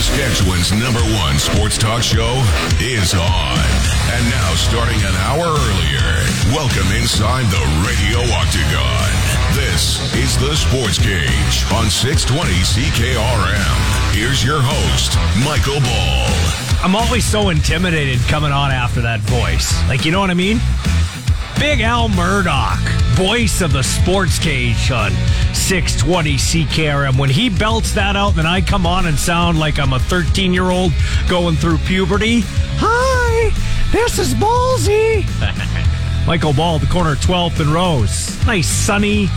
Saskatchewan's 0.00 0.72
number 0.72 1.04
one 1.20 1.38
sports 1.38 1.76
talk 1.76 2.02
show 2.02 2.40
is 2.80 3.12
on. 3.12 3.68
And 4.16 4.24
now, 4.32 4.54
starting 4.54 4.96
an 4.96 5.14
hour 5.28 5.44
earlier, 5.44 6.08
welcome 6.56 6.88
inside 6.96 7.44
the 7.52 7.60
Radio 7.84 8.24
Octagon. 8.32 9.12
This 9.52 10.00
is 10.14 10.38
the 10.40 10.56
Sports 10.56 10.96
Cage 10.96 11.68
on 11.76 11.90
620 11.90 12.48
CKRM. 12.64 14.16
Here's 14.16 14.42
your 14.42 14.62
host, 14.62 15.20
Michael 15.44 15.80
Ball. 15.84 16.80
I'm 16.82 16.96
always 16.96 17.26
so 17.26 17.50
intimidated 17.50 18.20
coming 18.20 18.52
on 18.52 18.70
after 18.70 19.02
that 19.02 19.20
voice. 19.20 19.86
Like, 19.86 20.06
you 20.06 20.12
know 20.12 20.20
what 20.20 20.30
I 20.30 20.34
mean? 20.34 20.60
Big 21.60 21.82
Al 21.82 22.08
Murdoch, 22.08 22.80
voice 23.16 23.60
of 23.60 23.70
the 23.70 23.82
Sports 23.82 24.38
Cage 24.38 24.90
on 24.90 25.10
620 25.52 26.36
CKRM. 26.36 27.18
When 27.18 27.28
he 27.28 27.50
belts 27.50 27.92
that 27.92 28.16
out, 28.16 28.34
then 28.34 28.46
I 28.46 28.62
come 28.62 28.86
on 28.86 29.04
and 29.04 29.18
sound 29.18 29.58
like 29.58 29.78
I'm 29.78 29.92
a 29.92 29.98
13 29.98 30.54
year 30.54 30.70
old 30.70 30.90
going 31.28 31.56
through 31.56 31.76
puberty. 31.78 32.40
Hi, 32.78 33.50
this 33.92 34.18
is 34.18 34.32
Ballsy. 34.32 35.26
Michael 36.26 36.54
Ball, 36.54 36.78
the 36.78 36.86
corner 36.86 37.12
of 37.12 37.18
12th 37.18 37.60
and 37.60 37.68
Rose. 37.68 38.42
Nice 38.46 38.66
sunny. 38.66 39.28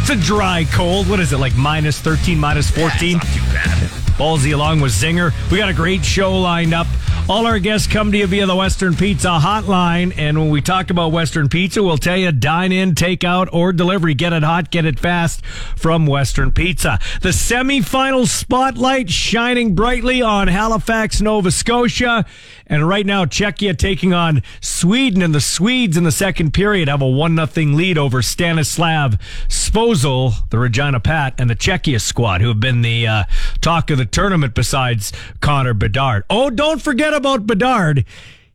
It's 0.00 0.10
a 0.10 0.16
dry 0.16 0.66
cold. 0.72 1.08
What 1.08 1.20
is 1.20 1.32
it, 1.32 1.38
like 1.38 1.54
minus 1.54 2.00
13, 2.00 2.36
minus 2.36 2.68
14? 2.68 3.12
not 3.12 3.22
too 3.28 3.40
bad. 3.52 3.90
Ballsy 4.18 4.54
along 4.54 4.80
with 4.80 4.90
Zinger. 4.90 5.32
We 5.52 5.58
got 5.58 5.68
a 5.68 5.74
great 5.74 6.04
show 6.04 6.36
lined 6.36 6.74
up. 6.74 6.88
All 7.26 7.46
our 7.46 7.58
guests 7.58 7.86
come 7.86 8.12
to 8.12 8.18
you 8.18 8.26
via 8.26 8.44
the 8.44 8.54
Western 8.54 8.94
Pizza 8.94 9.28
hotline. 9.28 10.12
And 10.18 10.38
when 10.38 10.50
we 10.50 10.60
talk 10.60 10.90
about 10.90 11.10
Western 11.10 11.48
Pizza, 11.48 11.82
we'll 11.82 11.96
tell 11.96 12.18
you 12.18 12.30
dine 12.32 12.70
in, 12.70 12.94
take 12.94 13.24
out, 13.24 13.48
or 13.50 13.72
delivery. 13.72 14.12
Get 14.12 14.34
it 14.34 14.42
hot, 14.42 14.70
get 14.70 14.84
it 14.84 14.98
fast 15.00 15.42
from 15.74 16.04
Western 16.04 16.52
Pizza. 16.52 16.98
The 17.22 17.30
semifinal 17.30 18.28
spotlight 18.28 19.08
shining 19.08 19.74
brightly 19.74 20.20
on 20.20 20.48
Halifax, 20.48 21.22
Nova 21.22 21.50
Scotia. 21.50 22.26
And 22.66 22.88
right 22.88 23.04
now, 23.04 23.24
Czechia 23.24 23.76
taking 23.76 24.14
on 24.14 24.42
Sweden. 24.60 25.22
And 25.22 25.34
the 25.34 25.40
Swedes 25.40 25.96
in 25.96 26.04
the 26.04 26.12
second 26.12 26.54
period 26.54 26.88
have 26.88 27.02
a 27.02 27.08
1 27.08 27.36
0 27.46 27.66
lead 27.74 27.98
over 27.98 28.22
Stanislav 28.22 29.18
Svozil, 29.48 30.48
the 30.50 30.58
Regina 30.58 31.00
Pat, 31.00 31.34
and 31.38 31.50
the 31.50 31.56
Czechia 31.56 32.00
squad, 32.00 32.40
who 32.40 32.48
have 32.48 32.60
been 32.60 32.82
the 32.82 33.06
uh, 33.06 33.24
talk 33.60 33.90
of 33.90 33.98
the 33.98 34.06
tournament 34.06 34.54
besides 34.54 35.12
Connor 35.40 35.74
Bedard. 35.74 36.24
Oh, 36.30 36.50
don't 36.50 36.80
forget 36.80 37.12
about 37.12 37.46
Bedard. 37.46 38.04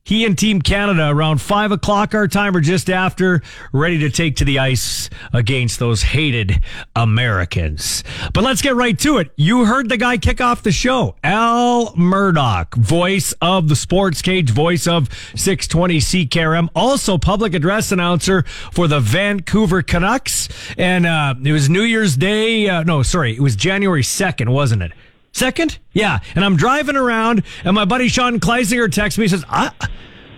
He 0.10 0.26
and 0.26 0.36
Team 0.36 0.60
Canada 0.60 1.08
around 1.08 1.40
five 1.40 1.72
o'clock 1.72 2.16
our 2.16 2.28
time 2.28 2.56
or 2.56 2.62
just 2.62 2.90
after, 2.90 3.44
ready 3.72 4.00
to 4.00 4.10
take 4.10 4.38
to 4.38 4.44
the 4.44 4.58
ice 4.58 5.08
against 5.34 5.78
those 5.78 6.02
hated 6.02 6.64
Americans. 6.96 8.04
But 8.34 8.44
let's 8.44 8.64
get 8.64 8.76
right 8.76 8.98
to 8.98 9.20
it. 9.20 9.30
You 9.36 9.66
heard 9.66 9.88
the 9.88 9.98
guy 9.98 10.18
kick 10.18 10.42
off 10.42 10.64
the 10.64 10.72
show, 10.72 11.16
Al 11.24 11.96
Murdoch, 11.96 12.74
voice 12.74 13.36
of 13.40 13.70
the 13.70 13.76
Sports 13.76 14.24
Cage, 14.24 14.50
voice 14.50 14.88
of 14.88 15.14
620 15.36 16.00
CKRM, 16.00 16.70
also 16.74 17.20
public 17.20 17.54
address 17.54 17.92
announcer 17.92 18.42
for 18.72 18.88
the 18.88 19.00
Vancouver 19.00 19.84
Canucks. 19.84 20.50
And 20.76 21.06
uh, 21.06 21.36
it 21.44 21.52
was 21.52 21.70
New 21.70 21.84
Year's 21.84 22.18
Day. 22.18 22.68
Uh, 22.68 22.82
no, 22.82 23.04
sorry, 23.04 23.36
it 23.36 23.42
was 23.42 23.56
January 23.56 24.02
2nd, 24.02 24.50
wasn't 24.50 24.82
it? 24.82 24.92
Second? 25.32 25.80
Yeah. 25.94 26.20
And 26.36 26.44
I'm 26.44 26.56
driving 26.56 26.96
around, 26.96 27.44
and 27.64 27.76
my 27.76 27.86
buddy 27.86 28.08
Sean 28.08 28.40
Kleisinger 28.40 28.92
texts 28.92 29.18
me 29.18 29.28
says, 29.28 29.46
I, 29.50 29.72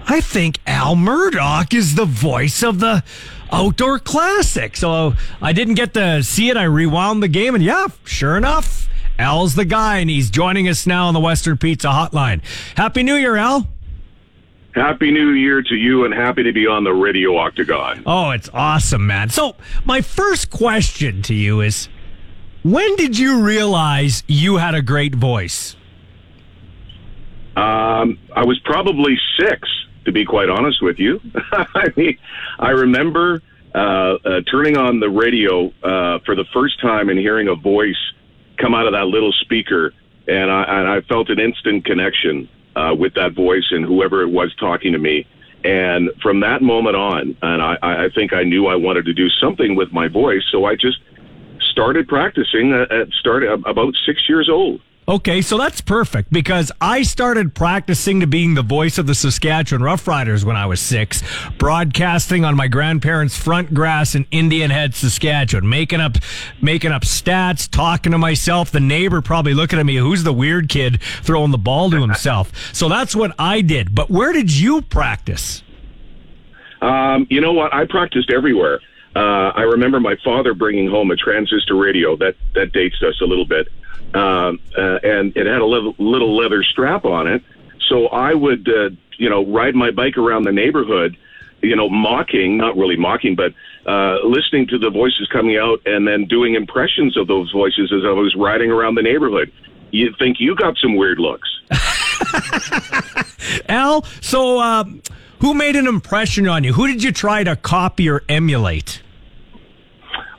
I 0.08 0.22
think 0.22 0.60
Al 0.68 0.96
Murdoch 0.96 1.74
is 1.74 1.96
the 1.96 2.06
voice 2.06 2.64
of 2.64 2.80
the 2.80 3.04
outdoor 3.52 4.00
classic. 4.00 4.78
So 4.78 5.14
I 5.42 5.54
didn't 5.54 5.76
get 5.76 5.94
to 5.96 6.24
see 6.24 6.50
it. 6.50 6.58
I 6.58 6.64
rewound 6.64 7.22
the 7.24 7.28
game, 7.28 7.56
and 7.56 7.64
yeah, 7.64 7.88
sure 8.06 8.38
enough, 8.38 8.88
Al's 9.20 9.56
the 9.56 9.66
guy, 9.66 9.98
and 9.98 10.10
he's 10.10 10.30
joining 10.30 10.68
us 10.68 10.88
now 10.88 11.08
on 11.08 11.14
the 11.14 11.20
Western 11.20 11.58
Pizza 11.58 11.88
Hotline. 11.90 12.42
Happy 12.76 13.04
New 13.04 13.16
Year, 13.16 13.36
Al. 13.36 13.68
Happy 14.74 15.12
New 15.12 15.32
Year 15.32 15.62
to 15.62 15.76
you 15.76 16.06
and 16.06 16.14
happy 16.14 16.44
to 16.44 16.54
be 16.54 16.66
on 16.66 16.86
the 16.86 16.94
Radio 16.94 17.36
Octagon. 17.38 18.04
Oh, 18.06 18.30
it's 18.32 18.50
awesome, 18.54 19.06
man. 19.06 19.30
So, 19.30 19.56
my 19.84 20.00
first 20.00 20.50
question 20.50 21.22
to 21.24 21.34
you 21.34 21.60
is 21.60 21.90
when 22.64 22.96
did 22.96 23.18
you 23.18 23.42
realize 23.42 24.24
you 24.28 24.58
had 24.58 24.76
a 24.76 24.82
great 24.82 25.16
voice? 25.16 25.76
Um, 27.56 28.18
I 28.36 28.46
was 28.46 28.60
probably 28.64 29.20
six, 29.38 29.68
to 30.06 30.12
be 30.12 30.26
quite 30.26 30.50
honest 30.50 30.82
with 30.82 31.00
you. 31.00 31.20
I 31.52 31.92
mean, 31.96 32.18
I 32.60 32.70
remember 32.70 33.42
uh, 33.74 33.78
uh, 33.78 34.42
turning 34.50 34.78
on 34.78 35.00
the 35.00 35.10
radio 35.10 35.68
uh, 35.84 36.20
for 36.26 36.36
the 36.36 36.46
first 36.54 36.80
time 36.82 37.10
and 37.10 37.20
hearing 37.20 37.48
a 37.48 37.56
voice 37.56 37.98
come 38.58 38.74
out 38.74 38.86
of 38.86 38.94
that 38.94 39.08
little 39.08 39.34
speaker, 39.34 39.94
and 40.28 40.52
I, 40.52 40.64
and 40.64 40.88
I 40.88 41.02
felt 41.02 41.30
an 41.30 41.40
instant 41.40 41.86
connection 41.86 42.48
uh, 42.76 42.96
with 42.98 43.16
that 43.16 43.34
voice 43.34 43.66
and 43.72 43.84
whoever 43.84 44.22
it 44.22 44.30
was 44.30 44.54
talking 44.56 44.94
to 44.94 45.00
me. 45.00 45.28
And 45.64 46.10
from 46.22 46.40
that 46.40 46.62
moment 46.62 46.96
on, 46.96 47.38
and 47.42 47.62
I, 47.62 47.78
I 47.82 48.10
think 48.10 48.34
I 48.34 48.44
knew 48.44 48.68
I 48.68 48.76
wanted 48.76 49.06
to 49.06 49.14
do 49.14 49.30
something 49.30 49.76
with 49.76 49.92
my 49.92 50.08
voice, 50.08 50.44
so 50.52 50.66
I 50.66 50.76
just 50.76 50.98
started 51.72 52.08
practicing 52.08 52.74
at, 52.74 52.92
at 52.92 53.08
started 53.20 53.50
about 53.66 53.96
six 54.06 54.28
years 54.30 54.50
old. 54.50 54.82
Okay, 55.08 55.42
so 55.42 55.58
that's 55.58 55.82
perfect 55.82 56.32
because 56.32 56.72
I 56.80 57.02
started 57.02 57.56
practicing 57.56 58.20
to 58.20 58.28
being 58.28 58.54
the 58.54 58.62
voice 58.62 59.00
of 59.00 59.08
the 59.08 59.16
Saskatchewan 59.16 59.82
Roughriders 59.82 60.46
when 60.46 60.56
I 60.56 60.68
was 60.68 60.80
six, 60.80 61.24
broadcasting 61.58 62.46
on 62.46 62.56
my 62.56 62.68
grandparents' 62.68 63.36
front 63.36 63.74
grass 63.74 64.14
in 64.14 64.28
Indian 64.30 64.70
Head, 64.70 64.94
Saskatchewan, 64.94 65.68
making 65.68 66.02
up, 66.02 66.18
making 66.62 66.92
up 66.92 67.02
stats, 67.02 67.68
talking 67.68 68.12
to 68.12 68.20
myself. 68.20 68.70
The 68.70 68.80
neighbor 68.80 69.22
probably 69.22 69.56
looking 69.56 69.80
at 69.80 69.86
me, 69.88 69.96
who's 69.96 70.24
the 70.24 70.32
weird 70.32 70.70
kid 70.70 71.02
throwing 71.02 71.52
the 71.52 71.58
ball 71.58 71.90
to 71.90 72.00
himself? 72.00 72.52
so 72.74 72.88
that's 72.88 73.16
what 73.16 73.34
I 73.40 73.62
did. 73.62 73.96
But 73.96 74.12
where 74.12 74.32
did 74.32 74.56
you 74.56 74.84
practice? 74.84 75.64
Um, 76.82 77.26
you 77.30 77.42
know 77.42 77.54
what? 77.54 77.74
I 77.74 77.86
practiced 77.86 78.32
everywhere. 78.32 78.80
Uh, 79.16 79.52
I 79.56 79.64
remember 79.64 80.00
my 80.00 80.16
father 80.24 80.54
bringing 80.54 80.90
home 80.90 81.12
a 81.12 81.16
transistor 81.16 81.76
radio 81.76 82.16
that 82.18 82.36
that 82.56 82.72
dates 82.72 83.02
us 83.04 83.20
a 83.22 83.26
little 83.26 83.46
bit, 83.46 83.68
um, 84.14 84.60
uh, 84.78 85.00
and 85.04 85.36
it 85.36 85.46
had 85.46 85.62
a 85.62 85.66
little, 85.66 85.96
little 85.98 86.36
leather 86.36 86.64
strap 86.64 87.04
on 87.04 87.28
it. 87.28 87.44
So 87.90 88.08
I 88.08 88.34
would, 88.34 88.70
uh, 88.70 88.92
you 89.18 89.30
know, 89.30 89.46
ride 89.46 89.76
my 89.76 89.92
bike 89.92 90.18
around 90.18 90.44
the 90.44 90.52
neighborhood, 90.54 91.18
you 91.62 91.76
know, 91.76 91.90
mocking, 91.90 92.58
not 92.58 92.78
really 92.78 92.96
mocking, 92.96 93.36
but 93.36 93.54
uh, 93.86 94.20
listening 94.24 94.68
to 94.68 94.78
the 94.78 94.90
voices 94.90 95.28
coming 95.32 95.58
out 95.58 95.82
and 95.86 96.08
then 96.08 96.26
doing 96.26 96.56
impressions 96.56 97.18
of 97.18 97.28
those 97.28 97.52
voices 97.52 97.92
as 97.92 98.04
I 98.06 98.12
was 98.12 98.36
riding 98.36 98.72
around 98.72 98.96
the 98.96 99.02
neighborhood. 99.02 99.52
You'd 99.92 100.18
think 100.18 100.40
you 100.40 100.56
got 100.56 100.78
some 100.78 100.96
weird 100.96 101.20
looks. 101.20 101.50
Al, 103.68 104.04
so 104.22 104.60
uh, 104.60 104.86
who 105.42 105.54
made 105.54 105.76
an 105.76 105.88
impression 105.88 106.48
on 106.48 106.64
you? 106.64 106.74
Who 106.74 106.88
did 106.88 107.04
you 107.04 107.12
try 107.12 107.44
to 107.44 107.56
copy 107.56 108.10
or 108.10 108.24
emulate? 108.30 109.02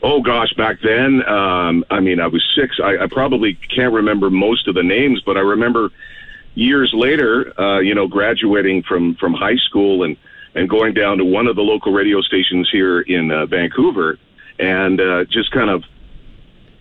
Oh 0.03 0.21
gosh, 0.21 0.53
back 0.55 0.79
then, 0.83 1.23
um, 1.29 1.85
I 1.91 2.01
mean, 2.01 2.19
I 2.19 2.27
was 2.27 2.45
six. 2.57 2.81
I, 2.83 3.05
I 3.05 3.07
probably 3.09 3.55
can't 3.55 3.93
remember 3.93 4.31
most 4.31 4.67
of 4.67 4.75
the 4.75 4.83
names, 4.83 5.23
but 5.25 5.37
I 5.37 5.41
remember 5.41 5.91
years 6.55 6.93
later, 6.93 7.59
uh, 7.61 7.79
you 7.79 7.95
know, 7.95 8.09
graduating 8.09 8.83
from 8.83 9.15
from 9.17 9.33
high 9.33 9.57
school 9.57 10.03
and 10.03 10.17
and 10.55 10.69
going 10.69 10.95
down 10.95 11.19
to 11.19 11.25
one 11.25 11.47
of 11.47 11.57
the 11.57 11.63
local 11.63 11.93
radio 11.93 12.21
stations 12.21 12.69
here 12.71 13.01
in 13.01 13.31
uh, 13.31 13.47
Vancouver, 13.47 14.19
and 14.59 15.01
uh, 15.01 15.25
just 15.25 15.51
kind 15.51 15.71
of, 15.71 15.85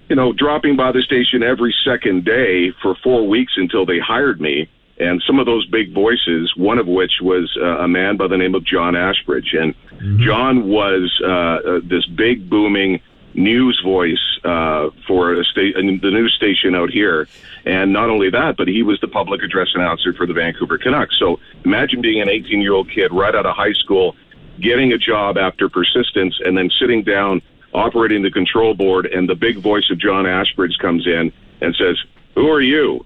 you 0.10 0.16
know, 0.16 0.34
dropping 0.34 0.76
by 0.76 0.92
the 0.92 1.02
station 1.02 1.42
every 1.44 1.74
second 1.86 2.26
day 2.26 2.72
for 2.82 2.96
four 3.04 3.28
weeks 3.28 3.54
until 3.56 3.86
they 3.86 4.00
hired 4.00 4.42
me. 4.42 4.68
And 5.02 5.22
some 5.26 5.40
of 5.40 5.48
those 5.48 5.66
big 5.66 5.94
voices, 5.94 6.54
one 6.56 6.78
of 6.78 6.86
which 6.86 7.14
was 7.22 7.52
uh, 7.60 7.80
a 7.80 7.88
man 7.88 8.18
by 8.18 8.28
the 8.28 8.38
name 8.38 8.54
of 8.54 8.64
John 8.64 8.96
Ashbridge, 8.96 9.54
and 9.54 9.74
John 10.20 10.68
was 10.68 11.20
uh, 11.24 11.28
uh, 11.28 11.80
this 11.84 12.06
big 12.06 12.48
booming 12.48 13.02
news 13.34 13.82
voice 13.84 14.40
uh, 14.44 14.90
for 15.08 15.34
a 15.34 15.44
sta- 15.44 15.74
the 15.74 16.12
news 16.12 16.34
station 16.34 16.76
out 16.76 16.92
here. 16.92 17.28
And 17.66 17.92
not 17.94 18.10
only 18.10 18.30
that, 18.30 18.58
but 18.58 18.68
he 18.68 18.84
was 18.84 19.00
the 19.00 19.08
public 19.08 19.42
address 19.42 19.70
announcer 19.74 20.14
for 20.14 20.28
the 20.28 20.34
Vancouver 20.34 20.78
Canucks. 20.78 21.18
So 21.18 21.40
imagine 21.66 22.02
being 22.02 22.22
an 22.22 22.30
18 22.30 22.62
year 22.62 22.74
old 22.74 22.90
kid 22.90 23.12
right 23.12 23.34
out 23.34 23.46
of 23.46 23.56
high 23.56 23.74
school, 23.74 24.16
getting 24.60 24.94
a 24.94 25.00
job 25.00 25.38
after 25.38 25.68
persistence, 25.68 26.40
and 26.44 26.56
then 26.56 26.70
sitting 26.80 27.04
down, 27.04 27.42
operating 27.74 28.22
the 28.22 28.32
control 28.32 28.76
board, 28.76 29.08
and 29.08 29.28
the 29.28 29.36
big 29.36 29.58
voice 29.58 29.90
of 29.90 29.98
John 29.98 30.28
Ashbridge 30.28 30.78
comes 30.80 31.08
in 31.08 31.32
and 31.62 31.76
says, 31.76 31.98
Who 32.36 32.50
are 32.50 32.62
you? 32.62 33.06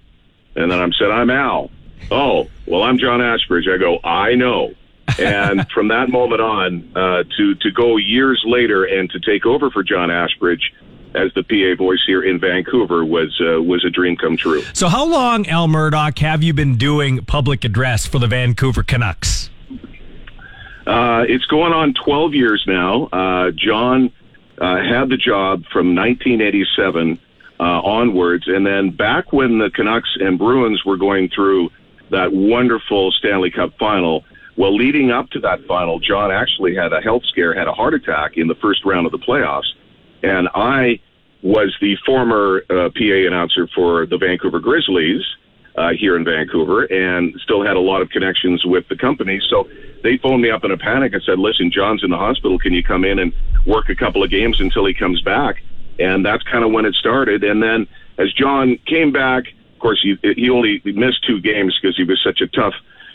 And 0.56 0.70
then 0.70 0.80
I'm 0.80 0.92
said, 0.92 1.10
I'm 1.10 1.30
Al. 1.30 1.70
Oh, 2.10 2.48
well, 2.66 2.82
I'm 2.82 2.98
John 2.98 3.20
Ashbridge. 3.20 3.68
I 3.68 3.78
go, 3.78 3.98
I 4.04 4.34
know. 4.34 4.74
and 5.18 5.68
from 5.74 5.88
that 5.88 6.08
moment 6.08 6.40
on, 6.40 6.92
uh, 6.96 7.24
to 7.36 7.54
to 7.56 7.70
go 7.70 7.96
years 7.96 8.42
later 8.46 8.84
and 8.84 9.10
to 9.10 9.20
take 9.20 9.46
over 9.46 9.70
for 9.70 9.82
John 9.82 10.10
Ashbridge 10.10 10.72
as 11.14 11.32
the 11.34 11.42
PA 11.42 11.82
voice 11.82 12.02
here 12.06 12.22
in 12.22 12.38
Vancouver 12.38 13.04
was 13.04 13.40
uh, 13.40 13.62
was 13.62 13.84
a 13.84 13.90
dream 13.90 14.16
come 14.16 14.36
true. 14.36 14.62
So, 14.72 14.88
how 14.88 15.04
long, 15.06 15.46
Al 15.48 15.68
Murdoch, 15.68 16.18
have 16.18 16.42
you 16.42 16.52
been 16.52 16.76
doing 16.76 17.24
public 17.24 17.64
address 17.64 18.06
for 18.06 18.18
the 18.18 18.26
Vancouver 18.26 18.82
Canucks? 18.82 19.50
Uh, 20.86 21.24
it's 21.28 21.46
going 21.46 21.72
on 21.72 21.94
12 21.94 22.34
years 22.34 22.62
now. 22.66 23.06
Uh, 23.06 23.50
John 23.50 24.12
uh, 24.58 24.76
had 24.76 25.08
the 25.08 25.16
job 25.16 25.64
from 25.72 25.96
1987 25.96 27.18
uh, 27.58 27.62
onwards. 27.62 28.44
And 28.46 28.64
then 28.66 28.90
back 28.90 29.32
when 29.32 29.58
the 29.58 29.70
Canucks 29.70 30.16
and 30.20 30.38
Bruins 30.38 30.84
were 30.84 30.96
going 30.96 31.28
through 31.28 31.70
that 32.10 32.32
wonderful 32.32 33.12
Stanley 33.12 33.50
Cup 33.50 33.76
final, 33.78 34.24
well, 34.56 34.74
leading 34.74 35.10
up 35.10 35.30
to 35.30 35.40
that 35.40 35.64
final, 35.66 35.98
John 35.98 36.30
actually 36.30 36.74
had 36.74 36.92
a 36.92 37.00
health 37.00 37.24
scare, 37.26 37.54
had 37.54 37.68
a 37.68 37.72
heart 37.72 37.94
attack 37.94 38.36
in 38.36 38.48
the 38.48 38.54
first 38.56 38.84
round 38.84 39.06
of 39.06 39.12
the 39.12 39.18
playoffs. 39.18 39.70
And 40.22 40.48
I 40.54 41.00
was 41.42 41.76
the 41.80 41.96
former 42.06 42.62
uh, 42.70 42.88
PA 42.90 43.26
announcer 43.26 43.68
for 43.74 44.06
the 44.06 44.18
Vancouver 44.18 44.58
Grizzlies 44.58 45.22
uh, 45.76 45.90
here 45.90 46.16
in 46.16 46.24
Vancouver 46.24 46.84
and 46.84 47.38
still 47.42 47.64
had 47.64 47.76
a 47.76 47.80
lot 47.80 48.00
of 48.00 48.08
connections 48.08 48.64
with 48.64 48.88
the 48.88 48.96
company. 48.96 49.40
So 49.48 49.68
they 50.02 50.16
phoned 50.16 50.42
me 50.42 50.50
up 50.50 50.64
in 50.64 50.70
a 50.70 50.78
panic 50.78 51.12
and 51.12 51.22
said, 51.22 51.38
listen, 51.38 51.70
John's 51.70 52.02
in 52.02 52.10
the 52.10 52.16
hospital. 52.16 52.58
Can 52.58 52.72
you 52.72 52.82
come 52.82 53.04
in 53.04 53.18
and 53.18 53.32
work 53.66 53.88
a 53.88 53.94
couple 53.94 54.22
of 54.22 54.30
games 54.30 54.60
until 54.60 54.86
he 54.86 54.94
comes 54.94 55.20
back? 55.20 55.62
And 55.98 56.24
that's 56.24 56.42
kind 56.44 56.64
of 56.64 56.72
when 56.72 56.86
it 56.86 56.94
started. 56.94 57.44
And 57.44 57.62
then 57.62 57.86
as 58.18 58.32
John 58.32 58.78
came 58.86 59.12
back, 59.12 59.44
of 59.76 59.80
course, 59.80 60.00
he, 60.02 60.16
he 60.34 60.48
only 60.48 60.80
missed 60.84 61.22
two 61.26 61.38
games 61.38 61.78
because 61.80 61.96
he 61.98 62.04
was 62.04 62.18
such 62.24 62.40
a 62.40 62.46
tough 62.46 62.72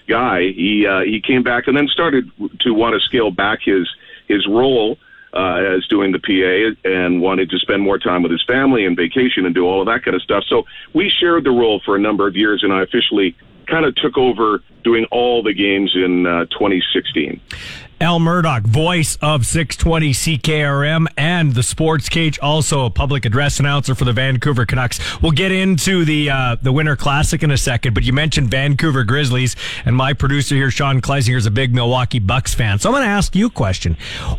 guy. 0.07 0.51
He, 0.51 0.85
uh, 0.85 0.99
he 0.99 1.19
came 1.19 1.41
back 1.41 1.67
and 1.67 1.75
then 1.75 1.87
started 1.87 2.29
to 2.59 2.71
want 2.71 2.93
to 2.93 2.99
scale 2.99 3.31
back 3.31 3.61
his, 3.63 3.89
his 4.27 4.45
role 4.47 4.99
uh, 5.33 5.55
as 5.55 5.87
doing 5.87 6.11
the 6.11 6.19
PA 6.19 6.77
and 6.87 7.19
wanted 7.19 7.49
to 7.49 7.57
spend 7.57 7.81
more 7.81 7.97
time 7.97 8.21
with 8.21 8.31
his 8.31 8.43
family 8.43 8.85
and 8.85 8.95
vacation 8.95 9.47
and 9.47 9.55
do 9.55 9.65
all 9.65 9.81
of 9.81 9.87
that 9.87 10.03
kind 10.03 10.13
of 10.13 10.21
stuff. 10.21 10.43
So 10.47 10.65
we 10.93 11.09
shared 11.09 11.45
the 11.45 11.51
role 11.51 11.81
for 11.83 11.95
a 11.95 11.99
number 11.99 12.27
of 12.27 12.35
years, 12.35 12.61
and 12.63 12.71
I 12.71 12.83
officially 12.83 13.35
kind 13.71 13.85
of 13.85 13.95
took 13.95 14.17
over 14.17 14.61
doing 14.83 15.05
all 15.11 15.41
the 15.41 15.53
games 15.53 15.91
in 15.95 16.25
uh, 16.25 16.45
2016. 16.45 17.39
Al 18.01 18.19
Murdoch, 18.19 18.63
voice 18.63 19.15
of 19.21 19.45
620 19.45 20.11
CKRM 20.11 21.05
and 21.15 21.53
the 21.53 21.61
Sports 21.61 22.09
Cage, 22.09 22.39
also 22.39 22.85
a 22.85 22.89
public 22.89 23.25
address 23.25 23.59
announcer 23.59 23.93
for 23.93 24.05
the 24.05 24.11
Vancouver 24.11 24.65
Canucks. 24.65 24.99
We'll 25.21 25.33
get 25.33 25.51
into 25.51 26.03
the 26.03 26.31
uh, 26.31 26.55
the 26.59 26.71
Winter 26.71 26.95
Classic 26.95 27.43
in 27.43 27.51
a 27.51 27.57
second, 27.57 27.93
but 27.93 28.01
you 28.01 28.11
mentioned 28.11 28.49
Vancouver 28.49 29.03
Grizzlies, 29.03 29.55
and 29.85 29.95
my 29.95 30.13
producer 30.13 30.55
here, 30.55 30.71
Sean 30.71 30.99
Kleisinger, 30.99 31.37
is 31.37 31.45
a 31.45 31.51
big 31.51 31.75
Milwaukee 31.75 32.17
Bucks 32.17 32.55
fan. 32.55 32.79
So 32.79 32.89
I'm 32.89 32.93
going 32.93 33.03
to 33.03 33.09
ask 33.09 33.35
you 33.35 33.45
a 33.45 33.51
question: 33.51 33.95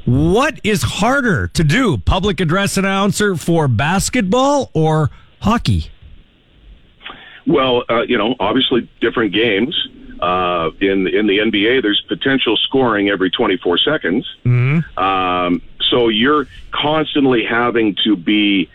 What 0.07 0.59
is 0.65 0.83
harder 0.83 1.47
to 1.47 1.63
do, 1.63 1.99
public 1.99 2.41
address 2.41 2.77
announcer 2.77 3.37
for 3.37 3.69
basketball 3.69 4.73
or 4.75 5.13
hockey? 5.41 5.92
Well, 7.47 7.85
uh, 7.89 8.03
you 8.03 8.19
know, 8.19 8.35
obviously 8.39 8.89
different 9.01 9.33
games. 9.33 9.89
Uh, 10.21 10.71
in 10.81 11.09
in 11.09 11.27
the 11.27 11.39
NBA, 11.39 11.83
there's 11.83 12.01
potential 12.07 12.57
scoring 12.57 13.09
every 13.09 13.31
24 13.31 13.79
seconds. 13.79 14.37
Mm-hmm. 14.45 14.99
Um, 14.99 15.63
so 15.91 16.09
you're 16.09 16.47
constantly 16.71 17.45
having 17.45 17.97
to 18.05 18.17
be. 18.17 18.71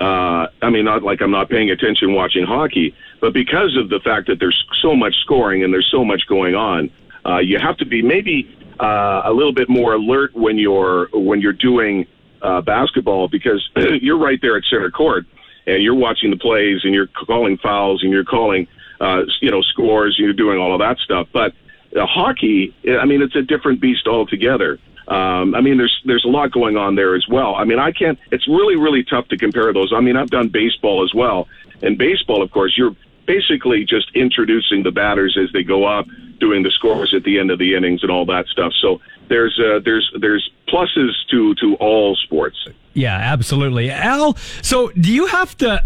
Uh, 0.00 0.48
I 0.62 0.70
mean, 0.70 0.84
not 0.84 1.02
like 1.02 1.20
I'm 1.20 1.30
not 1.30 1.48
paying 1.48 1.70
attention 1.70 2.14
watching 2.14 2.44
hockey, 2.44 2.94
but 3.20 3.32
because 3.32 3.76
of 3.76 3.88
the 3.88 4.00
fact 4.00 4.28
that 4.28 4.38
there's 4.38 4.64
so 4.80 4.96
much 4.96 5.14
scoring 5.20 5.62
and 5.62 5.72
there's 5.72 5.88
so 5.90 6.04
much 6.04 6.26
going 6.26 6.54
on, 6.54 6.90
uh, 7.26 7.38
you 7.38 7.58
have 7.58 7.76
to 7.78 7.84
be 7.84 8.02
maybe 8.02 8.56
uh, 8.80 9.22
a 9.24 9.32
little 9.32 9.52
bit 9.52 9.68
more 9.68 9.94
alert 9.94 10.34
when 10.34 10.58
you're 10.58 11.08
when 11.12 11.40
you're 11.40 11.52
doing 11.52 12.06
uh, 12.42 12.60
basketball 12.60 13.28
because 13.28 13.68
you're 13.76 14.18
right 14.18 14.40
there 14.40 14.56
at 14.56 14.64
center 14.70 14.90
court 14.90 15.26
and 15.66 15.82
you're 15.82 15.94
watching 15.94 16.30
the 16.30 16.36
plays 16.36 16.80
and 16.84 16.94
you're 16.94 17.06
calling 17.06 17.58
fouls 17.58 18.02
and 18.02 18.12
you're 18.12 18.24
calling, 18.24 18.66
uh, 19.00 19.22
you 19.40 19.50
know, 19.50 19.62
scores 19.62 20.16
and 20.18 20.24
you're 20.24 20.34
doing 20.34 20.58
all 20.58 20.72
of 20.72 20.80
that 20.80 20.98
stuff. 20.98 21.28
But 21.32 21.52
uh, 21.96 22.06
hockey, 22.06 22.74
I 22.88 23.04
mean, 23.04 23.22
it's 23.22 23.36
a 23.36 23.42
different 23.42 23.80
beast 23.80 24.06
altogether. 24.06 24.78
Um, 25.08 25.54
I 25.54 25.60
mean, 25.60 25.78
there's 25.78 26.00
there's 26.04 26.24
a 26.24 26.28
lot 26.28 26.52
going 26.52 26.76
on 26.76 26.94
there 26.94 27.14
as 27.14 27.26
well. 27.28 27.54
I 27.56 27.64
mean, 27.64 27.78
I 27.78 27.90
can't. 27.90 28.18
It's 28.30 28.46
really 28.46 28.76
really 28.76 29.04
tough 29.04 29.28
to 29.28 29.36
compare 29.36 29.72
those. 29.72 29.92
I 29.92 30.00
mean, 30.00 30.16
I've 30.16 30.30
done 30.30 30.48
baseball 30.48 31.02
as 31.02 31.12
well, 31.12 31.48
and 31.82 31.98
baseball, 31.98 32.40
of 32.40 32.50
course, 32.52 32.78
you're 32.78 32.94
basically 33.26 33.84
just 33.84 34.10
introducing 34.14 34.82
the 34.82 34.90
batters 34.90 35.36
as 35.40 35.52
they 35.52 35.62
go 35.62 35.84
up, 35.84 36.06
doing 36.42 36.64
the 36.64 36.72
scores 36.72 37.14
at 37.14 37.22
the 37.22 37.38
end 37.38 37.52
of 37.52 37.58
the 37.60 37.74
innings 37.76 38.02
and 38.02 38.10
all 38.10 38.26
that 38.26 38.46
stuff. 38.48 38.72
So 38.82 39.00
there's 39.28 39.58
uh, 39.58 39.78
there's 39.84 40.10
there's 40.20 40.50
pluses 40.68 41.12
to 41.30 41.54
to 41.54 41.76
all 41.76 42.16
sports. 42.16 42.68
Yeah, 42.94 43.16
absolutely. 43.16 43.90
Al, 43.90 44.36
so 44.60 44.88
do 44.90 45.12
you 45.12 45.26
have 45.26 45.56
to 45.58 45.82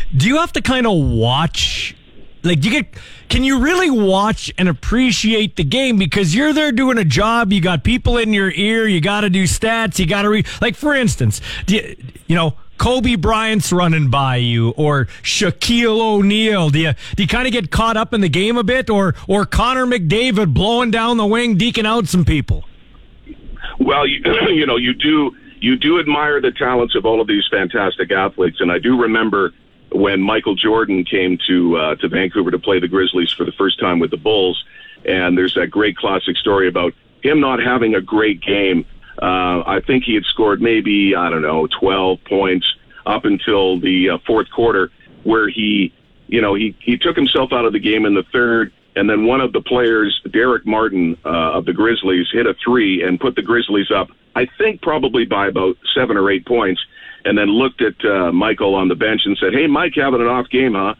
do 0.16 0.26
you 0.26 0.38
have 0.38 0.52
to 0.54 0.60
kind 0.60 0.86
of 0.86 0.94
watch 0.98 1.94
like 2.42 2.64
you 2.64 2.72
get 2.72 2.94
can 3.28 3.44
you 3.44 3.60
really 3.60 3.90
watch 3.90 4.52
and 4.58 4.68
appreciate 4.68 5.54
the 5.54 5.64
game 5.64 5.96
because 5.96 6.34
you're 6.34 6.52
there 6.52 6.72
doing 6.72 6.98
a 6.98 7.04
job, 7.04 7.52
you 7.52 7.60
got 7.60 7.84
people 7.84 8.18
in 8.18 8.32
your 8.32 8.50
ear, 8.50 8.88
you 8.88 9.00
got 9.00 9.20
to 9.20 9.30
do 9.30 9.44
stats, 9.44 10.00
you 10.00 10.06
got 10.06 10.22
to 10.22 10.30
read 10.30 10.46
like 10.60 10.74
for 10.74 10.94
instance, 10.94 11.40
you, 11.68 11.96
you 12.26 12.34
know, 12.34 12.56
Kobe 12.82 13.14
Bryant's 13.14 13.72
running 13.72 14.10
by 14.10 14.38
you 14.38 14.70
or 14.70 15.04
Shaquille 15.22 16.00
O'Neal? 16.00 16.68
Do 16.68 16.80
you 16.80 16.94
do 17.14 17.22
you 17.22 17.28
kind 17.28 17.46
of 17.46 17.52
get 17.52 17.70
caught 17.70 17.96
up 17.96 18.12
in 18.12 18.22
the 18.22 18.28
game 18.28 18.56
a 18.56 18.64
bit 18.64 18.90
or 18.90 19.14
or 19.28 19.46
Connor 19.46 19.86
McDavid 19.86 20.52
blowing 20.52 20.90
down 20.90 21.16
the 21.16 21.24
wing, 21.24 21.56
deking 21.56 21.86
out 21.86 22.08
some 22.08 22.24
people? 22.24 22.64
Well, 23.78 24.04
you, 24.04 24.20
you 24.48 24.66
know, 24.66 24.74
you 24.74 24.94
do 24.94 25.30
you 25.60 25.76
do 25.76 26.00
admire 26.00 26.40
the 26.40 26.50
talents 26.50 26.96
of 26.96 27.06
all 27.06 27.20
of 27.20 27.28
these 27.28 27.44
fantastic 27.48 28.10
athletes, 28.10 28.60
and 28.60 28.72
I 28.72 28.80
do 28.80 29.00
remember 29.00 29.52
when 29.92 30.20
Michael 30.20 30.56
Jordan 30.56 31.04
came 31.04 31.38
to 31.46 31.76
uh, 31.76 31.94
to 31.94 32.08
Vancouver 32.08 32.50
to 32.50 32.58
play 32.58 32.80
the 32.80 32.88
Grizzlies 32.88 33.30
for 33.30 33.44
the 33.44 33.52
first 33.52 33.78
time 33.78 34.00
with 34.00 34.10
the 34.10 34.16
Bulls, 34.16 34.60
and 35.04 35.38
there's 35.38 35.54
that 35.54 35.68
great 35.68 35.96
classic 35.96 36.36
story 36.36 36.66
about 36.66 36.94
him 37.22 37.38
not 37.38 37.62
having 37.62 37.94
a 37.94 38.00
great 38.00 38.40
game. 38.40 38.84
Uh, 39.20 39.62
I 39.66 39.80
think 39.86 40.04
he 40.04 40.14
had 40.14 40.24
scored 40.24 40.62
maybe 40.62 41.14
I 41.14 41.30
don't 41.30 41.42
know 41.42 41.68
12 41.80 42.18
points 42.24 42.66
up 43.04 43.24
until 43.24 43.80
the 43.80 44.10
uh, 44.10 44.18
fourth 44.26 44.50
quarter, 44.50 44.90
where 45.24 45.48
he, 45.48 45.92
you 46.28 46.40
know, 46.40 46.54
he 46.54 46.76
he 46.80 46.96
took 46.96 47.16
himself 47.16 47.52
out 47.52 47.64
of 47.64 47.72
the 47.72 47.80
game 47.80 48.06
in 48.06 48.14
the 48.14 48.24
third 48.32 48.72
and 48.94 49.08
then 49.08 49.24
one 49.24 49.40
of 49.40 49.52
the 49.52 49.60
players, 49.60 50.20
Darrick 50.28 50.66
Martin 50.66 51.16
uh, 51.24 51.52
of 51.52 51.64
the 51.64 51.72
Grizzlies, 51.72 52.26
hit 52.30 52.46
a 52.46 52.54
three 52.62 53.02
and 53.02 53.18
put 53.18 53.34
the 53.36 53.42
Grizzlies 53.42 53.90
up, 53.90 54.08
I 54.36 54.46
think 54.58 54.82
probably 54.82 55.24
by 55.24 55.48
about 55.48 55.76
seven 55.94 56.16
or 56.16 56.30
eight 56.30 56.46
points, 56.46 56.80
and 57.24 57.36
then 57.38 57.48
looked 57.48 57.80
at 57.80 58.04
uh, 58.04 58.32
Michael 58.32 58.74
on 58.74 58.88
the 58.88 58.94
bench 58.94 59.22
and 59.24 59.36
said, 59.38 59.54
Hey, 59.54 59.66
Mike, 59.66 59.92
having 59.96 60.20
an 60.20 60.26
off 60.26 60.48
game, 60.50 60.74
huh? 60.74 60.94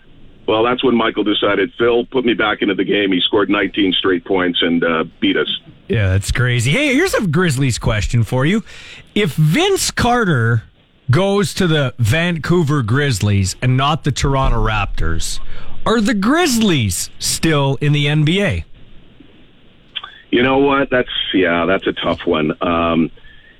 Well, 0.46 0.64
that's 0.64 0.82
when 0.82 0.96
Michael 0.96 1.24
decided, 1.24 1.72
Phil, 1.78 2.04
put 2.06 2.24
me 2.24 2.34
back 2.34 2.62
into 2.62 2.74
the 2.74 2.84
game. 2.84 3.12
He 3.12 3.20
scored 3.20 3.48
19 3.48 3.92
straight 3.92 4.24
points 4.24 4.60
and 4.60 4.82
uh, 4.82 5.04
beat 5.20 5.36
us. 5.36 5.60
Yeah, 5.88 6.08
that's 6.08 6.32
crazy. 6.32 6.70
Hey, 6.72 6.94
here's 6.94 7.14
a 7.14 7.26
Grizzlies 7.26 7.78
question 7.78 8.24
for 8.24 8.44
you. 8.44 8.64
If 9.14 9.34
Vince 9.34 9.90
Carter 9.90 10.64
goes 11.10 11.54
to 11.54 11.66
the 11.66 11.94
Vancouver 11.98 12.82
Grizzlies 12.82 13.56
and 13.62 13.76
not 13.76 14.04
the 14.04 14.10
Toronto 14.12 14.64
Raptors, 14.64 15.38
are 15.86 16.00
the 16.00 16.14
Grizzlies 16.14 17.10
still 17.18 17.76
in 17.81 17.93
the 17.93 18.06
NBA? 18.06 18.64
You 20.31 20.43
know 20.43 20.58
what? 20.58 20.88
That's 20.90 21.10
yeah, 21.34 21.67
that's 21.67 21.86
a 21.86 21.93
tough 21.93 22.26
one. 22.26 22.52
Um, 22.62 23.10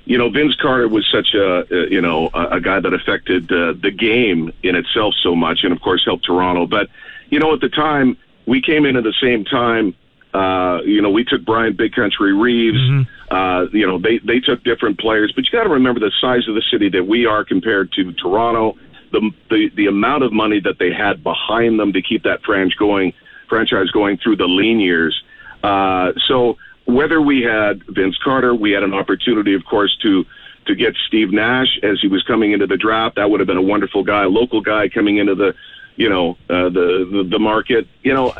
you 0.05 0.17
know, 0.17 0.29
Vince 0.29 0.55
Carter 0.55 0.87
was 0.87 1.07
such 1.11 1.33
a, 1.33 1.65
you 1.89 2.01
know 2.01 2.29
a, 2.33 2.57
a 2.57 2.61
guy 2.61 2.79
that 2.79 2.93
affected 2.93 3.51
uh, 3.51 3.73
the 3.73 3.91
game 3.91 4.51
in 4.63 4.75
itself 4.75 5.13
so 5.21 5.35
much, 5.35 5.63
and 5.63 5.71
of 5.71 5.81
course 5.81 6.03
helped 6.05 6.25
Toronto. 6.25 6.65
But 6.65 6.89
you 7.29 7.39
know, 7.39 7.53
at 7.53 7.61
the 7.61 7.69
time 7.69 8.17
we 8.45 8.61
came 8.61 8.85
in 8.85 8.95
at 8.95 9.03
the 9.03 9.15
same 9.21 9.45
time. 9.45 9.95
Uh, 10.33 10.81
you 10.83 10.99
know, 10.99 11.11
we 11.11 11.23
took 11.23 11.45
Bryant 11.45 11.77
Big 11.77 11.93
Country 11.93 12.33
Reeves. 12.33 12.79
Mm-hmm. 12.79 13.35
Uh, 13.35 13.65
you 13.65 13.85
know, 13.85 13.99
they 13.99 14.17
they 14.17 14.39
took 14.39 14.63
different 14.63 14.99
players, 14.99 15.31
but 15.31 15.45
you 15.45 15.51
got 15.51 15.65
to 15.65 15.69
remember 15.69 15.99
the 15.99 16.11
size 16.19 16.47
of 16.47 16.55
the 16.55 16.63
city 16.71 16.89
that 16.89 17.05
we 17.05 17.27
are 17.27 17.45
compared 17.45 17.91
to 17.91 18.11
Toronto 18.13 18.75
the, 19.13 19.31
the 19.49 19.69
the 19.75 19.85
amount 19.85 20.23
of 20.23 20.33
money 20.33 20.59
that 20.59 20.79
they 20.79 20.91
had 20.91 21.23
behind 21.23 21.79
them 21.79 21.93
to 21.93 22.01
keep 22.01 22.23
that 22.23 22.43
franchise 22.43 22.75
going, 22.75 23.13
franchise 23.47 23.89
going 23.91 24.17
through 24.17 24.35
the 24.35 24.47
lean 24.47 24.79
years. 24.79 25.23
Uh, 25.63 26.11
so 26.27 26.57
whether 26.85 27.21
we 27.21 27.41
had 27.41 27.83
Vince 27.87 28.17
Carter, 28.23 28.53
we 28.53 28.71
had 28.71 28.83
an 28.83 28.93
opportunity, 28.93 29.53
of 29.53 29.65
course, 29.65 29.95
to 30.03 30.25
to 30.65 30.75
get 30.75 30.95
Steve 31.07 31.31
Nash 31.31 31.77
as 31.83 31.99
he 32.01 32.07
was 32.07 32.23
coming 32.23 32.53
into 32.53 32.67
the 32.67 32.77
draft. 32.77 33.17
That 33.17 33.29
would 33.29 33.39
have 33.41 33.47
been 33.47 33.57
a 33.57 33.61
wonderful 33.61 34.03
guy, 34.03 34.23
local 34.25 34.61
guy 34.61 34.87
coming 34.87 35.17
into 35.17 35.35
the, 35.35 35.53
you 35.97 36.09
know, 36.09 36.37
uh, 36.49 36.69
the, 36.69 37.07
the 37.11 37.27
the 37.31 37.39
market. 37.39 37.87
You 38.01 38.13
know, 38.13 38.33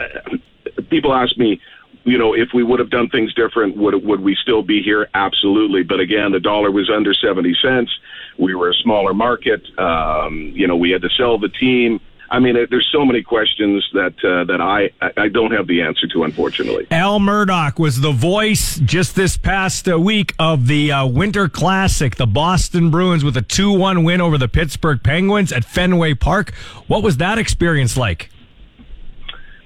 people 0.89 1.13
ask 1.13 1.37
me, 1.37 1.59
you 2.05 2.17
know, 2.17 2.33
if 2.33 2.49
we 2.53 2.63
would 2.63 2.79
have 2.79 2.89
done 2.89 3.09
things 3.09 3.33
different, 3.33 3.77
would 3.77 3.95
would 4.03 4.21
we 4.21 4.35
still 4.35 4.61
be 4.61 4.81
here? 4.81 5.09
Absolutely. 5.13 5.83
But 5.83 5.99
again, 5.99 6.31
the 6.31 6.39
dollar 6.39 6.71
was 6.71 6.89
under 6.89 7.13
seventy 7.13 7.55
cents. 7.61 7.91
We 8.37 8.55
were 8.55 8.69
a 8.69 8.73
smaller 8.73 9.13
market. 9.13 9.61
Um, 9.77 10.51
you 10.53 10.67
know, 10.67 10.75
we 10.75 10.91
had 10.91 11.01
to 11.01 11.09
sell 11.09 11.37
the 11.37 11.49
team. 11.49 11.99
I 12.33 12.39
mean, 12.39 12.55
there's 12.55 12.89
so 12.91 13.05
many 13.05 13.21
questions 13.21 13.87
that 13.93 14.15
uh, 14.23 14.43
that 14.45 14.59
I 14.59 14.89
I 15.21 15.27
don't 15.27 15.51
have 15.51 15.67
the 15.67 15.83
answer 15.83 16.07
to, 16.07 16.23
unfortunately. 16.23 16.87
Al 16.89 17.19
Murdoch 17.19 17.77
was 17.77 18.01
the 18.01 18.11
voice 18.11 18.79
just 18.79 19.15
this 19.15 19.37
past 19.37 19.87
uh, 19.87 19.99
week 19.99 20.33
of 20.39 20.65
the 20.65 20.91
uh, 20.91 21.05
Winter 21.05 21.47
Classic, 21.47 22.15
the 22.15 22.25
Boston 22.25 22.89
Bruins 22.89 23.23
with 23.23 23.37
a 23.37 23.43
two-one 23.43 24.03
win 24.03 24.19
over 24.19 24.39
the 24.39 24.47
Pittsburgh 24.47 25.03
Penguins 25.03 25.51
at 25.51 25.63
Fenway 25.63 26.15
Park. 26.15 26.55
What 26.87 27.03
was 27.03 27.17
that 27.17 27.37
experience 27.37 27.95
like? 27.97 28.31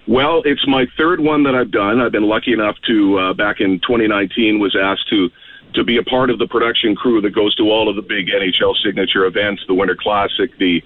Well, 0.06 0.42
it's 0.44 0.68
my 0.68 0.88
third 0.98 1.22
one 1.22 1.44
that 1.44 1.56
I've 1.56 1.72
done. 1.72 2.02
I've 2.02 2.12
been 2.12 2.28
lucky 2.28 2.52
enough 2.52 2.76
to 2.88 3.18
uh, 3.18 3.34
back 3.34 3.62
in 3.62 3.80
2019 3.80 4.60
was 4.60 4.76
asked 4.76 5.08
to 5.12 5.30
to 5.74 5.86
be 5.86 5.98
a 5.98 6.04
part 6.04 6.30
of 6.30 6.40
the 6.40 6.48
production 6.48 6.96
crew 6.96 7.22
that 7.22 7.30
goes 7.30 7.56
to 7.56 7.64
all 7.64 7.88
of 7.88 7.96
the 7.96 8.02
big 8.02 8.28
NHL 8.28 8.76
signature 8.84 9.26
events, 9.26 9.64
the 9.68 9.74
Winter 9.74 9.96
Classic, 9.96 10.58
the 10.58 10.82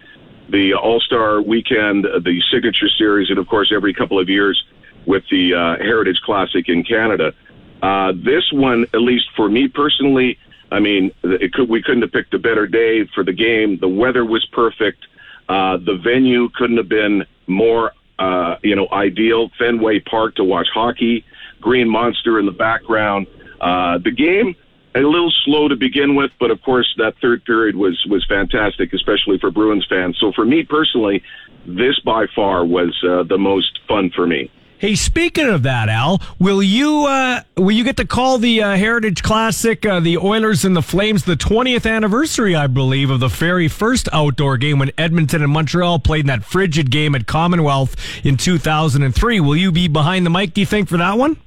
the 0.52 0.74
All 0.74 1.00
Star 1.00 1.42
Weekend, 1.42 2.04
the 2.04 2.42
Signature 2.52 2.90
Series, 2.90 3.30
and 3.30 3.40
of 3.40 3.48
course 3.48 3.72
every 3.74 3.94
couple 3.94 4.20
of 4.20 4.30
years 4.30 4.64
with 5.06 5.24
the 5.32 5.54
uh, 5.54 5.84
Heritage 5.84 6.22
Classic 6.24 6.68
in 6.68 6.84
Canada. 6.84 7.34
Uh, 7.82 8.14
this 8.24 8.52
one, 8.52 8.86
at 8.94 9.02
least 9.02 9.26
for 9.36 9.50
me 9.50 9.68
personally, 9.68 10.38
I 10.72 10.80
mean, 10.80 11.12
could, 11.54 11.68
we 11.68 11.82
couldn't 11.82 12.04
have 12.04 12.12
picked 12.12 12.34
a 12.34 12.40
better 12.40 12.68
day 12.68 13.06
for 13.14 13.24
the 13.24 13.34
game. 13.34 13.78
The 13.80 13.88
weather 13.88 14.24
was 14.24 14.46
perfect. 14.52 15.06
Uh, 15.50 15.78
the 15.78 16.00
venue 16.02 16.50
couldn't 16.50 16.78
have 16.78 16.88
been 16.88 17.26
more, 17.48 17.92
uh, 18.20 18.56
you 18.64 18.76
know, 18.76 18.88
ideal. 18.92 19.50
Fenway 19.58 20.00
Park 20.00 20.36
to 20.36 20.44
watch 20.44 20.68
hockey, 20.74 21.26
Green 21.60 21.90
Monster 21.90 22.40
in 22.40 22.46
the 22.46 22.52
background. 22.52 23.28
Uh, 23.60 23.98
the 23.98 24.12
game 24.12 24.56
a 24.96 25.00
little 25.00 25.32
slow 25.46 25.68
to 25.68 25.76
begin 25.76 26.16
with, 26.16 26.32
but 26.40 26.52
of 26.52 26.62
course 26.62 26.94
that 26.98 27.16
third 27.22 27.46
period 27.46 27.76
was 27.76 28.04
was 28.10 28.26
fantastic, 28.28 28.94
especially 28.94 29.38
for 29.40 29.52
Bruins 29.52 29.86
fans. 29.90 30.18
So 30.20 30.32
for 30.32 30.46
me 30.46 30.64
personally, 30.64 31.24
this 31.66 32.00
by 32.00 32.28
far 32.36 32.66
was 32.66 32.98
uh, 33.08 33.24
the 33.24 33.38
most 33.38 33.80
fun 33.88 34.12
for 34.12 34.28
me. 34.28 34.52
Hey, 34.82 34.96
speaking 34.96 35.48
of 35.48 35.62
that, 35.62 35.90
Al, 35.90 36.20
will 36.40 36.64
you 36.64 37.06
uh, 37.06 37.42
will 37.56 37.72
you 37.72 37.84
get 37.84 37.98
to 37.98 38.06
call 38.06 38.40
the 38.40 38.64
uh, 38.64 38.76
Heritage 38.76 39.22
Classic, 39.22 39.86
uh, 39.86 40.00
the 40.00 40.18
Oilers 40.18 40.66
and 40.66 40.76
the 40.76 40.82
Flames, 40.82 41.24
the 41.24 41.36
20th 41.36 41.88
anniversary, 41.88 42.56
I 42.56 42.66
believe, 42.66 43.12
of 43.12 43.20
the 43.20 43.28
very 43.28 43.68
first 43.68 44.10
outdoor 44.12 44.58
game 44.58 44.80
when 44.80 44.90
Edmonton 44.98 45.44
and 45.44 45.52
Montreal 45.52 46.00
played 46.00 46.22
in 46.22 46.28
that 46.28 46.44
frigid 46.44 46.90
game 46.90 47.14
at 47.14 47.28
Commonwealth 47.28 47.96
in 48.26 48.38
2003? 48.38 49.40
Will 49.40 49.56
you 49.56 49.72
be 49.72 49.88
behind 49.88 50.26
the 50.26 50.32
mic? 50.32 50.56
Do 50.56 50.62
you 50.62 50.66
think 50.66 50.90
for 50.90 50.98
that 50.98 51.16
one? 51.16 51.38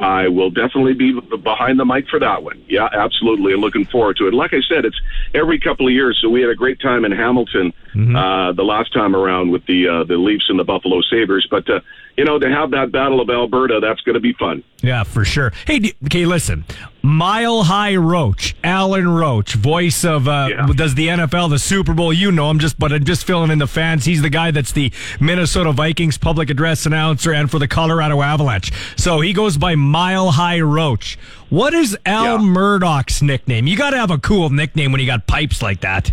I 0.00 0.28
will 0.28 0.50
definitely 0.50 0.94
be 0.94 1.18
behind 1.42 1.78
the 1.78 1.84
mic 1.84 2.08
for 2.08 2.18
that 2.20 2.42
one. 2.42 2.62
Yeah, 2.68 2.88
absolutely. 2.92 3.52
And 3.52 3.60
looking 3.60 3.84
forward 3.84 4.16
to 4.18 4.28
it. 4.28 4.34
Like 4.34 4.52
I 4.52 4.60
said, 4.68 4.84
it's 4.84 5.00
every 5.34 5.58
couple 5.58 5.86
of 5.86 5.92
years. 5.92 6.18
So 6.22 6.28
we 6.28 6.40
had 6.40 6.50
a 6.50 6.54
great 6.54 6.80
time 6.80 7.04
in 7.04 7.12
Hamilton 7.12 7.72
mm-hmm. 7.94 8.14
uh, 8.14 8.52
the 8.52 8.62
last 8.62 8.92
time 8.92 9.16
around 9.16 9.50
with 9.50 9.66
the 9.66 9.88
uh, 9.88 10.04
the 10.04 10.16
Leafs 10.16 10.46
and 10.48 10.58
the 10.58 10.64
Buffalo 10.64 11.00
Sabres. 11.02 11.46
But 11.50 11.68
uh, 11.68 11.80
you 12.18 12.24
know, 12.24 12.36
to 12.36 12.50
have 12.50 12.72
that 12.72 12.90
Battle 12.90 13.20
of 13.20 13.30
Alberta, 13.30 13.78
that's 13.80 14.00
going 14.00 14.14
to 14.14 14.20
be 14.20 14.32
fun. 14.32 14.64
Yeah, 14.82 15.04
for 15.04 15.24
sure. 15.24 15.52
Hey, 15.68 15.92
okay, 16.06 16.26
listen. 16.26 16.64
Mile 17.00 17.62
High 17.62 17.94
Roach, 17.94 18.56
Alan 18.64 19.08
Roach, 19.08 19.54
voice 19.54 20.04
of 20.04 20.26
uh, 20.26 20.48
yeah. 20.50 20.66
does 20.74 20.96
the 20.96 21.06
NFL, 21.06 21.50
the 21.50 21.60
Super 21.60 21.94
Bowl. 21.94 22.12
You 22.12 22.32
know 22.32 22.50
him, 22.50 22.58
just 22.58 22.76
but 22.76 22.92
I'm 22.92 23.04
just 23.04 23.24
filling 23.24 23.52
in 23.52 23.60
the 23.60 23.68
fans. 23.68 24.04
He's 24.04 24.20
the 24.20 24.30
guy 24.30 24.50
that's 24.50 24.72
the 24.72 24.92
Minnesota 25.20 25.70
Vikings 25.70 26.18
public 26.18 26.50
address 26.50 26.86
announcer 26.86 27.32
and 27.32 27.48
for 27.48 27.60
the 27.60 27.68
Colorado 27.68 28.20
Avalanche. 28.20 28.72
So 28.96 29.20
he 29.20 29.32
goes 29.32 29.56
by 29.56 29.76
Mile 29.76 30.32
High 30.32 30.60
Roach. 30.60 31.20
What 31.50 31.72
is 31.72 31.96
Al 32.04 32.40
yeah. 32.40 32.44
Murdoch's 32.44 33.22
nickname? 33.22 33.68
You 33.68 33.76
got 33.76 33.90
to 33.90 33.96
have 33.96 34.10
a 34.10 34.18
cool 34.18 34.50
nickname 34.50 34.90
when 34.90 35.00
you 35.00 35.06
got 35.06 35.28
pipes 35.28 35.62
like 35.62 35.82
that. 35.82 36.10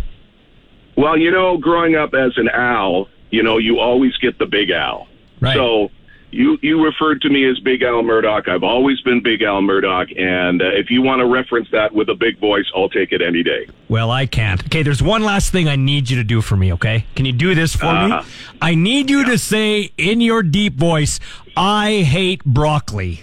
Well, 0.96 1.18
you 1.18 1.32
know, 1.32 1.58
growing 1.58 1.96
up 1.96 2.14
as 2.14 2.38
an 2.38 2.48
Al, 2.48 3.08
you 3.30 3.42
know, 3.42 3.58
you 3.58 3.80
always 3.80 4.16
get 4.18 4.38
the 4.38 4.46
Big 4.46 4.70
Al. 4.70 5.08
Right. 5.40 5.56
So 5.56 5.90
you 6.30 6.58
you 6.62 6.82
referred 6.84 7.20
to 7.22 7.28
me 7.28 7.48
as 7.48 7.58
Big 7.60 7.82
Al 7.82 8.02
Murdoch. 8.02 8.48
I've 8.48 8.62
always 8.62 9.00
been 9.02 9.22
Big 9.22 9.42
Al 9.42 9.62
Murdoch, 9.62 10.08
and 10.16 10.60
uh, 10.60 10.66
if 10.66 10.90
you 10.90 11.02
want 11.02 11.20
to 11.20 11.26
reference 11.26 11.68
that 11.72 11.94
with 11.94 12.08
a 12.08 12.14
big 12.14 12.38
voice, 12.38 12.66
I'll 12.74 12.88
take 12.88 13.12
it 13.12 13.22
any 13.22 13.42
day. 13.42 13.68
Well, 13.88 14.10
I 14.10 14.26
can't. 14.26 14.64
Okay, 14.66 14.82
there's 14.82 15.02
one 15.02 15.22
last 15.22 15.52
thing 15.52 15.68
I 15.68 15.76
need 15.76 16.10
you 16.10 16.16
to 16.16 16.24
do 16.24 16.40
for 16.40 16.56
me. 16.56 16.72
Okay, 16.74 17.06
can 17.14 17.24
you 17.24 17.32
do 17.32 17.54
this 17.54 17.74
for 17.74 17.86
uh, 17.86 18.22
me? 18.22 18.28
I 18.60 18.74
need 18.74 19.10
you 19.10 19.20
yeah. 19.20 19.30
to 19.30 19.38
say 19.38 19.92
in 19.96 20.20
your 20.20 20.42
deep 20.42 20.74
voice, 20.76 21.20
"I 21.56 22.02
hate 22.02 22.44
broccoli." 22.44 23.22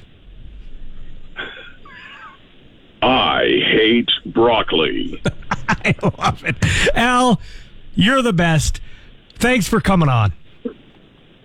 I 3.01 3.60
hate 3.65 4.10
broccoli. 4.25 5.22
I 5.67 5.93
love 6.01 6.43
it, 6.45 6.55
Al. 6.95 7.41
You're 7.95 8.22
the 8.22 8.33
best. 8.33 8.79
Thanks 9.36 9.67
for 9.67 9.81
coming 9.81 10.07
on. 10.07 10.33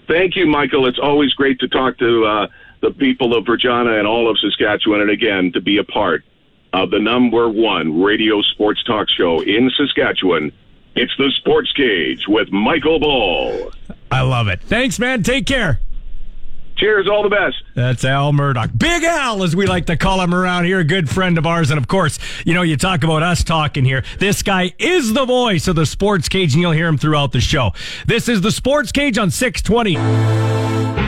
Thank 0.09 0.37
you, 0.37 0.47
Michael. 0.47 0.87
It's 0.87 0.99
always 0.99 1.35
great 1.35 1.61
to 1.61 1.69
talk 1.69 1.99
to 1.99 2.25
uh, 2.25 2.47
the 2.81 2.91
people 2.91 3.37
of 3.37 3.47
Regina 3.47 3.99
and 3.99 4.07
all 4.07 4.29
of 4.29 4.39
Saskatchewan, 4.39 5.03
and 5.03 5.11
again, 5.11 5.53
to 5.53 5.61
be 5.61 5.77
a 5.77 5.85
part 5.85 6.25
of 6.73 6.91
the 6.91 6.99
number 6.99 7.49
one 7.49 8.01
radio 8.03 8.41
sports 8.43 8.83
talk 8.85 9.09
show 9.11 9.41
in 9.41 9.71
Saskatchewan. 9.77 10.51
It's 10.95 11.15
the 11.19 11.31
Sports 11.37 11.73
Cage 11.73 12.27
with 12.27 12.51
Michael 12.51 12.99
Ball. 12.99 13.71
I 14.11 14.23
love 14.23 14.49
it. 14.49 14.63
Thanks, 14.63 14.99
man. 14.99 15.23
Take 15.23 15.47
care. 15.47 15.79
Cheers, 16.79 17.09
all 17.09 17.25
the 17.25 17.29
best. 17.29 17.57
That's 17.75 18.05
Al 18.05 18.33
Murdoch. 18.33 18.71
Big 18.77 19.03
Al, 19.03 19.43
as 19.43 19.57
we 19.57 19.67
like 19.67 19.87
to 19.87 19.97
call 19.97 20.21
him 20.21 20.33
around 20.33 20.65
here, 20.65 20.79
a 20.79 20.85
good 20.85 21.11
friend 21.11 21.37
of 21.37 21.45
ours. 21.45 21.71
And 21.71 21.79
of 21.79 21.89
course, 21.89 22.19
you 22.47 22.55
know, 22.55 22.63
you 22.63 22.77
talk 22.77 23.03
about 23.03 23.23
us 23.23 23.43
talking 23.43 23.85
here. 23.85 24.05
This 24.19 24.43
guy 24.43 24.73
is 24.79 25.13
the 25.13 25.25
voice 25.25 25.67
of 25.67 25.75
the 25.75 25.87
Sports 25.87 26.29
Cage, 26.29 26.55
and 26.55 26.63
you'll 26.63 26.73
hear 26.73 26.87
him 26.87 26.99
throughout 26.99 27.33
the 27.33 27.41
show. 27.41 27.73
This 28.07 28.29
is 28.29 28.43
the 28.43 28.53
Sports 28.53 28.93
Cage 28.93 29.19
on 29.19 29.31
620. 29.31 31.08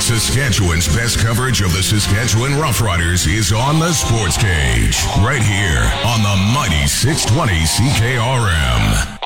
Saskatchewan's 0.00 0.88
best 0.88 1.18
coverage 1.18 1.62
of 1.62 1.72
the 1.72 1.82
Saskatchewan 1.82 2.52
Roughriders 2.52 3.26
is 3.26 3.52
on 3.52 3.78
the 3.78 3.92
Sports 3.92 4.36
Cage, 4.36 5.02
right 5.18 5.42
here 5.42 5.80
on 6.04 6.22
the 6.22 6.52
mighty 6.52 6.86
620 6.86 7.52
CKRM. 7.64 9.20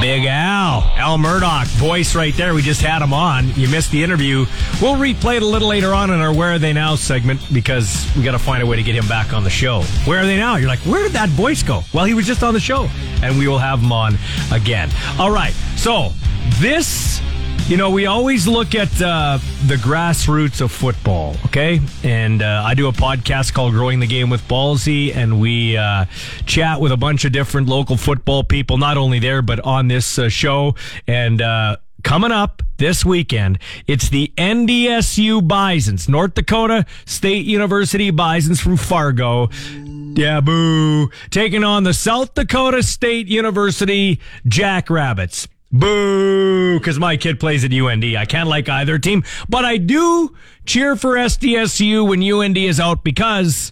Big 0.00 0.26
Al, 0.26 0.82
Al 0.96 1.18
Murdoch, 1.18 1.66
voice 1.66 2.14
right 2.14 2.34
there. 2.36 2.54
We 2.54 2.62
just 2.62 2.80
had 2.82 3.02
him 3.02 3.12
on. 3.12 3.52
You 3.54 3.68
missed 3.68 3.90
the 3.90 4.04
interview. 4.04 4.46
We'll 4.80 4.94
replay 4.94 5.36
it 5.36 5.42
a 5.42 5.46
little 5.46 5.68
later 5.68 5.92
on 5.92 6.10
in 6.10 6.20
our 6.20 6.32
Where 6.32 6.52
Are 6.52 6.58
They 6.58 6.72
Now 6.72 6.94
segment 6.94 7.40
because 7.52 8.08
we 8.16 8.22
got 8.22 8.32
to 8.32 8.38
find 8.38 8.62
a 8.62 8.66
way 8.66 8.76
to 8.76 8.82
get 8.82 8.94
him 8.94 9.08
back 9.08 9.32
on 9.32 9.44
the 9.44 9.50
show. 9.50 9.82
Where 10.04 10.20
are 10.20 10.26
they 10.26 10.36
now? 10.36 10.56
You're 10.56 10.68
like, 10.68 10.80
where 10.80 11.02
did 11.02 11.12
that 11.12 11.30
voice 11.30 11.62
go? 11.62 11.82
Well, 11.92 12.04
he 12.04 12.14
was 12.14 12.26
just 12.26 12.42
on 12.42 12.54
the 12.54 12.60
show, 12.60 12.88
and 13.22 13.38
we 13.38 13.48
will 13.48 13.58
have 13.58 13.80
him 13.80 13.92
on 13.92 14.16
again. 14.52 14.90
All 15.18 15.30
right. 15.30 15.52
So 15.76 16.12
this 16.60 17.19
you 17.70 17.76
know, 17.76 17.88
we 17.88 18.06
always 18.06 18.48
look 18.48 18.74
at 18.74 18.90
uh, 19.00 19.38
the 19.68 19.76
grassroots 19.76 20.60
of 20.60 20.72
football, 20.72 21.36
okay? 21.46 21.80
And 22.02 22.42
uh, 22.42 22.64
I 22.66 22.74
do 22.74 22.88
a 22.88 22.92
podcast 22.92 23.54
called 23.54 23.74
Growing 23.74 24.00
the 24.00 24.08
Game 24.08 24.28
with 24.28 24.42
Ballsy, 24.48 25.14
and 25.14 25.40
we 25.40 25.76
uh, 25.76 26.06
chat 26.46 26.80
with 26.80 26.90
a 26.90 26.96
bunch 26.96 27.24
of 27.24 27.30
different 27.30 27.68
local 27.68 27.96
football 27.96 28.42
people, 28.42 28.76
not 28.76 28.96
only 28.96 29.20
there, 29.20 29.40
but 29.40 29.60
on 29.60 29.86
this 29.86 30.18
uh, 30.18 30.28
show. 30.28 30.74
And 31.06 31.40
uh, 31.40 31.76
coming 32.02 32.32
up 32.32 32.60
this 32.78 33.04
weekend, 33.04 33.60
it's 33.86 34.08
the 34.08 34.32
NDSU 34.36 35.46
Bisons, 35.46 36.08
North 36.08 36.34
Dakota 36.34 36.86
State 37.04 37.46
University 37.46 38.10
Bisons 38.10 38.58
from 38.58 38.78
Fargo. 38.78 39.48
Yeah, 40.16 40.40
boo. 40.40 41.08
Taking 41.30 41.62
on 41.62 41.84
the 41.84 41.94
South 41.94 42.34
Dakota 42.34 42.82
State 42.82 43.28
University 43.28 44.18
Jackrabbits. 44.48 45.46
Boo! 45.72 46.78
Because 46.78 46.98
my 46.98 47.16
kid 47.16 47.38
plays 47.38 47.64
at 47.64 47.72
UND. 47.72 48.04
I 48.04 48.24
can't 48.24 48.48
like 48.48 48.68
either 48.68 48.98
team, 48.98 49.22
but 49.48 49.64
I 49.64 49.76
do 49.76 50.34
cheer 50.66 50.96
for 50.96 51.14
SDSU 51.14 52.06
when 52.08 52.22
UND 52.22 52.56
is 52.58 52.80
out 52.80 53.04
because 53.04 53.70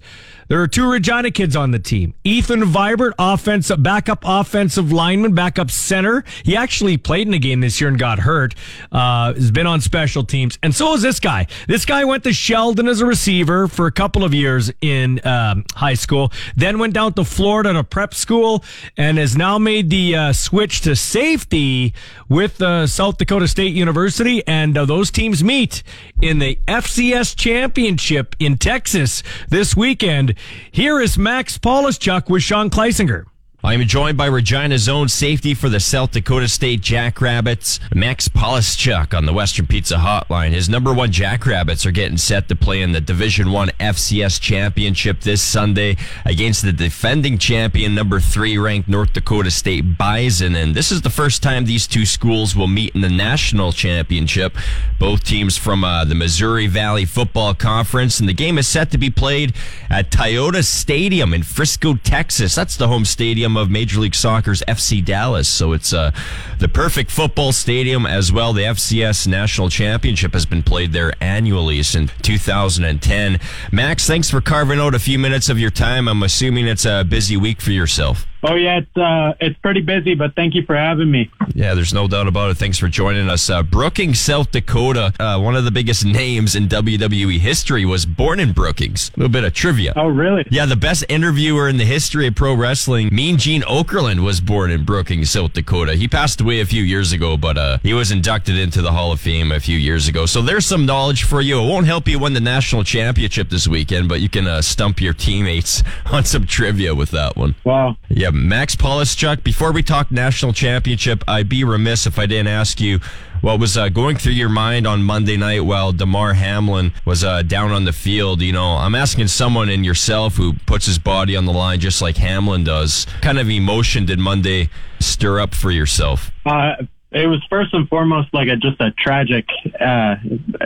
there 0.48 0.62
are 0.62 0.66
two 0.66 0.90
Regina 0.90 1.30
kids 1.30 1.54
on 1.54 1.70
the 1.70 1.78
team. 1.78 2.14
Ethan 2.24 2.62
Vibert, 2.62 3.12
offensive 3.18 3.82
backup 3.82 4.22
offensive 4.24 4.90
lineman, 4.90 5.34
backup 5.34 5.70
center. 5.70 6.24
He 6.42 6.56
actually 6.56 6.96
played 6.96 7.28
in 7.28 7.34
a 7.34 7.38
game 7.38 7.60
this 7.60 7.80
year 7.80 7.88
and 7.88 7.98
got 7.98 8.18
hurt. 8.20 8.54
Uh, 8.90 9.34
has 9.34 9.50
been 9.50 9.66
on 9.66 9.80
special 9.80 10.24
teams, 10.24 10.58
and 10.62 10.74
so 10.74 10.94
is 10.94 11.02
this 11.02 11.20
guy. 11.20 11.46
This 11.66 11.84
guy 11.84 12.04
went 12.04 12.24
to 12.24 12.32
Sheldon 12.32 12.88
as 12.88 13.00
a 13.00 13.06
receiver 13.06 13.68
for 13.68 13.86
a 13.86 13.92
couple 13.92 14.24
of 14.24 14.32
years 14.32 14.72
in 14.80 15.20
um, 15.26 15.64
high 15.74 15.94
school. 15.94 16.32
Then 16.56 16.78
went 16.78 16.94
down 16.94 17.12
to 17.14 17.24
Florida 17.24 17.72
to 17.74 17.84
prep 17.84 18.14
school, 18.14 18.64
and 18.96 19.18
has 19.18 19.36
now 19.36 19.58
made 19.58 19.90
the 19.90 20.16
uh, 20.16 20.32
switch 20.32 20.80
to 20.82 20.96
safety 20.96 21.94
with 22.28 22.60
uh, 22.62 22.86
South 22.86 23.18
Dakota 23.18 23.48
State 23.48 23.74
University. 23.74 24.42
And 24.46 24.76
uh, 24.76 24.84
those 24.86 25.10
teams 25.10 25.44
meet 25.44 25.82
in 26.22 26.38
the 26.38 26.58
FCS 26.66 27.36
championship 27.36 28.34
in 28.38 28.56
Texas 28.56 29.22
this 29.48 29.76
weekend. 29.76 30.37
Here 30.70 31.00
is 31.00 31.18
Max 31.18 31.58
Chuck 31.98 32.28
with 32.28 32.42
Sean 32.42 32.70
Kleisinger. 32.70 33.24
I'm 33.64 33.82
joined 33.88 34.16
by 34.16 34.28
Regina's 34.28 34.88
own 34.88 35.08
safety 35.08 35.52
for 35.52 35.68
the 35.68 35.80
South 35.80 36.12
Dakota 36.12 36.46
State 36.46 36.80
Jackrabbits, 36.80 37.80
Max 37.92 38.28
Polischuk 38.28 39.12
on 39.12 39.26
the 39.26 39.32
Western 39.32 39.66
Pizza 39.66 39.96
Hotline. 39.96 40.52
His 40.52 40.68
number 40.68 40.94
one 40.94 41.10
Jackrabbits 41.10 41.84
are 41.84 41.90
getting 41.90 42.18
set 42.18 42.48
to 42.48 42.54
play 42.54 42.82
in 42.82 42.92
the 42.92 43.00
Division 43.00 43.50
One 43.50 43.70
FCS 43.80 44.40
Championship 44.40 45.22
this 45.22 45.42
Sunday 45.42 45.96
against 46.24 46.62
the 46.62 46.72
defending 46.72 47.36
champion, 47.36 47.96
number 47.96 48.20
three 48.20 48.56
ranked 48.56 48.88
North 48.88 49.12
Dakota 49.12 49.50
State 49.50 49.98
Bison. 49.98 50.54
And 50.54 50.72
this 50.72 50.92
is 50.92 51.02
the 51.02 51.10
first 51.10 51.42
time 51.42 51.64
these 51.64 51.88
two 51.88 52.06
schools 52.06 52.54
will 52.54 52.68
meet 52.68 52.94
in 52.94 53.00
the 53.00 53.10
national 53.10 53.72
championship. 53.72 54.56
Both 55.00 55.24
teams 55.24 55.56
from 55.56 55.82
uh, 55.82 56.04
the 56.04 56.14
Missouri 56.14 56.68
Valley 56.68 57.04
Football 57.04 57.54
Conference, 57.54 58.20
and 58.20 58.28
the 58.28 58.34
game 58.34 58.56
is 58.56 58.68
set 58.68 58.92
to 58.92 58.98
be 58.98 59.10
played 59.10 59.52
at 59.90 60.12
Toyota 60.12 60.64
Stadium 60.64 61.34
in 61.34 61.42
Frisco, 61.42 61.96
Texas. 61.96 62.54
That's 62.54 62.76
the 62.76 62.86
home 62.86 63.04
stadium 63.04 63.47
stadium 63.48 63.56
of 63.56 63.70
Major 63.70 64.00
League 64.00 64.14
Soccer's 64.14 64.62
FC 64.68 65.02
Dallas. 65.02 65.48
So 65.48 65.72
it's 65.72 65.94
uh, 65.94 66.10
the 66.58 66.68
perfect 66.68 67.10
football 67.10 67.52
stadium 67.52 68.04
as 68.04 68.30
well. 68.30 68.52
The 68.52 68.62
FCS 68.64 69.26
National 69.26 69.70
Championship 69.70 70.34
has 70.34 70.44
been 70.44 70.62
played 70.62 70.92
there 70.92 71.14
annually 71.20 71.82
since 71.82 72.10
2010. 72.20 73.40
Max, 73.72 74.06
thanks 74.06 74.28
for 74.28 74.42
carving 74.42 74.78
out 74.78 74.94
a 74.94 74.98
few 74.98 75.18
minutes 75.18 75.48
of 75.48 75.58
your 75.58 75.70
time. 75.70 76.08
I'm 76.08 76.22
assuming 76.22 76.66
it's 76.66 76.84
a 76.84 77.04
busy 77.04 77.38
week 77.38 77.62
for 77.62 77.70
yourself. 77.70 78.26
Oh 78.42 78.54
yeah, 78.54 78.78
it's 78.78 78.96
uh, 78.96 79.34
it's 79.40 79.58
pretty 79.58 79.80
busy, 79.80 80.14
but 80.14 80.34
thank 80.36 80.54
you 80.54 80.62
for 80.64 80.76
having 80.76 81.10
me. 81.10 81.30
Yeah, 81.54 81.74
there's 81.74 81.92
no 81.92 82.06
doubt 82.06 82.28
about 82.28 82.50
it. 82.50 82.56
Thanks 82.56 82.78
for 82.78 82.86
joining 82.88 83.28
us. 83.28 83.50
Uh, 83.50 83.62
Brookings, 83.64 84.20
South 84.20 84.52
Dakota, 84.52 85.12
uh, 85.18 85.40
one 85.40 85.56
of 85.56 85.64
the 85.64 85.72
biggest 85.72 86.04
names 86.04 86.54
in 86.54 86.68
WWE 86.68 87.38
history, 87.38 87.84
was 87.84 88.06
born 88.06 88.38
in 88.38 88.52
Brookings. 88.52 89.10
A 89.16 89.20
little 89.20 89.32
bit 89.32 89.44
of 89.44 89.54
trivia. 89.54 89.92
Oh 89.96 90.06
really? 90.06 90.46
Yeah, 90.50 90.66
the 90.66 90.76
best 90.76 91.04
interviewer 91.08 91.68
in 91.68 91.78
the 91.78 91.84
history 91.84 92.28
of 92.28 92.36
pro 92.36 92.54
wrestling, 92.54 93.08
Mean 93.12 93.38
Gene 93.38 93.62
Okerlund, 93.62 94.20
was 94.20 94.40
born 94.40 94.70
in 94.70 94.84
Brookings, 94.84 95.30
South 95.30 95.52
Dakota. 95.52 95.94
He 95.94 96.06
passed 96.06 96.40
away 96.40 96.60
a 96.60 96.66
few 96.66 96.82
years 96.82 97.12
ago, 97.12 97.36
but 97.36 97.58
uh, 97.58 97.78
he 97.82 97.92
was 97.92 98.12
inducted 98.12 98.56
into 98.56 98.82
the 98.82 98.92
Hall 98.92 99.10
of 99.10 99.20
Fame 99.20 99.50
a 99.50 99.58
few 99.58 99.76
years 99.76 100.06
ago. 100.06 100.26
So 100.26 100.42
there's 100.42 100.64
some 100.66 100.86
knowledge 100.86 101.24
for 101.24 101.40
you. 101.40 101.60
It 101.60 101.66
won't 101.66 101.86
help 101.86 102.06
you 102.06 102.20
win 102.20 102.34
the 102.34 102.40
national 102.40 102.84
championship 102.84 103.48
this 103.50 103.66
weekend, 103.66 104.08
but 104.08 104.20
you 104.20 104.28
can 104.28 104.46
uh, 104.46 104.62
stump 104.62 105.00
your 105.00 105.12
teammates 105.14 105.82
on 106.12 106.24
some 106.24 106.46
trivia 106.46 106.94
with 106.94 107.10
that 107.10 107.36
one. 107.36 107.56
Wow. 107.64 107.96
Yeah, 108.08 108.27
Max 108.32 108.76
Polischuk. 108.76 109.42
Before 109.42 109.72
we 109.72 109.82
talk 109.82 110.10
national 110.10 110.52
championship, 110.52 111.22
I'd 111.26 111.48
be 111.48 111.64
remiss 111.64 112.06
if 112.06 112.18
I 112.18 112.26
didn't 112.26 112.48
ask 112.48 112.80
you 112.80 113.00
what 113.40 113.60
was 113.60 113.76
uh, 113.76 113.88
going 113.88 114.16
through 114.16 114.32
your 114.32 114.48
mind 114.48 114.86
on 114.86 115.02
Monday 115.02 115.36
night 115.36 115.64
while 115.64 115.92
Damar 115.92 116.34
Hamlin 116.34 116.92
was 117.04 117.22
uh, 117.22 117.42
down 117.42 117.70
on 117.70 117.84
the 117.84 117.92
field. 117.92 118.42
You 118.42 118.52
know, 118.52 118.76
I'm 118.76 118.94
asking 118.94 119.28
someone 119.28 119.68
in 119.68 119.84
yourself 119.84 120.36
who 120.36 120.54
puts 120.66 120.86
his 120.86 120.98
body 120.98 121.36
on 121.36 121.44
the 121.44 121.52
line 121.52 121.80
just 121.80 122.02
like 122.02 122.16
Hamlin 122.16 122.64
does. 122.64 123.06
What 123.06 123.22
kind 123.22 123.38
of 123.38 123.48
emotion 123.48 124.06
did 124.06 124.18
Monday 124.18 124.70
stir 125.00 125.40
up 125.40 125.54
for 125.54 125.70
yourself? 125.70 126.30
Uh, 126.44 126.74
it 127.10 127.26
was 127.26 127.42
first 127.48 127.72
and 127.72 127.88
foremost 127.88 128.32
like 128.34 128.48
a 128.48 128.56
just 128.56 128.80
a 128.80 128.90
tragic 128.92 129.46
uh, 129.80 130.16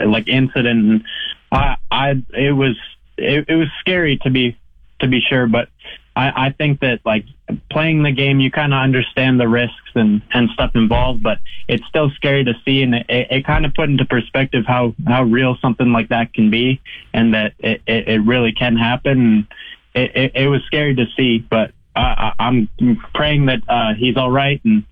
like 0.05 0.27
incident. 0.27 1.03
I, 1.51 1.77
I, 1.91 2.23
it 2.33 2.51
was 2.51 2.77
it, 3.17 3.45
it 3.47 3.55
was 3.55 3.67
scary 3.79 4.17
to 4.23 4.29
be 4.29 4.57
to 4.99 5.07
be 5.07 5.21
sure, 5.21 5.47
but 5.47 5.69
I, 6.15 6.47
I 6.47 6.49
think 6.51 6.79
that 6.81 6.99
like 7.05 7.25
playing 7.71 8.03
the 8.03 8.11
game, 8.11 8.39
you 8.39 8.51
kind 8.51 8.73
of 8.73 8.79
understand 8.79 9.39
the 9.39 9.47
risks 9.47 9.91
and, 9.95 10.21
and 10.33 10.49
stuff 10.51 10.71
involved, 10.75 11.23
but 11.23 11.39
it's 11.67 11.85
still 11.87 12.11
scary 12.11 12.43
to 12.43 12.53
see. 12.65 12.83
And 12.83 12.95
it, 12.95 13.05
it 13.09 13.45
kind 13.45 13.65
of 13.65 13.73
put 13.73 13.89
into 13.89 14.05
perspective 14.05 14.65
how, 14.67 14.93
how 15.07 15.23
real 15.23 15.57
something 15.61 15.91
like 15.91 16.09
that 16.09 16.33
can 16.33 16.51
be 16.51 16.81
and 17.13 17.33
that 17.33 17.53
it, 17.59 17.81
it, 17.87 18.07
it 18.07 18.19
really 18.19 18.51
can 18.51 18.75
happen. 18.75 19.47
It, 19.95 20.15
it, 20.15 20.31
it 20.35 20.47
was 20.47 20.61
scary 20.65 20.95
to 20.95 21.05
see, 21.17 21.39
but 21.39 21.71
I, 21.95 22.33
I'm 22.39 22.69
praying 23.13 23.47
that 23.47 23.61
uh, 23.67 23.93
he's 23.95 24.17
all 24.17 24.31
right 24.31 24.61
and 24.63 24.83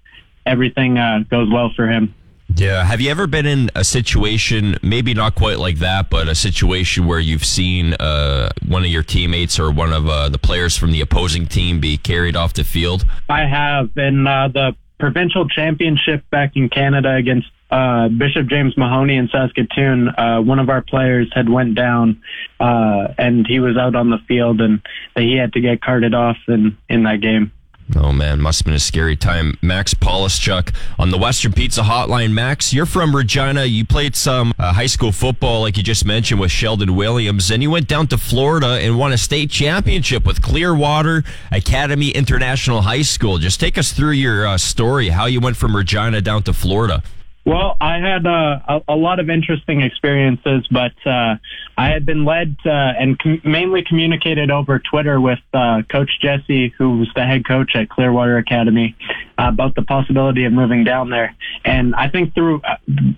everything 0.46 0.98
uh, 0.98 1.20
goes 1.30 1.52
well 1.52 1.72
for 1.76 1.88
him. 1.88 2.14
Yeah. 2.56 2.84
Have 2.84 3.02
you 3.02 3.10
ever 3.10 3.28
been 3.28 3.46
in 3.46 3.70
a 3.76 3.84
situation, 3.84 4.78
maybe 4.82 5.14
not 5.14 5.36
quite 5.36 5.60
like 5.60 5.78
that, 5.78 6.10
but 6.10 6.28
a 6.28 6.36
situation 6.36 7.06
where 7.06 7.20
you've 7.20 7.46
seen 7.46 7.94
uh, 7.96 8.50
one 8.68 8.84
of 8.84 8.90
your 8.90 9.04
teammates 9.04 9.60
or 9.60 9.72
one 9.72 9.94
of 9.94 10.08
uh, 10.08 10.30
the 10.30 10.38
players 10.38 10.78
from 10.78 10.92
the 10.92 11.02
opposing 11.02 11.48
team 11.48 11.80
be 11.80 11.98
carried 11.98 12.36
off 12.36 12.54
the 12.54 12.64
field? 12.64 13.06
I 13.30 13.46
have 13.46 13.90
in 13.98 14.28
uh, 14.28 14.50
the 14.50 14.76
provincial 15.00 15.48
championship 15.48 16.24
back 16.30 16.52
in 16.56 16.70
Canada 16.70 17.16
against 17.16 17.48
uh, 17.72 18.10
Bishop 18.10 18.48
James 18.48 18.78
Mahoney 18.78 19.16
in 19.16 19.30
Saskatoon. 19.30 20.10
Uh, 20.10 20.42
one 20.42 20.60
of 20.60 20.70
our 20.70 20.82
players 20.82 21.32
had 21.34 21.50
went 21.50 21.76
down, 21.76 22.22
uh, 22.60 23.08
and 23.18 23.48
he 23.48 23.60
was 23.60 23.78
out 23.78 23.96
on 23.96 24.10
the 24.10 24.20
field, 24.28 24.62
and 24.62 24.82
he 25.16 25.38
had 25.38 25.54
to 25.54 25.62
get 25.62 25.82
carted 25.82 26.14
off 26.14 26.38
in 26.48 26.78
in 26.90 27.04
that 27.04 27.22
game. 27.22 27.52
Oh 27.96 28.14
man, 28.14 28.40
must 28.40 28.60
have 28.60 28.66
been 28.66 28.74
a 28.74 28.80
scary 28.80 29.18
time. 29.18 29.58
Max 29.62 29.94
Polischuk 29.94 30.74
on 30.98 31.12
the 31.12 31.18
Western 31.18 31.52
Pizza 31.52 31.82
Hotline. 31.82 32.32
Max, 32.32 32.74
you're 32.74 32.86
from 32.86 33.14
Regina. 33.14 33.66
You 33.66 33.86
played 33.86 34.16
some 34.16 34.54
uh, 34.58 34.72
high 34.72 34.86
school 34.86 35.12
football, 35.12 35.62
like 35.62 35.76
you 35.76 35.84
just 35.84 36.06
mentioned, 36.06 36.40
with 36.40 36.52
Sheldon 36.52 36.96
Williams, 36.96 37.52
and 37.52 37.62
you 37.62 37.70
went 37.70 37.88
down 37.88 38.08
to 38.08 38.18
Florida 38.18 38.80
and 38.80 38.98
won 38.98 39.12
a 39.12 39.18
state 39.18 39.52
championship 39.52 40.26
with 40.26 40.42
Clearwater 40.42 41.24
Academy 41.52 42.10
International 42.10 42.82
High 42.82 43.02
School. 43.02 43.38
Just 43.40 43.60
take 43.60 43.78
us 43.78 43.92
through 43.92 44.12
your 44.12 44.48
uh, 44.48 44.58
story, 44.58 45.10
how 45.10 45.26
you 45.26 45.42
went 45.42 45.58
from 45.58 45.76
Regina 45.76 46.22
down 46.22 46.44
to 46.44 46.54
Florida. 46.54 47.04
Well, 47.52 47.76
I 47.82 47.98
had 47.98 48.26
uh, 48.26 48.60
a, 48.66 48.94
a 48.94 48.96
lot 48.96 49.20
of 49.20 49.30
interesting 49.30 49.82
experiences, 49.82 50.66
but 50.72 50.94
uh, 51.06 51.36
I 51.78 51.90
had 51.90 52.06
been 52.06 52.24
led 52.24 52.56
uh, 52.66 52.70
and 52.70 53.20
com- 53.20 53.42
mainly 53.44 53.84
communicated 53.84 54.50
over 54.50 54.80
Twitter 54.80 55.20
with 55.20 55.40
uh, 55.54 55.82
Coach 55.92 56.12
Jesse, 56.22 56.74
who 56.78 57.00
was 57.00 57.10
the 57.14 57.26
head 57.26 57.46
coach 57.46 57.76
at 57.76 57.90
Clearwater 57.90 58.38
Academy, 58.38 58.96
about 59.38 59.76
the 59.76 59.82
possibility 59.82 60.46
of 60.46 60.54
moving 60.54 60.86
down 60.86 61.10
there. 61.10 61.36
And 61.66 61.94
I 61.94 62.08
think 62.08 62.34
through 62.34 62.62
uh, 62.62 62.78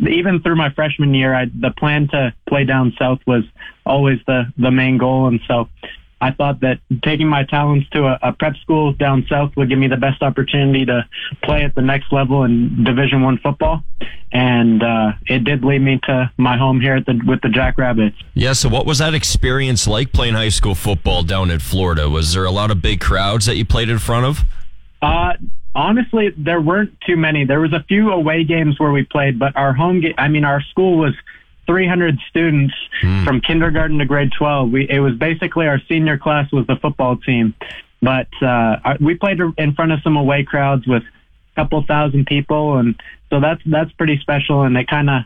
even 0.09 0.41
through 0.41 0.55
my 0.55 0.71
freshman 0.71 1.13
year, 1.13 1.35
I, 1.35 1.45
the 1.45 1.69
plan 1.69 2.07
to 2.07 2.33
play 2.49 2.63
down 2.63 2.95
south 2.97 3.19
was 3.27 3.43
always 3.85 4.17
the 4.25 4.51
the 4.57 4.71
main 4.71 4.97
goal, 4.97 5.27
and 5.27 5.41
so 5.47 5.69
I 6.23 6.31
thought 6.31 6.61
that 6.61 6.79
taking 7.03 7.27
my 7.27 7.43
talents 7.43 7.89
to 7.89 8.05
a, 8.05 8.17
a, 8.21 8.31
prep 8.31 8.55
school 8.55 8.93
down 8.93 9.25
south 9.29 9.51
would 9.57 9.67
give 9.67 9.77
me 9.77 9.89
the 9.89 9.97
best 9.97 10.21
opportunity 10.21 10.85
to 10.85 11.05
play 11.43 11.63
at 11.63 11.75
the 11.75 11.81
next 11.81 12.13
level 12.13 12.45
in 12.45 12.85
Division 12.85 13.23
One 13.23 13.39
football, 13.39 13.83
and 14.31 14.81
uh, 14.81 15.11
it 15.25 15.43
did 15.43 15.65
lead 15.65 15.81
me 15.81 15.99
to 16.03 16.31
my 16.37 16.55
home 16.55 16.79
here 16.79 16.95
at 16.95 17.05
the 17.05 17.19
with 17.27 17.41
the 17.41 17.49
Jackrabbits. 17.49 18.15
Yeah. 18.35 18.53
So, 18.53 18.69
what 18.69 18.85
was 18.85 18.99
that 18.99 19.13
experience 19.13 19.85
like 19.85 20.13
playing 20.13 20.35
high 20.35 20.47
school 20.47 20.75
football 20.75 21.23
down 21.23 21.51
in 21.51 21.59
Florida? 21.59 22.09
Was 22.09 22.33
there 22.33 22.45
a 22.45 22.51
lot 22.51 22.71
of 22.71 22.81
big 22.81 23.01
crowds 23.01 23.45
that 23.47 23.57
you 23.57 23.65
played 23.65 23.89
in 23.89 23.99
front 23.99 24.25
of? 24.25 24.45
Uh, 25.01 25.33
honestly, 25.75 26.29
there 26.37 26.61
weren't 26.61 26.97
too 27.05 27.17
many. 27.17 27.43
There 27.43 27.59
was 27.59 27.73
a 27.73 27.83
few 27.89 28.13
away 28.13 28.45
games 28.45 28.79
where 28.79 28.93
we 28.93 29.03
played, 29.03 29.37
but 29.37 29.57
our 29.57 29.73
home 29.73 29.99
game. 29.99 30.13
I 30.17 30.29
mean, 30.29 30.45
our 30.45 30.61
school 30.61 30.97
was 30.97 31.15
300 31.67 32.19
students 32.29 32.73
mm. 33.01 33.25
from 33.25 33.41
kindergarten 33.41 33.97
to 33.99 34.05
grade 34.05 34.31
12. 34.37 34.71
We, 34.71 34.89
it 34.89 34.99
was 34.99 35.15
basically 35.15 35.67
our 35.67 35.79
senior 35.87 36.17
class 36.17 36.51
was 36.51 36.67
the 36.67 36.75
football 36.75 37.17
team, 37.17 37.53
but 38.01 38.27
uh, 38.41 38.97
we 38.99 39.15
played 39.15 39.39
in 39.57 39.73
front 39.73 39.91
of 39.91 40.01
some 40.01 40.17
away 40.17 40.43
crowds 40.43 40.85
with 40.87 41.03
a 41.03 41.55
couple 41.55 41.83
thousand 41.83 42.25
people, 42.25 42.77
and 42.77 42.95
so 43.33 43.39
that's 43.39 43.61
that's 43.65 43.91
pretty 43.93 44.19
special. 44.19 44.61
And 44.61 44.77
it 44.77 44.87
kind 44.87 45.09
of, 45.09 45.23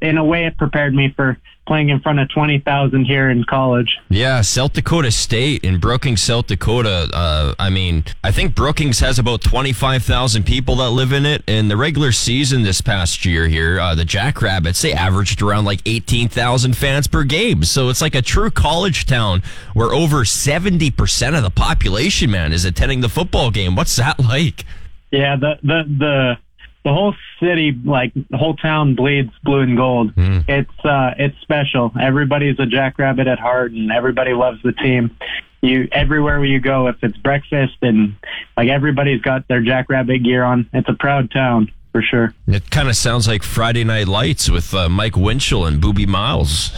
in 0.00 0.16
a 0.16 0.24
way, 0.24 0.46
it 0.46 0.56
prepared 0.56 0.94
me 0.94 1.12
for 1.14 1.36
playing 1.66 1.90
in 1.90 2.00
front 2.00 2.18
of 2.18 2.30
20,000 2.30 3.04
here 3.04 3.28
in 3.28 3.44
college. 3.44 3.98
Yeah, 4.08 4.40
South 4.40 4.72
Dakota 4.72 5.10
State 5.10 5.64
in 5.64 5.78
Brookings, 5.78 6.22
South 6.22 6.46
Dakota. 6.46 7.10
Uh, 7.12 7.54
I 7.58 7.68
mean, 7.68 8.04
I 8.24 8.30
think 8.30 8.54
Brookings 8.54 9.00
has 9.00 9.18
about 9.18 9.42
25,000 9.42 10.44
people 10.44 10.76
that 10.76 10.90
live 10.90 11.12
in 11.12 11.26
it. 11.26 11.42
In 11.46 11.68
the 11.68 11.76
regular 11.76 12.12
season 12.12 12.62
this 12.62 12.80
past 12.80 13.26
year 13.26 13.48
here, 13.48 13.78
uh, 13.80 13.94
the 13.94 14.04
Jackrabbits, 14.04 14.80
they 14.80 14.94
averaged 14.94 15.42
around 15.42 15.66
like 15.66 15.80
18,000 15.84 16.74
fans 16.74 17.06
per 17.06 17.24
game. 17.24 17.64
So 17.64 17.90
it's 17.90 18.00
like 18.00 18.14
a 18.14 18.22
true 18.22 18.50
college 18.50 19.04
town 19.04 19.42
where 19.74 19.92
over 19.92 20.18
70% 20.22 21.36
of 21.36 21.42
the 21.42 21.50
population, 21.50 22.30
man, 22.30 22.52
is 22.52 22.64
attending 22.64 23.00
the 23.00 23.10
football 23.10 23.50
game. 23.50 23.76
What's 23.76 23.96
that 23.96 24.20
like? 24.24 24.64
Yeah, 25.10 25.36
the, 25.36 25.58
the, 25.62 25.82
the, 25.98 26.38
the 26.86 26.92
whole 26.92 27.16
city, 27.40 27.76
like 27.84 28.12
the 28.14 28.36
whole 28.36 28.54
town 28.54 28.94
bleeds 28.94 29.32
blue 29.42 29.58
and 29.58 29.76
gold. 29.76 30.14
Mm. 30.14 30.48
It's 30.48 30.84
uh, 30.84 31.14
it's 31.18 31.36
special. 31.40 31.90
Everybody's 32.00 32.60
a 32.60 32.66
jackrabbit 32.66 33.26
at 33.26 33.40
heart, 33.40 33.72
and 33.72 33.90
everybody 33.90 34.34
loves 34.34 34.62
the 34.62 34.70
team. 34.70 35.16
You 35.62 35.88
everywhere 35.90 36.44
you 36.44 36.60
go, 36.60 36.86
if 36.86 37.02
it's 37.02 37.16
breakfast 37.16 37.74
and 37.82 38.14
like 38.56 38.68
everybody's 38.68 39.20
got 39.20 39.48
their 39.48 39.60
jackrabbit 39.62 40.22
gear 40.22 40.44
on, 40.44 40.70
it's 40.72 40.88
a 40.88 40.94
proud 40.94 41.32
town 41.32 41.72
for 41.90 42.02
sure. 42.02 42.34
It 42.46 42.70
kind 42.70 42.88
of 42.88 42.94
sounds 42.94 43.26
like 43.26 43.42
Friday 43.42 43.82
Night 43.82 44.06
Lights 44.06 44.48
with 44.48 44.72
uh, 44.72 44.88
Mike 44.88 45.16
Winchell 45.16 45.66
and 45.66 45.82
Boobie 45.82 46.06
Miles 46.06 46.70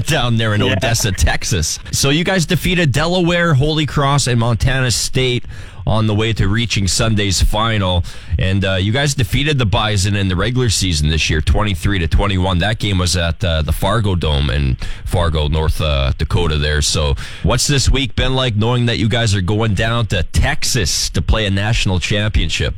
down 0.06 0.38
there 0.38 0.54
in 0.54 0.62
yeah. 0.62 0.72
Odessa, 0.72 1.12
Texas. 1.12 1.78
So 1.92 2.08
you 2.08 2.24
guys 2.24 2.46
defeated 2.46 2.92
Delaware, 2.92 3.52
Holy 3.52 3.84
Cross, 3.84 4.28
and 4.28 4.40
Montana 4.40 4.90
State 4.90 5.44
on 5.86 6.06
the 6.06 6.14
way 6.14 6.32
to 6.32 6.48
reaching 6.48 6.86
Sunday's 6.86 7.42
final. 7.42 8.04
And 8.38 8.64
uh, 8.64 8.74
you 8.74 8.92
guys 8.92 9.14
defeated 9.14 9.58
the 9.58 9.66
Bison 9.66 10.16
in 10.16 10.28
the 10.28 10.36
regular 10.36 10.68
season 10.68 11.08
this 11.10 11.30
year, 11.30 11.40
23 11.40 12.00
to 12.00 12.08
21. 12.08 12.58
That 12.58 12.78
game 12.78 12.98
was 12.98 13.16
at 13.16 13.44
uh, 13.44 13.62
the 13.62 13.72
Fargo 13.72 14.14
Dome 14.14 14.50
in 14.50 14.76
Fargo, 15.04 15.48
North 15.48 15.80
uh, 15.80 16.12
Dakota. 16.16 16.58
There. 16.58 16.82
So, 16.82 17.14
what's 17.42 17.66
this 17.66 17.88
week 17.88 18.16
been 18.16 18.34
like, 18.34 18.56
knowing 18.56 18.86
that 18.86 18.98
you 18.98 19.08
guys 19.08 19.34
are 19.34 19.40
going 19.40 19.74
down 19.74 20.06
to 20.06 20.22
Texas 20.22 21.10
to 21.10 21.22
play 21.22 21.46
a 21.46 21.50
national 21.50 22.00
championship? 22.00 22.74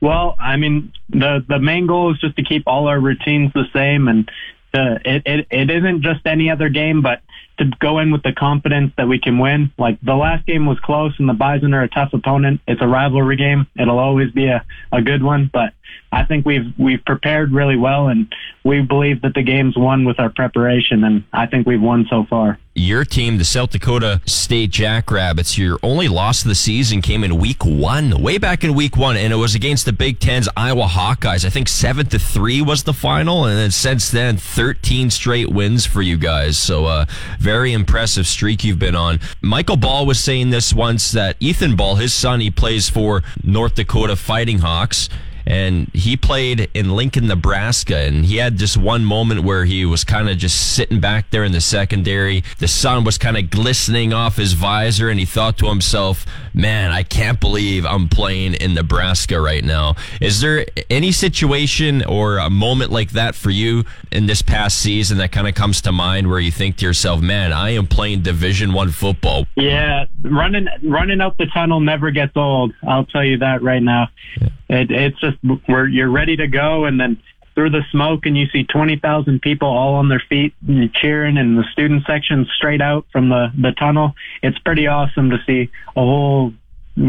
Well, 0.00 0.36
I 0.38 0.56
mean, 0.56 0.92
the 1.08 1.44
the 1.48 1.58
main 1.58 1.86
goal 1.86 2.12
is 2.12 2.20
just 2.20 2.36
to 2.36 2.42
keep 2.42 2.64
all 2.66 2.88
our 2.88 3.00
routines 3.00 3.52
the 3.54 3.64
same, 3.72 4.08
and 4.08 4.28
uh, 4.74 4.98
it, 5.04 5.22
it 5.24 5.46
it 5.50 5.70
isn't 5.70 6.02
just 6.02 6.26
any 6.26 6.50
other 6.50 6.68
game, 6.68 7.00
but 7.00 7.20
to 7.58 7.70
go 7.78 7.98
in 7.98 8.10
with 8.10 8.22
the 8.22 8.32
confidence 8.32 8.92
that 8.96 9.08
we 9.08 9.18
can 9.18 9.38
win. 9.38 9.72
Like 9.78 10.00
the 10.00 10.14
last 10.14 10.46
game 10.46 10.66
was 10.66 10.78
close 10.80 11.14
and 11.18 11.28
the 11.28 11.34
Bison 11.34 11.74
are 11.74 11.82
a 11.82 11.88
tough 11.88 12.12
opponent. 12.12 12.60
It's 12.66 12.82
a 12.82 12.86
rivalry 12.86 13.36
game. 13.36 13.66
It'll 13.78 13.98
always 13.98 14.30
be 14.32 14.46
a, 14.46 14.64
a 14.92 15.02
good 15.02 15.22
one, 15.22 15.50
but 15.52 15.72
I 16.14 16.24
think 16.24 16.46
we've 16.46 16.72
we've 16.78 17.04
prepared 17.04 17.50
really 17.50 17.76
well, 17.76 18.06
and 18.06 18.32
we 18.62 18.82
believe 18.82 19.22
that 19.22 19.34
the 19.34 19.42
game's 19.42 19.76
won 19.76 20.04
with 20.04 20.20
our 20.20 20.30
preparation, 20.30 21.02
and 21.02 21.24
I 21.32 21.46
think 21.46 21.66
we've 21.66 21.82
won 21.82 22.06
so 22.08 22.24
far. 22.30 22.56
Your 22.76 23.04
team, 23.04 23.38
the 23.38 23.44
South 23.44 23.70
Dakota 23.70 24.20
State 24.24 24.70
Jackrabbits, 24.70 25.58
your 25.58 25.78
only 25.82 26.06
loss 26.06 26.42
of 26.42 26.48
the 26.48 26.54
season 26.54 27.02
came 27.02 27.24
in 27.24 27.38
week 27.38 27.64
one, 27.64 28.22
way 28.22 28.38
back 28.38 28.62
in 28.62 28.74
week 28.74 28.96
one, 28.96 29.16
and 29.16 29.32
it 29.32 29.36
was 29.36 29.56
against 29.56 29.86
the 29.86 29.92
Big 29.92 30.20
Ten's 30.20 30.48
Iowa 30.56 30.86
Hawkeyes. 30.86 31.44
I 31.44 31.50
think 31.50 31.68
seven 31.68 32.06
to 32.06 32.18
three 32.18 32.62
was 32.62 32.84
the 32.84 32.92
final, 32.92 33.46
and 33.46 33.58
then 33.58 33.72
since 33.72 34.08
then, 34.10 34.36
13 34.36 35.10
straight 35.10 35.50
wins 35.50 35.84
for 35.84 36.00
you 36.00 36.16
guys. 36.16 36.56
So, 36.56 36.86
uh, 36.86 37.06
very 37.40 37.72
impressive 37.72 38.26
streak 38.26 38.62
you've 38.62 38.78
been 38.78 38.96
on. 38.96 39.18
Michael 39.42 39.76
Ball 39.76 40.06
was 40.06 40.20
saying 40.20 40.50
this 40.50 40.72
once 40.72 41.10
that 41.10 41.36
Ethan 41.40 41.74
Ball, 41.74 41.96
his 41.96 42.14
son, 42.14 42.38
he 42.38 42.52
plays 42.52 42.88
for 42.88 43.24
North 43.42 43.74
Dakota 43.74 44.14
Fighting 44.14 44.60
Hawks 44.60 45.08
and 45.46 45.88
he 45.92 46.16
played 46.16 46.68
in 46.74 46.90
Lincoln, 46.90 47.26
Nebraska, 47.26 47.96
and 47.98 48.24
he 48.24 48.36
had 48.36 48.56
just 48.56 48.76
one 48.76 49.04
moment 49.04 49.42
where 49.42 49.64
he 49.64 49.84
was 49.84 50.04
kind 50.04 50.28
of 50.28 50.38
just 50.38 50.74
sitting 50.74 51.00
back 51.00 51.30
there 51.30 51.44
in 51.44 51.52
the 51.52 51.60
secondary. 51.60 52.42
The 52.58 52.68
sun 52.68 53.04
was 53.04 53.18
kind 53.18 53.36
of 53.36 53.50
glistening 53.50 54.12
off 54.12 54.36
his 54.36 54.54
visor, 54.54 55.08
and 55.08 55.18
he 55.18 55.26
thought 55.26 55.58
to 55.58 55.66
himself, 55.66 56.24
"Man, 56.52 56.90
I 56.90 57.02
can't 57.02 57.40
believe 57.40 57.84
I'm 57.84 58.08
playing 58.08 58.54
in 58.54 58.74
Nebraska 58.74 59.40
right 59.40 59.64
now." 59.64 59.96
Is 60.20 60.40
there 60.40 60.66
any 60.90 61.12
situation 61.12 62.04
or 62.04 62.38
a 62.38 62.50
moment 62.50 62.90
like 62.90 63.10
that 63.10 63.34
for 63.34 63.50
you 63.50 63.84
in 64.10 64.26
this 64.26 64.42
past 64.42 64.78
season 64.78 65.18
that 65.18 65.32
kind 65.32 65.48
of 65.48 65.54
comes 65.54 65.80
to 65.82 65.92
mind 65.92 66.28
where 66.28 66.40
you 66.40 66.50
think 66.50 66.76
to 66.76 66.86
yourself, 66.86 67.20
"Man, 67.20 67.52
I 67.52 67.70
am 67.70 67.86
playing 67.86 68.22
Division 68.22 68.72
One 68.72 68.90
football"? 68.90 69.46
Yeah, 69.56 70.06
running 70.22 70.68
running 70.82 71.20
out 71.20 71.36
the 71.38 71.46
tunnel 71.46 71.80
never 71.80 72.10
gets 72.10 72.36
old. 72.36 72.72
I'll 72.86 73.04
tell 73.06 73.24
you 73.24 73.38
that 73.38 73.62
right 73.62 73.82
now. 73.82 74.08
Yeah. 74.40 74.48
It, 74.74 74.90
it's 74.90 75.20
just 75.20 75.38
where 75.66 75.86
you're 75.86 76.10
ready 76.10 76.36
to 76.36 76.46
go, 76.46 76.84
and 76.84 77.00
then 77.00 77.22
through 77.54 77.70
the 77.70 77.82
smoke, 77.92 78.26
and 78.26 78.36
you 78.36 78.46
see 78.48 78.64
twenty 78.64 78.96
thousand 78.96 79.40
people 79.40 79.68
all 79.68 79.94
on 79.94 80.08
their 80.08 80.22
feet 80.28 80.54
and 80.66 80.92
cheering, 80.92 81.38
and 81.38 81.56
the 81.56 81.64
student 81.72 82.04
section 82.06 82.46
straight 82.56 82.80
out 82.80 83.06
from 83.12 83.28
the 83.28 83.52
the 83.56 83.72
tunnel. 83.72 84.14
It's 84.42 84.58
pretty 84.58 84.86
awesome 84.86 85.30
to 85.30 85.38
see 85.46 85.70
a 85.96 86.00
whole 86.00 86.52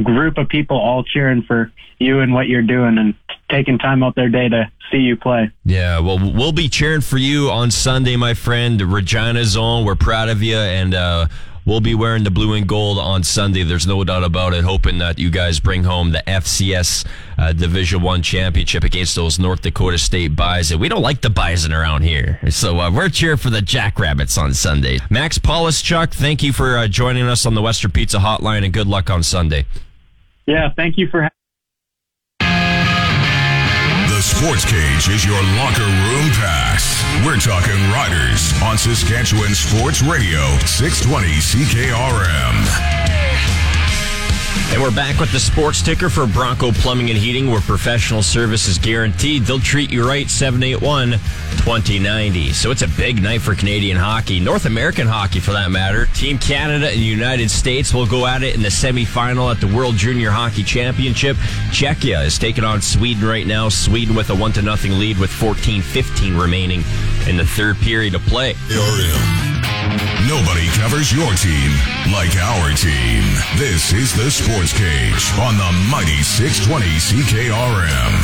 group 0.04 0.38
of 0.38 0.48
people 0.48 0.78
all 0.78 1.04
cheering 1.04 1.44
for 1.44 1.72
you 2.00 2.20
and 2.20 2.34
what 2.34 2.48
you're 2.48 2.62
doing, 2.62 2.98
and 2.98 3.16
taking 3.50 3.78
time 3.78 4.04
out 4.04 4.16
their 4.16 4.30
day 4.30 4.50
to 4.50 4.72
see 4.92 4.98
you 4.98 5.16
play. 5.16 5.50
Yeah, 5.64 6.00
well, 6.00 6.20
we'll 6.20 6.52
be 6.52 6.70
cheering 6.70 7.02
for 7.02 7.18
you 7.18 7.50
on 7.50 7.72
Sunday, 7.72 8.16
my 8.16 8.34
friend. 8.34 8.82
Regina 8.82 9.44
Zone, 9.46 9.86
we're 9.86 9.96
proud 9.96 10.30
of 10.30 10.44
you, 10.44 10.58
and. 10.58 10.94
uh 10.94 11.28
We'll 11.66 11.82
be 11.82 11.96
wearing 11.96 12.24
the 12.24 12.32
blue 12.32 12.54
and 12.54 12.68
gold 12.68 13.00
on 13.00 13.24
Sunday. 13.24 13.64
There's 13.64 13.88
no 13.88 14.04
doubt 14.04 14.24
about 14.24 14.54
it. 14.54 14.64
Hoping 14.64 15.00
that 15.00 15.18
you 15.18 15.32
guys 15.32 15.60
bring 15.60 15.84
home 15.84 16.12
the 16.12 16.22
FCS 16.28 17.08
uh, 17.40 17.54
Division 17.54 18.04
One 18.04 18.22
championship 18.22 18.84
against 18.84 19.16
those 19.16 19.40
North 19.40 19.64
Dakota 19.64 19.98
State 19.98 20.36
Bison. 20.36 20.80
We 20.80 20.90
don't 20.90 21.02
like 21.02 21.22
the 21.22 21.32
Bison 21.32 21.74
around 21.74 22.04
here, 22.04 22.40
so 22.52 22.80
uh, 22.80 22.92
we're 22.92 23.10
cheering 23.10 23.38
for 23.38 23.50
the 23.50 23.64
Jackrabbits 23.64 24.38
on 24.38 24.54
Sunday. 24.54 25.00
Max 25.10 25.40
Polischuk, 25.40 26.14
thank 26.14 26.44
you 26.44 26.54
for 26.54 26.78
uh, 26.78 26.88
joining 26.88 27.24
us 27.24 27.48
on 27.48 27.56
the 27.56 27.64
Western 27.64 27.90
Pizza 27.90 28.20
Hotline, 28.20 28.64
and 28.64 28.72
good 28.72 28.88
luck 28.88 29.10
on 29.10 29.24
Sunday. 29.24 29.66
Yeah, 30.46 30.72
thank 30.76 31.00
you 31.00 31.08
for. 31.08 31.28
The 32.40 34.22
Sports 34.22 34.66
Cage 34.66 35.10
is 35.10 35.26
your 35.26 35.42
locker 35.58 35.82
room 35.82 36.30
pass. 36.32 36.95
We're 37.24 37.38
talking 37.38 37.74
riders 37.92 38.54
on 38.62 38.78
Saskatchewan 38.78 39.56
Sports 39.56 40.02
Radio, 40.02 40.58
620 40.66 41.28
CKRM. 41.38 42.95
And 44.74 44.82
we're 44.82 44.92
back 44.92 45.20
with 45.20 45.32
the 45.32 45.40
sports 45.40 45.82
ticker 45.82 46.10
for 46.10 46.28
Bronco 46.28 46.72
Plumbing 46.72 47.10
and 47.10 47.18
Heating, 47.18 47.50
where 47.50 47.62
professional 47.62 48.22
service 48.22 48.68
is 48.68 48.78
guaranteed. 48.78 49.44
They'll 49.44 49.60
treat 49.60 49.92
you 49.92 50.06
right, 50.08 50.30
781 50.30 51.12
2090. 51.12 52.52
So 52.52 52.72
it's 52.72 52.82
a 52.82 52.88
big 52.88 53.24
night 53.24 53.42
for 53.42 53.56
Canadian 53.56 53.96
hockey, 53.96 54.40
North 54.40 54.66
American 54.66 55.08
hockey 55.08 55.40
for 55.40 55.52
that 55.52 55.72
matter. 55.72 56.08
Team 56.08 56.38
Canada 56.38 56.90
and 56.90 57.00
United 57.00 57.50
States 57.50 57.94
will 57.94 58.06
go 58.06 58.26
at 58.28 58.44
it 58.44 58.56
in 58.56 58.62
the 58.62 58.70
semifinal 58.70 59.50
at 59.50 59.62
the 59.62 59.68
World 59.68 59.96
Junior 59.96 60.32
Hockey 60.32 60.64
Championship. 60.64 61.38
Czechia 61.72 62.26
is 62.26 62.38
taking 62.38 62.64
on 62.64 62.82
Sweden 62.82 63.26
right 63.26 63.48
now. 63.48 63.70
Sweden 63.70 64.16
with 64.16 64.30
a 64.30 64.36
1 64.36 64.54
to 64.54 64.62
nothing 64.62 65.00
lead 65.00 65.18
with 65.18 65.30
14 65.30 65.82
15 65.82 66.36
remaining 66.36 66.84
in 67.28 67.38
the 67.38 67.46
third 67.46 67.78
period 67.78 68.14
of 68.16 68.22
play. 68.24 68.56
Nobody 70.28 70.68
covers 70.70 71.12
your 71.12 71.34
team 71.36 71.72
like 72.12 72.36
our 72.36 72.74
team. 72.74 73.24
This 73.58 73.94
is 73.94 74.14
the 74.14 74.30
Sports 74.30 74.74
Cage 74.74 75.32
on 75.40 75.56
the 75.58 75.72
mighty 75.90 76.22
620 76.22 76.86
CKRM. 77.00 78.16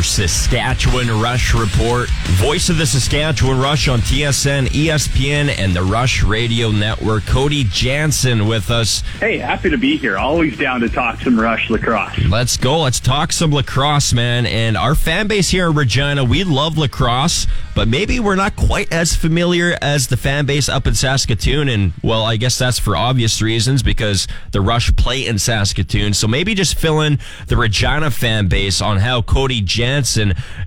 Your 0.00 0.04
Saskatchewan 0.04 1.08
Rush 1.20 1.52
report. 1.52 2.08
Voice 2.38 2.70
of 2.70 2.78
the 2.78 2.86
Saskatchewan 2.86 3.60
Rush 3.60 3.86
on 3.86 3.98
TSN, 3.98 4.68
ESPN, 4.68 5.58
and 5.58 5.76
the 5.76 5.82
Rush 5.82 6.22
Radio 6.22 6.70
Network. 6.70 7.26
Cody 7.26 7.64
Jansen 7.64 8.46
with 8.46 8.70
us. 8.70 9.02
Hey, 9.18 9.36
happy 9.36 9.68
to 9.68 9.76
be 9.76 9.98
here. 9.98 10.16
Always 10.16 10.56
down 10.56 10.80
to 10.80 10.88
talk 10.88 11.20
some 11.20 11.38
Rush 11.38 11.68
lacrosse. 11.68 12.18
Let's 12.30 12.56
go. 12.56 12.80
Let's 12.80 12.98
talk 12.98 13.30
some 13.30 13.52
lacrosse, 13.52 14.14
man. 14.14 14.46
And 14.46 14.74
our 14.74 14.94
fan 14.94 15.26
base 15.26 15.50
here 15.50 15.68
in 15.68 15.76
Regina, 15.76 16.24
we 16.24 16.44
love 16.44 16.78
lacrosse, 16.78 17.46
but 17.74 17.86
maybe 17.86 18.20
we're 18.20 18.36
not 18.36 18.56
quite 18.56 18.90
as 18.90 19.14
familiar 19.14 19.76
as 19.82 20.06
the 20.06 20.16
fan 20.16 20.46
base 20.46 20.70
up 20.70 20.86
in 20.86 20.94
Saskatoon. 20.94 21.68
And, 21.68 21.92
well, 22.02 22.24
I 22.24 22.36
guess 22.36 22.56
that's 22.56 22.78
for 22.78 22.96
obvious 22.96 23.42
reasons 23.42 23.82
because 23.82 24.26
the 24.52 24.62
Rush 24.62 24.96
play 24.96 25.26
in 25.26 25.38
Saskatoon. 25.38 26.14
So 26.14 26.26
maybe 26.26 26.54
just 26.54 26.78
fill 26.78 27.02
in 27.02 27.18
the 27.48 27.58
Regina 27.58 28.10
fan 28.10 28.48
base 28.48 28.80
on 28.80 28.96
how 28.96 29.20
Cody 29.20 29.60
Jansen 29.60 29.89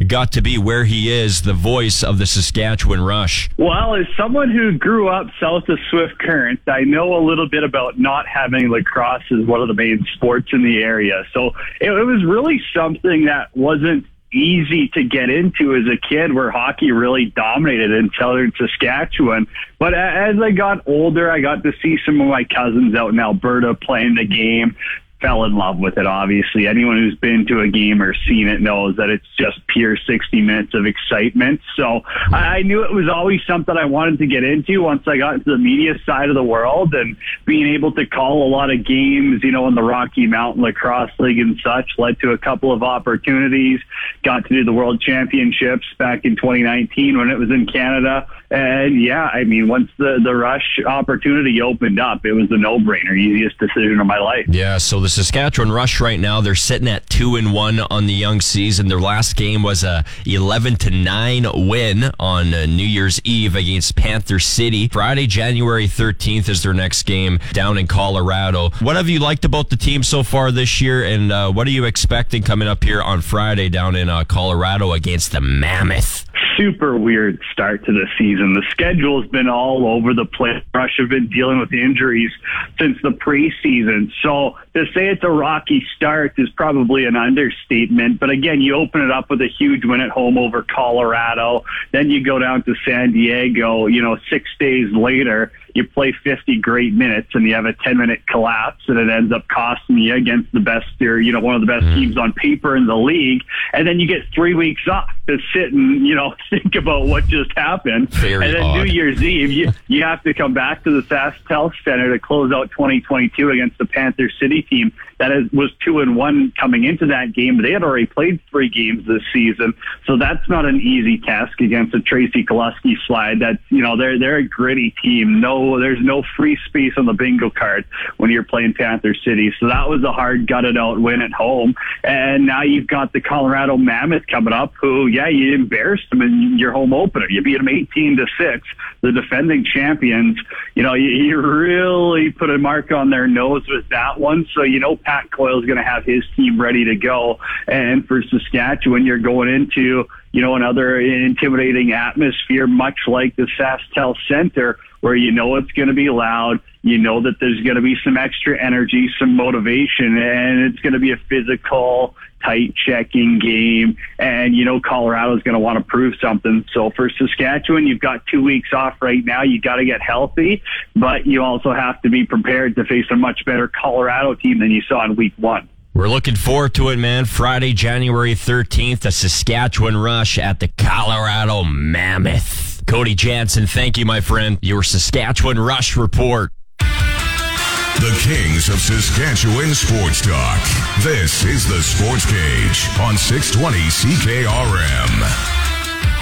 got 0.08 0.32
to 0.34 0.42
be 0.42 0.58
where 0.58 0.86
he 0.86 1.12
is, 1.12 1.42
the 1.42 1.54
voice 1.54 2.04
of 2.04 2.18
the 2.18 2.26
Saskatchewan 2.26 3.02
Rush? 3.02 3.50
Well, 3.58 3.96
as 3.96 4.06
someone 4.18 4.52
who 4.52 4.78
grew 4.78 5.10
up 5.10 5.28
south 5.40 5.68
of 5.70 5.80
Swift 5.90 6.20
Current, 6.20 6.60
I 6.68 6.82
know 6.82 7.16
a 7.16 7.22
little 7.24 7.50
bit 7.50 7.64
about 7.64 8.00
not 8.00 8.28
having 8.28 8.70
lacrosse 8.70 9.24
as 9.32 9.46
one 9.46 9.62
of 9.62 9.68
the 9.68 9.74
main 9.74 10.06
sports 10.16 10.50
in 10.54 10.64
the 10.64 10.84
area. 10.84 11.24
So 11.34 11.52
it, 11.80 11.92
it 11.92 12.04
was 12.04 12.24
really 12.26 12.62
something 12.74 13.26
that 13.26 13.56
wasn't 13.56 14.06
easy 14.34 14.88
to 14.90 15.04
get 15.04 15.30
into 15.30 15.76
as 15.76 15.84
a 15.88 15.98
kid 16.08 16.34
where 16.34 16.50
hockey 16.50 16.92
really 16.92 17.26
dominated 17.26 17.92
in 17.92 18.10
southern 18.20 18.52
Saskatchewan. 18.58 19.48
But 19.78 19.94
as 19.94 20.36
I 20.42 20.52
got 20.52 20.88
older, 20.88 21.32
I 21.32 21.40
got 21.40 21.64
to 21.64 21.72
see 21.82 21.98
some 22.06 22.20
of 22.20 22.28
my 22.28 22.44
cousins 22.44 22.96
out 22.96 23.14
in 23.14 23.20
Alberta 23.20 23.76
playing 23.76 24.16
the 24.16 24.26
game 24.26 24.76
fell 25.24 25.46
in 25.46 25.56
love 25.56 25.80
with 25.80 25.98
it, 25.98 26.06
obviously. 26.06 26.68
Anyone 26.68 26.98
who's 26.98 27.16
been 27.16 27.46
to 27.48 27.62
a 27.62 27.70
game 27.70 28.02
or 28.02 28.14
seen 28.28 28.50
it 28.50 28.62
knows 28.62 28.98
that 28.98 29.10
it's 29.10 29.26
just 29.40 29.66
pure 29.68 29.96
60 29.96 30.42
minutes 30.42 30.74
of 30.74 30.86
excitement. 30.86 31.62
So 31.78 32.02
I 32.06 32.62
knew 32.64 32.84
it 32.84 32.92
was 32.92 33.08
always 33.10 33.40
something 33.48 33.76
I 33.76 33.86
wanted 33.86 34.20
to 34.20 34.28
get 34.28 34.44
into 34.44 34.84
once 34.84 35.04
I 35.08 35.18
got 35.18 35.36
into 35.36 35.52
the 35.52 35.58
media 35.58 35.94
side 36.06 36.28
of 36.28 36.36
the 36.36 36.44
world 36.44 36.94
and 36.94 37.16
being 37.46 37.74
able 37.74 37.94
to 37.94 38.06
call 38.06 38.46
a 38.46 38.50
lot 38.50 38.70
of 38.70 38.86
games, 38.86 39.44
you 39.44 39.52
know, 39.52 39.68
in 39.68 39.76
the 39.76 39.82
Rocky 39.82 40.28
Mountain 40.28 40.62
Lacrosse 40.62 41.12
League 41.20 41.40
and 41.40 41.58
such 41.64 41.92
led 41.98 42.20
to 42.20 42.32
a 42.32 42.38
couple 42.38 42.74
of 42.74 42.84
opportunities. 42.84 43.80
Got 44.24 44.46
to 44.48 44.50
do 44.50 44.66
the 44.66 44.74
World 44.74 45.00
Championships 45.00 45.86
back 45.98 46.26
in 46.26 46.36
2019 46.36 47.18
when 47.18 47.30
it 47.30 47.40
was 47.40 47.50
in 47.50 47.66
Canada. 47.66 48.28
And 48.52 49.02
yeah, 49.02 49.24
I 49.34 49.46
mean, 49.46 49.68
once 49.68 49.90
the, 49.98 50.20
the 50.24 50.36
rush 50.36 50.80
opportunity 50.86 51.62
opened 51.62 52.00
up, 52.00 52.24
it 52.26 52.34
was 52.34 52.52
a 52.52 52.58
no 52.58 52.78
brainer, 52.78 53.18
easiest 53.18 53.58
decision 53.58 54.00
of 54.00 54.06
my 54.06 54.20
life. 54.20 54.46
Yeah. 54.48 54.78
So 54.78 55.00
the 55.00 55.10
Saskatchewan 55.14 55.72
Rush 55.72 56.02
right 56.02 56.20
now, 56.20 56.42
they're 56.42 56.56
sitting 56.56 56.88
at 56.88 57.08
two 57.08 57.36
and 57.36 57.54
one 57.54 57.80
on 57.80 58.08
the 58.08 58.14
young 58.14 58.42
season. 58.42 58.88
Their 58.88 59.00
last 59.00 59.36
game 59.36 59.62
was 59.62 59.84
a 59.84 60.04
11 60.26 60.78
to 60.78 60.90
nine 60.90 61.46
win 61.54 62.10
on 62.20 62.52
uh, 62.52 62.66
New 62.66 62.86
Year's 62.86 63.22
Eve 63.24 63.56
against 63.56 63.96
Panther 63.96 64.40
City. 64.40 64.88
Friday, 64.88 65.28
January 65.28 65.88
13th 65.88 66.50
is 66.50 66.64
their 66.64 66.74
next 66.74 67.04
game 67.04 67.40
down 67.52 67.78
in 67.78 67.86
Colorado. 67.86 68.72
What 68.80 68.96
have 68.96 69.08
you 69.08 69.20
liked 69.20 69.46
about 69.46 69.70
the 69.70 69.78
team 69.78 70.02
so 70.02 70.24
far 70.24 70.52
this 70.52 70.82
year? 70.82 71.04
And 71.04 71.32
uh, 71.32 71.52
what 71.52 71.68
are 71.68 71.72
you 71.72 71.86
expecting 71.86 72.42
coming 72.42 72.68
up 72.68 72.84
here 72.84 73.02
on 73.02 73.22
Friday 73.22 73.70
down 73.70 73.96
in 73.96 74.10
uh, 74.10 74.24
Colorado 74.24 74.94
against 74.94 75.32
the 75.32 75.42
Mammoth? 75.42 76.26
Super 76.58 76.98
weird 76.98 77.40
start 77.52 77.86
to 77.86 77.92
the 77.92 78.08
season. 78.18 78.54
The 78.54 78.64
schedule 78.70 79.22
has 79.22 79.30
been 79.30 79.48
all 79.48 79.88
over 79.88 80.14
the 80.14 80.26
place. 80.26 80.64
Rush 80.74 80.98
have 80.98 81.10
been 81.10 81.30
dealing 81.30 81.60
with 81.60 81.74
injuries 81.74 82.32
since 82.80 82.98
the 83.02 83.10
preseason. 83.10 84.12
So 84.22 84.58
to 84.74 84.86
say 84.94 85.08
it's 85.10 85.24
a 85.24 85.30
rocky 85.30 85.86
start 85.96 86.34
is 86.38 86.50
probably 86.50 87.06
an 87.06 87.16
understatement. 87.16 88.20
But 88.20 88.30
again, 88.30 88.62
you 88.62 88.76
open 88.76 89.02
it 89.02 89.12
up 89.12 89.30
with 89.30 89.42
a 89.42 89.48
huge 89.48 89.86
win 89.86 90.02
at 90.02 90.10
home 90.10 90.38
over 90.38 90.64
Colorado. 90.64 91.66
Then 91.92 92.10
you 92.10 92.24
go 92.24 92.40
down 92.40 92.64
to 92.64 92.76
San 92.86 93.12
Diego, 93.12 93.88
you 93.88 94.02
know, 94.02 94.18
six 94.30 94.50
days 94.60 94.92
later 94.94 95.52
you 95.74 95.88
play 95.88 96.14
50 96.24 96.60
great 96.60 96.94
minutes 96.94 97.30
and 97.34 97.48
you 97.48 97.56
have 97.56 97.66
a 97.66 97.74
10 97.74 97.98
minute 97.98 98.26
collapse 98.28 98.84
and 98.88 98.98
it 98.98 99.10
ends 99.12 99.34
up 99.34 99.48
costing 99.48 99.98
you 99.98 100.16
against 100.16 100.52
the 100.52 100.60
best 100.60 100.86
or, 101.02 101.20
you 101.20 101.32
know, 101.32 101.40
one 101.40 101.56
of 101.56 101.62
the 101.62 101.68
best 101.68 101.86
mm. 101.86 101.96
teams 101.96 102.18
on 102.18 102.34
paper 102.34 102.76
in 102.76 102.86
the 102.86 102.96
league. 102.96 103.42
And 103.74 103.88
then 103.88 104.00
you 104.00 104.08
get 104.08 104.22
three 104.34 104.54
weeks 104.54 104.82
off 104.92 105.10
to 105.28 105.38
sit 105.54 105.74
and, 105.74 106.06
you 106.06 106.16
know, 106.16 106.36
think 106.50 106.76
about 106.76 107.08
what 107.08 107.28
just 107.28 107.52
happened. 107.58 108.10
Very 108.12 108.46
and 108.46 108.56
then 108.56 108.64
odd. 108.64 108.78
New 108.78 108.92
Year's 108.92 109.22
Eve, 109.22 109.52
you, 109.52 109.72
you 109.88 110.04
have 110.04 110.24
to 110.24 110.34
come 110.34 110.54
back 110.54 110.84
to 110.84 111.02
the 111.02 111.08
SaskTel 111.08 111.72
Center 111.84 112.14
to 112.14 112.20
close 112.20 112.52
out 112.52 112.70
2022 112.72 113.50
against 113.50 113.78
the 113.78 113.86
Panther 113.86 114.30
City 114.40 114.62
team 114.62 114.94
that 115.24 115.32
is, 115.32 115.52
was 115.52 115.72
two 115.84 116.00
and 116.00 116.18
one 116.18 116.52
coming 116.60 116.84
into 116.84 117.08
that 117.08 117.34
game. 117.34 117.62
They 117.62 117.72
had 117.72 117.84
already 117.84 118.08
played 118.08 118.42
three 118.50 118.68
games 118.68 119.08
this 119.08 119.22
season. 119.32 119.74
So 120.06 120.18
that's 120.18 120.48
not 120.50 120.66
an 120.66 120.82
easy 120.82 121.18
task 121.20 121.62
against 121.62 121.96
a 121.96 122.02
Tracey 122.02 122.44
Kelusky 122.44 122.96
slide. 123.08 123.40
That's, 123.40 123.60
you 123.70 123.82
know, 123.82 123.96
they're, 123.96 124.20
they're 124.20 124.38
a 124.38 124.48
gritty 124.48 124.94
team. 125.02 125.40
No, 125.40 125.63
there's 125.80 126.02
no 126.02 126.24
free 126.36 126.58
space 126.66 126.94
on 126.98 127.06
the 127.06 127.14
bingo 127.14 127.50
card 127.50 127.86
when 128.18 128.30
you're 128.30 128.44
playing 128.44 128.74
Panther 128.74 129.14
City. 129.14 129.54
So 129.60 129.68
that 129.68 129.90
was 129.90 130.04
a 130.04 130.12
hard 130.12 130.48
gutted 130.48 130.78
out 130.78 131.00
win 131.00 131.22
at 131.22 131.32
home. 131.32 131.76
And 132.04 132.46
now 132.46 132.64
you've 132.64 132.88
got 132.88 133.14
the 133.14 133.22
Colorado 133.22 133.78
Mammoth 133.78 134.28
coming 134.28 134.54
up 134.54 134.74
who, 134.80 135.08
yeah, 135.08 135.28
you 135.28 135.54
embarrassed 135.54 136.10
them 136.10 136.22
in 136.22 136.58
your 136.58 136.72
home 136.72 136.94
opener. 136.94 137.30
You 137.30 137.42
beat 137.42 137.58
them 137.58 137.70
18 137.70 138.18
to 138.18 138.26
six, 138.38 138.68
the 139.02 139.12
defending 139.12 139.66
champions. 139.66 140.38
You 140.76 140.84
know, 140.84 140.94
you, 140.94 141.10
you 141.10 141.38
really 141.42 142.32
put 142.32 142.50
a 142.50 142.58
mark 142.58 142.92
on 142.92 143.10
their 143.10 143.28
nose 143.28 143.64
with 143.68 143.88
that 143.90 144.20
one. 144.20 144.48
So, 144.54 144.64
you 144.64 144.80
know, 144.80 144.96
Pat 144.96 145.32
Coyle 145.32 145.60
is 145.60 145.66
going 145.66 145.78
to 145.78 145.84
have 145.84 146.06
his 146.06 146.24
team 146.36 146.60
ready 146.60 146.86
to 146.86 146.96
go. 146.96 147.40
And 147.68 148.08
for 148.08 148.22
Saskatchewan, 148.24 149.06
you're 149.06 149.20
going 149.20 149.50
into, 149.50 150.08
you 150.34 150.42
know, 150.42 150.56
another 150.56 151.00
intimidating 151.00 151.94
atmosphere, 151.94 152.68
much 152.68 152.98
like 153.08 153.36
the 153.36 153.48
SaskTel 153.58 154.16
Center, 154.28 154.80
where 155.00 155.16
you 155.16 155.32
know 155.32 155.56
it's 155.58 155.72
going 155.72 155.90
to 155.90 155.94
be 155.94 156.10
loud. 156.10 156.60
You 156.82 156.98
know 156.98 157.22
that 157.22 157.40
there's 157.40 157.62
going 157.62 157.76
to 157.76 157.82
be 157.82 157.96
some 158.04 158.18
extra 158.18 158.62
energy, 158.62 159.10
some 159.20 159.36
motivation, 159.36 160.18
and 160.18 160.62
it's 160.66 160.80
going 160.80 160.94
to 160.94 161.00
be 161.00 161.12
a 161.12 161.18
physical, 161.30 162.16
tight 162.44 162.74
checking 162.76 163.40
game. 163.40 163.96
And, 164.18 164.56
you 164.56 164.66
know, 164.66 164.82
Colorado's 164.82 165.44
going 165.44 165.54
to 165.54 165.60
want 165.60 165.78
to 165.78 165.84
prove 165.84 166.16
something. 166.20 166.66
So 166.74 166.90
for 166.90 167.10
Saskatchewan, 167.12 167.86
you've 167.86 168.00
got 168.02 168.26
two 168.26 168.44
weeks 168.44 168.70
off 168.74 169.02
right 169.02 169.24
now. 169.24 169.44
You 169.44 169.62
got 169.62 169.76
to 169.76 169.86
get 169.86 170.02
healthy, 170.02 170.64
but 170.96 171.28
you 171.28 171.44
also 171.44 171.74
have 171.74 172.02
to 172.02 172.10
be 172.10 172.26
prepared 172.26 172.76
to 172.76 172.86
face 172.86 173.06
a 173.12 173.16
much 173.16 173.46
better 173.46 173.68
Colorado 173.68 174.34
team 174.34 174.60
than 174.60 174.72
you 174.72 174.82
saw 174.82 175.06
in 175.06 175.16
week 175.16 175.34
one. 175.38 175.70
We're 175.96 176.10
looking 176.10 176.36
forward 176.36 176.74
to 176.76 176.90
it, 176.90 176.98
man. 176.98 177.26
Friday, 177.26 177.72
January 177.74 178.34
13th, 178.34 179.02
the 179.02 179.12
Saskatchewan 179.12 179.96
Rush 179.96 180.40
at 180.40 180.60
the 180.60 180.68
Colorado 180.70 181.64
Mammoth. 181.64 182.84
Cody 182.88 183.14
Jansen, 183.14 183.68
thank 183.68 184.00
you, 184.00 184.06
my 184.06 184.20
friend. 184.20 184.58
Your 184.64 184.82
Saskatchewan 184.82 185.60
Rush 185.60 185.96
report. 185.96 186.52
The 186.80 188.20
Kings 188.24 188.70
of 188.70 188.80
Saskatchewan 188.80 189.76
Sports 189.76 190.22
Talk. 190.24 190.60
This 191.04 191.44
is 191.44 191.68
the 191.68 191.84
Sports 191.84 192.26
Cage 192.26 192.90
on 193.00 193.16
620 193.16 193.78
CKRM. 193.78 195.14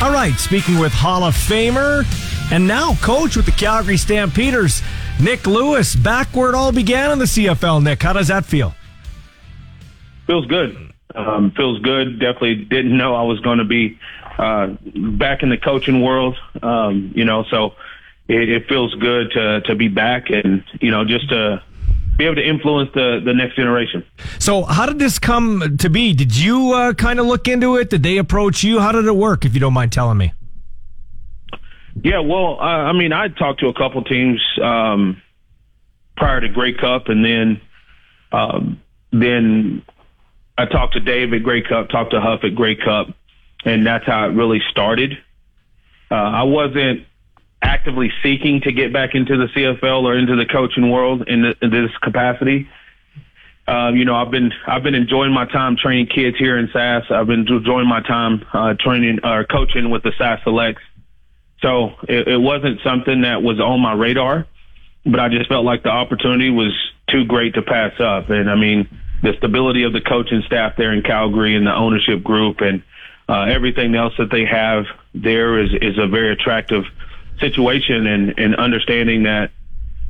All 0.04 0.12
right, 0.12 0.36
speaking 0.38 0.80
with 0.80 0.92
Hall 0.92 1.24
of 1.24 1.34
Famer 1.34 2.04
and 2.52 2.68
now 2.68 2.96
coach 2.96 3.38
with 3.38 3.46
the 3.46 3.54
Calgary 3.54 3.96
Stampeders, 3.96 4.82
Nik 5.22 5.48
Lewis, 5.48 5.96
back 5.96 6.36
where 6.36 6.50
it 6.50 6.56
all 6.56 6.74
began 6.74 7.12
in 7.12 7.20
the 7.20 7.26
CFL. 7.26 7.82
Nik, 7.82 8.04
how 8.04 8.12
does 8.12 8.28
that 8.28 8.44
feel? 8.44 8.76
Feels 10.32 10.46
good. 10.46 10.94
Um, 11.14 11.52
feels 11.58 11.80
good. 11.80 12.20
Definitely 12.20 12.56
didn't 12.56 12.98
know 12.98 13.16
I 13.16 13.24
was 13.24 13.42
going 13.42 13.58
to 13.58 13.66
be 13.66 14.00
uh, 14.38 14.68
back 15.18 15.44
in 15.44 15.50
the 15.50 15.58
coaching 15.58 16.02
world. 16.02 16.38
Um, 16.64 17.12
you 17.14 17.26
know, 17.26 17.44
so 17.52 17.74
it, 18.30 18.48
it 18.48 18.68
feels 18.70 18.94
good 18.96 19.32
to 19.32 19.62
to 19.62 19.76
be 19.76 19.90
back 19.90 20.30
and 20.30 20.64
you 20.80 20.90
know 20.90 21.04
just 21.04 21.28
to 21.30 21.62
be 22.18 22.26
able 22.26 22.36
to 22.36 22.48
influence 22.48 22.92
the 22.94 23.22
the 23.26 23.34
next 23.34 23.58
generation. 23.58 24.06
So, 24.40 24.64
how 24.64 24.86
did 24.86 25.00
this 25.00 25.20
come 25.20 25.78
to 25.80 25.90
be? 25.90 26.14
Did 26.14 26.38
you 26.38 26.72
uh, 26.72 26.94
kind 26.94 27.20
of 27.20 27.26
look 27.26 27.50
into 27.50 27.76
it? 27.76 27.90
Did 27.90 28.04
they 28.04 28.18
approach 28.18 28.64
you? 28.64 28.80
How 28.80 28.94
did 28.94 29.06
it 29.06 29.16
work? 29.16 29.44
If 29.44 29.54
you 29.54 29.60
don't 29.60 29.74
mind 29.74 29.92
telling 29.92 30.18
me. 30.18 30.32
Yeah, 32.04 32.20
well, 32.20 32.58
uh, 32.58 32.64
I 32.64 32.94
mean, 32.94 33.12
I 33.12 33.28
talked 33.28 33.60
to 33.60 33.68
a 33.68 33.74
couple 33.74 34.02
teams 34.06 34.42
um, 34.64 35.22
prior 36.16 36.40
to 36.40 36.48
Grey 36.48 36.74
Cup, 36.74 37.10
and 37.10 37.26
then 37.26 37.62
um, 38.32 38.82
then 39.12 39.84
I 40.58 40.66
talked 40.66 40.94
to 40.94 41.00
Dave 41.00 41.34
at 41.34 41.44
Grey 41.44 41.62
Cup, 41.62 41.90
talked 41.90 42.12
to 42.12 42.22
Huff 42.22 42.42
at 42.44 42.56
Grey 42.56 42.76
Cup, 42.76 43.08
and 43.66 43.86
that's 43.86 44.06
how 44.06 44.26
it 44.26 44.34
really 44.34 44.62
started. 44.70 45.18
Uh, 46.10 46.16
I 46.16 46.44
wasn't 46.44 47.06
actively 47.62 48.12
seeking 48.24 48.62
to 48.62 48.72
get 48.72 48.92
back 48.92 49.16
into 49.16 49.38
the 49.38 49.46
CFL 49.48 50.04
or 50.04 50.18
into 50.18 50.36
the 50.36 50.46
coaching 50.46 50.92
world 50.92 51.28
in, 51.28 51.44
the, 51.44 51.56
in 51.62 51.72
this 51.72 51.92
capacity. 52.02 52.68
Uh, 53.68 53.92
you 53.94 54.06
know, 54.06 54.16
I've 54.16 54.32
been 54.32 54.52
I've 54.68 54.84
been 54.84 54.96
enjoying 54.96 55.32
my 55.32 55.46
time 55.46 55.78
training 55.78 56.08
kids 56.08 56.38
here 56.38 56.58
in 56.58 56.68
Sask. 56.70 57.12
I've 57.12 57.28
been 57.28 57.48
enjoying 57.48 57.88
my 57.88 58.02
time 58.02 58.44
uh, 58.52 58.74
training 58.78 59.20
or 59.24 59.42
uh, 59.42 59.44
coaching 59.46 59.90
with 59.90 60.04
the 60.04 60.12
Sask 60.20 60.44
Selects. 60.44 60.82
So 61.62 61.92
it, 62.10 62.28
it 62.28 62.42
wasn't 62.42 62.82
something 62.84 63.22
that 63.22 63.44
was 63.44 63.60
on 63.60 63.80
my 63.80 63.94
radar, 63.94 64.48
but 65.06 65.20
I 65.20 65.30
just 65.30 65.48
felt 65.48 65.64
like 65.64 65.84
the 65.84 65.90
opportunity 65.90 66.50
was 66.50 66.74
too 67.08 67.24
great 67.26 67.54
to 67.54 67.62
pass 67.62 67.94
up. 68.00 68.30
And 68.32 68.50
I 68.50 68.56
mean, 68.56 68.90
the 69.22 69.34
stability 69.38 69.84
of 69.84 69.94
the 69.94 70.02
coaching 70.02 70.44
staff 70.46 70.76
there 70.78 70.94
in 70.94 71.04
Calgary 71.04 71.56
and 71.56 71.66
the 71.66 71.76
ownership 71.76 72.24
group 72.24 72.62
and 72.62 72.84
uh, 73.30 73.44
everything 73.44 73.96
else 73.96 74.14
that 74.18 74.30
they 74.32 74.46
have 74.46 74.86
there 75.14 75.60
is 75.60 75.72
is 75.82 75.98
a 75.98 76.08
very 76.08 76.32
attractive 76.32 76.84
situation 77.40 78.06
and, 78.08 78.38
and 78.38 78.56
understanding 78.56 79.24
that 79.24 79.52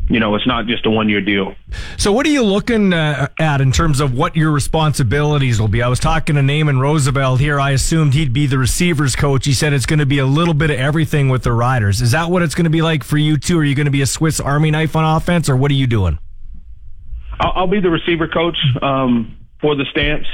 you 0.10 0.19
know 0.19 0.34
it's 0.36 0.47
not 0.47 0.65
just 0.65 0.86
a 0.86 0.89
one 0.89 1.08
year 1.08 1.21
deal. 1.21 1.54
So 1.97 2.12
what 2.12 2.26
are 2.26 2.30
you 2.30 2.43
looking 2.43 2.93
uh, 2.93 3.28
at 3.39 3.62
in 3.62 3.71
terms 3.71 4.00
of 4.00 4.13
what 4.13 4.36
your 4.36 4.52
responsibilities 4.52 5.60
will 5.60 5.67
be? 5.67 5.84
I 5.84 5.88
was 5.88 6.00
talking 6.00 6.36
to 6.36 6.41
Naaman 6.41 6.80
Roosevelt 6.80 7.39
here. 7.39 7.60
I 7.60 7.71
assumed 7.71 8.13
he'd 8.13 8.34
be 8.34 8.47
the 8.47 8.58
receivers 8.58 9.15
coach. 9.15 9.45
He 9.45 9.54
said 9.54 9.74
it's 9.74 9.86
going 9.86 10.00
to 10.00 10.06
be 10.06 10.17
a 10.17 10.26
little 10.26 10.56
bit 10.56 10.71
of 10.71 10.80
everything 10.80 11.30
with 11.30 11.43
the 11.43 11.54
riders. 11.54 12.02
Is 12.02 12.12
that 12.12 12.30
what 12.30 12.41
it's 12.41 12.56
going 12.56 12.65
to 12.65 12.71
be 12.71 12.82
like 12.82 13.04
for 13.04 13.17
you 13.17 13.38
too? 13.38 13.60
Are 13.60 13.63
you 13.63 13.76
going 13.76 13.86
to 13.86 13.91
be 13.91 14.02
a 14.02 14.08
Swiss 14.08 14.39
Army 14.39 14.71
knife 14.71 14.95
on 14.95 15.06
offense, 15.06 15.47
or 15.50 15.56
what 15.56 15.69
are 15.69 15.76
you 15.76 15.88
doing? 15.88 16.17
I'll, 17.42 17.54
I'll 17.56 17.68
be 17.68 17.80
the 17.80 17.90
receiver 17.90 18.28
coach 18.28 18.58
um, 18.82 19.38
for 19.60 19.76
the 19.76 19.86
Stamps. 19.92 20.28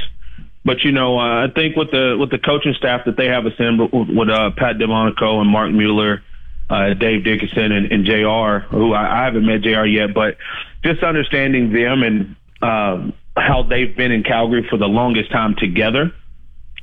But 0.65 0.83
you 0.83 0.91
know, 0.91 1.17
uh, 1.17 1.47
I 1.47 1.47
think 1.49 1.77
with 1.77 1.91
the 1.91 2.17
with 2.19 2.29
the 2.29 2.39
coaching 2.39 2.73
staff 2.77 3.05
that 3.05 3.15
they 3.15 3.27
have 3.27 3.45
assembled 3.45 3.91
with, 3.93 4.29
uh, 4.29 4.51
Pat 4.57 4.77
DelMonaco 4.77 5.39
and 5.39 5.49
Marc 5.49 5.71
Mueller, 5.71 6.21
uh, 6.69 6.93
Dave 6.93 7.23
Dickenson 7.23 7.71
and, 7.71 7.89
and 7.89 8.05
Jr. 8.05 8.67
Who 8.75 8.93
I, 8.93 9.21
I 9.21 9.23
haven't 9.23 9.45
met 9.45 9.61
Jr. 9.61 9.85
yet, 9.85 10.13
but 10.13 10.35
just 10.83 11.01
understanding 11.03 11.71
them 11.71 12.03
and 12.03 12.35
um, 12.61 13.13
how 13.37 13.63
they've 13.63 13.95
been 13.95 14.11
in 14.11 14.23
Calgary 14.23 14.67
for 14.69 14.77
the 14.77 14.87
longest 14.87 15.31
time 15.31 15.55
together, 15.57 16.11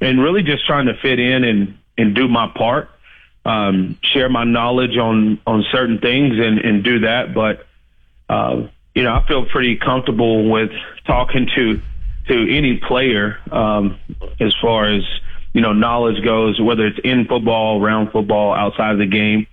and 0.01 0.23
really 0.23 0.43
just 0.43 0.67
trying 0.67 0.87
to 0.87 0.95
fit 1.03 1.19
in 1.19 1.45
and 1.45 1.79
and 1.99 2.15
do 2.15 2.27
my 2.27 2.51
part, 2.57 2.89
um, 3.45 3.99
share 4.03 4.31
my 4.31 4.45
knowledge 4.45 4.97
on 4.97 5.41
on 5.47 5.63
certain 5.71 5.99
things 5.99 6.39
and 6.39 6.59
and 6.59 6.83
do 6.83 7.01
that. 7.01 7.35
But 7.35 7.67
uh, 8.31 8.69
you 8.95 9.03
know, 9.03 9.15
I 9.15 9.27
feel 9.27 9.45
pretty 9.47 9.77
comfortable 9.77 10.49
with 10.51 10.71
talking 11.07 11.49
to 11.55 11.83
to 12.29 12.57
any 12.57 12.79
player 12.79 13.39
um, 13.53 13.99
as 14.41 14.55
far 14.63 14.87
as 14.87 15.03
you 15.53 15.61
know 15.61 15.73
knowledge 15.73 16.25
goes, 16.25 16.61
whether 16.61 16.87
it's 16.87 16.99
in 17.05 17.27
football, 17.27 17.83
around 17.83 18.13
football, 18.13 18.55
outside 18.55 18.93
of 18.93 18.99
the 18.99 19.07
game 19.07 19.47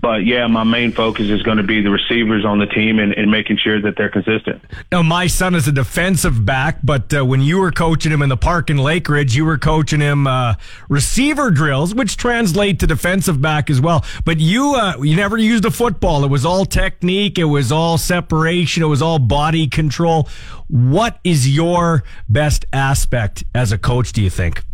but 0.00 0.24
yeah, 0.24 0.46
my 0.46 0.64
main 0.64 0.92
focus 0.92 1.28
is 1.28 1.42
going 1.42 1.56
to 1.56 1.62
be 1.62 1.80
the 1.80 1.90
receivers 1.90 2.44
on 2.44 2.58
the 2.58 2.66
team 2.66 2.98
and, 2.98 3.12
and, 3.12 3.30
making 3.30 3.58
sure 3.58 3.80
that 3.80 3.96
they're 3.96 4.08
consistent. 4.08 4.62
Now, 4.90 5.02
my 5.02 5.26
son 5.26 5.54
is 5.54 5.66
a 5.66 5.72
defensive 5.72 6.44
back, 6.44 6.78
but 6.82 7.12
uh, 7.12 7.24
when 7.24 7.42
you 7.42 7.58
were 7.58 7.72
coaching 7.72 8.12
him 8.12 8.22
in 8.22 8.28
the 8.28 8.36
park 8.36 8.70
in 8.70 8.76
Lakeridge, 8.76 9.34
you 9.34 9.44
were 9.44 9.58
coaching 9.58 10.00
him 10.00 10.26
uh, 10.26 10.54
receiver 10.88 11.50
drills, 11.50 11.94
which 11.94 12.16
translate 12.16 12.80
to 12.80 12.86
defensive 12.86 13.42
back 13.42 13.68
as 13.68 13.80
well. 13.80 14.04
But 14.24 14.38
you 14.38 14.74
uh, 14.74 15.02
you 15.02 15.16
never 15.16 15.36
used 15.36 15.64
a 15.64 15.70
football. 15.70 16.24
It 16.24 16.30
was 16.30 16.44
all 16.44 16.64
technique. 16.64 17.38
It 17.38 17.44
was 17.44 17.72
all 17.72 17.98
separation. 17.98 18.82
It 18.82 18.86
was 18.86 19.02
all 19.02 19.18
body 19.18 19.66
control. 19.66 20.28
What 20.68 21.18
is 21.24 21.54
your 21.54 22.04
best 22.28 22.64
aspect 22.72 23.44
as 23.54 23.72
a 23.72 23.78
coach? 23.78 24.12
Do 24.12 24.22
you 24.22 24.30
think? 24.30 24.64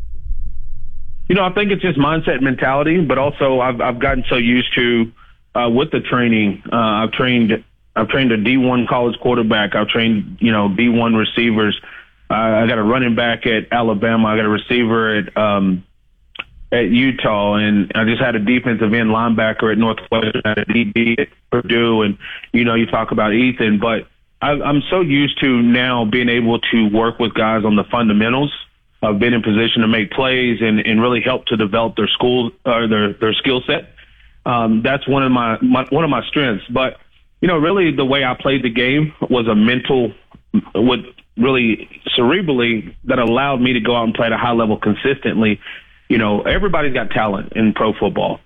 You 1.29 1.37
know, 1.37 1.45
I 1.45 1.53
think 1.53 1.71
it's 1.71 1.83
just 1.83 1.99
mindset 1.99 2.43
mentality, 2.43 3.01
but 3.01 3.19
also 3.19 3.61
I've 3.61 3.81
I've 3.81 3.99
gotten 3.99 4.25
so 4.29 4.37
used 4.37 4.75
to 4.75 5.13
uh, 5.55 5.69
with 5.71 5.91
the 5.91 6.01
training. 6.01 6.63
Uh, 6.71 6.77
I've 6.77 7.13
trained 7.13 7.65
I've 7.95 8.09
trained 8.09 8.33
a 8.33 8.39
D1 8.39 8.89
college 8.89 9.19
quarterback. 9.21 9.75
I've 9.75 9.89
trained 9.89 10.39
you 10.41 10.53
know 10.53 10.69
D1 10.69 11.17
receivers. 11.17 11.81
Uh, 12.31 12.35
I 12.35 12.67
got 12.67 12.79
a 12.79 12.83
running 12.83 13.15
back 13.15 13.47
at 13.47 13.73
Alabama. 13.73 14.29
I 14.29 14.37
got 14.37 14.47
a 14.47 14.49
receiver 14.49 15.17
at 15.17 15.37
um, 15.37 15.85
at 16.73 16.89
Utah, 16.89 17.55
and 17.55 17.93
I 17.95 18.05
just 18.05 18.21
had 18.21 18.35
a 18.35 18.39
defensive 18.39 18.93
end 18.95 19.11
linebacker 19.11 19.71
at 19.71 19.79
Northwestern, 19.79 20.43
at 20.45 20.67
DB 20.69 21.21
at 21.21 21.29
Purdue, 21.51 22.03
and 22.03 22.19
you 22.53 22.65
know 22.65 22.75
you 22.75 22.87
talk 22.87 23.13
about 23.13 23.33
Ethan, 23.33 23.79
but 23.79 24.09
I, 24.41 24.51
I'm 24.51 24.83
so 24.91 25.01
used 25.01 25.39
to 25.41 25.63
now 25.63 26.05
being 26.05 26.29
able 26.29 26.59
to 26.59 26.89
work 26.89 27.19
with 27.19 27.35
guys 27.35 27.65
on 27.65 27.77
the 27.77 27.85
fundamentals 27.85 28.53
uh, 29.03 29.13
been 29.13 29.35
in 29.35 29.43
position 29.43 29.83
to 29.83 29.89
make 29.89 30.11
plays 30.13 30.61
and, 30.61 30.81
and 30.81 31.01
really 31.01 31.21
help 31.21 31.47
to 31.47 31.57
develop 31.57 31.97
their 31.97 32.09
school 32.09 32.51
or 32.65 32.87
their, 32.87 33.13
their 33.15 33.35
skill 33.35 33.61
set. 33.67 33.95
um, 34.47 34.83
that's 34.83 35.07
one 35.07 35.23
of 35.23 35.33
my, 35.33 35.59
my 35.61 35.85
one 35.91 36.05
of 36.05 36.11
my 36.11 36.25
strengths. 36.29 36.65
But 36.69 36.99
you 37.41 37.49
know, 37.49 37.59
really 37.59 37.95
the 37.95 38.05
way 38.05 38.25
I 38.25 38.35
played 38.35 38.63
the 38.63 38.71
game 38.71 39.13
was 39.29 39.47
a 39.49 39.55
mental, 39.55 40.13
what 40.75 41.01
really 41.37 41.89
cerebrally 42.17 42.95
that 43.05 43.19
allowed 43.19 43.61
me 43.61 43.73
to 43.73 43.81
go 43.81 43.97
out 43.97 44.05
and 44.05 44.15
play 44.15 44.27
at 44.27 44.33
a 44.33 44.39
high 44.39 44.53
level 44.53 44.77
consistently. 44.79 45.61
You 46.09 46.19
know, 46.19 46.43
everybody's 46.43 46.93
got 46.93 47.11
talent 47.11 47.53
in 47.55 47.73
pro 47.73 47.93
football. 47.95 48.41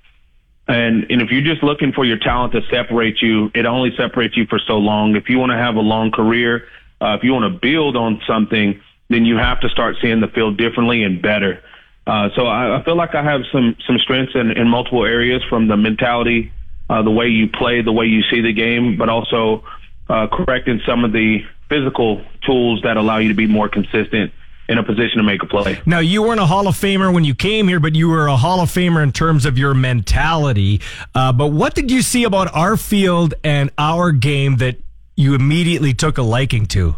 And, 0.69 1.07
and 1.11 1.23
if 1.23 1.31
you're 1.31 1.42
just 1.42 1.62
looking 1.62 1.92
for 1.92 2.05
your 2.05 2.19
talent 2.19 2.53
to 2.55 2.61
separate 2.71 3.23
you, 3.23 3.51
it 3.55 3.66
only 3.66 3.95
separates 3.97 4.37
you 4.37 4.47
for 4.47 4.59
so 4.59 4.79
long. 4.79 5.14
If 5.14 5.29
you 5.29 5.38
want 5.38 5.53
to 5.53 5.57
have 5.57 5.77
a 5.77 5.81
long 5.81 6.11
career, 6.11 6.66
uh, 7.01 7.16
if 7.19 7.23
you 7.23 7.33
want 7.33 7.53
to 7.53 7.59
build 7.59 7.97
on 7.97 8.21
something, 8.27 8.81
then 9.09 9.25
you 9.25 9.37
have 9.37 9.61
to 9.61 9.69
start 9.69 9.97
seeing 10.01 10.21
the 10.21 10.29
field 10.29 10.57
differently 10.57 11.03
and 11.03 11.23
better. 11.23 11.62
Uh, 12.07 12.29
so 12.37 12.47
I, 12.47 12.79
I 12.79 12.85
feel 12.85 12.97
like 12.97 13.14
I 13.14 13.23
have 13.23 13.42
some 13.53 13.77
some 13.87 13.99
strengths 13.99 14.35
in, 14.35 14.53
in 14.53 14.69
multiple 14.69 15.05
areas, 15.05 15.42
from 15.49 15.66
the 15.69 15.77
mentality, 15.77 16.53
uh, 16.88 17.03
the 17.03 17.11
way 17.11 17.27
you 17.29 17.49
play, 17.49 17.83
the 17.83 17.92
way 17.92 18.07
you 18.07 18.23
see 18.31 18.40
the 18.40 18.53
game, 18.53 18.97
but 18.97 19.09
also 19.09 19.64
uh, 20.09 20.29
correcting 20.29 20.81
some 20.87 21.05
of 21.05 21.12
the 21.12 21.40
physical 21.69 22.23
tools 22.45 22.83
that 22.83 22.97
allow 22.97 23.19
you 23.19 23.29
to 23.29 23.35
be 23.35 23.47
more 23.47 23.69
consistent 23.69 24.33
in 24.69 24.79
a 24.79 24.83
position 24.83 25.19
to 25.19 25.23
make 25.23 25.42
a 25.42 25.47
play. 25.47 25.81
Now, 25.87 26.01
you 26.01 26.23
weren't 26.23 26.40
a 26.40 26.47
Hall 26.47 26.66
of 26.66 26.75
Famer 26.75 27.12
when 27.12 27.25
you 27.25 27.35
came 27.35 27.69
here, 27.69 27.79
but 27.81 27.95
you 27.95 28.09
were 28.09 28.27
a 28.27 28.37
Hall 28.37 28.61
of 28.61 28.69
Famer 28.69 29.03
in 29.03 29.12
terms 29.12 29.47
of 29.47 29.59
your 29.59 29.75
mentality. 29.75 30.81
Uh, 31.14 31.33
but 31.33 31.49
what 31.49 31.75
did 31.75 31.90
you 31.90 32.03
see 32.03 32.25
about 32.25 32.53
our 32.55 32.77
field 32.77 33.35
and 33.45 33.71
our 33.79 34.11
game 34.12 34.57
that 34.57 34.77
you 35.14 35.35
immediately 35.35 35.95
took 35.95 36.19
a 36.19 36.23
liking 36.23 36.66
to? 36.66 36.97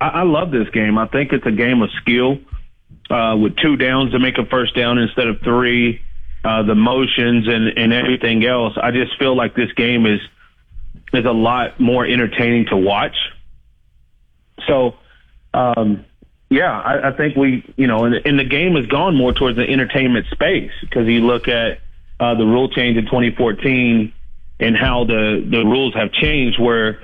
I, 0.00 0.08
I 0.08 0.22
love 0.22 0.50
this 0.50 0.68
game. 0.70 0.98
I 0.98 1.06
think 1.06 1.32
it's 1.32 1.46
a 1.46 1.52
game 1.52 1.82
of 1.82 1.90
skill 2.00 2.38
uh, 3.10 3.36
with 3.36 3.56
two 3.56 3.76
downs 3.76 4.12
to 4.12 4.18
make 4.18 4.38
a 4.38 4.46
first 4.46 4.74
down 4.74 4.98
instead 4.98 5.28
of 5.28 5.40
three. 5.40 6.02
Uh, 6.44 6.62
the 6.62 6.76
motions 6.76 7.48
and, 7.48 7.76
and 7.76 7.92
everything 7.92 8.44
else. 8.44 8.74
I 8.80 8.92
just 8.92 9.18
feel 9.18 9.36
like 9.36 9.56
this 9.56 9.72
game 9.72 10.06
is 10.06 10.20
is 11.12 11.24
a 11.24 11.32
lot 11.32 11.80
more 11.80 12.06
entertaining 12.06 12.66
to 12.66 12.76
watch. 12.76 13.16
So 14.68 14.94
um, 15.52 16.04
yeah, 16.50 16.78
I, 16.78 17.08
I 17.08 17.16
think 17.16 17.36
we, 17.36 17.64
you 17.76 17.86
know, 17.86 18.04
and, 18.04 18.14
and 18.24 18.38
the 18.38 18.44
game 18.44 18.76
has 18.76 18.86
gone 18.86 19.16
more 19.16 19.32
towards 19.32 19.56
the 19.56 19.64
entertainment 19.64 20.26
space 20.30 20.70
because 20.82 21.08
you 21.08 21.20
look 21.20 21.48
at 21.48 21.80
uh, 22.20 22.34
the 22.34 22.44
rule 22.44 22.68
change 22.68 22.96
in 22.96 23.06
2014 23.06 24.12
and 24.60 24.76
how 24.76 25.04
the 25.04 25.44
the 25.50 25.64
rules 25.64 25.94
have 25.94 26.12
changed, 26.12 26.60
where 26.60 27.00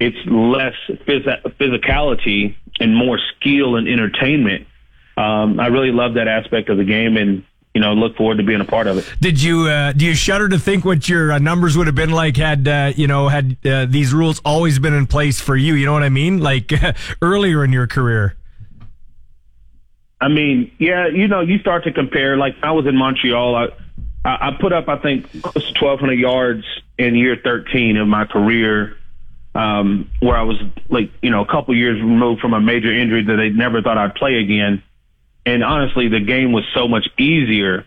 it's 0.00 0.16
less 0.26 0.74
phys- 1.06 1.42
physicality 1.58 2.56
and 2.80 2.94
more 2.94 3.18
skill 3.36 3.76
and 3.76 3.88
entertainment. 3.88 4.66
Um, 5.16 5.60
I 5.60 5.68
really 5.68 5.92
love 5.92 6.14
that 6.14 6.26
aspect 6.26 6.68
of 6.68 6.76
the 6.76 6.84
game, 6.84 7.16
and 7.16 7.44
you 7.74 7.80
know, 7.80 7.92
look 7.92 8.16
forward 8.16 8.36
to 8.38 8.44
being 8.44 8.60
a 8.60 8.64
part 8.64 8.86
of 8.86 8.98
it. 8.98 9.16
Did 9.20 9.42
you 9.42 9.68
uh, 9.68 9.92
do 9.92 10.04
you 10.04 10.14
shudder 10.14 10.48
to 10.48 10.58
think 10.58 10.84
what 10.84 11.08
your 11.08 11.32
uh, 11.32 11.38
numbers 11.38 11.76
would 11.76 11.86
have 11.86 11.96
been 11.96 12.10
like 12.10 12.36
had 12.36 12.66
uh, 12.66 12.92
you 12.96 13.06
know 13.06 13.28
had 13.28 13.56
uh, 13.64 13.86
these 13.86 14.12
rules 14.12 14.40
always 14.44 14.78
been 14.78 14.94
in 14.94 15.06
place 15.06 15.40
for 15.40 15.56
you? 15.56 15.74
You 15.74 15.86
know 15.86 15.92
what 15.92 16.02
I 16.02 16.08
mean? 16.08 16.38
Like 16.38 16.72
earlier 17.22 17.64
in 17.64 17.72
your 17.72 17.86
career. 17.86 18.36
I 20.20 20.28
mean, 20.28 20.70
yeah, 20.78 21.08
you 21.08 21.28
know, 21.28 21.40
you 21.40 21.58
start 21.58 21.84
to 21.84 21.92
compare. 21.92 22.36
Like 22.36 22.54
I 22.62 22.70
was 22.72 22.86
in 22.86 22.96
Montreal, 22.96 23.56
I 23.56 23.66
I 24.24 24.56
put 24.58 24.72
up 24.72 24.88
I 24.88 24.96
think 24.98 25.30
close 25.42 25.72
to 25.72 25.84
1,200 25.84 26.14
yards 26.14 26.64
in 26.96 27.14
year 27.14 27.36
13 27.42 27.96
of 27.96 28.08
my 28.08 28.24
career. 28.24 28.96
Um, 29.54 30.10
where 30.18 30.36
I 30.36 30.42
was 30.42 30.56
like, 30.88 31.12
you 31.22 31.30
know, 31.30 31.42
a 31.42 31.46
couple 31.46 31.76
years 31.76 32.00
removed 32.00 32.40
from 32.40 32.54
a 32.54 32.60
major 32.60 32.92
injury 32.92 33.22
that 33.22 33.36
they 33.36 33.50
never 33.50 33.82
thought 33.82 33.96
I'd 33.96 34.16
play 34.16 34.38
again 34.38 34.82
and 35.46 35.62
honestly, 35.62 36.08
the 36.08 36.20
game 36.20 36.52
was 36.52 36.64
so 36.74 36.88
much 36.88 37.06
easier 37.18 37.84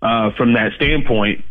uh, 0.00 0.30
from 0.36 0.54
that 0.54 0.72
standpoint 0.76 1.44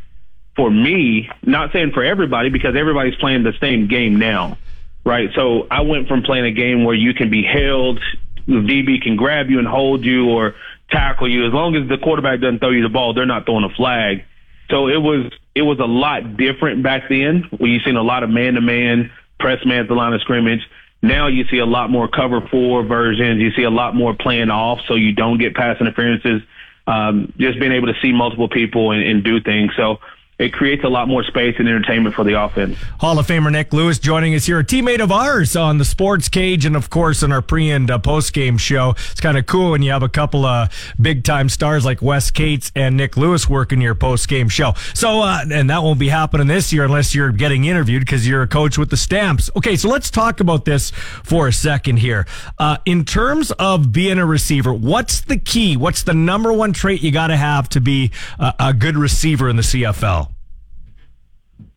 for 0.55 0.69
me. 0.69 1.29
Not 1.43 1.71
saying 1.71 1.91
for 1.91 2.03
everybody 2.03 2.49
because 2.49 2.75
everybody's 2.75 3.15
playing 3.15 3.43
the 3.43 3.53
same 3.61 3.87
game 3.87 4.17
now, 4.17 4.57
right? 5.05 5.29
So 5.35 5.67
I 5.69 5.81
went 5.81 6.07
from 6.07 6.23
playing 6.23 6.45
a 6.45 6.51
game 6.51 6.83
where 6.83 6.95
you 6.95 7.13
can 7.13 7.29
be 7.29 7.43
held, 7.43 7.99
the 8.47 8.53
DB 8.53 9.01
can 9.01 9.15
grab 9.15 9.49
you 9.49 9.59
and 9.59 9.67
hold 9.67 10.03
you 10.03 10.29
or 10.29 10.55
tackle 10.89 11.29
you. 11.29 11.45
As 11.45 11.53
long 11.53 11.75
as 11.75 11.87
the 11.87 11.97
quarterback 11.97 12.41
doesn't 12.41 12.59
throw 12.59 12.71
you 12.71 12.81
the 12.81 12.89
ball, 12.89 13.13
they're 13.13 13.25
not 13.25 13.45
throwing 13.45 13.65
a 13.65 13.75
flag. 13.75 14.23
So 14.71 14.87
it 14.87 14.97
was 14.97 15.31
it 15.53 15.61
was 15.61 15.79
a 15.79 15.85
lot 15.85 16.37
different 16.37 16.81
back 16.81 17.03
then 17.07 17.47
when 17.57 17.69
you 17.69 17.79
seen 17.81 17.97
a 17.97 18.03
lot 18.03 18.23
of 18.23 18.31
man 18.31 18.55
to 18.55 18.61
man, 18.61 19.11
press 19.39 19.65
man 19.65 19.79
at 19.81 19.87
the 19.87 19.93
line 19.93 20.13
of 20.13 20.21
scrimmage. 20.21 20.61
Now 21.01 21.27
you 21.27 21.45
see 21.51 21.59
a 21.59 21.65
lot 21.65 21.89
more 21.89 22.07
cover 22.07 22.41
four 22.49 22.83
versions. 22.83 23.39
You 23.39 23.51
see 23.51 23.63
a 23.63 23.69
lot 23.69 23.95
more 23.95 24.13
playing 24.13 24.49
off 24.49 24.79
so 24.87 24.95
you 24.95 25.13
don't 25.13 25.37
get 25.37 25.55
pass 25.55 25.79
interferences. 25.79 26.41
Um, 26.87 27.33
just 27.37 27.59
being 27.59 27.71
able 27.71 27.87
to 27.87 27.99
see 28.01 28.11
multiple 28.11 28.49
people 28.49 28.91
and, 28.91 29.03
and 29.03 29.23
do 29.23 29.41
things. 29.41 29.71
So 29.75 29.99
it 30.37 30.51
creates 30.51 30.83
a 30.83 30.89
lot 30.89 31.07
more 31.07 31.23
space 31.23 31.55
and 31.59 31.67
entertainment 31.67 32.13
for 32.13 32.25
the 32.25 32.39
offense. 32.39 32.77
Hall 32.99 33.17
of 33.17 33.25
Famer 33.25 33.51
Nik 33.51 33.71
Lewis 33.71 33.99
joining 33.99 34.35
us 34.35 34.45
here, 34.45 34.59
a 34.59 34.65
teammate 34.65 34.99
of 34.99 35.09
ours 35.09 35.55
on 35.55 35.77
the 35.77 35.85
Sports 35.85 36.27
Cage, 36.27 36.65
and 36.65 36.75
of 36.75 36.89
course 36.89 37.23
in 37.23 37.31
our 37.31 37.41
pre 37.41 37.71
and 37.71 37.89
uh, 37.89 37.97
post 37.99 38.33
game 38.33 38.57
show. 38.57 38.91
It's 39.11 39.21
kind 39.21 39.37
of 39.37 39.45
cool 39.45 39.71
when 39.71 39.81
you 39.81 39.91
have 39.91 40.03
a 40.03 40.09
couple 40.09 40.45
of 40.45 40.69
big 40.99 41.23
time 41.23 41.47
stars 41.47 41.85
like 41.85 42.01
Wes 42.01 42.31
Cates 42.31 42.69
and 42.75 42.97
Nik 42.97 43.15
Lewis 43.15 43.49
working 43.49 43.79
your 43.79 43.95
post 43.95 44.27
game 44.27 44.49
show. 44.49 44.73
So, 44.93 45.21
uh, 45.21 45.45
and 45.49 45.69
that 45.69 45.83
won't 45.83 45.99
be 45.99 46.09
happening 46.09 46.47
this 46.47 46.73
year 46.73 46.83
unless 46.83 47.15
you're 47.15 47.31
getting 47.31 47.63
interviewed 47.63 48.01
because 48.01 48.27
you're 48.27 48.41
a 48.41 48.47
coach 48.47 48.77
with 48.77 48.89
the 48.89 48.97
Stamps. 48.97 49.49
Okay, 49.55 49.77
so 49.77 49.87
let's 49.87 50.11
talk 50.11 50.41
about 50.41 50.65
this 50.65 50.91
for 51.23 51.47
a 51.47 51.53
second 51.53 51.97
here. 51.97 52.27
Uh, 52.59 52.77
in 52.85 53.05
terms 53.05 53.51
of 53.51 53.93
being 53.93 54.17
a 54.17 54.25
receiver, 54.25 54.73
what's 54.73 55.21
the 55.21 55.37
key? 55.37 55.77
What's 55.77 56.03
the 56.03 56.13
number 56.13 56.51
one 56.51 56.73
trait 56.73 57.01
you 57.01 57.11
got 57.11 57.27
to 57.27 57.37
have 57.37 57.69
to 57.69 57.79
be 57.79 58.11
a, 58.37 58.53
a 58.59 58.73
good 58.73 58.97
receiver 58.97 59.47
in 59.47 59.55
the 59.55 59.61
CFL? 59.61 60.34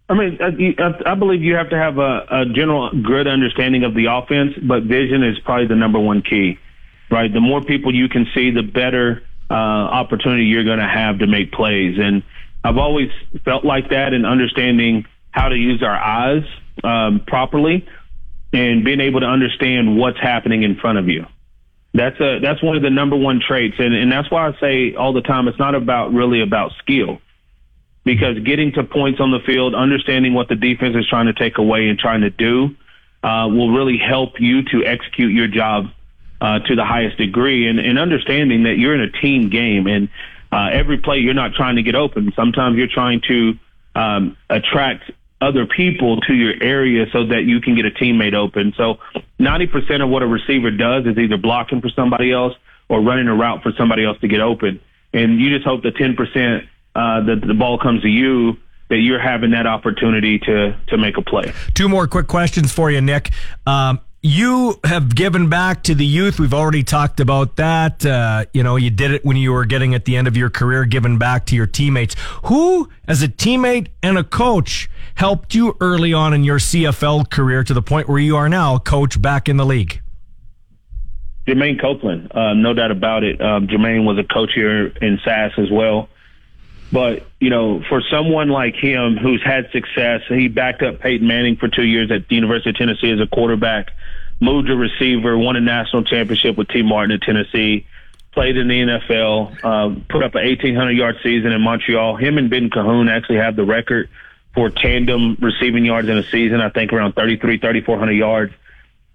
I 0.08 0.14
mean, 0.14 0.38
I, 1.04 1.14
believe 1.14 1.42
you 1.42 1.56
have 1.56 1.68
to 1.68 1.76
have 1.76 1.98
a, 1.98 2.24
a 2.30 2.46
general 2.46 2.90
good 2.90 3.26
understanding 3.26 3.84
of 3.84 3.94
the 3.94 4.06
offense, 4.06 4.54
but 4.62 4.84
vision 4.84 5.22
is 5.22 5.38
probably 5.40 5.66
the 5.66 5.76
number 5.76 5.98
one 5.98 6.22
key, 6.22 6.58
right? 7.10 7.30
The 7.30 7.40
more 7.40 7.62
people 7.62 7.94
you 7.94 8.08
can 8.08 8.26
see, 8.34 8.50
the 8.50 8.62
better 8.62 9.22
uh, 9.50 9.52
opportunity 9.52 10.44
you're 10.44 10.64
going 10.64 10.78
to 10.78 10.88
have 10.88 11.18
to 11.18 11.26
make 11.26 11.52
plays. 11.52 11.98
And 11.98 12.22
I've 12.64 12.78
always 12.78 13.10
felt 13.44 13.66
like 13.66 13.90
that 13.90 14.14
in 14.14 14.24
understanding 14.24 15.04
how 15.30 15.50
to 15.50 15.56
use 15.56 15.82
our 15.82 15.96
eyes 15.96 16.44
um, 16.82 17.20
properly 17.26 17.86
and 18.54 18.84
being 18.84 19.00
able 19.00 19.20
to 19.20 19.26
understand 19.26 19.98
what's 19.98 20.18
happening 20.18 20.62
in 20.62 20.76
front 20.76 20.98
of 20.98 21.08
you. 21.08 21.26
That's 21.92 22.18
a 22.20 22.38
that's 22.40 22.62
one 22.62 22.76
of 22.76 22.82
the 22.82 22.90
number 22.90 23.16
one 23.16 23.40
traits, 23.46 23.76
and 23.78 23.94
and 23.94 24.12
that's 24.12 24.30
why 24.30 24.46
I 24.46 24.52
say 24.60 24.94
all 24.94 25.12
the 25.12 25.22
time 25.22 25.48
it's 25.48 25.58
not 25.58 25.74
about 25.74 26.12
really 26.12 26.42
about 26.42 26.72
skill 26.78 27.18
because 28.08 28.38
getting 28.38 28.72
to 28.72 28.82
points 28.84 29.20
on 29.20 29.32
the 29.32 29.38
field, 29.40 29.74
understanding 29.74 30.32
what 30.32 30.48
the 30.48 30.54
defense 30.54 30.96
is 30.96 31.06
trying 31.06 31.26
to 31.26 31.34
take 31.34 31.58
away 31.58 31.90
and 31.90 31.98
trying 31.98 32.22
to 32.22 32.30
do, 32.30 32.74
uh, 33.22 33.46
will 33.50 33.70
really 33.70 33.98
help 33.98 34.40
you 34.40 34.62
to 34.62 34.82
execute 34.82 35.30
your 35.30 35.46
job 35.46 35.88
uh, 36.40 36.58
to 36.60 36.74
the 36.74 36.86
highest 36.86 37.18
degree. 37.18 37.68
And, 37.68 37.78
and, 37.78 37.98
understanding 37.98 38.62
that 38.62 38.78
you're 38.78 38.94
in 38.94 39.02
a 39.02 39.10
team 39.10 39.50
game, 39.50 39.86
and 39.86 40.08
uh, 40.50 40.70
every 40.72 40.96
play 40.96 41.18
you're 41.18 41.34
not 41.34 41.52
trying 41.52 41.76
to 41.76 41.82
get 41.82 41.94
open. 41.94 42.32
Sometimes 42.34 42.78
you're 42.78 42.88
trying 42.88 43.20
to 43.28 43.58
um, 43.94 44.38
attract 44.48 45.10
other 45.42 45.66
people 45.66 46.22
to 46.22 46.32
your 46.32 46.54
area 46.62 47.04
so 47.12 47.26
that 47.26 47.42
you 47.42 47.60
can 47.60 47.74
get 47.74 47.84
a 47.84 47.90
teammate 47.90 48.32
open. 48.32 48.72
So 48.74 49.00
90% 49.38 50.02
of 50.02 50.08
what 50.08 50.22
a 50.22 50.26
receiver 50.26 50.70
does 50.70 51.04
is 51.04 51.18
either 51.18 51.36
blocking 51.36 51.82
for 51.82 51.90
somebody 51.90 52.32
else 52.32 52.54
or 52.88 53.02
running 53.02 53.28
a 53.28 53.34
route 53.34 53.62
for 53.62 53.72
somebody 53.76 54.02
else 54.02 54.18
to 54.20 54.28
get 54.28 54.40
open. 54.40 54.80
And 55.12 55.38
you 55.38 55.50
just 55.50 55.66
hope 55.66 55.82
the 55.82 55.90
10% 55.90 56.66
uh, 56.98 57.20
that 57.22 57.40
the 57.46 57.54
ball 57.54 57.78
comes 57.78 58.02
to 58.02 58.08
you, 58.08 58.56
that 58.90 58.98
you're 58.98 59.20
having 59.20 59.52
that 59.52 59.66
opportunity 59.66 60.38
to 60.40 60.76
to 60.88 60.98
make 60.98 61.16
a 61.16 61.22
play. 61.22 61.52
Two 61.74 61.88
more 61.88 62.08
quick 62.08 62.26
questions 62.26 62.72
for 62.72 62.90
you, 62.90 63.00
Nik. 63.00 63.30
Um, 63.66 64.00
you 64.20 64.80
have 64.82 65.14
given 65.14 65.48
back 65.48 65.84
to 65.84 65.94
the 65.94 66.04
youth. 66.04 66.40
We've 66.40 66.54
already 66.54 66.82
talked 66.82 67.20
about 67.20 67.54
that. 67.56 68.04
Uh, 68.04 68.46
you 68.52 68.64
know, 68.64 68.74
you 68.74 68.90
did 68.90 69.12
it 69.12 69.24
when 69.24 69.36
you 69.36 69.52
were 69.52 69.64
getting 69.64 69.94
at 69.94 70.06
the 70.06 70.16
end 70.16 70.26
of 70.26 70.36
your 70.36 70.50
career, 70.50 70.84
giving 70.84 71.18
back 71.18 71.46
to 71.46 71.54
your 71.54 71.68
teammates. 71.68 72.16
Who, 72.46 72.88
as 73.06 73.22
a 73.22 73.28
teammate 73.28 73.88
and 74.02 74.18
a 74.18 74.24
coach, 74.24 74.90
helped 75.14 75.54
you 75.54 75.76
early 75.80 76.12
on 76.12 76.34
in 76.34 76.42
your 76.42 76.58
CFL 76.58 77.30
career 77.30 77.62
to 77.62 77.72
the 77.72 77.82
point 77.82 78.08
where 78.08 78.18
you 78.18 78.36
are 78.36 78.48
now 78.48 78.74
a 78.74 78.80
coach 78.80 79.22
back 79.22 79.48
in 79.48 79.56
the 79.56 79.64
league? 79.64 80.02
Jermaine 81.46 81.80
Copeland, 81.80 82.32
uh, 82.34 82.54
no 82.54 82.74
doubt 82.74 82.90
about 82.90 83.22
it. 83.22 83.40
Um, 83.40 83.68
Jermaine 83.68 84.04
was 84.04 84.18
a 84.18 84.24
coach 84.24 84.50
here 84.52 84.88
in 85.00 85.18
Sask 85.24 85.58
as 85.60 85.70
well. 85.70 86.08
But, 86.90 87.26
you 87.38 87.50
know, 87.50 87.82
for 87.88 88.02
someone 88.10 88.48
like 88.48 88.74
him 88.74 89.16
who's 89.16 89.42
had 89.44 89.70
success, 89.72 90.22
he 90.28 90.48
backed 90.48 90.82
up 90.82 91.00
Peyton 91.00 91.26
Manning 91.26 91.56
for 91.56 91.68
two 91.68 91.84
years 91.84 92.10
at 92.10 92.28
the 92.28 92.34
University 92.34 92.70
of 92.70 92.76
Tennessee 92.76 93.10
as 93.10 93.20
a 93.20 93.26
quarterback, 93.26 93.90
moved 94.40 94.68
to 94.68 94.76
receiver, 94.76 95.36
won 95.36 95.56
a 95.56 95.60
national 95.60 96.04
championship 96.04 96.56
with 96.56 96.68
Tee 96.68 96.82
Martin 96.82 97.12
at 97.12 97.20
Tennessee, 97.20 97.86
played 98.32 98.56
in 98.56 98.68
the 98.68 98.80
NFL, 98.80 99.58
uh, 99.62 100.00
put 100.08 100.22
up 100.22 100.34
an 100.34 100.46
1,800 100.46 100.92
yard 100.92 101.16
season 101.22 101.52
in 101.52 101.60
Montreal. 101.60 102.16
Him 102.16 102.38
and 102.38 102.48
Ben 102.48 102.70
Cahoon 102.70 103.10
actually 103.10 103.36
have 103.36 103.54
the 103.54 103.64
record 103.64 104.08
for 104.54 104.70
tandem 104.70 105.36
receiving 105.40 105.84
yards 105.84 106.08
in 106.08 106.16
a 106.16 106.22
season, 106.22 106.60
I 106.60 106.70
think 106.70 106.92
around 106.92 107.12
33, 107.12 107.58
3,400 107.58 108.12
yards. 108.12 108.54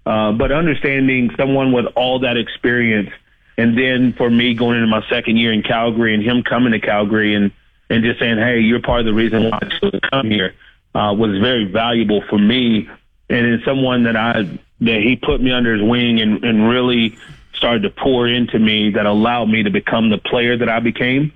Uh, 0.06 0.32
but 0.32 0.52
understanding 0.52 1.30
someone 1.36 1.72
with 1.72 1.86
all 1.96 2.20
that 2.20 2.36
experience, 2.36 3.10
and 3.56 3.76
then 3.76 4.12
for 4.12 4.30
me 4.30 4.54
going 4.54 4.76
into 4.76 4.86
my 4.86 5.02
second 5.08 5.38
year 5.38 5.52
in 5.52 5.62
Calgary 5.62 6.14
and 6.14 6.22
him 6.22 6.42
coming 6.42 6.72
to 6.72 6.80
Calgary 6.80 7.34
and 7.34 7.50
and 7.94 8.02
just 8.02 8.18
saying, 8.18 8.38
"Hey, 8.38 8.58
you're 8.60 8.82
part 8.82 9.00
of 9.00 9.06
the 9.06 9.14
reason 9.14 9.44
why 9.44 9.58
I 9.62 9.68
chose 9.78 9.92
to 9.92 10.00
come 10.00 10.28
here," 10.28 10.54
uh, 10.94 11.14
was 11.16 11.38
very 11.38 11.64
valuable 11.64 12.22
for 12.28 12.38
me. 12.38 12.88
And 13.30 13.46
it's 13.46 13.64
someone 13.64 14.02
that 14.04 14.16
I 14.16 14.42
that 14.80 15.00
he 15.00 15.16
put 15.16 15.40
me 15.40 15.52
under 15.52 15.74
his 15.74 15.82
wing 15.82 16.20
and, 16.20 16.44
and 16.44 16.68
really 16.68 17.16
started 17.54 17.82
to 17.82 17.90
pour 17.90 18.26
into 18.26 18.58
me 18.58 18.90
that 18.90 19.06
allowed 19.06 19.48
me 19.48 19.62
to 19.62 19.70
become 19.70 20.10
the 20.10 20.18
player 20.18 20.56
that 20.56 20.68
I 20.68 20.80
became. 20.80 21.32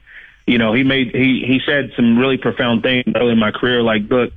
You 0.47 0.59
know, 0.59 0.73
he 0.73 0.83
made 0.83 1.15
he 1.15 1.45
he 1.47 1.61
said 1.65 1.93
some 1.95 2.19
really 2.19 2.39
profound 2.39 2.83
things 2.83 3.05
early 3.15 3.33
in 3.33 3.39
my 3.39 3.53
career, 3.53 3.83
like, 3.83 4.03
"Look, 4.11 4.33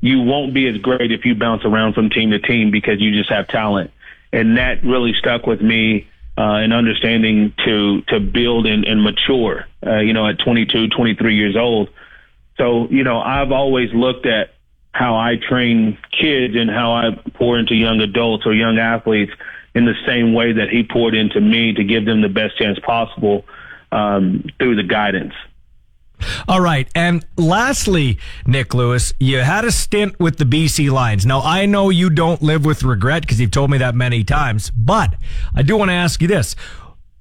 you 0.00 0.20
won't 0.20 0.54
be 0.54 0.68
as 0.68 0.76
great 0.78 1.10
if 1.10 1.24
you 1.24 1.34
bounce 1.34 1.64
around 1.64 1.94
from 1.94 2.08
team 2.08 2.30
to 2.30 2.38
team 2.38 2.70
because 2.70 3.00
you 3.00 3.10
just 3.10 3.30
have 3.30 3.48
talent," 3.48 3.90
and 4.32 4.58
that 4.58 4.84
really 4.84 5.12
stuck 5.14 5.44
with 5.46 5.60
me 5.60 6.06
uh, 6.36 6.62
and 6.62 6.72
understanding 6.72 7.52
to 7.64 8.02
to 8.02 8.20
build 8.20 8.66
and, 8.66 8.84
and 8.84 9.02
mature. 9.02 9.66
Uh, 9.86 9.98
you 9.98 10.12
know, 10.12 10.28
at 10.28 10.38
22, 10.38 10.88
23 10.88 11.36
years 11.36 11.56
old. 11.56 11.90
So 12.56 12.88
you 12.90 13.04
know, 13.04 13.20
I've 13.20 13.52
always 13.52 13.92
looked 13.92 14.26
at 14.26 14.54
how 14.92 15.16
I 15.16 15.36
train 15.36 15.98
kids 16.18 16.54
and 16.56 16.70
how 16.70 16.92
I 16.92 17.10
pour 17.34 17.58
into 17.58 17.74
young 17.74 18.00
adults 18.00 18.46
or 18.46 18.54
young 18.54 18.78
athletes 18.78 19.32
in 19.74 19.86
the 19.86 19.94
same 20.06 20.34
way 20.34 20.52
that 20.52 20.68
he 20.70 20.84
poured 20.84 21.14
into 21.14 21.40
me 21.40 21.72
to 21.74 21.82
give 21.82 22.04
them 22.04 22.22
the 22.22 22.28
best 22.28 22.56
chance 22.56 22.78
possible 22.78 23.44
um, 23.90 24.44
through 24.58 24.76
the 24.76 24.84
guidance. 24.84 25.34
All 26.48 26.60
right. 26.60 26.88
And 26.94 27.24
lastly, 27.36 28.18
Nik 28.46 28.74
Lewis, 28.74 29.12
you 29.18 29.38
had 29.38 29.64
a 29.64 29.72
stint 29.72 30.18
with 30.20 30.38
the 30.38 30.44
BC 30.44 30.90
Lions. 30.90 31.26
Now, 31.26 31.40
I 31.40 31.66
know 31.66 31.90
you 31.90 32.10
don't 32.10 32.42
live 32.42 32.64
with 32.64 32.82
regret 32.82 33.22
because 33.22 33.40
you've 33.40 33.50
told 33.50 33.70
me 33.70 33.78
that 33.78 33.94
many 33.94 34.24
times, 34.24 34.70
but 34.70 35.14
I 35.54 35.62
do 35.62 35.76
want 35.76 35.90
to 35.90 35.94
ask 35.94 36.20
you 36.22 36.28
this. 36.28 36.56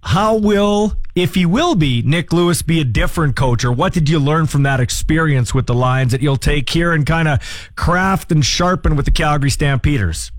How 0.04 0.36
will, 0.36 0.96
if 1.16 1.34
he 1.34 1.46
will 1.46 1.76
be, 1.76 2.02
Nik 2.02 2.34
Lewis 2.34 2.62
be 2.62 2.82
a 2.82 2.84
different 2.84 3.36
coach? 3.36 3.64
Or 3.64 3.72
what 3.72 3.94
did 3.94 4.10
you 4.10 4.20
learn 4.20 4.48
from 4.48 4.64
that 4.64 4.80
experience 4.82 5.54
with 5.54 5.66
the 5.66 5.74
Lions 5.74 6.12
that 6.12 6.22
you'll 6.22 6.36
take 6.36 6.70
here 6.70 6.92
and 6.92 7.06
kind 7.06 7.28
of 7.28 7.40
craft 7.76 8.32
and 8.32 8.46
sharpen 8.46 8.96
with 8.96 9.06
the 9.06 9.12
Calgary 9.12 9.50
Stampeders? 9.50 10.32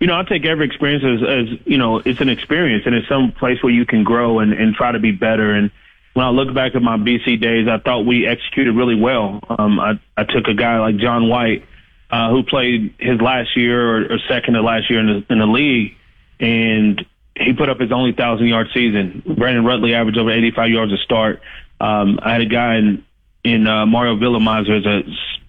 You 0.00 0.06
know, 0.06 0.18
I 0.18 0.22
take 0.22 0.46
every 0.46 0.64
experience 0.64 1.04
as, 1.04 1.28
as, 1.28 1.58
you 1.66 1.76
know, 1.76 1.98
it's 1.98 2.22
an 2.22 2.30
experience 2.30 2.84
and 2.86 2.94
it's 2.94 3.06
some 3.06 3.32
place 3.32 3.62
where 3.62 3.72
you 3.72 3.84
can 3.84 4.02
grow 4.02 4.38
and, 4.38 4.54
and 4.54 4.74
try 4.74 4.90
to 4.92 4.98
be 4.98 5.12
better. 5.12 5.52
And 5.52 5.70
when 6.14 6.26
I 6.26 6.30
look 6.30 6.52
back 6.54 6.74
at 6.74 6.82
my 6.82 6.96
BC 6.96 7.40
days, 7.40 7.68
I 7.68 7.78
thought 7.78 8.04
we 8.04 8.26
executed 8.26 8.74
really 8.74 9.00
well. 9.00 9.40
Um, 9.48 9.78
I, 9.78 10.00
I 10.16 10.24
took 10.24 10.48
a 10.48 10.54
guy 10.54 10.78
like 10.80 10.96
John 10.96 11.28
White, 11.28 11.64
uh, 12.10 12.30
who 12.30 12.42
played 12.42 12.94
his 12.98 13.20
last 13.20 13.56
year 13.56 13.96
or, 13.96 14.14
or 14.14 14.18
second 14.28 14.54
to 14.54 14.62
last 14.62 14.90
year 14.90 15.00
in 15.00 15.06
the, 15.06 15.32
in 15.32 15.38
the 15.38 15.46
league, 15.46 15.94
and 16.40 17.04
he 17.36 17.52
put 17.52 17.68
up 17.68 17.78
his 17.78 17.92
only 17.92 18.12
thousand 18.12 18.48
yard 18.48 18.68
season. 18.74 19.22
Brandon 19.24 19.64
Rutley 19.64 19.94
averaged 19.94 20.18
over 20.18 20.30
85 20.30 20.70
yards 20.70 20.92
a 20.92 20.98
start. 20.98 21.40
Um, 21.80 22.18
I 22.22 22.32
had 22.32 22.40
a 22.40 22.46
guy 22.46 22.76
in 22.76 23.04
in 23.42 23.66
uh, 23.66 23.86
Mario 23.86 24.16
Villamizar 24.16 24.80
as 24.80 24.86
a 24.86 25.02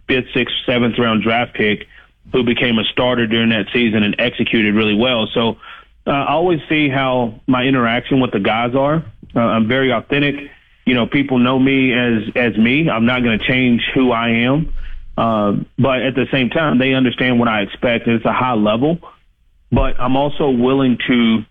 fifth, 0.07 0.31
sixth, 0.33 0.55
seventh 0.65 0.97
round 0.97 1.23
draft 1.23 1.55
pick 1.55 1.87
who 2.31 2.43
became 2.43 2.77
a 2.79 2.83
starter 2.85 3.27
during 3.27 3.49
that 3.49 3.65
season 3.73 4.03
and 4.03 4.15
executed 4.19 4.73
really 4.73 4.95
well. 4.95 5.27
So 5.33 5.57
uh, 6.07 6.11
I 6.11 6.31
always 6.31 6.59
see 6.69 6.89
how 6.89 7.41
my 7.47 7.63
interaction 7.63 8.21
with 8.21 8.31
the 8.31 8.39
guys 8.39 8.75
are. 8.75 9.03
Uh, 9.35 9.39
I'm 9.39 9.67
very 9.67 9.91
authentic. 9.91 10.35
You 10.85 10.95
know, 10.95 11.05
people 11.05 11.39
know 11.39 11.59
me 11.59 11.93
as 11.93 12.23
as 12.35 12.57
me. 12.57 12.89
I'm 12.89 13.05
not 13.05 13.23
going 13.23 13.39
to 13.39 13.47
change 13.47 13.81
who 13.93 14.11
I 14.11 14.29
am. 14.29 14.73
Uh, 15.17 15.53
but 15.77 16.01
at 16.01 16.15
the 16.15 16.25
same 16.31 16.49
time, 16.49 16.79
they 16.79 16.93
understand 16.93 17.39
what 17.39 17.47
I 17.47 17.61
expect. 17.61 18.07
It's 18.07 18.25
a 18.25 18.33
high 18.33 18.53
level, 18.53 18.97
but 19.71 19.99
I'm 19.99 20.15
also 20.15 20.49
willing 20.49 20.97
to 21.07 21.43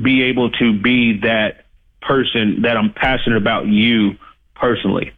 be 0.00 0.22
able 0.22 0.50
to 0.52 0.80
be 0.80 1.20
that 1.20 1.64
person 2.00 2.62
that 2.62 2.76
I'm 2.76 2.92
passionate 2.92 3.36
about 3.36 3.66
you 3.66 4.16
personally. 4.54 5.12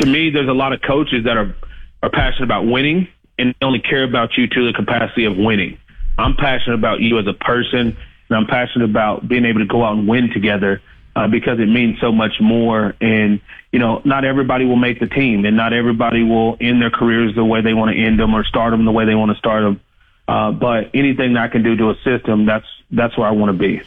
To 0.00 0.06
me, 0.06 0.30
there's 0.30 0.48
a 0.48 0.52
lot 0.52 0.72
of 0.72 0.80
coaches 0.82 1.24
that 1.24 1.36
are, 1.36 1.54
are 2.02 2.10
passionate 2.10 2.44
about 2.44 2.66
winning 2.66 3.08
and 3.38 3.54
they 3.60 3.66
only 3.66 3.80
care 3.80 4.04
about 4.04 4.36
you 4.36 4.46
to 4.46 4.66
the 4.66 4.72
capacity 4.72 5.24
of 5.24 5.36
winning. 5.36 5.78
I'm 6.18 6.36
passionate 6.36 6.76
about 6.76 7.00
you 7.00 7.18
as 7.18 7.26
a 7.26 7.32
person 7.32 7.96
and 8.28 8.36
I'm 8.36 8.46
passionate 8.46 8.84
about 8.84 9.28
being 9.28 9.44
able 9.44 9.60
to 9.60 9.66
go 9.66 9.84
out 9.84 9.96
and 9.96 10.08
win 10.08 10.30
together 10.32 10.80
uh, 11.16 11.28
because 11.28 11.58
it 11.58 11.68
means 11.68 12.00
so 12.00 12.12
much 12.12 12.40
more. 12.40 12.94
And, 13.00 13.40
you 13.72 13.78
know, 13.78 14.00
not 14.04 14.24
everybody 14.24 14.64
will 14.64 14.76
make 14.76 15.00
the 15.00 15.06
team 15.06 15.44
and 15.44 15.56
not 15.56 15.72
everybody 15.72 16.22
will 16.22 16.56
end 16.60 16.80
their 16.80 16.90
careers 16.90 17.34
the 17.34 17.44
way 17.44 17.60
they 17.60 17.74
want 17.74 17.90
to 17.90 18.02
end 18.02 18.18
them 18.18 18.34
or 18.34 18.44
start 18.44 18.72
them 18.72 18.84
the 18.84 18.92
way 18.92 19.04
they 19.04 19.14
want 19.14 19.32
to 19.32 19.38
start 19.38 19.62
them. 19.62 19.80
Uh, 20.28 20.52
but 20.52 20.90
anything 20.94 21.34
that 21.34 21.42
I 21.42 21.48
can 21.48 21.62
do 21.62 21.76
to 21.76 21.90
assist 21.90 22.24
them, 22.24 22.46
that's 22.46 22.66
that's 22.92 23.16
where 23.18 23.26
I 23.26 23.32
want 23.32 23.50
to 23.50 23.58
be. 23.58 23.82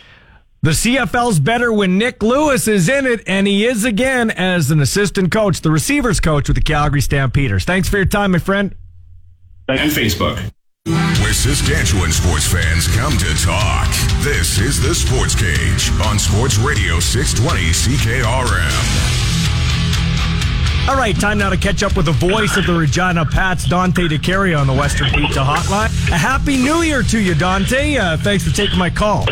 The 0.62 0.72
CFL's 0.72 1.40
better 1.40 1.74
when 1.74 1.98
Nik 1.98 2.24
Lewis 2.24 2.70
is 2.70 2.88
in 2.88 3.06
it, 3.06 3.22
and 3.28 3.48
he 3.48 3.66
is 3.66 3.84
again 3.84 4.32
as 4.32 4.72
an 4.72 4.80
assistant 4.80 5.32
coach, 5.32 5.60
the 5.60 5.72
receivers 5.72 6.22
coach 6.22 6.48
with 6.48 6.56
the 6.56 6.62
Calgary 6.62 7.02
Stampeders. 7.02 7.66
Thanks 7.66 7.90
for 7.90 7.98
your 7.98 8.06
time, 8.06 8.32
my 8.32 8.40
friend. 8.40 8.74
And 9.68 9.92
Facebook. 9.92 10.52
Where 10.94 11.32
Saskatchewan 11.32 12.12
sports 12.12 12.46
fans 12.46 12.88
come 12.90 13.18
to 13.18 13.34
talk. 13.42 13.88
This 14.22 14.60
is 14.60 14.82
the 14.82 14.94
Sports 14.94 15.34
Cage 15.34 15.90
on 16.06 16.20
Sports 16.20 16.58
Radio 16.58 17.00
620 17.00 17.72
CKRM. 17.72 19.30
All 20.90 20.98
right, 20.98 21.18
time 21.18 21.38
now 21.38 21.50
to 21.50 21.56
catch 21.56 21.84
up 21.84 21.96
with 21.96 22.08
the 22.08 22.12
voice 22.12 22.58
of 22.58 22.66
the 22.66 22.74
Regina 22.74 23.26
Pats, 23.26 23.64
Dante 23.66 24.10
DeCaria 24.10 24.60
on 24.60 24.68
the 24.68 24.74
Western 24.74 25.10
Pizza 25.12 25.40
Hotline. 25.40 25.86
A 26.12 26.18
happy 26.18 26.58
New 26.58 26.82
Year 26.82 27.02
to 27.04 27.20
you, 27.22 27.34
Dante. 27.34 27.96
Uh, 27.96 28.18
thanks 28.18 28.46
for 28.46 28.54
taking 28.54 28.78
my 28.78 28.90
call. 28.90 29.26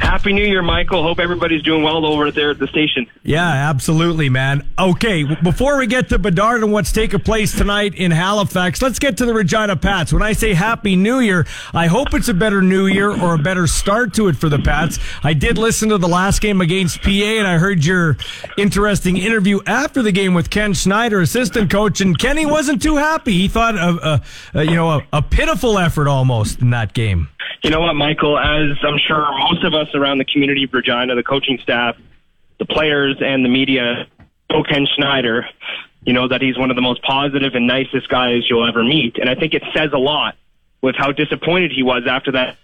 Happy 0.00 0.32
New 0.32 0.44
Year, 0.44 0.62
Michael. 0.62 1.02
Hope 1.02 1.18
everybody's 1.18 1.62
doing 1.62 1.82
well 1.82 2.06
over 2.06 2.30
there 2.30 2.50
at 2.50 2.58
the 2.58 2.66
station. 2.66 3.06
Yeah, 3.22 3.46
absolutely, 3.46 4.28
man. 4.28 4.66
Okay, 4.78 5.24
before 5.42 5.76
we 5.78 5.86
get 5.86 6.08
to 6.10 6.18
Bedard 6.18 6.62
and 6.62 6.72
what's 6.72 6.92
taking 6.92 7.20
place 7.20 7.56
tonight 7.56 7.94
in 7.94 8.10
Halifax, 8.10 8.80
let's 8.80 8.98
get 8.98 9.16
to 9.18 9.26
the 9.26 9.34
Regina 9.34 9.76
Pats. 9.76 10.12
When 10.12 10.22
I 10.22 10.32
say 10.32 10.54
Happy 10.54 10.96
New 10.96 11.20
Year, 11.20 11.46
I 11.74 11.88
hope 11.88 12.14
it's 12.14 12.28
a 12.28 12.34
better 12.34 12.62
New 12.62 12.86
Year 12.86 13.10
or 13.10 13.34
a 13.34 13.38
better 13.38 13.66
start 13.66 14.14
to 14.14 14.28
it 14.28 14.36
for 14.36 14.48
the 14.48 14.58
Pats. 14.58 14.98
I 15.22 15.34
did 15.34 15.58
listen 15.58 15.88
to 15.90 15.98
the 15.98 16.08
last 16.08 16.40
game 16.40 16.60
against 16.60 17.02
PA, 17.02 17.10
and 17.10 17.46
I 17.46 17.58
heard 17.58 17.84
your 17.84 18.16
interesting 18.56 19.16
interview 19.16 19.60
after 19.66 20.02
the 20.02 20.12
game 20.12 20.34
with 20.34 20.50
Ken 20.50 20.74
Schneider, 20.74 21.20
assistant 21.20 21.70
coach, 21.70 22.00
and 22.00 22.18
Kenny 22.18 22.46
wasn't 22.46 22.80
too 22.82 22.96
happy. 22.96 23.32
He 23.32 23.48
thought 23.48 23.76
of 23.76 23.96
a, 23.96 24.22
a 24.54 24.64
you 24.64 24.74
know 24.74 24.90
a, 24.90 25.06
a 25.12 25.22
pitiful 25.22 25.78
effort 25.78 26.08
almost 26.08 26.60
in 26.60 26.70
that 26.70 26.94
game. 26.94 27.28
You 27.62 27.70
know 27.70 27.80
what, 27.80 27.94
Michael? 27.94 28.38
As 28.38 28.76
I'm 28.84 28.98
sure 29.06 29.26
most 29.50 29.64
of 29.64 29.74
us 29.74 29.87
around 29.94 30.18
the 30.18 30.24
community 30.24 30.64
of 30.64 30.72
Regina, 30.72 31.14
the 31.14 31.22
coaching 31.22 31.58
staff, 31.58 31.96
the 32.58 32.66
players, 32.66 33.16
and 33.20 33.44
the 33.44 33.48
media 33.48 34.06
know 34.50 34.62
Ken 34.62 34.86
Schneider. 34.96 35.48
You 36.02 36.12
know 36.12 36.28
that 36.28 36.40
he's 36.40 36.56
one 36.56 36.70
of 36.70 36.76
the 36.76 36.82
most 36.82 37.02
positive 37.02 37.54
and 37.54 37.66
nicest 37.66 38.08
guys 38.08 38.48
you'll 38.48 38.66
ever 38.66 38.82
meet, 38.82 39.18
and 39.18 39.28
I 39.28 39.34
think 39.34 39.54
it 39.54 39.62
says 39.74 39.90
a 39.92 39.98
lot 39.98 40.36
with 40.80 40.94
how 40.96 41.12
disappointed 41.12 41.72
he 41.72 41.82
was 41.82 42.04
after 42.08 42.32
that. 42.32 42.56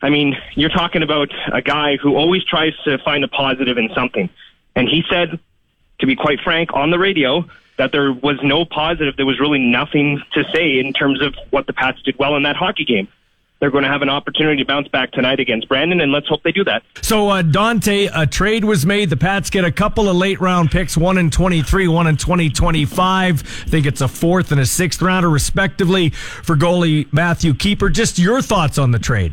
I 0.00 0.10
mean, 0.10 0.36
you're 0.54 0.70
talking 0.70 1.02
about 1.02 1.30
a 1.52 1.60
guy 1.60 1.96
who 1.96 2.16
always 2.16 2.44
tries 2.44 2.72
to 2.84 2.98
find 2.98 3.24
a 3.24 3.28
positive 3.28 3.78
in 3.78 3.90
something, 3.94 4.30
and 4.74 4.88
he 4.88 5.02
said, 5.10 5.38
to 5.98 6.06
be 6.06 6.14
quite 6.14 6.40
frank, 6.40 6.70
on 6.72 6.90
the 6.90 6.98
radio 6.98 7.44
that 7.78 7.92
there 7.92 8.12
was 8.12 8.38
no 8.42 8.64
positive. 8.64 9.16
There 9.16 9.26
was 9.26 9.40
really 9.40 9.58
nothing 9.58 10.22
to 10.32 10.44
say 10.54 10.78
in 10.78 10.92
terms 10.92 11.20
of 11.22 11.34
what 11.50 11.66
the 11.66 11.72
Pats 11.72 12.00
did 12.02 12.18
well 12.18 12.36
in 12.36 12.42
that 12.44 12.56
hockey 12.56 12.84
game 12.84 13.08
they're 13.60 13.70
going 13.70 13.84
to 13.84 13.90
have 13.90 14.02
an 14.02 14.10
opportunity 14.10 14.62
to 14.62 14.66
bounce 14.66 14.88
back 14.88 15.12
tonight 15.12 15.40
against 15.40 15.68
Brandon, 15.68 16.00
and 16.00 16.12
let's 16.12 16.28
hope 16.28 16.42
they 16.42 16.52
do 16.52 16.64
that. 16.64 16.82
So, 17.02 17.28
uh, 17.30 17.42
Dante, 17.42 18.08
a 18.14 18.26
trade 18.26 18.64
was 18.64 18.84
made. 18.84 19.10
The 19.10 19.16
Pats 19.16 19.50
get 19.50 19.64
a 19.64 19.72
couple 19.72 20.08
of 20.08 20.16
late 20.16 20.40
round 20.40 20.70
picks, 20.70 20.96
one 20.96 21.18
in 21.18 21.30
23, 21.30 21.88
one 21.88 22.06
in 22.06 22.16
2025. 22.16 23.42
I 23.66 23.68
think 23.68 23.86
it's 23.86 24.00
a 24.00 24.08
fourth 24.08 24.52
and 24.52 24.60
a 24.60 24.66
sixth 24.66 25.00
rounder, 25.00 25.30
respectively, 25.30 26.10
for 26.10 26.56
goalie 26.56 27.10
Matthew 27.12 27.54
Kieper. 27.54 27.92
Just 27.92 28.18
your 28.18 28.42
thoughts 28.42 28.78
on 28.78 28.90
the 28.90 28.98
trade. 28.98 29.32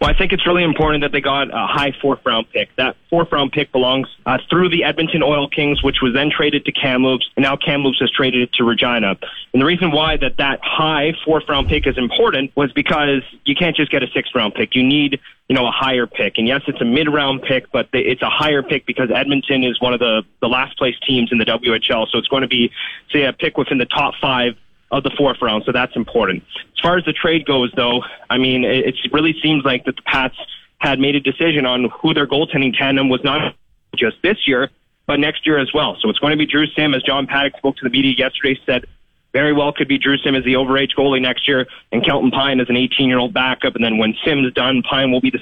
Well, 0.00 0.08
I 0.08 0.16
think 0.16 0.32
it's 0.32 0.46
really 0.46 0.62
important 0.62 1.02
that 1.02 1.10
they 1.10 1.20
got 1.20 1.48
a 1.48 1.66
high 1.66 1.92
fourth 2.00 2.20
round 2.24 2.50
pick. 2.50 2.74
That 2.76 2.96
fourth 3.10 3.32
round 3.32 3.50
pick 3.52 3.72
belongs 3.72 4.08
uh, 4.26 4.38
through 4.48 4.68
the 4.68 4.84
Edmonton 4.84 5.22
Oil 5.22 5.48
Kings, 5.48 5.82
which 5.82 5.96
was 6.00 6.14
then 6.14 6.30
traded 6.30 6.64
to 6.66 6.72
Kamloops, 6.72 7.28
and 7.36 7.42
now 7.42 7.56
Kamloops 7.56 7.98
has 8.00 8.10
traded 8.10 8.42
it 8.42 8.52
to 8.54 8.64
Regina. 8.64 9.16
And 9.52 9.60
the 9.60 9.66
reason 9.66 9.90
why 9.90 10.16
that 10.18 10.36
that 10.38 10.60
high 10.62 11.14
fourth 11.24 11.44
round 11.48 11.68
pick 11.68 11.86
is 11.86 11.98
important 11.98 12.54
was 12.54 12.72
because 12.72 13.22
you 13.44 13.56
can't 13.56 13.76
just 13.76 13.90
get 13.90 14.02
a 14.02 14.06
sixth 14.14 14.34
round 14.34 14.54
pick. 14.54 14.76
You 14.76 14.84
need 14.84 15.20
you 15.48 15.54
know, 15.54 15.66
a 15.66 15.70
higher 15.70 16.06
pick. 16.06 16.34
And 16.36 16.46
yes, 16.46 16.60
it's 16.66 16.80
a 16.80 16.84
mid 16.84 17.08
round 17.12 17.42
pick, 17.42 17.72
but 17.72 17.88
it's 17.92 18.22
a 18.22 18.28
higher 18.28 18.62
pick 18.62 18.84
because 18.84 19.10
Edmonton 19.10 19.64
is 19.64 19.80
one 19.80 19.94
of 19.94 19.98
the, 19.98 20.22
the 20.40 20.48
last 20.48 20.76
place 20.76 20.94
teams 21.06 21.32
in 21.32 21.38
the 21.38 21.46
WHL. 21.46 22.06
So 22.10 22.18
it's 22.18 22.28
going 22.28 22.42
to 22.42 22.48
be, 22.48 22.70
say, 23.10 23.24
a 23.24 23.32
pick 23.32 23.56
within 23.56 23.78
the 23.78 23.86
top 23.86 24.14
five 24.20 24.56
of 24.90 25.02
the 25.02 25.10
fourth 25.16 25.38
round, 25.42 25.64
so 25.66 25.72
that's 25.72 25.94
important. 25.96 26.42
As 26.56 26.80
far 26.82 26.96
as 26.96 27.04
the 27.04 27.12
trade 27.12 27.44
goes, 27.44 27.70
though, 27.76 28.02
I 28.30 28.38
mean, 28.38 28.64
it, 28.64 28.86
it 28.86 29.12
really 29.12 29.34
seems 29.42 29.64
like 29.64 29.84
that 29.84 29.96
the 29.96 30.02
Pats 30.02 30.36
had 30.78 30.98
made 30.98 31.14
a 31.14 31.20
decision 31.20 31.66
on 31.66 31.90
who 32.00 32.14
their 32.14 32.26
goaltending 32.26 32.76
tandem 32.76 33.08
was 33.08 33.22
not 33.24 33.54
just 33.96 34.16
this 34.22 34.46
year, 34.46 34.70
but 35.06 35.18
next 35.18 35.46
year 35.46 35.58
as 35.58 35.72
well. 35.74 35.96
So 36.00 36.08
it's 36.08 36.18
going 36.18 36.30
to 36.30 36.36
be 36.36 36.46
Drew 36.46 36.66
Sim, 36.66 36.94
as 36.94 37.02
John 37.02 37.26
Paddock 37.26 37.56
spoke 37.56 37.76
to 37.78 37.84
the 37.84 37.90
media 37.90 38.14
yesterday, 38.16 38.58
said 38.64 38.84
very 39.32 39.52
well 39.52 39.72
could 39.72 39.88
be 39.88 39.98
Drew 39.98 40.16
Sim 40.18 40.34
as 40.34 40.44
the 40.44 40.54
overage 40.54 40.94
goalie 40.96 41.20
next 41.20 41.46
year, 41.46 41.66
and 41.92 42.04
Kelton 42.04 42.30
Pine 42.30 42.60
as 42.60 42.68
an 42.68 42.76
18-year-old 42.76 43.34
backup. 43.34 43.74
And 43.74 43.84
then 43.84 43.98
when 43.98 44.14
Sim's 44.24 44.52
done, 44.54 44.82
Pine 44.82 45.10
will 45.10 45.20
be 45.20 45.30
the 45.30 45.40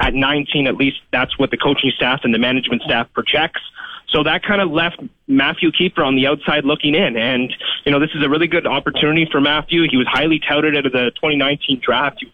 at 0.00 0.14
19 0.14 0.66
at 0.66 0.76
least. 0.76 0.98
That's 1.12 1.38
what 1.38 1.50
the 1.50 1.56
coaching 1.56 1.92
staff 1.94 2.20
and 2.24 2.34
the 2.34 2.38
management 2.38 2.82
staff 2.82 3.08
projects. 3.12 3.60
So 4.14 4.22
that 4.22 4.44
kind 4.44 4.60
of 4.60 4.70
left 4.70 5.02
Matthew 5.26 5.72
Kieper 5.72 6.06
on 6.06 6.14
the 6.14 6.28
outside 6.28 6.64
looking 6.64 6.94
in. 6.94 7.16
And, 7.16 7.52
you 7.84 7.90
know, 7.90 7.98
this 7.98 8.10
is 8.14 8.24
a 8.24 8.28
really 8.28 8.46
good 8.46 8.64
opportunity 8.64 9.28
for 9.30 9.40
Matthew. 9.40 9.88
He 9.90 9.96
was 9.96 10.06
highly 10.06 10.38
touted 10.38 10.76
out 10.76 10.86
of 10.86 10.92
the 10.92 11.10
2019 11.16 11.80
draft. 11.84 12.18
He 12.20 12.32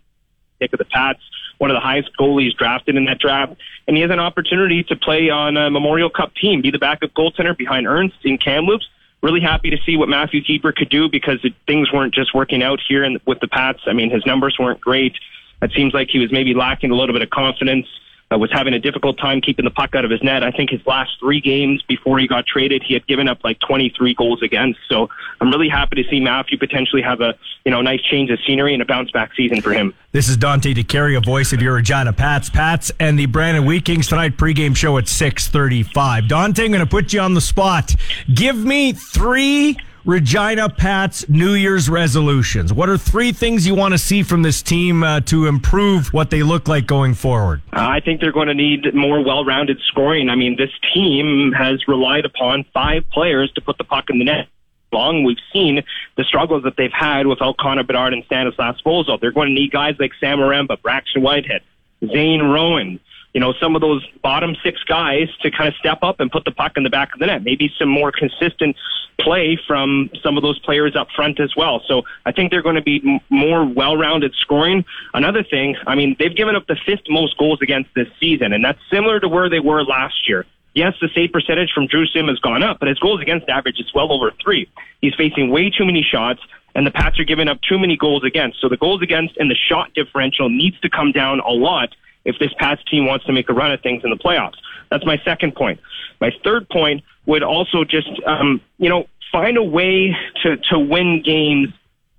pick 0.61 0.74
of 0.74 0.78
the 0.78 0.85
Pats, 0.85 1.20
one 1.57 1.70
of 1.70 1.74
the 1.74 1.81
highest 1.81 2.11
goalies 2.20 2.55
drafted 2.55 2.97
in 2.97 3.07
that 3.07 3.18
draft. 3.18 3.55
And 3.89 3.97
he 3.97 4.03
has 4.03 4.11
an 4.11 4.20
opportunity 4.20 4.83
to 4.85 4.97
play 4.97 5.31
on 5.31 5.57
a 5.57 5.70
Memorial 5.70 6.11
Cup 6.11 6.35
team, 6.35 6.61
be 6.61 6.70
the 6.70 6.78
backup 6.78 7.12
goaltender 7.14 7.57
behind 7.57 7.87
Ernst 7.87 8.16
in 8.24 8.37
Kamloops. 8.37 8.87
Really 9.22 9.41
happy 9.41 9.70
to 9.70 9.78
see 9.87 9.97
what 9.97 10.11
Matthew 10.11 10.43
Kieper 10.43 10.74
could 10.74 10.91
do 10.91 11.09
because 11.09 11.39
it, 11.45 11.55
things 11.66 11.91
weren't 11.91 12.12
just 12.12 12.35
working 12.35 12.62
out 12.62 12.81
here 12.87 13.09
with 13.26 13.41
the 13.41 13.49
Pats. 13.49 13.81
I 13.87 13.95
mean, 13.95 14.11
his 14.11 14.26
numbers 14.26 14.57
weren't 14.59 14.83
great. 14.83 15.14
It 15.62 15.72
seems 15.74 15.95
like 15.95 16.09
he 16.11 16.18
was 16.18 16.31
maybe 16.31 16.53
lacking 16.53 16.91
a 16.91 16.95
little 16.95 17.14
bit 17.14 17.22
of 17.22 17.31
confidence 17.31 17.87
uh, 18.33 18.39
was 18.39 18.51
having 18.53 18.74
a 18.74 18.78
difficult 18.78 19.18
time 19.18 19.41
keeping 19.41 19.64
the 19.64 19.70
puck 19.70 19.95
out 19.95 20.05
of 20.05 20.11
his 20.11 20.22
net. 20.22 20.45
I 20.45 20.51
think 20.51 20.70
his 20.70 20.81
last 20.87 21.11
three 21.18 21.41
games 21.41 21.83
before 21.89 22.18
he 22.18 22.28
got 22.28 22.47
traded, 22.47 22.83
he 22.83 22.95
had 22.95 23.07
given 23.07 23.28
up 23.28 23.43
like 23.43 23.59
23 23.61 24.14
goals 24.14 24.43
against. 24.43 24.78
So 24.89 25.09
I'm 25.41 25.51
really 25.51 25.68
happy 25.68 26.03
to 26.03 26.09
see 26.09 26.20
Matthew 26.20 26.59
potentially 26.59 27.03
have 27.03 27.20
a 27.20 27.35
you 27.64 27.70
know 27.70 27.81
nice 27.83 28.01
change 28.03 28.31
of 28.31 28.39
scenery 28.47 28.72
and 28.72 28.83
a 28.83 28.87
bounce 28.87 29.11
back 29.11 29.35
season 29.35 29.61
for 29.61 29.72
him. 29.72 29.95
This 30.12 30.28
is 30.28 30.37
Dante 30.37 30.74
DeCaria, 30.74 31.24
voice 31.24 31.53
of 31.53 31.61
your 31.61 31.74
Regina 31.74 32.12
Pats. 32.12 32.51
Pats 32.51 32.93
and 33.01 33.18
the 33.18 33.26
Brandon 33.26 33.64
Wheat 33.64 33.85
Kings 33.85 34.09
tonight 34.09 34.37
pregame 34.37 34.76
show 34.76 34.97
at 34.99 35.05
6:35. 35.05 36.28
Dante, 36.28 36.64
I'm 36.64 36.70
going 36.70 36.81
to 36.81 36.87
put 36.87 37.12
you 37.12 37.20
on 37.20 37.35
the 37.35 37.41
spot. 37.41 37.95
Give 38.33 38.57
me 38.57 38.93
three 38.93 39.76
Regina 40.05 40.68
Pats 40.68 41.28
New 41.28 41.53
Year's 41.53 41.90
resolutions. 41.90 42.72
What 42.72 42.88
are 42.88 42.96
three 42.96 43.32
things 43.32 43.66
you 43.66 43.74
want 43.74 43.92
to 43.92 43.98
see 43.98 44.22
from 44.22 44.42
this 44.42 44.62
team 44.62 45.03
uh, 45.03 45.20
to 45.22 45.46
improve 45.46 46.12
what 46.12 46.30
they 46.30 46.42
look 46.42 46.68
like 46.68 46.86
going 46.86 47.14
forward? 47.14 47.61
I 47.72 48.01
think 48.01 48.20
they're 48.20 48.32
going 48.32 48.48
to 48.48 48.55
need 48.55 48.94
more 48.94 49.22
well-rounded 49.22 49.78
scoring. 49.88 50.28
I 50.30 50.36
mean, 50.36 50.57
this 50.57 50.70
team 50.94 51.53
has 51.53 51.86
relied 51.86 52.24
upon 52.24 52.64
five 52.72 53.09
players 53.11 53.53
to 53.53 53.61
put 53.61 53.78
the 53.78 53.84
puck 53.84 54.07
in 54.09 54.18
the 54.18 54.24
net. 54.24 54.48
Long 54.92 55.22
we've 55.22 55.36
seen 55.53 55.82
the 56.16 56.24
struggles 56.24 56.64
that 56.64 56.76
they've 56.76 56.92
had 56.92 57.26
without 57.26 57.57
Connor 57.59 57.84
Bedard 57.84 58.12
and 58.12 58.24
Stanislav 58.24 58.76
Svozil. 58.84 59.20
They're 59.20 59.30
going 59.30 59.48
to 59.48 59.55
need 59.55 59.70
guys 59.70 59.94
like 60.01 60.12
Sam 60.18 60.38
Aremba, 60.38 60.82
Braxton 60.82 61.22
Whitehead, 61.22 61.62
Zane 62.05 62.42
Rowan, 62.42 62.98
you 63.33 63.41
know, 63.41 63.53
some 63.61 63.74
of 63.74 63.81
those 63.81 64.05
bottom 64.22 64.57
six 64.62 64.83
guys 64.85 65.28
to 65.43 65.51
kind 65.51 65.68
of 65.68 65.74
step 65.76 65.99
up 66.03 66.20
and 66.20 66.31
put 66.31 66.45
the 66.45 66.51
puck 66.51 66.72
in 66.76 66.83
the 66.83 66.91
back 66.91 67.12
of 67.12 67.20
the 67.20 67.26
net. 67.26 67.45
Maybe 67.45 67.72
some 67.78 67.89
more 67.89 68.11
consistent 68.11 68.76
play 69.20 69.59
from 69.66 70.11
some 70.22 70.37
of 70.37 70.43
those 70.43 70.59
players 70.61 70.97
up 70.97 71.09
front 71.14 71.39
as 71.41 71.55
well. 71.57 71.83
So 71.87 72.03
I 72.26 72.33
think 72.33 72.51
they're 72.51 72.62
going 72.62 72.76
to 72.76 72.83
be 72.83 73.20
more 73.28 73.64
well-rounded 73.64 74.35
scoring. 74.41 74.85
Another 75.14 75.45
thing, 75.45 75.76
I 75.87 75.95
mean, 75.95 76.16
they've 76.18 76.35
given 76.35 76.57
up 76.57 76.66
the 76.66 76.76
fifth 76.87 77.05
most 77.09 77.37
goals 77.37 77.61
against 77.62 77.91
this 77.95 78.09
season, 78.18 78.53
and 78.53 78.64
that's 78.64 78.81
similar 78.91 79.20
to 79.20 79.28
where 79.28 79.49
they 79.49 79.61
were 79.61 79.85
last 79.85 80.28
year. 80.28 80.47
Yes, 80.74 80.95
the 81.01 81.09
save 81.14 81.33
percentage 81.33 81.72
from 81.72 81.87
Drew 81.87 82.07
Sim 82.07 82.28
has 82.28 82.39
gone 82.39 82.62
up, 82.62 82.78
but 82.78 82.89
his 82.89 82.99
goals 82.99 83.20
against 83.20 83.49
average 83.49 83.78
is 83.81 83.93
well 83.95 84.12
over 84.12 84.33
three. 84.43 84.70
He's 85.01 85.14
facing 85.14 85.51
way 85.51 85.70
too 85.70 85.85
many 85.85 86.03
shots, 86.03 86.41
and 86.74 86.87
the 86.87 86.93
Pats 86.93 87.18
are 87.18 87.24
giving 87.24 87.49
up 87.49 87.61
too 87.61 87.78
many 87.78 87.97
goals 87.97 88.22
against. 88.24 88.61
So 88.61 88.68
the 88.68 88.76
goals 88.76 89.03
against 89.03 89.37
and 89.37 89.51
the 89.51 89.57
shot 89.57 89.93
differential 89.95 90.49
needs 90.49 90.78
to 90.81 90.89
come 90.89 91.11
down 91.11 91.41
a 91.41 91.51
lot 91.51 91.95
if 92.25 92.37
this 92.39 92.53
Pats 92.59 92.83
team 92.91 93.07
wants 93.07 93.25
to 93.27 93.33
make 93.33 93.49
a 93.49 93.53
run 93.53 93.71
at 93.71 93.83
things 93.83 94.03
in 94.05 94.11
the 94.11 94.16
playoffs. 94.16 94.57
That's 94.91 95.07
my 95.07 95.18
second 95.25 95.55
point. 95.55 95.81
My 96.21 96.31
third 96.45 96.68
point 96.68 97.03
would 97.27 97.43
also 97.43 97.85
just, 97.85 98.09
um, 98.27 98.61
you 98.79 98.89
know, 98.89 99.07
find 99.33 99.57
a 99.57 99.62
way 99.62 100.16
to, 100.43 100.57
to 100.71 100.79
win 100.79 101.23
games 101.25 101.68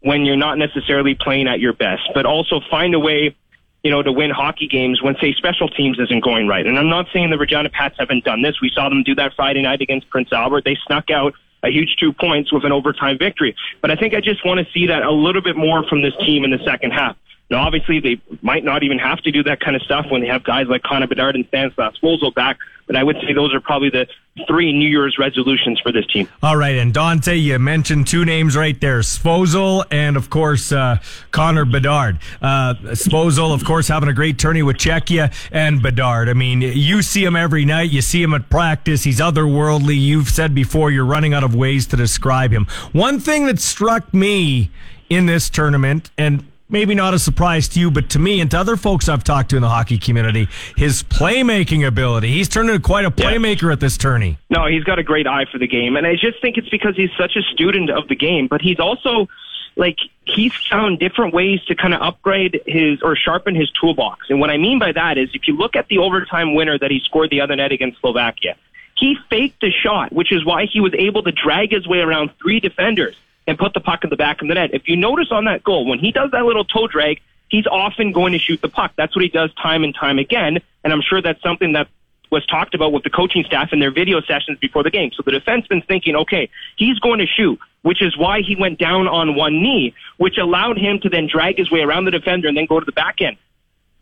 when 0.02 0.26
you're 0.26 0.38
not 0.38 0.58
necessarily 0.58 1.16
playing 1.16 1.48
at 1.48 1.60
your 1.60 1.74
best, 1.74 2.02
but 2.14 2.26
also 2.26 2.62
find 2.72 2.96
a 2.96 3.00
way, 3.00 3.36
you 3.84 3.92
know, 3.92 4.02
to 4.02 4.12
win 4.12 4.32
hockey 4.32 4.68
games 4.68 5.02
when, 5.02 5.16
say, 5.22 5.34
special 5.34 5.68
teams 5.70 6.00
isn't 6.00 6.24
going 6.24 6.48
right. 6.48 6.66
And 6.66 6.80
I'm 6.80 6.90
not 6.90 7.08
saying 7.14 7.30
the 7.30 7.38
Regina 7.38 7.70
Pats 7.70 7.96
haven't 8.00 8.24
done 8.24 8.42
this. 8.42 8.60
We 8.62 8.72
saw 8.74 8.90
them 8.90 9.04
do 9.04 9.14
that 9.16 9.34
Friday 9.36 9.62
night 9.62 9.82
against 9.82 10.10
Prince 10.10 10.30
Albert. 10.32 10.64
They 10.66 10.78
snuck 10.88 11.12
out 11.12 11.34
a 11.64 11.70
huge 11.70 11.96
two 12.00 12.14
points 12.14 12.52
with 12.52 12.66
an 12.66 12.72
overtime 12.72 13.18
victory. 13.20 13.56
But 13.82 13.92
I 13.92 13.96
think 13.96 14.16
I 14.16 14.22
just 14.22 14.44
want 14.46 14.66
to 14.66 14.72
see 14.74 14.88
that 14.88 15.04
a 15.04 15.12
little 15.12 15.42
bit 15.42 15.56
more 15.56 15.88
from 15.88 16.02
this 16.02 16.14
team 16.26 16.44
in 16.44 16.52
the 16.52 16.60
second 16.66 16.92
half. 16.92 17.16
Now, 17.52 17.66
obviously, 17.66 18.00
they 18.00 18.22
might 18.42 18.64
not 18.64 18.82
even 18.82 18.98
have 18.98 19.20
to 19.24 19.32
do 19.32 19.44
that 19.44 19.60
kind 19.60 19.76
of 19.76 19.82
stuff 19.82 20.06
when 20.10 20.22
they 20.22 20.28
have 20.28 20.42
guys 20.42 20.68
like 20.68 20.84
Connor 20.84 21.08
Bedard 21.08 21.36
and 21.36 21.46
Stanislav 21.48 21.96
Svozil 22.02 22.34
back, 22.34 22.58
but 22.88 22.96
I 22.96 23.04
would 23.04 23.18
say 23.18 23.34
those 23.34 23.54
are 23.54 23.60
probably 23.60 23.90
the 23.90 24.08
three 24.48 24.72
New 24.72 24.88
Year's 24.88 25.18
resolutions 25.20 25.78
for 25.82 25.92
this 25.92 26.08
team. 26.08 26.30
All 26.42 26.56
right, 26.56 26.78
and 26.78 26.94
Dante, 26.94 27.36
you 27.36 27.60
mentioned 27.60 28.08
two 28.08 28.24
names 28.24 28.56
right 28.56 28.80
there, 28.80 29.00
Svozil 29.00 29.84
and, 29.92 30.16
of 30.16 30.30
course, 30.30 30.72
uh, 30.72 31.00
Connor 31.32 31.66
Bedard. 31.66 32.20
Uh, 32.42 32.76
of 32.82 33.66
course, 33.66 33.90
having 33.90 34.08
a 34.08 34.14
great 34.14 34.40
tourney 34.40 34.64
with 34.64 34.78
Czechia 34.78 35.34
and 35.52 35.84
Bedard. 35.84 36.30
I 36.30 36.34
mean, 36.34 36.62
you 36.62 37.02
see 37.02 37.26
him 37.26 37.36
every 37.36 37.66
night. 37.66 37.92
You 37.92 38.02
see 38.02 38.24
him 38.24 38.34
at 38.34 38.50
practice. 38.50 39.04
He's 39.04 39.20
otherworldly. 39.20 40.00
You've 40.00 40.30
said 40.30 40.56
before 40.56 40.90
you're 40.90 41.04
running 41.04 41.34
out 41.34 41.44
of 41.44 41.54
ways 41.54 41.86
to 41.88 41.98
describe 41.98 42.52
him. 42.52 42.66
One 42.94 43.20
thing 43.20 43.46
that 43.48 43.60
struck 43.60 44.14
me 44.14 44.72
in 45.10 45.26
this 45.26 45.50
tournament, 45.50 46.10
and 46.18 46.46
maybe 46.72 46.96
not 46.96 47.14
a 47.14 47.20
surprise 47.20 47.68
to 47.70 47.80
you, 47.80 47.92
but 47.92 48.10
to 48.12 48.20
me 48.20 48.42
and 48.42 48.50
to 48.52 48.60
other 48.60 48.78
folks 48.78 49.10
I've 49.10 49.24
talked 49.24 49.50
to 49.52 49.58
in 49.58 49.62
the 49.62 49.70
hockey 49.70 49.98
community, 49.98 50.48
his 50.76 51.04
playmaking 51.04 51.86
ability. 51.86 52.32
He's 52.32 52.50
turned 52.50 52.70
into 52.70 52.82
quite 52.82 53.06
a 53.06 53.12
playmaker 53.12 53.64
yeah. 53.64 53.74
at 53.74 53.80
this 53.80 53.98
tourney. 53.98 54.38
No, 54.50 54.66
he's 54.68 54.84
got 54.84 55.00
a 55.00 55.04
great 55.04 55.28
eye 55.28 55.46
for 55.52 55.58
the 55.58 55.68
game. 55.68 55.96
And 55.96 56.08
I 56.08 56.14
just 56.16 56.42
think 56.42 56.58
it's 56.58 56.70
because 56.70 56.96
he's 56.96 57.12
such 57.18 57.36
a 57.36 57.42
student 57.54 57.90
of 57.90 58.08
the 58.08 58.16
game, 58.16 58.48
but 58.48 58.62
he's 58.62 58.80
also 58.80 59.28
like 59.76 59.98
he's 60.26 60.54
found 60.70 61.00
different 61.00 61.34
ways 61.34 61.64
to 61.66 61.76
kind 61.76 61.94
of 61.94 62.02
upgrade 62.02 62.62
his 62.66 63.02
or 63.02 63.16
sharpen 63.16 63.56
his 63.56 63.72
toolbox. 63.80 64.28
And 64.30 64.40
what 64.40 64.50
I 64.50 64.58
mean 64.58 64.80
by 64.80 64.92
that 64.92 65.18
is 65.18 65.30
if 65.34 65.48
you 65.48 65.56
look 65.56 65.76
at 65.76 65.88
the 65.88 65.98
overtime 65.98 66.54
winner 66.54 66.78
that 66.78 66.92
he 66.92 67.00
scored 67.00 67.30
the 67.30 67.42
other 67.42 67.56
night 67.56 67.72
against 67.72 68.00
Slovakia, 68.00 68.56
he 68.96 69.18
faked 69.30 69.64
a 69.64 69.72
shot, 69.72 70.12
which 70.12 70.32
is 70.32 70.46
why 70.46 70.66
he 70.66 70.80
was 70.80 70.94
able 70.94 71.24
to 71.24 71.32
drag 71.32 71.72
his 71.72 71.88
way 71.88 72.00
around 72.00 72.32
three 72.42 72.60
defenders 72.60 73.16
and 73.52 73.60
put 73.60 73.74
the 73.74 73.82
puck 73.82 74.06
in 74.06 74.10
the 74.10 74.16
back 74.16 74.42
of 74.42 74.48
the 74.48 74.54
net. 74.54 74.70
If 74.74 74.88
you 74.88 74.96
notice 74.96 75.28
on 75.30 75.44
that 75.44 75.62
goal, 75.62 75.86
when 75.86 76.00
he 76.00 76.14
does 76.14 76.32
that 76.32 76.46
little 76.46 76.64
toe 76.64 76.88
drag, 76.88 77.20
he's 77.50 77.68
often 77.68 78.14
going 78.14 78.32
to 78.32 78.40
shoot 78.40 78.62
the 78.62 78.70
puck. 78.70 78.94
That's 78.96 79.14
what 79.14 79.24
he 79.24 79.28
does 79.28 79.54
time 79.62 79.84
and 79.84 79.94
time 79.94 80.20
again. 80.20 80.60
And 80.86 80.94
I'm 80.94 81.02
sure 81.02 81.22
that's 81.22 81.42
something 81.44 81.74
that 81.74 81.90
was 82.32 82.46
talked 82.46 82.76
about 82.76 82.94
with 82.94 83.04
the 83.04 83.10
coaching 83.10 83.44
staff 83.44 83.74
in 83.74 83.82
their 83.82 83.92
video 83.92 84.22
sessions 84.22 84.58
before 84.60 84.84
the 84.84 84.90
game. 84.90 85.12
So 85.14 85.22
the 85.26 85.32
defenseman's 85.34 85.86
thinking, 85.86 86.16
okay, 86.16 86.50
he's 86.78 86.98
going 87.00 87.20
to 87.20 87.26
shoot, 87.26 87.60
which 87.82 88.02
is 88.02 88.18
why 88.18 88.40
he 88.40 88.56
went 88.56 88.80
down 88.80 89.10
on 89.10 89.36
one 89.36 89.62
knee, 89.62 89.94
which 90.16 90.38
allowed 90.38 90.78
him 90.78 91.02
to 91.02 91.10
then 91.10 91.28
drag 91.28 91.58
his 91.58 91.70
way 91.70 91.82
around 91.82 92.06
the 92.06 92.12
defender 92.12 92.48
and 92.48 92.56
then 92.56 92.68
go 92.68 92.80
to 92.80 92.86
the 92.86 92.94
back 92.94 93.20
end. 93.20 93.36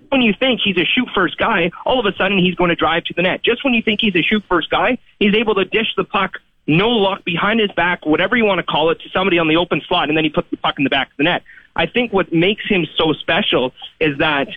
When 0.10 0.22
you 0.22 0.36
think 0.40 0.62
he's 0.64 0.78
a 0.78 0.86
shoot 0.86 1.10
first 1.16 1.40
guy, 1.40 1.72
all 1.88 2.00
of 2.00 2.06
a 2.06 2.16
sudden 2.16 2.38
he's 2.38 2.54
going 2.54 2.70
to 2.70 2.76
drive 2.76 3.06
to 3.06 3.16
the 3.16 3.24
net. 3.24 3.42
Just 3.44 3.64
when 3.64 3.74
you 3.74 3.82
think 3.82 4.00
he's 4.00 4.16
a 4.16 4.22
shoot 4.22 4.44
first 4.48 4.70
guy, 4.70 5.00
he's 5.20 5.34
able 5.34 5.56
to 5.56 5.66
dish 5.66 5.96
the 5.98 6.04
puck 6.04 6.34
no 6.70 6.90
luck 6.90 7.26
behind 7.26 7.60
his 7.60 7.72
back, 7.72 8.06
whatever 8.06 8.38
you 8.38 8.46
want 8.46 8.60
to 8.60 8.64
call 8.64 8.92
it, 8.92 9.02
to 9.02 9.10
somebody 9.10 9.40
on 9.40 9.48
the 9.48 9.58
open 9.58 9.82
slot, 9.88 10.08
and 10.08 10.16
then 10.16 10.24
he 10.24 10.30
puts 10.30 10.50
the 10.52 10.58
puck 10.58 10.76
in 10.78 10.84
the 10.84 10.90
back 10.90 11.10
of 11.10 11.18
the 11.18 11.24
net. 11.24 11.42
I 11.76 11.88
think 11.88 12.14
what 12.14 12.32
makes 12.32 12.64
him 12.68 12.86
so 12.96 13.14
special 13.14 13.74
is 14.00 14.20
that 14.20 14.48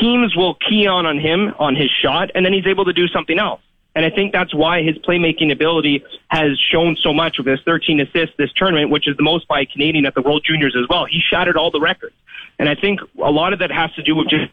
teams 0.00 0.34
will 0.34 0.54
key 0.54 0.88
on 0.88 1.06
on 1.06 1.20
him 1.20 1.54
on 1.58 1.76
his 1.76 1.88
shot, 1.88 2.32
and 2.34 2.44
then 2.44 2.52
he's 2.52 2.66
able 2.66 2.84
to 2.86 2.92
do 2.92 3.06
something 3.06 3.38
else. 3.38 3.60
And 3.94 4.04
I 4.04 4.10
think 4.10 4.32
that's 4.32 4.54
why 4.54 4.82
his 4.82 4.98
playmaking 4.98 5.52
ability 5.52 6.04
has 6.28 6.58
shown 6.58 6.96
so 6.96 7.14
much 7.14 7.38
with 7.38 7.46
his 7.46 7.60
13 7.64 8.00
assists 8.00 8.36
this 8.36 8.52
tournament, 8.54 8.90
which 8.90 9.08
is 9.08 9.16
the 9.16 9.22
most 9.22 9.46
by 9.46 9.60
a 9.60 9.66
Canadian 9.66 10.04
at 10.04 10.14
the 10.14 10.22
World 10.22 10.44
Juniors 10.44 10.76
as 10.76 10.86
well. 10.90 11.06
He 11.06 11.20
shattered 11.20 11.56
all 11.56 11.70
the 11.70 11.80
records. 11.80 12.14
And 12.58 12.68
I 12.68 12.74
think 12.74 13.00
a 13.22 13.30
lot 13.30 13.52
of 13.52 13.60
that 13.60 13.70
has 13.70 13.92
to 13.94 14.02
do 14.02 14.16
with 14.16 14.28
just 14.28 14.52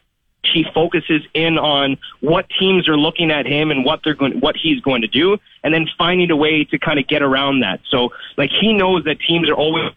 he 0.52 0.64
focuses 0.74 1.22
in 1.34 1.58
on 1.58 1.98
what 2.20 2.46
teams 2.58 2.88
are 2.88 2.96
looking 2.96 3.30
at 3.30 3.46
him 3.46 3.70
and 3.70 3.84
what 3.84 4.00
they're 4.04 4.14
going, 4.14 4.40
what 4.40 4.56
he's 4.56 4.80
going 4.80 5.02
to 5.02 5.08
do, 5.08 5.38
and 5.62 5.72
then 5.72 5.86
finding 5.98 6.30
a 6.30 6.36
way 6.36 6.64
to 6.64 6.78
kind 6.78 6.98
of 6.98 7.06
get 7.06 7.22
around 7.22 7.60
that. 7.60 7.80
So, 7.88 8.12
like 8.36 8.50
he 8.50 8.72
knows 8.72 9.04
that 9.04 9.20
teams 9.20 9.48
are 9.48 9.54
always 9.54 9.92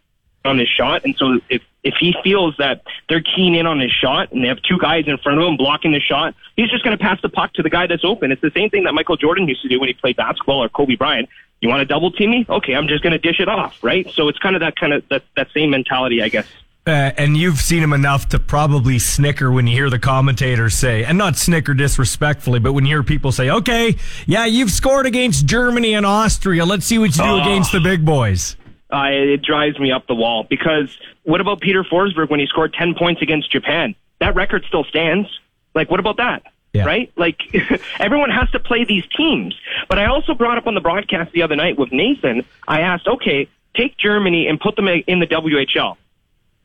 on 0.46 0.60
his 0.60 0.70
shot, 0.70 1.04
and 1.06 1.16
so 1.18 1.40
if 1.50 1.62
if 1.84 1.94
he 2.00 2.14
feels 2.24 2.56
that 2.58 2.82
they're 3.08 3.22
keen 3.22 3.56
in 3.56 3.66
on 3.66 3.80
his 3.80 3.92
shot 3.92 4.32
and 4.34 4.44
they 4.44 4.48
have 4.50 4.62
two 4.62 4.78
guys 4.78 5.06
in 5.08 5.18
front 5.20 5.40
of 5.40 5.48
him 5.48 5.56
blocking 5.56 5.94
the 5.94 6.02
shot, 6.02 6.36
he's 6.58 6.70
just 6.70 6.84
going 6.84 6.98
to 6.98 7.02
pass 7.02 7.18
the 7.22 7.30
puck 7.30 7.54
to 7.54 7.64
the 7.64 7.70
guy 7.70 7.88
that's 7.88 8.04
open. 8.04 8.32
It's 8.32 8.42
the 8.42 8.52
same 8.54 8.70
thing 8.70 8.84
that 8.84 8.94
Michael 8.94 9.16
Jordan 9.16 9.48
used 9.48 9.62
to 9.62 9.70
do 9.70 9.80
when 9.80 9.88
he 9.88 9.94
played 9.94 10.18
basketball 10.18 10.62
or 10.62 10.68
Kobe 10.68 10.96
Bryant. 10.96 11.30
You 11.62 11.70
want 11.70 11.80
to 11.80 11.86
double 11.86 12.12
team 12.12 12.32
me? 12.32 12.46
Okay, 12.48 12.76
I'm 12.76 12.88
just 12.88 13.04
going 13.04 13.14
to 13.14 13.20
dish 13.20 13.40
it 13.40 13.48
off, 13.48 13.82
right? 13.84 14.08
So 14.12 14.28
it's 14.28 14.38
kind 14.38 14.56
of 14.56 14.60
that 14.60 14.76
kind 14.76 14.94
of 14.94 15.08
that 15.10 15.24
that 15.36 15.48
same 15.54 15.70
mentality, 15.70 16.22
I 16.22 16.30
guess. 16.30 16.48
Uh, 16.88 17.12
and 17.18 17.36
you've 17.36 17.60
seen 17.60 17.84
him 17.84 17.92
enough 17.92 18.30
to 18.30 18.40
probably 18.40 18.98
snicker 18.98 19.52
when 19.52 19.68
you 19.68 19.76
hear 19.76 19.90
the 19.90 20.00
commentators 20.00 20.74
say, 20.74 21.04
and 21.04 21.18
not 21.18 21.36
snicker 21.36 21.74
disrespectfully, 21.74 22.60
but 22.60 22.72
when 22.72 22.86
you 22.86 22.96
hear 22.96 23.04
people 23.04 23.34
say, 23.34 23.50
okay, 23.50 23.98
yeah, 24.26 24.46
you've 24.46 24.72
scored 24.72 25.06
against 25.06 25.46
Germany 25.46 25.96
and 25.96 26.06
Austria. 26.06 26.64
Let's 26.64 26.86
see 26.86 26.98
what 26.98 27.08
you 27.18 27.24
do 27.24 27.30
oh. 27.30 27.42
against 27.42 27.74
the 27.74 27.82
big 27.82 28.06
boys. 28.06 28.56
Uh, 28.90 29.08
it 29.10 29.42
drives 29.42 29.78
me 29.78 29.92
up 29.92 30.08
the 30.08 30.16
wall 30.16 30.46
because 30.50 30.98
what 31.24 31.42
about 31.42 31.60
Peter 31.60 31.84
Forsberg 31.84 32.30
when 32.30 32.40
he 32.40 32.46
scored 32.46 32.74
10 32.74 32.96
points 32.96 33.22
against 33.22 33.52
Japan? 33.52 33.94
That 34.20 34.36
record 34.36 34.64
still 34.66 34.86
stands. 34.86 35.28
Like, 35.76 35.92
what 35.92 36.00
about 36.00 36.18
that? 36.18 36.44
Yeah. 36.72 36.86
Right? 36.86 37.12
Like, 37.18 37.42
everyone 38.00 38.30
has 38.30 38.50
to 38.52 38.62
play 38.62 38.86
these 38.86 39.04
teams. 39.08 39.60
But 39.90 40.00
I 40.00 40.06
also 40.06 40.34
brought 40.34 40.58
up 40.58 40.68
on 40.68 40.74
the 40.74 40.80
broadcast 40.80 41.34
the 41.34 41.42
other 41.42 41.58
night 41.58 41.78
with 41.78 41.92
Nathan, 41.92 42.46
I 42.66 42.80
asked, 42.80 43.08
okay, 43.10 43.50
take 43.76 43.98
Germany 43.98 44.48
and 44.48 44.58
put 44.58 44.78
them 44.78 44.88
in 44.88 45.20
the 45.20 45.28
WHL 45.28 45.98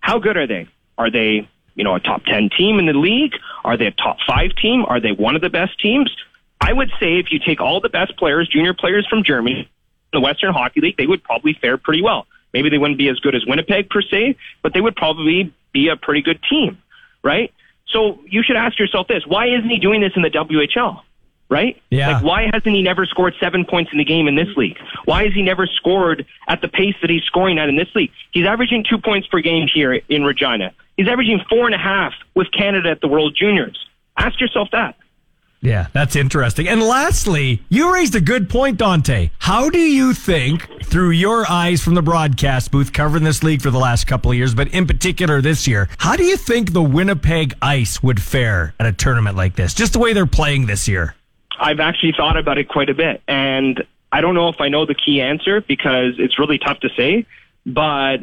how 0.03 0.19
good 0.19 0.37
are 0.37 0.47
they? 0.47 0.69
Are 0.99 1.11
they, 1.11 1.49
you 1.75 1.85
know, 1.85 1.95
a 1.95 2.01
top 2.01 2.25
10 2.25 2.51
team 2.57 2.79
in 2.79 2.87
the 2.87 2.93
league? 2.93 3.33
Are 3.65 3.79
they 3.79 3.87
a 3.87 3.93
top 3.93 4.19
five 4.27 4.51
team? 4.61 4.85
Are 4.87 5.01
they 5.01 5.13
one 5.13 5.35
of 5.35 5.41
the 5.41 5.49
best 5.49 5.81
teams? 5.81 6.15
I 6.61 6.73
would 6.73 6.91
say 7.01 7.19
if 7.19 7.33
you 7.33 7.39
take 7.39 7.61
all 7.61 7.81
the 7.81 7.89
best 7.89 8.17
players, 8.19 8.49
junior 8.49 8.75
players 8.75 9.07
from 9.09 9.25
Germany, 9.25 9.71
the 10.13 10.21
Western 10.21 10.53
Hockey 10.53 10.81
League, 10.81 10.97
they 10.99 11.07
would 11.07 11.25
probably 11.25 11.57
fare 11.61 11.79
pretty 11.79 12.03
well. 12.03 12.27
Maybe 12.53 12.69
they 12.69 12.79
wouldn't 12.79 12.99
be 12.99 13.09
as 13.09 13.19
good 13.21 13.35
as 13.35 13.47
Winnipeg 13.47 13.89
per 13.89 14.03
se, 14.03 14.37
but 14.63 14.75
they 14.75 14.81
would 14.81 14.95
probably 14.95 15.53
be 15.73 15.89
a 15.89 15.97
pretty 15.97 16.21
good 16.21 16.41
team, 16.49 16.79
right? 17.25 17.53
So 17.89 18.21
you 18.27 18.43
should 18.43 18.57
ask 18.57 18.79
yourself 18.79 19.09
this: 19.09 19.25
Why 19.27 19.47
isn't 19.47 19.69
he 19.69 19.79
doing 19.79 20.01
this 20.01 20.13
in 20.15 20.23
the 20.23 20.31
WHL? 20.31 21.01
Right? 21.53 21.81
Yeah. 21.91 22.15
Like, 22.15 22.25
why 22.25 22.43
hasn't 22.45 22.75
he 22.75 22.81
never 22.81 23.05
scored 23.05 23.35
seven 23.39 23.67
points 23.67 23.93
in 23.93 23.99
the 23.99 24.05
game 24.05 24.27
in 24.27 24.37
this 24.37 24.49
league? 24.57 24.79
Why 25.05 25.25
has 25.25 25.35
he 25.35 25.43
never 25.43 25.67
scored 25.67 26.25
at 26.49 26.63
the 26.63 26.69
pace 26.69 26.95
that 27.03 27.11
he's 27.11 27.25
scoring 27.25 27.59
at 27.59 27.69
in 27.69 27.77
this 27.77 27.95
league? 27.95 28.11
He's 28.31 28.47
averaging 28.47 28.87
two 28.89 28.97
points 28.97 29.29
per 29.29 29.41
game 29.41 29.69
here 29.73 29.93
in 29.93 30.25
Regina. 30.25 30.73
He's 30.97 31.09
averaging 31.09 31.43
four 31.51 31.67
and 31.67 31.75
a 31.75 31.79
half 31.79 32.15
with 32.35 32.51
Canada 32.53 32.89
at 32.89 33.03
the 33.03 33.07
World 33.09 33.37
Juniors. 33.39 33.79
Ask 34.17 34.41
yourself 34.41 34.69
that. 34.73 34.97
Yeah, 35.61 35.89
that's 35.93 36.17
interesting. 36.17 36.67
And 36.69 36.83
lastly, 36.83 37.63
you 37.69 37.93
raised 37.93 38.15
a 38.15 38.21
good 38.21 38.49
point, 38.49 38.79
Dante. 38.79 39.31
How 39.39 39.69
do 39.69 39.79
you 39.79 40.15
think, 40.15 40.69
through 40.85 41.11
your 41.11 41.45
eyes 41.49 41.83
from 41.83 41.95
the 41.95 42.03
broadcast 42.03 42.73
booth 42.73 42.95
covering 42.95 43.25
this 43.25 43.43
league 43.43 43.61
for 43.61 43.71
the 43.71 43.79
last 43.79 44.07
couple 44.07 44.31
of 44.31 44.39
years, 44.39 44.55
but 44.55 44.69
in 44.69 44.87
particular 44.87 45.41
this 45.43 45.69
year, 45.69 45.89
how 45.99 46.17
do 46.17 46.25
you 46.25 46.37
think 46.37 46.73
the 46.73 46.83
Winnipeg 46.83 47.55
Ice 47.61 48.03
would 48.03 48.21
fare 48.23 48.75
at 48.81 48.87
a 48.87 48.93
tournament 48.93 49.37
like 49.37 49.55
this? 49.55 49.75
Just 49.75 49.93
the 49.93 49.99
way 50.01 50.15
they're 50.15 50.27
playing 50.27 50.67
this 50.67 50.89
year. 50.89 51.15
I've 51.63 51.79
actually 51.79 52.13
thought 52.17 52.37
about 52.37 52.59
it 52.59 52.69
quite 52.69 52.91
a 52.91 52.95
bit, 52.95 53.23
and 53.29 53.85
I 54.11 54.21
don't 54.21 54.35
know 54.35 54.49
if 54.49 54.61
I 54.61 54.69
know 54.69 54.85
the 54.85 54.97
key 54.97 55.21
answer 55.23 55.61
because 55.61 56.15
it's 56.19 56.37
really 56.37 56.59
tough 56.59 56.81
to 56.81 56.89
say, 56.97 57.25
but 57.65 58.19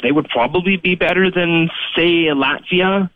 they 0.00 0.12
would 0.12 0.28
probably 0.28 0.76
be 0.76 0.94
better 0.94 1.28
than, 1.28 1.70
say, 1.96 2.26
Latvia, 2.26 3.10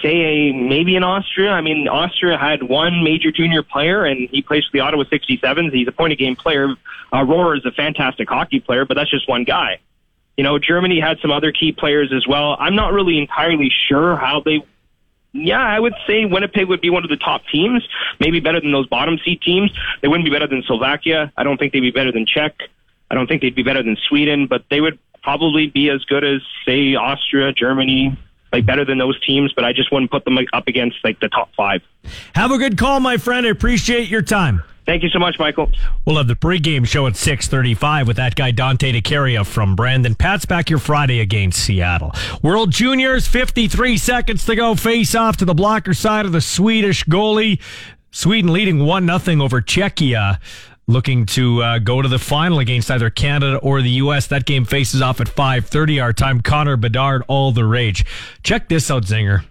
say, 0.00 0.52
maybe 0.52 0.94
in 0.94 1.02
Austria. 1.02 1.50
I 1.50 1.62
mean, 1.62 1.88
Austria 1.88 2.38
had 2.38 2.62
one 2.62 3.02
major 3.02 3.32
junior 3.32 3.64
player, 3.64 4.04
and 4.04 4.28
he 4.30 4.40
plays 4.40 4.64
for 4.64 4.70
the 4.72 4.80
Ottawa 4.80 5.02
67s. 5.02 5.72
He's 5.72 5.88
a 5.88 5.92
point 5.92 6.12
of 6.12 6.18
game 6.20 6.36
player. 6.36 6.74
Uh, 7.12 7.52
is 7.54 7.66
a 7.66 7.72
fantastic 7.72 8.28
hockey 8.28 8.60
player, 8.60 8.84
but 8.84 8.94
that's 8.94 9.10
just 9.10 9.28
one 9.28 9.42
guy. 9.42 9.80
You 10.36 10.44
know, 10.44 10.58
Germany 10.60 11.00
had 11.00 11.18
some 11.20 11.32
other 11.32 11.50
key 11.50 11.72
players 11.72 12.12
as 12.14 12.26
well. 12.26 12.56
I'm 12.60 12.76
not 12.76 12.92
really 12.92 13.18
entirely 13.18 13.70
sure 13.88 14.16
how 14.16 14.40
they 14.40 14.64
yeah, 15.32 15.60
I 15.60 15.78
would 15.78 15.94
say 16.06 16.24
Winnipeg 16.24 16.68
would 16.68 16.80
be 16.80 16.90
one 16.90 17.04
of 17.04 17.10
the 17.10 17.16
top 17.16 17.42
teams, 17.52 17.86
maybe 18.20 18.40
better 18.40 18.60
than 18.60 18.72
those 18.72 18.86
bottom 18.86 19.18
seed 19.24 19.42
teams. 19.42 19.70
They 20.02 20.08
wouldn't 20.08 20.24
be 20.24 20.30
better 20.30 20.46
than 20.46 20.62
Slovakia. 20.66 21.32
I 21.36 21.44
don't 21.44 21.58
think 21.58 21.72
they'd 21.72 21.80
be 21.80 21.90
better 21.90 22.12
than 22.12 22.26
Czech. 22.26 22.54
I 23.10 23.14
don't 23.14 23.26
think 23.26 23.42
they'd 23.42 23.54
be 23.54 23.62
better 23.62 23.82
than 23.82 23.96
Sweden, 24.08 24.46
but 24.46 24.64
they 24.70 24.80
would 24.80 24.98
probably 25.22 25.68
be 25.68 25.90
as 25.90 26.04
good 26.04 26.24
as, 26.24 26.40
say, 26.64 26.94
Austria, 26.94 27.52
Germany, 27.52 28.16
like 28.52 28.64
better 28.64 28.84
than 28.84 28.98
those 28.98 29.20
teams, 29.24 29.52
but 29.52 29.64
I 29.64 29.72
just 29.72 29.92
wouldn't 29.92 30.10
put 30.10 30.24
them 30.24 30.38
up 30.52 30.66
against 30.66 30.96
like 31.04 31.20
the 31.20 31.28
top 31.28 31.50
five. 31.56 31.82
Have 32.34 32.50
a 32.50 32.58
good 32.58 32.78
call, 32.78 33.00
my 33.00 33.16
friend. 33.16 33.46
I 33.46 33.50
appreciate 33.50 34.08
your 34.08 34.22
time. 34.22 34.62
Thank 34.86 35.02
you 35.02 35.08
so 35.08 35.18
much, 35.18 35.36
Michael. 35.40 35.68
We'll 36.04 36.16
have 36.16 36.28
the 36.28 36.36
pregame 36.36 36.86
show 36.86 37.08
at 37.08 37.16
635 37.16 38.06
with 38.06 38.16
that 38.18 38.36
guy 38.36 38.52
Dante 38.52 38.92
DeCaria 38.92 39.44
from 39.44 39.74
Brandon. 39.74 40.14
Pat's 40.14 40.46
back 40.46 40.68
here 40.68 40.78
Friday 40.78 41.18
against 41.18 41.58
Seattle. 41.58 42.12
World 42.40 42.70
Juniors, 42.70 43.26
53 43.26 43.98
seconds 43.98 44.44
to 44.46 44.54
go. 44.54 44.76
Face 44.76 45.16
off 45.16 45.36
to 45.38 45.44
the 45.44 45.54
blocker 45.54 45.92
side 45.92 46.24
of 46.24 46.30
the 46.30 46.40
Swedish 46.40 47.04
goalie. 47.04 47.60
Sweden 48.12 48.52
leading 48.52 48.78
1-0 48.78 49.42
over 49.42 49.60
Czechia. 49.60 50.38
Looking 50.86 51.26
to 51.26 51.62
uh, 51.64 51.78
go 51.80 52.00
to 52.00 52.08
the 52.08 52.20
final 52.20 52.60
against 52.60 52.88
either 52.88 53.10
Canada 53.10 53.56
or 53.56 53.82
the 53.82 53.90
U.S. 53.90 54.28
That 54.28 54.46
game 54.46 54.64
faces 54.64 55.02
off 55.02 55.20
at 55.20 55.26
5.30 55.26 56.00
our 56.00 56.12
time. 56.12 56.40
Connor 56.40 56.76
Bedard, 56.76 57.24
all 57.26 57.50
the 57.50 57.64
rage. 57.64 58.04
Check 58.44 58.68
this 58.68 58.88
out, 58.88 59.02
Zinger. 59.02 59.44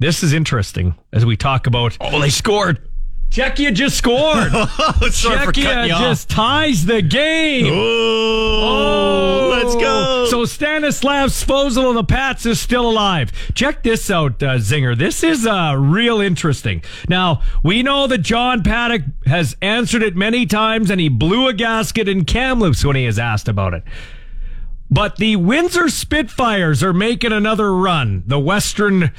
This 0.00 0.24
is 0.24 0.32
interesting 0.32 0.96
as 1.12 1.24
we 1.24 1.36
talk 1.36 1.68
about... 1.68 1.96
Oh, 2.00 2.20
they 2.20 2.30
scored. 2.30 2.89
Czechia 3.30 3.72
just 3.72 3.96
scored. 3.96 4.50
Cutting 4.52 5.10
Czechia 5.10 5.86
just 5.86 6.28
ties 6.28 6.84
the 6.84 7.00
game. 7.00 7.72
Oh, 7.72 9.48
let's 9.50 9.76
go. 9.76 10.26
So 10.28 10.44
Stanislav 10.44 11.30
Svozil 11.30 11.88
of 11.88 11.94
the 11.94 12.02
Pats 12.04 12.44
is 12.44 12.60
still 12.60 12.90
alive. 12.90 13.30
Check 13.54 13.84
this 13.84 14.10
out, 14.10 14.42
uh, 14.42 14.56
Zinger. 14.56 14.98
This 14.98 15.22
is 15.22 15.46
uh, 15.46 15.74
real 15.78 16.20
interesting. 16.20 16.82
Now, 17.08 17.42
we 17.62 17.84
know 17.84 18.08
that 18.08 18.18
John 18.18 18.64
Paddock 18.64 19.02
has 19.26 19.56
answered 19.62 20.02
it 20.02 20.16
many 20.16 20.44
times 20.44 20.90
and 20.90 21.00
he 21.00 21.08
blew 21.08 21.46
a 21.46 21.52
gasket 21.52 22.08
in 22.08 22.24
Kamloops 22.24 22.84
when 22.84 22.96
he 22.96 23.06
is 23.06 23.18
asked 23.18 23.46
about 23.48 23.74
it. 23.74 23.84
But 24.90 25.16
the 25.16 25.36
Windsor 25.36 25.88
Spitfires 25.88 26.82
are 26.82 26.92
making 26.92 27.30
another 27.30 27.72
run. 27.72 28.24
The 28.26 28.40
Western 28.40 29.12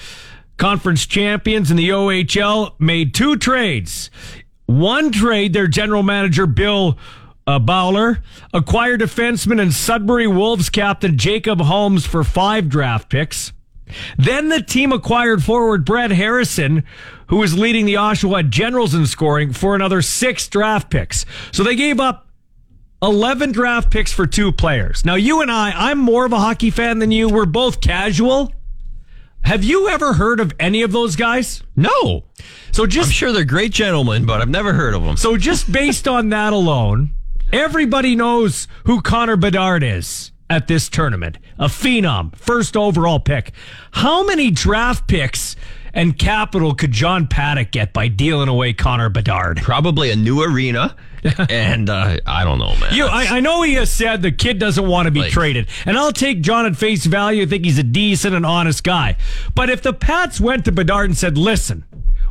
Conference 0.58 1.06
champions 1.06 1.72
in 1.72 1.78
the 1.78 1.90
OHL 1.90 2.74
made 2.80 3.14
two 3.14 3.36
trades. 3.38 4.10
One 4.66 5.12
trade, 5.12 5.54
their 5.54 5.68
general 5.68 6.04
manager, 6.04 6.46
Bill 6.46 6.98
uh, 7.48 7.60
Bowler, 7.60 8.24
acquired 8.54 9.02
defenseman 9.02 9.62
and 9.62 9.74
Sudbury 9.74 10.28
Wolves 10.28 10.70
captain 10.70 11.18
Jacob 11.18 11.62
Holmes 11.62 12.06
for 12.06 12.24
five 12.24 12.70
draft 12.70 13.10
picks. 13.10 13.52
Then 14.18 14.50
the 14.50 14.62
team 14.62 14.92
acquired 14.92 15.44
forward 15.44 15.84
Brett 15.84 16.12
Harrison, 16.12 16.84
who 17.28 17.38
was 17.38 17.58
leading 17.58 17.86
the 17.86 17.96
Oshawa 17.96 18.50
Generals 18.50 18.94
in 18.94 19.06
scoring, 19.06 19.52
for 19.52 19.76
another 19.76 20.02
six 20.02 20.48
draft 20.48 20.90
picks. 20.90 21.26
So 21.52 21.64
they 21.64 21.76
gave 21.76 22.00
up 22.00 22.28
11 23.02 23.52
draft 23.52 23.92
picks 23.92 24.12
for 24.12 24.28
two 24.28 24.52
players. 24.52 25.04
Now, 25.04 25.16
you 25.16 25.42
and 25.42 25.52
I, 25.52 25.72
I'm 25.76 25.98
more 25.98 26.26
of 26.26 26.34
a 26.34 26.40
hockey 26.40 26.70
fan 26.70 27.00
than 27.00 27.12
you. 27.12 27.28
We're 27.30 27.46
both 27.46 27.82
casual. 27.82 28.54
Have 29.44 29.64
you 29.64 29.90
ever 29.90 30.14
heard 30.14 30.40
of 30.40 30.54
any 30.60 30.82
of 30.82 30.92
those 30.92 31.16
guys? 31.16 31.64
No. 31.76 32.26
So 32.72 32.86
just 32.86 33.10
I'm 33.10 33.14
sure 33.14 33.32
they're 33.32 33.44
great 33.44 33.72
gentlemen, 33.72 34.26
but 34.26 34.42
I've 34.42 34.50
never 34.50 34.74
heard 34.74 34.94
of 34.94 35.04
them. 35.04 35.18
so 35.18 35.36
just 35.38 35.72
based 35.72 36.08
on 36.08 36.30
that 36.30 36.54
alone, 36.54 37.12
everybody 37.52 38.16
knows 38.16 38.68
who 38.86 39.02
Connor 39.02 39.36
Bedard 39.36 39.84
is 39.84 40.32
at 40.50 40.68
this 40.68 40.88
tournament. 40.90 41.38
A 41.58 41.66
phenom, 41.66 42.36
first 42.36 42.78
overall 42.78 43.20
pick. 43.20 43.52
How 43.92 44.26
many 44.26 44.52
draft 44.52 45.08
picks 45.08 45.56
and 45.94 46.18
capital 46.18 46.74
could 46.74 46.92
John 46.92 47.28
Paddock 47.28 47.72
get 47.72 47.92
by 47.94 48.08
dealing 48.08 48.48
away 48.48 48.74
Connor 48.74 49.10
Bedard? 49.10 49.58
Probably 49.58 50.12
a 50.12 50.16
new 50.16 50.42
arena, 50.44 50.96
and 51.50 51.90
uh, 51.90 52.18
I 52.26 52.44
don't 52.44 52.60
know, 52.60 52.76
man. 52.78 52.94
You, 52.94 53.06
I, 53.06 53.38
I 53.38 53.40
know 53.40 53.62
he 53.62 53.74
has 53.76 53.92
said 53.92 54.22
the 54.22 54.32
kid 54.32 54.60
doesn't 54.60 54.88
want 54.88 55.06
to 55.06 55.12
be 55.12 55.22
Like- 55.22 55.32
traded, 55.32 55.68
and 55.86 55.98
I'll 55.98 56.12
take 56.12 56.42
John 56.42 56.66
at 56.66 56.76
face 56.76 57.06
value. 57.06 57.44
I 57.44 57.46
think 57.46 57.66
he's 57.66 57.78
a 57.80 57.84
decent 57.84 58.34
and 58.36 58.46
honest 58.46 58.84
guy. 58.84 59.18
But 59.56 59.70
if 59.70 59.82
the 59.82 59.94
Pats 59.94 60.40
went 60.42 60.66
to 60.66 60.72
Bedard 60.72 61.10
and 61.10 61.18
said, 61.18 61.38
"Listen, 61.38 61.84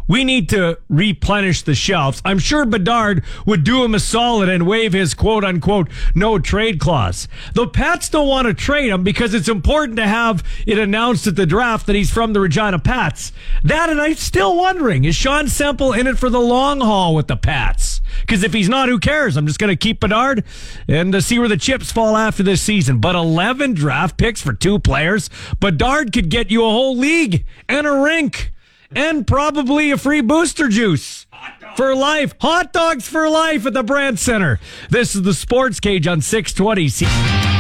we 0.09 0.25
need 0.25 0.49
to 0.49 0.79
replenish 0.89 1.63
the 1.63 1.75
shelves," 1.75 2.21
I'm 2.25 2.39
sure 2.41 2.65
Bedard 2.65 3.23
would 3.47 3.63
do 3.65 3.85
him 3.85 3.95
a 3.95 4.01
solid 4.01 4.49
and 4.49 4.67
waive 4.67 4.93
his 4.93 5.15
quote 5.15 5.45
unquote 5.45 5.89
no 6.15 6.39
trade 6.41 6.81
clause. 6.81 7.29
The 7.55 7.69
Pats 7.69 8.09
don't 8.09 8.27
want 8.29 8.49
to 8.49 8.55
trade 8.55 8.91
him 8.91 9.05
because 9.05 9.35
it's 9.35 9.49
important 9.49 9.97
to 9.99 10.07
have 10.07 10.43
it 10.67 10.79
announced 10.79 11.27
at 11.29 11.37
the 11.37 11.47
draft 11.47 11.87
that 11.87 11.95
he's 11.95 12.11
from 12.11 12.33
the 12.33 12.41
Regina 12.41 12.79
Pats. 12.81 13.33
That, 13.63 13.89
and 13.89 14.01
I'm 14.01 14.15
still 14.17 14.57
wondering, 14.57 15.05
is 15.05 15.15
Sean 15.15 15.47
Semple 15.49 15.93
in 15.93 16.07
it 16.09 16.19
for 16.19 16.29
the 16.31 16.41
long 16.41 16.81
haul 16.81 17.15
with 17.15 17.29
the 17.29 17.37
Pats? 17.37 18.00
Because 18.21 18.43
if 18.43 18.53
he's 18.53 18.69
not, 18.69 18.89
who 18.89 18.99
cares? 18.99 19.37
I'm 19.37 19.47
just 19.47 19.59
going 19.59 19.69
to 19.69 19.77
keep 19.77 20.01
Bedard 20.01 20.45
and 20.89 21.15
uh, 21.15 21.21
see 21.21 21.39
where 21.39 21.49
the 21.49 21.57
chips 21.57 21.93
fall 21.93 22.17
after 22.17 22.43
this 22.43 22.63
season. 22.63 22.99
But 22.99 23.15
11 23.15 23.75
draft 23.75 24.17
picks 24.17 24.41
for 24.41 24.53
two 24.53 24.79
players. 24.79 25.31
Bedard 25.59 26.13
could 26.13 26.29
get 26.31 26.51
you 26.51 26.65
a 26.65 26.71
whole 26.71 26.97
league 26.97 27.45
and 27.69 27.87
a 27.87 27.93
rink 27.93 28.53
and 28.95 29.27
probably 29.27 29.91
a 29.91 29.97
free 29.97 30.21
booster 30.21 30.69
juice 30.69 31.27
for 31.77 31.95
life. 31.95 32.35
Hot 32.41 32.73
dogs 32.73 33.09
for 33.09 33.29
life 33.29 33.67
at 33.67 33.73
the 33.73 33.83
Brandt 33.83 34.19
Center. 34.19 34.59
This 34.91 35.15
is 35.15 35.23
the 35.23 35.35
Sports 35.35 35.81
Cage 35.81 36.07
on 36.07 36.21
620. 36.21 37.60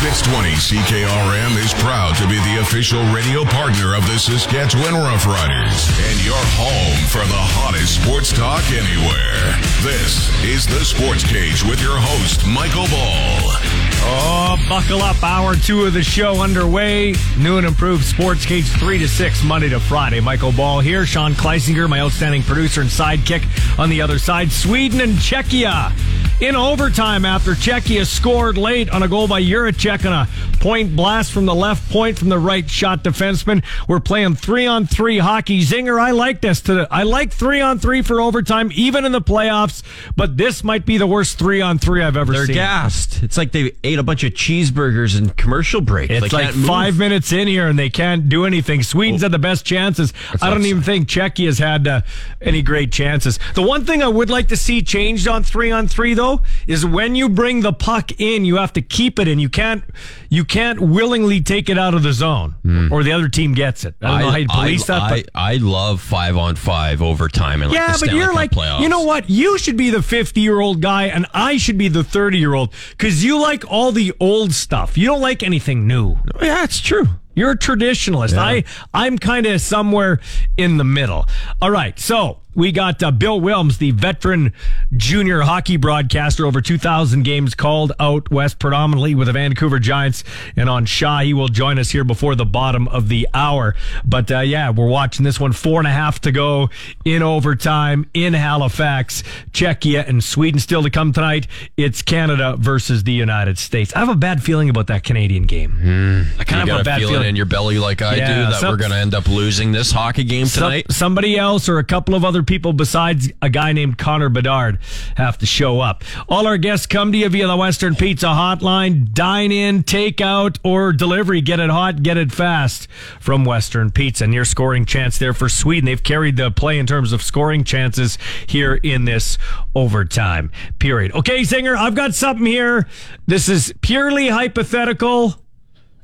C- 0.00 0.06
620 0.06 0.80
CKRM 0.80 1.62
is 1.62 1.74
proud 1.74 2.16
to 2.16 2.26
be 2.26 2.40
the 2.40 2.62
official 2.62 3.04
radio 3.12 3.44
partner 3.44 3.94
of 3.94 4.00
the 4.06 4.16
Saskatchewan 4.18 4.94
Roughriders 4.94 5.92
and 6.08 6.24
your 6.24 6.40
home 6.56 7.06
for 7.12 7.20
the 7.28 7.42
hottest 7.52 8.02
sports 8.02 8.32
talk 8.32 8.64
anywhere. 8.72 9.60
This 9.84 10.32
is 10.42 10.64
the 10.66 10.86
Sports 10.86 11.22
Cage 11.22 11.62
with 11.64 11.82
your 11.82 12.00
host, 12.00 12.46
Michael 12.46 12.88
Ball. 12.88 13.60
Oh, 14.02 14.56
buckle 14.70 15.02
up. 15.02 15.22
Hour 15.22 15.54
two 15.54 15.84
of 15.84 15.92
the 15.92 16.02
show 16.02 16.40
underway. 16.40 17.14
New 17.36 17.58
and 17.58 17.66
improved 17.66 18.04
Sports 18.04 18.46
Cage 18.46 18.68
3 18.68 19.00
to 19.00 19.08
6, 19.08 19.44
Monday 19.44 19.68
to 19.68 19.80
Friday. 19.80 20.20
Michael 20.20 20.52
Ball 20.52 20.80
here. 20.80 21.04
Sean 21.04 21.34
Kleisinger, 21.34 21.90
my 21.90 22.00
outstanding 22.00 22.42
producer 22.42 22.80
and 22.80 22.88
sidekick 22.88 23.44
on 23.78 23.90
the 23.90 24.00
other 24.00 24.18
side. 24.18 24.50
Sweden 24.50 25.02
and 25.02 25.12
Czechia 25.18 25.92
in 26.40 26.56
overtime 26.56 27.26
after 27.26 27.52
Czechia 27.52 28.06
scored 28.06 28.56
late 28.56 28.88
on 28.88 29.02
a 29.02 29.08
goal 29.08 29.28
by 29.28 29.42
Juracek 29.42 29.89
on 29.90 30.12
a 30.12 30.28
point 30.60 30.94
blast 30.94 31.32
from 31.32 31.46
the 31.46 31.54
left 31.54 31.90
point 31.90 32.18
from 32.18 32.28
the 32.28 32.38
right 32.38 32.68
shot 32.68 33.02
defenseman. 33.02 33.64
We're 33.88 34.00
playing 34.00 34.36
three 34.36 34.66
on 34.66 34.86
three 34.86 35.18
hockey. 35.18 35.62
Zinger, 35.62 36.00
I 36.00 36.12
like 36.12 36.40
this. 36.40 36.60
To 36.62 36.86
I 36.90 37.02
like 37.02 37.32
three 37.32 37.60
on 37.60 37.78
three 37.78 38.02
for 38.02 38.20
overtime, 38.20 38.70
even 38.74 39.04
in 39.04 39.12
the 39.12 39.20
playoffs. 39.20 39.82
But 40.16 40.36
this 40.36 40.62
might 40.62 40.86
be 40.86 40.98
the 40.98 41.06
worst 41.06 41.38
three 41.38 41.60
on 41.60 41.78
three 41.78 42.02
I've 42.02 42.16
ever 42.16 42.32
seen. 42.32 42.46
They're 42.46 42.54
gassed. 42.54 43.22
It's 43.22 43.36
like 43.36 43.52
they 43.52 43.72
ate 43.82 43.98
a 43.98 44.02
bunch 44.02 44.24
of 44.24 44.32
cheeseburgers 44.32 45.18
in 45.18 45.30
commercial 45.30 45.80
break. 45.80 46.10
It's 46.10 46.32
like 46.32 46.54
move. 46.54 46.66
five 46.66 46.98
minutes 46.98 47.32
in 47.32 47.48
here 47.48 47.68
and 47.68 47.78
they 47.78 47.90
can't 47.90 48.28
do 48.28 48.44
anything. 48.44 48.82
Sweden's 48.82 49.22
had 49.22 49.32
the 49.32 49.38
best 49.38 49.64
chances. 49.64 50.12
I 50.40 50.50
don't 50.50 50.64
even 50.66 50.82
think 50.82 51.08
Czechia 51.08 51.46
has 51.46 51.58
had 51.58 51.88
uh, 51.88 52.02
any 52.40 52.62
great 52.62 52.92
chances. 52.92 53.38
The 53.54 53.62
one 53.62 53.84
thing 53.84 54.02
I 54.02 54.08
would 54.08 54.30
like 54.30 54.48
to 54.48 54.56
see 54.56 54.82
changed 54.82 55.26
on 55.26 55.42
three 55.42 55.70
on 55.70 55.88
three 55.88 56.14
though 56.14 56.42
is 56.66 56.86
when 56.86 57.14
you 57.14 57.28
bring 57.28 57.60
the 57.60 57.72
puck 57.72 58.12
in, 58.20 58.44
you 58.44 58.56
have 58.56 58.72
to 58.74 58.82
keep 58.82 59.18
it 59.18 59.28
in. 59.28 59.38
You 59.38 59.48
can't 59.48 59.79
you 60.28 60.44
can't 60.44 60.80
willingly 60.80 61.40
take 61.40 61.68
it 61.68 61.78
out 61.78 61.94
of 61.94 62.02
the 62.02 62.12
zone 62.12 62.56
hmm. 62.62 62.92
or 62.92 63.02
the 63.02 63.12
other 63.12 63.28
team 63.28 63.54
gets 63.54 63.84
it. 63.84 63.94
I 64.00 64.10
don't 64.10 64.20
know 64.20 64.30
how 64.30 64.36
you 64.36 64.48
police 64.48 64.86
that. 64.86 65.02
I, 65.02 65.10
but 65.10 65.30
I 65.34 65.56
love 65.56 66.00
five 66.00 66.36
on 66.36 66.56
five 66.56 67.02
overtime 67.02 67.62
and 67.62 67.70
like 67.70 67.80
yeah, 67.80 67.96
but 67.98 68.12
you're 68.12 68.26
Cup 68.26 68.34
like, 68.34 68.50
playoffs. 68.50 68.80
you 68.80 68.88
know 68.88 69.02
what? 69.02 69.28
You 69.30 69.58
should 69.58 69.76
be 69.76 69.90
the 69.90 70.02
50 70.02 70.40
year 70.40 70.60
old 70.60 70.80
guy, 70.80 71.04
and 71.04 71.26
I 71.32 71.56
should 71.56 71.78
be 71.78 71.88
the 71.88 72.04
30 72.04 72.38
year 72.38 72.54
old 72.54 72.72
because 72.90 73.24
you 73.24 73.40
like 73.40 73.64
all 73.70 73.92
the 73.92 74.12
old 74.20 74.52
stuff. 74.52 74.98
You 74.98 75.06
don't 75.06 75.20
like 75.20 75.42
anything 75.42 75.86
new. 75.86 76.16
Oh, 76.34 76.44
yeah, 76.44 76.64
it's 76.64 76.80
true. 76.80 77.06
You're 77.34 77.52
a 77.52 77.58
traditionalist. 77.58 78.36
I 78.36 78.64
I'm 78.92 79.18
kind 79.18 79.46
of 79.46 79.60
somewhere 79.60 80.20
in 80.56 80.76
the 80.76 80.84
middle. 80.84 81.26
All 81.62 81.70
right, 81.70 81.98
so 81.98 82.39
we 82.54 82.72
got 82.72 83.02
uh, 83.02 83.10
Bill 83.10 83.40
Wilms, 83.40 83.78
the 83.78 83.90
veteran 83.92 84.52
junior 84.96 85.40
hockey 85.42 85.76
broadcaster, 85.76 86.46
over 86.46 86.60
2,000 86.60 87.22
games 87.22 87.54
called 87.54 87.92
out 88.00 88.30
west, 88.30 88.58
predominantly 88.58 89.14
with 89.14 89.26
the 89.28 89.32
Vancouver 89.32 89.78
Giants. 89.78 90.24
And 90.56 90.68
on 90.68 90.84
Shaw, 90.86 91.20
he 91.20 91.32
will 91.34 91.48
join 91.48 91.78
us 91.78 91.90
here 91.90 92.04
before 92.04 92.34
the 92.34 92.44
bottom 92.44 92.88
of 92.88 93.08
the 93.08 93.28
hour. 93.34 93.74
But 94.04 94.30
uh, 94.30 94.40
yeah, 94.40 94.70
we're 94.70 94.88
watching 94.88 95.24
this 95.24 95.38
one. 95.38 95.52
Four 95.52 95.80
and 95.80 95.86
a 95.86 95.92
half 95.92 96.20
to 96.22 96.32
go 96.32 96.70
in 97.04 97.22
overtime 97.22 98.08
in 98.14 98.34
Halifax. 98.34 99.22
Czechia 99.52 100.06
and 100.08 100.22
Sweden 100.22 100.60
still 100.60 100.82
to 100.82 100.90
come 100.90 101.12
tonight. 101.12 101.46
It's 101.76 102.02
Canada 102.02 102.56
versus 102.58 103.04
the 103.04 103.12
United 103.12 103.58
States. 103.58 103.92
I 103.94 104.00
have 104.00 104.08
a 104.08 104.14
bad 104.16 104.42
feeling 104.42 104.68
about 104.70 104.88
that 104.88 105.04
Canadian 105.04 105.44
game. 105.44 106.26
I 106.38 106.44
kind 106.44 106.62
of 106.62 106.68
have 106.68 106.68
got 106.68 106.80
a 106.80 106.84
bad 106.84 106.98
feeling 106.98 107.14
feeling 107.14 107.28
in 107.28 107.36
your 107.36 107.46
belly 107.46 107.78
like 107.78 108.02
I 108.02 108.16
Yeah, 108.16 108.26
do 108.28 108.50
that 108.50 108.60
some- 108.60 108.70
we're 108.70 108.76
going 108.76 108.90
to 108.90 108.96
end 108.96 109.14
up 109.14 109.28
losing 109.28 109.72
this 109.72 109.90
hockey 109.92 110.24
game 110.24 110.46
Some- 110.46 110.64
tonight. 110.64 110.86
somebody 110.90 111.36
else 111.38 111.68
or 111.68 111.78
a 111.78 111.84
couple 111.84 112.14
of 112.14 112.24
other 112.24 112.39
people 112.42 112.72
besides 112.72 113.30
a 113.42 113.48
guy 113.48 113.72
named 113.72 113.98
Connor 113.98 114.28
Bedard 114.28 114.78
have 115.16 115.38
to 115.38 115.46
show 115.46 115.80
up. 115.80 116.04
All 116.28 116.46
our 116.46 116.58
guests 116.58 116.86
come 116.86 117.12
to 117.12 117.18
you 117.18 117.28
via 117.28 117.46
the 117.46 117.56
Western 117.56 117.94
Pizza 117.94 118.26
Hotline. 118.26 119.12
Dine 119.12 119.52
in, 119.52 119.82
take 119.82 120.20
out, 120.20 120.58
or 120.64 120.92
delivery. 120.92 121.40
Get 121.40 121.60
it 121.60 121.70
hot, 121.70 122.02
get 122.02 122.16
it 122.16 122.32
fast 122.32 122.88
from 123.20 123.44
Western 123.44 123.90
Pizza. 123.90 124.26
Near 124.26 124.44
scoring 124.44 124.84
chance 124.84 125.18
there 125.18 125.32
for 125.32 125.48
Sweden. 125.48 125.86
They've 125.86 126.02
carried 126.02 126.36
the 126.36 126.50
play 126.50 126.78
in 126.78 126.86
terms 126.86 127.12
of 127.12 127.22
scoring 127.22 127.64
chances 127.64 128.18
here 128.46 128.74
in 128.74 129.04
this 129.04 129.38
overtime 129.74 130.50
period. 130.78 131.12
Okay, 131.12 131.40
Zinger, 131.42 131.76
I've 131.76 131.94
got 131.94 132.14
something 132.14 132.46
here. 132.46 132.86
This 133.26 133.48
is 133.48 133.72
purely 133.80 134.28
hypothetical. 134.28 135.36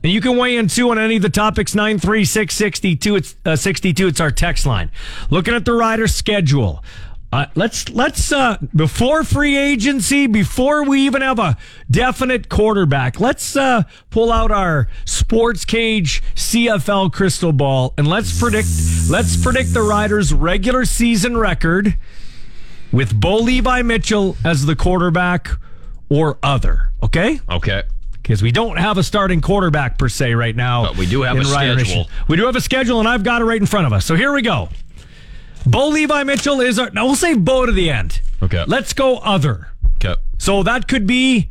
And 0.06 0.12
you 0.12 0.20
can 0.20 0.36
weigh 0.36 0.56
in 0.56 0.68
too 0.68 0.90
on 0.90 1.00
any 1.00 1.16
of 1.16 1.22
the 1.22 1.28
topics 1.28 1.74
93662 1.74 3.16
it's 3.16 3.34
uh, 3.44 3.56
62 3.56 4.06
it's 4.06 4.20
our 4.20 4.30
text 4.30 4.64
line. 4.64 4.92
Looking 5.30 5.52
at 5.52 5.64
the 5.64 5.72
rider 5.72 6.06
schedule. 6.06 6.84
Uh, 7.32 7.46
let's 7.56 7.88
let's 7.88 8.30
uh, 8.30 8.56
before 8.72 9.24
free 9.24 9.56
agency, 9.56 10.28
before 10.28 10.84
we 10.84 11.00
even 11.00 11.22
have 11.22 11.40
a 11.40 11.56
definite 11.90 12.48
quarterback, 12.48 13.18
let's 13.18 13.56
uh, 13.56 13.82
pull 14.10 14.30
out 14.30 14.52
our 14.52 14.86
sports 15.06 15.64
cage 15.64 16.22
CFL 16.36 17.12
crystal 17.12 17.52
ball 17.52 17.92
and 17.98 18.06
let's 18.06 18.38
predict 18.38 18.68
let's 19.10 19.36
predict 19.36 19.74
the 19.74 19.82
Riders' 19.82 20.32
regular 20.32 20.84
season 20.84 21.36
record 21.36 21.98
with 22.92 23.20
Bo 23.20 23.38
Levi 23.38 23.82
Mitchell 23.82 24.36
as 24.44 24.66
the 24.66 24.76
quarterback 24.76 25.50
or 26.08 26.38
other. 26.44 26.92
Okay, 27.02 27.40
Okay. 27.50 27.82
Because 28.26 28.42
we 28.42 28.50
don't 28.50 28.76
have 28.76 28.98
a 28.98 29.04
starting 29.04 29.40
quarterback 29.40 29.98
per 29.98 30.08
se 30.08 30.34
right 30.34 30.56
now. 30.56 30.86
But 30.86 30.96
we 30.96 31.06
do 31.06 31.22
have 31.22 31.36
a 31.36 31.44
schedule. 31.44 31.76
Nation. 31.76 32.04
We 32.26 32.36
do 32.36 32.46
have 32.46 32.56
a 32.56 32.60
schedule, 32.60 32.98
and 32.98 33.08
I've 33.08 33.22
got 33.22 33.40
it 33.40 33.44
right 33.44 33.60
in 33.60 33.68
front 33.68 33.86
of 33.86 33.92
us. 33.92 34.04
So 34.04 34.16
here 34.16 34.32
we 34.32 34.42
go. 34.42 34.68
Bo 35.64 35.88
Levi 35.88 36.24
Mitchell 36.24 36.60
is 36.60 36.76
our. 36.76 36.90
Now 36.90 37.06
we'll 37.06 37.14
save 37.14 37.44
Bo 37.44 37.66
to 37.66 37.70
the 37.70 37.88
end. 37.88 38.20
Okay. 38.42 38.64
Let's 38.66 38.92
go 38.92 39.18
other. 39.18 39.68
Okay. 39.98 40.16
So 40.38 40.64
that 40.64 40.88
could 40.88 41.06
be 41.06 41.50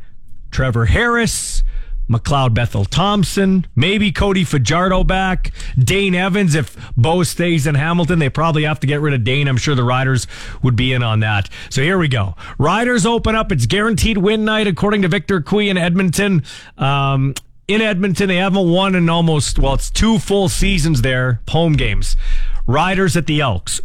Trevor 0.50 0.84
Harris, 0.84 1.62
McLeod 2.08 2.54
Bethel 2.54 2.84
Thompson, 2.84 3.66
maybe 3.74 4.12
Cody 4.12 4.44
Fajardo 4.44 5.04
back, 5.04 5.52
Dane 5.78 6.14
Evans. 6.14 6.54
If 6.54 6.76
Bo 6.96 7.22
stays 7.22 7.66
in 7.66 7.74
Hamilton, 7.74 8.18
they 8.18 8.28
probably 8.28 8.64
have 8.64 8.80
to 8.80 8.86
get 8.86 9.00
rid 9.00 9.14
of 9.14 9.24
Dane. 9.24 9.48
I'm 9.48 9.56
sure 9.56 9.74
the 9.74 9.84
Riders 9.84 10.26
would 10.62 10.76
be 10.76 10.92
in 10.92 11.02
on 11.02 11.20
that. 11.20 11.48
So 11.70 11.82
here 11.82 11.98
we 11.98 12.08
go. 12.08 12.34
Riders 12.58 13.06
open 13.06 13.34
up. 13.34 13.50
It's 13.50 13.66
guaranteed 13.66 14.18
win 14.18 14.44
night, 14.44 14.66
according 14.66 15.02
to 15.02 15.08
Victor 15.08 15.40
Cui 15.40 15.68
in 15.68 15.76
Edmonton. 15.76 16.44
Um, 16.78 17.34
in 17.68 17.80
Edmonton, 17.80 18.28
they 18.28 18.36
haven't 18.36 18.70
won 18.70 18.94
in 18.94 19.08
almost, 19.08 19.58
well, 19.58 19.74
it's 19.74 19.90
two 19.90 20.18
full 20.20 20.48
seasons 20.48 21.02
there, 21.02 21.40
home 21.48 21.72
games. 21.72 22.16
Riders 22.66 23.16
at 23.16 23.26
the 23.26 23.40
Elks 23.40 23.80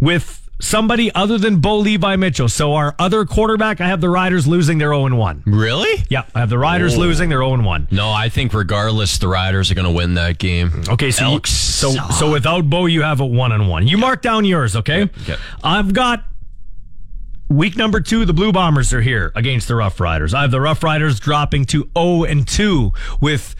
with 0.00 0.39
somebody 0.60 1.12
other 1.14 1.38
than 1.38 1.56
Bo 1.60 1.78
Levi 1.78 2.16
Mitchell. 2.16 2.48
So 2.48 2.74
our 2.74 2.94
other 2.98 3.24
quarterback, 3.24 3.80
I 3.80 3.88
have 3.88 4.00
the 4.00 4.08
Riders 4.08 4.46
losing 4.46 4.78
their 4.78 4.90
0 4.92 5.14
1. 5.16 5.42
Really? 5.46 6.04
Yeah, 6.08 6.22
I 6.34 6.40
have 6.40 6.50
the 6.50 6.58
Riders 6.58 6.96
Oh. 6.96 7.00
losing 7.00 7.28
their 7.30 7.38
0 7.40 7.60
1. 7.62 7.88
No, 7.90 8.10
I 8.10 8.28
think 8.28 8.52
regardless, 8.54 9.18
the 9.18 9.28
Riders 9.28 9.70
are 9.70 9.74
going 9.74 9.86
to 9.86 9.90
win 9.92 10.14
that 10.14 10.38
game. 10.38 10.82
Okay, 10.88 11.10
so 11.10 11.32
you- 11.34 11.40
so 11.44 11.90
so 12.18 12.30
without 12.30 12.68
Bo, 12.70 12.86
you 12.86 13.02
have 13.02 13.20
a 13.20 13.26
one 13.26 13.52
and 13.52 13.68
one. 13.68 13.86
You 13.88 13.98
mark 13.98 14.22
down 14.22 14.44
yours, 14.44 14.76
okay? 14.76 15.02
okay. 15.04 15.36
I've 15.64 15.92
got 15.92 16.24
week 17.48 17.76
number 17.76 18.00
two. 18.00 18.24
The 18.24 18.32
Blue 18.34 18.52
Bombers 18.52 18.92
are 18.92 19.00
here 19.00 19.32
against 19.34 19.66
the 19.68 19.74
Rough 19.74 19.98
Riders. 19.98 20.34
I 20.34 20.42
have 20.42 20.50
the 20.50 20.60
Rough 20.60 20.82
Riders 20.82 21.18
dropping 21.18 21.64
to 21.66 21.88
zero 21.96 22.24
and 22.24 22.46
two 22.46 22.92
with 23.20 23.54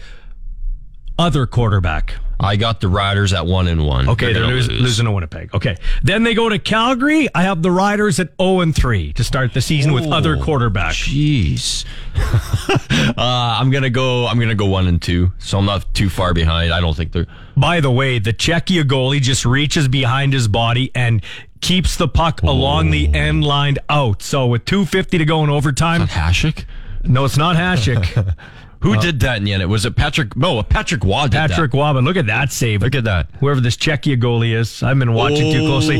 other 1.19 1.45
quarterback. 1.45 2.15
I 2.43 2.55
got 2.55 2.81
the 2.81 2.87
Riders 2.87 3.33
at 3.33 3.45
one 3.45 3.67
and 3.67 3.85
one. 3.85 4.09
Okay, 4.09 4.33
they're, 4.33 4.41
gonna 4.41 4.53
losing, 4.55 4.75
losing 4.75 5.05
to 5.05 5.11
Winnipeg. 5.11 5.53
Okay, 5.53 5.77
then 6.03 6.23
they 6.23 6.33
go 6.33 6.49
to 6.49 6.57
Calgary. 6.59 7.27
I 7.35 7.43
have 7.43 7.61
the 7.61 7.71
Riders 7.71 8.19
at 8.19 8.29
zero 8.41 8.61
and 8.61 8.75
three 8.75 9.13
to 9.13 9.23
start 9.23 9.53
the 9.53 9.61
season 9.61 9.93
with 9.93 10.05
other 10.11 10.37
Oh, 10.37 10.43
quarterback. 10.43 10.93
Jeez. 10.95 11.85
uh, 12.15 13.13
I'm 13.17 13.69
gonna 13.71 13.89
go. 13.89 14.27
I'm 14.27 14.39
gonna 14.39 14.55
go 14.55 14.65
one 14.65 14.87
and 14.87 15.01
two, 15.01 15.31
so 15.39 15.59
I'm 15.59 15.65
not 15.65 15.93
too 15.93 16.09
far 16.09 16.33
behind. 16.33 16.73
I 16.73 16.81
don't 16.81 16.95
think 16.95 17.11
they're. 17.11 17.27
By 17.55 17.79
the 17.79 17.91
way, 17.91 18.19
the 18.19 18.33
Czechia 18.33 18.83
goalie 18.83 19.21
just 19.21 19.45
reaches 19.45 19.87
behind 19.87 20.33
his 20.33 20.47
body 20.47 20.91
and 20.95 21.23
keeps 21.61 21.95
the 21.95 22.07
puck 22.07 22.41
along 22.43 22.89
the 22.91 23.13
end 23.13 23.43
line 23.43 23.77
out. 23.89 24.21
So 24.21 24.47
with 24.47 24.65
250 24.65 25.19
to 25.19 25.25
go 25.25 25.43
in 25.43 25.49
overtime, 25.49 26.07
Hashik. 26.07 26.65
no, 27.03 27.23
it's 27.25 27.37
not 27.37 27.55
Hashik. 27.55 28.35
Who 28.81 28.97
did 28.97 29.19
that 29.21 29.37
in 29.37 29.43
the 29.43 29.53
end? 29.53 29.67
Was 29.69 29.85
it 29.85 29.95
Patrick? 29.95 30.35
No, 30.35 30.59
a 30.59 30.63
Patrick 30.63 31.03
Waugh 31.05 31.27
Patrick. 31.27 31.71
Wabin. 31.71 32.03
Look 32.03 32.17
at 32.17 32.25
that 32.27 32.51
save. 32.51 32.81
Look 32.81 32.95
at 32.95 33.03
that. 33.03 33.27
Whoever 33.39 33.61
this 33.61 33.77
Czechia 33.77 34.19
goalie 34.19 34.53
is, 34.55 34.81
I've 34.83 34.97
been 34.99 35.13
watching 35.13 35.51
too 35.53 35.65
closely. 35.67 35.97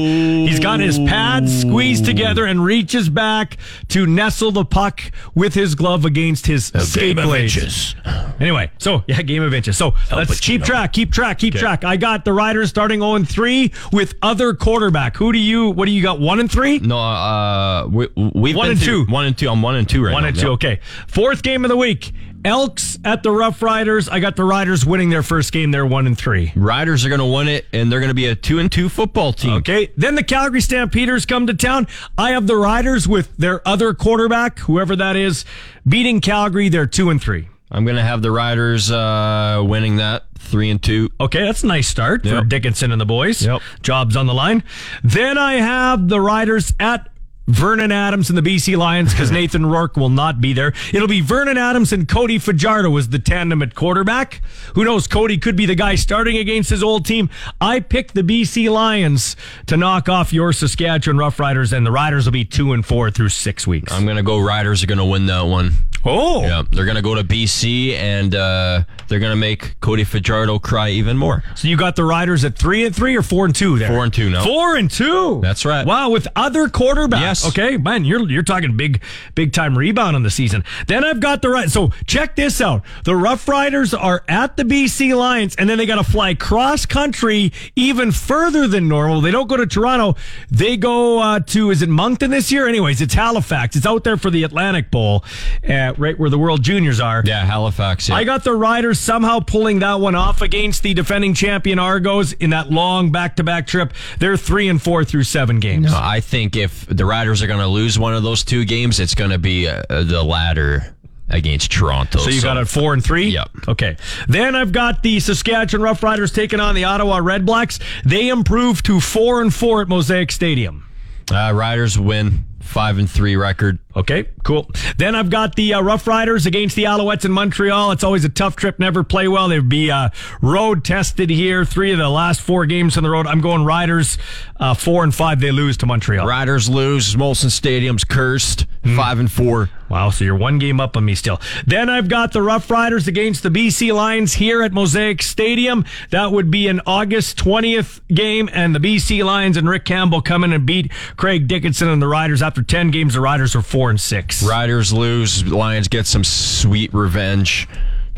He's 0.47 0.59
got 0.59 0.79
his 0.79 0.97
pads 0.99 1.61
squeezed 1.61 2.05
together 2.05 2.45
and 2.45 2.63
reaches 2.63 3.09
back 3.09 3.57
to 3.89 4.05
nestle 4.07 4.51
the 4.51 4.65
puck 4.65 5.01
with 5.36 5.53
his 5.53 5.75
glove 5.75 6.05
against 6.05 6.47
his 6.47 6.67
skate 6.79 7.15
blades. 7.15 7.95
Anyway, 8.39 8.71
so 8.79 9.03
yeah, 9.07 9.21
game 9.21 9.43
of 9.43 9.53
inches. 9.53 9.77
So 9.77 9.93
let's 10.11 10.39
keep 10.39 10.63
track, 10.63 10.93
keep 10.93 11.11
track, 11.11 11.39
keep 11.39 11.53
track. 11.53 11.84
I 11.84 11.97
got 11.97 12.25
the 12.25 12.34
Riders 12.34 12.69
starting 12.69 13.01
0 13.01 13.15
and 13.15 13.29
3 13.29 13.71
with 13.91 14.15
other 14.21 14.53
quarterback. 14.53 15.15
Who 15.17 15.32
do 15.32 15.39
you, 15.39 15.69
what 15.69 15.86
do 15.86 15.91
you 15.91 16.01
got? 16.01 16.19
1 16.19 16.39
and 16.39 16.51
3? 16.51 16.79
No, 16.79 16.97
uh, 16.97 17.88
we, 17.88 18.07
we've 18.34 18.55
One 18.55 18.65
been 18.65 18.71
and 18.71 18.79
through- 18.82 19.05
two. 19.05 19.11
One 19.11 19.25
and 19.25 19.38
two. 19.38 19.49
I'm 19.49 19.61
one 19.61 19.75
and 19.75 19.88
two 19.88 20.03
right 20.03 20.13
One 20.13 20.23
now. 20.23 20.27
One 20.27 20.34
and 20.34 20.39
two. 20.39 20.49
Okay. 20.51 20.79
Fourth 21.07 21.43
game 21.43 21.63
of 21.65 21.69
the 21.69 21.77
week. 21.77 22.11
Elks 22.43 22.97
at 23.05 23.23
the 23.23 23.31
Rough 23.31 23.61
Riders. 23.61 24.09
I 24.09 24.19
got 24.19 24.35
the 24.35 24.43
Riders 24.43 24.85
winning 24.85 25.09
their 25.09 25.23
first 25.23 25.51
game. 25.51 25.71
They're 25.71 25.85
one 25.85 26.07
and 26.07 26.17
three. 26.17 26.51
Riders 26.55 27.05
are 27.05 27.09
going 27.09 27.19
to 27.19 27.25
win 27.25 27.47
it, 27.47 27.65
and 27.73 27.91
they're 27.91 27.99
going 27.99 28.09
to 28.09 28.15
be 28.15 28.25
a 28.25 28.35
two 28.35 28.59
and 28.59 28.71
two 28.71 28.89
football 28.89 29.33
team. 29.33 29.53
Okay. 29.53 29.91
Then 29.95 30.15
the 30.15 30.23
Calgary 30.23 30.61
Stampeders 30.61 31.25
come 31.25 31.47
to 31.47 31.53
town. 31.53 31.87
I 32.17 32.31
have 32.31 32.47
the 32.47 32.55
Riders 32.55 33.07
with 33.07 33.35
their 33.37 33.65
other 33.67 33.93
quarterback, 33.93 34.59
whoever 34.59 34.95
that 34.95 35.15
is, 35.15 35.45
beating 35.87 36.21
Calgary. 36.21 36.69
They're 36.69 36.87
two 36.87 37.09
and 37.09 37.21
three. 37.21 37.47
I'm 37.69 37.85
going 37.85 37.95
to 37.95 38.03
have 38.03 38.21
the 38.21 38.31
Riders 38.31 38.91
uh, 38.91 39.63
winning 39.65 39.95
that 39.97 40.23
three 40.37 40.69
and 40.69 40.81
two. 40.81 41.09
Okay, 41.21 41.45
that's 41.45 41.63
a 41.63 41.67
nice 41.67 41.87
start 41.87 42.23
for 42.23 42.43
Dickenson 42.43 42.91
and 42.91 42.99
the 42.99 43.05
boys. 43.05 43.45
Yep. 43.45 43.61
Jobs 43.81 44.17
on 44.17 44.27
the 44.27 44.33
line. 44.33 44.63
Then 45.03 45.37
I 45.37 45.53
have 45.53 46.09
the 46.09 46.19
Riders 46.19 46.73
at 46.79 47.07
Vernon 47.47 47.91
Adams 47.91 48.29
and 48.29 48.37
the 48.37 48.41
BC 48.41 48.77
Lions 48.77 49.11
because 49.11 49.31
Nathan 49.31 49.65
Rourke 49.65 49.97
will 49.97 50.09
not 50.09 50.39
be 50.39 50.53
there. 50.53 50.73
It'll 50.93 51.07
be 51.07 51.21
Vernon 51.21 51.57
Adams 51.57 51.91
and 51.91 52.07
Cody 52.07 52.37
Fajardo 52.37 52.95
as 52.97 53.09
the 53.09 53.19
tandem 53.19 53.61
at 53.61 53.75
quarterback. 53.75 54.41
Who 54.75 54.85
knows? 54.85 55.07
Cody 55.07 55.37
could 55.37 55.55
be 55.55 55.65
the 55.65 55.75
guy 55.75 55.95
starting 55.95 56.37
against 56.37 56.69
his 56.69 56.83
old 56.83 57.05
team. 57.05 57.29
I 57.59 57.79
picked 57.79 58.13
the 58.13 58.23
BC 58.23 58.71
Lions 58.71 59.35
to 59.67 59.75
knock 59.77 60.07
off 60.07 60.31
your 60.31 60.53
Saskatchewan 60.53 61.17
Roughriders, 61.17 61.73
and 61.75 61.85
the 61.85 61.91
Riders 61.91 62.25
will 62.25 62.31
be 62.31 62.45
two 62.45 62.73
and 62.73 62.85
four 62.85 63.11
through 63.11 63.29
six 63.29 63.65
weeks. 63.67 63.91
I'm 63.91 64.05
going 64.05 64.17
to 64.17 64.23
go 64.23 64.39
Riders 64.39 64.83
are 64.83 64.87
going 64.87 64.97
to 64.99 65.05
win 65.05 65.25
that 65.25 65.41
one. 65.41 65.73
Oh, 66.05 66.41
Yeah, 66.41 66.63
they're 66.71 66.85
going 66.85 66.95
to 66.95 67.01
go 67.01 67.15
to 67.15 67.23
BC 67.23 67.93
and 67.93 68.33
uh, 68.35 68.83
they're 69.07 69.19
going 69.19 69.31
to 69.31 69.35
make 69.37 69.79
Cody 69.79 70.03
Fajardo 70.03 70.59
cry 70.59 70.89
even 70.89 71.17
more. 71.17 71.43
so 71.55 71.67
you 71.67 71.77
got 71.77 71.95
the 71.95 72.03
Riders 72.03 72.43
at 72.45 72.57
three 72.57 72.85
and 72.85 72.95
three 72.95 73.15
or 73.15 73.21
four 73.21 73.45
and 73.45 73.55
two 73.55 73.77
there? 73.77 73.89
Four 73.89 74.03
and 74.03 74.13
two 74.13 74.29
now. 74.29 74.43
Four 74.43 74.75
and 74.75 74.89
two. 74.89 75.39
That's 75.41 75.65
right. 75.65 75.85
Wow, 75.85 76.09
with 76.09 76.27
other 76.35 76.67
quarterbacks. 76.67 77.21
Yes. 77.21 77.47
Okay, 77.47 77.77
man, 77.77 78.05
you're 78.05 78.29
you're 78.29 78.43
talking 78.43 78.75
big 78.77 79.01
big 79.35 79.53
time 79.53 79.77
rebound 79.77 80.15
on 80.15 80.23
the 80.23 80.29
season. 80.29 80.63
Then 80.87 81.03
I've 81.03 81.19
got 81.19 81.41
the 81.41 81.49
right. 81.49 81.69
So 81.69 81.91
check 82.05 82.35
this 82.35 82.61
out. 82.61 82.83
The 83.03 83.15
Rough 83.15 83.47
Riders 83.47 83.93
are 83.93 84.23
at 84.27 84.57
the 84.57 84.63
BC 84.63 85.15
Lions, 85.15 85.55
and 85.55 85.69
then 85.69 85.77
they 85.77 85.85
got 85.85 86.03
to 86.03 86.09
fly 86.09 86.33
cross 86.33 86.85
country 86.85 87.51
even 87.75 88.11
further 88.11 88.67
than 88.67 88.87
normal. 88.87 89.21
They 89.21 89.31
don't 89.31 89.47
go 89.47 89.57
to 89.57 89.67
Toronto. 89.67 90.15
They 90.49 90.77
go 90.77 91.19
uh, 91.19 91.39
to 91.39 91.71
is 91.71 91.81
it 91.81 91.89
Moncton 91.89 92.31
this 92.31 92.51
year? 92.51 92.67
Anyways, 92.67 93.01
it's 93.01 93.13
Halifax. 93.13 93.75
It's 93.75 93.85
out 93.85 94.03
there 94.03 94.17
for 94.17 94.29
the 94.29 94.43
Atlantic 94.43 94.89
Bowl, 94.91 95.23
uh, 95.67 95.90
right 95.99 96.17
where 96.17 96.29
the 96.29 96.37
World 96.37 96.63
Juniors 96.63 96.99
are. 96.99 97.23
Yeah, 97.25 97.45
Halifax. 97.45 98.09
Yeah. 98.09 98.15
I 98.15 98.23
got 98.23 98.43
the 98.43 98.53
Riders 98.53 98.99
somehow 98.99 99.39
pulling 99.39 99.79
that 99.79 99.99
one 99.99 100.15
off 100.15 100.41
against 100.41 100.83
the 100.83 100.93
defending 100.93 101.33
champion 101.33 101.79
Argos 101.79 102.33
in 102.33 102.49
that 102.51 102.69
long 102.69 103.11
back-to-back 103.11 103.67
trip. 103.67 103.93
They're 104.19 104.37
three 104.37 104.67
and 104.69 104.81
four 104.81 105.03
through 105.03 105.23
seven 105.23 105.59
games. 105.59 105.91
I 105.93 106.19
think 106.19 106.55
if 106.55 106.85
the 106.87 107.05
Riders 107.05 107.41
are 107.41 107.47
going 107.47 107.59
to 107.59 107.67
lose 107.67 107.97
one 107.97 108.13
of 108.13 108.23
those 108.23 108.43
two 108.43 108.65
games, 108.65 108.99
it's 108.99 109.15
going 109.15 109.31
to 109.31 109.37
be 109.39 109.67
uh, 109.67 109.83
the 109.89 110.23
latter 110.23 110.95
against 111.29 111.71
Toronto. 111.71 112.19
So 112.19 112.29
you 112.29 112.41
got 112.41 112.57
a 112.57 112.65
four 112.65 112.93
and 112.93 113.01
three? 113.03 113.29
Yep. 113.29 113.49
Okay. 113.69 113.95
Then 114.27 114.53
I've 114.55 114.73
got 114.73 115.01
the 115.01 115.19
Saskatchewan 115.21 115.87
Roughriders 115.87 116.33
taking 116.35 116.59
on 116.59 116.75
the 116.75 116.83
Ottawa 116.83 117.19
Redblacks. 117.19 117.81
They 118.03 118.27
improved 118.27 118.85
to 118.87 118.99
four 118.99 119.41
and 119.41 119.53
four 119.53 119.81
at 119.81 119.87
Mosaic 119.87 120.31
Stadium. 120.31 120.87
uh, 121.31 121.53
Riders 121.55 121.97
win 121.97 122.43
five 122.59 122.97
and 122.97 123.09
three 123.09 123.37
record. 123.37 123.79
Okay, 123.95 124.27
cool. 124.43 124.69
Then 124.97 125.15
I've 125.15 125.29
got 125.29 125.55
the 125.55 125.73
uh, 125.73 125.81
Rough 125.81 126.07
Riders 126.07 126.45
against 126.45 126.75
the 126.75 126.83
Alouettes 126.83 127.25
in 127.25 127.31
Montreal. 127.31 127.91
It's 127.91 128.03
always 128.03 128.25
a 128.25 128.29
tough 128.29 128.55
trip, 128.55 128.79
never 128.79 129.03
play 129.03 129.27
well. 129.27 129.47
They'd 129.47 129.67
be 129.67 129.91
uh, 129.91 130.09
road 130.41 130.83
tested 130.83 131.29
here. 131.29 131.65
Three 131.65 131.91
of 131.91 131.97
the 131.97 132.09
last 132.09 132.41
four 132.41 132.65
games 132.65 132.97
on 132.97 133.03
the 133.03 133.09
road. 133.09 133.27
I'm 133.27 133.41
going 133.41 133.65
Riders 133.65 134.17
uh, 134.59 134.73
four 134.73 135.03
and 135.03 135.13
five. 135.13 135.39
They 135.39 135.51
lose 135.51 135.77
to 135.77 135.85
Montreal. 135.85 136.25
Riders 136.25 136.69
lose. 136.69 137.15
Molson 137.15 137.49
Stadium's 137.49 138.03
cursed. 138.03 138.65
Five 138.95 139.19
and 139.19 139.31
four. 139.31 139.69
Wow, 139.91 140.09
so 140.09 140.23
you're 140.23 140.37
one 140.37 140.57
game 140.57 140.79
up 140.79 140.95
on 140.95 141.03
me 141.03 141.15
still. 141.15 141.41
Then 141.67 141.89
I've 141.89 142.07
got 142.07 142.31
the 142.31 142.41
Rough 142.41 142.71
Riders 142.71 143.09
against 143.09 143.43
the 143.43 143.49
BC 143.49 143.93
Lions 143.93 144.35
here 144.35 144.63
at 144.63 144.71
Mosaic 144.71 145.21
Stadium. 145.21 145.83
That 146.11 146.31
would 146.31 146.49
be 146.49 146.69
an 146.69 146.79
August 146.85 147.37
20th 147.37 147.99
game, 148.07 148.49
and 148.53 148.73
the 148.73 148.79
BC 148.79 149.23
Lions 149.25 149.57
and 149.57 149.67
Rick 149.67 149.83
Campbell 149.83 150.21
come 150.21 150.45
in 150.45 150.53
and 150.53 150.65
beat 150.65 150.93
Craig 151.17 151.49
Dickenson 151.49 151.89
and 151.89 152.01
the 152.01 152.07
Riders. 152.07 152.41
After 152.41 152.63
10 152.63 152.89
games, 152.91 153.15
the 153.15 153.19
Riders 153.19 153.53
are 153.53 153.61
4 153.61 153.89
and 153.89 153.99
6. 154.32 154.49
Riders 154.49 154.93
lose. 154.93 155.45
Lions 155.45 155.88
get 155.88 156.07
some 156.07 156.23
sweet 156.23 156.93
revenge. 156.93 157.67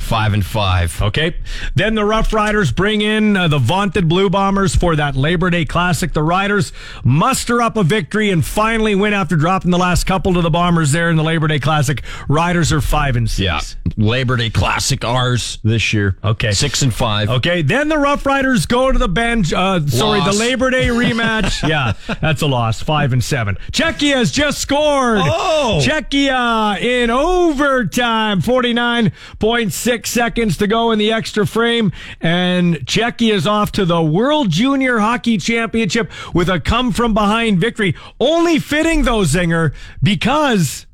Five 0.03 0.33
and 0.33 0.45
five. 0.45 1.01
Okay. 1.01 1.35
Then 1.75 1.95
the 1.95 2.05
Rough 2.05 2.33
Riders 2.33 2.71
bring 2.71 3.01
in 3.01 3.35
uh, 3.37 3.47
the 3.47 3.57
vaunted 3.57 4.07
Blue 4.09 4.29
Bombers 4.29 4.75
for 4.75 4.95
that 4.95 5.15
Labor 5.15 5.49
Day 5.49 5.65
Classic. 5.65 6.13
The 6.13 6.23
Riders 6.23 6.73
muster 7.03 7.61
up 7.61 7.77
a 7.77 7.83
victory 7.83 8.29
and 8.29 8.45
finally 8.45 8.95
win 8.95 9.13
after 9.13 9.35
dropping 9.35 9.71
the 9.71 9.77
last 9.77 10.05
couple 10.05 10.33
to 10.33 10.41
the 10.41 10.49
Bombers 10.49 10.91
there 10.91 11.09
in 11.09 11.15
the 11.15 11.23
Labor 11.23 11.47
Day 11.47 11.59
Classic. 11.59 12.03
Riders 12.27 12.71
are 12.71 12.81
5 12.81 13.15
and 13.15 13.29
6. 13.29 13.39
Yeah. 13.39 13.61
Labor 13.97 14.37
Day 14.37 14.49
Classic 14.49 15.03
ours 15.03 15.59
this 15.63 15.93
year. 15.93 16.17
Okay. 16.23 16.51
Six 16.51 16.81
and 16.81 16.93
five. 16.93 17.29
Okay, 17.29 17.61
then 17.61 17.89
the 17.89 17.97
Rough 17.97 18.25
Riders 18.25 18.65
go 18.65 18.91
to 18.91 18.97
the 18.97 19.07
bench. 19.07 19.53
Uh, 19.53 19.85
sorry, 19.87 20.21
the 20.21 20.37
Labor 20.37 20.69
Day 20.69 20.87
rematch. 20.87 21.67
yeah, 21.69 21.93
that's 22.21 22.41
a 22.41 22.47
loss. 22.47 22.81
Five 22.81 23.13
and 23.13 23.23
seven. 23.23 23.57
Czechia 23.71 24.15
has 24.15 24.31
just 24.31 24.59
scored. 24.59 25.19
Oh. 25.21 25.79
Czechia 25.83 26.79
in 26.81 27.09
overtime. 27.09 28.41
Forty 28.41 28.73
nine 28.73 29.11
point 29.39 29.73
six 29.93 30.09
seconds 30.09 30.57
to 30.57 30.65
go 30.65 30.89
in 30.89 30.97
the 30.97 31.11
extra 31.11 31.45
frame, 31.45 31.91
and 32.19 32.77
Czechia 32.77 33.31
is 33.31 33.45
off 33.45 33.71
to 33.73 33.85
the 33.85 34.01
World 34.01 34.49
Junior 34.49 34.97
Hockey 34.97 35.37
Championship 35.37 36.09
with 36.33 36.49
a 36.49 36.59
come 36.59 36.91
from 36.91 37.13
behind 37.13 37.59
victory. 37.59 37.93
Only 38.19 38.57
fitting 38.57 39.03
though, 39.03 39.21
Zinger, 39.21 39.71
because 40.01 40.87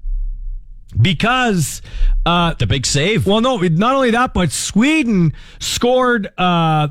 because 1.01 1.81
uh, 2.25 2.55
The 2.55 2.67
big 2.67 2.85
save. 2.85 3.25
well, 3.25 3.39
no, 3.39 3.55
not 3.55 3.95
only 3.95 4.11
that, 4.11 4.33
but 4.33 4.51
Sweden 4.51 5.31
scored 5.59 6.29
uh, 6.37 6.89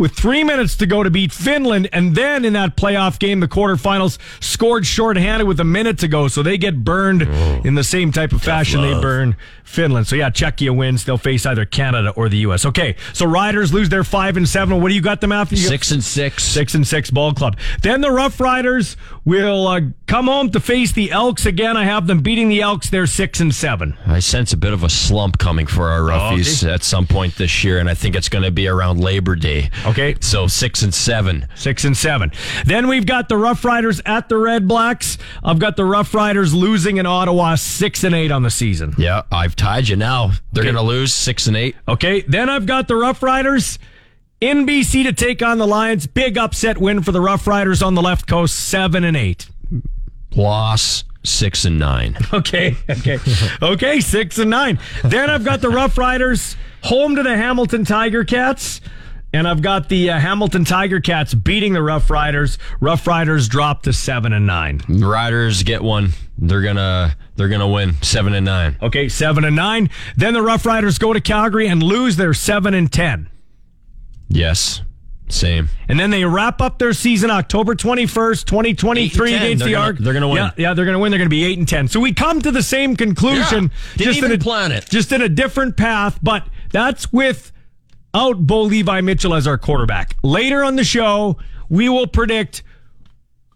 with 0.00 0.16
three 0.16 0.42
minutes 0.42 0.76
to 0.76 0.86
go 0.86 1.02
to 1.02 1.10
beat 1.10 1.30
Finland, 1.30 1.86
and 1.92 2.14
then 2.14 2.46
in 2.46 2.54
that 2.54 2.74
playoff 2.74 3.18
game, 3.18 3.40
the 3.40 3.46
quarterfinals, 3.46 4.16
scored 4.42 4.86
shorthanded 4.86 5.46
with 5.46 5.60
a 5.60 5.64
minute 5.64 5.98
to 5.98 6.08
go. 6.08 6.26
So 6.26 6.42
they 6.42 6.56
get 6.56 6.82
burned 6.82 7.20
in 7.66 7.74
the 7.74 7.84
same 7.84 8.10
type 8.10 8.32
of 8.32 8.42
fashion 8.42 8.80
they 8.80 8.98
burn 8.98 9.36
Finland. 9.62 10.06
So 10.06 10.16
yeah, 10.16 10.30
Czechia 10.30 10.74
wins. 10.74 11.04
They'll 11.04 11.18
face 11.18 11.44
either 11.44 11.66
Canada 11.66 12.14
or 12.16 12.30
the 12.30 12.38
U.S. 12.38 12.64
Okay, 12.64 12.96
so 13.12 13.26
Riders 13.26 13.74
lose 13.74 13.90
their 13.90 14.02
five 14.02 14.38
and 14.38 14.48
seven. 14.48 14.80
What 14.80 14.88
do 14.88 14.94
you 14.94 15.02
got 15.02 15.20
them 15.20 15.32
after? 15.32 15.54
Six 15.54 15.90
and 15.90 16.02
six. 16.02 16.44
Six 16.44 16.74
and 16.74 16.86
six 16.86 17.10
ball 17.10 17.34
club. 17.34 17.58
Then 17.82 18.00
the 18.00 18.10
Rough 18.10 18.40
Riders 18.40 18.96
will 19.26 19.68
uh, 19.68 19.80
come 20.06 20.26
home 20.28 20.50
to 20.52 20.60
face 20.60 20.92
the 20.92 21.10
Elks 21.10 21.44
again. 21.44 21.76
I 21.76 21.84
have 21.84 22.06
them 22.06 22.20
beating 22.20 22.48
the 22.48 22.62
Elks. 22.62 22.88
They're 22.88 23.06
six 23.06 23.38
and 23.38 23.54
seven. 23.54 23.98
I 24.06 24.20
sense 24.20 24.54
a 24.54 24.56
bit 24.56 24.72
of 24.72 24.82
a 24.82 24.88
slump 24.88 25.36
coming 25.38 25.66
for 25.66 25.90
our 25.90 26.00
roughies 26.00 26.64
okay. 26.64 26.72
at 26.72 26.82
some 26.82 27.06
point 27.06 27.36
this 27.36 27.62
year, 27.62 27.78
and 27.78 27.88
I 27.88 27.94
think 27.94 28.16
it's 28.16 28.30
going 28.30 28.44
to 28.44 28.50
be 28.50 28.66
around 28.66 28.98
Labor 29.00 29.36
Day. 29.36 29.70
Okay. 29.84 29.89
So 30.20 30.46
six 30.46 30.82
and 30.82 30.92
seven. 30.94 31.46
Six 31.54 31.84
and 31.84 31.96
seven. 31.96 32.32
Then 32.64 32.88
we've 32.88 33.06
got 33.06 33.28
the 33.28 33.36
Rough 33.36 33.64
Riders 33.64 34.00
at 34.06 34.28
the 34.28 34.36
Red 34.38 34.66
Blacks. 34.68 35.18
I've 35.42 35.58
got 35.58 35.76
the 35.76 35.84
Rough 35.84 36.14
Riders 36.14 36.54
losing 36.54 36.96
in 36.98 37.06
Ottawa 37.06 37.54
six 37.56 38.04
and 38.04 38.14
eight 38.14 38.30
on 38.30 38.42
the 38.42 38.50
season. 38.50 38.94
Yeah, 38.98 39.22
I've 39.32 39.56
tied 39.56 39.88
you 39.88 39.96
now. 39.96 40.32
They're 40.52 40.62
Okay. 40.62 40.72
going 40.72 40.84
to 40.84 40.88
lose 40.88 41.12
six 41.14 41.46
and 41.46 41.56
eight. 41.56 41.76
Okay. 41.88 42.22
Then 42.22 42.48
I've 42.48 42.66
got 42.66 42.88
the 42.88 42.96
Rough 42.96 43.22
Riders 43.22 43.78
in 44.40 44.66
BC 44.66 45.02
to 45.04 45.12
take 45.12 45.42
on 45.42 45.58
the 45.58 45.66
Lions. 45.66 46.06
Big 46.06 46.38
upset 46.38 46.78
win 46.78 47.02
for 47.02 47.12
the 47.12 47.20
Rough 47.20 47.46
Riders 47.46 47.82
on 47.82 47.94
the 47.94 48.02
left 48.02 48.26
coast, 48.26 48.54
seven 48.56 49.04
and 49.04 49.16
eight. 49.16 49.46
Loss 50.34 51.04
six 51.24 51.64
and 51.64 51.78
nine. 51.78 52.16
Okay. 52.32 52.76
Okay. 52.88 53.18
okay. 53.60 54.00
Six 54.00 54.38
and 54.38 54.50
nine. 54.50 54.78
Then 55.04 55.28
I've 55.28 55.44
got 55.44 55.60
the 55.60 55.68
Rough 55.68 55.98
Riders 55.98 56.56
home 56.84 57.16
to 57.16 57.22
the 57.22 57.36
Hamilton 57.36 57.84
Tiger 57.84 58.24
Cats. 58.24 58.80
And 59.32 59.46
I've 59.46 59.62
got 59.62 59.88
the 59.88 60.10
uh, 60.10 60.18
Hamilton 60.18 60.64
Tiger 60.64 61.00
Cats 61.00 61.34
beating 61.34 61.72
the 61.72 61.82
Rough 61.82 62.10
Riders. 62.10 62.58
Rough 62.80 63.06
Riders 63.06 63.48
drop 63.48 63.82
to 63.84 63.92
seven 63.92 64.32
and 64.32 64.46
nine. 64.46 64.80
Riders 64.88 65.62
get 65.62 65.82
one. 65.82 66.10
They're 66.36 66.62
gonna 66.62 67.16
they're 67.36 67.48
gonna 67.48 67.68
win 67.68 67.94
seven 68.02 68.34
and 68.34 68.44
nine. 68.44 68.76
Okay, 68.82 69.08
seven 69.08 69.44
and 69.44 69.54
nine. 69.54 69.90
Then 70.16 70.34
the 70.34 70.42
Rough 70.42 70.66
Riders 70.66 70.98
go 70.98 71.12
to 71.12 71.20
Calgary 71.20 71.68
and 71.68 71.82
lose 71.82 72.16
their 72.16 72.34
seven 72.34 72.74
and 72.74 72.90
ten. 72.92 73.28
Yes, 74.28 74.82
same. 75.28 75.68
And 75.88 75.98
then 75.98 76.10
they 76.10 76.24
wrap 76.24 76.60
up 76.60 76.78
their 76.78 76.92
season 76.92 77.30
October 77.30 77.74
21st, 77.74 78.44
2023 78.44 78.98
Eight 78.98 79.34
and 79.34 79.40
10. 79.40 79.46
against 79.46 79.64
the 79.64 79.74
Arc. 79.76 79.98
they're 79.98 80.12
gonna 80.12 80.28
win. 80.28 80.36
Yeah, 80.38 80.50
yeah, 80.56 80.74
they're 80.74 80.84
going 80.84 80.94
to 80.94 80.98
win. 80.98 81.10
They're 81.10 81.18
going 81.18 81.28
to 81.28 81.34
be 81.34 81.44
8 81.44 81.58
and 81.58 81.68
10. 81.68 81.88
So 81.88 82.00
we 82.00 82.12
come 82.12 82.40
to 82.42 82.50
the 82.50 82.62
same 82.62 82.96
conclusion. 82.96 83.64
Yeah. 83.64 83.96
Didn't 83.96 84.10
in 84.12 84.16
even 84.24 84.32
a, 84.32 84.38
plan 84.38 84.72
it. 84.72 84.86
Just 84.88 85.12
in 85.12 85.22
a 85.22 85.28
different 85.28 85.76
path, 85.76 86.18
but 86.22 86.46
that's 86.72 87.12
with 87.12 87.52
out 88.14 88.46
Bo 88.46 88.62
Levi 88.62 89.00
Mitchell 89.00 89.34
as 89.34 89.46
our 89.46 89.58
quarterback. 89.58 90.16
Later 90.22 90.64
on 90.64 90.76
the 90.76 90.84
show, 90.84 91.36
we 91.68 91.88
will 91.88 92.06
predict 92.06 92.62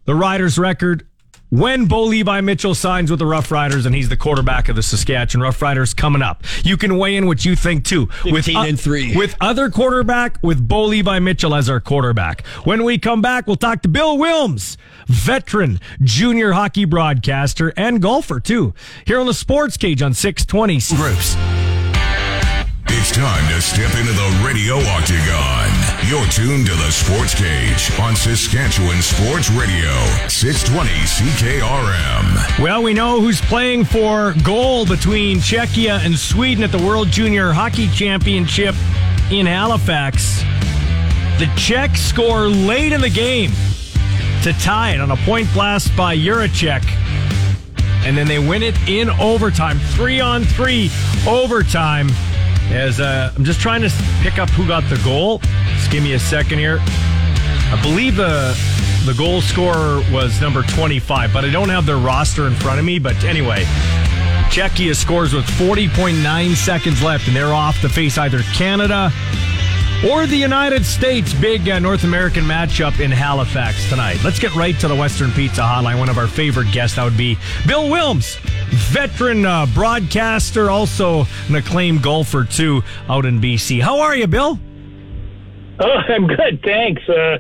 the 0.05 0.15
Riders' 0.15 0.59
record 0.59 1.07
when 1.51 1.87
Bo 1.87 2.05
Levi 2.05 2.41
Mitchell 2.41 2.75
signs 2.75 3.11
with 3.11 3.21
the 3.21 3.27
Rough 3.27 3.51
Riders 3.53 3.87
and 3.87 3.95
he's 3.95 4.09
the 4.09 4.17
quarterback 4.17 4.69
of 4.69 4.75
the 4.75 4.83
Saskatchewan 4.83 5.43
Rough 5.43 5.63
Riders 5.63 5.95
coming 5.95 6.21
up. 6.21 6.43
You 6.65 6.77
can 6.77 6.99
weigh 6.99 7.17
in 7.17 7.27
what 7.27 7.45
you 7.45 7.55
think 7.55 7.85
too. 7.85 8.09
With 8.25 8.47
15 8.47 8.57
and 8.57 8.81
three. 8.81 9.17
With 9.17 9.37
other 9.41 9.71
quarterback, 9.71 10.39
with 10.43 10.67
Bo 10.67 10.87
Levi 10.87 11.21
Mitchell 11.21 11.55
as 11.55 11.71
our 11.71 11.81
quarterback. 11.81 12.45
When 12.65 12.83
we 12.83 12.99
come 12.99 13.23
back, 13.23 13.47
we'll 13.47 13.57
talk 13.57 13.83
to 13.83 13.89
Bill 13.89 14.19
Wilms, 14.19 14.77
veteran 15.07 15.79
junior 16.03 16.53
hockey 16.53 16.87
broadcaster 16.87 17.73
and 17.77 18.03
golfer 18.03 18.41
too, 18.41 18.75
here 19.07 19.21
on 19.21 19.27
the 19.27 19.35
Sports 19.35 19.77
Cage 19.77 20.03
on 20.03 20.13
620. 20.13 20.81
Groups. 20.97 21.64
It's 23.07 23.13
time 23.13 23.47
to 23.53 23.61
step 23.61 23.95
into 24.01 24.15
the 24.15 24.43
radio 24.43 24.77
octagon. 24.77 25.69
You're 26.09 26.27
tuned 26.29 26.67
to 26.69 26.73
the 26.73 26.91
Sports 26.91 27.35
Cage 27.35 27.93
on 28.01 28.17
Saskatchewan 28.17 29.03
Sports 29.03 29.51
Radio, 29.51 29.93
620 30.27 30.89
CKRM. 30.89 32.63
Well, 32.63 32.83
we 32.83 32.95
know 32.95 33.21
who's 33.21 33.43
playing 33.43 33.85
for 33.85 34.33
goal 34.43 34.87
between 34.87 35.37
Czechia 35.37 36.03
and 36.03 36.19
Sweden 36.19 36.65
at 36.65 36.73
the 36.73 36.79
World 36.79 37.09
Junior 37.11 37.53
Hockey 37.53 37.89
Championship 37.89 38.75
in 39.31 39.45
Halifax. 39.45 40.39
The 41.39 41.53
Czechs 41.59 42.01
score 42.01 42.49
late 42.49 42.93
in 42.93 43.03
the 43.03 43.11
game 43.11 43.51
to 44.45 44.55
tie 44.55 44.95
it 44.95 45.01
on 45.03 45.11
a 45.11 45.17
point 45.17 45.53
blast 45.53 45.95
by 45.95 46.17
Juracek. 46.17 46.83
and 48.07 48.17
then 48.17 48.27
they 48.27 48.39
win 48.39 48.63
it 48.63 48.77
in 48.89 49.11
overtime, 49.11 49.79
three 49.79 50.21
on 50.21 50.43
three 50.45 50.91
overtime. 51.29 52.09
As 52.71 53.01
uh, 53.01 53.33
I'm 53.37 53.45
just 53.45 53.61
trying 53.61 53.83
to 53.83 53.91
pick 54.21 54.39
up 54.39 54.51
who 54.51 54.67
got 54.67 54.89
the 54.89 55.01
goal. 55.05 55.39
Just 55.77 55.91
give 55.91 56.03
me 56.03 56.15
a 56.15 56.19
second 56.19 56.59
here. 56.59 56.79
I 56.81 57.79
believe 57.83 58.17
the 58.17 58.59
the 59.07 59.15
goal 59.15 59.43
scorer 59.43 60.03
was 60.11 60.41
number 60.41 60.63
25, 60.63 61.33
but 61.33 61.45
I 61.45 61.51
don't 61.51 61.69
have 61.69 61.85
their 61.85 61.99
roster 61.99 62.47
in 62.47 62.55
front 62.55 62.79
of 62.79 62.85
me. 62.85 62.99
But 62.99 63.23
anyway, 63.25 63.65
Czechia 64.49 64.95
scores 64.95 65.35
with 65.35 65.45
40.9 65.45 66.55
seconds 66.55 67.03
left, 67.03 67.27
and 67.27 67.37
they're 67.37 67.53
off 67.53 67.81
to 67.83 67.89
face 67.89 68.17
either 68.17 68.41
Canada 68.55 69.13
or 70.11 70.27
the 70.27 70.37
United 70.37 70.85
States. 70.85 71.33
Big 71.35 71.69
uh, 71.69 71.79
North 71.79 72.05
American 72.05 72.45
matchup 72.45 73.01
in 73.01 73.11
Halifax 73.11 73.89
tonight. 73.89 74.23
Let's 74.23 74.39
get 74.39 74.55
right 74.55 74.79
to 74.81 74.89
the 74.89 74.95
Western 74.95 75.31
Pizza 75.33 75.63
Hotline. 75.63 75.99
One 75.99 76.09
of 76.09 76.19
our 76.19 76.27
favorite 76.27 76.71
guests, 76.73 76.97
that 76.97 77.05
would 77.05 77.17
be 77.17 77.39
Bill 77.67 77.85
Wilms, 77.85 78.39
veteran 78.93 79.47
uh, 79.47 79.67
broadcaster, 79.67 80.71
also 80.71 81.27
an 81.49 81.55
acclaimed 81.55 82.03
golfer, 82.03 82.45
too, 82.45 82.83
out 83.09 83.25
in 83.25 83.41
BC. 83.41 83.81
How 83.81 84.01
are 84.01 84.15
you, 84.15 84.27
Bill? 84.27 84.59
Oh, 85.81 85.87
I'm 86.09 86.27
good, 86.27 86.61
thanks. 86.63 87.03
Uh, 87.09 87.39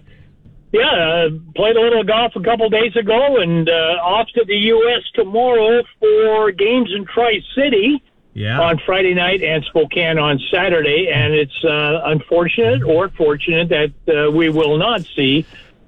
yeah, 0.73 1.27
uh, 1.27 1.29
played 1.55 1.77
a 1.77 1.81
little 1.81 2.03
golf 2.03 2.33
a 2.35 2.41
couple 2.41 2.69
days 2.71 2.97
ago, 2.97 3.37
and 3.41 3.69
uh, 3.69 4.01
off 4.03 4.29
to 4.35 4.45
the 4.45 4.57
U.S. 4.57 5.03
tomorrow 5.15 5.83
for 6.01 6.51
games 6.51 6.91
in 6.97 7.05
Tri 7.05 7.41
City 7.55 8.03
Yeah. 8.35 8.61
on 8.61 8.78
Friday 8.85 9.14
night 9.14 9.43
and 9.43 9.64
Spokane 9.64 10.18
on 10.18 10.41
Saturday. 10.51 11.09
And 11.12 11.32
it's 11.32 11.64
uh, 11.64 12.03
unfortunate 12.05 12.82
or 12.82 13.09
fortunate 13.09 13.68
that 13.68 13.93
uh, 14.09 14.30
we 14.30 14.51
will 14.51 14.76
not 14.76 15.03
see 15.16 15.47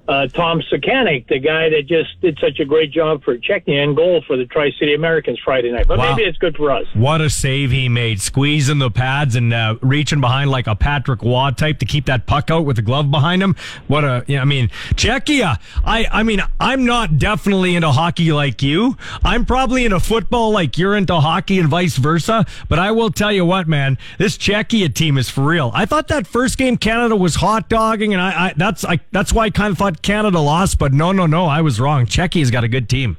uh, 0.08 0.26
Tom 0.28 0.62
Suchanek, 0.72 1.26
the 1.28 1.38
guy 1.38 1.68
that 1.70 1.86
just 1.86 2.20
did 2.20 2.38
such 2.40 2.60
a 2.60 2.64
great 2.64 2.90
job 2.92 3.22
for 3.24 3.36
Czechia 3.38 3.82
and 3.82 3.96
goal 3.96 4.22
for 4.26 4.36
the 4.36 4.44
Tri 4.46 4.70
City 4.78 4.94
Americans 4.94 5.38
Friday 5.44 5.70
night. 5.72 5.86
But 5.88 5.98
Wow. 5.98 6.14
maybe 6.14 6.28
it's 6.28 6.38
good 6.38 6.56
for 6.56 6.70
us. 6.70 6.86
What 6.94 7.20
a 7.20 7.28
save 7.30 7.70
he 7.70 7.88
made, 7.88 8.20
squeezing 8.20 8.78
the 8.78 8.90
pads 8.90 9.34
and 9.36 9.52
uh, 9.52 9.76
reaching 9.80 10.20
behind 10.20 10.50
like 10.50 10.66
a 10.66 10.74
Patrick 10.76 11.22
Waugh 11.22 11.50
type 11.50 11.78
to 11.80 11.86
keep 11.86 12.06
that 12.06 12.26
puck 12.26 12.50
out 12.50 12.64
with 12.64 12.76
the 12.76 12.82
glove 12.82 13.10
behind 13.10 13.42
him. 13.42 13.56
What 13.86 14.04
a, 14.04 14.24
yeah, 14.26 14.42
I 14.42 14.44
mean, 14.44 14.68
Czechia. 14.94 15.58
I, 15.84 16.06
I 16.10 16.22
mean, 16.22 16.40
I'm 16.60 16.84
not 16.84 17.18
definitely 17.18 17.74
into 17.76 17.90
hockey 17.92 18.32
like 18.32 18.62
you. 18.62 18.96
I'm 19.24 19.44
probably 19.44 19.84
into 19.84 20.00
football 20.00 20.50
like 20.52 20.78
you're 20.78 20.96
into 20.96 21.18
hockey 21.20 21.58
and 21.58 21.68
vice 21.68 21.96
versa. 21.96 22.46
But 22.68 22.78
I 22.78 22.90
will 22.92 23.10
tell 23.10 23.32
you 23.32 23.44
what, 23.44 23.68
man, 23.68 23.98
this 24.18 24.36
Czechia 24.38 24.92
team 24.94 25.18
is 25.18 25.28
for 25.28 25.42
real. 25.44 25.70
I 25.74 25.84
thought 25.86 26.08
that 26.08 26.26
first 26.26 26.58
game 26.58 26.76
Canada 26.76 27.16
was 27.16 27.36
hot 27.36 27.68
dogging, 27.68 28.12
and 28.12 28.22
I, 28.22 28.46
I 28.48 28.52
that's 28.56 28.84
I, 28.84 29.00
that's 29.12 29.32
why 29.32 29.44
I 29.44 29.50
kind 29.50 29.72
of 29.72 29.78
thought 29.78 29.95
Canada 30.02 30.40
lost. 30.40 30.78
But 30.78 30.92
no, 30.92 31.12
no, 31.12 31.26
no, 31.26 31.46
I 31.46 31.60
was 31.60 31.80
wrong. 31.80 32.06
Czechia's 32.06 32.50
got 32.50 32.64
a 32.64 32.68
good 32.68 32.88
team. 32.88 33.16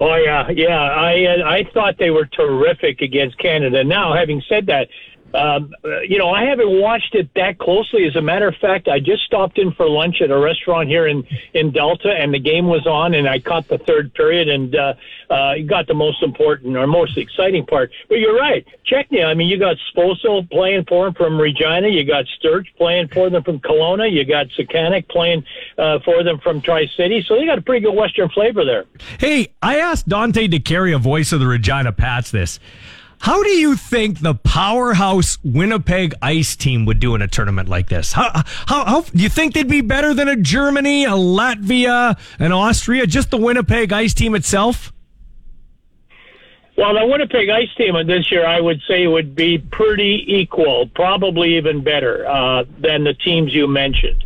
Oh 0.00 0.14
yeah, 0.14 0.48
yeah. 0.50 0.78
I 0.78 1.24
uh, 1.24 1.48
I 1.48 1.64
thought 1.74 1.96
they 1.98 2.10
were 2.10 2.26
terrific 2.26 3.00
against 3.00 3.38
Canada. 3.38 3.82
Now, 3.82 4.14
having 4.14 4.42
said 4.48 4.66
that, 4.66 4.88
um, 5.34 5.72
you 6.08 6.18
know 6.18 6.30
I 6.30 6.44
haven't 6.44 6.80
watched 6.80 7.14
it 7.14 7.28
that 7.34 7.58
closely. 7.58 8.06
As 8.06 8.16
a 8.16 8.22
matter 8.22 8.48
of 8.48 8.56
fact, 8.56 8.88
I 8.88 8.98
just 8.98 9.24
stopped 9.24 9.58
in 9.58 9.72
for 9.72 9.88
lunch 9.88 10.20
at 10.22 10.30
a 10.30 10.38
restaurant 10.38 10.88
here 10.88 11.06
in 11.06 11.24
in 11.54 11.70
Delta, 11.70 12.10
and 12.10 12.32
the 12.32 12.38
game 12.38 12.66
was 12.66 12.86
on, 12.86 13.14
and 13.14 13.28
I 13.28 13.38
caught 13.38 13.68
the 13.68 13.78
third 13.78 14.14
period 14.14 14.48
and 14.48 14.74
uh, 14.74 14.94
uh, 15.30 15.54
got 15.66 15.86
the 15.86 15.94
most 15.94 16.22
important 16.22 16.76
or 16.76 16.86
most 16.86 17.18
exciting 17.18 17.66
part. 17.66 17.90
But 18.08 18.16
you're 18.16 18.36
right, 18.36 18.66
Czechia. 18.90 19.26
I 19.26 19.34
mean, 19.34 19.48
you 19.48 19.58
got 19.58 19.76
Svozil 19.94 20.50
playing 20.50 20.84
for 20.88 21.06
them 21.06 21.14
from 21.14 21.38
Regina. 21.38 21.88
You 21.88 22.04
got 22.04 22.24
Szturc 22.40 22.64
playing 22.76 23.08
for 23.08 23.30
them 23.30 23.42
from 23.42 23.60
Kelowna. 23.60 24.10
You 24.10 24.24
got 24.24 24.48
Suchanek 24.48 25.08
playing 25.08 25.44
uh, 25.76 25.98
for 26.04 26.22
them 26.22 26.38
from 26.38 26.60
Tri 26.60 26.86
City. 26.96 27.24
So 27.26 27.36
they 27.36 27.46
got 27.46 27.58
a 27.58 27.62
pretty 27.62 27.84
good 27.84 27.94
Western 27.94 28.28
flavor 28.30 28.64
there. 28.64 28.84
Hey, 29.18 29.48
I 29.62 29.78
asked 29.78 30.08
Dante 30.08 30.48
to 30.48 30.58
carry 30.58 30.92
a 30.92 30.98
voice 30.98 31.32
of 31.32 31.40
the 31.40 31.46
Regina 31.46 31.92
Pats, 31.92 32.30
this. 32.30 32.58
How 33.20 33.42
do 33.42 33.50
you 33.50 33.76
think 33.76 34.20
the 34.20 34.34
powerhouse 34.34 35.38
Winnipeg 35.44 36.14
Ice 36.22 36.54
team 36.56 36.84
would 36.86 37.00
do 37.00 37.14
in 37.14 37.22
a 37.22 37.26
tournament 37.28 37.68
like 37.68 37.88
this? 37.88 38.12
How, 38.12 38.30
how, 38.66 38.84
how 38.84 39.00
do 39.02 39.22
you 39.22 39.28
think 39.28 39.54
they'd 39.54 39.68
be 39.68 39.80
better 39.80 40.14
than 40.14 40.28
a 40.28 40.36
Germany, 40.36 41.04
a 41.04 41.10
Latvia, 41.10 42.18
an 42.38 42.52
Austria, 42.52 43.06
just 43.06 43.30
the 43.30 43.36
Winnipeg 43.36 43.92
Ice 43.92 44.14
team 44.14 44.34
itself? 44.34 44.92
Well, 46.76 46.94
the 46.94 47.06
Winnipeg 47.06 47.48
Ice 47.48 47.74
team 47.76 47.94
this 48.06 48.30
year, 48.30 48.46
I 48.46 48.60
would 48.60 48.80
say, 48.86 49.08
would 49.08 49.34
be 49.34 49.58
pretty 49.58 50.24
equal, 50.28 50.86
probably 50.94 51.56
even 51.56 51.82
better 51.82 52.24
uh, 52.28 52.64
than 52.78 53.02
the 53.02 53.14
teams 53.14 53.52
you 53.52 53.66
mentioned. 53.66 54.24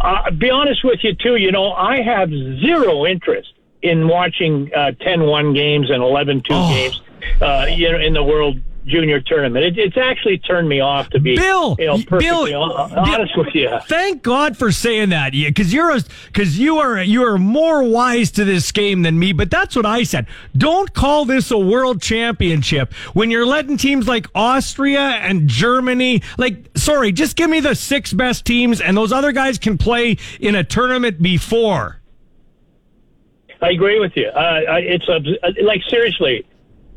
Uh, 0.00 0.28
be 0.32 0.50
honest 0.50 0.82
with 0.84 0.98
you, 1.04 1.14
too, 1.14 1.36
you 1.36 1.52
know, 1.52 1.72
I 1.72 2.02
have 2.02 2.30
zero 2.30 3.06
interest 3.06 3.52
in 3.82 4.08
watching 4.08 4.72
uh, 4.74 4.90
10-1 5.02 5.54
games 5.54 5.88
and 5.90 6.02
11-2 6.02 6.42
Oh. 6.50 6.68
games, 6.74 7.00
uh, 7.40 7.66
you 7.70 7.90
know, 7.90 7.98
in 7.98 8.12
the 8.12 8.22
World 8.24 8.58
Junior 8.86 9.18
Tournament. 9.18 9.64
It, 9.64 9.78
it's 9.78 9.96
actually 9.96 10.36
turned 10.36 10.68
me 10.68 10.80
off 10.80 11.08
to 11.10 11.18
be, 11.18 11.36
Bill, 11.36 11.74
you 11.78 11.86
know, 11.86 11.98
Bill, 12.18 12.70
honest 12.70 13.34
with 13.34 13.54
you. 13.54 13.70
Thank 13.88 14.22
God 14.22 14.58
for 14.58 14.70
saying 14.70 15.08
that, 15.08 15.32
because 15.32 15.72
you're 15.72 15.90
a, 15.90 16.00
because 16.26 16.58
you 16.58 16.76
are 16.78 17.02
you 17.02 17.24
are 17.24 17.38
more 17.38 17.82
wise 17.82 18.30
to 18.32 18.44
this 18.44 18.70
game 18.72 19.00
than 19.00 19.18
me. 19.18 19.32
But 19.32 19.50
that's 19.50 19.74
what 19.74 19.86
I 19.86 20.02
said. 20.02 20.26
Don't 20.54 20.92
call 20.92 21.24
this 21.24 21.50
a 21.50 21.56
world 21.58 22.02
championship 22.02 22.92
when 23.14 23.30
you're 23.30 23.46
letting 23.46 23.78
teams 23.78 24.06
like 24.06 24.26
Austria 24.34 25.00
and 25.00 25.48
Germany. 25.48 26.20
Like, 26.36 26.68
sorry, 26.76 27.10
just 27.10 27.36
give 27.36 27.48
me 27.48 27.60
the 27.60 27.74
six 27.74 28.12
best 28.12 28.44
teams, 28.44 28.82
and 28.82 28.94
those 28.94 29.12
other 29.12 29.32
guys 29.32 29.58
can 29.58 29.78
play 29.78 30.18
in 30.40 30.54
a 30.54 30.62
tournament 30.62 31.22
before. 31.22 32.02
I 33.62 33.70
agree 33.70 33.98
with 33.98 34.12
you. 34.14 34.26
Uh, 34.26 34.38
I- 34.68 34.80
it's 34.80 35.08
like 35.62 35.80
seriously, 35.88 36.44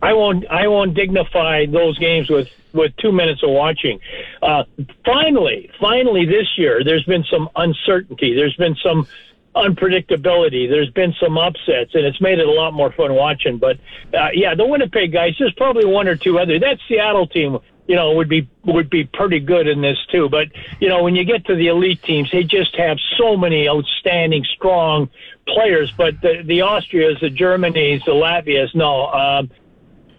I 0.02 0.14
won't. 0.14 0.46
I 0.48 0.68
won't 0.68 0.94
dignify 0.94 1.66
those 1.66 1.98
games 1.98 2.30
with 2.30 2.48
with 2.74 2.96
two 2.98 3.12
minutes 3.12 3.42
of 3.44 3.50
watching. 3.50 4.00
Uh, 4.42 4.64
finally, 5.06 5.72
finally, 5.80 6.26
this 6.26 6.48
year, 6.58 6.84
there's 6.84 7.04
been 7.06 7.24
some 7.32 7.50
uncertainty. 7.56 8.36
There's 8.36 8.56
been 8.56 8.76
some 8.76 9.08
unpredictability. 9.56 10.70
There's 10.70 10.92
been 10.92 11.16
some 11.20 11.38
upsets, 11.38 11.96
and 11.96 12.06
it's 12.06 12.22
made 12.22 12.38
it 12.40 12.48
a 12.48 12.52
lot 12.52 12.74
more 12.74 12.92
fun 12.92 13.16
watching. 13.16 13.58
But 13.58 13.78
uh, 14.14 14.30
yeah, 14.34 14.54
the 14.54 14.66
Winnipeg 14.66 15.12
guys. 15.12 15.36
There's 15.40 15.54
probably 15.54 15.86
one 15.86 16.08
or 16.08 16.16
two 16.16 16.38
other. 16.40 16.60
That 16.60 16.78
Seattle 16.88 17.28
team. 17.28 17.58
You 17.90 17.96
know, 17.96 18.12
would 18.16 18.28
be 18.28 18.50
would 18.66 18.90
be 18.90 19.06
pretty 19.06 19.40
good 19.40 19.66
in 19.66 19.80
this 19.80 19.98
too. 20.12 20.28
But 20.28 20.50
you 20.82 20.90
know, 20.90 21.04
when 21.04 21.16
you 21.16 21.24
get 21.24 21.46
to 21.46 21.56
the 21.56 21.68
elite 21.68 22.04
teams, 22.04 22.30
they 22.32 22.44
just 22.44 22.76
have 22.76 22.98
so 23.18 23.38
many 23.38 23.70
outstanding, 23.70 24.44
strong 24.56 25.10
players. 25.48 25.90
But 25.96 26.20
the 26.20 26.44
the 26.44 26.60
Austrias, 26.60 27.22
the 27.22 27.30
Germanys, 27.30 28.04
the 28.04 28.12
Latvias, 28.12 28.76
no. 28.76 29.08
Um, 29.08 29.50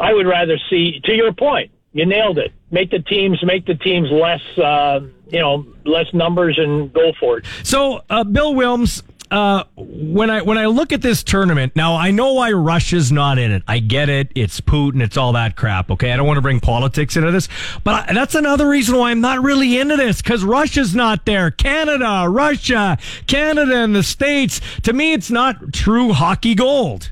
I 0.00 0.12
would 0.12 0.26
rather 0.26 0.58
see. 0.70 1.00
To 1.04 1.12
your 1.14 1.32
point, 1.32 1.70
you 1.92 2.06
nailed 2.06 2.38
it. 2.38 2.52
Make 2.70 2.90
the 2.90 3.00
teams 3.00 3.42
make 3.44 3.66
the 3.66 3.74
teams 3.74 4.10
less, 4.10 4.42
uh, 4.58 5.00
you 5.28 5.40
know, 5.40 5.66
less 5.84 6.12
numbers 6.12 6.58
and 6.58 6.92
go 6.92 7.12
for 7.18 7.38
it. 7.38 7.46
So, 7.62 8.02
uh, 8.10 8.24
Bill 8.24 8.54
Wilms, 8.54 9.02
uh, 9.30 9.64
when 9.76 10.30
I 10.30 10.42
when 10.42 10.58
I 10.58 10.66
look 10.66 10.92
at 10.92 11.02
this 11.02 11.22
tournament 11.22 11.74
now, 11.76 11.96
I 11.96 12.10
know 12.10 12.34
why 12.34 12.52
Russia's 12.52 13.12
not 13.12 13.38
in 13.38 13.52
it. 13.52 13.62
I 13.66 13.78
get 13.78 14.08
it. 14.08 14.30
It's 14.34 14.60
Putin. 14.60 15.02
It's 15.02 15.16
all 15.16 15.32
that 15.32 15.56
crap. 15.56 15.90
Okay, 15.90 16.12
I 16.12 16.16
don't 16.16 16.26
want 16.26 16.38
to 16.38 16.42
bring 16.42 16.60
politics 16.60 17.16
into 17.16 17.30
this, 17.30 17.48
but 17.84 18.08
I, 18.08 18.14
that's 18.14 18.34
another 18.34 18.68
reason 18.68 18.96
why 18.96 19.10
I'm 19.10 19.20
not 19.20 19.42
really 19.42 19.78
into 19.78 19.96
this 19.96 20.22
because 20.22 20.44
Russia's 20.44 20.94
not 20.94 21.26
there. 21.26 21.50
Canada, 21.50 22.26
Russia, 22.28 22.96
Canada, 23.26 23.76
and 23.76 23.94
the 23.94 24.02
states. 24.02 24.60
To 24.82 24.92
me, 24.92 25.12
it's 25.12 25.30
not 25.30 25.72
true 25.72 26.12
hockey 26.12 26.54
gold. 26.54 27.10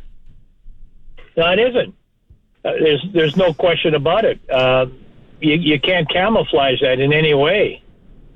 No, 1.37 1.51
it 1.51 1.59
isn't. 1.59 1.95
Uh, 2.67 2.73
there's 2.81 3.07
there's 3.13 3.37
no 3.37 3.55
question 3.55 3.95
about 3.95 4.25
it. 4.25 4.41
Uh, 4.51 4.87
you 5.41 5.55
you 5.55 5.81
can't 5.81 6.09
camouflage 6.11 6.81
that 6.81 6.99
in 6.99 7.13
any 7.13 7.35
way. 7.35 7.83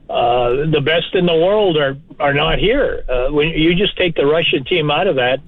Uh, 0.08 0.66
the 0.70 0.80
best 0.80 1.14
in 1.14 1.26
the 1.26 1.34
world 1.34 1.76
are 1.76 1.96
are 2.20 2.34
not 2.34 2.58
here. 2.58 3.04
Uh, 3.08 3.28
when 3.28 3.48
you 3.48 3.74
just 3.74 3.96
take 3.96 4.14
the 4.14 4.26
Russian 4.26 4.64
team 4.64 4.90
out 4.90 5.08
of 5.08 5.16
that, 5.16 5.40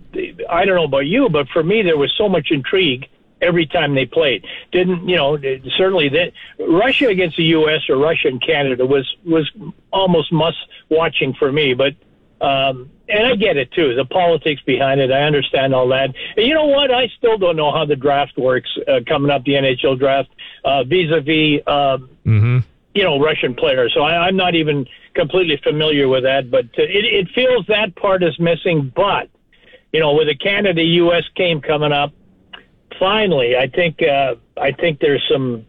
I 0.50 0.64
don't 0.64 0.74
know 0.74 0.84
about 0.84 1.06
you, 1.06 1.28
but 1.28 1.48
for 1.50 1.62
me 1.62 1.82
there 1.82 1.96
was 1.96 2.12
so 2.18 2.28
much 2.28 2.48
intrigue 2.50 3.08
every 3.40 3.66
time 3.66 3.94
they 3.94 4.06
played. 4.06 4.44
Didn't 4.72 5.08
you 5.08 5.16
know? 5.16 5.38
Certainly 5.76 6.08
that 6.10 6.32
Russia 6.58 7.06
against 7.06 7.36
the 7.36 7.44
U.S. 7.58 7.82
or 7.88 7.98
Russia 7.98 8.28
and 8.28 8.42
Canada 8.44 8.84
was 8.84 9.16
was 9.24 9.48
almost 9.92 10.32
must 10.32 10.58
watching 10.88 11.34
for 11.34 11.52
me, 11.52 11.74
but. 11.74 11.94
Um, 12.42 12.90
and 13.08 13.26
I 13.26 13.36
get 13.36 13.56
it 13.56 13.70
too, 13.72 13.94
the 13.94 14.04
politics 14.04 14.60
behind 14.66 15.00
it. 15.00 15.12
I 15.12 15.22
understand 15.22 15.74
all 15.74 15.86
that. 15.88 16.10
And 16.36 16.46
you 16.46 16.54
know 16.54 16.66
what? 16.66 16.90
I 16.90 17.06
still 17.16 17.38
don't 17.38 17.56
know 17.56 17.70
how 17.70 17.84
the 17.84 17.94
draft 17.96 18.36
works 18.36 18.68
uh, 18.88 19.00
coming 19.06 19.30
up, 19.30 19.44
the 19.44 19.52
NHL 19.52 19.98
draft, 19.98 20.30
uh, 20.64 20.82
vis-a-vis, 20.84 21.60
um, 21.66 22.10
Mm-hmm. 22.26 22.58
you 22.94 23.04
know, 23.04 23.18
Russian 23.20 23.54
players. 23.54 23.92
So 23.94 24.02
I, 24.02 24.26
I'm 24.26 24.36
not 24.36 24.54
even 24.54 24.86
completely 25.14 25.60
familiar 25.62 26.08
with 26.08 26.24
that, 26.24 26.50
but 26.50 26.66
uh, 26.78 26.82
it, 26.82 27.04
it 27.04 27.28
feels 27.34 27.66
that 27.68 27.94
part 27.96 28.22
is 28.22 28.38
missing. 28.40 28.92
But, 28.94 29.28
you 29.92 30.00
know, 30.00 30.14
with 30.14 30.28
the 30.28 30.34
Canada-U.S. 30.36 31.24
game 31.36 31.60
coming 31.60 31.92
up, 31.92 32.12
finally, 32.98 33.56
I 33.56 33.68
think, 33.68 34.02
uh, 34.02 34.34
I 34.60 34.72
think 34.72 35.00
there's 35.00 35.22
some, 35.30 35.66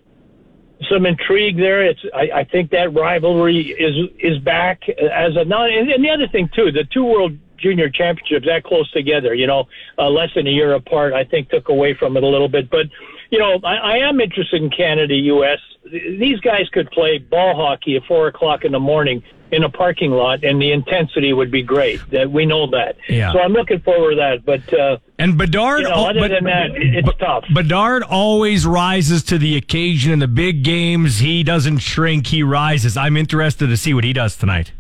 some 0.92 1.06
intrigue 1.06 1.58
there. 1.58 1.84
It's 1.86 2.00
I, 2.14 2.40
I 2.40 2.44
think 2.44 2.72
that 2.72 2.94
rivalry 2.94 3.72
is 3.72 4.10
is 4.20 4.40
back 4.40 4.82
as 4.90 5.36
a 5.36 5.46
non. 5.46 5.70
And, 5.72 5.90
and 5.90 6.04
the 6.04 6.10
other 6.10 6.28
thing 6.28 6.50
too, 6.56 6.72
the 6.72 6.86
two 6.94 7.06
World 7.06 7.38
Junior 7.58 7.90
Championships 7.90 8.46
that 8.46 8.64
close 8.64 8.90
together. 8.92 9.34
You 9.34 9.48
know, 9.48 9.66
uh, 9.98 10.10
less 10.10 10.30
than 10.36 10.48
a 10.48 10.52
year 10.52 10.74
apart. 10.74 11.14
I 11.14 11.24
think 11.24 11.50
took 11.50 11.70
away 11.70 11.94
from 11.94 12.18
it 12.18 12.24
a 12.24 12.28
little 12.28 12.50
bit. 12.50 12.70
But 12.70 12.88
you 13.34 13.40
know, 13.40 13.60
I, 13.64 13.76
I 13.76 13.98
am 14.10 14.22
interested 14.22 14.62
in 14.62 14.70
Canada, 14.70 15.16
U.S. 15.16 15.60
These 15.92 16.40
guys 16.42 16.70
could 16.72 16.90
play 16.92 17.18
ball 17.18 17.56
hockey 17.56 17.96
at 17.96 18.04
four 18.06 18.28
o'clock 18.28 18.64
in 18.64 18.72
the 18.72 18.80
morning 18.80 19.24
in 19.52 19.64
a 19.64 19.70
parking 19.70 20.12
lot, 20.12 20.44
and 20.44 20.62
the 20.62 20.72
intensity 20.72 21.34
would 21.34 21.50
be 21.52 21.62
great. 21.64 22.00
That 22.12 22.32
we 22.32 22.46
know 22.46 22.68
that. 22.72 22.96
Yeah. 23.10 23.32
So 23.34 23.40
I'm 23.40 23.54
looking 23.54 23.80
forward 23.82 24.12
to 24.12 24.16
that. 24.18 24.46
But 24.46 24.72
uh, 24.74 24.98
And 25.20 25.38
Bedard, 25.38 25.82
you 25.82 25.90
know, 25.90 26.06
other 26.10 26.20
but- 26.22 26.30
than 26.32 26.44
that, 26.46 26.72
it- 26.76 26.96
it's 27.06 27.18
tough. 27.20 27.44
Bedard 27.54 28.04
always 28.04 28.66
rises 28.68 29.24
to 29.24 29.38
the 29.40 29.58
occasion 29.58 30.12
in 30.14 30.20
the 30.20 30.28
big 30.28 30.64
games. 30.64 31.18
He 31.20 31.44
doesn't 31.44 31.80
shrink; 31.80 32.28
he 32.28 32.44
rises. 32.44 32.96
I'm 32.98 33.18
interested 33.18 33.68
to 33.68 33.78
see 33.78 33.94
what 33.96 34.04
he 34.04 34.14
does 34.14 34.36
tonight. 34.38 34.72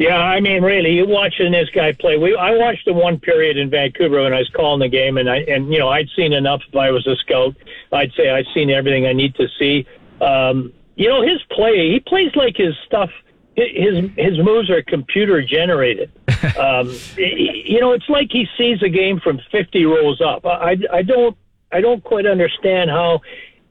Yeah, 0.00 0.16
I 0.16 0.40
mean, 0.40 0.62
really, 0.62 0.92
you 0.92 1.06
watching 1.06 1.52
this 1.52 1.68
guy 1.68 1.92
play. 1.92 2.16
We 2.16 2.34
I 2.34 2.56
watched 2.56 2.86
the 2.86 2.94
one 2.94 3.20
period 3.20 3.58
in 3.58 3.68
Vancouver 3.68 4.22
when 4.22 4.32
I 4.32 4.38
was 4.38 4.48
calling 4.48 4.80
the 4.80 4.88
game, 4.88 5.18
and 5.18 5.28
I 5.28 5.40
and 5.40 5.70
you 5.70 5.78
know 5.78 5.90
I'd 5.90 6.08
seen 6.16 6.32
enough. 6.32 6.62
If 6.66 6.74
I 6.74 6.90
was 6.90 7.06
a 7.06 7.16
scout, 7.16 7.54
I'd 7.92 8.10
say 8.14 8.30
I've 8.30 8.46
seen 8.54 8.70
everything 8.70 9.04
I 9.04 9.12
need 9.12 9.34
to 9.34 9.46
see. 9.58 9.86
Um, 10.22 10.72
you 10.96 11.06
know, 11.06 11.20
his 11.20 11.42
play, 11.50 11.90
he 11.92 12.00
plays 12.00 12.34
like 12.34 12.56
his 12.56 12.74
stuff. 12.86 13.10
His 13.56 14.08
his 14.16 14.38
moves 14.38 14.70
are 14.70 14.82
computer 14.82 15.42
generated. 15.42 16.10
Um, 16.58 16.94
you 17.18 17.80
know, 17.80 17.92
it's 17.92 18.08
like 18.08 18.28
he 18.32 18.46
sees 18.56 18.82
a 18.82 18.88
game 18.88 19.20
from 19.20 19.40
50 19.52 19.84
rows 19.84 20.22
up. 20.22 20.46
I, 20.46 20.78
I 20.90 21.02
don't 21.02 21.36
I 21.70 21.82
don't 21.82 22.02
quite 22.02 22.24
understand 22.24 22.88
how 22.88 23.20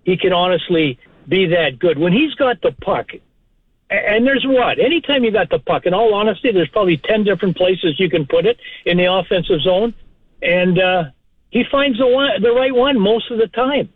he 0.04 0.16
can 0.16 0.32
honestly 0.32 1.00
be 1.28 1.48
that 1.48 1.80
good 1.80 1.98
when 1.98 2.14
he's 2.14 2.36
got 2.36 2.62
the 2.62 2.72
puck. 2.74 3.10
And 3.90 4.26
there's 4.26 4.46
what? 4.46 4.80
Anytime 4.80 5.24
you 5.24 5.32
got 5.32 5.50
the 5.50 5.58
puck, 5.58 5.86
in 5.86 5.94
all 5.96 6.14
honesty, 6.14 6.52
there's 6.52 6.70
probably 6.70 6.98
10 6.98 7.24
different 7.24 7.58
places 7.58 8.00
you 8.00 8.10
can 8.10 8.28
put 8.28 8.46
it 8.46 8.60
in 8.86 8.98
the 8.98 9.12
offensive 9.12 9.62
zone. 9.62 9.96
And 10.44 10.80
uh, 10.80 11.04
he 11.50 11.64
finds 11.72 11.98
the 11.98 12.06
one, 12.06 12.42
the 12.42 12.52
right 12.52 12.74
one 12.74 13.00
most 13.00 13.32
of 13.32 13.40
the 13.40 13.48
time. 13.48 13.90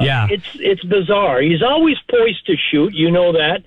Yeah. 0.00 0.26
It's 0.30 0.48
it's 0.54 0.84
bizarre. 0.84 1.40
He's 1.40 1.62
always 1.62 1.96
poised 2.10 2.44
to 2.46 2.56
shoot. 2.70 2.92
You 2.92 3.10
know 3.10 3.32
that. 3.32 3.62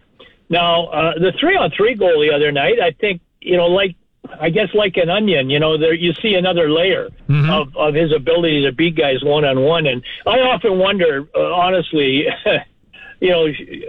Now 0.49 0.85
uh, 0.87 1.13
the 1.17 1.31
three 1.39 1.55
on 1.55 1.71
three 1.71 1.95
goal 1.95 2.21
the 2.21 2.33
other 2.33 2.51
night, 2.51 2.79
I 2.79 2.91
think 2.91 3.21
you 3.41 3.57
know, 3.57 3.67
like 3.67 3.95
I 4.39 4.49
guess 4.49 4.73
like 4.73 4.97
an 4.97 5.09
onion. 5.09 5.49
You 5.49 5.59
know, 5.59 5.77
there 5.77 5.93
you 5.93 6.13
see 6.13 6.35
another 6.35 6.69
layer 6.69 7.09
of 7.49 7.75
of 7.75 7.95
his 7.95 8.11
ability 8.11 8.63
to 8.63 8.71
beat 8.71 8.95
guys 8.95 9.23
one 9.23 9.45
on 9.45 9.61
one. 9.61 9.87
And 9.87 10.03
I 10.27 10.39
often 10.41 10.77
wonder, 10.77 11.27
uh, 11.35 11.53
honestly, 11.53 12.27
you 13.19 13.29
know, 13.29 13.45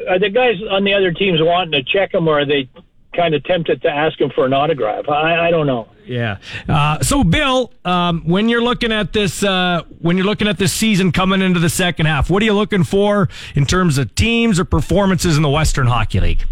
are 0.08 0.18
the 0.18 0.30
guys 0.30 0.56
on 0.70 0.84
the 0.84 0.94
other 0.94 1.12
teams 1.12 1.40
wanting 1.40 1.72
to 1.72 1.82
check 1.82 2.14
him, 2.14 2.28
or 2.28 2.40
are 2.40 2.46
they 2.46 2.68
kind 3.14 3.34
of 3.34 3.42
tempted 3.44 3.82
to 3.82 3.88
ask 3.88 4.20
him 4.20 4.30
for 4.34 4.46
an 4.46 4.52
autograph? 4.52 5.08
I, 5.08 5.48
I 5.48 5.50
don't 5.50 5.66
know. 5.66 5.88
Yeah. 6.04 6.38
Uh, 6.68 7.00
so, 7.00 7.22
Bill, 7.22 7.72
um, 7.84 8.22
when 8.24 8.48
you're 8.48 8.62
looking 8.62 8.90
at 8.90 9.12
this, 9.12 9.42
uh, 9.42 9.82
when 10.00 10.16
you're 10.16 10.26
looking 10.26 10.48
at 10.48 10.58
this 10.58 10.72
season 10.72 11.12
coming 11.12 11.40
into 11.40 11.60
the 11.60 11.68
second 11.68 12.06
half, 12.06 12.30
what 12.30 12.42
are 12.42 12.46
you 12.46 12.54
looking 12.54 12.84
for 12.84 13.28
in 13.54 13.66
terms 13.66 13.98
of 13.98 14.14
teams 14.14 14.58
or 14.58 14.64
performances 14.64 15.36
in 15.36 15.42
the 15.42 15.50
Western 15.50 15.86
Hockey 15.86 16.20
League? 16.20 16.44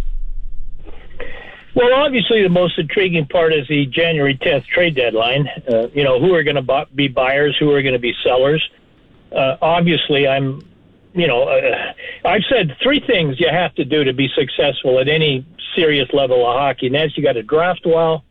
Well, 1.74 1.92
obviously, 1.94 2.42
the 2.42 2.48
most 2.48 2.78
intriguing 2.78 3.26
part 3.26 3.52
is 3.52 3.66
the 3.68 3.86
January 3.86 4.36
10th 4.36 4.66
trade 4.66 4.96
deadline. 4.96 5.48
Uh, 5.68 5.88
you 5.94 6.02
know, 6.02 6.20
who 6.20 6.34
are 6.34 6.42
going 6.42 6.56
to 6.56 6.62
bu- 6.62 6.92
be 6.94 7.08
buyers, 7.08 7.56
who 7.58 7.70
are 7.72 7.82
going 7.82 7.92
to 7.92 8.00
be 8.00 8.14
sellers. 8.24 8.68
Uh, 9.30 9.56
obviously, 9.62 10.26
I'm, 10.26 10.68
you 11.14 11.26
know, 11.26 11.44
uh, 11.44 11.92
I've 12.24 12.42
said 12.48 12.76
three 12.82 13.00
things 13.00 13.40
you 13.40 13.48
have 13.50 13.74
to 13.76 13.84
do 13.84 14.04
to 14.04 14.12
be 14.12 14.28
successful 14.34 14.98
at 15.00 15.08
any 15.08 15.46
serious 15.74 16.08
level 16.12 16.46
of 16.46 16.56
hockey, 16.56 16.86
and 16.86 16.94
that's 16.94 17.16
you 17.16 17.22
got 17.22 17.32
to 17.32 17.42
draft 17.42 17.82
well, 17.84 18.24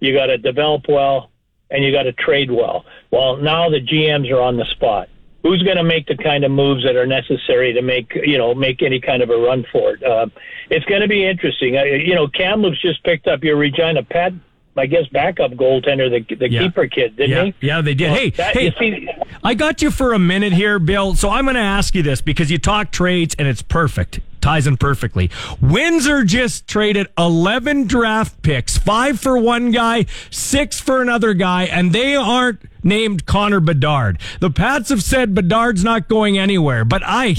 you 0.00 0.12
got 0.12 0.26
to 0.26 0.38
develop 0.38 0.84
well, 0.88 1.30
and 1.70 1.84
you 1.84 1.92
got 1.92 2.04
to 2.04 2.12
trade 2.12 2.50
well. 2.50 2.84
Well, 3.10 3.36
now 3.36 3.68
the 3.70 3.80
GMs 3.80 4.30
are 4.32 4.40
on 4.40 4.56
the 4.56 4.64
spot. 4.66 5.08
Who's 5.42 5.62
going 5.62 5.76
to 5.76 5.84
make 5.84 6.06
the 6.06 6.16
kind 6.16 6.44
of 6.44 6.50
moves 6.50 6.82
that 6.84 6.96
are 6.96 7.06
necessary 7.06 7.72
to 7.72 7.82
make 7.82 8.12
you 8.14 8.36
know 8.36 8.54
make 8.54 8.82
any 8.82 9.00
kind 9.00 9.22
of 9.22 9.30
a 9.30 9.36
run 9.36 9.64
for 9.70 9.94
it? 9.94 10.02
Uh, 10.02 10.26
it's 10.70 10.84
going 10.86 11.02
to 11.02 11.08
be 11.08 11.24
interesting. 11.24 11.76
Uh, 11.76 11.84
you 11.84 12.14
know, 12.14 12.26
Kamloops 12.26 12.80
just 12.80 13.04
picked 13.04 13.28
up 13.28 13.44
your 13.44 13.56
Regina 13.56 14.02
Pat, 14.02 14.32
I 14.76 14.86
guess 14.86 15.06
backup 15.08 15.52
goaltender, 15.52 16.10
the 16.28 16.34
the 16.36 16.50
Yeah. 16.50 16.62
Kieper 16.68 16.90
kid, 16.90 17.16
didn't 17.16 17.30
yeah, 17.30 17.44
he? 17.44 17.54
yeah, 17.66 17.80
they 17.80 17.94
did. 17.94 18.10
Well, 18.10 18.20
hey, 18.20 18.30
that- 18.30 18.54
hey, 18.54 18.74
see- 18.78 19.08
I 19.44 19.54
got 19.54 19.80
you 19.82 19.90
for 19.90 20.12
a 20.12 20.18
minute 20.18 20.52
here, 20.52 20.78
Bill. 20.78 21.14
So 21.14 21.30
I'm 21.30 21.44
going 21.44 21.54
to 21.54 21.60
ask 21.60 21.94
you 21.94 22.02
this 22.02 22.20
because 22.20 22.50
you 22.50 22.58
talk 22.58 22.90
trades 22.90 23.34
and 23.38 23.46
it's 23.46 23.62
perfect. 23.62 24.20
Ties 24.40 24.66
in 24.66 24.76
perfectly. 24.76 25.30
Windsor 25.60 26.22
just 26.24 26.68
traded 26.68 27.08
11 27.18 27.86
draft 27.86 28.42
picks, 28.42 28.76
five 28.78 29.18
for 29.18 29.36
one 29.38 29.70
guy, 29.72 30.06
six 30.30 30.80
for 30.80 31.02
another 31.02 31.34
guy, 31.34 31.64
and 31.64 31.92
they 31.92 32.14
aren't 32.14 32.60
named 32.84 33.26
Connor 33.26 33.58
Bedard. 33.60 34.18
The 34.40 34.50
Pats 34.50 34.90
have 34.90 35.02
said 35.02 35.34
Bedard's 35.34 35.82
not 35.82 36.06
going 36.08 36.38
anywhere, 36.38 36.84
but 36.84 37.02
I, 37.04 37.34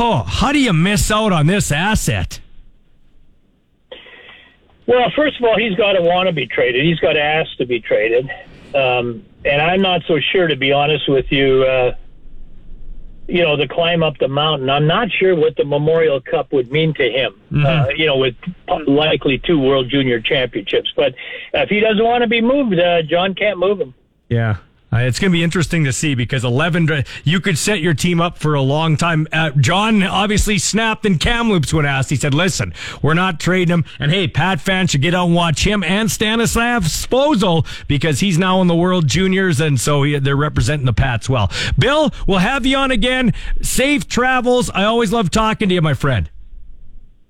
oh, 0.00 0.24
how 0.26 0.50
do 0.52 0.58
you 0.58 0.72
miss 0.72 1.10
out 1.12 1.32
on 1.32 1.46
this 1.46 1.70
asset? 1.70 2.40
Well, 4.86 5.10
first 5.16 5.38
of 5.38 5.44
all, 5.44 5.58
he's 5.58 5.74
got 5.76 5.92
to 5.92 6.02
want 6.02 6.28
to 6.28 6.32
be 6.32 6.46
traded. 6.46 6.84
He's 6.84 7.00
got 7.00 7.14
to 7.14 7.22
ask 7.22 7.56
to 7.58 7.66
be 7.66 7.80
traded. 7.80 8.30
Um, 8.74 9.24
and 9.44 9.60
I'm 9.60 9.82
not 9.82 10.02
so 10.06 10.18
sure, 10.32 10.46
to 10.46 10.56
be 10.56 10.72
honest 10.72 11.08
with 11.08 11.26
you. 11.30 11.64
Uh, 11.64 11.96
you 13.28 13.42
know, 13.42 13.56
the 13.56 13.66
climb 13.66 14.02
up 14.04 14.18
the 14.18 14.28
mountain. 14.28 14.70
I'm 14.70 14.86
not 14.86 15.08
sure 15.10 15.34
what 15.34 15.56
the 15.56 15.64
Memorial 15.64 16.20
Cup 16.20 16.52
would 16.52 16.70
mean 16.70 16.94
to 16.94 17.02
him. 17.02 17.34
Uh, 17.66 17.88
you 17.96 18.06
know, 18.06 18.16
with 18.16 18.36
likely 18.86 19.38
two 19.38 19.58
World 19.58 19.90
Junior 19.90 20.20
Championships. 20.20 20.92
But 20.94 21.14
if 21.52 21.68
he 21.68 21.80
doesn't 21.80 22.04
want 22.04 22.22
to 22.22 22.28
be 22.28 22.40
moved, 22.40 22.78
uh, 22.78 23.02
John 23.02 23.34
can't 23.34 23.58
move 23.58 23.80
him. 23.80 23.94
Yeah. 24.28 24.58
Uh, 24.96 25.00
it's 25.00 25.18
going 25.18 25.30
to 25.30 25.36
be 25.36 25.44
interesting 25.44 25.84
to 25.84 25.92
see 25.92 26.14
because 26.14 26.42
11, 26.42 27.04
you 27.22 27.38
could 27.38 27.58
set 27.58 27.80
your 27.80 27.92
team 27.92 28.18
up 28.18 28.38
for 28.38 28.54
a 28.54 28.62
long 28.62 28.96
time. 28.96 29.28
Uh, 29.30 29.50
John 29.50 30.02
obviously 30.02 30.56
snapped 30.56 31.04
in 31.04 31.18
Kamloops 31.18 31.74
when 31.74 31.84
asked. 31.84 32.08
He 32.08 32.16
said, 32.16 32.32
listen, 32.32 32.72
we're 33.02 33.12
not 33.12 33.38
trading 33.38 33.74
him. 33.74 33.84
And 33.98 34.10
hey, 34.10 34.26
Pat 34.26 34.58
fans 34.58 34.92
should 34.92 35.02
get 35.02 35.14
out 35.14 35.26
and 35.26 35.34
watch 35.34 35.66
him 35.66 35.84
and 35.84 36.10
Stanislav 36.10 36.84
Svozil 36.84 37.66
because 37.88 38.20
he's 38.20 38.38
now 38.38 38.62
in 38.62 38.68
the 38.68 38.74
World 38.74 39.06
Juniors. 39.06 39.60
And 39.60 39.78
so 39.78 40.02
he, 40.02 40.18
they're 40.18 40.34
representing 40.34 40.86
the 40.86 40.94
Pats 40.94 41.28
well. 41.28 41.52
Bill, 41.78 42.10
we'll 42.26 42.38
have 42.38 42.64
you 42.64 42.78
on 42.78 42.90
again. 42.90 43.34
Safe 43.60 44.08
travels. 44.08 44.70
I 44.70 44.84
always 44.84 45.12
love 45.12 45.30
talking 45.30 45.68
to 45.68 45.74
you, 45.74 45.82
my 45.82 45.94
friend. 45.94 46.30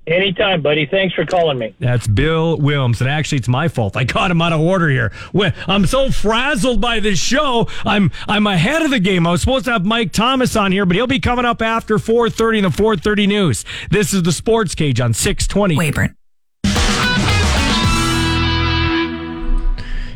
Anytime, 0.06 0.62
buddy. 0.62 0.86
Thanks 0.86 1.14
for 1.16 1.26
calling 1.26 1.58
me. 1.58 1.74
That's 1.80 2.06
Bill 2.06 2.58
Wilms, 2.58 3.00
and 3.00 3.10
actually, 3.10 3.38
it's 3.38 3.48
my 3.48 3.66
fault. 3.66 3.96
I 3.96 4.04
caught 4.04 4.30
him 4.30 4.40
out 4.40 4.52
of 4.52 4.60
order 4.60 4.88
here. 4.88 5.10
When- 5.32 5.52
I'm 5.66 5.84
so 5.86 6.10
frazzled 6.10 6.80
by 6.80 7.00
this 7.00 7.18
show. 7.18 7.66
I'm 7.84 8.12
I'm 8.28 8.46
ahead 8.46 8.82
of 8.82 8.90
the 8.92 9.00
game. 9.00 9.26
I 9.26 9.32
was 9.32 9.40
supposed 9.40 9.64
to 9.64 9.72
have 9.72 9.84
Mike 9.84 10.12
Thomas 10.12 10.54
on 10.54 10.70
here, 10.70 10.86
but 10.86 10.94
he'll 10.94 11.08
be 11.08 11.18
coming 11.18 11.44
up 11.44 11.60
after 11.60 11.98
4:30 11.98 12.58
in 12.58 12.64
the 12.64 12.70
4:30 12.70 13.26
news. 13.26 13.64
This 13.90 14.14
is 14.14 14.22
the 14.22 14.32
Sports 14.32 14.76
Cage 14.76 15.00
on 15.00 15.12
620. 15.12 15.76
Weyburn. 15.76 16.14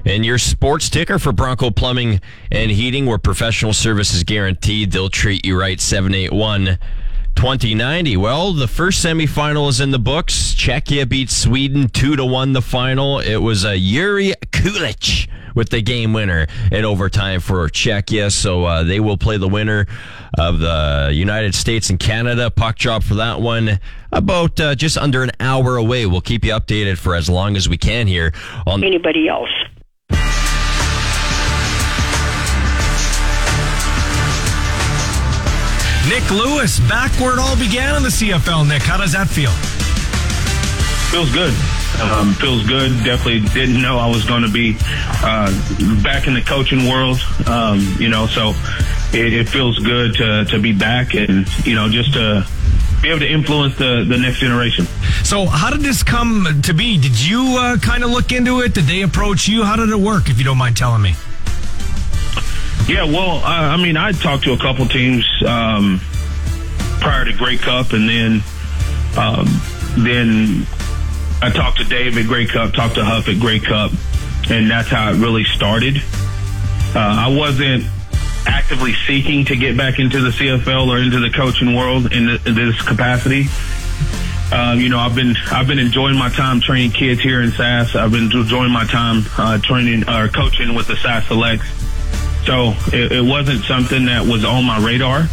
And 0.06 0.24
your 0.24 0.38
sports 0.38 0.88
ticker 0.88 1.18
for 1.18 1.30
Bronco 1.32 1.70
Plumbing 1.70 2.20
and 2.50 2.70
Heating, 2.70 3.06
where 3.06 3.18
professional 3.18 3.72
service 3.72 4.14
is 4.14 4.24
guaranteed. 4.24 4.92
They'll 4.92 5.10
treat 5.10 5.44
you 5.44 5.58
right. 5.58 5.80
781 5.80 6.78
2090. 7.36 8.16
Well, 8.16 8.52
the 8.52 8.68
first 8.68 9.04
semifinal 9.04 9.68
is 9.68 9.80
in 9.80 9.90
the 9.90 9.98
books. 9.98 10.54
Czechia 10.54 11.08
beat 11.08 11.30
Sweden 11.30 11.88
2 11.88 12.16
to 12.16 12.24
1 12.24 12.52
the 12.52 12.62
final. 12.62 13.18
It 13.20 13.38
was 13.38 13.64
a 13.64 13.76
Jiri 13.76 14.34
Kulich 14.52 15.28
with 15.54 15.70
the 15.70 15.82
game 15.82 16.12
winner 16.12 16.46
in 16.70 16.84
overtime 16.84 17.40
for 17.40 17.68
Czechia. 17.68 18.30
So 18.30 18.64
uh, 18.64 18.82
they 18.82 19.00
will 19.00 19.16
play 19.16 19.36
the 19.36 19.48
winner 19.48 19.86
of 20.38 20.58
the 20.60 21.10
United 21.12 21.54
States 21.54 21.90
and 21.90 21.98
Canada. 21.98 22.50
Puck 22.50 22.76
drop 22.76 23.02
for 23.02 23.14
that 23.14 23.40
one 23.40 23.80
about 24.12 24.60
uh, 24.60 24.74
just 24.74 24.96
under 24.98 25.22
an 25.22 25.30
hour 25.40 25.76
away. 25.76 26.06
We'll 26.06 26.20
keep 26.20 26.44
you 26.44 26.52
updated 26.52 26.98
for 26.98 27.14
as 27.14 27.28
long 27.28 27.56
as 27.56 27.68
we 27.68 27.78
can 27.78 28.06
here 28.06 28.32
on 28.66 28.84
anybody 28.84 29.28
else. 29.28 29.50
Nik 36.10 36.28
Lewis, 36.32 36.80
back 36.80 37.12
where 37.20 37.34
it 37.34 37.38
all 37.38 37.56
began 37.56 37.94
in 37.94 38.02
the 38.02 38.08
CFL. 38.08 38.66
Nik, 38.66 38.82
how 38.82 38.96
does 38.96 39.12
that 39.12 39.28
feel? 39.28 39.52
feels 41.10 41.32
good. 41.32 41.52
Um, 42.00 42.34
feels 42.34 42.66
good. 42.66 42.90
Definitely 43.04 43.40
didn't 43.50 43.80
know 43.80 43.98
I 43.98 44.08
was 44.08 44.24
going 44.24 44.42
to 44.42 44.50
be 44.50 44.76
uh, 45.22 45.50
back 46.02 46.28
in 46.28 46.34
the 46.34 46.42
coaching 46.42 46.88
world. 46.88 47.20
Um, 47.46 47.80
you 47.98 48.08
know, 48.08 48.26
so 48.26 48.54
it, 49.12 49.32
it 49.32 49.48
feels 49.48 49.78
good 49.78 50.14
to 50.14 50.44
to 50.46 50.60
be 50.60 50.72
back 50.72 51.14
and 51.14 51.46
you 51.66 51.74
know 51.74 51.88
just 51.88 52.14
to 52.14 52.46
be 53.02 53.08
able 53.08 53.20
to 53.20 53.28
influence 53.28 53.76
the 53.76 54.04
the 54.08 54.18
next 54.18 54.38
generation. 54.38 54.86
So, 55.24 55.46
how 55.46 55.70
did 55.70 55.80
this 55.80 56.02
come 56.02 56.60
to 56.62 56.72
be? 56.72 56.98
Did 56.98 57.20
you 57.20 57.56
uh, 57.58 57.76
kind 57.78 58.04
of 58.04 58.10
look 58.10 58.32
into 58.32 58.60
it? 58.60 58.74
Did 58.74 58.84
they 58.84 59.02
approach 59.02 59.48
you? 59.48 59.64
How 59.64 59.76
did 59.76 59.90
it 59.90 59.98
work, 59.98 60.28
if 60.28 60.38
you 60.38 60.44
don't 60.44 60.58
mind 60.58 60.76
telling 60.76 61.02
me? 61.02 61.14
Yeah, 62.88 63.04
well, 63.04 63.40
I, 63.44 63.74
I 63.74 63.76
mean, 63.76 63.96
I 63.96 64.12
talked 64.12 64.44
to 64.44 64.52
a 64.52 64.58
couple 64.58 64.86
teams 64.86 65.24
um, 65.46 66.00
prior 67.00 67.24
to 67.24 67.32
Grey 67.32 67.56
Cup, 67.56 67.92
and 67.92 68.08
then 68.08 68.42
um, 69.16 69.46
then 69.96 70.66
I 71.42 71.50
talked 71.50 71.78
to 71.78 71.84
Dave 71.84 72.16
at 72.18 72.26
Grey 72.26 72.46
Cup, 72.46 72.72
talked 72.72 72.96
to 72.96 73.04
Huff 73.04 73.28
at 73.28 73.38
Grey 73.38 73.60
Cup, 73.60 73.92
and 74.50 74.70
that's 74.70 74.88
how 74.88 75.10
it 75.10 75.16
really 75.16 75.44
started. 75.44 75.96
Uh, 76.94 76.98
I 76.98 77.28
wasn't 77.28 77.84
actively 78.46 78.94
seeking 79.06 79.44
to 79.46 79.56
get 79.56 79.76
back 79.76 79.98
into 79.98 80.20
the 80.20 80.30
CFL 80.30 80.88
or 80.88 80.98
into 80.98 81.20
the 81.20 81.30
coaching 81.30 81.74
world 81.74 82.12
in, 82.12 82.26
the, 82.26 82.40
in 82.46 82.54
this 82.54 82.80
capacity. 82.82 83.46
Uh, 84.52 84.74
you 84.76 84.88
know, 84.88 84.98
I've 84.98 85.14
been 85.14 85.36
I've 85.52 85.68
been 85.68 85.78
enjoying 85.78 86.18
my 86.18 86.28
time 86.28 86.60
training 86.60 86.90
kids 86.90 87.20
here 87.20 87.40
in 87.40 87.50
Sask. 87.50 87.94
I've 87.94 88.10
been 88.10 88.32
enjoying 88.32 88.72
my 88.72 88.84
time 88.84 89.22
uh, 89.38 89.58
training 89.58 90.08
or 90.08 90.26
coaching 90.26 90.74
with 90.74 90.88
the 90.88 90.94
Sask 90.94 91.28
Selects. 91.28 91.66
So 92.44 92.74
it, 92.92 93.12
it 93.12 93.24
wasn't 93.24 93.64
something 93.64 94.06
that 94.06 94.26
was 94.26 94.44
on 94.44 94.64
my 94.64 94.78
radar, 94.84 95.28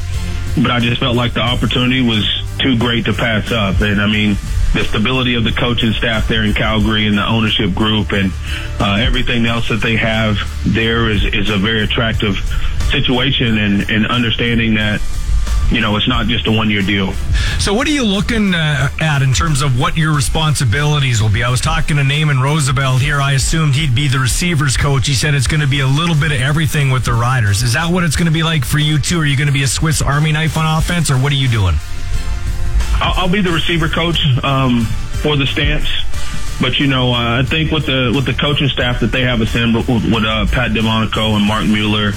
but 0.61 0.71
I 0.71 0.79
just 0.79 0.99
felt 0.99 1.15
like 1.15 1.34
the 1.34 1.41
opportunity 1.41 2.01
was 2.01 2.25
too 2.59 2.77
great 2.77 3.05
to 3.05 3.13
pass 3.13 3.51
up. 3.51 3.81
And 3.81 4.01
I 4.01 4.07
mean, 4.07 4.38
the 4.73 4.84
stability 4.84 5.35
of 5.35 5.43
the 5.43 5.51
coaching 5.51 5.93
staff 5.93 6.27
there 6.27 6.43
in 6.43 6.53
Calgary 6.53 7.07
and 7.07 7.17
the 7.17 7.25
ownership 7.25 7.73
group 7.73 8.11
and 8.11 8.31
uh, 8.79 8.97
everything 8.99 9.45
else 9.45 9.69
that 9.69 9.81
they 9.81 9.95
have 9.95 10.38
there 10.65 11.09
is, 11.09 11.23
is 11.23 11.49
a 11.49 11.57
very 11.57 11.84
attractive 11.84 12.35
situation 12.91 13.57
and, 13.57 13.89
and 13.89 14.07
understanding 14.07 14.75
that 14.75 15.01
you 15.72 15.81
know, 15.81 15.95
it's 15.98 16.07
not 16.07 16.27
just 16.27 16.48
a 16.48 16.52
one 16.52 16.69
year 16.69 16.81
deal. 16.81 17.11
So, 17.60 17.73
what 17.73 17.88
are 17.88 17.91
you 17.91 18.06
looking 18.06 18.53
uh, 18.53 18.89
at 19.02 19.22
in 19.22 19.34
terms 19.34 19.61
of 19.61 19.80
what 19.80 19.98
your 19.98 20.15
responsibilities 20.15 21.22
will 21.22 21.30
be? 21.30 21.44
I 21.44 21.49
was 21.49 21.60
talking 21.60 21.98
to 21.98 22.03
Naaman 22.03 22.39
Roosevelt 22.39 23.02
here. 23.02 23.19
I 23.19 23.34
assumed 23.34 23.76
he'd 23.76 23.94
be 23.94 24.07
the 24.07 24.19
receivers 24.19 24.77
coach. 24.77 25.07
He 25.07 25.14
said 25.14 25.34
it's 25.34 25.48
going 25.48 25.61
to 25.61 25.68
be 25.68 25.81
a 25.81 25.88
little 25.88 26.15
bit 26.15 26.31
of 26.31 26.39
everything 26.39 26.91
with 26.91 27.03
the 27.03 27.14
Riders. 27.14 27.64
Is 27.64 27.73
that 27.73 27.91
what 27.91 28.03
it's 28.03 28.15
going 28.15 28.27
to 28.27 28.31
be 28.31 28.44
like 28.44 28.64
for 28.64 28.80
you, 28.80 28.98
too? 28.98 29.19
Are 29.19 29.26
you 29.26 29.35
going 29.35 29.48
to 29.48 29.53
be 29.53 29.64
a 29.64 29.68
Swiss 29.68 30.02
Army 30.02 30.31
knife 30.31 30.57
on 30.57 30.77
offense, 30.77 31.11
or 31.11 31.15
what 31.15 31.31
are 31.31 31.35
you 31.35 31.49
doing? 31.49 31.76
I'll, 32.99 33.23
I'll 33.23 33.30
be 33.30 33.41
the 33.41 33.52
receiver 33.52 33.89
coach 33.89 34.19
um, 34.44 34.85
for 35.22 35.35
the 35.35 35.45
Stamps. 35.45 35.89
But 36.60 36.80
you 36.80 36.88
know, 36.88 37.14
uh, 37.14 37.41
I 37.41 37.44
think 37.44 37.72
with 37.72 37.85
the 37.85 38.11
with 38.15 38.26
the 38.26 38.34
coaching 38.34 38.68
staff 38.68 39.02
that 39.02 39.11
they 39.11 39.22
have 39.22 39.41
assembled 39.41 39.88
with, 39.88 40.06
with 40.06 40.23
uh, 40.23 40.48
Pat 40.48 40.72
DelMonaco 40.72 41.35
and 41.35 41.45
Marc 41.45 41.65
Mueller, 41.65 42.14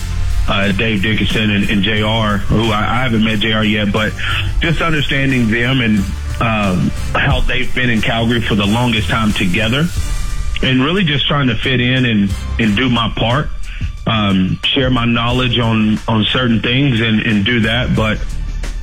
uh, 0.50 0.72
Dave 0.72 1.02
Dickenson 1.02 1.50
and, 1.50 1.70
and 1.70 1.82
Jr., 1.82 2.42
who 2.44 2.70
I, 2.72 2.80
I, 2.80 3.02
haven't 3.04 3.22
met 3.22 3.38
Jr. 3.38 3.62
yet, 3.62 3.92
but 3.92 4.12
just 4.58 4.82
understanding 4.82 5.48
them 5.48 5.80
and 5.80 5.98
um, 6.40 6.90
how 7.14 7.40
they've 7.40 7.72
been 7.72 7.88
in 7.88 8.00
Calgary 8.00 8.40
for 8.40 8.56
the 8.56 8.66
longest 8.66 9.08
time 9.08 9.32
together, 9.32 9.86
and 10.62 10.82
really 10.82 11.04
just 11.04 11.26
trying 11.28 11.46
to 11.46 11.54
fit 11.54 11.80
in 11.80 12.04
and 12.04 12.34
and 12.58 12.76
do 12.76 12.90
my 12.90 13.12
part, 13.16 13.48
um, 14.06 14.58
share 14.64 14.90
my 14.90 15.04
knowledge 15.04 15.58
on 15.58 15.98
on 16.08 16.24
certain 16.24 16.60
things 16.60 17.00
and 17.00 17.20
and 17.20 17.44
do 17.44 17.60
that, 17.60 17.94
but. 17.94 18.18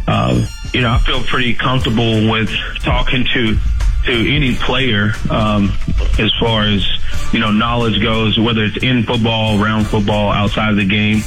Uh, 0.10 0.46
you 0.74 0.80
know, 0.80 0.92
I 0.92 1.00
feel 1.00 1.22
pretty 1.24 1.54
comfortable 1.54 2.32
with 2.32 2.50
talking 2.80 3.26
to 3.34 3.58
to 4.06 4.34
any 4.36 4.56
player 4.56 5.12
um, 5.30 5.74
as 6.18 6.32
far 6.40 6.64
as 6.64 6.97
you 7.32 7.40
know 7.40 7.52
knowledge 7.52 8.02
goes, 8.02 8.40
whether 8.40 8.64
it's 8.64 8.84
in 8.84 9.04
football, 9.04 9.62
around 9.62 9.88
football, 9.88 10.32
outside 10.32 10.72
of 10.72 10.78
the 10.78 10.86
game. 10.86 11.22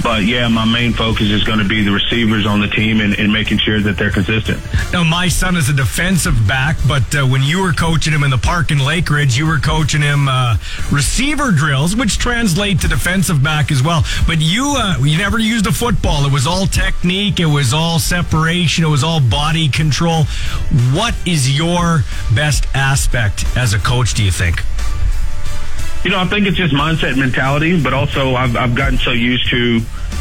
But 0.00 0.24
yeah, 0.24 0.48
my 0.48 0.64
main 0.64 0.94
focus 0.94 1.28
is 1.28 1.44
going 1.44 1.58
to 1.58 1.68
be 1.68 1.82
the 1.82 1.90
receivers 1.90 2.46
on 2.46 2.60
the 2.60 2.68
team 2.68 3.00
and, 3.00 3.14
and, 3.18 3.30
making 3.30 3.58
sure 3.58 3.80
that 3.80 3.98
they're 3.98 4.10
consistent. 4.10 4.58
Now, 4.92 5.04
my 5.04 5.28
son 5.28 5.56
is 5.56 5.68
a 5.68 5.72
defensive 5.72 6.34
back, 6.46 6.76
but 6.86 7.14
uh, 7.14 7.26
when 7.26 7.42
you 7.42 7.62
were 7.62 7.72
coaching 7.72 8.12
him 8.12 8.22
in 8.22 8.30
the 8.30 8.38
park 8.38 8.70
in 8.70 8.78
Lakeridge, 8.78 9.36
you 9.36 9.46
were 9.46 9.58
coaching 9.58 10.00
him 10.00 10.28
uh, 10.28 10.56
receiver 10.90 11.50
drills, 11.50 11.94
which 11.94 12.18
translate 12.18 12.80
to 12.80 12.88
defensive 12.88 13.42
back 13.42 13.70
as 13.70 13.82
well. 13.82 14.02
But 14.26 14.38
you, 14.40 14.74
uh, 14.78 14.96
you 15.00 15.18
never 15.18 15.38
used 15.38 15.66
a 15.66 15.72
football. 15.72 16.24
It 16.26 16.32
was 16.32 16.46
all 16.46 16.66
technique. 16.66 17.40
It 17.40 17.46
was 17.46 17.74
all 17.74 17.98
separation. 17.98 18.84
It 18.84 18.88
was 18.88 19.04
all 19.04 19.20
body 19.20 19.68
control. 19.68 20.24
What 20.92 21.14
is 21.26 21.54
your 21.56 22.04
best 22.34 22.66
aspect 22.74 23.44
as 23.56 23.74
a 23.74 23.78
coach? 23.78 24.14
Do 24.14 24.24
you 24.24 24.30
think? 24.30 24.62
You 26.04 26.10
know, 26.10 26.18
I 26.18 26.26
think 26.26 26.46
it's 26.46 26.56
just 26.56 26.74
mindset 26.74 27.16
mentality, 27.16 27.80
but 27.80 27.92
also 27.92 28.34
I've, 28.34 28.56
I've 28.56 28.74
gotten 28.74 28.98
so 28.98 29.12
used 29.12 29.48
to 29.50 29.80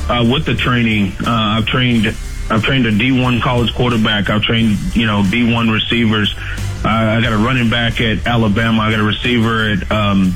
uh, 0.10 0.30
with 0.32 0.46
the 0.46 0.56
training. 0.56 1.14
Uh, 1.26 1.58
I've 1.58 1.66
trained 1.66 2.06
I've 2.52 2.64
trained 2.64 2.86
a 2.86 2.92
D1 2.92 3.42
college 3.42 3.74
quarterback. 3.74 4.30
I've 4.30 4.44
trained 4.44 4.78
you 4.96 5.08
know 5.08 5.24
D1 5.24 5.74
receivers. 5.74 6.36
Uh, 6.84 6.90
I 6.90 7.22
got 7.22 7.34
a 7.34 7.38
running 7.38 7.70
back 7.70 8.00
at 8.02 8.28
Alabama. 8.28 8.82
I 8.82 8.92
got 8.92 9.00
a 9.00 9.04
receiver 9.04 9.72
at 9.72 9.92
um, 9.92 10.36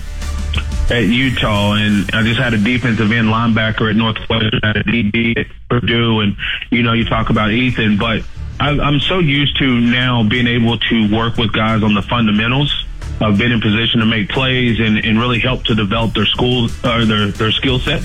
at 0.89 1.03
Utah, 1.03 1.73
and 1.73 2.09
I 2.13 2.23
just 2.23 2.39
had 2.39 2.53
a 2.53 2.57
defensive 2.57 3.11
end 3.11 3.27
linebacker 3.27 3.89
at 3.89 3.95
Northwestern, 3.95 4.59
I 4.63 4.67
had 4.67 4.77
a 4.77 4.83
DB 4.83 5.37
at 5.37 5.47
Purdue, 5.69 6.21
and 6.21 6.37
you 6.71 6.83
know 6.83 6.93
you 6.93 7.05
talk 7.05 7.29
about 7.29 7.51
Ethan, 7.51 7.97
but 7.97 8.23
I, 8.59 8.69
I'm 8.69 8.99
so 8.99 9.19
used 9.19 9.57
to 9.59 9.79
now 9.79 10.27
being 10.27 10.47
able 10.47 10.77
to 10.77 11.15
work 11.15 11.37
with 11.37 11.51
guys 11.53 11.83
on 11.83 11.93
the 11.93 12.01
fundamentals 12.01 12.85
uh, 13.21 13.35
been 13.35 13.51
in 13.51 13.61
position 13.61 13.99
to 13.99 14.05
make 14.05 14.29
plays 14.29 14.79
and, 14.79 14.97
and 14.97 15.19
really 15.19 15.39
help 15.39 15.63
to 15.65 15.75
develop 15.75 16.13
their 16.13 16.25
school 16.25 16.65
or 16.83 17.05
their, 17.05 17.27
their 17.27 17.51
skill 17.51 17.79
set. 17.79 18.03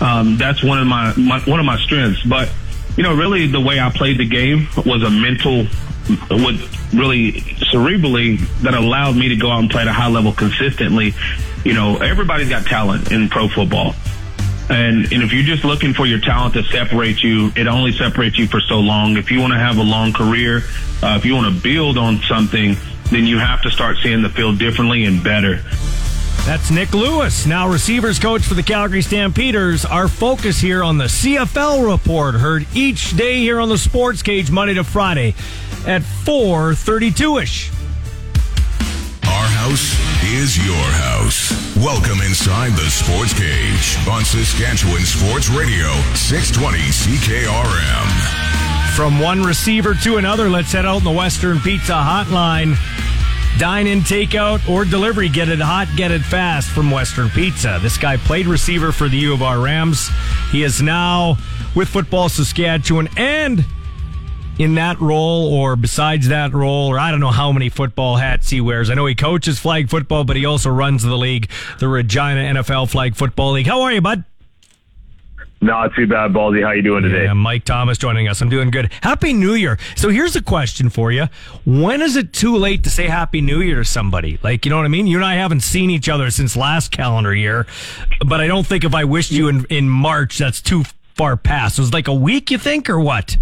Um, 0.00 0.36
that's 0.36 0.62
one 0.62 0.78
of 0.78 0.86
my, 0.86 1.14
my, 1.16 1.40
one 1.40 1.60
of 1.60 1.66
my 1.66 1.78
strengths. 1.78 2.22
But 2.22 2.52
you 2.96 3.02
know, 3.02 3.14
really 3.14 3.46
the 3.46 3.60
way 3.60 3.80
I 3.80 3.90
played 3.90 4.18
the 4.18 4.28
game 4.28 4.68
was 4.84 5.02
a 5.02 5.10
mental, 5.10 5.64
what 6.28 6.54
really 6.92 7.32
cerebrally 7.72 8.38
that 8.62 8.74
allowed 8.74 9.16
me 9.16 9.28
to 9.28 9.36
go 9.36 9.50
out 9.50 9.60
and 9.60 9.70
play 9.70 9.82
at 9.82 9.88
a 9.88 9.92
high 9.92 10.08
level 10.08 10.32
consistently. 10.32 11.14
You 11.64 11.74
know, 11.74 11.96
everybody's 11.98 12.48
got 12.48 12.66
talent 12.66 13.10
in 13.10 13.28
pro 13.28 13.48
football. 13.48 13.94
And, 14.68 15.12
and 15.12 15.22
if 15.22 15.32
you're 15.32 15.44
just 15.44 15.64
looking 15.64 15.92
for 15.92 16.06
your 16.06 16.20
talent 16.20 16.54
to 16.54 16.62
separate 16.62 17.22
you, 17.22 17.50
it 17.56 17.66
only 17.66 17.92
separates 17.92 18.38
you 18.38 18.46
for 18.46 18.60
so 18.60 18.80
long. 18.80 19.16
If 19.16 19.30
you 19.30 19.40
want 19.40 19.52
to 19.52 19.58
have 19.58 19.76
a 19.76 19.82
long 19.82 20.12
career, 20.12 20.62
uh, 21.02 21.16
if 21.18 21.24
you 21.24 21.34
want 21.34 21.54
to 21.54 21.62
build 21.62 21.98
on 21.98 22.18
something, 22.22 22.76
then 23.14 23.26
you 23.26 23.38
have 23.38 23.62
to 23.62 23.70
start 23.70 23.98
seeing 24.02 24.22
the 24.22 24.30
field 24.30 24.58
differently 24.58 25.04
and 25.04 25.22
better. 25.22 25.62
That's 26.44 26.70
Nik 26.70 26.92
Lewis, 26.92 27.46
now 27.46 27.68
receivers 27.68 28.18
coach 28.18 28.42
for 28.42 28.54
the 28.54 28.62
Calgary 28.62 29.02
Stampeders. 29.02 29.84
Our 29.84 30.08
focus 30.08 30.58
here 30.58 30.82
on 30.82 30.98
the 30.98 31.04
CFL 31.04 31.88
report, 31.88 32.34
heard 32.34 32.66
each 32.74 33.16
day 33.16 33.38
here 33.38 33.60
on 33.60 33.68
the 33.68 33.78
Sports 33.78 34.22
Cage, 34.22 34.50
Monday 34.50 34.74
to 34.74 34.82
Friday 34.82 35.34
at 35.86 36.02
4:32ish. 36.02 37.70
Our 39.24 39.46
house 39.46 39.96
is 40.24 40.58
your 40.66 40.74
house. 40.74 41.76
Welcome 41.76 42.20
inside 42.22 42.72
the 42.72 42.90
Sports 42.90 43.32
Cage 43.34 43.96
on 44.08 44.24
Saskatchewan 44.24 45.02
Sports 45.02 45.48
Radio, 45.48 45.92
620 46.14 46.78
CKRM. 46.90 48.42
From 48.96 49.20
one 49.20 49.42
receiver 49.42 49.94
to 50.02 50.16
another, 50.16 50.50
let's 50.50 50.72
head 50.72 50.84
out 50.84 50.98
in 50.98 51.04
the 51.04 51.10
Western 51.10 51.60
Pizza 51.60 51.92
Hotline. 51.92 52.76
Dine 53.58 53.86
in, 53.86 54.00
takeout, 54.00 54.68
or 54.68 54.84
delivery. 54.84 55.28
Get 55.28 55.48
it 55.48 55.60
hot, 55.60 55.88
get 55.96 56.10
it 56.10 56.22
fast 56.22 56.70
from 56.70 56.90
Western 56.90 57.28
Pizza. 57.28 57.78
This 57.80 57.96
guy 57.96 58.16
played 58.16 58.46
receiver 58.46 58.92
for 58.92 59.08
the 59.08 59.16
U 59.18 59.34
of 59.34 59.42
R 59.42 59.60
Rams. 59.60 60.10
He 60.50 60.62
is 60.62 60.82
now 60.82 61.36
with 61.74 61.88
Football 61.88 62.28
Saskatchewan 62.28 63.08
and 63.16 63.64
in 64.58 64.74
that 64.74 65.00
role 65.00 65.52
or 65.52 65.76
besides 65.76 66.28
that 66.28 66.52
role, 66.52 66.88
or 66.88 66.98
I 66.98 67.10
don't 67.10 67.20
know 67.20 67.30
how 67.30 67.52
many 67.52 67.68
football 67.68 68.16
hats 68.16 68.50
he 68.50 68.60
wears. 68.60 68.90
I 68.90 68.94
know 68.94 69.06
he 69.06 69.14
coaches 69.14 69.58
flag 69.58 69.88
football, 69.88 70.24
but 70.24 70.36
he 70.36 70.44
also 70.44 70.70
runs 70.70 71.02
the 71.02 71.16
league, 71.16 71.50
the 71.78 71.88
Regina 71.88 72.54
NFL 72.54 72.90
Flag 72.90 73.16
Football 73.16 73.52
League. 73.52 73.66
How 73.66 73.82
are 73.82 73.92
you, 73.92 74.00
bud? 74.00 74.24
Not 75.62 75.94
too 75.94 76.08
bad, 76.08 76.32
Baldy. 76.32 76.60
How 76.60 76.72
you 76.72 76.82
doing 76.82 77.04
today? 77.04 77.24
Yeah, 77.24 77.34
Mike 77.34 77.64
Thomas 77.64 77.96
joining 77.96 78.26
us. 78.26 78.40
I'm 78.40 78.48
doing 78.48 78.72
good. 78.72 78.90
Happy 79.00 79.32
New 79.32 79.54
Year. 79.54 79.78
So 79.94 80.08
here's 80.08 80.34
a 80.34 80.42
question 80.42 80.90
for 80.90 81.12
you. 81.12 81.28
When 81.64 82.02
is 82.02 82.16
it 82.16 82.32
too 82.32 82.56
late 82.56 82.82
to 82.82 82.90
say 82.90 83.06
Happy 83.06 83.40
New 83.40 83.60
Year 83.60 83.76
to 83.76 83.84
somebody? 83.84 84.40
Like, 84.42 84.64
you 84.66 84.70
know 84.70 84.76
what 84.78 84.86
I 84.86 84.88
mean? 84.88 85.06
You 85.06 85.18
and 85.18 85.24
I 85.24 85.34
haven't 85.34 85.60
seen 85.60 85.88
each 85.88 86.08
other 86.08 86.30
since 86.30 86.56
last 86.56 86.90
calendar 86.90 87.32
year, 87.32 87.68
but 88.26 88.40
I 88.40 88.48
don't 88.48 88.66
think 88.66 88.82
if 88.82 88.92
I 88.92 89.04
wished 89.04 89.30
you 89.30 89.46
in, 89.46 89.64
in 89.66 89.88
March, 89.88 90.36
that's 90.36 90.60
too 90.60 90.82
far 91.14 91.36
past. 91.36 91.78
It 91.78 91.82
was 91.82 91.92
like 91.92 92.08
a 92.08 92.14
week, 92.14 92.50
you 92.50 92.58
think, 92.58 92.90
or 92.90 92.98
what? 92.98 93.36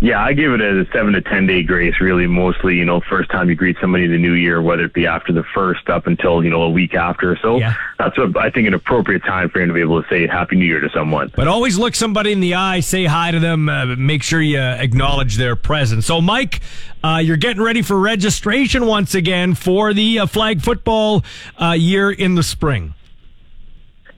Yeah, 0.00 0.22
I 0.22 0.32
give 0.32 0.52
it 0.52 0.60
a 0.60 0.86
seven 0.92 1.12
to 1.14 1.20
ten 1.20 1.46
day 1.46 1.62
grace. 1.62 2.00
Really, 2.00 2.26
mostly, 2.26 2.76
you 2.76 2.84
know, 2.84 3.00
first 3.00 3.30
time 3.30 3.48
you 3.48 3.54
greet 3.54 3.76
somebody 3.80 4.04
in 4.04 4.12
the 4.12 4.18
new 4.18 4.34
year, 4.34 4.60
whether 4.60 4.84
it 4.84 4.92
be 4.92 5.06
after 5.06 5.32
the 5.32 5.44
first 5.54 5.88
up 5.88 6.06
until 6.06 6.44
you 6.44 6.50
know 6.50 6.62
a 6.62 6.70
week 6.70 6.94
after. 6.94 7.36
So 7.40 7.58
yeah. 7.58 7.74
that's 7.98 8.16
what 8.18 8.36
I 8.36 8.50
think 8.50 8.68
an 8.68 8.74
appropriate 8.74 9.24
time 9.24 9.48
for 9.48 9.60
you 9.60 9.66
to 9.66 9.72
be 9.72 9.80
able 9.80 10.02
to 10.02 10.08
say 10.08 10.26
Happy 10.26 10.56
New 10.56 10.64
Year 10.64 10.80
to 10.80 10.90
someone. 10.90 11.32
But 11.34 11.48
always 11.48 11.78
look 11.78 11.94
somebody 11.94 12.32
in 12.32 12.40
the 12.40 12.54
eye, 12.54 12.80
say 12.80 13.04
hi 13.04 13.30
to 13.30 13.40
them, 13.40 13.68
uh, 13.68 13.96
make 13.96 14.22
sure 14.22 14.40
you 14.40 14.58
acknowledge 14.58 15.36
their 15.36 15.56
presence. 15.56 16.06
So, 16.06 16.20
Mike, 16.20 16.60
uh, 17.02 17.18
you're 17.18 17.36
getting 17.36 17.62
ready 17.62 17.82
for 17.82 17.98
registration 17.98 18.86
once 18.86 19.14
again 19.14 19.54
for 19.54 19.94
the 19.94 20.20
uh, 20.20 20.26
flag 20.26 20.60
football 20.60 21.24
uh, 21.60 21.72
year 21.72 22.10
in 22.10 22.34
the 22.34 22.42
spring. 22.42 22.94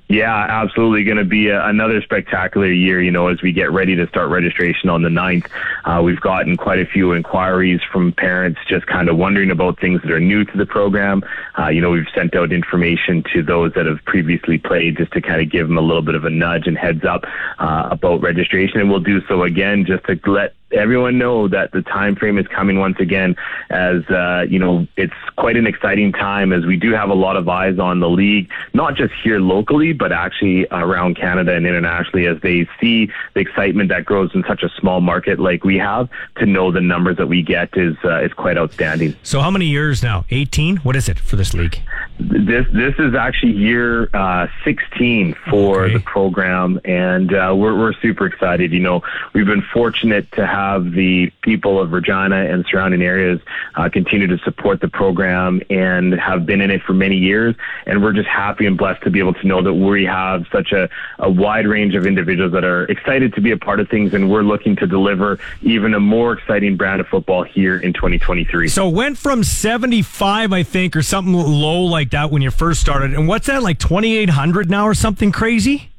Yeah, 0.09 0.35
absolutely. 0.35 1.05
Going 1.05 1.18
to 1.18 1.24
be 1.24 1.48
a, 1.48 1.62
another 1.66 2.01
spectacular 2.01 2.72
year, 2.72 3.02
you 3.02 3.10
know, 3.10 3.28
as 3.28 3.43
we 3.43 3.52
get 3.52 3.70
ready 3.70 3.94
to 3.97 4.09
start 4.09 4.30
registration 4.30 4.89
on 4.89 5.02
the 5.02 5.10
9th. 5.10 5.47
Uh, 5.85 6.01
we've 6.02 6.20
gotten 6.20 6.56
quite 6.56 6.78
a 6.78 6.86
few 6.86 7.12
inquiries 7.12 7.80
from 7.93 8.12
parents 8.12 8.59
just 8.66 8.86
kind 8.86 9.10
of 9.10 9.18
wondering 9.18 9.51
about 9.51 9.78
things 9.78 10.01
that 10.01 10.10
are 10.10 10.20
new 10.20 10.44
to 10.47 10.56
the 10.56 10.64
program. 10.64 11.22
Uh, 11.59 11.68
you 11.68 11.82
know, 11.82 11.90
we've 11.90 12.09
sent 12.14 12.35
out 12.35 12.52
information 12.52 13.22
to 13.35 13.43
those 13.43 13.74
that 13.74 13.85
have 13.85 14.02
previously 14.06 14.56
played 14.56 14.97
just 14.97 15.12
to 15.12 15.20
kind 15.20 15.43
of 15.43 15.51
give 15.51 15.68
them 15.68 15.76
a 15.76 15.82
little 15.82 16.02
bit 16.02 16.14
of 16.14 16.24
a 16.24 16.30
nudge 16.30 16.66
and 16.66 16.78
heads 16.78 17.05
up 17.05 17.24
uh, 17.59 17.89
about 17.90 18.22
registration. 18.22 18.80
And 18.80 18.89
we'll 18.89 19.01
do 19.01 19.20
so 19.28 19.43
again 19.43 19.85
just 19.85 20.05
to 20.06 20.18
let 20.26 20.55
everyone 20.72 21.18
know 21.18 21.48
that 21.48 21.72
the 21.72 21.82
time 21.82 22.14
frame 22.14 22.38
is 22.38 22.46
coming 22.48 22.78
once 22.78 22.98
again 23.00 23.36
as 23.70 24.02
uh, 24.10 24.44
you 24.48 24.58
know 24.58 24.86
it's 24.96 25.14
quite 25.36 25.56
an 25.56 25.66
exciting 25.66 26.12
time 26.12 26.52
as 26.52 26.66
we 26.66 26.76
do 26.76 26.92
have 26.92 27.08
a 27.08 27.14
lot 27.14 27.36
of 27.36 27.48
eyes 27.48 27.78
on 27.78 28.00
the 28.00 28.08
league 28.08 28.50
not 28.74 28.94
just 28.94 29.12
here 29.22 29.40
locally 29.40 29.92
but 29.92 30.12
actually 30.12 30.66
around 30.70 31.16
Canada 31.16 31.54
and 31.54 31.66
internationally 31.66 32.26
as 32.26 32.40
they 32.42 32.68
see 32.80 33.10
the 33.34 33.40
excitement 33.40 33.88
that 33.88 34.04
grows 34.04 34.34
in 34.34 34.44
such 34.46 34.62
a 34.62 34.68
small 34.78 35.00
market 35.00 35.38
like 35.38 35.64
we 35.64 35.78
have 35.78 36.08
to 36.36 36.46
know 36.46 36.70
the 36.70 36.80
numbers 36.80 37.16
that 37.16 37.26
we 37.26 37.42
get 37.42 37.70
is 37.76 37.96
uh, 38.04 38.20
is 38.20 38.32
quite 38.32 38.58
outstanding. 38.58 39.14
So 39.22 39.40
how 39.40 39.50
many 39.50 39.66
years 39.66 40.02
now? 40.02 40.24
18 40.30 40.78
what 40.78 40.96
is 40.96 41.08
it 41.08 41.18
for 41.18 41.36
this 41.36 41.54
league 41.54 41.80
this 42.18 42.66
this 42.72 42.94
is 42.98 43.14
actually 43.14 43.52
year 43.52 44.08
uh, 44.14 44.46
16 44.64 45.34
for 45.50 45.84
okay. 45.84 45.94
the 45.94 46.00
program 46.00 46.80
and 46.84 47.32
uh, 47.32 47.54
we're, 47.56 47.78
we're 47.78 47.92
super 47.94 48.26
excited 48.26 48.72
you 48.72 48.80
know 48.80 49.02
we've 49.34 49.46
been 49.46 49.64
fortunate 49.72 50.30
to 50.32 50.46
have 50.46 50.92
the 50.92 51.30
people 51.42 51.80
of 51.80 51.92
Regina 51.92 52.36
and 52.36 52.64
surrounding 52.70 53.02
areas 53.02 53.40
uh, 53.74 53.88
continue 53.88 54.26
to 54.26 54.38
support 54.38 54.80
the 54.80 54.88
program 54.88 55.62
and 55.70 56.12
have 56.14 56.46
been 56.46 56.60
in 56.60 56.70
it 56.70 56.82
for 56.82 56.92
many 56.92 57.16
years. 57.16 57.54
And 57.86 58.02
we're 58.02 58.12
just 58.12 58.28
happy 58.28 58.66
and 58.66 58.76
blessed 58.76 59.02
to 59.02 59.10
be 59.10 59.18
able 59.18 59.34
to 59.34 59.46
know 59.46 59.62
that 59.62 59.74
we 59.74 60.04
have 60.04 60.46
such 60.52 60.72
a, 60.72 60.88
a 61.18 61.30
wide 61.30 61.66
range 61.66 61.94
of 61.94 62.06
individuals 62.06 62.52
that 62.52 62.64
are 62.64 62.84
excited 62.84 63.34
to 63.34 63.40
be 63.40 63.50
a 63.50 63.56
part 63.56 63.80
of 63.80 63.88
things. 63.88 64.14
And 64.14 64.30
we're 64.30 64.42
looking 64.42 64.76
to 64.76 64.86
deliver 64.86 65.38
even 65.62 65.94
a 65.94 66.00
more 66.00 66.34
exciting 66.34 66.76
brand 66.76 67.00
of 67.00 67.08
football 67.08 67.42
here 67.42 67.78
in 67.78 67.92
2023. 67.92 68.68
So 68.68 68.88
went 68.88 69.18
from 69.18 69.44
75, 69.44 70.52
I 70.52 70.62
think, 70.62 70.96
or 70.96 71.02
something 71.02 71.32
low 71.32 71.82
like 71.82 72.07
that 72.10 72.30
when 72.30 72.43
you 72.43 72.51
first 72.51 72.80
started. 72.80 73.14
And 73.14 73.28
what's 73.28 73.47
that, 73.47 73.62
like 73.62 73.78
2,800 73.78 74.70
now 74.70 74.86
or 74.86 74.94
something 74.94 75.32
crazy? 75.32 75.90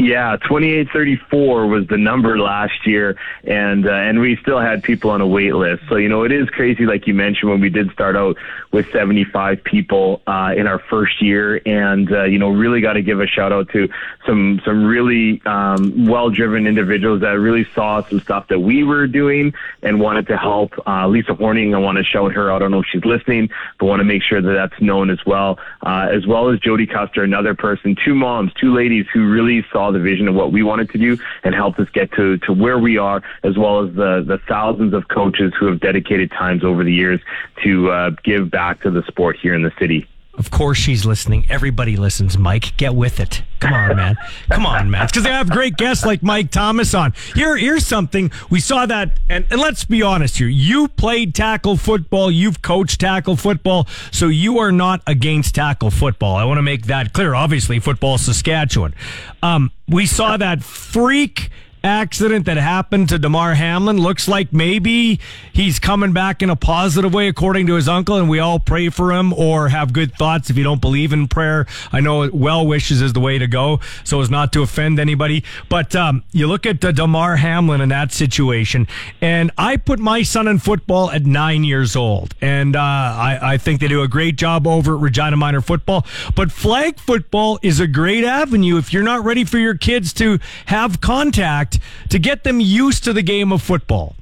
Yeah, 0.00 0.38
2834 0.48 1.66
was 1.66 1.86
the 1.88 1.98
number 1.98 2.38
last 2.38 2.86
year, 2.86 3.18
and 3.44 3.86
uh, 3.86 3.92
and 3.92 4.18
we 4.18 4.36
still 4.36 4.58
had 4.58 4.82
people 4.82 5.10
on 5.10 5.20
a 5.20 5.26
wait 5.26 5.54
list. 5.54 5.82
So 5.90 5.96
you 5.96 6.08
know 6.08 6.24
it 6.24 6.32
is 6.32 6.48
crazy, 6.48 6.86
like 6.86 7.06
you 7.06 7.12
mentioned, 7.12 7.50
when 7.50 7.60
we 7.60 7.68
did 7.68 7.90
start 7.92 8.16
out 8.16 8.38
with 8.72 8.90
75 8.92 9.62
people 9.62 10.22
uh, 10.26 10.54
in 10.56 10.66
our 10.66 10.78
first 10.78 11.20
year, 11.20 11.60
and 11.66 12.10
uh, 12.10 12.24
you 12.24 12.38
know 12.38 12.48
really 12.48 12.80
got 12.80 12.94
to 12.94 13.02
give 13.02 13.20
a 13.20 13.26
shout 13.26 13.52
out 13.52 13.68
to 13.72 13.90
some 14.26 14.62
some 14.64 14.86
really 14.86 15.42
um, 15.44 16.06
well 16.06 16.30
driven 16.30 16.66
individuals 16.66 17.20
that 17.20 17.38
really 17.38 17.66
saw 17.74 18.02
some 18.08 18.20
stuff 18.20 18.48
that 18.48 18.60
we 18.60 18.82
were 18.82 19.06
doing 19.06 19.52
and 19.82 20.00
wanted 20.00 20.26
to 20.28 20.38
help. 20.38 20.72
Uh, 20.86 21.08
Lisa 21.08 21.34
Horning, 21.34 21.74
I 21.74 21.78
want 21.78 21.98
to 21.98 22.04
shout 22.04 22.32
her 22.32 22.50
out. 22.50 22.56
I 22.56 22.58
don't 22.60 22.70
know 22.70 22.80
if 22.80 22.86
she's 22.90 23.04
listening, 23.04 23.50
but 23.78 23.84
want 23.84 24.00
to 24.00 24.04
make 24.04 24.22
sure 24.22 24.40
that 24.40 24.52
that's 24.52 24.80
known 24.80 25.10
as 25.10 25.18
well, 25.26 25.58
uh, 25.82 26.08
as 26.10 26.26
well 26.26 26.48
as 26.48 26.58
Jody 26.60 26.86
Custer, 26.86 27.22
another 27.22 27.54
person, 27.54 27.94
two 28.02 28.14
moms, 28.14 28.50
two 28.54 28.74
ladies 28.74 29.04
who 29.12 29.28
really 29.28 29.62
saw 29.70 29.89
the 29.92 30.00
vision 30.00 30.28
of 30.28 30.34
what 30.34 30.52
we 30.52 30.62
wanted 30.62 30.90
to 30.90 30.98
do 30.98 31.18
and 31.44 31.54
helped 31.54 31.78
us 31.78 31.88
get 31.92 32.12
to, 32.12 32.38
to 32.38 32.52
where 32.52 32.78
we 32.78 32.98
are, 32.98 33.22
as 33.42 33.56
well 33.56 33.84
as 33.84 33.94
the, 33.94 34.24
the 34.26 34.38
thousands 34.48 34.94
of 34.94 35.08
coaches 35.08 35.52
who 35.58 35.66
have 35.66 35.80
dedicated 35.80 36.30
times 36.30 36.64
over 36.64 36.84
the 36.84 36.92
years 36.92 37.20
to 37.62 37.90
uh, 37.90 38.10
give 38.22 38.50
back 38.50 38.82
to 38.82 38.90
the 38.90 39.02
sport 39.04 39.36
here 39.36 39.54
in 39.54 39.62
the 39.62 39.72
city. 39.78 40.06
Of 40.40 40.50
course 40.50 40.78
she's 40.78 41.04
listening. 41.04 41.44
Everybody 41.50 41.98
listens, 41.98 42.38
Mike. 42.38 42.74
Get 42.78 42.94
with 42.94 43.20
it. 43.20 43.42
Come 43.58 43.74
on, 43.74 43.94
man. 43.94 44.16
Come 44.50 44.64
on, 44.64 44.90
man. 44.90 45.06
because 45.06 45.22
they 45.22 45.28
have 45.28 45.50
great 45.50 45.76
guests 45.76 46.02
like 46.06 46.22
Mike 46.22 46.50
Thomas 46.50 46.94
on. 46.94 47.12
Here, 47.34 47.58
here's 47.58 47.86
something. 47.86 48.32
We 48.48 48.58
saw 48.58 48.86
that, 48.86 49.18
and, 49.28 49.44
and 49.50 49.60
let's 49.60 49.84
be 49.84 50.00
honest 50.00 50.38
here. 50.38 50.48
You 50.48 50.88
played 50.88 51.34
tackle 51.34 51.76
football. 51.76 52.30
You've 52.30 52.62
coached 52.62 53.00
tackle 53.00 53.36
football. 53.36 53.86
So 54.12 54.28
you 54.28 54.58
are 54.60 54.72
not 54.72 55.02
against 55.06 55.56
tackle 55.56 55.90
football. 55.90 56.36
I 56.36 56.44
want 56.44 56.56
to 56.56 56.62
make 56.62 56.86
that 56.86 57.12
clear. 57.12 57.34
Obviously, 57.34 57.78
football 57.80 58.16
Saskatchewan. 58.16 58.94
Um, 59.42 59.70
we 59.86 60.06
saw 60.06 60.38
that 60.38 60.62
freak 60.62 61.50
accident 61.82 62.46
that 62.46 62.56
happened 62.56 63.08
to 63.08 63.18
Damar 63.18 63.54
Hamlin. 63.54 63.98
Looks 63.98 64.28
like 64.28 64.52
maybe 64.52 65.20
he's 65.52 65.78
coming 65.78 66.12
back 66.12 66.42
in 66.42 66.50
a 66.50 66.56
positive 66.56 67.12
way, 67.14 67.28
according 67.28 67.66
to 67.68 67.74
his 67.74 67.88
uncle, 67.88 68.16
and 68.16 68.28
we 68.28 68.38
all 68.38 68.58
pray 68.58 68.88
for 68.88 69.12
him 69.12 69.32
or 69.32 69.68
have 69.68 69.92
good 69.92 70.14
thoughts 70.14 70.50
if 70.50 70.56
you 70.56 70.64
don't 70.64 70.80
believe 70.80 71.12
in 71.12 71.28
prayer. 71.28 71.66
I 71.92 72.00
know 72.00 72.28
well 72.32 72.66
wishes 72.66 73.00
is 73.02 73.12
the 73.12 73.20
way 73.20 73.38
to 73.38 73.46
go, 73.46 73.80
so 74.04 74.20
as 74.20 74.30
not 74.30 74.52
to 74.52 74.62
offend 74.62 74.98
anybody. 74.98 75.44
But 75.68 75.94
um, 75.96 76.24
you 76.32 76.46
look 76.46 76.66
at 76.66 76.84
uh, 76.84 76.92
Damar 76.92 77.36
Hamlin 77.36 77.80
in 77.80 77.88
that 77.90 78.12
situation, 78.12 78.86
and 79.20 79.50
I 79.56 79.76
put 79.76 79.98
my 79.98 80.22
son 80.22 80.48
in 80.48 80.58
football 80.58 81.10
at 81.10 81.24
nine 81.24 81.64
years 81.64 81.96
old, 81.96 82.34
and 82.40 82.76
uh, 82.76 82.80
I, 82.80 83.38
I 83.42 83.58
think 83.58 83.80
they 83.80 83.88
do 83.88 84.02
a 84.02 84.08
great 84.08 84.36
job 84.36 84.66
over 84.66 84.94
at 84.94 85.00
Regina 85.00 85.36
Minor 85.36 85.60
Football. 85.60 86.06
But 86.34 86.52
flag 86.52 86.98
football 86.98 87.58
is 87.62 87.80
a 87.80 87.86
great 87.86 88.24
avenue 88.24 88.76
if 88.76 88.92
you're 88.92 89.02
not 89.02 89.24
ready 89.24 89.44
for 89.44 89.58
your 89.58 89.76
kids 89.76 90.12
to 90.14 90.38
have 90.66 91.00
contact 91.00 91.69
to 92.08 92.18
get 92.18 92.44
them 92.44 92.60
used 92.60 93.04
to 93.04 93.12
the 93.12 93.22
game 93.22 93.52
of 93.52 93.62
football? 93.62 94.16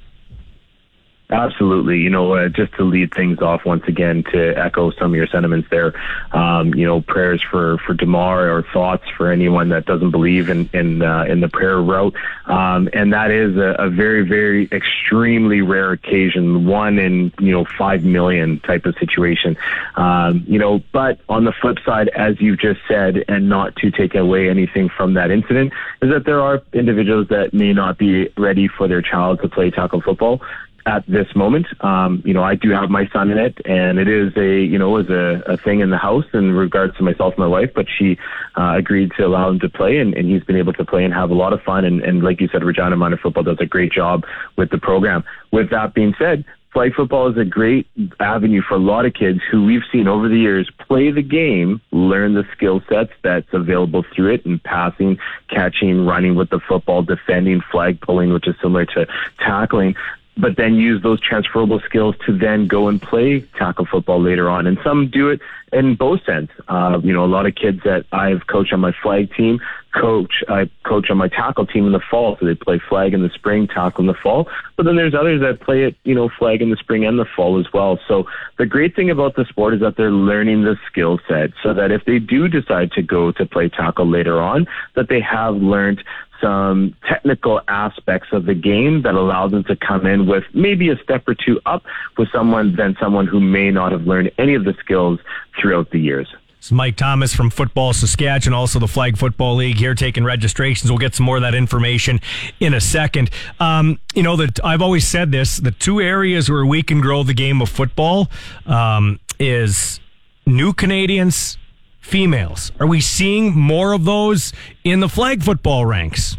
Absolutely. 1.31 1.99
You 1.99 2.09
know, 2.09 2.33
uh, 2.33 2.49
just 2.49 2.73
to 2.77 2.85
lead 2.85 3.13
things 3.13 3.41
off 3.43 3.67
once 3.67 3.85
again, 3.87 4.25
to 4.33 4.59
echo 4.59 4.91
some 4.93 5.13
of 5.13 5.15
your 5.15 5.27
sentiments 5.27 5.69
there, 5.71 5.93
um, 6.33 6.73
you 6.73 6.87
know, 6.87 7.03
prayers 7.03 7.43
for, 7.51 7.77
for 7.87 7.93
Damar 7.93 8.51
or 8.51 8.63
thoughts 8.73 9.05
for 9.15 9.31
anyone 9.31 9.69
that 9.69 9.85
doesn't 9.85 10.11
believe 10.11 10.49
in, 10.49 10.71
in, 10.73 11.03
uh, 11.03 11.25
in 11.25 11.41
the 11.41 11.49
prayer 11.49 11.83
route. 11.83 12.15
Um, 12.47 12.89
and 12.95 13.13
that 13.13 13.31
is 13.31 13.59
a, 13.59 13.77
a 13.79 13.91
very, 13.91 14.27
very 14.27 14.71
extremely 14.73 15.61
rare 15.61 15.93
occasion, 15.93 16.65
one 16.65 16.99
in, 16.99 17.31
you 17.39 17.53
know, 17.53 17.67
five 17.77 18.05
million 18.05 18.61
type 18.61 18.87
of 18.87 18.97
situation. 18.97 19.59
Um, 19.97 20.45
you 20.47 20.59
know, 20.59 20.83
but 20.93 21.21
on 21.29 21.45
the 21.45 21.53
flip 21.61 21.77
side, 21.85 22.09
as 22.09 22.41
you've 22.41 22.59
just 22.59 22.81
said, 22.89 23.23
and 23.29 23.51
not 23.51 23.77
to 23.77 23.91
take 23.91 24.15
away 24.15 24.49
anything 24.49 24.89
from 24.89 25.13
that 25.15 25.31
incident, 25.31 25.75
is 26.01 26.11
that 26.11 26.25
there 26.25 26.41
are 26.41 26.63
individuals 26.73 27.29
that 27.29 27.53
may 27.53 27.75
not 27.75 27.99
be 27.99 28.33
ready 28.39 28.67
for 28.67 28.89
their 28.89 29.03
child 29.03 29.43
to 29.43 29.49
play 29.49 29.71
tackle 29.71 30.01
football 30.01 30.41
at 30.89 31.05
this 31.07 31.29
moment. 31.37 31.67
Um, 31.85 32.23
you 32.25 32.33
know, 32.33 32.43
I 32.43 32.55
do 32.55 32.71
have 32.71 32.89
my 32.89 33.07
son 33.13 33.31
in 33.31 33.37
it, 33.37 33.59
and 33.67 33.99
it 33.99 34.09
is 34.09 34.35
a 34.37 34.59
you 34.63 34.79
know 34.79 34.97
is 34.97 35.11
a, 35.11 35.43
a 35.47 35.57
thing 35.59 35.81
in 35.81 35.91
the 35.91 35.99
house 35.99 36.25
in 36.33 36.53
regards 36.53 36.97
to 36.97 37.03
myself 37.03 37.35
and 37.35 37.41
my 37.41 37.47
wife. 37.47 37.73
But 37.75 37.87
she 37.91 38.17
uh, 38.57 38.73
agreed 38.77 39.13
to 39.19 39.27
allow 39.27 39.51
him 39.51 39.61
to 39.61 39.69
play, 39.69 39.99
and, 39.99 40.15
and 40.15 40.31
he's 40.31 40.43
been 40.45 40.57
able 40.57 40.73
to 40.73 40.85
play 40.87 41.05
and 41.05 41.13
have 41.13 41.31
a 41.31 41.35
lot 41.35 41.53
of 41.53 41.61
fun. 41.63 41.85
And, 41.85 42.01
and 42.01 42.25
like 42.25 42.41
you 42.41 42.49
said, 42.49 42.65
Regina 42.65 42.97
Minor 42.97 43.19
Football 43.19 43.43
does 43.43 43.61
a 43.61 43.67
great 43.67 43.93
job 43.93 44.25
with 44.57 44.71
the 44.71 44.79
program. 44.79 45.25
With 45.53 45.69
that 45.71 45.93
being 45.93 46.15
said, 46.19 46.47
flag 46.73 46.95
football 46.95 47.31
is 47.31 47.37
a 47.37 47.45
great 47.45 47.87
avenue 48.21 48.63
for 48.63 48.75
a 48.75 48.79
lot 48.79 49.05
of 49.05 49.13
kids 49.13 49.41
who 49.51 49.65
we've 49.65 49.83
seen 49.93 50.09
over 50.09 50.29
the 50.29 50.39
years 50.39 50.71
play 50.87 51.11
the 51.11 51.23
game, 51.23 51.81
learn 51.91 52.35
the 52.35 52.47
skill 52.57 52.83
sets 52.89 53.13
that's 53.23 53.53
available 53.53 54.05
through 54.15 54.35
it 54.35 54.47
in 54.47 54.59
passing, 54.59 55.19
catching, 55.49 56.07
running 56.07 56.35
with 56.35 56.51
the 56.51 56.61
football, 56.61 57.03
defending, 57.03 57.61
flag 57.73 58.01
pulling, 58.01 58.33
which 58.33 58.47
is 58.47 58.55
similar 58.63 58.87
to 58.87 59.07
tackling 59.39 59.95
but 60.39 60.57
then 60.57 60.75
use 60.75 61.03
those 61.03 61.21
transferable 61.21 61.81
skills 61.81 62.15
to 62.27 62.37
then 62.37 62.67
go 62.67 62.89
and 62.89 63.03
play 63.03 63.41
tackle 63.59 63.87
football 63.91 64.23
later 64.23 64.49
on. 64.49 64.67
And 64.67 64.79
some 64.85 65.11
do 65.11 65.29
it 65.29 65.41
in 65.73 65.97
both 65.97 66.25
sense. 66.25 66.51
Uh, 66.69 67.01
you 67.03 67.13
know, 67.13 67.25
a 67.25 67.27
lot 67.27 67.47
of 67.47 67.55
kids 67.55 67.81
that 67.85 68.07
I've 68.13 68.47
coached 68.47 68.73
on 68.73 68.81
my 68.81 68.93
flag 69.03 69.35
team 69.35 69.61
coach, 69.99 70.45
I 70.49 70.71
coach 70.85 71.11
on 71.11 71.17
my 71.17 71.29
tackle 71.29 71.67
team 71.67 71.87
in 71.87 71.93
the 71.93 72.01
fall. 72.11 72.37
So 72.39 72.47
they 72.47 72.55
play 72.55 72.81
flag 72.89 73.15
in 73.15 73.23
the 73.23 73.31
spring, 73.31 73.67
tackle 73.67 74.03
in 74.03 74.07
the 74.07 74.15
fall. 74.15 74.49
But 74.77 74.85
then 74.85 74.97
there's 74.97 75.15
others 75.15 75.41
that 75.41 75.61
play 75.61 75.85
it, 75.85 75.97
you 76.05 76.15
know, 76.15 76.29
flag 76.39 76.63
in 76.63 76.71
the 76.71 76.77
spring 76.77 77.05
and 77.05 77.19
the 77.19 77.25
fall 77.25 77.59
as 77.59 77.67
well. 77.73 77.99
So 78.07 78.27
the 78.59 78.67
great 78.67 78.95
thing 78.95 79.11
about 79.11 79.35
the 79.35 79.45
sport 79.47 79.75
is 79.75 79.81
that 79.81 79.97
they're 79.97 80.13
learning 80.13 80.63
the 80.63 80.77
skill 80.91 81.19
set 81.29 81.51
so 81.63 81.75
that 81.75 81.91
if 81.91 82.05
they 82.05 82.19
do 82.19 82.49
decide 82.49 82.93
to 82.93 83.03
go 83.03 83.33
to 83.33 83.47
play 83.47 83.69
tackle 83.69 84.07
later 84.07 84.41
on, 84.41 84.67
that 84.95 85.09
they 85.09 85.21
have 85.21 85.57
learned 85.57 86.03
some 86.41 86.95
technical 87.09 87.61
aspects 87.69 88.29
of 88.33 88.47
the 88.47 88.55
game 88.55 89.03
that 89.03 89.15
allow 89.15 89.49
them 89.49 89.65
to 89.65 89.77
come 89.77 90.07
in 90.07 90.27
with 90.27 90.45
maybe 90.55 90.89
a 90.91 90.97
step 91.03 91.27
or 91.29 91.35
two 91.35 91.61
up 91.67 91.85
with 92.17 92.29
someone 92.33 92.77
than 92.77 92.97
someone 93.01 93.27
who 93.27 93.41
may 93.41 93.71
not 93.71 93.93
have 93.93 94.03
learned 94.03 94.31
any 94.39 94.55
of 94.55 94.65
the 94.65 94.75
skills 94.81 95.19
throughout 95.61 95.91
the 95.91 95.99
years. 95.99 96.29
It's 96.59 96.73
Mike 96.73 96.97
Thomas 96.97 97.33
from 97.33 97.51
Football 97.51 97.93
Saskatchewan, 97.93 98.53
also 98.53 98.81
the 98.81 98.89
Flag 98.89 99.17
Football 99.17 99.57
League 99.57 99.77
here 99.77 99.95
taking 99.95 100.25
registrations. 100.25 100.91
We'll 100.91 100.99
get 100.99 101.15
some 101.15 101.25
more 101.25 101.37
of 101.37 101.43
that 101.43 101.55
information 101.55 102.21
in 102.59 102.75
a 102.75 102.81
second. 102.81 103.31
Um, 103.61 104.01
you 104.13 104.25
know 104.25 104.35
that 104.37 104.59
I've 104.65 104.83
always 104.83 105.07
said 105.07 105.31
this: 105.31 105.59
the 105.59 105.71
two 105.71 106.01
areas 106.01 106.51
where 106.51 106.67
we 106.67 106.83
can 106.83 107.01
grow 107.01 107.23
the 107.23 107.33
game 107.33 107.63
of 107.63 107.69
football 107.69 108.29
um, 108.67 109.21
is 109.39 110.01
new 110.47 110.73
Canadians 110.73 111.59
females. 112.01 112.73
Are 112.81 112.87
we 112.87 113.01
seeing 113.01 113.57
more 113.57 113.93
of 113.93 114.05
those 114.05 114.53
in 114.85 115.01
the 115.01 115.09
flag 115.09 115.43
football 115.43 115.87
ranks? 115.87 116.37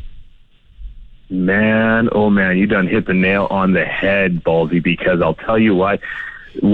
Man, 1.29 2.09
oh 2.11 2.29
man, 2.29 2.57
you 2.57 2.65
done 2.65 2.87
hit 2.87 3.05
the 3.05 3.13
nail 3.13 3.47
on 3.51 3.73
the 3.73 3.85
head, 3.85 4.43
Ballsy, 4.43 4.81
because 4.81 5.21
I'll 5.21 5.35
tell 5.35 5.59
you 5.59 5.75
what, 5.75 5.99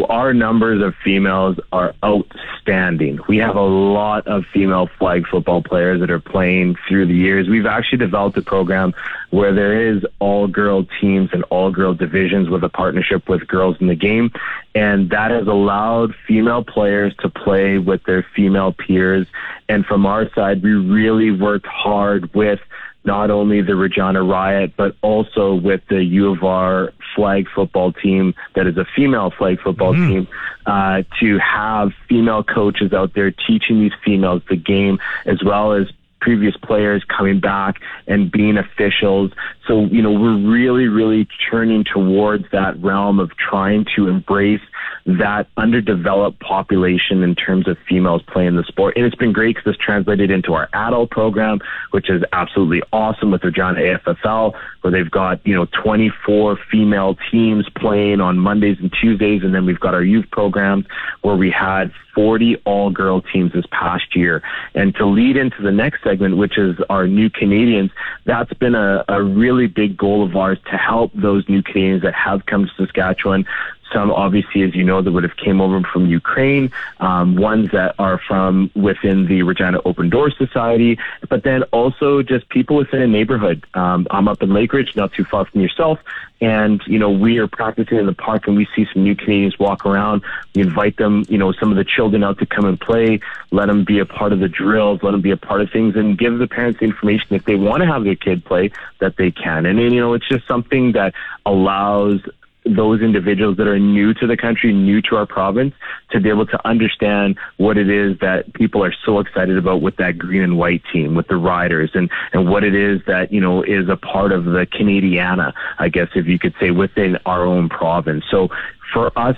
our 0.09 0.33
numbers 0.33 0.81
of 0.81 0.95
females 1.03 1.57
are 1.71 1.93
outstanding. 2.03 3.19
We 3.27 3.37
have 3.37 3.55
a 3.55 3.61
lot 3.61 4.27
of 4.27 4.45
female 4.53 4.89
flag 4.97 5.27
football 5.27 5.61
players 5.61 5.99
that 5.99 6.09
are 6.11 6.19
playing 6.19 6.75
through 6.87 7.07
the 7.07 7.13
years. 7.13 7.47
We've 7.47 7.65
actually 7.65 7.99
developed 7.99 8.37
a 8.37 8.41
program 8.41 8.93
where 9.29 9.53
there 9.53 9.89
is 9.89 10.05
all 10.19 10.47
girl 10.47 10.85
teams 11.01 11.29
and 11.33 11.43
all 11.49 11.71
girl 11.71 11.93
divisions 11.93 12.49
with 12.49 12.63
a 12.63 12.69
partnership 12.69 13.27
with 13.27 13.47
girls 13.47 13.77
in 13.79 13.87
the 13.87 13.95
game. 13.95 14.31
And 14.73 15.09
that 15.09 15.31
has 15.31 15.47
allowed 15.47 16.13
female 16.27 16.63
players 16.63 17.15
to 17.19 17.29
play 17.29 17.77
with 17.77 18.03
their 18.03 18.25
female 18.35 18.73
peers. 18.73 19.27
And 19.69 19.85
from 19.85 20.05
our 20.05 20.29
side, 20.33 20.63
we 20.63 20.71
really 20.71 21.31
worked 21.31 21.67
hard 21.67 22.33
with 22.33 22.59
not 23.06 23.30
only 23.30 23.61
the 23.61 23.76
Regina 23.76 24.23
Riot, 24.23 24.73
but 24.76 24.95
also 25.02 25.53
with 25.53 25.82
the 25.90 26.03
U 26.03 26.32
of 26.32 26.44
R 26.44 26.91
flag 27.15 27.48
football 27.53 27.94
team 27.94 28.34
that 28.56 28.68
is 28.68 28.77
a 28.77 28.86
female 28.95 29.32
flag 29.32 29.61
football 29.61 29.94
mm-hmm. 29.94 30.10
team, 30.10 30.27
uh, 30.65 31.03
to 31.19 31.38
have 31.38 31.91
female 32.10 32.44
coaches 32.44 32.94
out 32.94 33.14
there 33.14 33.32
teaching 33.32 33.80
these 33.80 33.94
females 34.03 34.41
the 34.49 34.56
game 34.56 34.99
as 35.26 35.44
well 35.44 35.73
as 35.73 35.88
previous 36.26 36.57
players 36.57 37.03
coming 37.03 37.40
back 37.40 37.76
and 38.07 38.32
being 38.32 38.57
officials. 38.57 39.32
So, 39.68 39.86
you 39.86 40.02
know, 40.02 40.11
we're 40.11 40.38
really, 40.38 40.88
really 40.88 41.27
turning 41.52 41.84
towards 41.84 42.45
that 42.52 42.82
realm 42.82 43.19
of 43.19 43.32
trying 43.38 43.86
to 43.95 44.07
embrace 44.07 44.61
that 45.05 45.47
underdeveloped 45.57 46.39
population 46.39 47.23
in 47.23 47.35
terms 47.35 47.67
of 47.67 47.77
females 47.87 48.21
playing 48.23 48.55
the 48.55 48.63
sport. 48.63 48.95
And 48.95 49.05
it's 49.05 49.15
been 49.15 49.33
great 49.33 49.55
because 49.55 49.73
it's 49.73 49.83
translated 49.83 50.31
into 50.31 50.53
our 50.53 50.69
adult 50.73 51.11
program, 51.11 51.59
which 51.91 52.09
is 52.09 52.23
absolutely 52.33 52.81
awesome 52.91 53.31
with 53.31 53.43
Regina 53.43 53.79
AFFL, 53.79 54.53
where 54.81 54.91
they've 54.91 55.09
got, 55.09 55.45
you 55.45 55.55
know, 55.55 55.65
24 55.83 56.57
female 56.71 57.17
teams 57.31 57.67
playing 57.69 58.21
on 58.21 58.39
Mondays 58.39 58.77
and 58.79 58.91
Tuesdays. 58.91 59.43
And 59.43 59.53
then 59.53 59.65
we've 59.65 59.79
got 59.79 59.93
our 59.93 60.03
youth 60.03 60.29
programs 60.31 60.85
where 61.21 61.35
we 61.35 61.51
had 61.51 61.91
40 62.15 62.55
all 62.65 62.89
girl 62.89 63.21
teams 63.21 63.51
this 63.53 63.65
past 63.71 64.15
year. 64.15 64.41
And 64.73 64.95
to 64.95 65.05
lead 65.05 65.37
into 65.37 65.61
the 65.61 65.71
next 65.71 66.03
segment, 66.03 66.37
which 66.37 66.57
is 66.57 66.77
our 66.89 67.07
new 67.07 67.29
Canadians, 67.29 67.91
that's 68.23 68.53
been 68.53 68.73
a, 68.73 69.03
a 69.07 69.21
really 69.21 69.67
big 69.67 69.97
goal 69.97 70.23
of 70.23 70.35
ours 70.35 70.57
to 70.71 70.77
help 70.77 71.11
those 71.13 71.47
new 71.49 71.61
Canadians 71.61 72.01
that 72.03 72.15
have 72.15 72.45
come 72.45 72.65
to 72.65 72.71
Saskatchewan 72.77 73.45
some 73.93 74.11
obviously, 74.11 74.63
as 74.63 74.75
you 74.75 74.83
know, 74.83 75.01
that 75.01 75.11
would 75.11 75.23
have 75.23 75.37
came 75.37 75.61
over 75.61 75.81
from 75.81 76.07
Ukraine, 76.07 76.71
um, 76.99 77.35
ones 77.35 77.71
that 77.71 77.95
are 77.99 78.19
from 78.27 78.71
within 78.75 79.27
the 79.27 79.43
Regina 79.43 79.79
Open 79.85 80.09
Door 80.09 80.31
Society, 80.31 80.97
but 81.29 81.43
then 81.43 81.63
also 81.71 82.21
just 82.21 82.47
people 82.49 82.77
within 82.77 83.01
a 83.01 83.07
neighborhood. 83.07 83.65
Um, 83.73 84.07
I'm 84.09 84.27
up 84.27 84.41
in 84.41 84.49
Lakeridge, 84.49 84.95
not 84.95 85.13
too 85.13 85.23
far 85.23 85.45
from 85.45 85.61
yourself, 85.61 85.99
and 86.41 86.81
you 86.87 86.99
know 86.99 87.09
we 87.09 87.37
are 87.37 87.47
practicing 87.47 87.97
in 87.97 88.05
the 88.05 88.13
park, 88.13 88.47
and 88.47 88.55
we 88.55 88.67
see 88.75 88.87
some 88.91 89.03
new 89.03 89.15
Canadians 89.15 89.57
walk 89.59 89.85
around. 89.85 90.23
We 90.55 90.61
invite 90.61 90.97
them, 90.97 91.25
you 91.29 91.37
know, 91.37 91.51
some 91.53 91.71
of 91.71 91.77
the 91.77 91.85
children 91.85 92.23
out 92.23 92.39
to 92.39 92.45
come 92.45 92.65
and 92.65 92.79
play, 92.79 93.19
let 93.51 93.67
them 93.67 93.83
be 93.83 93.99
a 93.99 94.05
part 94.05 94.33
of 94.33 94.39
the 94.39 94.49
drills, 94.49 95.03
let 95.03 95.11
them 95.11 95.21
be 95.21 95.31
a 95.31 95.37
part 95.37 95.61
of 95.61 95.69
things, 95.71 95.95
and 95.95 96.17
give 96.17 96.37
the 96.37 96.47
parents 96.47 96.79
the 96.79 96.85
information 96.85 97.35
if 97.35 97.45
they 97.45 97.55
want 97.55 97.81
to 97.81 97.87
have 97.87 98.03
their 98.03 98.15
kid 98.15 98.43
play 98.45 98.71
that 98.99 99.17
they 99.17 99.31
can. 99.31 99.65
And, 99.65 99.79
and 99.79 99.93
you 99.93 100.01
know, 100.01 100.13
it's 100.13 100.27
just 100.27 100.47
something 100.47 100.93
that 100.93 101.13
allows 101.45 102.21
those 102.65 103.01
individuals 103.01 103.57
that 103.57 103.67
are 103.67 103.79
new 103.79 104.13
to 104.15 104.25
the 104.25 104.35
country, 104.35 104.73
new 104.73 105.01
to 105.03 105.15
our 105.15 105.25
province, 105.25 105.73
to 106.11 106.19
be 106.19 106.29
able 106.29 106.45
to 106.47 106.67
understand 106.67 107.37
what 107.57 107.77
it 107.77 107.89
is 107.89 108.17
that 108.19 108.51
people 108.53 108.83
are 108.83 108.93
so 109.05 109.19
excited 109.19 109.57
about 109.57 109.81
with 109.81 109.97
that 109.97 110.17
green 110.17 110.41
and 110.41 110.57
white 110.57 110.81
team, 110.91 111.13
with 111.15 111.27
the 111.27 111.35
riders, 111.35 111.91
and, 111.93 112.09
and 112.33 112.49
what 112.49 112.63
it 112.63 112.73
is 112.73 113.01
that, 113.05 113.31
you 113.31 113.39
know, 113.39 113.61
is 113.61 113.87
a 113.87 113.95
part 113.95 114.31
of 114.31 114.45
the 114.45 114.65
Canadiana, 114.65 115.53
I 115.77 115.89
guess, 115.89 116.09
if 116.15 116.25
you 116.25 116.39
could 116.39 116.55
say, 116.59 116.71
within 116.71 117.17
our 117.25 117.45
own 117.45 117.69
province. 117.69 118.25
So 118.31 118.49
for 118.91 119.17
us, 119.17 119.37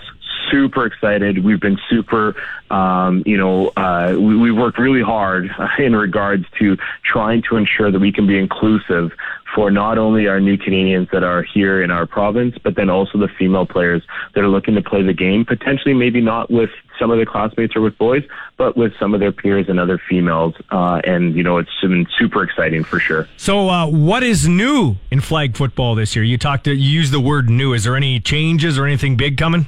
super 0.51 0.85
excited. 0.85 1.43
We've 1.43 1.59
been 1.59 1.79
super, 1.89 2.35
um, 2.69 3.23
you 3.25 3.37
know, 3.37 3.69
uh, 3.75 4.15
we, 4.17 4.37
we 4.37 4.51
worked 4.51 4.77
really 4.77 5.01
hard 5.01 5.49
in 5.79 5.95
regards 5.95 6.45
to 6.59 6.77
trying 7.03 7.41
to 7.49 7.57
ensure 7.57 7.91
that 7.91 7.99
we 7.99 8.11
can 8.11 8.27
be 8.27 8.37
inclusive 8.37 9.11
for 9.55 9.71
not 9.71 9.97
only 9.97 10.27
our 10.27 10.39
new 10.39 10.57
Canadians 10.57 11.07
that 11.11 11.23
are 11.23 11.43
here 11.43 11.81
in 11.81 11.91
our 11.91 12.05
province, 12.05 12.55
but 12.63 12.75
then 12.75 12.89
also 12.89 13.17
the 13.17 13.29
female 13.39 13.65
players 13.65 14.03
that 14.33 14.43
are 14.43 14.47
looking 14.47 14.75
to 14.75 14.81
play 14.81 15.01
the 15.01 15.13
game, 15.13 15.45
potentially 15.45 15.93
maybe 15.93 16.21
not 16.21 16.51
with 16.51 16.69
some 16.99 17.11
of 17.11 17.17
their 17.17 17.25
classmates 17.25 17.75
or 17.75 17.81
with 17.81 17.97
boys, 17.97 18.23
but 18.57 18.75
with 18.75 18.91
some 18.99 19.13
of 19.13 19.19
their 19.19 19.31
peers 19.31 19.67
and 19.69 19.79
other 19.79 20.01
females. 20.09 20.55
Uh, 20.71 20.99
and, 21.03 21.35
you 21.35 21.43
know, 21.43 21.57
it's 21.57 21.69
been 21.81 22.07
super 22.17 22.43
exciting 22.43 22.83
for 22.83 22.99
sure. 22.99 23.27
So, 23.37 23.69
uh, 23.69 23.87
what 23.87 24.23
is 24.23 24.47
new 24.47 24.95
in 25.11 25.21
flag 25.21 25.55
football 25.55 25.95
this 25.95 26.15
year? 26.15 26.23
You 26.23 26.37
talked 26.37 26.65
to, 26.65 26.73
you 26.73 26.89
used 26.89 27.13
the 27.13 27.19
word 27.19 27.49
new. 27.49 27.73
Is 27.73 27.83
there 27.83 27.95
any 27.95 28.19
changes 28.19 28.77
or 28.77 28.85
anything 28.85 29.15
big 29.15 29.37
coming? 29.37 29.67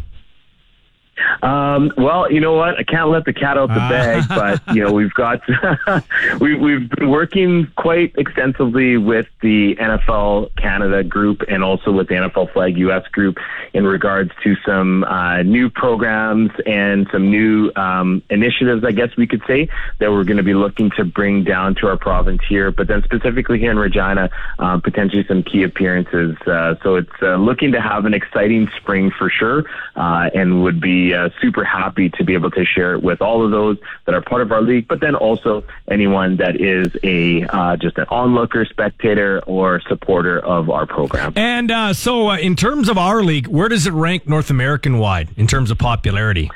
Um, 1.42 1.92
well, 1.98 2.32
you 2.32 2.40
know 2.40 2.54
what? 2.54 2.78
I 2.78 2.84
can't 2.84 3.10
let 3.10 3.26
the 3.26 3.34
cat 3.34 3.58
out 3.58 3.70
the 3.70 3.80
ah. 3.80 3.90
bag, 3.90 4.24
but 4.30 4.62
you 4.76 4.84
know 4.84 4.92
we've 4.92 5.14
got 5.14 5.42
we, 6.40 6.56
we've 6.56 6.90
been 6.90 7.10
working 7.10 7.72
quite 7.76 8.14
extensively 8.18 8.98
with 8.98 9.28
the 9.42 9.76
NFL 9.76 10.56
Canada 10.56 11.04
group 11.04 11.42
and 11.48 11.64
also 11.64 11.92
with 11.92 12.08
the 12.08 12.16
NFL 12.16 12.52
Flag 12.54 12.78
US 12.78 13.08
group 13.08 13.38
in 13.74 13.86
regards 13.86 14.32
to 14.44 14.56
some 14.66 15.04
uh, 15.04 15.44
new 15.44 15.70
programs 15.70 16.52
and 16.66 17.08
some 17.12 17.30
new 17.30 17.72
um, 17.76 18.22
initiatives, 18.30 18.84
I 18.84 18.92
guess 18.92 19.16
we 19.18 19.28
could 19.28 19.42
say, 19.48 19.70
that 20.00 20.12
we're 20.12 20.24
going 20.24 20.38
to 20.38 20.44
be 20.44 20.54
looking 20.54 20.92
to 20.98 21.06
bring 21.06 21.44
down 21.44 21.76
to 21.76 21.88
our 21.88 21.98
province 21.98 22.42
here, 22.48 22.72
but 22.72 22.88
then 22.88 23.04
specifically 23.04 23.60
here 23.60 23.72
in 23.72 23.80
Regina, 23.80 24.30
um, 24.60 24.82
potentially 24.82 25.26
some 25.28 25.44
key 25.44 25.64
appearances. 25.64 26.36
Uh, 26.46 26.76
so 26.84 26.96
it's 26.96 27.10
uh, 27.22 27.36
looking 27.36 27.72
to 27.72 27.82
have 27.82 28.06
an 28.06 28.14
exciting 28.14 28.70
spring 28.78 29.12
for 29.18 29.30
sure, 29.30 29.66
uh, 29.96 30.30
and 30.34 30.64
would 30.64 30.82
be 30.82 31.09
uh, 31.14 31.30
super 31.42 31.64
happy 31.64 32.10
to 32.12 32.24
be 32.24 32.34
able 32.34 32.52
to 32.52 32.66
share 32.66 32.94
it 32.96 33.04
with 33.04 33.22
all 33.22 33.44
of 33.44 33.52
those 33.52 33.78
that 34.06 34.16
are 34.16 34.22
part 34.22 34.42
of 34.42 34.52
our 34.52 34.62
league, 34.62 34.88
but 34.88 35.00
then 35.00 35.16
also 35.16 35.64
anyone 35.90 36.38
that 36.38 36.60
is 36.60 36.96
a 37.04 37.44
uh, 37.44 37.78
just 37.78 37.98
an 37.98 38.06
onlooker, 38.10 38.66
spectator, 38.66 39.42
or 39.46 39.82
supporter 39.88 40.40
of 40.40 40.70
our 40.70 40.86
program. 40.86 41.34
And 41.36 41.72
uh, 41.72 41.94
so, 41.94 42.30
uh, 42.30 42.38
in 42.38 42.56
terms 42.56 42.90
of 42.90 42.98
our 42.98 43.24
league, 43.24 43.48
where 43.48 43.70
does 43.70 43.88
it 43.88 43.94
rank 43.94 44.28
North 44.28 44.50
American 44.50 44.98
wide 44.98 45.30
in 45.38 45.48
terms 45.48 45.72
of 45.72 45.78
popularity? 45.78 46.50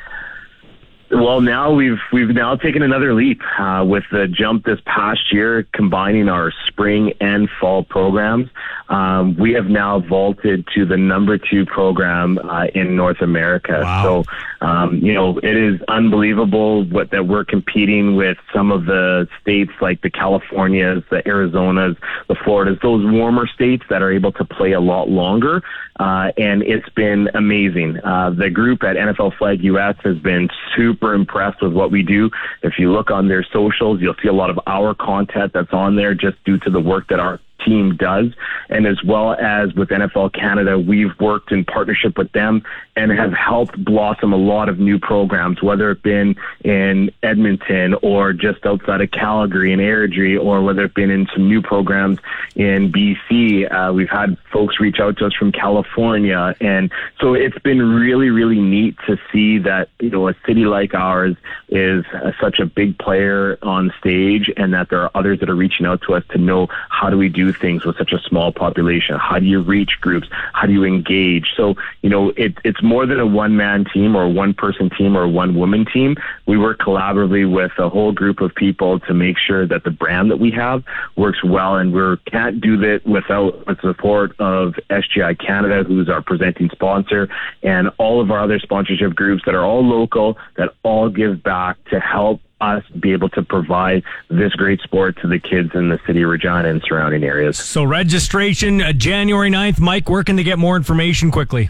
Well, 1.13 1.41
now 1.41 1.71
we've 1.71 1.99
we've 2.11 2.29
now 2.29 2.55
taken 2.55 2.81
another 2.81 3.13
leap 3.13 3.41
uh, 3.59 3.85
with 3.87 4.03
the 4.11 4.27
jump 4.27 4.65
this 4.65 4.79
past 4.85 5.31
year, 5.31 5.67
combining 5.73 6.27
our 6.27 6.51
spring 6.67 7.13
and 7.21 7.49
fall 7.59 7.83
programs. 7.83 8.49
Um, 8.89 9.35
we 9.37 9.53
have 9.53 9.67
now 9.67 9.99
vaulted 9.99 10.67
to 10.75 10.85
the 10.85 10.97
number 10.97 11.37
two 11.37 11.65
program 11.65 12.37
uh, 12.37 12.65
in 12.75 12.95
North 12.95 13.21
America. 13.21 13.81
Wow. 13.83 14.03
So, 14.03 14.65
um, 14.65 14.97
you 14.97 15.13
know, 15.13 15.37
it 15.37 15.55
is 15.55 15.81
unbelievable 15.87 16.83
what 16.85 17.11
that 17.11 17.27
we're 17.27 17.45
competing 17.45 18.15
with 18.15 18.37
some 18.53 18.71
of 18.71 18.85
the 18.85 19.27
states 19.41 19.71
like 19.81 20.01
the 20.01 20.09
Californias, 20.09 21.03
the 21.09 21.23
Arizonas, 21.23 21.97
the 22.27 22.35
Floridas, 22.35 22.79
those 22.81 23.05
warmer 23.05 23.47
states 23.47 23.83
that 23.89 24.01
are 24.01 24.11
able 24.11 24.31
to 24.33 24.45
play 24.45 24.71
a 24.73 24.81
lot 24.81 25.09
longer. 25.09 25.61
Uh, 25.99 26.31
and 26.37 26.63
it's 26.63 26.89
been 26.89 27.29
amazing. 27.35 27.99
Uh, 28.03 28.31
the 28.31 28.49
group 28.49 28.83
at 28.83 28.95
NFL 28.95 29.37
Flag 29.37 29.63
US 29.63 29.95
has 30.03 30.17
been 30.17 30.49
super 30.75 31.02
impressed 31.11 31.61
with 31.61 31.73
what 31.73 31.91
we 31.91 32.03
do. 32.03 32.29
If 32.61 32.73
you 32.77 32.91
look 32.91 33.11
on 33.11 33.27
their 33.27 33.45
socials, 33.51 33.99
you'll 33.99 34.15
see 34.21 34.29
a 34.29 34.33
lot 34.33 34.49
of 34.49 34.59
our 34.67 34.95
content 34.95 35.51
that's 35.53 35.73
on 35.73 35.95
there 35.95 36.13
just 36.13 36.41
due 36.45 36.57
to 36.59 36.69
the 36.69 36.79
work 36.79 37.07
that 37.09 37.19
our 37.19 37.39
team 37.65 37.95
does. 37.95 38.31
And 38.69 38.87
as 38.87 39.03
well 39.03 39.33
as 39.33 39.73
with 39.73 39.89
NFL 39.89 40.33
Canada, 40.33 40.79
we've 40.79 41.17
worked 41.19 41.51
in 41.51 41.65
partnership 41.65 42.17
with 42.17 42.31
them 42.31 42.63
and 42.95 43.11
have 43.11 43.33
helped 43.33 43.83
blossom 43.83 44.33
a 44.33 44.37
lot 44.37 44.69
of 44.69 44.79
new 44.79 44.99
programs, 44.99 45.61
whether 45.61 45.91
it 45.91 46.03
been 46.03 46.35
in 46.63 47.11
Edmonton 47.23 47.95
or 48.01 48.33
just 48.33 48.65
outside 48.65 49.01
of 49.01 49.11
Calgary 49.11 49.73
and 49.73 49.81
Airdrie, 49.81 50.39
or 50.39 50.61
whether 50.61 50.83
it 50.83 50.93
been 50.93 51.09
in 51.09 51.27
some 51.33 51.47
new 51.47 51.61
programs 51.61 52.19
in 52.55 52.91
BC. 52.91 53.71
Uh, 53.71 53.93
we've 53.93 54.09
had 54.09 54.37
folks 54.51 54.79
reach 54.79 54.99
out 54.99 55.17
to 55.17 55.25
us 55.25 55.33
from 55.33 55.51
California. 55.51 56.55
And 56.61 56.91
so 57.19 57.33
it's 57.33 57.57
been 57.59 57.81
really, 57.81 58.29
really 58.29 58.59
neat 58.59 58.95
to 59.07 59.17
see 59.31 59.59
that, 59.59 59.89
you 59.99 60.09
know, 60.09 60.27
a 60.27 60.35
city 60.45 60.65
like 60.65 60.93
ours 60.93 61.35
is 61.69 62.05
uh, 62.13 62.31
such 62.39 62.59
a 62.59 62.65
big 62.65 62.97
player 62.99 63.57
on 63.61 63.93
stage 63.99 64.51
and 64.57 64.73
that 64.73 64.89
there 64.89 65.01
are 65.01 65.11
others 65.15 65.39
that 65.39 65.49
are 65.49 65.55
reaching 65.55 65.85
out 65.85 66.01
to 66.03 66.13
us 66.13 66.23
to 66.29 66.37
know 66.37 66.67
how 66.89 67.09
do 67.09 67.17
we 67.17 67.29
do 67.29 67.52
things 67.53 67.85
with 67.85 67.97
such 67.97 68.11
a 68.11 68.19
small 68.19 68.51
population? 68.51 69.17
How 69.17 69.39
do 69.39 69.45
you 69.45 69.61
reach 69.61 69.99
groups? 70.01 70.27
How 70.53 70.67
do 70.67 70.73
you 70.73 70.83
engage? 70.83 71.53
So, 71.55 71.75
you 72.01 72.09
know, 72.09 72.29
it, 72.35 72.57
it's 72.63 72.81
more 72.81 73.05
than 73.05 73.19
a 73.19 73.25
one 73.25 73.57
man 73.57 73.85
team 73.85 74.15
or 74.15 74.27
one 74.27 74.53
person 74.53 74.89
team 74.89 75.17
or 75.17 75.27
one 75.27 75.55
woman 75.55 75.85
team. 75.85 76.15
We 76.45 76.57
work 76.57 76.79
collaboratively 76.79 77.51
with 77.51 77.71
a 77.77 77.89
whole 77.89 78.11
group 78.11 78.41
of 78.41 78.53
people 78.55 78.99
to 79.01 79.13
make 79.13 79.37
sure 79.37 79.67
that 79.67 79.83
the 79.83 79.91
brand 79.91 80.31
that 80.31 80.39
we 80.39 80.51
have 80.51 80.83
works 81.15 81.43
well. 81.43 81.75
And 81.75 81.93
we 81.93 82.17
can't 82.31 82.61
do 82.61 82.77
that 82.77 83.05
without 83.05 83.65
the 83.65 83.77
support 83.81 84.31
of 84.39 84.75
SGI 84.89 85.39
Canada, 85.39 85.83
who's 85.83 86.09
our 86.09 86.21
presenting 86.21 86.69
sponsor, 86.69 87.29
and 87.61 87.89
all 87.97 88.21
of 88.21 88.31
our 88.31 88.39
other 88.39 88.59
sponsorship 88.59 89.15
groups 89.15 89.43
that 89.45 89.55
are 89.55 89.63
all 89.63 89.85
local, 89.85 90.37
that 90.57 90.73
all 90.83 91.09
give 91.09 91.43
back 91.43 91.77
to 91.89 91.99
help 91.99 92.41
us 92.63 92.83
be 92.99 93.13
able 93.13 93.29
to 93.29 93.43
provide 93.43 94.03
this 94.29 94.53
great 94.53 94.81
sport 94.81 95.17
to 95.21 95.27
the 95.27 95.39
kids 95.39 95.71
in 95.73 95.89
the 95.89 95.99
city 96.05 96.21
of 96.23 96.29
Regina 96.29 96.69
and 96.69 96.83
surrounding 96.87 97.23
areas. 97.23 97.57
So 97.57 97.83
registration 97.83 98.79
uh, 98.81 98.93
January 98.93 99.49
9th. 99.49 99.79
Mike, 99.79 100.07
where 100.09 100.23
can 100.23 100.35
they 100.35 100.43
get 100.43 100.59
more 100.59 100.75
information 100.75 101.31
quickly? 101.31 101.69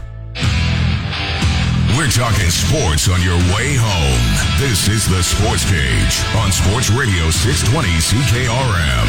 We're 1.96 2.12
talking 2.12 2.52
sports 2.52 3.08
on 3.08 3.24
your 3.24 3.40
way 3.56 3.72
home. 3.72 4.28
This 4.60 4.92
is 4.92 5.08
the 5.08 5.24
Sports 5.24 5.64
Cage 5.64 6.20
on 6.36 6.52
Sports 6.52 6.92
Radio 6.92 7.32
620 7.32 7.88
CKRM. 8.04 9.08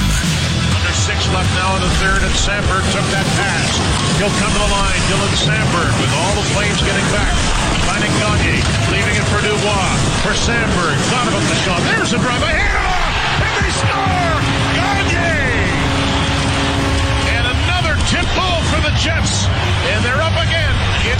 Under 0.79 0.95
six 0.95 1.27
left 1.35 1.51
now 1.59 1.75
in 1.75 1.83
the 1.83 1.91
third, 1.99 2.23
and 2.23 2.31
Samberg 2.39 2.81
took 2.95 3.03
that 3.11 3.27
pass. 3.35 3.71
He'll 4.15 4.31
come 4.39 4.55
to 4.55 4.61
the 4.63 4.71
line. 4.71 5.01
Dylan 5.11 5.35
Samberg 5.35 5.91
with 5.99 6.11
all 6.23 6.33
the 6.39 6.47
flames 6.55 6.79
getting 6.87 7.03
back. 7.11 7.35
Finding 7.83 8.15
Gagne, 8.15 8.63
leaving 8.95 9.15
it 9.19 9.27
for 9.27 9.43
Dubois. 9.43 9.91
For 10.23 10.31
Samberg, 10.31 10.95
thought 11.11 11.27
about 11.27 11.43
the 11.51 11.59
shot. 11.59 11.83
There's 11.83 12.15
a 12.15 12.19
drive. 12.23 12.41
A 12.41 12.47
handoff, 12.47 13.43
and 13.43 13.53
they 13.59 13.71
score! 13.75 14.39
Gagne! 14.79 15.35
And 17.37 17.43
another 17.43 17.99
tip 18.07 18.25
ball 18.39 18.63
for 18.71 18.79
the 18.87 18.95
Jets, 18.95 19.51
and 19.91 19.99
they're 19.99 20.23
up 20.23 20.39
again. 20.39 20.68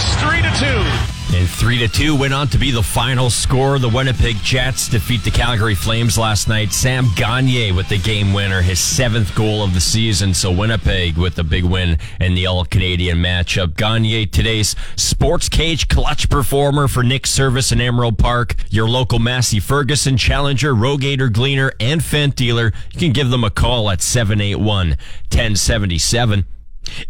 It's 0.01 0.15
three 0.21 0.41
to 0.41 0.49
two. 0.57 1.09
And 1.35 1.47
3 1.47 1.77
to 1.79 1.87
2 1.87 2.15
went 2.15 2.33
on 2.33 2.47
to 2.47 2.57
be 2.57 2.71
the 2.71 2.81
final 2.81 3.29
score. 3.29 3.77
The 3.77 3.87
Winnipeg 3.87 4.37
Jets 4.37 4.87
defeat 4.87 5.23
the 5.23 5.29
Calgary 5.29 5.75
Flames 5.75 6.17
last 6.17 6.47
night. 6.47 6.73
Sam 6.73 7.05
Gagne 7.15 7.71
with 7.73 7.87
the 7.87 7.99
game 7.99 8.33
winner, 8.33 8.61
his 8.61 8.79
seventh 8.79 9.35
goal 9.35 9.61
of 9.63 9.75
the 9.75 9.79
season. 9.79 10.33
So 10.33 10.51
Winnipeg 10.51 11.17
with 11.17 11.35
the 11.35 11.43
big 11.43 11.65
win 11.65 11.99
in 12.19 12.33
the 12.33 12.47
All 12.47 12.65
Canadian 12.65 13.19
matchup. 13.19 13.75
Gagne, 13.75 14.25
today's 14.27 14.75
Sports 14.95 15.49
Cage 15.49 15.87
clutch 15.87 16.29
performer 16.29 16.87
for 16.87 17.03
Nick 17.03 17.27
Service 17.27 17.71
in 17.71 17.79
Emerald 17.79 18.17
Park. 18.17 18.55
Your 18.71 18.89
local 18.89 19.19
Massey 19.19 19.59
Ferguson 19.59 20.17
Challenger, 20.17 20.73
Rogator 20.73 21.31
Gleaner, 21.31 21.73
and 21.79 22.01
Fendt 22.01 22.35
dealer. 22.35 22.71
You 22.93 22.99
can 22.99 23.11
give 23.11 23.29
them 23.29 23.43
a 23.43 23.51
call 23.51 23.91
at 23.91 24.01
781 24.01 24.89
1077. 25.29 26.45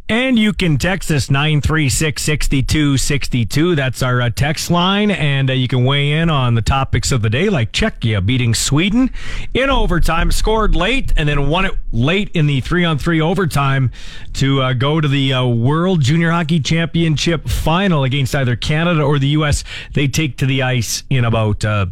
And 0.07 0.39
you 0.39 0.53
can 0.53 0.77
text 0.77 1.11
us 1.11 1.29
936 1.29 2.21
6262. 2.21 3.75
That's 3.75 4.01
our 4.01 4.21
uh, 4.21 4.29
text 4.29 4.71
line. 4.71 5.11
And 5.11 5.49
uh, 5.49 5.53
you 5.53 5.67
can 5.67 5.85
weigh 5.85 6.11
in 6.11 6.29
on 6.29 6.55
the 6.55 6.61
topics 6.61 7.11
of 7.11 7.21
the 7.21 7.29
day, 7.29 7.49
like 7.49 7.71
Czechia 7.71 8.25
beating 8.25 8.53
Sweden 8.53 9.11
in 9.53 9.69
overtime, 9.69 10.31
scored 10.31 10.75
late, 10.75 11.13
and 11.15 11.27
then 11.27 11.49
won 11.49 11.65
it 11.65 11.73
late 11.91 12.29
in 12.33 12.47
the 12.47 12.61
three 12.61 12.85
on 12.85 12.97
three 12.97 13.21
overtime 13.21 13.91
to 14.33 14.61
uh, 14.61 14.73
go 14.73 14.99
to 15.01 15.07
the 15.07 15.33
uh, 15.33 15.45
World 15.45 16.01
Junior 16.01 16.31
Hockey 16.31 16.59
Championship 16.59 17.47
final 17.47 18.03
against 18.03 18.35
either 18.35 18.55
Canada 18.55 19.01
or 19.01 19.19
the 19.19 19.29
U.S. 19.29 19.63
They 19.93 20.07
take 20.07 20.37
to 20.37 20.45
the 20.45 20.61
ice 20.61 21.03
in 21.09 21.25
about 21.25 21.63
uh, 21.65 21.87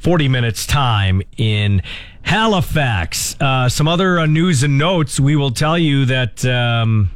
40 0.00 0.28
minutes' 0.28 0.66
time 0.66 1.22
in 1.36 1.82
Halifax. 2.22 3.36
Uh, 3.40 3.68
some 3.68 3.86
other 3.86 4.18
uh, 4.18 4.26
news 4.26 4.62
and 4.62 4.78
notes. 4.78 5.20
We 5.20 5.36
will 5.36 5.50
tell 5.50 5.78
you 5.78 6.06
that. 6.06 6.44
Um, 6.44 7.10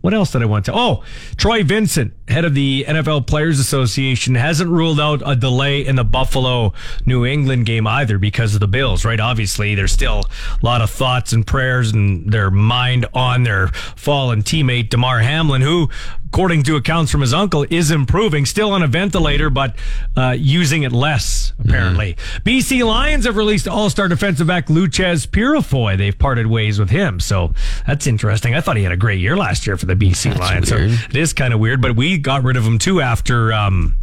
what 0.00 0.14
else 0.14 0.32
did 0.32 0.40
I 0.42 0.46
want 0.46 0.64
to? 0.64 0.72
Oh, 0.74 1.04
Troy 1.36 1.62
Vincent, 1.62 2.14
head 2.30 2.44
of 2.44 2.54
the 2.54 2.84
NFL 2.86 3.26
Players 3.26 3.58
Association, 3.58 4.34
hasn't 4.34 4.70
ruled 4.70 5.00
out 5.00 5.22
a 5.24 5.34
delay 5.36 5.84
in 5.84 5.96
the 5.96 6.04
Buffalo 6.04 6.72
New 7.04 7.26
England 7.26 7.66
game 7.66 7.86
either 7.86 8.18
because 8.18 8.54
of 8.54 8.60
the 8.60 8.68
Bills, 8.68 9.04
right? 9.04 9.20
Obviously, 9.20 9.74
there's 9.74 9.92
still 9.92 10.22
a 10.62 10.64
lot 10.64 10.80
of 10.80 10.90
thoughts 10.90 11.32
and 11.32 11.46
prayers 11.46 11.92
and 11.92 12.32
their 12.32 12.50
mind 12.50 13.06
on 13.12 13.42
their 13.42 13.68
fallen 13.68 14.42
teammate, 14.42 14.90
Damar 14.90 15.20
Hamlin, 15.20 15.62
who, 15.62 15.88
according 16.26 16.62
to 16.62 16.76
accounts 16.76 17.10
from 17.10 17.20
his 17.20 17.34
uncle, 17.34 17.66
is 17.70 17.90
improving, 17.90 18.46
still 18.46 18.70
on 18.70 18.82
a 18.82 18.86
ventilator, 18.86 19.50
but 19.50 19.76
uh, 20.16 20.34
using 20.38 20.84
it 20.84 20.92
less, 20.92 21.52
apparently. 21.58 22.14
Mm. 22.14 22.42
BC 22.42 22.86
Lions 22.86 23.26
have 23.26 23.36
released 23.36 23.66
all 23.66 23.90
star 23.90 24.06
defensive 24.06 24.46
back 24.46 24.68
Loucheiz 24.68 25.26
Purifoy. 25.26 25.98
They've 25.98 26.16
parted 26.16 26.46
ways 26.46 26.78
with 26.78 26.90
him, 26.90 27.18
so 27.18 27.52
that's 27.86 28.06
interesting. 28.06 28.54
I 28.54 28.60
thought 28.60 28.76
he 28.76 28.84
had 28.84 28.92
a 28.92 28.96
great 28.96 29.18
year 29.18 29.36
last 29.36 29.66
year 29.66 29.76
for 29.76 29.86
the 29.86 29.96
BC 29.96 30.30
that's 30.30 30.40
Lions. 30.40 30.70
Weird. 30.70 30.90
So 30.90 31.06
it 31.10 31.16
is 31.16 31.32
kind 31.32 31.52
of 31.52 31.58
weird, 31.58 31.80
but 31.80 31.96
we 31.96 32.19
got 32.20 32.44
rid 32.44 32.56
of 32.56 32.64
him 32.64 32.78
too 32.78 33.00
after 33.00 33.52
um, 33.52 33.96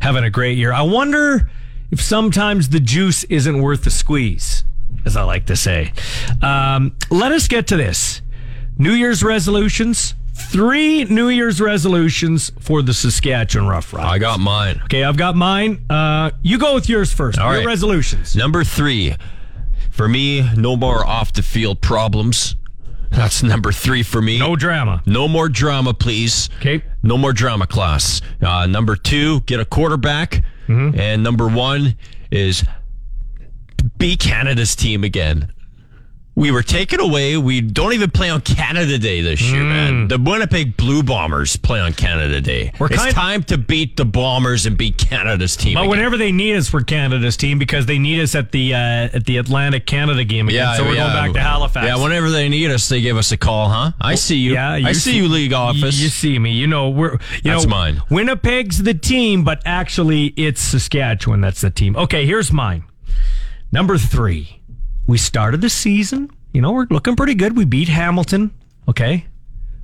having 0.00 0.24
a 0.24 0.30
great 0.30 0.56
year. 0.56 0.72
I 0.72 0.82
wonder 0.82 1.50
if 1.90 2.00
sometimes 2.00 2.68
the 2.68 2.80
juice 2.80 3.24
isn't 3.24 3.60
worth 3.60 3.84
the 3.84 3.90
squeeze, 3.90 4.64
as 5.04 5.16
I 5.16 5.22
like 5.22 5.46
to 5.46 5.56
say. 5.56 5.92
Um, 6.42 6.96
let 7.10 7.32
us 7.32 7.48
get 7.48 7.66
to 7.68 7.76
this. 7.76 8.22
New 8.78 8.92
Year's 8.92 9.22
resolutions 9.22 10.14
three 10.40 11.04
New 11.04 11.28
Year's 11.28 11.60
resolutions 11.60 12.50
for 12.60 12.82
the 12.82 12.94
Saskatchewan 12.94 13.68
Rough 13.68 13.92
Riders. 13.92 14.10
I 14.10 14.18
got 14.18 14.40
mine. 14.40 14.80
Okay, 14.84 15.04
I've 15.04 15.16
got 15.16 15.36
mine. 15.36 15.84
Uh, 15.88 16.30
you 16.42 16.58
go 16.58 16.74
with 16.74 16.88
yours 16.88 17.12
first. 17.12 17.38
All 17.38 17.50
Your 17.52 17.58
right. 17.58 17.66
resolutions. 17.66 18.34
Number 18.34 18.64
three, 18.64 19.14
for 19.90 20.08
me, 20.08 20.48
no 20.56 20.76
more 20.76 21.06
off 21.06 21.32
the 21.32 21.42
field 21.42 21.80
problems. 21.80 22.56
That's 23.10 23.42
number 23.42 23.72
three 23.72 24.02
for 24.02 24.22
me. 24.22 24.38
No 24.38 24.56
drama. 24.56 25.02
No 25.04 25.26
more 25.28 25.48
drama, 25.48 25.92
please. 25.92 26.48
Okay. 26.58 26.82
No 27.02 27.18
more 27.18 27.32
drama 27.32 27.66
class. 27.66 28.20
Uh, 28.40 28.66
number 28.66 28.94
two, 28.96 29.40
get 29.42 29.58
a 29.60 29.64
quarterback. 29.64 30.42
Mm-hmm. 30.68 30.98
And 30.98 31.22
number 31.22 31.48
one 31.48 31.96
is 32.30 32.64
be 33.98 34.16
Canada's 34.16 34.76
team 34.76 35.02
again. 35.04 35.52
We 36.40 36.50
were 36.50 36.62
taken 36.62 37.00
away. 37.00 37.36
We 37.36 37.60
don't 37.60 37.92
even 37.92 38.10
play 38.10 38.30
on 38.30 38.40
Canada 38.40 38.96
Day 38.96 39.20
this 39.20 39.42
year, 39.42 39.60
mm. 39.60 39.68
man. 39.68 40.08
The 40.08 40.16
Winnipeg 40.16 40.74
Blue 40.74 41.02
Bombers 41.02 41.56
play 41.56 41.80
on 41.80 41.92
Canada 41.92 42.40
Day. 42.40 42.72
We're 42.78 42.86
it's 42.90 43.12
time 43.12 43.42
to 43.42 43.58
beat 43.58 43.98
the 43.98 44.06
Bombers 44.06 44.64
and 44.64 44.74
beat 44.74 44.96
Canada's 44.96 45.54
team. 45.54 45.74
But 45.74 45.80
again. 45.80 45.90
whenever 45.90 46.16
they 46.16 46.32
need 46.32 46.56
us 46.56 46.66
for 46.66 46.82
Canada's 46.82 47.36
team, 47.36 47.58
because 47.58 47.84
they 47.84 47.98
need 47.98 48.22
us 48.22 48.34
at 48.34 48.52
the 48.52 48.72
uh, 48.72 48.78
at 48.78 49.26
the 49.26 49.36
Atlantic 49.36 49.84
Canada 49.84 50.24
game 50.24 50.48
again, 50.48 50.62
yeah, 50.62 50.76
so 50.78 50.84
we're 50.84 50.94
yeah. 50.94 51.12
going 51.12 51.12
back 51.12 51.32
to 51.34 51.46
Halifax. 51.46 51.86
Yeah, 51.86 52.02
whenever 52.02 52.30
they 52.30 52.48
need 52.48 52.70
us, 52.70 52.88
they 52.88 53.02
give 53.02 53.18
us 53.18 53.30
a 53.32 53.36
call, 53.36 53.68
huh? 53.68 53.92
I 54.00 54.14
see 54.14 54.38
you. 54.38 54.54
Yeah, 54.54 54.76
you 54.76 54.86
I 54.86 54.92
see, 54.92 55.10
see, 55.12 55.16
you, 55.18 55.28
league 55.28 55.52
office. 55.52 56.00
You 56.00 56.08
see 56.08 56.38
me. 56.38 56.52
You 56.52 56.66
know 56.66 56.88
we're. 56.88 57.18
You 57.42 57.50
that's 57.52 57.64
know, 57.64 57.70
mine. 57.70 58.02
Winnipeg's 58.08 58.82
the 58.82 58.94
team, 58.94 59.44
but 59.44 59.60
actually 59.66 60.28
it's 60.38 60.62
Saskatchewan 60.62 61.42
that's 61.42 61.60
the 61.60 61.70
team. 61.70 61.96
Okay, 61.96 62.24
here's 62.24 62.50
mine. 62.50 62.84
Number 63.70 63.98
three. 63.98 64.59
We 65.10 65.18
started 65.18 65.60
the 65.60 65.68
season 65.68 66.30
you 66.52 66.60
know, 66.60 66.72
we're 66.72 66.86
looking 66.90 67.16
pretty 67.16 67.34
good. 67.34 67.56
We 67.56 67.64
beat 67.64 67.88
Hamilton. 67.88 68.50
Okay. 68.88 69.26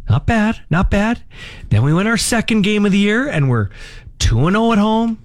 Not 0.08 0.26
bad. 0.26 0.60
Not 0.70 0.90
bad. 0.90 1.22
Then 1.68 1.82
we 1.82 1.92
win 1.92 2.06
our 2.06 2.16
second 2.16 2.62
game 2.62 2.84
of 2.86 2.92
the 2.92 2.98
year 2.98 3.28
and 3.28 3.48
we're 3.48 3.70
2 4.18 4.50
0 4.50 4.72
at 4.72 4.78
home. 4.78 5.18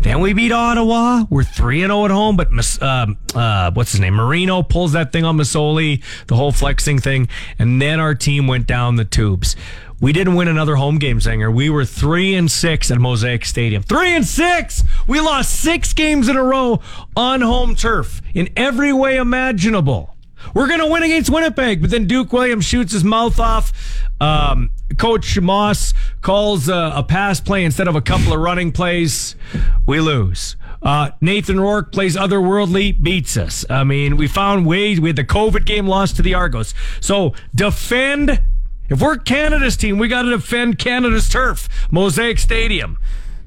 Then 0.00 0.20
we 0.20 0.32
beat 0.32 0.52
Ottawa. 0.52 1.24
We're 1.28 1.44
3 1.44 1.80
0 1.80 2.04
at 2.06 2.10
home, 2.10 2.36
but 2.36 2.48
uh, 2.80 3.06
uh, 3.34 3.70
what's 3.72 3.92
his 3.92 4.00
name? 4.00 4.14
Marino 4.14 4.62
pulls 4.62 4.92
that 4.92 5.12
thing 5.12 5.24
on 5.24 5.36
Masoli, 5.36 6.02
the 6.26 6.36
whole 6.36 6.52
flexing 6.52 6.98
thing. 6.98 7.28
And 7.58 7.80
then 7.80 8.00
our 8.00 8.14
team 8.14 8.46
went 8.46 8.66
down 8.66 8.96
the 8.96 9.04
tubes. 9.04 9.56
We 10.00 10.14
didn't 10.14 10.34
win 10.34 10.48
another 10.48 10.76
home 10.76 10.98
game, 10.98 11.20
Singer. 11.20 11.50
We 11.50 11.68
were 11.68 11.84
three 11.84 12.34
and 12.34 12.50
six 12.50 12.90
at 12.90 12.98
Mosaic 12.98 13.44
Stadium. 13.44 13.82
Three 13.82 14.16
and 14.16 14.26
six. 14.26 14.82
We 15.06 15.20
lost 15.20 15.60
six 15.60 15.92
games 15.92 16.28
in 16.28 16.36
a 16.36 16.42
row 16.42 16.80
on 17.14 17.42
home 17.42 17.74
turf 17.74 18.22
in 18.32 18.48
every 18.56 18.94
way 18.94 19.18
imaginable. 19.18 20.16
We're 20.54 20.66
going 20.66 20.80
to 20.80 20.86
win 20.86 21.02
against 21.02 21.30
Winnipeg. 21.30 21.80
But 21.80 21.90
then 21.90 22.06
Duke 22.06 22.32
Williams 22.32 22.64
shoots 22.64 22.92
his 22.92 23.04
mouth 23.04 23.38
off. 23.38 23.72
Um, 24.20 24.70
Coach 24.98 25.38
Maas 25.40 25.94
calls 26.20 26.68
a, 26.68 26.92
a, 26.96 27.02
pass 27.02 27.40
play 27.40 27.64
instead 27.64 27.88
of 27.88 27.96
a 27.96 28.02
couple 28.02 28.32
of 28.32 28.40
running 28.40 28.70
plays. 28.72 29.34
We 29.86 30.00
lose. 30.00 30.56
Uh, 30.82 31.10
Nathan 31.20 31.60
Rourke 31.60 31.92
plays 31.92 32.16
otherworldly, 32.16 33.02
beats 33.02 33.36
us. 33.36 33.64
I 33.70 33.84
mean, 33.84 34.16
we 34.16 34.26
found 34.26 34.66
ways. 34.66 35.00
We 35.00 35.10
had 35.10 35.16
the 35.16 35.24
COVID 35.24 35.64
game 35.64 35.86
lost 35.86 36.16
to 36.16 36.22
the 36.22 36.34
Argos. 36.34 36.74
So 37.00 37.34
defend. 37.54 38.42
If 38.88 39.00
we're 39.00 39.18
Canada's 39.18 39.76
team, 39.76 39.98
we 39.98 40.08
got 40.08 40.22
to 40.22 40.30
defend 40.30 40.78
Canada's 40.78 41.28
turf, 41.28 41.68
Mosaic 41.90 42.38
Stadium. 42.38 42.98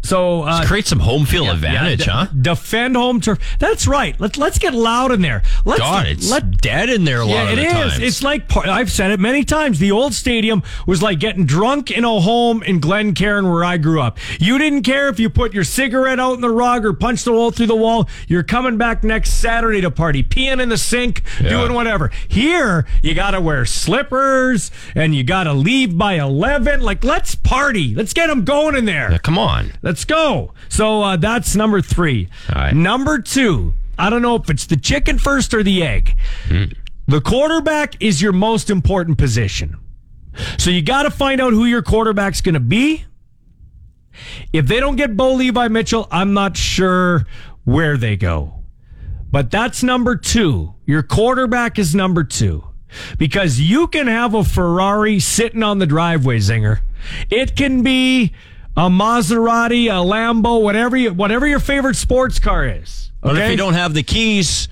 So 0.03 0.43
uh, 0.43 0.65
create 0.65 0.85
some 0.85 0.99
home 0.99 1.25
field 1.25 1.47
yeah, 1.47 1.53
advantage, 1.53 2.07
yeah, 2.07 2.25
huh? 2.25 2.27
Defend 2.39 2.97
home 2.97 3.21
turf. 3.21 3.39
That's 3.57 3.87
right. 3.87 4.19
Let's 4.19 4.37
let's 4.37 4.59
get 4.59 4.73
loud 4.73 5.13
in 5.13 5.21
there. 5.21 5.43
Let's, 5.63 5.79
God, 5.79 6.07
it's 6.07 6.29
let, 6.29 6.61
dead 6.61 6.89
in 6.89 7.05
there 7.05 7.21
a 7.21 7.25
yeah, 7.25 7.43
lot 7.43 7.53
of 7.53 7.59
it 7.59 7.65
is. 7.65 7.99
It's 7.99 8.21
like 8.21 8.55
I've 8.55 8.91
said 8.91 9.11
it 9.11 9.19
many 9.21 9.45
times. 9.45 9.79
The 9.79 9.91
old 9.91 10.13
stadium 10.13 10.61
was 10.85 11.01
like 11.01 11.19
getting 11.19 11.45
drunk 11.45 11.89
in 11.89 12.03
a 12.03 12.19
home 12.19 12.61
in 12.63 12.81
Glencairn 12.81 13.49
where 13.49 13.63
I 13.63 13.77
grew 13.77 14.01
up. 14.01 14.17
You 14.39 14.57
didn't 14.57 14.83
care 14.83 15.07
if 15.07 15.21
you 15.21 15.29
put 15.29 15.53
your 15.53 15.63
cigarette 15.63 16.19
out 16.19 16.33
in 16.33 16.41
the 16.41 16.49
rug 16.49 16.85
or 16.85 16.91
punched 16.91 17.23
the 17.23 17.31
wall 17.31 17.51
through 17.51 17.67
the 17.67 17.75
wall. 17.75 18.09
You're 18.27 18.43
coming 18.43 18.77
back 18.77 19.05
next 19.05 19.35
Saturday 19.35 19.79
to 19.81 19.89
party, 19.89 20.21
peeing 20.21 20.61
in 20.61 20.67
the 20.67 20.77
sink, 20.77 21.23
yeah. 21.41 21.47
doing 21.47 21.73
whatever. 21.73 22.11
Here, 22.27 22.85
you 23.01 23.13
got 23.13 23.31
to 23.31 23.39
wear 23.39 23.65
slippers 23.65 24.69
and 24.95 25.15
you 25.15 25.23
got 25.23 25.45
to 25.45 25.53
leave 25.53 25.97
by 25.97 26.15
eleven. 26.15 26.81
Like, 26.81 27.05
let's 27.05 27.35
party. 27.35 27.95
Let's 27.95 28.11
get 28.11 28.27
them 28.27 28.43
going 28.43 28.75
in 28.75 28.83
there. 28.83 29.17
come 29.19 29.37
on. 29.37 29.71
Let's 29.81 29.92
go. 30.05 30.53
So 30.69 31.01
uh, 31.01 31.17
that's 31.17 31.55
number 31.55 31.81
three. 31.81 32.29
Number 32.73 33.19
two, 33.19 33.73
I 33.97 34.09
don't 34.09 34.21
know 34.21 34.35
if 34.35 34.49
it's 34.49 34.65
the 34.65 34.77
chicken 34.77 35.17
first 35.19 35.53
or 35.53 35.63
the 35.63 35.83
egg. 35.83 36.17
Mm. 36.47 36.75
The 37.07 37.21
quarterback 37.21 38.01
is 38.01 38.21
your 38.21 38.33
most 38.33 38.69
important 38.69 39.17
position. 39.17 39.77
So 40.57 40.69
you 40.71 40.81
got 40.81 41.03
to 41.03 41.11
find 41.11 41.39
out 41.39 41.53
who 41.53 41.65
your 41.65 41.81
quarterback's 41.81 42.41
going 42.41 42.53
to 42.53 42.59
be. 42.59 43.05
If 44.51 44.67
they 44.67 44.79
don't 44.79 44.95
get 44.95 45.17
Bo 45.17 45.33
Levi 45.33 45.67
Mitchell, 45.67 46.07
I'm 46.11 46.33
not 46.33 46.57
sure 46.57 47.25
where 47.63 47.97
they 47.97 48.15
go. 48.15 48.63
But 49.31 49.51
that's 49.51 49.83
number 49.83 50.15
two. 50.15 50.75
Your 50.85 51.03
quarterback 51.03 51.79
is 51.79 51.95
number 51.95 52.23
two. 52.23 52.63
Because 53.17 53.59
you 53.59 53.87
can 53.87 54.05
have 54.05 54.35
a 54.35 54.43
Ferrari 54.43 55.19
sitting 55.19 55.63
on 55.63 55.79
the 55.79 55.87
driveway, 55.87 56.37
Zinger. 56.37 56.81
It 57.29 57.55
can 57.55 57.81
be 57.81 58.31
a 58.75 58.89
Maserati, 58.89 59.85
a 59.87 60.03
Lambo, 60.03 60.61
whatever 60.61 60.97
you, 60.97 61.13
whatever 61.13 61.45
your 61.47 61.59
favorite 61.59 61.95
sports 61.95 62.39
car 62.39 62.65
is. 62.65 63.11
But 63.21 63.37
if 63.37 63.51
you 63.51 63.57
don't 63.57 63.73
have 63.75 63.93
the 63.93 64.03
keys, 64.03 64.67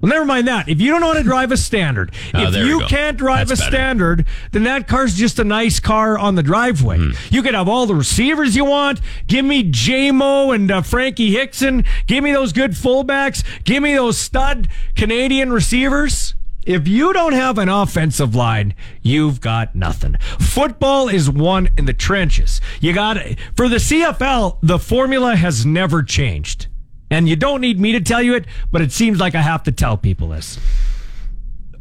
Well, 0.00 0.10
never 0.10 0.24
mind 0.24 0.46
that. 0.48 0.68
If 0.68 0.80
you 0.80 0.90
don't 0.90 1.00
know 1.00 1.08
how 1.08 1.12
to 1.14 1.22
drive 1.22 1.50
a 1.52 1.56
standard, 1.56 2.12
Oh, 2.34 2.42
if 2.48 2.54
you 2.66 2.80
can't 2.86 3.16
drive 3.16 3.48
That's 3.48 3.60
a 3.60 3.64
better. 3.64 3.76
standard, 3.76 4.26
then 4.52 4.64
that 4.64 4.86
car's 4.86 5.14
just 5.14 5.38
a 5.38 5.44
nice 5.44 5.80
car 5.80 6.18
on 6.18 6.34
the 6.34 6.42
driveway. 6.42 6.98
Hmm. 6.98 7.10
You 7.30 7.42
could 7.42 7.54
have 7.54 7.68
all 7.68 7.86
the 7.86 7.94
receivers 7.94 8.54
you 8.54 8.64
want. 8.64 9.00
Give 9.26 9.44
me 9.44 9.62
J-Mo 9.64 10.50
and 10.52 10.70
uh, 10.70 10.82
Frankie 10.82 11.30
Hickson. 11.32 11.84
Give 12.06 12.22
me 12.22 12.32
those 12.32 12.52
good 12.52 12.72
fullbacks. 12.72 13.42
Give 13.64 13.82
me 13.82 13.94
those 13.94 14.18
stud 14.18 14.68
Canadian 14.96 15.52
receivers. 15.52 16.34
If 16.64 16.86
you 16.86 17.12
don't 17.12 17.32
have 17.32 17.58
an 17.58 17.68
offensive 17.68 18.34
line, 18.34 18.74
you've 19.02 19.40
got 19.40 19.74
nothing. 19.74 20.16
Football 20.38 21.08
is 21.08 21.28
won 21.28 21.68
in 21.76 21.86
the 21.86 21.92
trenches. 21.92 22.60
You 22.80 22.92
got 22.92 23.18
for 23.56 23.68
the 23.68 23.76
CFL, 23.76 24.58
the 24.62 24.78
formula 24.78 25.34
has 25.34 25.66
never 25.66 26.02
changed. 26.02 26.68
And 27.10 27.28
you 27.28 27.36
don't 27.36 27.60
need 27.60 27.80
me 27.80 27.92
to 27.92 28.00
tell 28.00 28.22
you 28.22 28.34
it, 28.34 28.46
but 28.70 28.80
it 28.80 28.92
seems 28.92 29.18
like 29.18 29.34
I 29.34 29.42
have 29.42 29.64
to 29.64 29.72
tell 29.72 29.96
people 29.96 30.28
this. 30.28 30.58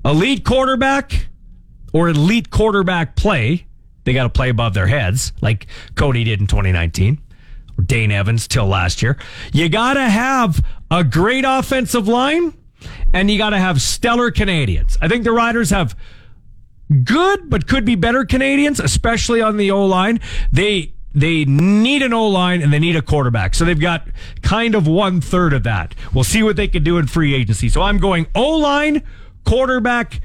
Elite 0.03 0.44
quarterback 0.44 1.28
or 1.94 2.10
elite 2.10 2.49
quarterback 2.49 3.16
play, 3.16 3.68
they 4.03 4.14
got 4.14 4.24
to 4.24 4.30
play 4.30 4.49
above 4.49 4.74
their 4.74 4.88
heads, 4.88 5.32
like 5.41 5.68
Cody 5.95 6.24
did 6.24 6.41
in 6.41 6.48
2019, 6.48 7.22
or 7.78 7.84
Dane 7.84 8.12
Evans 8.12 8.48
till 8.48 8.66
last 8.66 9.02
year. 9.02 9.18
You 9.53 9.70
got 9.70 9.94
to 9.94 10.10
have 10.10 10.66
a 10.90 11.03
great 11.03 11.45
offensive 11.48 12.08
line, 12.08 12.53
and 13.14 13.30
you 13.30 13.38
got 13.38 13.52
to 13.52 13.60
have 13.60 13.82
stellar 13.82 14.32
Canadians. 14.32 14.98
I 15.02 15.08
think 15.08 15.24
the 15.24 15.32
Riders 15.32 15.70
have 15.70 15.95
good, 17.03 17.49
but 17.49 17.68
could 17.68 17.86
be 17.86 17.95
better 17.95 18.26
Canadians, 18.26 18.80
especially 18.80 19.41
on 19.41 19.58
the 19.58 19.72
O 19.72 19.86
line. 19.86 20.20
They 20.52 20.94
they 21.14 21.45
need 21.45 22.02
an 22.02 22.14
O 22.14 22.28
line 22.28 22.62
and 22.62 22.72
they 22.72 22.80
need 22.80 22.95
a 22.95 23.02
quarterback. 23.02 23.53
So 23.53 23.66
they've 23.66 23.80
got 23.80 24.08
kind 24.41 24.76
of 24.76 24.88
one 24.88 25.20
third 25.20 25.53
of 25.53 25.64
that. 25.64 25.94
We'll 26.14 26.24
see 26.24 26.41
what 26.41 26.56
they 26.56 26.68
can 26.68 26.84
do 26.84 26.98
in 26.98 27.08
free 27.08 27.34
agency. 27.34 27.70
So 27.70 27.82
I'm 27.82 27.98
going 27.98 28.28
O 28.34 28.58
line, 28.58 29.03
quarterback, 29.45 30.22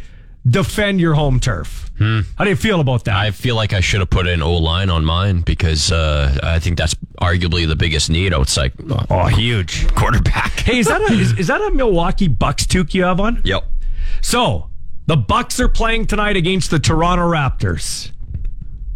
defend 0.48 1.00
your 1.00 1.14
home 1.14 1.40
turf. 1.40 1.85
How 1.98 2.44
do 2.44 2.50
you 2.50 2.56
feel 2.56 2.80
about 2.80 3.04
that? 3.06 3.16
I 3.16 3.30
feel 3.30 3.56
like 3.56 3.72
I 3.72 3.80
should 3.80 4.00
have 4.00 4.10
put 4.10 4.26
an 4.26 4.42
O 4.42 4.54
line 4.58 4.90
on 4.90 5.04
mine 5.04 5.40
because 5.40 5.90
uh, 5.90 6.36
I 6.42 6.58
think 6.58 6.76
that's 6.76 6.94
arguably 7.22 7.66
the 7.66 7.76
biggest 7.76 8.10
need 8.10 8.34
outside. 8.34 8.72
Oh, 9.08 9.26
huge 9.26 9.92
quarterback. 9.94 10.52
hey, 10.60 10.78
is 10.78 10.88
that 10.88 11.00
a 11.00 11.12
is, 11.12 11.32
is 11.38 11.46
that 11.46 11.62
a 11.62 11.70
Milwaukee 11.70 12.28
Bucks 12.28 12.66
toque 12.66 12.92
you 12.94 13.04
have 13.04 13.18
on? 13.18 13.40
Yep. 13.44 13.64
So 14.20 14.68
the 15.06 15.16
Bucks 15.16 15.58
are 15.58 15.68
playing 15.68 16.06
tonight 16.06 16.36
against 16.36 16.70
the 16.70 16.78
Toronto 16.78 17.24
Raptors. 17.24 18.10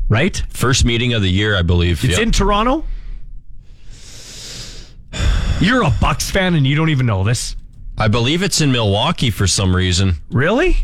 Right? 0.08 0.42
First 0.50 0.84
meeting 0.84 1.14
of 1.14 1.22
the 1.22 1.30
year, 1.30 1.56
I 1.56 1.62
believe. 1.62 2.04
It's 2.04 2.14
Yep. 2.18 2.22
in 2.26 2.32
Toronto. 2.32 2.84
You're 5.60 5.82
a 5.84 5.90
Bucks 6.00 6.30
fan 6.30 6.54
and 6.54 6.66
you 6.66 6.74
don't 6.74 6.90
even 6.90 7.06
know 7.06 7.22
this. 7.24 7.54
I 7.98 8.08
believe 8.08 8.42
it's 8.42 8.60
in 8.60 8.72
Milwaukee 8.72 9.30
for 9.30 9.46
some 9.46 9.76
reason. 9.76 10.16
Really? 10.30 10.78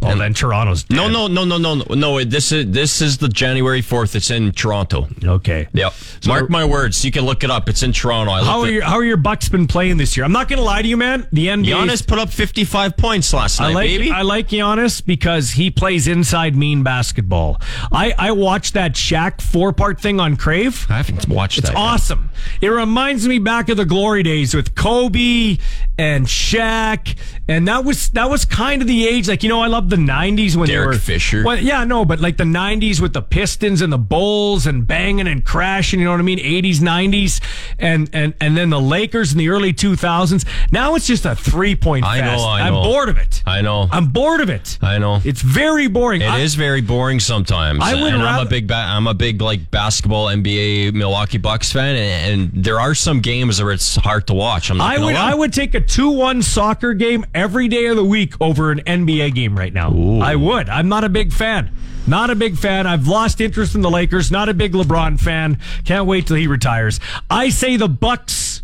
Oh, 0.00 0.16
then 0.16 0.32
Toronto's 0.32 0.84
dead. 0.84 0.96
No, 0.96 1.08
no, 1.08 1.26
no, 1.26 1.44
no, 1.44 1.58
no, 1.58 1.74
no. 1.74 1.94
no 1.94 2.24
this 2.24 2.52
is 2.52 2.70
this 2.70 3.00
is 3.02 3.18
the 3.18 3.28
January 3.28 3.80
fourth. 3.80 4.14
It's 4.14 4.30
in 4.30 4.52
Toronto. 4.52 5.08
Okay. 5.24 5.66
Yep. 5.72 5.92
Mark 6.26 6.50
my 6.50 6.64
words. 6.64 7.04
You 7.04 7.10
can 7.10 7.24
look 7.24 7.42
it 7.42 7.50
up. 7.50 7.68
It's 7.68 7.82
in 7.82 7.92
Toronto. 7.92 8.30
I 8.32 8.44
How 8.44 8.60
are 8.60 8.68
your 8.68 8.82
How 8.84 8.96
are 8.96 9.04
your 9.04 9.16
Bucks 9.16 9.48
been 9.48 9.66
playing 9.66 9.96
this 9.96 10.16
year? 10.16 10.24
I'm 10.24 10.32
not 10.32 10.48
going 10.48 10.58
to 10.58 10.64
lie 10.64 10.82
to 10.82 10.88
you, 10.88 10.96
man. 10.96 11.26
The 11.32 11.48
NBA. 11.48 11.66
Giannis 11.66 12.06
put 12.06 12.18
up 12.18 12.30
fifty 12.30 12.64
five 12.64 12.96
points 12.96 13.32
last 13.32 13.60
I 13.60 13.68
night, 13.68 13.74
like 13.74 13.88
baby. 13.88 14.10
I 14.10 14.22
like 14.22 14.48
Giannis 14.48 15.04
because 15.04 15.50
he 15.52 15.70
plays 15.70 16.06
inside 16.06 16.54
mean 16.54 16.82
basketball. 16.82 17.60
I 17.90 18.14
I 18.16 18.30
watched 18.32 18.74
that 18.74 18.92
Shaq 18.92 19.40
four 19.40 19.72
part 19.72 20.00
thing 20.00 20.20
on 20.20 20.36
Crave. 20.36 20.86
I 20.88 20.98
haven't 20.98 21.28
watched 21.28 21.58
It's 21.58 21.68
that. 21.68 21.76
yet. 21.76 21.80
awesome. 21.82 22.30
It 22.60 22.68
reminds 22.68 23.26
me 23.26 23.38
back 23.40 23.68
of 23.68 23.76
the 23.76 23.84
glory 23.84 24.22
days 24.22 24.54
with 24.54 24.74
Kobe 24.76 25.58
and 25.98 26.26
Shaq, 26.26 27.16
and 27.48 27.66
that 27.66 27.84
was 27.84 28.10
that 28.10 28.30
was 28.30 28.44
kind 28.44 28.80
of 28.82 28.86
the 28.88 29.08
age. 29.08 29.28
Like 29.28 29.42
you 29.42 29.48
know, 29.48 29.60
I 29.60 29.66
love 29.66 29.77
the 29.80 29.96
'90s 29.96 30.56
when 30.56 30.68
Derek 30.68 30.90
they 30.90 30.96
were 30.96 31.00
Fisher. 31.00 31.44
Well, 31.44 31.58
yeah, 31.58 31.84
no, 31.84 32.04
but 32.04 32.20
like 32.20 32.36
the 32.36 32.44
'90s 32.44 33.00
with 33.00 33.12
the 33.12 33.22
Pistons 33.22 33.80
and 33.82 33.92
the 33.92 33.98
Bulls 33.98 34.66
and 34.66 34.86
banging 34.86 35.26
and 35.28 35.44
crashing. 35.44 36.00
You 36.00 36.06
know 36.06 36.12
what 36.12 36.20
I 36.20 36.24
mean? 36.24 36.38
'80s, 36.38 36.76
'90s, 36.78 37.40
and 37.78 38.10
and 38.12 38.34
and 38.40 38.56
then 38.56 38.70
the 38.70 38.80
Lakers 38.80 39.32
in 39.32 39.38
the 39.38 39.48
early 39.48 39.72
2000s. 39.72 40.46
Now 40.72 40.94
it's 40.94 41.06
just 41.06 41.24
a 41.24 41.34
three 41.34 41.74
point 41.76 42.04
I 42.04 42.20
fest. 42.20 42.42
know. 42.42 42.48
I 42.48 42.60
I'm 42.62 42.74
bored 42.74 43.08
of 43.08 43.18
it. 43.18 43.42
I 43.46 43.60
know. 43.62 43.88
I'm 43.90 44.06
bored 44.08 44.40
of 44.40 44.50
it. 44.50 44.78
I 44.82 44.98
know. 44.98 45.20
It's 45.24 45.42
very 45.42 45.86
boring. 45.88 46.22
It 46.22 46.28
I- 46.30 46.38
is 46.40 46.54
very 46.54 46.80
boring 46.80 47.20
sometimes. 47.20 47.80
I 47.82 47.94
would 47.94 48.12
and 48.14 48.22
I'm 48.22 48.46
a 48.46 48.48
big, 48.48 48.66
ba- 48.66 48.74
I'm 48.88 49.06
a 49.06 49.14
big 49.14 49.40
like 49.40 49.70
basketball 49.70 50.26
NBA 50.26 50.94
Milwaukee 50.94 51.38
Bucks 51.38 51.72
fan, 51.72 51.96
and, 51.96 52.52
and 52.54 52.64
there 52.64 52.80
are 52.80 52.94
some 52.94 53.20
games 53.20 53.62
where 53.62 53.72
it's 53.72 53.96
hard 53.96 54.26
to 54.28 54.34
watch. 54.34 54.70
I'm 54.70 54.78
not 54.78 54.96
I 54.96 54.98
would 55.04 55.14
lie. 55.14 55.30
I 55.32 55.34
would 55.34 55.52
take 55.52 55.74
a 55.74 55.80
two 55.80 56.10
one 56.10 56.42
soccer 56.42 56.94
game 56.94 57.24
every 57.34 57.68
day 57.68 57.86
of 57.86 57.96
the 57.96 58.04
week 58.04 58.34
over 58.40 58.70
an 58.70 58.80
NBA 58.80 59.34
game 59.34 59.56
right 59.58 59.67
now. 59.72 60.20
I 60.20 60.36
would. 60.36 60.68
I'm 60.68 60.88
not 60.88 61.04
a 61.04 61.08
big 61.08 61.32
fan. 61.32 61.70
Not 62.06 62.30
a 62.30 62.34
big 62.34 62.56
fan. 62.56 62.86
I've 62.86 63.06
lost 63.06 63.40
interest 63.40 63.74
in 63.74 63.82
the 63.82 63.90
Lakers. 63.90 64.30
Not 64.30 64.48
a 64.48 64.54
big 64.54 64.72
LeBron 64.72 65.20
fan. 65.20 65.58
Can't 65.84 66.06
wait 66.06 66.26
till 66.26 66.36
he 66.36 66.46
retires. 66.46 67.00
I 67.28 67.50
say 67.50 67.76
the 67.76 67.88
Bucks 67.88 68.62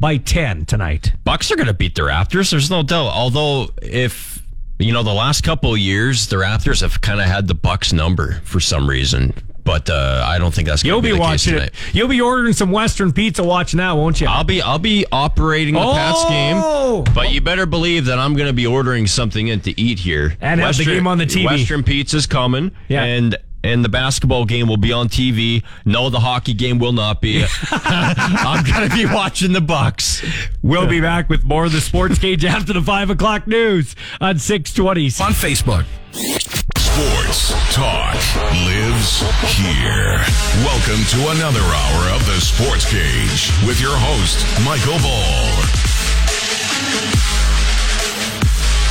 by 0.00 0.16
ten 0.16 0.64
tonight. 0.64 1.12
Bucks 1.24 1.52
are 1.52 1.56
going 1.56 1.68
to 1.68 1.74
beat 1.74 1.94
the 1.94 2.02
Raptors. 2.02 2.50
There's 2.50 2.70
no 2.70 2.82
doubt. 2.82 3.12
Although 3.12 3.68
if 3.80 4.42
you 4.78 4.92
know 4.92 5.02
the 5.02 5.12
last 5.12 5.44
couple 5.44 5.72
of 5.72 5.78
years, 5.78 6.26
the 6.28 6.36
Raptors 6.36 6.80
have 6.80 7.00
kind 7.00 7.20
of 7.20 7.26
had 7.26 7.46
the 7.46 7.54
Bucks 7.54 7.92
number 7.92 8.40
for 8.44 8.58
some 8.60 8.88
reason, 8.88 9.34
but 9.70 9.88
uh, 9.88 10.24
I 10.26 10.38
don't 10.38 10.52
think 10.52 10.66
that's 10.66 10.82
going 10.82 10.88
You'll 10.92 11.00
to 11.00 11.06
be 11.06 11.12
be, 11.12 11.18
the 11.18 11.18
case 11.24 11.28
watching 11.46 11.52
tonight. 11.54 11.68
it. 11.68 11.94
You'll 11.94 12.08
be 12.08 12.20
ordering 12.20 12.52
some 12.54 12.72
Western 12.72 13.12
pizza 13.12 13.44
watching 13.44 13.78
that, 13.78 13.92
won't 13.92 14.20
you? 14.20 14.26
I'll 14.26 14.42
be 14.42 14.60
I'll 14.60 14.80
be 14.80 15.06
operating 15.12 15.74
the 15.74 15.80
Pats 15.92 16.18
Oh! 16.24 17.02
game, 17.04 17.14
but 17.14 17.30
you 17.30 17.40
better 17.40 17.66
believe 17.66 18.06
that 18.06 18.18
I'm 18.18 18.34
going 18.34 18.48
to 18.48 18.52
be 18.52 18.66
ordering 18.66 19.06
something 19.06 19.46
in 19.46 19.60
to 19.60 19.80
eat 19.80 20.00
here 20.00 20.36
And 20.40 20.60
have 20.60 20.76
the 20.76 20.84
game 20.84 21.06
on 21.06 21.18
the 21.18 21.24
TV. 21.26 21.44
Western 21.46 21.84
Pizza's 21.84 22.26
coming, 22.26 22.72
Yeah. 22.88 23.04
and 23.04 23.36
and 23.62 23.84
the 23.84 23.88
basketball 23.90 24.44
game 24.44 24.66
will 24.66 24.76
be 24.78 24.90
on 24.92 25.08
TV. 25.08 25.62
No, 25.84 26.10
the 26.10 26.18
hockey 26.18 26.52
game 26.54 26.78
will 26.80 26.92
not 26.92 27.20
be. 27.20 27.44
I'm 27.70 28.64
going 28.64 28.88
to 28.88 28.96
be 28.96 29.06
watching 29.06 29.52
the 29.52 29.60
Bucks. 29.60 30.20
We'll 30.62 30.88
be 30.88 31.00
back 31.00 31.28
with 31.28 31.44
more 31.44 31.66
of 31.66 31.72
the 31.72 31.80
Sports 31.80 32.18
Cage 32.18 32.44
after 32.44 32.72
the 32.72 32.82
five 32.82 33.08
o'clock 33.10 33.46
news 33.46 33.94
on 34.20 34.38
six 34.38 34.72
twenty. 34.74 35.04
On 35.06 35.32
Facebook. 35.32 35.84
Sports 36.90 37.50
Talk 37.72 38.14
lives 38.66 39.20
here. 39.54 40.18
Welcome 40.64 41.04
to 41.10 41.28
another 41.30 41.60
hour 41.60 42.10
of 42.16 42.26
the 42.26 42.40
Sports 42.40 42.84
Cage 42.84 43.52
with 43.64 43.80
your 43.80 43.94
host, 43.94 44.44
Michael 44.64 44.98
Ball. 44.98 45.46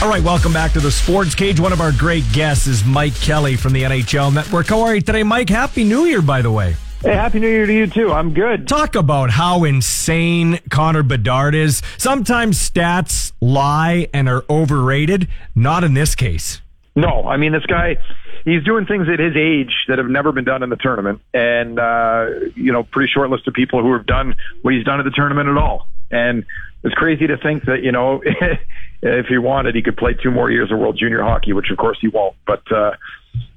All 0.01 0.09
right, 0.09 0.23
welcome 0.23 0.53
back 0.53 0.71
to 0.73 0.79
the 0.79 0.89
Sports 0.91 1.35
Cage. 1.35 1.59
One 1.59 1.73
of 1.73 1.81
our 1.81 1.91
great 1.91 2.23
guests 2.31 2.67
is 2.67 2.85
Mike 2.85 3.15
Kelly 3.15 3.57
from 3.57 3.73
the 3.73 3.83
NHL 3.83 4.33
Network. 4.33 4.67
How 4.67 4.79
are 4.81 4.95
you 4.95 5.01
today, 5.01 5.23
Mike? 5.23 5.49
Happy 5.49 5.83
New 5.83 6.05
Year, 6.05 6.21
by 6.21 6.41
the 6.41 6.51
way. 6.51 6.77
Hey, 7.01 7.13
happy 7.13 7.39
New 7.39 7.49
Year 7.49 7.65
to 7.65 7.73
you 7.73 7.87
too. 7.87 8.13
I'm 8.13 8.33
good. 8.33 8.65
Talk 8.65 8.95
about 8.95 9.29
how 9.29 9.65
insane 9.65 10.59
Connor 10.69 11.03
Bedard 11.03 11.53
is. 11.53 11.81
Sometimes 11.97 12.57
stats 12.57 13.33
lie 13.41 14.07
and 14.13 14.29
are 14.29 14.45
overrated. 14.49 15.27
Not 15.53 15.83
in 15.83 15.95
this 15.95 16.15
case. 16.15 16.61
No, 16.95 17.23
I 17.27 17.37
mean 17.37 17.51
this 17.51 17.65
guy. 17.65 17.97
He's 18.45 18.63
doing 18.63 18.85
things 18.85 19.07
at 19.11 19.19
his 19.19 19.35
age 19.35 19.73
that 19.87 19.97
have 19.97 20.07
never 20.07 20.31
been 20.31 20.45
done 20.45 20.63
in 20.63 20.69
the 20.69 20.75
tournament, 20.75 21.21
and 21.33 21.79
uh, 21.79 22.27
you 22.55 22.71
know, 22.71 22.83
pretty 22.83 23.11
short 23.11 23.29
list 23.29 23.47
of 23.47 23.53
people 23.53 23.81
who 23.81 23.93
have 23.93 24.05
done 24.05 24.35
what 24.61 24.73
he's 24.73 24.83
done 24.83 24.99
at 24.99 25.03
the 25.03 25.11
tournament 25.11 25.49
at 25.49 25.57
all. 25.57 25.87
And 26.11 26.45
it's 26.83 26.95
crazy 26.95 27.27
to 27.27 27.37
think 27.37 27.65
that 27.65 27.83
you 27.83 27.91
know, 27.91 28.21
if 29.01 29.27
he 29.27 29.37
wanted, 29.37 29.75
he 29.75 29.81
could 29.81 29.97
play 29.97 30.13
two 30.13 30.31
more 30.31 30.49
years 30.49 30.71
of 30.71 30.79
World 30.79 30.97
Junior 30.97 31.21
Hockey, 31.21 31.53
which 31.53 31.69
of 31.69 31.77
course 31.77 31.97
he 32.01 32.07
won't. 32.07 32.35
But 32.45 32.63
uh, 32.71 32.91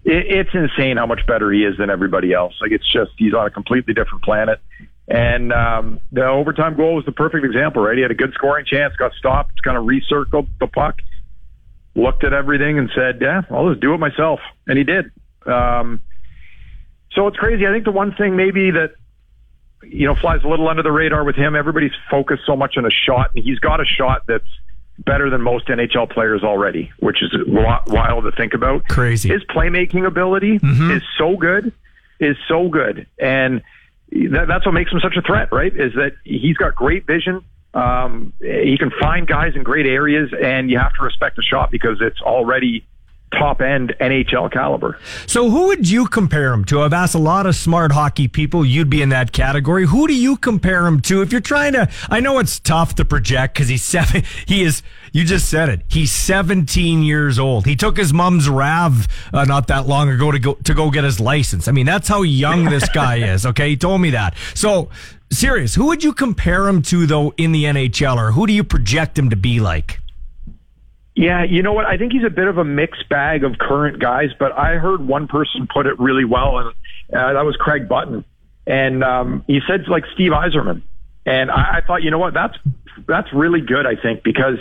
it, 0.04 0.26
it's 0.28 0.50
insane 0.54 0.96
how 0.96 1.06
much 1.06 1.26
better 1.26 1.50
he 1.50 1.64
is 1.64 1.78
than 1.78 1.90
everybody 1.90 2.32
else. 2.32 2.54
Like 2.60 2.72
it's 2.72 2.90
just 2.90 3.12
he's 3.16 3.34
on 3.34 3.46
a 3.46 3.50
completely 3.50 3.94
different 3.94 4.24
planet. 4.24 4.60
And 5.08 5.52
um, 5.52 6.00
the 6.12 6.26
overtime 6.26 6.76
goal 6.76 6.94
was 6.94 7.04
the 7.04 7.12
perfect 7.12 7.44
example, 7.44 7.82
right? 7.82 7.96
He 7.96 8.02
had 8.02 8.10
a 8.10 8.14
good 8.14 8.32
scoring 8.34 8.64
chance, 8.64 8.94
got 8.96 9.12
stopped, 9.14 9.62
kind 9.62 9.76
of 9.76 9.84
recircled 9.84 10.48
the 10.60 10.68
puck, 10.68 10.96
looked 11.94 12.24
at 12.24 12.32
everything, 12.32 12.78
and 12.78 12.90
said, 12.94 13.18
"Yeah, 13.20 13.42
I'll 13.50 13.68
just 13.70 13.80
do 13.80 13.94
it 13.94 13.98
myself," 13.98 14.40
and 14.66 14.78
he 14.78 14.84
did. 14.84 15.10
Um, 15.46 16.00
so 17.12 17.26
it's 17.26 17.36
crazy. 17.36 17.66
I 17.66 17.72
think 17.72 17.84
the 17.84 17.92
one 17.92 18.14
thing 18.14 18.36
maybe 18.36 18.70
that 18.70 18.92
you 19.82 20.06
know 20.06 20.14
flies 20.14 20.40
a 20.44 20.48
little 20.48 20.68
under 20.68 20.82
the 20.82 20.92
radar 20.92 21.24
with 21.24 21.36
him, 21.36 21.54
everybody's 21.54 21.92
focused 22.10 22.42
so 22.46 22.56
much 22.56 22.76
on 22.76 22.86
a 22.86 22.90
shot, 22.90 23.30
and 23.34 23.44
he's 23.44 23.58
got 23.58 23.80
a 23.80 23.84
shot 23.84 24.22
that's 24.26 24.48
better 24.98 25.30
than 25.30 25.40
most 25.42 25.66
NHL 25.68 26.10
players 26.10 26.42
already, 26.44 26.92
which 27.00 27.22
is 27.22 27.30
wi- 27.46 27.82
wild 27.88 28.24
to 28.24 28.32
think 28.32 28.54
about. 28.54 28.86
Crazy. 28.88 29.28
His 29.28 29.42
playmaking 29.44 30.06
ability 30.06 30.60
is 30.92 31.02
so 31.18 31.36
good, 31.36 31.72
is 32.20 32.36
so 32.46 32.68
good, 32.68 33.06
and 33.18 33.62
that, 34.12 34.46
that's 34.48 34.64
what 34.66 34.72
makes 34.72 34.92
him 34.92 35.00
such 35.00 35.16
a 35.16 35.22
threat, 35.22 35.48
right? 35.52 35.74
Is 35.74 35.94
that 35.94 36.12
he's 36.24 36.56
got 36.56 36.74
great 36.74 37.06
vision. 37.06 37.42
Um, 37.74 38.32
he 38.40 38.76
can 38.78 38.90
find 39.00 39.26
guys 39.26 39.54
in 39.54 39.62
great 39.62 39.86
areas, 39.86 40.30
and 40.40 40.70
you 40.70 40.78
have 40.78 40.92
to 40.94 41.02
respect 41.02 41.36
the 41.36 41.42
shot 41.42 41.70
because 41.70 41.98
it's 42.00 42.20
already 42.20 42.84
top 43.32 43.60
end 43.60 43.94
NHL 44.00 44.52
caliber. 44.52 44.98
So, 45.26 45.50
who 45.50 45.68
would 45.68 45.88
you 45.88 46.06
compare 46.06 46.52
him 46.52 46.64
to? 46.66 46.82
I've 46.82 46.92
asked 46.92 47.14
a 47.14 47.18
lot 47.18 47.46
of 47.46 47.56
smart 47.56 47.92
hockey 47.92 48.28
people. 48.28 48.64
You'd 48.64 48.90
be 48.90 49.02
in 49.02 49.08
that 49.08 49.32
category. 49.32 49.86
Who 49.86 50.06
do 50.06 50.14
you 50.14 50.36
compare 50.36 50.86
him 50.86 51.00
to? 51.02 51.22
If 51.22 51.32
you're 51.32 51.40
trying 51.40 51.72
to, 51.72 51.88
I 52.10 52.20
know 52.20 52.38
it's 52.38 52.60
tough 52.60 52.94
to 52.96 53.04
project 53.04 53.54
because 53.54 53.68
he's 53.68 53.82
seven. 53.92 54.22
He 54.46 54.62
is. 54.62 54.82
You 55.12 55.24
just 55.24 55.50
said 55.50 55.68
it. 55.68 55.82
He's 55.88 56.10
17 56.10 57.02
years 57.02 57.38
old. 57.38 57.66
He 57.66 57.76
took 57.76 57.98
his 57.98 58.14
mom's 58.14 58.48
Rav 58.48 59.06
uh, 59.34 59.44
not 59.44 59.66
that 59.66 59.86
long 59.86 60.08
ago 60.08 60.30
to 60.30 60.38
go 60.38 60.54
to 60.54 60.74
go 60.74 60.90
get 60.90 61.04
his 61.04 61.20
license. 61.20 61.68
I 61.68 61.72
mean, 61.72 61.86
that's 61.86 62.08
how 62.08 62.22
young 62.22 62.64
this 62.64 62.88
guy 62.90 63.16
is. 63.32 63.44
Okay, 63.44 63.70
he 63.70 63.76
told 63.76 64.00
me 64.00 64.10
that. 64.10 64.34
So, 64.54 64.88
serious. 65.32 65.74
Who 65.74 65.86
would 65.86 66.04
you 66.04 66.12
compare 66.12 66.68
him 66.68 66.82
to 66.82 67.06
though 67.06 67.34
in 67.36 67.52
the 67.52 67.64
NHL, 67.64 68.16
or 68.16 68.32
who 68.32 68.46
do 68.46 68.52
you 68.52 68.64
project 68.64 69.18
him 69.18 69.30
to 69.30 69.36
be 69.36 69.60
like? 69.60 69.98
Yeah, 71.14 71.44
you 71.44 71.62
know 71.62 71.72
what? 71.72 71.84
I 71.84 71.98
think 71.98 72.12
he's 72.12 72.24
a 72.24 72.30
bit 72.30 72.48
of 72.48 72.56
a 72.58 72.64
mixed 72.64 73.08
bag 73.08 73.44
of 73.44 73.58
current 73.58 73.98
guys, 73.98 74.30
but 74.38 74.52
I 74.52 74.76
heard 74.76 75.06
one 75.06 75.28
person 75.28 75.68
put 75.72 75.86
it 75.86 75.98
really 75.98 76.24
well, 76.24 76.58
and 76.58 76.68
uh, 77.12 77.32
that 77.34 77.44
was 77.44 77.56
Craig 77.56 77.88
Button, 77.88 78.24
and 78.66 79.04
um, 79.04 79.44
he 79.46 79.60
said 79.66 79.86
like 79.88 80.04
Steve 80.14 80.32
Yzerman, 80.32 80.82
and 81.26 81.50
I, 81.50 81.78
I 81.78 81.80
thought, 81.86 82.02
you 82.02 82.10
know 82.10 82.18
what? 82.18 82.34
That's 82.34 82.56
that's 83.06 83.32
really 83.32 83.60
good. 83.60 83.86
I 83.86 83.96
think 83.96 84.22
because 84.22 84.58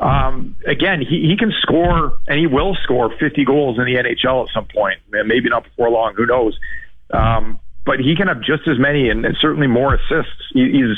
um, 0.00 0.56
again, 0.66 1.00
he, 1.00 1.28
he 1.28 1.36
can 1.36 1.52
score 1.62 2.18
and 2.26 2.38
he 2.38 2.46
will 2.46 2.76
score 2.82 3.14
50 3.18 3.44
goals 3.44 3.78
in 3.78 3.84
the 3.84 3.94
NHL 3.94 4.46
at 4.46 4.52
some 4.52 4.66
point. 4.66 4.98
Maybe 5.10 5.48
not 5.48 5.64
before 5.64 5.90
long. 5.90 6.14
Who 6.16 6.26
knows? 6.26 6.58
Um, 7.10 7.60
but 7.84 8.00
he 8.00 8.16
can 8.16 8.28
have 8.28 8.40
just 8.40 8.66
as 8.66 8.78
many 8.78 9.10
and, 9.10 9.24
and 9.24 9.36
certainly 9.40 9.66
more 9.66 9.94
assists. 9.94 10.42
He, 10.52 10.70
he's, 10.72 10.96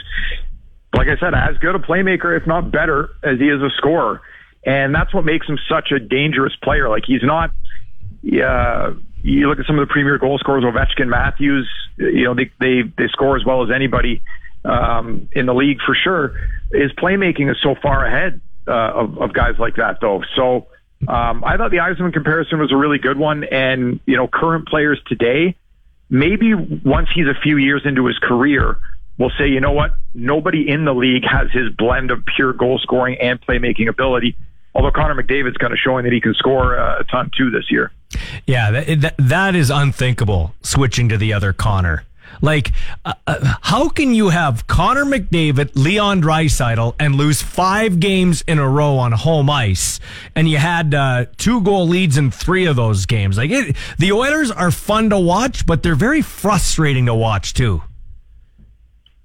like 0.95 1.09
I 1.09 1.17
said, 1.19 1.35
as 1.35 1.59
good 1.59 1.75
a 1.75 1.79
playmaker, 1.79 2.39
if 2.39 2.47
not 2.47 2.71
better, 2.71 3.11
as 3.23 3.39
he 3.39 3.49
is 3.49 3.61
a 3.61 3.71
scorer. 3.77 4.23
And 4.65 4.95
that's 4.95 5.13
what 5.13 5.25
makes 5.25 5.47
him 5.47 5.59
such 5.69 5.93
a 5.93 5.99
dangerous 5.99 6.55
player. 6.63 6.89
Like 6.89 7.05
he's 7.07 7.23
not, 7.23 7.51
uh, 8.25 8.93
you 9.23 9.49
look 9.49 9.59
at 9.59 9.67
some 9.67 9.79
of 9.79 9.87
the 9.87 9.93
premier 9.93 10.19
goal 10.19 10.39
scorers, 10.39 10.65
Ovechkin, 10.65 11.09
Matthews, 11.09 11.69
you 11.97 12.25
know, 12.25 12.35
they, 12.35 12.51
they, 12.61 12.83
they 12.97 13.09
score 13.09 13.37
as 13.37 13.45
well 13.45 13.63
as 13.63 13.71
anybody, 13.75 14.23
um, 14.65 15.29
in 15.33 15.47
the 15.47 15.55
league 15.55 15.79
for 15.85 15.95
sure. 15.95 16.35
His 16.73 16.93
playmaking 16.93 17.51
is 17.51 17.57
so 17.63 17.75
far 17.81 18.05
ahead, 18.05 18.41
uh, 18.67 18.93
of, 18.95 19.19
of 19.19 19.33
guys 19.33 19.55
like 19.59 19.77
that 19.77 19.99
though. 20.01 20.23
So, 20.35 20.67
um, 21.09 21.45
I 21.45 21.59
thought 21.59 21.71
the 21.71 21.77
Yzerman 21.77 22.13
comparison 22.13 22.59
was 22.59 22.73
a 22.73 22.77
really 22.77 22.99
good 22.99 23.19
one. 23.19 23.45
And, 23.45 24.01
you 24.07 24.17
know, 24.17 24.27
current 24.27 24.67
players 24.67 24.99
today, 25.07 25.55
maybe 26.09 26.55
once 26.55 27.09
he's 27.15 27.27
a 27.27 27.39
few 27.43 27.57
years 27.57 27.83
into 27.85 28.07
his 28.07 28.19
career, 28.19 28.79
we'll 29.19 29.33
say, 29.39 29.49
you 29.49 29.61
know 29.61 29.73
what? 29.73 29.95
Nobody 30.15 30.69
in 30.69 30.85
the 30.85 30.95
league 30.95 31.25
has 31.25 31.51
his 31.53 31.73
blend 31.77 32.11
of 32.11 32.25
pure 32.37 32.53
goal 32.53 32.79
scoring 32.79 33.17
and 33.21 33.41
playmaking 33.41 33.89
ability. 33.89 34.37
Although 34.75 34.91
Connor 34.91 35.23
McDavid's 35.23 35.57
kind 35.57 35.73
of 35.73 35.79
showing 35.79 36.05
that 36.05 36.13
he 36.13 36.21
can 36.21 36.35
score 36.35 36.75
a 36.75 37.05
ton 37.11 37.31
too 37.37 37.51
this 37.51 37.71
year. 37.71 37.93
Yeah, 38.47 38.71
that, 38.71 39.15
that 39.19 39.55
is 39.55 39.71
unthinkable. 39.71 40.55
Switching 40.63 41.09
to 41.09 41.17
the 41.17 41.33
other 41.33 41.53
Connor. 41.53 42.05
Like, 42.41 42.73
uh, 43.05 43.15
uh, 43.27 43.55
how 43.63 43.89
can 43.89 44.15
you 44.15 44.29
have 44.29 44.67
Connor 44.67 45.05
McDavid, 45.05 45.73
Leon 45.75 46.23
Draisaitl, 46.23 46.95
and 46.99 47.15
lose 47.15 47.43
five 47.43 48.01
games 48.01 48.43
in 48.47 48.59
a 48.59 48.69
row 48.69 48.97
on 48.99 49.13
home 49.13 49.51
ice, 49.51 50.01
and 50.35 50.49
you 50.49 50.59
had 50.59 50.95
uh, 50.95 51.27
two 51.37 51.61
goal 51.63 51.89
leads 51.89 52.17
in 52.17 52.31
three 52.31 52.67
of 52.67 52.77
those 52.77 53.07
games? 53.07 53.37
Like, 53.37 53.51
it, 53.51 53.77
the 53.99 54.13
Oilers 54.13 54.51
are 54.51 54.71
fun 54.71 55.11
to 55.11 55.19
watch, 55.19 55.67
but 55.67 55.83
they're 55.83 55.95
very 55.95 56.23
frustrating 56.23 57.07
to 57.07 57.15
watch 57.15 57.55
too. 57.55 57.83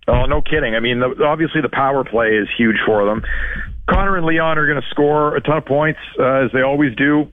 Oh, 0.08 0.26
no 0.26 0.42
kidding. 0.42 0.76
I 0.76 0.80
mean, 0.80 1.00
the, 1.00 1.24
obviously 1.24 1.62
the 1.62 1.70
power 1.70 2.04
play 2.04 2.36
is 2.36 2.48
huge 2.58 2.78
for 2.86 3.06
them. 3.06 3.24
Connor 3.90 4.18
and 4.18 4.26
Leon 4.26 4.58
are 4.58 4.68
going 4.68 4.82
to 4.82 4.88
score 4.90 5.36
a 5.36 5.42
ton 5.42 5.58
of 5.58 5.66
points 5.66 6.00
uh, 6.20 6.46
as 6.46 6.52
they 6.52 6.62
always 6.62 6.96
do. 6.96 7.32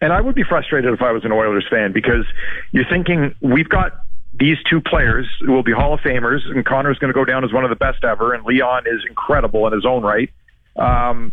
And 0.00 0.12
I 0.12 0.20
would 0.20 0.34
be 0.34 0.44
frustrated 0.44 0.92
if 0.94 1.02
I 1.02 1.12
was 1.12 1.24
an 1.24 1.32
Oilers 1.32 1.66
fan 1.68 1.92
because 1.92 2.24
you're 2.70 2.88
thinking 2.88 3.34
we've 3.40 3.68
got 3.68 3.92
these 4.38 4.56
two 4.68 4.80
players 4.80 5.26
will 5.40 5.62
be 5.62 5.72
Hall 5.72 5.94
of 5.94 6.00
Famers, 6.00 6.40
and 6.46 6.64
Connor's 6.64 6.98
going 6.98 7.12
to 7.12 7.14
go 7.14 7.24
down 7.24 7.44
as 7.44 7.52
one 7.52 7.64
of 7.64 7.70
the 7.70 7.76
best 7.76 8.04
ever, 8.04 8.34
and 8.34 8.44
Leon 8.44 8.84
is 8.86 9.04
incredible 9.08 9.66
in 9.66 9.72
his 9.72 9.84
own 9.84 10.02
right. 10.02 10.30
Um, 10.76 11.32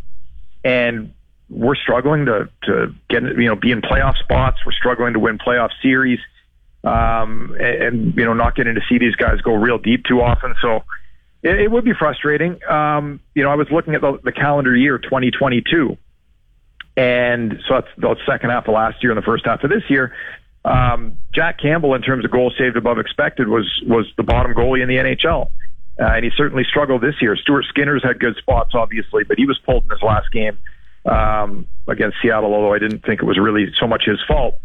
and 0.63 1.13
we're 1.49 1.75
struggling 1.75 2.25
to 2.25 2.49
to 2.63 2.93
get 3.09 3.23
you 3.23 3.45
know 3.45 3.55
be 3.55 3.71
in 3.71 3.81
playoff 3.81 4.17
spots. 4.17 4.57
We're 4.65 4.71
struggling 4.71 5.13
to 5.13 5.19
win 5.19 5.37
playoff 5.37 5.69
series, 5.81 6.19
um, 6.83 7.55
and, 7.59 7.83
and 7.83 8.17
you 8.17 8.25
know 8.25 8.33
not 8.33 8.55
getting 8.55 8.75
to 8.75 8.81
see 8.89 8.97
these 8.97 9.15
guys 9.15 9.41
go 9.41 9.53
real 9.53 9.77
deep 9.77 10.05
too 10.05 10.21
often. 10.21 10.55
So 10.61 10.83
it, 11.43 11.59
it 11.59 11.71
would 11.71 11.85
be 11.85 11.93
frustrating. 11.93 12.59
Um, 12.67 13.19
you 13.35 13.43
know, 13.43 13.51
I 13.51 13.55
was 13.55 13.67
looking 13.71 13.93
at 13.93 14.01
the, 14.01 14.19
the 14.23 14.31
calendar 14.31 14.75
year 14.75 14.97
2022, 14.97 15.95
and 16.97 17.59
so 17.67 17.75
that's 17.75 17.87
the 17.97 18.15
second 18.25 18.49
half 18.49 18.67
of 18.67 18.73
last 18.73 19.03
year 19.03 19.11
and 19.11 19.17
the 19.17 19.25
first 19.25 19.45
half 19.45 19.63
of 19.63 19.69
this 19.69 19.83
year. 19.89 20.13
Um, 20.65 21.17
Jack 21.33 21.59
Campbell, 21.61 21.93
in 21.93 22.01
terms 22.01 22.25
of 22.25 22.31
goals 22.31 22.55
saved 22.57 22.75
above 22.75 22.97
expected, 22.97 23.47
was 23.47 23.69
was 23.87 24.07
the 24.17 24.23
bottom 24.23 24.53
goalie 24.53 24.81
in 24.81 24.89
the 24.89 24.97
NHL. 24.97 25.49
Uh, 25.97 26.11
and 26.11 26.25
he 26.25 26.31
certainly 26.35 26.63
struggled 26.67 27.01
this 27.01 27.15
year. 27.21 27.37
Stuart 27.37 27.65
Skinner's 27.69 28.03
had 28.03 28.19
good 28.19 28.35
spots, 28.35 28.71
obviously, 28.73 29.23
but 29.23 29.37
he 29.37 29.45
was 29.45 29.57
pulled 29.59 29.85
in 29.85 29.89
his 29.91 30.01
last 30.01 30.29
game 30.31 30.57
um, 31.05 31.67
against 31.87 32.17
Seattle, 32.21 32.53
although 32.53 32.73
I 32.73 32.79
didn't 32.79 33.05
think 33.05 33.21
it 33.21 33.25
was 33.25 33.37
really 33.37 33.67
so 33.79 33.87
much 33.87 34.03
his 34.05 34.19
fault. 34.27 34.59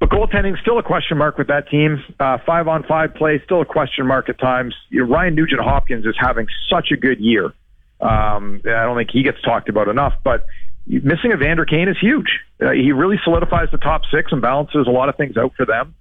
But 0.00 0.10
goaltending 0.10 0.60
still 0.60 0.78
a 0.78 0.82
question 0.82 1.16
mark 1.16 1.38
with 1.38 1.46
that 1.46 1.70
team. 1.70 2.02
Uh, 2.20 2.36
five 2.44 2.68
on 2.68 2.82
five 2.82 3.14
play 3.14 3.40
still 3.44 3.62
a 3.62 3.64
question 3.64 4.06
mark 4.06 4.28
at 4.28 4.38
times. 4.38 4.74
You 4.90 5.00
know, 5.00 5.10
Ryan 5.10 5.34
Nugent 5.34 5.62
Hopkins 5.62 6.04
is 6.04 6.16
having 6.18 6.46
such 6.68 6.90
a 6.90 6.96
good 6.96 7.20
year. 7.20 7.54
Um, 8.00 8.60
I 8.66 8.84
don't 8.84 8.96
think 8.98 9.10
he 9.12 9.22
gets 9.22 9.40
talked 9.40 9.70
about 9.70 9.88
enough, 9.88 10.12
but 10.22 10.44
missing 10.86 11.32
Evander 11.32 11.64
Kane 11.64 11.88
is 11.88 11.96
huge. 12.00 12.40
Uh, 12.60 12.70
he 12.70 12.92
really 12.92 13.18
solidifies 13.24 13.68
the 13.72 13.78
top 13.78 14.02
six 14.12 14.32
and 14.32 14.42
balances 14.42 14.86
a 14.86 14.90
lot 14.90 15.08
of 15.08 15.16
things 15.16 15.36
out 15.36 15.52
for 15.56 15.66
them. 15.66 15.94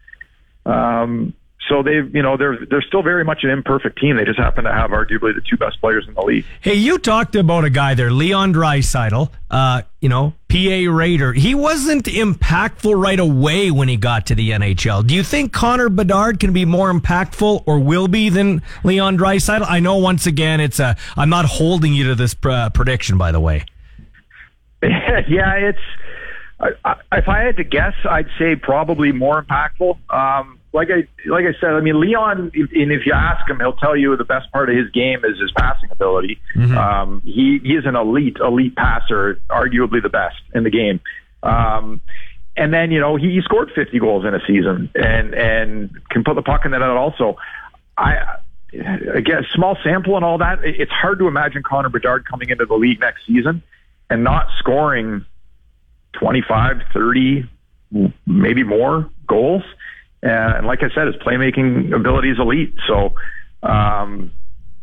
Um, 0.65 1.33
so 1.69 1.81
they, 1.81 1.93
you 1.93 2.21
know, 2.21 2.35
they're 2.35 2.57
they're 2.69 2.81
still 2.81 3.03
very 3.03 3.23
much 3.23 3.43
an 3.43 3.49
imperfect 3.49 3.97
team. 3.99 4.17
They 4.17 4.25
just 4.25 4.39
happen 4.39 4.65
to 4.65 4.73
have 4.73 4.91
arguably 4.91 5.33
the 5.33 5.41
two 5.49 5.55
best 5.55 5.79
players 5.79 6.05
in 6.07 6.13
the 6.13 6.21
league. 6.21 6.45
Hey, 6.59 6.73
you 6.73 6.97
talked 6.97 7.35
about 7.35 7.63
a 7.63 7.69
guy 7.69 7.93
there, 7.93 8.11
Leon 8.11 8.53
Draisaitl. 8.53 9.29
Uh, 9.49 9.83
you 10.01 10.09
know, 10.09 10.33
PA 10.49 10.91
Raider. 10.91 11.31
He 11.31 11.55
wasn't 11.55 12.05
impactful 12.05 13.01
right 13.01 13.19
away 13.19 13.71
when 13.71 13.87
he 13.87 13.95
got 13.95 14.25
to 14.27 14.35
the 14.35 14.51
NHL. 14.51 15.07
Do 15.07 15.15
you 15.15 15.23
think 15.23 15.53
Connor 15.53 15.89
Bedard 15.89 16.39
can 16.39 16.51
be 16.51 16.65
more 16.65 16.91
impactful 16.91 17.63
or 17.65 17.79
will 17.79 18.07
be 18.07 18.29
than 18.29 18.61
Leon 18.83 19.17
Draisaitl? 19.17 19.65
I 19.67 19.79
know 19.79 19.97
once 19.97 20.25
again 20.25 20.59
it's 20.59 20.79
a. 20.79 20.97
I'm 21.15 21.29
not 21.29 21.45
holding 21.45 21.93
you 21.93 22.09
to 22.09 22.15
this 22.15 22.35
uh, 22.43 22.71
prediction, 22.71 23.17
by 23.17 23.31
the 23.31 23.39
way. 23.39 23.65
yeah, 25.27 25.55
it's. 25.55 25.79
I, 26.59 26.69
I, 26.85 27.17
if 27.17 27.27
I 27.27 27.41
had 27.41 27.57
to 27.57 27.63
guess, 27.63 27.93
I'd 28.09 28.27
say 28.37 28.55
probably 28.55 29.11
more 29.11 29.41
impactful. 29.41 29.97
Um, 30.09 30.59
like 30.71 30.89
I 30.89 31.07
like 31.29 31.45
I 31.45 31.59
said, 31.59 31.71
I 31.71 31.81
mean 31.81 31.99
Leon, 31.99 32.51
and 32.53 32.91
if 32.91 33.05
you 33.05 33.13
ask 33.13 33.47
him, 33.49 33.59
he'll 33.59 33.73
tell 33.73 33.95
you 33.95 34.15
the 34.17 34.23
best 34.23 34.51
part 34.51 34.69
of 34.69 34.75
his 34.75 34.89
game 34.91 35.23
is 35.23 35.39
his 35.39 35.51
passing 35.51 35.89
ability. 35.91 36.39
Mm-hmm. 36.55 36.77
Um, 36.77 37.21
he 37.23 37.59
he 37.63 37.73
is 37.73 37.85
an 37.85 37.95
elite 37.95 38.37
elite 38.39 38.75
passer, 38.75 39.39
arguably 39.49 40.01
the 40.01 40.09
best 40.09 40.37
in 40.53 40.63
the 40.63 40.71
game. 40.71 40.99
Um, 41.43 42.01
and 42.55 42.73
then 42.73 42.91
you 42.91 42.99
know 42.99 43.15
he, 43.15 43.31
he 43.31 43.41
scored 43.41 43.71
50 43.75 43.99
goals 43.99 44.25
in 44.25 44.33
a 44.33 44.39
season 44.47 44.89
and 44.95 45.33
and 45.33 46.01
can 46.09 46.23
put 46.23 46.35
the 46.35 46.41
puck 46.41 46.65
in 46.65 46.71
the 46.71 46.79
net 46.79 46.89
also. 46.89 47.37
I 47.97 48.37
again 49.13 49.45
small 49.53 49.77
sample 49.83 50.15
and 50.15 50.25
all 50.25 50.39
that. 50.39 50.59
It's 50.63 50.91
hard 50.91 51.19
to 51.19 51.27
imagine 51.27 51.61
Connor 51.61 51.89
Bedard 51.89 52.25
coming 52.25 52.49
into 52.49 52.65
the 52.65 52.75
league 52.75 52.99
next 52.99 53.27
season 53.27 53.61
and 54.13 54.23
not 54.23 54.45
scoring 54.59 55.25
25, 56.19 56.83
30, 56.93 57.49
maybe 58.27 58.61
more 58.61 59.09
goals. 59.27 59.63
And 60.21 60.67
like 60.67 60.83
I 60.83 60.93
said, 60.93 61.07
his 61.07 61.15
playmaking 61.15 61.95
ability 61.95 62.29
is 62.29 62.37
elite. 62.39 62.75
So, 62.87 63.15
um, 63.63 64.31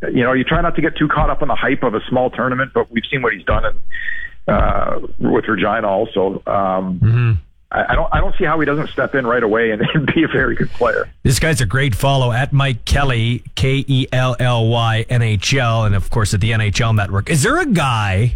you 0.02 0.24
know, 0.24 0.32
you 0.32 0.42
try 0.42 0.60
not 0.62 0.74
to 0.74 0.82
get 0.82 0.96
too 0.96 1.06
caught 1.06 1.30
up 1.30 1.42
in 1.42 1.48
the 1.48 1.54
hype 1.54 1.84
of 1.84 1.94
a 1.94 2.00
small 2.08 2.30
tournament, 2.30 2.72
but 2.74 2.90
we've 2.90 3.04
seen 3.08 3.22
what 3.22 3.32
he's 3.32 3.44
done 3.44 3.66
in, 3.66 4.52
uh, 4.52 4.98
with 5.20 5.46
Regina 5.46 5.86
also. 5.86 6.42
Um, 6.44 6.98
mm-hmm. 6.98 7.32
I, 7.70 7.94
don't, 7.94 8.12
I 8.12 8.18
don't 8.18 8.34
see 8.36 8.44
how 8.44 8.58
he 8.58 8.66
doesn't 8.66 8.88
step 8.88 9.14
in 9.14 9.24
right 9.28 9.44
away 9.44 9.70
and, 9.70 9.80
and, 9.94 10.12
be 10.12 10.24
a 10.24 10.28
very 10.28 10.56
good 10.56 10.70
player. 10.70 11.08
This 11.22 11.38
guy's 11.38 11.60
a 11.60 11.66
great 11.66 11.94
follow 11.94 12.32
at 12.32 12.52
Mike 12.52 12.84
Kelly, 12.84 13.44
K 13.54 13.84
E 13.86 14.08
L 14.10 14.34
L 14.40 14.66
Y 14.68 15.06
N 15.08 15.22
H 15.22 15.54
L, 15.54 15.84
and 15.84 15.94
of 15.94 16.10
course 16.10 16.34
at 16.34 16.40
the 16.40 16.50
NHL 16.50 16.96
Network. 16.96 17.30
Is 17.30 17.44
there 17.44 17.60
a 17.60 17.66
guy 17.66 18.34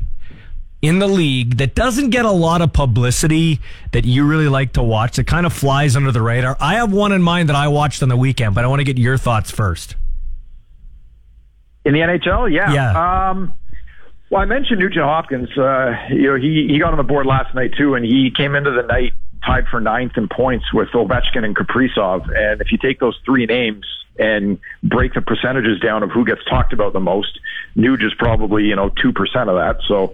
in 0.85 0.99
the 0.99 1.09
league 1.09 1.57
that 1.57 1.75
doesn't 1.75 2.11
get 2.11 2.27
a 2.27 2.31
lot 2.31 2.61
of 2.61 2.73
publicity 2.73 3.59
that 3.93 4.05
you 4.05 4.27
really 4.27 4.49
like 4.49 4.75
to 4.75 4.83
watch 4.83 5.17
that 5.17 5.27
kind 5.27 5.47
of 5.47 5.53
flies 5.53 5.97
under 5.97 6.13
the 6.13 6.21
radar? 6.21 6.57
I 6.61 6.75
have 6.75 6.93
one 6.93 7.13
in 7.13 7.23
mind 7.23 7.49
that 7.49 7.57
I 7.57 7.69
watched 7.69 8.03
on 8.03 8.11
the 8.11 8.17
weekend, 8.17 8.55
but 8.55 8.65
I 8.65 8.67
want 8.67 8.81
to 8.81 8.85
get 8.85 8.99
your 8.99 9.17
thoughts 9.17 9.51
first. 9.51 9.97
In 11.87 11.95
the 11.95 12.01
NHL, 12.01 12.53
yeah. 12.53 12.73
Yeah. 12.73 13.31
Um, 13.31 13.55
well, 14.31 14.43
I 14.43 14.45
mentioned 14.45 14.81
Nugent 14.81 15.05
Hopkins. 15.05 15.49
Uh, 15.57 15.95
you 16.11 16.31
know, 16.31 16.37
he 16.37 16.67
he 16.69 16.79
got 16.79 16.93
on 16.93 16.99
the 16.99 17.03
board 17.03 17.27
last 17.27 17.55
night 17.55 17.73
too, 17.77 17.95
and 17.95 18.05
he 18.05 18.31
came 18.35 18.55
into 18.55 18.71
the 18.71 18.83
night 18.83 19.13
tied 19.45 19.67
for 19.69 19.81
ninth 19.81 20.13
in 20.17 20.29
points 20.29 20.73
with 20.73 20.89
Ovechkin 20.89 21.45
and 21.45 21.57
Kaprizov. 21.57 22.29
And 22.35 22.61
if 22.61 22.73
you 22.73 22.79
take 22.79 23.01
those 23.01 23.19
three 23.25 23.47
names 23.47 23.85
and 24.19 24.59
break 24.83 25.15
the 25.15 25.21
percentages 25.21 25.81
down 25.81 26.03
of 26.03 26.11
who 26.11 26.25
gets 26.25 26.41
talked 26.49 26.73
about 26.73 26.93
the 26.93 27.01
most, 27.01 27.39
Nuge 27.77 28.05
is 28.05 28.15
probably, 28.19 28.65
you 28.65 28.77
know, 28.77 28.91
2% 28.91 29.11
of 29.11 29.57
that. 29.57 29.77
So 29.87 30.13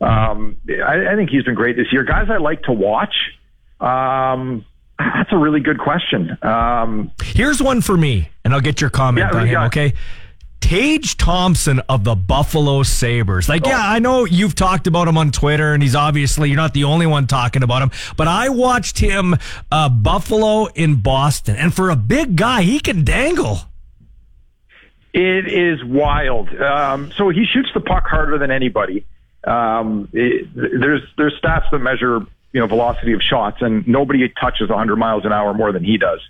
um, 0.00 0.56
I, 0.68 1.12
I 1.12 1.16
think 1.16 1.30
he's 1.30 1.44
been 1.44 1.54
great 1.54 1.76
this 1.76 1.92
year. 1.92 2.04
Guys 2.04 2.28
I 2.30 2.38
like 2.38 2.62
to 2.64 2.72
watch. 2.72 3.14
Um, 3.80 4.64
that's 4.98 5.32
a 5.32 5.36
really 5.38 5.60
good 5.60 5.78
question. 5.78 6.36
Um, 6.42 7.10
Here's 7.22 7.62
one 7.62 7.80
for 7.80 7.96
me, 7.96 8.28
and 8.44 8.52
I'll 8.54 8.60
get 8.60 8.80
your 8.80 8.90
comment 8.90 9.28
Yeah, 9.32 9.38
on 9.40 9.46
him, 9.46 9.52
yeah. 9.52 9.66
okay? 9.66 9.92
Tage 10.60 11.16
Thompson 11.16 11.80
of 11.88 12.04
the 12.04 12.14
Buffalo 12.14 12.82
Sabres. 12.82 13.48
Like, 13.48 13.64
yeah, 13.66 13.80
I 13.82 13.98
know 13.98 14.26
you've 14.26 14.54
talked 14.54 14.86
about 14.86 15.08
him 15.08 15.16
on 15.16 15.30
Twitter, 15.32 15.72
and 15.72 15.82
he's 15.82 15.94
obviously, 15.94 16.48
you're 16.50 16.56
not 16.58 16.74
the 16.74 16.84
only 16.84 17.06
one 17.06 17.26
talking 17.26 17.62
about 17.62 17.80
him, 17.82 17.90
but 18.16 18.28
I 18.28 18.50
watched 18.50 18.98
him, 18.98 19.36
uh, 19.72 19.88
Buffalo 19.88 20.66
in 20.74 20.96
Boston, 20.96 21.56
and 21.56 21.72
for 21.74 21.88
a 21.88 21.96
big 21.96 22.36
guy, 22.36 22.60
he 22.62 22.78
can 22.78 23.04
dangle. 23.04 23.60
It 25.12 25.50
is 25.52 25.82
wild. 25.82 26.54
Um, 26.60 27.10
so 27.16 27.30
he 27.30 27.44
shoots 27.46 27.70
the 27.74 27.80
puck 27.80 28.04
harder 28.06 28.38
than 28.38 28.50
anybody. 28.50 29.06
Um, 29.44 30.08
it, 30.12 30.48
there's 30.54 31.02
there's 31.16 31.38
stats 31.40 31.70
that 31.70 31.78
measure 31.78 32.20
you 32.52 32.60
know 32.60 32.66
velocity 32.66 33.12
of 33.12 33.22
shots, 33.22 33.58
and 33.60 33.86
nobody 33.86 34.28
touches 34.40 34.68
100 34.68 34.96
miles 34.96 35.24
an 35.24 35.32
hour 35.32 35.54
more 35.54 35.72
than 35.72 35.84
he 35.84 35.98
does. 35.98 36.20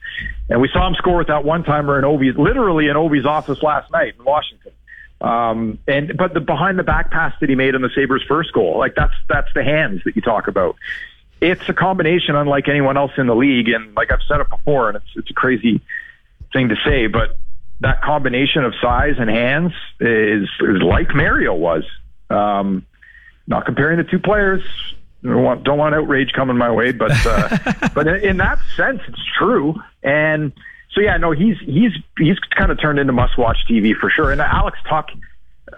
And 0.48 0.60
we 0.60 0.68
saw 0.72 0.86
him 0.86 0.94
score 0.94 1.16
with 1.16 1.28
that 1.28 1.44
one 1.44 1.64
timer 1.64 1.98
in 1.98 2.04
Ovi's, 2.04 2.36
literally 2.36 2.88
in 2.88 2.96
Ovi's 2.96 3.26
office 3.26 3.62
last 3.62 3.90
night 3.90 4.14
in 4.18 4.24
Washington. 4.24 4.72
Um, 5.20 5.78
and 5.86 6.16
but 6.16 6.32
the 6.32 6.40
behind 6.40 6.78
the 6.78 6.82
back 6.82 7.10
pass 7.10 7.34
that 7.40 7.48
he 7.48 7.54
made 7.54 7.74
in 7.74 7.82
the 7.82 7.90
Sabres' 7.94 8.22
first 8.26 8.52
goal, 8.52 8.78
like 8.78 8.94
that's 8.94 9.12
that's 9.28 9.48
the 9.54 9.64
hands 9.64 10.02
that 10.04 10.16
you 10.16 10.22
talk 10.22 10.48
about. 10.48 10.76
It's 11.40 11.68
a 11.68 11.72
combination 11.72 12.36
unlike 12.36 12.68
anyone 12.68 12.96
else 12.96 13.12
in 13.16 13.26
the 13.26 13.34
league, 13.34 13.68
and 13.68 13.94
like 13.94 14.12
I've 14.12 14.22
said 14.28 14.40
it 14.40 14.48
before, 14.48 14.88
and 14.88 14.96
it's 14.96 15.06
it's 15.16 15.30
a 15.30 15.34
crazy 15.34 15.80
thing 16.52 16.70
to 16.70 16.76
say, 16.84 17.06
but 17.06 17.38
that 17.80 18.02
combination 18.02 18.64
of 18.64 18.74
size 18.80 19.14
and 19.18 19.28
hands 19.28 19.72
is 20.00 20.48
is 20.60 20.82
like 20.82 21.14
Mario 21.14 21.54
was. 21.54 21.84
Um, 22.30 22.86
not 23.50 23.66
comparing 23.66 23.98
the 23.98 24.04
two 24.04 24.20
players. 24.20 24.62
Don't 25.22 25.42
want, 25.42 25.64
don't 25.64 25.76
want 25.76 25.94
outrage 25.94 26.32
coming 26.32 26.56
my 26.56 26.70
way, 26.70 26.92
but 26.92 27.12
uh, 27.26 27.58
but 27.94 28.06
in, 28.06 28.38
that 28.38 28.58
sense, 28.74 29.02
it's 29.06 29.22
true. 29.38 29.74
And 30.02 30.52
so 30.92 31.02
yeah, 31.02 31.18
no, 31.18 31.32
he's 31.32 31.56
he's 31.58 31.92
he's 32.16 32.38
kind 32.56 32.72
of 32.72 32.80
turned 32.80 32.98
into 32.98 33.12
must 33.12 33.36
watch 33.36 33.58
TV 33.68 33.94
for 33.94 34.08
sure. 34.08 34.32
And 34.32 34.40
Alex 34.40 34.78
Tuck 34.88 35.10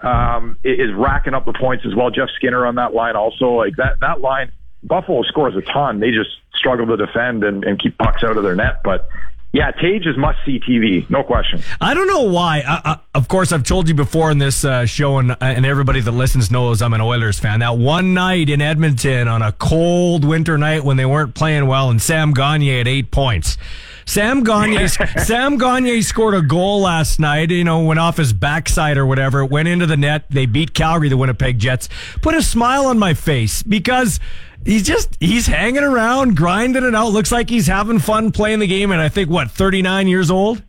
um, 0.01 0.57
is 0.63 0.93
racking 0.93 1.33
up 1.33 1.45
the 1.45 1.53
points 1.53 1.85
as 1.85 1.93
well. 1.93 2.09
Jeff 2.09 2.29
Skinner 2.37 2.65
on 2.65 2.75
that 2.75 2.93
line 2.93 3.17
also. 3.17 3.49
Like 3.49 3.75
that 3.75 3.99
that 3.99 4.21
line, 4.21 4.53
Buffalo 4.83 5.23
scores 5.23 5.55
a 5.57 5.61
ton. 5.61 5.99
They 5.99 6.11
just 6.11 6.29
struggle 6.55 6.87
to 6.87 6.95
defend 6.95 7.43
and, 7.43 7.65
and 7.65 7.81
keep 7.81 7.97
pucks 7.97 8.23
out 8.23 8.37
of 8.37 8.43
their 8.43 8.55
net, 8.55 8.81
but. 8.83 9.09
Yeah, 9.53 9.69
Tage 9.69 10.07
is 10.07 10.17
must 10.17 10.39
see 10.47 10.59
TV, 10.59 11.07
no 11.11 11.21
question. 11.21 11.61
I 11.79 11.93
don't 11.93 12.07
know 12.07 12.23
why. 12.23 12.63
I, 12.67 12.81
I, 12.93 12.99
of 13.13 13.27
course, 13.27 13.51
I've 13.51 13.61
told 13.61 13.87
you 13.87 13.93
before 13.93 14.31
in 14.31 14.39
this 14.39 14.65
uh, 14.65 14.87
show, 14.87 15.19
and, 15.19 15.37
and 15.39 15.63
everybody 15.63 16.01
that 16.01 16.11
listens 16.11 16.49
knows 16.49 16.81
I'm 16.81 16.91
an 16.95 17.01
Oilers 17.01 17.37
fan. 17.37 17.59
That 17.59 17.77
one 17.77 18.15
night 18.15 18.49
in 18.49 18.61
Edmonton 18.61 19.27
on 19.27 19.43
a 19.43 19.51
cold 19.51 20.25
winter 20.25 20.57
night 20.57 20.83
when 20.83 20.97
they 20.97 21.05
weren't 21.05 21.35
playing 21.35 21.67
well, 21.67 21.91
and 21.91 22.01
Sam 22.01 22.33
Gagner 22.33 22.79
had 22.79 22.87
eight 22.87 23.11
points. 23.11 23.59
Sam 24.05 24.43
Gagner, 24.43 24.87
Sam 25.23 25.57
Gagner 25.59 26.01
scored 26.01 26.33
a 26.33 26.41
goal 26.41 26.81
last 26.81 27.19
night. 27.19 27.51
You 27.51 27.63
know, 27.63 27.83
went 27.83 27.99
off 27.99 28.17
his 28.17 28.33
backside 28.33 28.97
or 28.97 29.05
whatever. 29.05 29.45
Went 29.45 29.67
into 29.67 29.85
the 29.85 29.97
net. 29.97 30.25
They 30.31 30.47
beat 30.47 30.73
Calgary, 30.73 31.09
the 31.09 31.17
Winnipeg 31.17 31.59
Jets. 31.59 31.89
Put 32.23 32.33
a 32.33 32.41
smile 32.41 32.87
on 32.87 32.97
my 32.97 33.13
face 33.13 33.61
because 33.61 34.19
he's 34.65 34.83
just 34.83 35.17
he's 35.19 35.47
hanging 35.47 35.83
around, 35.83 36.35
grinding 36.35 36.83
it 36.83 36.95
out. 36.95 37.09
Looks 37.09 37.31
like 37.31 37.49
he's 37.49 37.67
having 37.67 37.99
fun 37.99 38.31
playing 38.31 38.59
the 38.59 38.67
game. 38.67 38.91
And 38.91 39.01
I 39.01 39.09
think 39.09 39.29
what 39.29 39.51
39 39.51 40.07
years 40.07 40.31
old. 40.31 40.63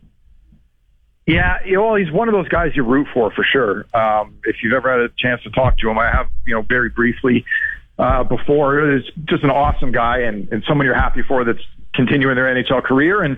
Yeah, 1.25 1.57
you 1.65 1.73
know, 1.73 1.85
well, 1.85 1.95
he's 1.95 2.11
one 2.11 2.27
of 2.27 2.33
those 2.33 2.47
guys 2.49 2.75
you 2.75 2.83
root 2.83 3.07
for 3.13 3.31
for 3.31 3.43
sure. 3.43 3.85
Um, 3.95 4.35
if 4.43 4.57
you've 4.61 4.73
ever 4.73 4.91
had 4.91 4.99
a 5.01 5.09
chance 5.17 5.41
to 5.43 5.49
talk 5.49 5.77
to 5.79 5.89
him, 5.89 5.97
I 5.97 6.11
have, 6.11 6.27
you 6.45 6.53
know, 6.53 6.61
very 6.61 6.89
briefly 6.89 7.45
uh, 7.97 8.23
before. 8.23 8.95
He's 8.95 9.11
just 9.25 9.43
an 9.43 9.49
awesome 9.49 9.91
guy 9.91 10.19
and, 10.19 10.47
and 10.49 10.63
someone 10.67 10.85
you're 10.85 10.95
happy 10.95 11.23
for 11.23 11.43
that's 11.43 11.63
continuing 11.95 12.35
their 12.35 12.45
NHL 12.45 12.83
career 12.83 13.23
and 13.23 13.37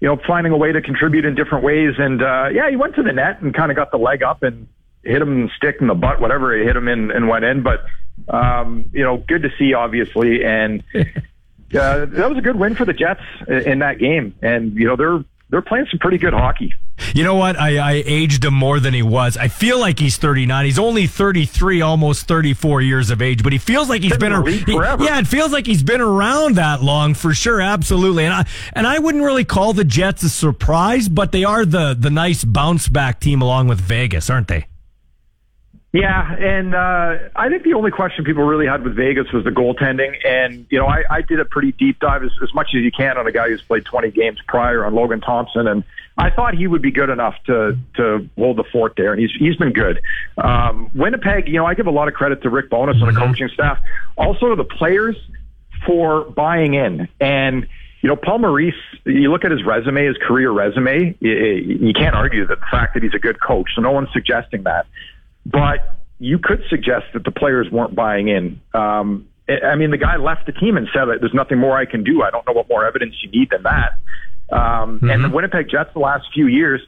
you 0.00 0.08
know 0.08 0.20
finding 0.26 0.52
a 0.52 0.56
way 0.56 0.70
to 0.70 0.80
contribute 0.80 1.24
in 1.24 1.34
different 1.34 1.64
ways. 1.64 1.94
And 1.98 2.22
uh, 2.22 2.50
yeah, 2.52 2.70
he 2.70 2.76
went 2.76 2.94
to 2.96 3.02
the 3.02 3.12
net 3.12 3.40
and 3.40 3.52
kind 3.52 3.70
of 3.70 3.76
got 3.76 3.90
the 3.90 3.98
leg 3.98 4.22
up 4.22 4.42
and 4.44 4.68
hit 5.02 5.20
him 5.20 5.32
in 5.32 5.42
the 5.46 5.50
stick 5.56 5.76
in 5.80 5.88
the 5.88 5.94
butt, 5.94 6.20
whatever 6.20 6.54
it 6.54 6.64
hit 6.64 6.76
him 6.76 6.86
in 6.86 7.10
and 7.10 7.28
went 7.28 7.44
in. 7.44 7.62
But 7.62 7.84
um, 8.28 8.84
you 8.92 9.02
know, 9.02 9.16
good 9.16 9.42
to 9.42 9.50
see, 9.58 9.74
obviously, 9.74 10.44
and. 10.44 10.82
Uh, 11.74 12.04
that 12.04 12.28
was 12.28 12.38
a 12.38 12.40
good 12.40 12.54
win 12.54 12.76
for 12.76 12.84
the 12.84 12.92
Jets 12.92 13.22
in 13.48 13.80
that 13.80 13.98
game, 13.98 14.32
and 14.42 14.74
you 14.74 14.86
know 14.86 14.94
they're 14.94 15.24
they're 15.50 15.62
playing 15.62 15.86
some 15.90 15.98
pretty 15.98 16.18
good 16.18 16.32
hockey. 16.32 16.72
You 17.14 17.24
know 17.24 17.34
what? 17.34 17.58
I, 17.58 17.78
I 17.78 18.02
aged 18.06 18.44
him 18.44 18.54
more 18.54 18.78
than 18.78 18.94
he 18.94 19.02
was. 19.02 19.36
I 19.36 19.48
feel 19.48 19.80
like 19.80 19.98
he's 19.98 20.16
39. 20.16 20.64
He's 20.66 20.78
only 20.78 21.08
33, 21.08 21.80
almost 21.80 22.28
34 22.28 22.80
years 22.82 23.10
of 23.10 23.20
age, 23.20 23.42
but 23.42 23.52
he 23.52 23.58
feels 23.58 23.88
like 23.88 24.02
he's 24.02 24.16
been, 24.16 24.32
in 24.32 24.38
the 24.38 24.44
a, 24.44 24.50
league 24.52 24.66
he- 24.66 24.72
forever. 24.72 25.02
yeah, 25.02 25.18
it 25.18 25.26
feels 25.26 25.50
like 25.50 25.66
he's 25.66 25.82
been 25.82 26.00
around 26.00 26.54
that 26.56 26.80
long 26.80 27.14
for 27.14 27.34
sure. 27.34 27.60
Absolutely. 27.60 28.24
And 28.24 28.34
I, 28.34 28.46
and 28.74 28.86
I 28.86 29.00
wouldn't 29.00 29.24
really 29.24 29.44
call 29.44 29.72
the 29.72 29.84
Jets 29.84 30.22
a 30.22 30.28
surprise, 30.28 31.08
but 31.08 31.32
they 31.32 31.42
are 31.42 31.64
the, 31.64 31.96
the 31.98 32.10
nice 32.10 32.44
bounce 32.44 32.86
back 32.88 33.18
team 33.18 33.42
along 33.42 33.66
with 33.66 33.80
Vegas, 33.80 34.30
aren't 34.30 34.46
they? 34.46 34.66
Yeah, 35.94 36.34
and 36.34 36.74
uh, 36.74 37.18
I 37.36 37.48
think 37.48 37.62
the 37.62 37.74
only 37.74 37.92
question 37.92 38.24
people 38.24 38.42
really 38.42 38.66
had 38.66 38.82
with 38.82 38.96
Vegas 38.96 39.30
was 39.32 39.44
the 39.44 39.50
goaltending. 39.50 40.16
And, 40.26 40.66
you 40.68 40.76
know, 40.76 40.86
I, 40.86 41.04
I 41.08 41.22
did 41.22 41.38
a 41.38 41.44
pretty 41.44 41.70
deep 41.70 42.00
dive 42.00 42.24
as, 42.24 42.32
as 42.42 42.52
much 42.52 42.70
as 42.74 42.82
you 42.82 42.90
can 42.90 43.16
on 43.16 43.28
a 43.28 43.30
guy 43.30 43.46
who's 43.46 43.62
played 43.62 43.84
20 43.84 44.10
games 44.10 44.40
prior 44.48 44.84
on 44.84 44.92
Logan 44.92 45.20
Thompson. 45.20 45.68
And 45.68 45.84
I 46.18 46.30
thought 46.30 46.54
he 46.54 46.66
would 46.66 46.82
be 46.82 46.90
good 46.90 47.10
enough 47.10 47.36
to, 47.46 47.78
to 47.94 48.28
hold 48.36 48.56
the 48.56 48.64
fort 48.72 48.94
there. 48.96 49.12
And 49.12 49.20
he's, 49.20 49.30
he's 49.38 49.54
been 49.54 49.72
good. 49.72 50.00
Um, 50.36 50.90
Winnipeg, 50.96 51.46
you 51.46 51.58
know, 51.58 51.66
I 51.66 51.74
give 51.74 51.86
a 51.86 51.92
lot 51.92 52.08
of 52.08 52.14
credit 52.14 52.42
to 52.42 52.50
Rick 52.50 52.70
Bowness 52.70 52.96
and 53.00 53.14
the 53.14 53.20
coaching 53.20 53.48
staff, 53.54 53.78
also 54.16 54.48
to 54.48 54.56
the 54.56 54.64
players 54.64 55.16
for 55.86 56.24
buying 56.24 56.74
in. 56.74 57.06
And, 57.20 57.68
you 58.00 58.08
know, 58.08 58.16
Paul 58.16 58.40
Maurice, 58.40 58.74
you 59.04 59.30
look 59.30 59.44
at 59.44 59.52
his 59.52 59.62
resume, 59.62 60.06
his 60.06 60.16
career 60.16 60.50
resume, 60.50 61.16
you, 61.20 61.32
you 61.32 61.92
can't 61.92 62.16
argue 62.16 62.48
that 62.48 62.58
the 62.58 62.66
fact 62.68 62.94
that 62.94 63.04
he's 63.04 63.14
a 63.14 63.20
good 63.20 63.40
coach. 63.40 63.70
So 63.76 63.80
no 63.80 63.92
one's 63.92 64.08
suggesting 64.12 64.64
that 64.64 64.86
but 65.46 65.98
you 66.18 66.38
could 66.38 66.62
suggest 66.68 67.06
that 67.12 67.24
the 67.24 67.30
players 67.30 67.70
weren't 67.70 67.94
buying 67.94 68.28
in. 68.28 68.60
Um, 68.72 69.28
I 69.48 69.74
mean, 69.76 69.90
the 69.90 69.98
guy 69.98 70.16
left 70.16 70.46
the 70.46 70.52
team 70.52 70.76
and 70.76 70.88
said, 70.92 71.06
that 71.06 71.20
"There's 71.20 71.34
nothing 71.34 71.58
more 71.58 71.76
I 71.76 71.84
can 71.84 72.02
do. 72.02 72.22
I 72.22 72.30
don't 72.30 72.46
know 72.46 72.52
what 72.52 72.68
more 72.68 72.86
evidence 72.86 73.14
you 73.22 73.30
need 73.30 73.50
than 73.50 73.62
that." 73.64 73.92
Um, 74.50 75.00
And 75.02 75.24
the 75.24 75.28
Winnipeg 75.28 75.68
Jets, 75.68 75.90
the 75.92 76.00
last 76.00 76.24
few 76.32 76.46
years, 76.46 76.80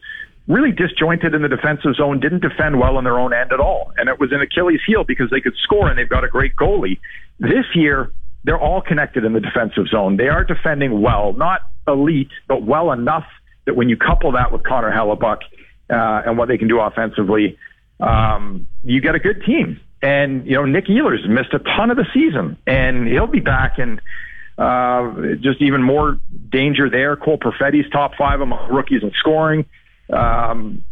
really 0.46 0.72
disjointed 0.72 1.34
in 1.34 1.42
the 1.42 1.48
defensive 1.48 1.96
zone, 1.96 2.20
didn't 2.20 2.40
defend 2.40 2.78
well 2.78 2.96
on 2.96 3.04
their 3.04 3.18
own 3.18 3.32
end 3.32 3.52
at 3.52 3.60
all, 3.60 3.92
and 3.96 4.08
it 4.08 4.18
was 4.20 4.32
an 4.32 4.40
Achilles 4.40 4.80
heel 4.86 5.04
because 5.04 5.28
they 5.30 5.40
could 5.40 5.56
score 5.62 5.88
and 5.88 5.98
they've 5.98 6.08
got 6.08 6.24
a 6.24 6.28
great 6.28 6.54
goalie. 6.56 6.98
This 7.40 7.66
year, 7.74 8.10
they're 8.44 8.58
all 8.58 8.80
connected 8.80 9.24
in 9.24 9.32
the 9.32 9.40
defensive 9.40 9.88
zone. 9.88 10.16
They 10.16 10.28
are 10.28 10.44
defending 10.44 11.02
well, 11.02 11.32
not 11.32 11.62
elite, 11.88 12.30
but 12.46 12.62
well 12.62 12.92
enough 12.92 13.26
that 13.64 13.74
when 13.74 13.88
you 13.88 13.96
couple 13.96 14.32
that 14.32 14.52
with 14.52 14.62
Connor 14.62 14.92
Hellebuyck 14.92 15.40
uh, 15.90 16.22
and 16.24 16.38
what 16.38 16.48
they 16.48 16.56
can 16.56 16.68
do 16.68 16.80
offensively, 16.80 17.58
um, 18.00 18.66
you 18.82 19.00
get 19.00 19.14
a 19.14 19.18
good 19.18 19.44
team. 19.44 19.80
And, 20.02 20.46
you 20.46 20.54
know, 20.54 20.64
Nick 20.64 20.86
Ehlers 20.86 21.26
missed 21.28 21.52
a 21.54 21.58
ton 21.58 21.90
of 21.90 21.96
the 21.96 22.06
season 22.12 22.58
and 22.66 23.08
he'll 23.08 23.26
be 23.26 23.40
back 23.40 23.78
and, 23.78 24.00
uh, 24.58 25.36
just 25.40 25.60
even 25.60 25.82
more 25.82 26.18
danger 26.50 26.88
there. 26.90 27.16
Cole 27.16 27.38
Perfetti's 27.38 27.90
top 27.90 28.12
five 28.16 28.40
among 28.40 28.70
rookies 28.70 29.02
in 29.02 29.10
scoring. 29.18 29.64
Um, 30.12 30.84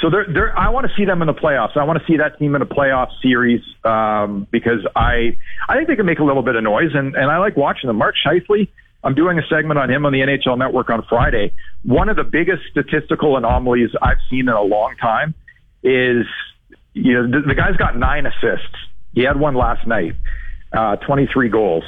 so 0.00 0.10
they're, 0.10 0.26
they're, 0.30 0.58
I 0.58 0.70
want 0.70 0.86
to 0.86 0.92
see 0.96 1.04
them 1.04 1.22
in 1.22 1.26
the 1.26 1.34
playoffs. 1.34 1.76
I 1.76 1.84
want 1.84 1.98
to 1.98 2.04
see 2.06 2.18
that 2.18 2.38
team 2.38 2.54
in 2.54 2.62
a 2.62 2.66
playoff 2.66 3.08
series, 3.22 3.62
um, 3.84 4.46
because 4.50 4.86
I, 4.94 5.36
I 5.68 5.76
think 5.76 5.88
they 5.88 5.96
can 5.96 6.04
make 6.04 6.18
a 6.18 6.24
little 6.24 6.42
bit 6.42 6.56
of 6.56 6.64
noise 6.64 6.90
and, 6.94 7.14
and 7.14 7.30
I 7.30 7.38
like 7.38 7.56
watching 7.56 7.88
them. 7.88 7.96
Mark 7.96 8.14
Scheifele, 8.26 8.68
I'm 9.04 9.14
doing 9.14 9.38
a 9.38 9.46
segment 9.48 9.78
on 9.78 9.90
him 9.90 10.04
on 10.04 10.12
the 10.12 10.20
NHL 10.20 10.58
network 10.58 10.90
on 10.90 11.02
Friday. 11.08 11.52
One 11.84 12.08
of 12.08 12.16
the 12.16 12.24
biggest 12.24 12.62
statistical 12.70 13.36
anomalies 13.36 13.90
I've 14.02 14.18
seen 14.28 14.40
in 14.40 14.54
a 14.54 14.62
long 14.62 14.96
time 15.00 15.34
is, 15.86 16.26
you 16.94 17.14
know, 17.14 17.30
the, 17.30 17.46
the 17.46 17.54
guy's 17.54 17.76
got 17.76 17.96
nine 17.96 18.26
assists. 18.26 18.74
He 19.14 19.22
had 19.22 19.38
one 19.38 19.54
last 19.54 19.86
night, 19.86 20.14
uh, 20.72 20.96
23 20.96 21.48
goals. 21.48 21.84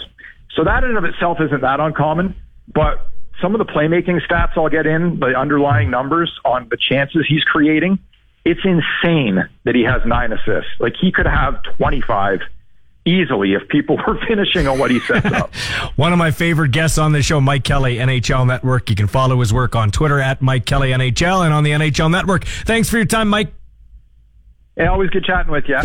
So 0.55 0.65
that 0.65 0.85
in 0.85 0.91
and 0.91 0.99
of 0.99 1.05
itself 1.05 1.39
isn't 1.41 1.61
that 1.61 1.81
uncommon, 1.81 2.35
but 2.73 3.11
some 3.43 3.55
of 3.55 3.59
the 3.59 3.70
playmaking 3.73 4.20
stats 4.27 4.53
I'll 4.57 4.69
get 4.69 4.87
in, 4.87 5.20
the 5.20 5.35
underlying 5.37 5.91
numbers 5.91 6.33
on 6.45 6.69
the 6.70 6.77
chances 6.77 7.27
he's 7.29 7.45
creating, 7.45 7.99
it's 8.45 8.61
insane 8.65 9.49
that 9.65 9.75
he 9.75 9.83
has 9.83 10.03
nine 10.07 10.33
assists. 10.33 10.70
Like 10.79 10.95
he 11.01 11.12
could 11.12 11.27
have 11.27 11.62
25 11.77 12.41
easily 13.05 13.55
if 13.55 13.69
people 13.69 13.97
were 14.07 14.19
finishing 14.27 14.66
on 14.66 14.79
what 14.79 14.91
he 14.91 15.01
sets 15.01 15.27
up. 15.27 15.55
One 15.97 16.12
of 16.12 16.19
my 16.19 16.31
favorite 16.31 16.73
guests 16.73 16.99
on 16.99 17.12
the 17.12 17.23
show, 17.23 17.41
Mike 17.41 17.65
Kelly, 17.65 17.97
NHL 17.97 18.47
Network. 18.47 18.91
You 18.91 18.97
can 18.97 19.07
follow 19.07 19.41
his 19.41 19.53
work 19.53 19.75
on 19.75 19.91
Twitter 19.91 20.20
at 20.20 20.41
Mike 20.41 20.65
Kelly 20.65 20.91
NHL 20.91 21.45
and 21.45 21.53
on 21.53 21.65
the 21.65 21.70
NHL 21.70 22.11
Network. 22.11 22.45
Thanks 22.45 22.89
for 22.89 22.97
your 22.97 23.07
time, 23.07 23.29
Mike. 23.29 23.53
Hey, 24.79 24.87
always 24.87 25.11
good 25.11 25.25
chatting 25.25 25.51
with 25.51 25.65
you. 25.67 25.75
The 25.75 25.83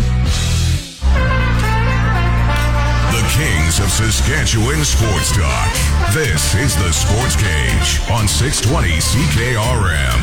kings 3.34 3.80
of 3.80 3.90
Saskatchewan 3.90 4.84
sports 4.84 5.34
talk. 5.36 5.74
This 6.14 6.54
is 6.54 6.76
the 6.76 6.92
Sports 6.92 7.34
Cage 7.34 7.98
on 8.12 8.28
620 8.28 8.90
CKRM. 9.00 10.20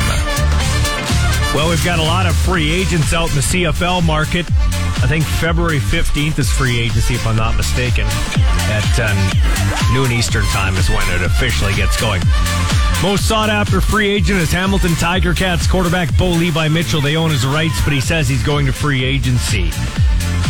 Well, 1.54 1.68
we've 1.70 1.84
got 1.84 2.00
a 2.00 2.04
lot 2.04 2.26
of 2.26 2.34
free 2.34 2.72
agents 2.72 3.14
out 3.14 3.28
in 3.28 3.36
the 3.36 3.42
CFL 3.42 4.06
market. 4.06 4.48
I 5.04 5.08
think 5.08 5.24
February 5.24 5.80
15th 5.80 6.38
is 6.40 6.50
free 6.52 6.80
agency, 6.80 7.16
if 7.16 7.26
I'm 7.26 7.36
not 7.36 7.58
mistaken. 7.58 8.06
At 8.08 9.00
um, 9.00 9.94
noon 9.94 10.12
Eastern 10.12 10.44
time 10.46 10.76
is 10.76 10.90
when 10.90 11.04
it 11.10 11.26
officially 11.26 11.74
gets 11.74 12.00
going. 12.00 12.22
Most 13.02 13.28
sought 13.28 13.50
after 13.50 13.82
free 13.82 14.10
agent 14.10 14.40
is 14.40 14.52
Hamilton 14.52 14.94
Tiger 14.94 15.34
Cats 15.34 15.66
quarterback 15.66 16.16
Bo 16.18 16.30
Levi 16.30 16.68
Mitchell. 16.68 17.02
They 17.02 17.18
own 17.18 17.32
his 17.32 17.46
rights, 17.46 17.84
but 17.84 17.94
he 17.94 18.00
says 18.00 18.30
he's 18.30 18.44
going 18.44 18.68
to 18.68 18.72
free 18.72 19.04
agency. 19.04 19.72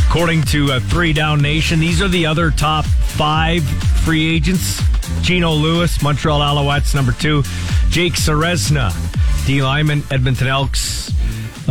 According 0.07 0.41
to 0.43 0.73
uh, 0.73 0.79
Three 0.81 1.13
Down 1.13 1.41
Nation, 1.41 1.79
these 1.79 2.01
are 2.01 2.09
the 2.09 2.25
other 2.25 2.51
top 2.51 2.83
five 2.85 3.63
free 4.03 4.35
agents. 4.35 4.81
Eugene 5.19 5.47
Lewis, 5.47 6.01
Montreal 6.01 6.41
Alouettes, 6.41 6.93
number 6.93 7.13
two. 7.13 7.43
Jake 7.89 8.13
Ceresna, 8.13 8.91
D 9.45 9.63
lineman, 9.63 10.03
Edmonton 10.11 10.47
Elks. 10.47 11.13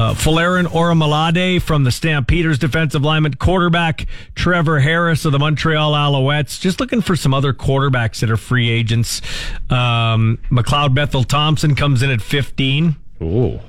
Uh, 0.01 0.15
Folarin 0.15 0.65
Orimolade 0.65 1.61
from 1.61 1.85
the 1.85 1.91
Stampeders 1.91 2.59
defensive 2.59 3.03
lineman, 3.03 3.35
quarterback 3.35 4.07
Trevor 4.35 4.81
Harris 4.81 5.27
of 5.27 5.33
the 5.33 5.39
Montreal 5.39 5.93
Alouettes. 5.93 6.59
Just 6.59 6.81
looking 6.81 7.03
for 7.03 7.17
some 7.17 7.35
other 7.35 7.53
quarterbacks 7.53 8.21
that 8.21 8.31
are 8.31 8.39
free 8.39 8.71
agents. 8.71 9.21
Um, 9.69 10.39
McLeod 10.51 10.95
Bethel 10.95 11.23
Thompson 11.23 11.75
comes 11.75 12.03
in 12.03 12.11
at 12.11 12.23
15. 12.23 12.97
Ooh. 13.21 13.61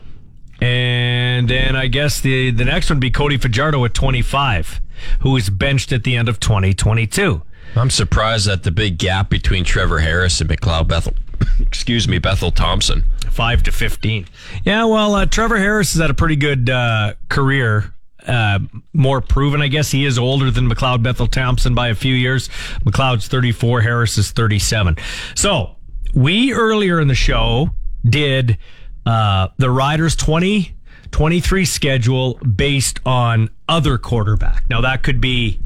And 0.61 1.49
then 1.49 1.75
I 1.75 1.87
guess 1.87 2.21
the, 2.21 2.51
the 2.51 2.63
next 2.63 2.89
one 2.89 2.99
would 2.99 3.01
be 3.01 3.11
Cody 3.11 3.35
Fajardo 3.35 3.83
at 3.83 3.93
25, 3.93 4.79
who 5.19 5.31
was 5.31 5.49
benched 5.49 5.91
at 5.91 6.05
the 6.05 6.15
end 6.15 6.29
of 6.29 6.39
2022. 6.39 7.41
I'm 7.75 7.89
surprised 7.89 8.47
at 8.47 8.63
the 8.63 8.71
big 8.71 8.97
gap 8.97 9.29
between 9.29 9.65
Trevor 9.65 9.99
Harris 9.99 10.39
and 10.39 10.49
McLeod 10.49 10.87
Bethel. 10.87 11.13
Excuse 11.59 12.07
me, 12.07 12.19
Bethel 12.19 12.51
Thompson. 12.51 13.03
Five 13.29 13.63
to 13.63 13.71
15. 13.71 14.27
Yeah, 14.65 14.85
well, 14.85 15.15
uh, 15.15 15.25
Trevor 15.25 15.57
Harris 15.57 15.93
has 15.93 16.01
had 16.01 16.09
a 16.09 16.13
pretty 16.13 16.35
good 16.35 16.69
uh, 16.69 17.13
career. 17.29 17.93
Uh, 18.27 18.59
more 18.93 19.19
proven, 19.19 19.61
I 19.61 19.67
guess. 19.67 19.91
He 19.91 20.05
is 20.05 20.19
older 20.19 20.51
than 20.51 20.69
McLeod 20.69 21.01
Bethel 21.01 21.27
Thompson 21.27 21.73
by 21.73 21.87
a 21.87 21.95
few 21.95 22.13
years. 22.13 22.49
McLeod's 22.85 23.27
34, 23.27 23.81
Harris 23.81 24.17
is 24.17 24.31
37. 24.31 24.97
So, 25.35 25.77
we 26.13 26.53
earlier 26.53 26.99
in 26.99 27.07
the 27.07 27.15
show 27.15 27.71
did 28.07 28.57
uh, 29.05 29.47
the 29.57 29.69
Riders 29.69 30.15
20 30.15 30.75
23 31.11 31.65
schedule 31.65 32.35
based 32.35 32.99
on 33.05 33.49
other 33.67 33.97
quarterback. 33.97 34.69
Now, 34.69 34.81
that 34.81 35.03
could 35.03 35.19
be 35.19 35.59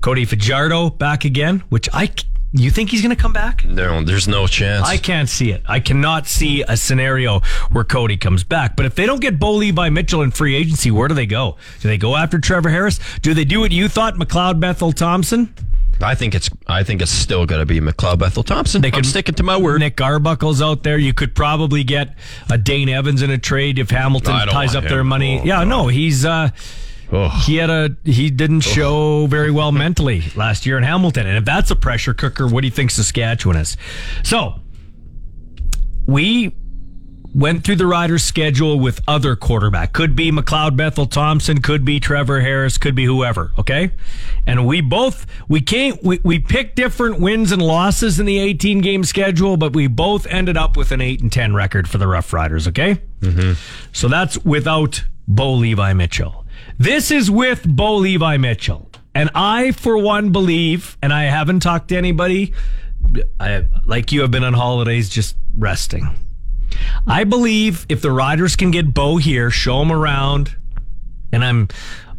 Cody 0.00 0.24
Fajardo 0.24 0.90
back 0.90 1.24
again, 1.24 1.64
which 1.68 1.88
I 1.92 2.10
you 2.52 2.70
think 2.70 2.90
he's 2.90 3.02
going 3.02 3.14
to 3.14 3.20
come 3.20 3.32
back? 3.32 3.64
No, 3.64 4.02
there's 4.02 4.26
no 4.26 4.46
chance. 4.46 4.86
I 4.86 4.96
can't 4.96 5.28
see 5.28 5.50
it. 5.50 5.62
I 5.66 5.80
cannot 5.80 6.26
see 6.26 6.62
a 6.62 6.76
scenario 6.76 7.40
where 7.70 7.84
Cody 7.84 8.16
comes 8.16 8.42
back. 8.42 8.74
But 8.74 8.86
if 8.86 8.94
they 8.94 9.04
don't 9.04 9.20
get 9.20 9.38
Bo 9.38 9.54
Levi 9.54 9.90
Mitchell 9.90 10.22
in 10.22 10.30
free 10.30 10.54
agency, 10.54 10.90
where 10.90 11.08
do 11.08 11.14
they 11.14 11.26
go? 11.26 11.56
Do 11.80 11.88
they 11.88 11.98
go 11.98 12.16
after 12.16 12.38
Trevor 12.38 12.70
Harris? 12.70 13.00
Do 13.20 13.34
they 13.34 13.44
do 13.44 13.60
what 13.60 13.72
you 13.72 13.88
thought, 13.88 14.14
McLeod 14.14 14.60
Bethel 14.60 14.92
Thompson? 14.92 15.52
I 16.00 16.14
think 16.14 16.34
it's 16.34 16.48
I 16.68 16.84
think 16.84 17.02
it's 17.02 17.10
still 17.10 17.44
going 17.44 17.60
to 17.60 17.66
be 17.66 17.80
McLeod 17.80 18.20
Bethel 18.20 18.44
Thompson. 18.44 18.80
They 18.82 18.92
I'm 18.92 19.04
sticking 19.04 19.34
to 19.34 19.42
my 19.42 19.56
word. 19.56 19.80
Nick 19.80 20.00
Arbuckle's 20.00 20.62
out 20.62 20.84
there. 20.84 20.96
You 20.96 21.12
could 21.12 21.34
probably 21.34 21.82
get 21.82 22.14
a 22.50 22.56
Dane 22.56 22.88
Evans 22.88 23.20
in 23.20 23.30
a 23.30 23.38
trade 23.38 23.78
if 23.78 23.90
Hamilton 23.90 24.46
ties 24.48 24.76
up 24.76 24.84
him. 24.84 24.90
their 24.90 25.04
money. 25.04 25.40
Oh, 25.40 25.44
yeah, 25.44 25.58
God. 25.58 25.68
no, 25.68 25.88
he's. 25.88 26.24
Uh, 26.24 26.50
Oh. 27.10 27.28
He 27.46 27.56
had 27.56 27.70
a 27.70 27.96
he 28.04 28.30
didn't 28.30 28.60
show 28.60 29.26
very 29.26 29.50
well 29.50 29.72
mentally 29.72 30.24
last 30.36 30.66
year 30.66 30.76
in 30.76 30.84
Hamilton, 30.84 31.26
and 31.26 31.38
if 31.38 31.44
that's 31.44 31.70
a 31.70 31.76
pressure 31.76 32.12
cooker, 32.12 32.46
what 32.46 32.60
do 32.60 32.66
you 32.66 32.72
think 32.72 32.90
Saskatchewan 32.90 33.56
is? 33.56 33.76
So 34.24 34.60
we 36.06 36.54
went 37.34 37.64
through 37.64 37.76
the 37.76 37.86
Riders' 37.86 38.24
schedule 38.24 38.78
with 38.78 39.00
other 39.06 39.36
quarterback. 39.36 39.92
Could 39.92 40.16
be 40.16 40.32
McLeod 40.32 40.76
Bethel 40.76 41.06
Thompson, 41.06 41.60
could 41.60 41.84
be 41.84 42.00
Trevor 42.00 42.40
Harris, 42.40 42.78
could 42.78 42.94
be 42.94 43.04
whoever. 43.04 43.52
Okay, 43.58 43.90
and 44.46 44.66
we 44.66 44.80
both 44.82 45.26
we 45.48 45.60
can't 45.60 46.02
we 46.02 46.20
we 46.22 46.38
picked 46.38 46.76
different 46.76 47.20
wins 47.20 47.52
and 47.52 47.62
losses 47.62 48.20
in 48.20 48.26
the 48.26 48.38
18 48.38 48.80
game 48.80 49.04
schedule, 49.04 49.56
but 49.56 49.72
we 49.72 49.86
both 49.86 50.26
ended 50.26 50.56
up 50.58 50.76
with 50.76 50.92
an 50.92 51.00
eight 51.00 51.22
and 51.22 51.32
10 51.32 51.54
record 51.54 51.88
for 51.88 51.96
the 51.96 52.06
Rough 52.06 52.32
Riders. 52.34 52.68
Okay, 52.68 53.00
mm-hmm. 53.20 53.52
so 53.92 54.08
that's 54.08 54.36
without 54.44 55.04
Bo 55.26 55.54
Levi 55.54 55.94
Mitchell. 55.94 56.44
This 56.78 57.10
is 57.10 57.28
with 57.28 57.66
Bo 57.66 57.96
Levi 57.96 58.36
Mitchell. 58.36 58.88
And 59.12 59.30
I, 59.34 59.72
for 59.72 59.98
one, 59.98 60.30
believe, 60.30 60.96
and 61.02 61.12
I 61.12 61.24
haven't 61.24 61.58
talked 61.60 61.88
to 61.88 61.96
anybody, 61.96 62.54
I, 63.40 63.64
like 63.84 64.12
you 64.12 64.20
have 64.20 64.30
been 64.30 64.44
on 64.44 64.54
holidays 64.54 65.08
just 65.08 65.36
resting. 65.56 66.08
I 67.04 67.24
believe 67.24 67.84
if 67.88 68.00
the 68.00 68.12
Riders 68.12 68.54
can 68.54 68.70
get 68.70 68.94
Bo 68.94 69.16
here, 69.16 69.50
show 69.50 69.82
him 69.82 69.90
around, 69.90 70.54
and 71.32 71.44
I'm, 71.44 71.68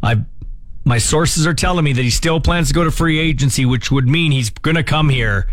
I, 0.02 0.18
my 0.84 0.98
sources 0.98 1.46
are 1.46 1.54
telling 1.54 1.84
me 1.84 1.94
that 1.94 2.02
he 2.02 2.10
still 2.10 2.38
plans 2.38 2.68
to 2.68 2.74
go 2.74 2.84
to 2.84 2.90
free 2.90 3.18
agency, 3.18 3.64
which 3.64 3.90
would 3.90 4.08
mean 4.08 4.30
he's 4.30 4.50
going 4.50 4.76
to 4.76 4.84
come 4.84 5.08
here 5.08 5.48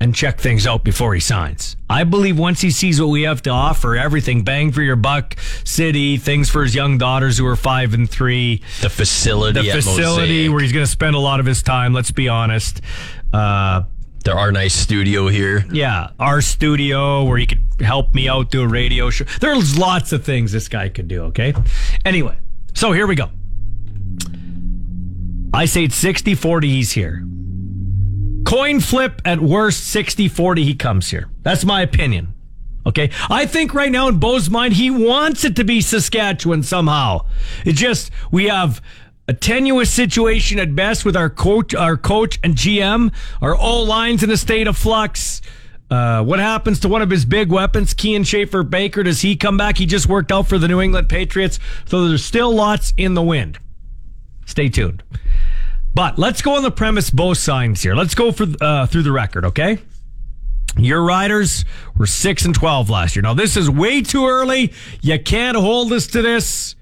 and 0.00 0.14
check 0.14 0.40
things 0.40 0.66
out 0.66 0.84
before 0.84 1.14
he 1.14 1.20
signs. 1.20 1.76
I 1.90 2.04
believe 2.04 2.38
once 2.38 2.60
he 2.60 2.70
sees 2.70 3.00
what 3.00 3.08
we 3.08 3.22
have 3.22 3.42
to 3.42 3.50
offer, 3.50 3.96
everything 3.96 4.42
bang 4.44 4.72
for 4.72 4.82
your 4.82 4.96
buck, 4.96 5.36
city, 5.64 6.16
things 6.16 6.48
for 6.48 6.62
his 6.62 6.74
young 6.74 6.98
daughters 6.98 7.38
who 7.38 7.46
are 7.46 7.56
five 7.56 7.94
and 7.94 8.08
three, 8.08 8.62
the 8.80 8.90
facility, 8.90 9.60
the 9.62 9.72
facility 9.72 10.48
where 10.48 10.60
he's 10.60 10.72
going 10.72 10.84
to 10.84 10.90
spend 10.90 11.16
a 11.16 11.18
lot 11.18 11.40
of 11.40 11.46
his 11.46 11.62
time. 11.62 11.92
Let's 11.92 12.10
be 12.10 12.28
honest. 12.28 12.80
Uh, 13.32 13.82
there 14.24 14.36
our 14.36 14.52
nice 14.52 14.74
studio 14.74 15.28
here. 15.28 15.64
Yeah, 15.72 16.10
our 16.18 16.42
studio 16.42 17.24
where 17.24 17.38
he 17.38 17.46
could 17.46 17.64
help 17.80 18.14
me 18.14 18.28
out 18.28 18.50
do 18.50 18.62
a 18.62 18.68
radio 18.68 19.10
show. 19.10 19.24
There's 19.40 19.78
lots 19.78 20.12
of 20.12 20.24
things 20.24 20.52
this 20.52 20.68
guy 20.68 20.88
could 20.88 21.08
do. 21.08 21.22
Okay. 21.24 21.54
Anyway, 22.04 22.36
so 22.74 22.92
here 22.92 23.06
we 23.06 23.14
go. 23.14 23.30
I 25.54 25.64
say 25.64 25.84
it's 25.84 25.94
60 25.94 26.34
40 26.34 26.68
he's 26.68 26.92
here. 26.92 27.24
Coin 28.48 28.80
flip 28.80 29.20
at 29.26 29.40
worst 29.40 29.84
60 29.88 30.26
40, 30.26 30.64
he 30.64 30.74
comes 30.74 31.10
here. 31.10 31.28
That's 31.42 31.66
my 31.66 31.82
opinion. 31.82 32.32
Okay. 32.86 33.10
I 33.28 33.44
think 33.44 33.74
right 33.74 33.92
now 33.92 34.08
in 34.08 34.18
Bo's 34.18 34.48
mind, 34.48 34.72
he 34.72 34.90
wants 34.90 35.44
it 35.44 35.54
to 35.56 35.64
be 35.64 35.82
Saskatchewan 35.82 36.62
somehow. 36.62 37.26
It 37.66 37.74
just, 37.74 38.10
we 38.32 38.46
have 38.46 38.80
a 39.28 39.34
tenuous 39.34 39.92
situation 39.92 40.58
at 40.58 40.74
best 40.74 41.04
with 41.04 41.14
our 41.14 41.28
coach, 41.28 41.74
our 41.74 41.98
coach 41.98 42.38
and 42.42 42.54
GM. 42.54 43.12
Our 43.42 43.54
O 43.54 43.82
lines 43.82 44.22
in 44.22 44.30
a 44.30 44.36
state 44.38 44.66
of 44.66 44.78
flux. 44.78 45.42
Uh, 45.90 46.24
what 46.24 46.38
happens 46.38 46.80
to 46.80 46.88
one 46.88 47.02
of 47.02 47.10
his 47.10 47.26
big 47.26 47.50
weapons, 47.50 47.92
Kian 47.92 48.26
Schaffer 48.26 48.62
Baker? 48.62 49.02
Does 49.02 49.20
he 49.20 49.36
come 49.36 49.58
back? 49.58 49.76
He 49.76 49.84
just 49.84 50.06
worked 50.06 50.32
out 50.32 50.48
for 50.48 50.56
the 50.56 50.68
New 50.68 50.80
England 50.80 51.10
Patriots. 51.10 51.58
So 51.84 52.08
there's 52.08 52.24
still 52.24 52.54
lots 52.54 52.94
in 52.96 53.12
the 53.12 53.22
wind. 53.22 53.58
Stay 54.46 54.70
tuned. 54.70 55.02
But 55.98 56.16
let's 56.16 56.42
go 56.42 56.54
on 56.54 56.62
the 56.62 56.70
premise 56.70 57.10
both 57.10 57.38
signs 57.38 57.82
here. 57.82 57.96
Let's 57.96 58.14
go 58.14 58.30
for 58.30 58.46
uh, 58.60 58.86
through 58.86 59.02
the 59.02 59.10
record, 59.10 59.44
okay? 59.46 59.78
Your 60.76 61.02
riders 61.02 61.64
were 61.96 62.06
six 62.06 62.44
and 62.44 62.54
twelve 62.54 62.88
last 62.88 63.16
year. 63.16 63.24
Now 63.24 63.34
this 63.34 63.56
is 63.56 63.68
way 63.68 64.02
too 64.02 64.28
early. 64.28 64.72
You 65.00 65.18
can't 65.18 65.56
hold 65.56 65.92
us 65.92 66.06
to 66.06 66.22
this. 66.22 66.76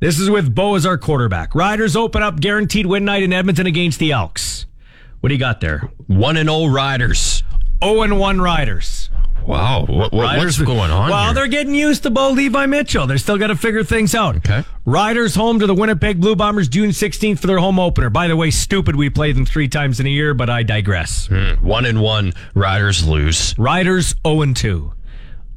This 0.00 0.18
is 0.18 0.30
with 0.30 0.54
Bo 0.54 0.76
as 0.76 0.86
our 0.86 0.96
quarterback. 0.96 1.54
Riders 1.54 1.94
open 1.94 2.22
up 2.22 2.40
guaranteed 2.40 2.86
win 2.86 3.04
night 3.04 3.22
in 3.22 3.34
Edmonton 3.34 3.66
against 3.66 3.98
the 3.98 4.12
Elks. 4.12 4.64
What 5.20 5.28
do 5.28 5.34
you 5.34 5.38
got 5.38 5.60
there? 5.60 5.90
One 6.06 6.38
and 6.38 6.48
all 6.48 6.70
Riders. 6.70 7.42
Oh 7.82 8.00
and 8.00 8.18
one 8.18 8.40
Riders. 8.40 9.07
Wow, 9.46 9.86
what, 9.86 10.12
what's 10.12 10.58
going 10.58 10.90
on? 10.90 11.10
Well, 11.10 11.24
here? 11.26 11.34
they're 11.34 11.46
getting 11.46 11.74
used 11.74 12.02
to 12.02 12.10
Bo 12.10 12.30
Levi 12.30 12.66
Mitchell. 12.66 13.06
They're 13.06 13.18
still 13.18 13.38
got 13.38 13.46
to 13.48 13.56
figure 13.56 13.82
things 13.82 14.14
out. 14.14 14.36
Okay. 14.36 14.64
Riders 14.84 15.34
home 15.34 15.58
to 15.60 15.66
the 15.66 15.74
Winnipeg 15.74 16.20
Blue 16.20 16.36
Bombers 16.36 16.68
June 16.68 16.90
16th 16.90 17.38
for 17.40 17.46
their 17.46 17.58
home 17.58 17.78
opener. 17.78 18.10
By 18.10 18.28
the 18.28 18.36
way, 18.36 18.50
stupid 18.50 18.96
we 18.96 19.10
play 19.10 19.32
them 19.32 19.46
three 19.46 19.68
times 19.68 20.00
in 20.00 20.06
a 20.06 20.10
year, 20.10 20.34
but 20.34 20.50
I 20.50 20.62
digress. 20.62 21.28
Mm, 21.28 21.62
one 21.62 21.86
and 21.86 22.00
one, 22.00 22.34
Riders 22.54 23.06
lose. 23.06 23.54
Riders 23.58 24.14
0 24.26 24.42
and 24.42 24.56
2. 24.56 24.92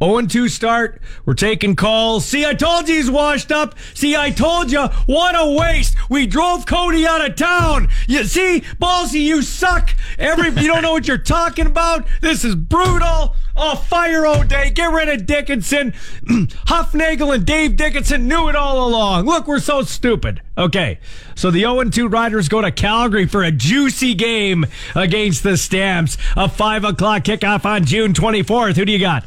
0 0.03 0.21
2 0.21 0.49
start. 0.49 1.01
We're 1.25 1.35
taking 1.35 1.75
calls. 1.75 2.25
See, 2.25 2.45
I 2.45 2.53
told 2.53 2.89
you 2.89 2.95
he's 2.95 3.11
washed 3.11 3.51
up. 3.51 3.75
See, 3.93 4.15
I 4.15 4.31
told 4.31 4.71
you. 4.71 4.87
What 5.05 5.35
a 5.37 5.55
waste. 5.57 5.95
We 6.09 6.25
drove 6.25 6.65
Cody 6.65 7.05
out 7.05 7.23
of 7.23 7.35
town. 7.35 7.87
You 8.07 8.23
see, 8.23 8.61
Ballsy, 8.81 9.21
you 9.21 9.43
suck. 9.43 9.95
Every 10.17 10.49
you 10.61 10.67
don't 10.67 10.81
know 10.81 10.93
what 10.93 11.07
you're 11.07 11.17
talking 11.17 11.67
about. 11.67 12.07
This 12.21 12.43
is 12.43 12.55
brutal. 12.55 13.35
Oh, 13.55 13.75
fire 13.75 14.25
O'Day. 14.25 14.71
Get 14.71 14.91
rid 14.91 15.09
of 15.09 15.25
Dickenson. 15.25 15.91
Hufnagel 16.25 17.35
and 17.35 17.45
Dave 17.45 17.75
Dickenson 17.75 18.27
knew 18.27 18.49
it 18.49 18.55
all 18.55 18.87
along. 18.87 19.25
Look, 19.25 19.45
we're 19.45 19.59
so 19.59 19.83
stupid. 19.83 20.41
Okay. 20.57 20.99
So 21.35 21.51
the 21.51 21.61
0 21.61 21.83
2 21.83 22.07
Riders 22.07 22.49
go 22.49 22.61
to 22.61 22.71
Calgary 22.71 23.27
for 23.27 23.43
a 23.43 23.51
juicy 23.51 24.15
game 24.15 24.65
against 24.95 25.43
the 25.43 25.57
Stamps. 25.57 26.17
A 26.35 26.49
5 26.49 26.85
o'clock 26.85 27.23
kickoff 27.23 27.65
on 27.65 27.85
June 27.85 28.13
24th. 28.13 28.77
Who 28.77 28.85
do 28.85 28.91
you 28.91 28.99
got? 28.99 29.25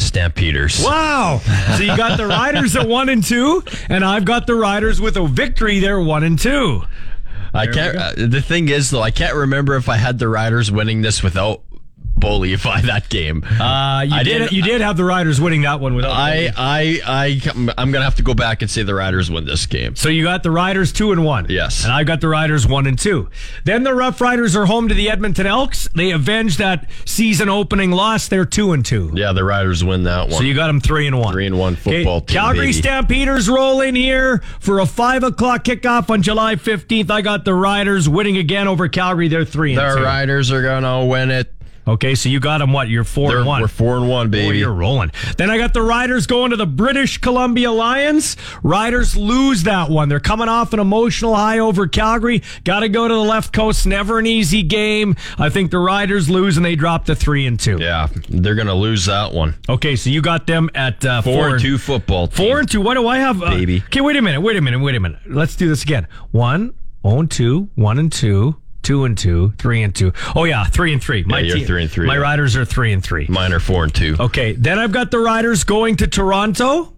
Stampeders. 0.00 0.82
Wow. 0.84 1.40
So 1.76 1.82
you 1.82 1.96
got 1.96 2.16
the 2.16 2.26
Riders 2.26 2.76
at 2.76 2.88
one 2.88 3.08
and 3.08 3.22
two, 3.22 3.62
and 3.88 4.04
I've 4.04 4.24
got 4.24 4.46
the 4.46 4.54
Riders 4.54 5.00
with 5.00 5.16
a 5.16 5.26
victory 5.26 5.78
there, 5.80 6.00
one 6.00 6.24
and 6.24 6.38
two. 6.38 6.82
I 7.52 7.66
There 7.66 7.74
can't. 7.74 7.96
Uh, 7.96 8.12
the 8.28 8.40
thing 8.42 8.68
is, 8.68 8.90
though, 8.90 9.02
I 9.02 9.10
can't 9.10 9.34
remember 9.34 9.74
if 9.76 9.88
I 9.88 9.96
had 9.96 10.18
the 10.18 10.28
Riders 10.28 10.70
winning 10.70 11.02
this 11.02 11.22
without 11.22 11.62
Levi 12.28 12.80
that 12.82 13.08
game. 13.08 13.42
Uh, 13.44 14.02
you 14.02 14.14
I 14.14 14.22
did. 14.22 14.52
You 14.52 14.62
did 14.62 14.80
have 14.80 14.96
the 14.96 15.04
Riders 15.04 15.40
winning 15.40 15.62
that 15.62 15.80
one 15.80 15.94
without. 15.94 16.12
I, 16.12 16.50
I, 16.56 17.00
I, 17.06 17.72
I'm 17.78 17.90
gonna 17.92 18.04
have 18.04 18.16
to 18.16 18.22
go 18.22 18.34
back 18.34 18.62
and 18.62 18.70
say 18.70 18.82
the 18.82 18.94
Riders 18.94 19.30
win 19.30 19.44
this 19.44 19.66
game. 19.66 19.96
So 19.96 20.08
you 20.08 20.22
got 20.24 20.42
the 20.42 20.50
Riders 20.50 20.92
two 20.92 21.12
and 21.12 21.24
one. 21.24 21.46
Yes. 21.48 21.84
And 21.84 21.92
I 21.92 22.04
got 22.04 22.20
the 22.20 22.28
Riders 22.28 22.66
one 22.66 22.86
and 22.86 22.98
two. 22.98 23.28
Then 23.64 23.82
the 23.82 23.94
Rough 23.94 24.20
Riders 24.20 24.54
are 24.56 24.66
home 24.66 24.88
to 24.88 24.94
the 24.94 25.10
Edmonton 25.10 25.46
Elks. 25.46 25.88
They 25.94 26.10
avenge 26.10 26.56
that 26.58 26.88
season 27.04 27.48
opening 27.48 27.90
loss. 27.90 28.28
They're 28.28 28.44
two 28.44 28.72
and 28.72 28.84
two. 28.84 29.10
Yeah, 29.14 29.32
the 29.32 29.44
Riders 29.44 29.82
win 29.84 30.04
that 30.04 30.28
one. 30.28 30.32
So 30.38 30.42
you 30.42 30.54
got 30.54 30.66
them 30.68 30.80
three 30.80 31.06
and 31.06 31.18
one. 31.18 31.32
Three 31.32 31.46
and 31.46 31.58
one 31.58 31.76
football 31.76 32.18
Okay, 32.18 32.26
team, 32.26 32.34
Calgary 32.40 32.66
baby. 32.66 32.72
Stampeders 32.72 33.48
roll 33.48 33.80
in 33.80 33.94
here 33.94 34.38
for 34.60 34.80
a 34.80 34.86
five 34.86 35.22
o'clock 35.22 35.64
kickoff 35.64 36.10
on 36.10 36.22
July 36.22 36.56
fifteenth. 36.56 37.10
I 37.10 37.22
got 37.22 37.44
the 37.44 37.54
Riders 37.54 38.08
winning 38.08 38.36
again 38.36 38.68
over 38.68 38.88
Calgary. 38.88 39.28
They're 39.28 39.44
three 39.44 39.74
and 39.74 39.80
the. 39.80 40.02
Riders 40.02 40.50
are 40.50 40.62
gonna 40.62 41.04
win 41.04 41.30
it. 41.30 41.52
Okay, 41.90 42.14
so 42.14 42.28
you 42.28 42.38
got 42.38 42.58
them. 42.58 42.72
What? 42.72 42.88
You're 42.88 43.02
4 43.04 43.28
They're, 43.28 43.38
and 43.38 43.46
one. 43.46 43.60
We're 43.62 43.66
four 43.68 43.96
and 43.96 44.08
one, 44.08 44.28
Boy, 44.28 44.36
baby. 44.38 44.58
you're 44.58 44.72
rolling. 44.72 45.10
Then 45.36 45.50
I 45.50 45.58
got 45.58 45.74
the 45.74 45.82
Riders 45.82 46.26
going 46.28 46.50
to 46.50 46.56
the 46.56 46.66
British 46.66 47.18
Columbia 47.18 47.72
Lions. 47.72 48.36
Riders 48.62 49.16
lose 49.16 49.64
that 49.64 49.90
one. 49.90 50.08
They're 50.08 50.20
coming 50.20 50.48
off 50.48 50.72
an 50.72 50.78
emotional 50.78 51.34
high 51.34 51.58
over 51.58 51.88
Calgary. 51.88 52.42
Got 52.62 52.80
to 52.80 52.88
go 52.88 53.08
to 53.08 53.14
the 53.14 53.20
left 53.20 53.52
coast. 53.52 53.86
Never 53.86 54.18
an 54.20 54.26
easy 54.26 54.62
game. 54.62 55.16
I 55.36 55.48
think 55.48 55.72
the 55.72 55.78
Riders 55.80 56.30
lose 56.30 56.56
and 56.56 56.64
they 56.64 56.76
drop 56.76 57.06
to 57.06 57.14
three 57.16 57.46
and 57.46 57.58
two. 57.58 57.78
yeah, 57.80 58.06
they're 58.28 58.54
gonna 58.54 58.74
lose 58.74 59.06
that 59.06 59.32
one. 59.32 59.56
Okay, 59.68 59.96
so 59.96 60.10
you 60.10 60.22
got 60.22 60.46
them 60.46 60.70
at 60.74 61.04
uh, 61.04 61.22
Four, 61.22 61.48
and 61.50 61.60
two 61.60 61.76
football. 61.76 62.28
Team. 62.28 62.46
Four 62.46 62.60
and 62.60 62.70
two. 62.70 62.80
What 62.80 62.94
do 62.94 63.08
I 63.08 63.18
have? 63.18 63.42
Uh, 63.42 63.50
Baby. 63.50 63.82
Okay, 63.86 64.00
wait 64.00 64.16
a 64.16 64.22
minute. 64.22 64.40
Wait 64.42 64.56
a 64.56 64.60
minute. 64.60 64.78
Wait 64.80 64.94
a 64.94 65.00
minute. 65.00 65.18
Let's 65.26 65.56
do 65.56 65.68
this 65.68 65.82
again. 65.82 66.06
One, 66.30 66.72
oh 67.02 67.18
and 67.20 67.30
two, 67.30 67.68
one 67.74 67.98
and 67.98 68.12
two, 68.12 68.56
two 68.82 69.04
and 69.04 69.16
two, 69.16 69.52
three 69.58 69.82
and 69.82 69.94
two. 69.94 70.12
Oh 70.34 70.44
yeah, 70.44 70.64
three 70.64 70.92
and 70.92 71.02
three. 71.02 71.22
My 71.24 71.40
you're 71.40 71.56
team- 71.56 71.66
three 71.66 71.82
and 71.82 71.90
three, 71.90 72.06
My 72.06 72.14
yeah. 72.14 72.20
Riders 72.20 72.56
are 72.56 72.64
three 72.64 72.92
and 72.92 73.02
three. 73.02 73.26
Mine 73.28 73.52
are 73.52 73.60
four 73.60 73.84
and 73.84 73.94
two. 73.94 74.16
Okay, 74.18 74.52
then 74.52 74.78
I've 74.78 74.92
got 74.92 75.10
the 75.10 75.18
Riders 75.18 75.64
going 75.64 75.96
to 75.96 76.06
Toronto, 76.06 76.92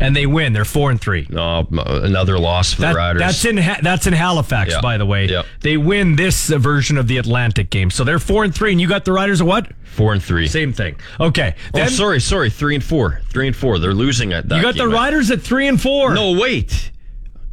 and 0.00 0.14
they 0.16 0.26
win. 0.26 0.52
They're 0.52 0.64
four 0.64 0.90
and 0.90 1.00
three. 1.00 1.26
Oh, 1.34 1.60
m- 1.60 1.78
another 1.78 2.38
loss 2.38 2.72
for 2.74 2.82
That- 2.82 2.92
the 2.92 2.96
Riders. 2.98 3.20
That's 3.20 3.44
in 3.44 3.56
Ha- 3.58 3.78
that's 3.82 4.06
in 4.06 4.12
Halifax, 4.12 4.72
Yeah. 4.72 4.80
by 4.80 4.96
the 4.98 5.06
way. 5.06 5.26
Yep. 5.28 5.46
They 5.60 5.76
win 5.76 6.16
this 6.16 6.48
version 6.48 6.98
of 6.98 7.08
the 7.08 7.18
Atlantic 7.18 7.70
game, 7.70 7.90
so 7.90 8.04
they're 8.04 8.18
four 8.18 8.44
and 8.44 8.54
three. 8.54 8.72
And 8.72 8.80
you 8.80 8.88
got 8.88 9.04
the 9.04 9.12
Riders 9.12 9.40
at 9.40 9.46
what? 9.46 9.70
four 9.84 10.12
and 10.12 10.22
three. 10.22 10.46
Same 10.46 10.74
thing. 10.74 10.94
Okay. 11.18 11.54
oh, 11.72 11.86
sorry, 11.86 12.20
sorry. 12.20 12.50
Three 12.50 12.74
and 12.74 12.84
four. 12.84 13.22
Three 13.30 13.46
and 13.46 13.56
four. 13.56 13.78
They're 13.78 13.94
losing 13.94 14.34
at 14.34 14.46
that. 14.50 14.56
you 14.56 14.62
got 14.62 14.76
the. 14.76 14.86
Riders 14.86 15.30
at 15.30 15.40
three 15.40 15.66
and 15.68 15.80
four. 15.80 16.12
No, 16.14 16.32
wait. 16.32 16.90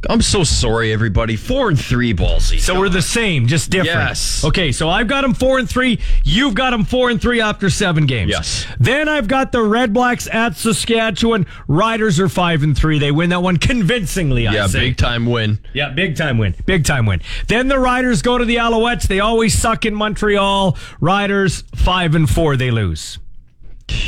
I'm 0.08 0.22
so 0.22 0.44
sorry, 0.44 0.92
everybody. 0.92 1.36
Four 1.36 1.68
and 1.68 1.80
three, 1.80 2.14
ballsy. 2.14 2.60
So 2.60 2.78
we're 2.78 2.88
the 2.88 3.02
same, 3.02 3.46
just 3.46 3.70
different. 3.70 4.08
Yes. 4.08 4.44
Okay, 4.44 4.72
so 4.72 4.88
I've 4.88 5.08
got 5.08 5.22
them 5.22 5.34
four 5.34 5.58
and 5.58 5.68
three. 5.68 6.00
You've 6.24 6.54
got 6.54 6.70
them 6.70 6.84
four 6.84 7.10
and 7.10 7.20
three 7.20 7.40
after 7.40 7.70
seven 7.70 8.06
games. 8.06 8.30
Yes. 8.30 8.66
Then 8.78 9.08
I've 9.08 9.28
got 9.28 9.52
the 9.52 9.62
Red 9.62 9.92
Blacks 9.92 10.28
at 10.32 10.56
Saskatchewan. 10.56 11.46
Riders 11.68 12.20
are 12.20 12.28
five 12.28 12.62
and 12.62 12.76
three. 12.76 12.98
They 12.98 13.10
win 13.10 13.30
that 13.30 13.42
one 13.42 13.56
convincingly. 13.56 14.46
I 14.46 14.52
yeah, 14.52 14.66
say. 14.66 14.80
big 14.80 14.96
time 14.96 15.26
win. 15.26 15.58
Yeah, 15.72 15.90
big 15.90 16.16
time 16.16 16.38
win. 16.38 16.54
Big 16.66 16.84
time 16.84 17.06
win. 17.06 17.20
Then 17.48 17.68
the 17.68 17.78
Riders 17.78 18.22
go 18.22 18.38
to 18.38 18.44
the 18.44 18.56
Alouettes. 18.56 19.08
They 19.08 19.20
always 19.20 19.56
suck 19.58 19.84
in 19.84 19.94
Montreal. 19.94 20.76
Riders 21.00 21.62
five 21.74 22.14
and 22.14 22.28
four. 22.28 22.56
They 22.56 22.70
lose. 22.70 23.18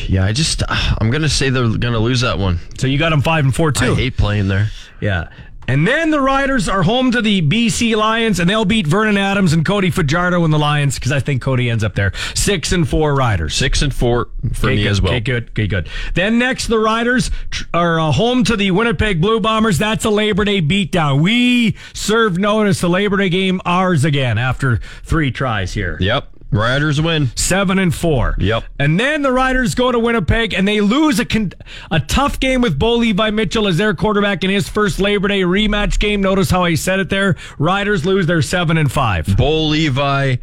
Yeah, 0.08 0.24
I 0.24 0.32
just 0.32 0.62
I'm 0.68 1.10
gonna 1.10 1.28
say 1.28 1.50
they're 1.50 1.76
gonna 1.76 1.98
lose 1.98 2.22
that 2.22 2.38
one. 2.38 2.60
So 2.78 2.86
you 2.86 2.98
got 2.98 3.10
them 3.10 3.22
five 3.22 3.44
and 3.44 3.54
four 3.54 3.72
too. 3.72 3.92
I 3.92 3.94
hate 3.94 4.16
playing 4.16 4.48
there. 4.48 4.70
Yeah. 5.00 5.28
And 5.68 5.86
then 5.86 6.10
the 6.10 6.20
Riders 6.20 6.68
are 6.68 6.82
home 6.84 7.10
to 7.10 7.20
the 7.20 7.42
BC 7.42 7.96
Lions, 7.96 8.38
and 8.38 8.48
they'll 8.48 8.64
beat 8.64 8.86
Vernon 8.86 9.16
Adams 9.18 9.52
and 9.52 9.64
Cody 9.64 9.90
Fajardo 9.90 10.44
and 10.44 10.52
the 10.52 10.58
Lions 10.58 10.94
because 10.94 11.10
I 11.12 11.20
think 11.20 11.42
Cody 11.42 11.68
ends 11.68 11.82
up 11.82 11.94
there. 11.94 12.12
Six 12.34 12.70
and 12.72 12.88
four 12.88 13.14
Riders. 13.14 13.54
Six 13.54 13.82
and 13.82 13.92
four 13.92 14.28
for 14.52 14.66
Okay, 14.68 14.76
me 14.76 14.82
good, 14.84 14.90
as 14.90 15.02
well. 15.02 15.12
Okay, 15.12 15.20
good, 15.20 15.48
okay, 15.50 15.66
good. 15.66 15.88
Then 16.14 16.38
next, 16.38 16.68
the 16.68 16.78
Riders 16.78 17.30
are 17.74 17.98
uh, 17.98 18.12
home 18.12 18.44
to 18.44 18.56
the 18.56 18.70
Winnipeg 18.70 19.20
Blue 19.20 19.40
Bombers. 19.40 19.78
That's 19.78 20.04
a 20.04 20.10
Labor 20.10 20.44
Day 20.44 20.62
beatdown. 20.62 21.20
We 21.20 21.76
serve 21.94 22.38
notice. 22.38 22.80
The 22.80 22.88
Labor 22.88 23.16
Day 23.16 23.28
game 23.28 23.60
ours 23.64 24.04
again 24.04 24.38
after 24.38 24.78
three 25.02 25.30
tries 25.32 25.72
here. 25.74 25.96
Yep, 26.00 26.28
Riders 26.56 27.00
win. 27.00 27.30
Seven 27.36 27.78
and 27.78 27.94
four. 27.94 28.34
Yep. 28.38 28.64
And 28.78 28.98
then 28.98 29.22
the 29.22 29.32
Riders 29.32 29.74
go 29.74 29.92
to 29.92 29.98
Winnipeg 29.98 30.54
and 30.54 30.66
they 30.66 30.80
lose 30.80 31.20
a 31.20 31.24
con- 31.24 31.52
a 31.90 32.00
tough 32.00 32.40
game 32.40 32.60
with 32.60 32.78
Bo 32.78 32.96
Levi 32.96 33.30
Mitchell 33.30 33.68
as 33.68 33.76
their 33.76 33.94
quarterback 33.94 34.42
in 34.42 34.50
his 34.50 34.68
first 34.68 34.98
Labor 34.98 35.28
Day 35.28 35.42
rematch 35.42 35.98
game. 35.98 36.20
Notice 36.20 36.50
how 36.50 36.64
I 36.64 36.74
said 36.74 36.98
it 36.98 37.10
there. 37.10 37.36
Riders 37.58 38.04
lose. 38.04 38.26
They're 38.26 38.42
seven 38.42 38.78
and 38.78 38.90
five. 38.90 39.36
Bo 39.36 39.66
Levi 39.66 40.36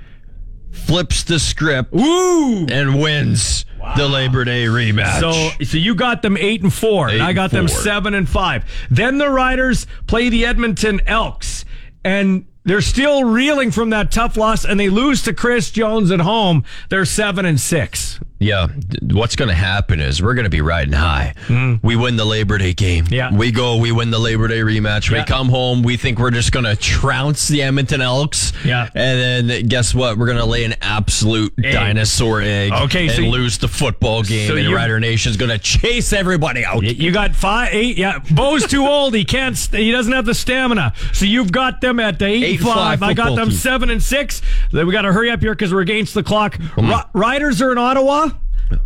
flips 0.72 1.24
the 1.24 1.40
script 1.40 1.94
Ooh. 1.94 2.66
and 2.70 3.00
wins 3.02 3.66
the 3.96 4.08
Labor 4.08 4.44
Day 4.44 4.66
rematch. 4.66 5.20
So, 5.20 5.66
so 5.66 5.78
you 5.78 5.94
got 5.96 6.22
them 6.22 6.38
eight 6.38 6.64
and 6.64 6.74
four, 6.74 7.10
and 7.10 7.22
I 7.22 7.34
got 7.34 7.52
them 7.52 7.66
and 7.66 7.70
seven 7.70 8.14
and 8.14 8.28
five. 8.28 8.66
Then 8.90 9.18
the 9.18 9.30
Riders 9.30 9.86
play 10.08 10.30
the 10.30 10.46
Edmonton 10.46 11.02
Elks, 11.06 11.66
and 12.04 12.46
they're 12.64 12.82
still 12.82 13.24
reeling 13.24 13.72
from 13.72 13.90
that 13.90 14.12
tough 14.12 14.38
loss, 14.38 14.66
and 14.66 14.80
they 14.80 14.90
lose 14.90 15.22
to 15.24 15.34
Chris 15.34 15.72
Jones 15.72 16.12
at 16.12 16.22
home. 16.22 16.64
They're 16.90 17.06
seven 17.06 17.46
and 17.46 17.60
six. 17.60 18.20
Yeah, 18.44 18.68
what's 19.12 19.36
going 19.36 19.50
to 19.50 19.56
happen 19.56 20.00
is 20.00 20.22
we're 20.22 20.34
going 20.34 20.44
to 20.46 20.50
be 20.50 20.62
riding 20.62 20.94
high. 20.94 21.34
Mm. 21.48 21.80
We 21.84 21.96
win 21.96 22.16
the 22.16 22.26
Labor 22.26 22.58
Day 22.58 22.74
game. 22.74 23.06
Yeah. 23.10 23.34
We 23.36 23.52
go, 23.52 23.78
we 23.78 23.92
win 23.92 24.12
the 24.12 24.20
Labor 24.20 24.48
Day 24.48 24.60
rematch. 24.60 25.10
Yeah. 25.10 25.20
We 25.20 25.24
come 25.26 25.50
home. 25.50 25.84
We 25.84 25.98
think 25.98 26.20
we're 26.20 26.32
just 26.32 26.52
going 26.52 26.66
to 26.66 26.76
trounce 26.76 27.48
the 27.48 27.62
Edmonton 27.64 28.02
Elks. 28.02 28.54
Yeah. 28.66 28.90
And 28.94 29.50
then 29.50 29.68
guess 29.68 29.94
what? 29.96 30.18
We're 30.18 30.26
going 30.28 30.38
to 30.38 30.46
lay 30.46 30.64
an 30.66 30.76
absolute 30.82 31.54
Egg. 31.64 31.74
dinosaur 31.74 32.42
egg. 32.42 32.72
Okay, 32.74 33.08
And 33.08 33.16
so 33.16 33.22
lose 33.24 33.58
the 33.58 33.68
football 33.68 34.24
game. 34.24 34.48
so 34.48 34.56
and 34.58 34.72
Rider 34.74 35.00
Nation's 35.00 35.38
going 35.38 35.52
to 35.52 35.58
chase 35.58 36.14
everybody 36.14 36.66
out. 36.66 36.84
You 36.84 37.12
got 37.12 37.36
five, 37.36 37.74
eight. 37.74 37.98
Yeah, 37.98 38.20
Bo's 38.32 38.68
too 38.68 38.86
old. 38.86 39.14
He 39.16 39.26
can't. 39.26 39.58
He 39.58 39.92
doesn't 39.92 40.14
have 40.14 40.26
the 40.26 40.34
stamina. 40.34 40.94
So 41.14 41.26
you've 41.26 41.52
got 41.52 41.82
them 41.82 42.00
at 42.00 42.20
the 42.20 42.26
eight, 42.26 42.44
Eight 42.44 42.60
and 42.60 42.68
and 42.68 42.76
five. 42.76 43.00
five 43.00 43.04
I 43.10 43.14
got 43.14 43.36
them 43.36 43.50
team. 43.50 43.58
seven 43.58 43.90
and 43.90 44.02
six. 44.02 44.42
Then 44.72 44.86
we 44.88 44.94
got 44.94 45.04
to 45.04 45.14
hurry 45.14 45.30
up 45.32 45.40
here 45.42 45.54
because 45.54 45.74
we're 45.74 45.82
against 45.82 46.14
the 46.14 46.24
clock. 46.24 46.58
Ri- 46.78 46.94
Riders 47.14 47.62
are 47.62 47.72
in 47.72 47.78
Ottawa. 47.78 48.30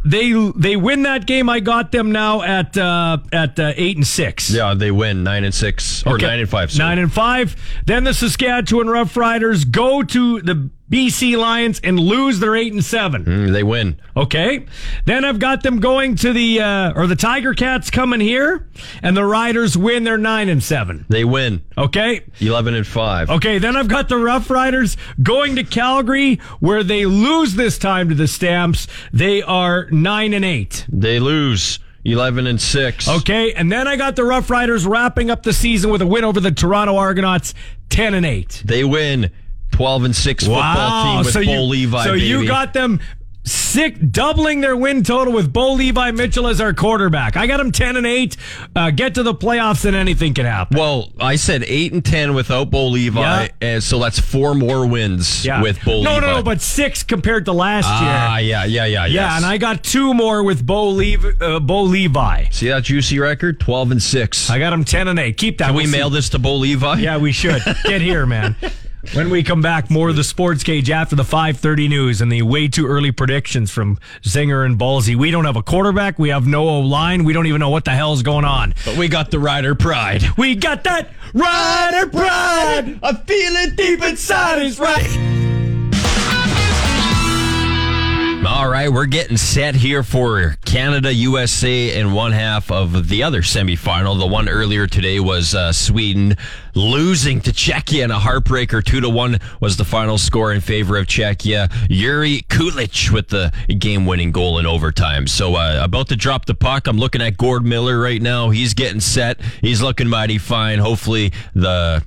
They 0.05 0.31
they 0.55 0.75
win 0.75 1.03
that 1.03 1.25
game. 1.25 1.49
I 1.49 1.59
got 1.59 1.91
them 1.91 2.11
now 2.11 2.41
at 2.41 2.77
uh, 2.77 3.17
at 3.31 3.59
uh, 3.59 3.73
eight 3.75 3.95
and 3.97 4.05
six. 4.07 4.49
Yeah, 4.49 4.73
they 4.73 4.91
win 4.91 5.23
nine 5.23 5.43
and 5.43 5.53
six 5.53 6.05
or 6.05 6.15
Okay. 6.15 6.25
nine 6.25 6.39
and 6.39 6.49
five. 6.49 6.71
sorry. 6.71 6.89
Nine 6.89 6.99
and 6.99 7.13
five. 7.13 7.55
Then 7.85 8.03
the 8.03 8.13
Saskatchewan 8.13 8.87
Roughriders 8.87 9.69
go 9.69 10.03
to 10.03 10.41
the 10.41 10.69
BC 10.89 11.38
Lions 11.38 11.81
and 11.84 11.99
lose 11.99 12.39
their 12.39 12.55
eight 12.55 12.72
and 12.72 12.84
seven. 12.84 13.26
Mm, 13.26 13.51
they 13.51 13.64
win. 13.64 13.99
Okay. 14.15 14.65
Then 15.05 15.26
I've 15.26 15.39
got 15.39 15.61
them 15.64 15.80
going 15.80 16.15
to 16.18 16.31
the 16.31 16.61
uh, 16.61 16.93
or 16.95 17.07
the 17.07 17.15
Tiger 17.15 17.53
Cats 17.53 17.89
coming 17.89 18.22
here, 18.22 18.68
and 19.03 19.15
the 19.15 19.26
Riders 19.26 19.77
win 19.77 20.05
their 20.05 20.18
nine 20.18 20.47
and 20.47 20.64
seven. 20.64 21.05
They 21.09 21.26
win. 21.26 21.64
Okay. 21.77 22.22
Eleven 22.39 22.73
and 22.73 22.88
five. 22.88 23.30
Okay, 23.30 23.57
then 23.57 23.76
I've 23.76 23.89
got 23.89 24.07
the 24.07 24.18
Rough 24.18 24.49
Riders 24.49 24.95
going 25.22 25.55
to 25.57 25.64
Calgary, 25.64 26.35
where 26.59 26.84
they 26.84 27.05
lose 27.05 27.55
this 27.55 27.77
time 27.77 28.09
to 28.09 28.15
the 28.15 28.27
Stamps. 28.27 28.88
They 29.11 29.41
are 29.41 29.88
nine 29.91 30.34
and 30.34 30.45
eight. 30.45 30.85
They 30.89 31.19
lose. 31.19 31.80
Eleven 32.05 32.47
and 32.47 32.61
six. 32.61 33.09
Okay, 33.09 33.51
and 33.53 33.69
then 33.69 33.85
I 33.85 33.97
got 33.97 34.15
the 34.15 34.23
Rough 34.23 34.49
Riders 34.49 34.85
wrapping 34.85 35.30
up 35.30 35.43
the 35.43 35.51
season 35.51 35.91
with 35.91 36.01
a 36.01 36.07
win 36.07 36.23
over 36.23 36.39
the 36.39 36.51
Toronto 36.51 36.95
Argonauts, 36.95 37.53
ten 37.89 38.14
and 38.14 38.26
eight. 38.26 38.61
They 38.64 38.85
win. 38.85 39.30
Twelve 39.72 40.03
and 40.06 40.15
six 40.15 40.45
football 40.45 41.03
team 41.06 41.18
with 41.26 41.34
so 41.34 41.44
Bo 41.45 41.52
you, 41.53 41.61
Levi. 41.61 42.03
So 42.03 42.14
you 42.14 42.48
got 42.48 42.73
them 42.73 42.99
sick 43.44 43.95
doubling 44.11 44.60
their 44.60 44.76
win 44.76 45.02
total 45.03 45.31
with 45.31 45.53
Bo 45.53 45.72
Levi 45.73 46.11
Mitchell 46.11 46.48
as 46.48 46.60
our 46.60 46.73
quarterback. 46.73 47.38
I 47.38 47.48
got 47.48 47.57
them 47.57 47.72
ten 47.72 47.95
and 47.95 48.06
eight. 48.06 48.35
Uh, 48.76 48.89
get 48.91 49.15
to 49.15 49.23
the 49.23 49.34
playoffs, 49.34 49.85
and 49.85 49.95
anything 49.95 50.34
can 50.34 50.45
happen. 50.45 50.77
Well, 50.77 51.14
I 51.19 51.35
said 51.38 51.64
eight 51.65 51.94
and 51.94 52.03
ten 52.03 52.34
without 52.34 52.72
Bo 52.72 52.88
Levi, 52.88 53.19
Yeah. 53.22 53.48
and 53.61 53.81
so 53.84 53.99
that's 53.99 54.19
four 54.19 54.53
more 54.56 54.85
wins 54.85 55.45
Yeah. 55.45 55.61
with 55.61 55.80
Bo 55.85 56.02
no, 56.02 56.15
Levi. 56.15 56.19
no, 56.27 56.35
no, 56.38 56.44
but 56.44 56.60
six 56.60 57.03
compared 57.03 57.45
to 57.45 57.53
last 57.53 57.85
ah, 57.88 58.38
year. 58.39 58.49
yeah, 58.49 58.65
yeah, 58.65 58.84
yeah, 58.85 59.06
Yeah, 59.06 59.14
yes. 59.14 59.34
and 59.38 59.45
I 59.45 59.57
got 59.57 59.81
two 59.84 60.14
more 60.14 60.44
with 60.44 60.65
Bo, 60.65 60.89
Levi, 60.89 61.30
uh, 61.39 61.60
Bo 61.61 61.84
Levi. 61.84 62.45
see 62.52 62.68
that 62.69 62.84
juicy 62.84 63.19
record, 63.19 63.60
twelve 63.61 63.91
and 63.91 64.02
six. 64.03 64.49
I 64.49 64.60
got 64.60 64.72
them 64.72 64.84
ten 64.84 65.07
and 65.07 65.19
eight. 65.19 65.38
Keep 65.38 65.60
that. 65.60 65.68
Can 65.68 65.76
we 65.76 65.84
We'll 65.84 65.91
see. 65.91 65.98
mail 65.98 66.10
this 66.10 66.30
to 66.30 66.39
Bo 66.39 66.56
Levi? 66.56 66.95
Yeah, 66.99 67.18
we 67.18 67.31
should. 67.31 67.61
Get 67.85 68.02
here, 68.02 68.26
man. 68.26 68.56
When 69.13 69.29
we 69.29 69.41
come 69.41 69.61
back, 69.61 69.89
more 69.89 70.09
of 70.09 70.15
the 70.15 70.23
sports 70.23 70.63
cage 70.63 70.89
after 70.89 71.15
the 71.15 71.23
5:30 71.23 71.88
news 71.88 72.21
and 72.21 72.31
the 72.31 72.41
way 72.41 72.67
too 72.67 72.85
early 72.85 73.11
predictions 73.11 73.71
from 73.71 73.97
Zinger 74.23 74.65
and 74.65 74.77
Ballsy. 74.77 75.15
We 75.15 75.31
don't 75.31 75.45
have 75.45 75.55
a 75.55 75.63
quarterback. 75.63 76.19
We 76.19 76.29
have 76.29 76.45
no 76.45 76.67
O 76.67 76.79
line. 76.81 77.23
We 77.23 77.34
don't 77.34 77.47
even 77.47 77.59
know 77.59 77.69
what 77.69 77.85
the 77.85 77.91
hell's 77.91 78.21
going 78.21 78.45
on. 78.45 78.73
but 78.85 78.95
we 78.97 79.07
got 79.07 79.31
the 79.31 79.39
rider 79.39 79.75
pride. 79.75 80.23
We 80.38 80.55
got 80.55 80.84
that 80.84 81.09
rider 81.34 82.09
pride. 82.09 82.99
I 83.01 83.13
feel 83.13 83.55
it 83.55 83.75
deep 83.75 84.03
inside. 84.03 84.61
It's 84.61 84.77
right. 84.79 85.46
All 88.47 88.69
right, 88.69 88.89
we're 88.89 89.07
getting 89.07 89.35
set 89.35 89.75
here 89.75 90.03
for 90.03 90.55
Canada, 90.63 91.13
USA, 91.13 91.99
and 91.99 92.15
one 92.15 92.31
half 92.31 92.71
of 92.71 93.09
the 93.09 93.21
other 93.21 93.41
semifinal. 93.41 94.17
The 94.17 94.25
one 94.25 94.47
earlier 94.47 94.87
today 94.87 95.19
was 95.19 95.53
uh, 95.53 95.73
Sweden 95.73 96.37
losing 96.73 97.41
to 97.41 97.51
Czechia 97.51 98.05
in 98.05 98.09
a 98.09 98.17
heartbreaker. 98.17 98.81
Two 98.81 99.01
to 99.01 99.09
one 99.09 99.39
was 99.59 99.75
the 99.75 99.83
final 99.83 100.17
score 100.17 100.53
in 100.53 100.61
favor 100.61 100.95
of 100.95 101.07
Czechia. 101.07 101.67
Jiri 101.89 102.47
Kulich 102.47 103.11
with 103.11 103.27
the 103.27 103.51
game-winning 103.79 104.31
goal 104.31 104.59
in 104.59 104.65
overtime. 104.65 105.27
So 105.27 105.55
uh, 105.55 105.81
about 105.83 106.07
to 106.07 106.15
drop 106.15 106.45
the 106.45 106.55
puck. 106.55 106.87
I'm 106.87 106.97
looking 106.97 107.21
at 107.21 107.35
Gord 107.35 107.65
Miller 107.65 107.99
right 107.99 108.21
now. 108.21 108.49
He's 108.49 108.73
getting 108.73 109.01
set. 109.01 109.41
He's 109.59 109.81
looking 109.81 110.07
mighty 110.07 110.37
fine. 110.37 110.79
Hopefully 110.79 111.33
the 111.53 112.01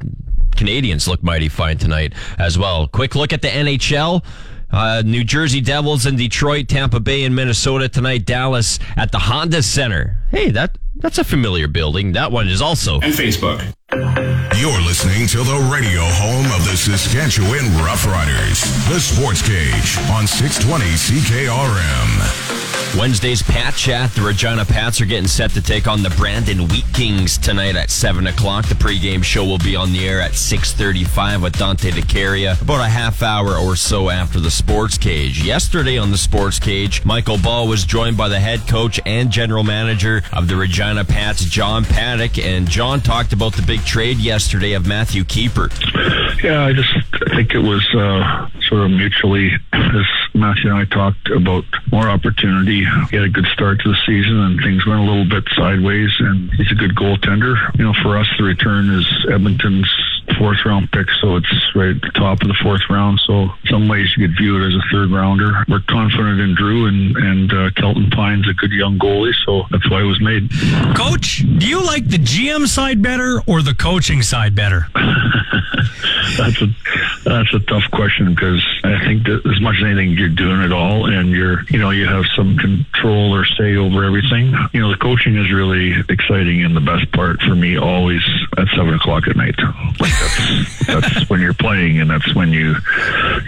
Canadians 0.57 1.07
look 1.07 1.23
mighty 1.23 1.51
fine 1.51 1.77
tonight 1.77 2.15
as 2.39 2.57
well. 2.59 2.87
Quick 2.87 3.15
look 3.15 3.35
at 3.35 3.43
the 3.43 3.49
NHL. 3.49 4.25
Uh, 4.73 5.03
New 5.05 5.25
Jersey 5.25 5.61
Devils 5.61 6.07
in 6.07 6.17
Detroit, 6.17 6.69
Tampa 6.69 7.01
Bay 7.01 7.25
in 7.25 7.35
Minnesota 7.35 7.89
tonight, 7.89 8.25
Dallas 8.25 8.79
at 8.97 9.11
the 9.13 9.19
Honda 9.19 9.63
Center. 9.63 10.17
Hey, 10.31 10.51
that 10.51 10.79
that's 10.97 11.19
a 11.19 11.25
familiar 11.25 11.67
building. 11.67 12.13
That 12.13 12.31
one 12.31 12.49
is 12.49 12.61
also 12.63 13.01
and 13.01 13.13
Facebook. 13.15 13.65
You're 14.61 14.81
listening 14.83 15.27
to 15.29 15.39
the 15.39 15.69
radio 15.73 16.03
home 16.03 16.47
of 16.53 16.65
the 16.65 16.77
Saskatchewan 16.77 17.65
Roughriders, 17.83 18.63
the 18.89 19.01
Sports 19.01 19.43
Cage 19.43 19.99
on 20.11 20.27
620 20.27 20.85
CKRM. 20.85 22.60
Wednesday's 22.99 23.41
Pat 23.43 23.75
Chat. 23.75 24.11
The 24.11 24.21
Regina 24.21 24.65
Pats 24.65 25.01
are 25.01 25.07
getting 25.07 25.29
set 25.29 25.53
to 25.53 25.63
take 25.63 25.87
on 25.87 26.03
the 26.03 26.11
Brandon 26.11 26.67
Wheat 26.69 26.85
Kings 26.93 27.39
tonight 27.39 27.77
at 27.77 27.89
7 27.89 28.27
o'clock. 28.27 28.67
The 28.67 28.75
pregame 28.75 29.23
show 29.23 29.45
will 29.45 29.59
be 29.59 29.77
on 29.77 29.93
the 29.93 30.09
air 30.09 30.21
at 30.21 30.33
6.35 30.33 31.43
with 31.43 31.57
Dante 31.57 31.93
DeCaria, 31.93 32.61
about 32.61 32.81
a 32.85 32.89
half 32.89 33.23
hour 33.23 33.57
or 33.57 33.77
so 33.77 34.11
after 34.11 34.41
the 34.41 34.51
Sports 34.51 34.99
Cage. 34.99 35.43
Yesterday 35.43 35.99
on 35.99 36.11
the 36.11 36.19
Sports 36.19 36.59
Cage, 36.59 37.05
Michael 37.05 37.39
Ball 37.39 37.69
was 37.69 37.85
joined 37.85 38.17
by 38.17 38.29
the 38.29 38.41
head 38.41 38.61
coach 38.69 38.99
and 39.07 39.31
general 39.31 39.63
manager 39.63 40.23
of 40.33 40.49
the 40.49 40.57
Regina 40.57 41.05
Pats, 41.05 41.45
John 41.45 41.85
Paddock, 41.85 42.39
and 42.39 42.69
John 42.69 43.01
talked 43.01 43.33
about 43.33 43.55
the 43.55 43.63
big 43.63 43.85
trade 43.85 44.19
yesterday 44.19 44.73
of 44.73 44.87
Matthew 44.87 45.23
Kieper. 45.23 45.71
Yeah, 46.43 46.65
I 46.65 46.73
just 46.73 46.93
think 47.35 47.55
it 47.55 47.59
was 47.59 47.87
uh, 47.95 48.49
sort 48.69 48.83
of 48.83 48.91
mutually, 48.91 49.53
Matthew 50.35 50.71
and 50.71 50.79
I 50.79 50.85
talked 50.85 51.31
about 51.31 51.65
more 51.91 52.09
opportunity. 52.09 52.85
He 53.11 53.17
had 53.17 53.25
a 53.25 53.29
good 53.29 53.47
start 53.47 53.81
to 53.81 53.91
the 53.91 53.99
season, 54.07 54.39
and 54.39 54.61
things 54.61 54.87
went 54.87 55.01
a 55.01 55.05
little 55.05 55.29
bit 55.29 55.45
sideways. 55.55 56.11
And 56.19 56.53
he's 56.53 56.71
a 56.71 56.75
good 56.75 56.95
goaltender. 56.95 57.57
You 57.79 57.85
know, 57.85 57.95
for 58.03 58.19
us, 58.19 58.29
the 58.39 58.45
return 58.45 58.91
is 58.91 59.07
Edmonton's 59.31 59.89
fourth 60.39 60.65
round 60.65 60.91
pick, 60.93 61.09
so 61.21 61.37
it's 61.37 61.75
right 61.75 61.97
at 61.97 62.03
the 62.03 62.11
top 62.15 62.43
of 62.43 62.49
the 62.49 62.57
fourth 62.63 62.83
round. 62.89 63.21
So 63.27 63.49
some 63.67 63.89
ways 63.89 64.15
you 64.17 64.27
could 64.27 64.37
view 64.37 64.63
it 64.63 64.69
as 64.69 64.75
a 64.75 64.83
third 64.93 65.11
rounder. 65.11 65.65
We're 65.69 65.81
confident 65.81 66.41
in 66.41 66.55
Drew 66.55 66.87
and 66.87 67.17
and 67.17 67.53
uh, 67.53 67.71
Kelton 67.77 68.11
Pyne's 68.11 68.49
a 68.49 68.55
good 68.55 68.73
young 68.73 68.99
goalie, 68.99 69.35
so 69.45 69.65
that's 69.71 69.89
why 69.91 70.03
it 70.03 70.07
was 70.07 70.21
made. 70.21 70.51
Coach, 70.97 71.45
do 71.59 71.67
you 71.67 71.85
like 71.85 72.09
the 72.09 72.19
GM 72.19 72.67
side 72.67 73.03
better 73.03 73.43
or 73.47 73.63
the 73.63 73.75
coaching 73.75 74.23
side 74.23 74.55
better? 74.55 74.87
that's 76.37 76.63
a 76.63 76.69
that's 77.25 77.53
a 77.55 77.61
tough 77.61 77.91
question 77.91 78.35
because 78.35 78.65
I 78.85 79.05
think 79.05 79.25
that 79.25 79.43
as 79.47 79.61
much 79.61 79.77
as 79.77 79.85
anything, 79.85 80.17
you're 80.21 80.29
doing 80.29 80.61
it 80.61 80.73
all, 80.73 81.07
and 81.07 81.31
you're 81.31 81.63
you 81.71 81.79
know 81.79 81.91
you 81.91 82.07
have 82.07 82.25
some 82.37 82.57
control 82.59 83.35
or 83.35 83.47
say 83.47 83.77
over 83.77 84.05
everything. 84.05 84.55
You 84.73 84.81
know, 84.83 84.91
the 84.91 84.99
coaching 85.01 85.37
is 85.37 85.51
really 85.51 85.95
exciting, 86.09 86.63
and 86.63 86.77
the 86.77 86.81
best 86.81 87.11
part 87.13 87.41
for 87.41 87.55
me 87.55 87.79
always 87.79 88.21
at 88.59 88.69
seven 88.77 88.95
o'clock 88.95 89.27
at 89.27 89.37
night. 89.37 89.57
Like 89.99 90.13
that's 90.13 90.87
that's 90.87 91.31
when 91.31 91.41
you're 91.41 91.55
playing, 91.55 92.01
and 92.01 92.11
that's 92.11 92.35
when 92.35 92.53
you 92.53 92.77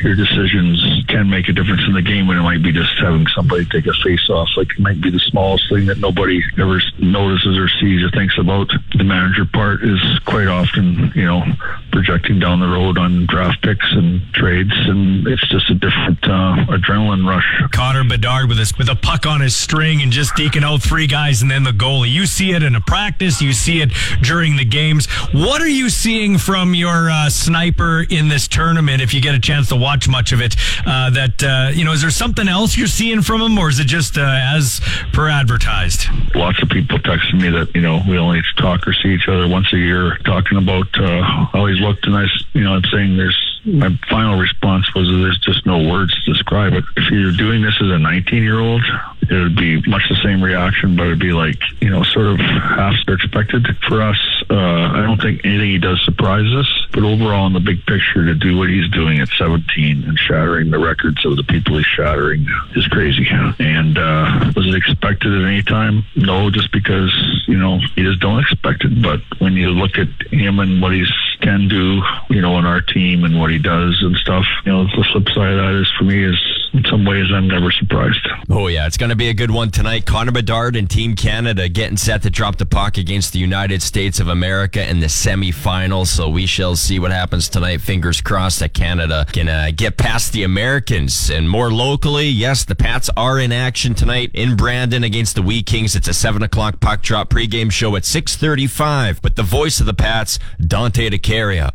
your 0.02 0.14
decisions 0.14 1.04
can 1.08 1.28
make 1.28 1.48
a 1.48 1.52
difference 1.52 1.82
in 1.86 1.92
the 1.92 2.02
game. 2.02 2.26
When 2.26 2.38
it 2.38 2.42
might 2.42 2.62
be 2.62 2.72
just 2.72 2.92
having 2.98 3.26
somebody 3.28 3.66
take 3.66 3.86
a 3.86 3.94
face 4.02 4.30
off, 4.30 4.48
like 4.56 4.70
it 4.70 4.80
might 4.80 5.00
be 5.00 5.10
the 5.10 5.20
smallest 5.20 5.68
thing 5.68 5.86
that 5.86 5.98
nobody 5.98 6.42
ever 6.58 6.80
notices 6.98 7.58
or 7.58 7.68
sees 7.68 8.02
or 8.02 8.10
thinks 8.10 8.38
about. 8.38 8.72
The 8.96 9.04
manager 9.04 9.44
part 9.44 9.84
is 9.84 10.00
quite 10.24 10.48
often, 10.48 11.12
you 11.14 11.26
know, 11.26 11.44
projecting 11.92 12.38
down 12.38 12.60
the 12.60 12.68
road 12.68 12.96
on 12.96 13.26
draft 13.26 13.62
picks 13.62 13.92
and 13.92 14.22
trades, 14.32 14.72
and 14.72 15.26
it's 15.26 15.46
just 15.48 15.68
a 15.70 15.74
different 15.74 16.18
uh, 16.24 16.61
adrenaline 16.66 17.26
rush. 17.26 17.44
Connor 17.72 18.04
Bedard 18.04 18.48
with 18.48 18.58
a, 18.58 18.72
with 18.78 18.88
a 18.88 18.96
puck 18.96 19.26
on 19.26 19.40
his 19.40 19.54
string 19.54 20.02
and 20.02 20.12
just 20.12 20.34
deking 20.34 20.62
out 20.62 20.82
three 20.82 21.06
guys 21.06 21.42
and 21.42 21.50
then 21.50 21.62
the 21.62 21.70
goalie. 21.70 22.10
You 22.10 22.26
see 22.26 22.52
it 22.52 22.62
in 22.62 22.74
a 22.74 22.80
practice, 22.80 23.40
you 23.40 23.52
see 23.52 23.80
it 23.80 23.92
during 24.22 24.56
the 24.56 24.64
games. 24.64 25.06
What 25.32 25.60
are 25.62 25.68
you 25.68 25.90
seeing 25.90 26.38
from 26.38 26.74
your 26.74 27.10
uh, 27.10 27.28
sniper 27.30 28.04
in 28.08 28.28
this 28.28 28.48
tournament? 28.48 29.02
If 29.02 29.14
you 29.14 29.20
get 29.20 29.34
a 29.34 29.40
chance 29.40 29.68
to 29.68 29.76
watch 29.76 30.08
much 30.08 30.32
of 30.32 30.40
it, 30.40 30.56
uh, 30.86 31.10
that 31.10 31.42
uh, 31.42 31.70
you 31.72 31.84
know, 31.84 31.92
is 31.92 32.02
there 32.02 32.10
something 32.10 32.48
else 32.48 32.76
you're 32.76 32.86
seeing 32.86 33.22
from 33.22 33.40
him, 33.40 33.58
or 33.58 33.68
is 33.68 33.78
it 33.78 33.86
just 33.86 34.18
uh, 34.18 34.38
as 34.54 34.80
per 35.12 35.28
advertised? 35.28 36.06
Lots 36.34 36.62
of 36.62 36.68
people 36.68 36.98
texting 36.98 37.40
me 37.40 37.50
that 37.50 37.74
you 37.74 37.80
know 37.80 38.02
we 38.08 38.18
only 38.18 38.40
talk 38.56 38.86
or 38.86 38.92
see 38.92 39.10
each 39.10 39.28
other 39.28 39.48
once 39.48 39.72
a 39.72 39.78
year, 39.78 40.16
talking 40.24 40.58
about 40.58 40.88
uh, 40.98 41.22
how 41.52 41.66
he's 41.66 41.80
looked, 41.80 42.06
and 42.06 42.16
I, 42.16 42.26
you 42.52 42.64
know, 42.64 42.74
I'm 42.74 42.84
saying 42.92 43.16
there's 43.16 43.51
my 43.64 43.88
final 44.08 44.38
response 44.38 44.92
was 44.94 45.08
there's 45.08 45.38
just 45.38 45.64
no 45.66 45.88
words 45.88 46.12
to 46.24 46.32
describe 46.32 46.72
it. 46.72 46.84
If 46.96 47.10
you're 47.10 47.32
doing 47.32 47.62
this 47.62 47.74
as 47.80 47.88
a 47.88 47.98
19 47.98 48.42
year 48.42 48.58
old, 48.58 48.82
it 49.22 49.32
would 49.32 49.56
be 49.56 49.80
much 49.88 50.02
the 50.08 50.18
same 50.22 50.42
reaction, 50.42 50.96
but 50.96 51.06
it'd 51.06 51.20
be 51.20 51.32
like, 51.32 51.58
you 51.80 51.90
know, 51.90 52.02
sort 52.02 52.26
of 52.26 52.38
half 52.40 52.94
expected. 53.08 53.66
For 53.88 54.02
us, 54.02 54.18
uh, 54.50 54.54
I 54.54 55.02
don't 55.02 55.20
think 55.20 55.44
anything 55.44 55.70
he 55.70 55.78
does 55.78 56.02
surprises 56.04 56.54
us, 56.54 56.86
but 56.92 57.04
overall, 57.04 57.46
in 57.46 57.52
the 57.52 57.60
big 57.60 57.84
picture, 57.86 58.24
to 58.26 58.34
do 58.34 58.56
what 58.56 58.68
he's 58.68 58.90
doing 58.90 59.20
at 59.20 59.28
17 59.38 60.04
and 60.04 60.18
shattering 60.18 60.70
the 60.70 60.78
records 60.78 61.24
of 61.24 61.36
the 61.36 61.44
people 61.44 61.76
he's 61.76 61.86
shattering 61.86 62.46
is 62.74 62.86
crazy. 62.88 63.26
And 63.58 63.98
uh, 63.98 64.52
was 64.56 64.66
it 64.66 64.74
expected 64.74 65.32
at 65.32 65.44
any 65.44 65.62
time? 65.62 66.04
No, 66.16 66.50
just 66.50 66.72
because, 66.72 67.12
you 67.46 67.58
know, 67.58 67.78
you 67.96 68.08
just 68.08 68.20
don't 68.20 68.40
expect 68.40 68.84
it. 68.84 69.02
But 69.02 69.20
when 69.38 69.54
you 69.54 69.70
look 69.70 69.98
at 69.98 70.08
him 70.32 70.58
and 70.58 70.80
what 70.82 70.92
he's 70.92 71.10
can 71.42 71.68
do, 71.68 72.00
you 72.30 72.40
know, 72.40 72.54
on 72.54 72.64
our 72.64 72.80
team 72.80 73.24
and 73.24 73.38
what 73.38 73.50
does 73.58 73.98
and 74.02 74.16
stuff. 74.16 74.44
You 74.64 74.72
know, 74.72 74.84
the 74.84 75.04
flip 75.12 75.28
side 75.34 75.52
of 75.52 75.58
that 75.58 75.80
is 75.80 75.92
for 75.98 76.04
me 76.04 76.24
is 76.24 76.36
in 76.72 76.84
some 76.84 77.04
ways 77.04 77.26
I'm 77.32 77.48
never 77.48 77.70
surprised. 77.70 78.26
Oh 78.48 78.66
yeah, 78.66 78.86
it's 78.86 78.96
going 78.96 79.10
to 79.10 79.16
be 79.16 79.28
a 79.28 79.34
good 79.34 79.50
one 79.50 79.70
tonight. 79.70 80.06
Connor 80.06 80.32
Bedard 80.32 80.74
and 80.76 80.88
Team 80.88 81.16
Canada 81.16 81.68
getting 81.68 81.96
set 81.96 82.22
to 82.22 82.30
drop 82.30 82.56
the 82.56 82.66
puck 82.66 82.96
against 82.96 83.32
the 83.32 83.38
United 83.38 83.82
States 83.82 84.20
of 84.20 84.28
America 84.28 84.88
in 84.88 85.00
the 85.00 85.06
semifinals. 85.06 86.06
So 86.06 86.28
we 86.28 86.46
shall 86.46 86.76
see 86.76 86.98
what 86.98 87.10
happens 87.10 87.48
tonight. 87.48 87.80
Fingers 87.80 88.20
crossed 88.20 88.60
that 88.60 88.72
Canada 88.72 89.26
can 89.32 89.48
uh, 89.48 89.70
get 89.74 89.96
past 89.96 90.32
the 90.32 90.44
Americans 90.44 91.30
and 91.30 91.48
more 91.48 91.70
locally. 91.70 92.28
Yes, 92.28 92.64
the 92.64 92.74
Pats 92.74 93.10
are 93.16 93.38
in 93.38 93.52
action 93.52 93.94
tonight 93.94 94.30
in 94.32 94.56
Brandon 94.56 95.04
against 95.04 95.34
the 95.34 95.42
Wheat 95.42 95.66
Kings. 95.66 95.94
It's 95.94 96.08
a 96.08 96.14
seven 96.14 96.42
o'clock 96.42 96.80
puck 96.80 97.02
drop 97.02 97.30
pregame 97.30 97.70
show 97.70 97.96
at 97.96 98.04
six 98.04 98.36
thirty-five. 98.36 99.20
But 99.20 99.36
the 99.36 99.42
voice 99.42 99.80
of 99.80 99.86
the 99.86 99.94
Pats, 99.94 100.38
Dante 100.58 101.10
DeCaria. 101.10 101.70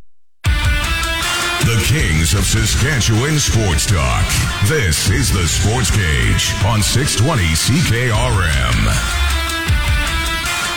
The 1.65 1.83
Kings 1.85 2.33
of 2.33 2.45
Saskatchewan 2.45 3.39
Sports 3.39 3.85
Talk. 3.85 4.25
This 4.67 5.09
is 5.09 5.31
the 5.31 5.45
Sports 5.47 5.91
Cage 5.91 6.53
on 6.65 6.81
620 6.81 7.43
CKRM. 7.43 8.87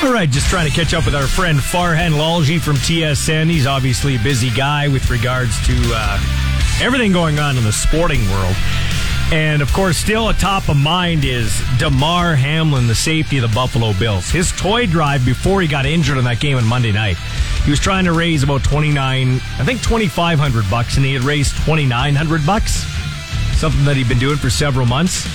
All 0.02 0.12
right, 0.12 0.28
just 0.28 0.48
trying 0.48 0.69
to 0.69 0.74
catch 0.74 0.93
up 0.94 1.05
with 1.05 1.15
our 1.15 1.27
friend 1.27 1.59
Farhan 1.59 2.12
Lalji 2.12 2.61
from 2.61 2.77
TSN. 2.77 3.51
He's 3.51 3.66
obviously 3.66 4.16
a 4.16 4.19
busy 4.19 4.51
guy 4.51 4.89
with 4.89 5.11
regards 5.11 5.65
to 5.66 5.74
uh, 5.94 6.19
everything 6.82 7.12
going 7.12 7.39
on 7.39 7.57
in 7.57 7.62
the 7.62 7.73
sporting 7.73 8.28
world. 8.31 8.57
And 9.32 9.62
of 9.62 9.73
course, 9.73 9.97
still 9.97 10.28
atop 10.31 10.69
of 10.69 10.77
mind 10.77 11.24
is 11.24 11.62
Damar 11.78 12.35
Hamlin, 12.35 12.89
the 12.89 12.97
safety 12.97 13.39
of 13.39 13.48
the 13.48 13.55
Buffalo 13.55 13.93
Bills. 13.93 14.28
His 14.28 14.51
toy 14.51 14.86
drive 14.86 15.24
before 15.24 15.61
he 15.61 15.69
got 15.69 15.86
injured 15.86 16.19
in 16.19 16.24
that 16.24 16.40
game 16.40 16.57
on 16.57 16.66
Monday 16.66 16.90
night. 16.90 17.16
He 17.65 17.70
was 17.70 17.81
trying 17.81 18.05
to 18.07 18.12
raise 18.12 18.43
about 18.43 18.65
29, 18.65 19.35
I 19.35 19.65
think 19.65 19.82
2500 19.82 20.70
bucks 20.70 20.97
and 20.97 21.05
he 21.05 21.15
had 21.15 21.23
raised 21.23 21.57
2900 21.59 22.47
bucks. 22.47 22.85
Something 23.59 23.85
that 23.85 23.97
he'd 23.97 24.09
been 24.09 24.19
doing 24.19 24.39
for 24.39 24.51
several 24.51 24.87
months. 24.87 25.28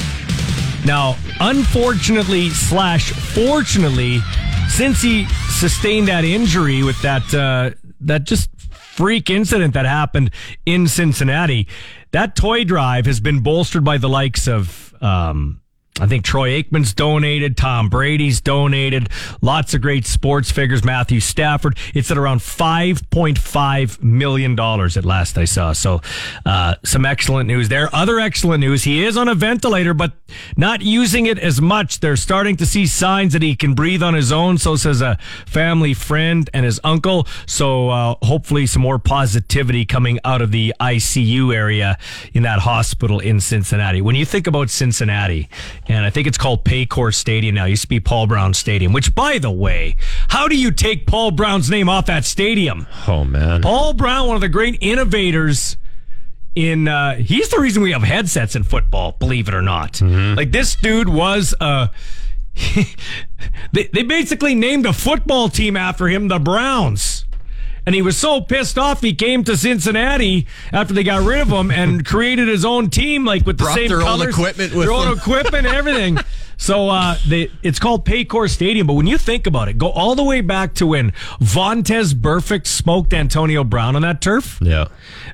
Now, 0.85 1.15
unfortunately 1.39 2.49
slash 2.49 3.11
fortunately, 3.11 4.21
since 4.67 5.01
he 5.01 5.25
sustained 5.49 6.07
that 6.07 6.23
injury 6.23 6.83
with 6.83 6.99
that 7.01 7.33
uh, 7.33 7.71
that 8.01 8.23
just 8.23 8.49
freak 8.59 9.29
incident 9.29 9.73
that 9.73 9.85
happened 9.85 10.31
in 10.65 10.87
Cincinnati, 10.87 11.67
that 12.11 12.35
toy 12.35 12.63
drive 12.63 13.05
has 13.05 13.19
been 13.19 13.41
bolstered 13.41 13.83
by 13.83 13.97
the 13.97 14.09
likes 14.09 14.47
of 14.47 14.93
um, 15.01 15.61
I 16.01 16.07
think 16.07 16.25
Troy 16.25 16.61
Aikman's 16.61 16.93
donated, 16.93 17.55
Tom 17.55 17.87
Brady's 17.87 18.41
donated, 18.41 19.09
lots 19.41 19.73
of 19.73 19.81
great 19.81 20.05
sports 20.05 20.51
figures. 20.51 20.83
Matthew 20.83 21.21
Stafford. 21.21 21.77
It's 21.93 22.11
at 22.11 22.17
around 22.17 22.41
five 22.41 23.09
point 23.09 23.37
five 23.37 24.03
million 24.03 24.55
dollars 24.55 24.97
at 24.97 25.05
last 25.05 25.37
I 25.37 25.45
saw. 25.45 25.71
So, 25.71 26.01
uh, 26.45 26.75
some 26.83 27.05
excellent 27.05 27.47
news 27.47 27.69
there. 27.69 27.93
Other 27.95 28.19
excellent 28.19 28.59
news: 28.59 28.83
he 28.83 29.05
is 29.05 29.15
on 29.15 29.29
a 29.29 29.35
ventilator, 29.35 29.93
but 29.93 30.11
not 30.57 30.81
using 30.81 31.27
it 31.27 31.39
as 31.39 31.61
much. 31.61 32.01
They're 32.01 32.17
starting 32.17 32.57
to 32.57 32.65
see 32.65 32.87
signs 32.87 33.31
that 33.31 33.41
he 33.41 33.55
can 33.55 33.73
breathe 33.73 34.03
on 34.03 34.15
his 34.15 34.33
own. 34.33 34.57
So 34.57 34.75
says 34.75 35.01
a 35.01 35.17
family 35.45 35.93
friend 35.93 36.49
and 36.53 36.65
his 36.65 36.79
uncle. 36.83 37.25
So 37.45 37.89
uh, 37.89 38.15
hopefully, 38.21 38.65
some 38.67 38.81
more 38.81 38.99
positivity 38.99 39.85
coming 39.85 40.19
out 40.25 40.41
of 40.41 40.51
the 40.51 40.73
ICU 40.81 41.55
area 41.55 41.97
in 42.33 42.43
that 42.43 42.59
hospital 42.59 43.21
in 43.21 43.39
Cincinnati. 43.39 44.01
When 44.01 44.15
you 44.15 44.25
think 44.25 44.45
about 44.45 44.69
Cincinnati 44.69 45.47
and 45.87 46.05
I 46.05 46.09
think 46.09 46.27
it's 46.27 46.37
called 46.37 46.63
Paycor 46.65 47.13
Stadium 47.13 47.55
now. 47.55 47.65
It 47.65 47.69
used 47.71 47.83
to 47.83 47.87
be 47.87 47.99
Paul 47.99 48.27
Brown 48.27 48.53
Stadium, 48.53 48.93
which, 48.93 49.13
by 49.15 49.37
the 49.37 49.51
way, 49.51 49.97
how 50.29 50.47
do 50.47 50.55
you 50.57 50.71
take 50.71 51.05
Paul 51.07 51.31
Brown's 51.31 51.69
name 51.69 51.87
off 51.89 52.05
that 52.07 52.25
stadium? 52.25 52.87
Oh 53.07 53.23
man, 53.23 53.61
Paul 53.61 53.93
Brown, 53.93 54.27
one 54.27 54.35
of 54.35 54.41
the 54.41 54.49
great 54.49 54.77
innovators 54.81 55.77
in 56.55 56.87
uh, 56.87 57.15
he's 57.15 57.49
the 57.49 57.59
reason 57.59 57.83
we 57.83 57.91
have 57.91 58.03
headsets 58.03 58.55
in 58.55 58.63
football 58.63 59.11
believe 59.19 59.47
it 59.49 59.53
or 59.53 59.61
not 59.61 59.93
Mm-hmm. 59.93 60.35
like 60.37 60.51
this 60.53 60.75
dude 60.77 61.09
was 61.09 61.53
uh 61.59 61.87
they, 63.73 63.89
they 63.91 64.03
basically 64.03 64.55
named 64.55 64.85
a 64.85 64.93
football 64.93 65.49
team 65.49 65.75
after 65.75 66.07
him 66.07 66.29
the 66.29 66.39
browns 66.39 67.24
and 67.85 67.93
he 67.95 68.01
was 68.01 68.17
so 68.17 68.41
pissed 68.41 68.77
off 68.77 69.01
he 69.01 69.13
came 69.13 69.43
to 69.43 69.55
Cincinnati 69.55 70.47
after 70.71 70.93
they 70.93 71.03
got 71.03 71.23
rid 71.23 71.39
of 71.41 71.49
him 71.49 71.71
and 71.71 72.05
created 72.05 72.47
his 72.47 72.65
own 72.65 72.89
team 72.89 73.25
like 73.25 73.45
with 73.45 73.57
the 73.57 73.63
Brought 73.65 73.75
same 73.75 73.89
their 73.89 74.01
own 74.01 74.21
equipment 74.27 74.73
with 74.73 74.85
their 74.87 74.93
own 74.93 75.09
them. 75.09 75.17
equipment 75.17 75.65
and 75.67 75.75
everything 75.75 76.17
so 76.57 76.89
uh 76.89 77.15
they, 77.27 77.51
it's 77.63 77.79
called 77.79 78.05
Paycor 78.05 78.49
Stadium 78.49 78.87
but 78.87 78.93
when 78.93 79.07
you 79.07 79.17
think 79.17 79.47
about 79.47 79.67
it 79.67 79.77
go 79.77 79.89
all 79.89 80.15
the 80.15 80.23
way 80.23 80.41
back 80.41 80.73
to 80.75 80.87
when 80.87 81.11
Vontaze 81.39 82.13
Burfict 82.13 82.67
smoked 82.67 83.13
Antonio 83.13 83.63
Brown 83.63 83.95
on 83.95 84.01
that 84.03 84.21
turf 84.21 84.57
Yeah. 84.61 84.85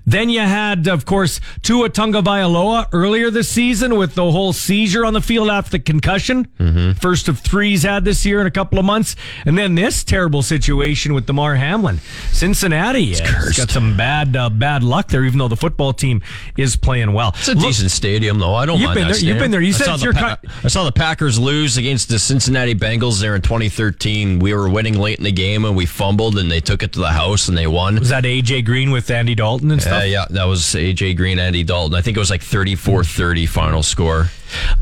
then 0.06 0.30
you 0.30 0.40
had, 0.42 0.88
of 0.88 1.06
course, 1.06 1.40
Tua 1.62 1.90
Tagovailoa 1.90 2.88
earlier 2.92 3.30
this 3.30 3.50
season 3.50 3.96
with 3.98 4.16
the 4.16 4.32
whole 4.32 4.54
seizure 4.54 5.06
on 5.06 5.14
the 5.14 5.22
field 5.22 5.50
after 5.50 5.72
the 5.72 5.80
concussion. 5.80 6.48
Mm-hmm. 6.60 6.94
First 6.94 7.28
of 7.28 7.40
three 7.40 7.70
he's 7.72 7.84
had 7.84 8.04
this 8.06 8.26
year 8.26 8.42
in 8.42 8.48
a 8.48 8.52
couple 8.52 8.80
of 8.80 8.86
months. 8.86 9.16
And 9.46 9.58
then 9.58 9.76
this 9.76 10.04
terrible 10.04 10.42
situation 10.42 11.14
with 11.14 11.26
Damar 11.28 11.56
Hamlin. 11.56 12.00
Cincinnati 12.32 13.14
has 13.14 13.22
got 13.58 13.70
some 13.70 13.96
bad 13.96 14.36
uh, 14.36 14.50
bad 14.50 14.84
luck 14.84 15.10
there, 15.10 15.24
even 15.26 15.38
though 15.38 15.48
the 15.48 15.56
football 15.56 15.94
team 15.94 16.22
is 16.58 16.76
playing 16.76 17.14
well. 17.14 17.30
It's 17.38 17.48
a 17.50 17.56
decent 17.56 17.92
stadium, 17.92 18.40
though. 18.40 18.56
I 18.56 18.66
don't 18.66 18.80
You've 18.80 18.88
mind 18.88 18.96
been 19.00 19.08
that 19.10 19.14
there- 19.18 19.24
you've 19.24 19.38
been 19.40 19.52
there. 19.52 19.62
You 19.62 19.70
I 19.74 19.78
said 19.78 19.88
it's 19.90 20.00
the 20.00 20.06
your 20.06 20.14
Pa- 20.14 20.38
I 20.64 20.68
saw 20.68 20.84
the 20.84 20.92
Packers 20.92 21.11
lose 21.20 21.78
against 21.78 22.08
the 22.10 22.18
Cincinnati 22.20 22.74
Bengals 22.74 23.20
there 23.20 23.36
in 23.36 23.42
2013. 23.42 24.40
We 24.40 24.54
were 24.54 24.70
winning 24.70 24.98
late 24.98 25.18
in 25.18 25.24
the 25.24 25.32
game 25.32 25.66
and 25.66 25.76
we 25.76 25.86
fumbled, 25.86 26.38
and 26.38 26.50
they 26.50 26.62
took 26.62 26.84
it 26.84 26.94
to 26.94 27.00
the 27.00 27.10
house 27.10 27.48
and 27.50 27.58
they 27.58 27.68
won. 27.68 28.00
Was 28.00 28.10
that 28.10 28.24
AJ 28.24 28.66
Green 28.66 28.92
with 28.92 29.10
Andy 29.12 29.36
Dalton 29.36 29.72
and 29.72 29.82
stuff? 29.82 30.04
Uh, 30.04 30.06
yeah, 30.06 30.26
that 30.30 30.46
was 30.46 30.62
AJ 30.62 31.18
Green, 31.18 31.40
Andy 31.40 31.64
Dalton. 31.64 31.96
I 31.96 32.02
think 32.02 32.16
it 32.16 32.20
was 32.20 32.30
like 32.30 32.42
34-30 32.42 33.50
final 33.50 33.84
score. 33.84 34.28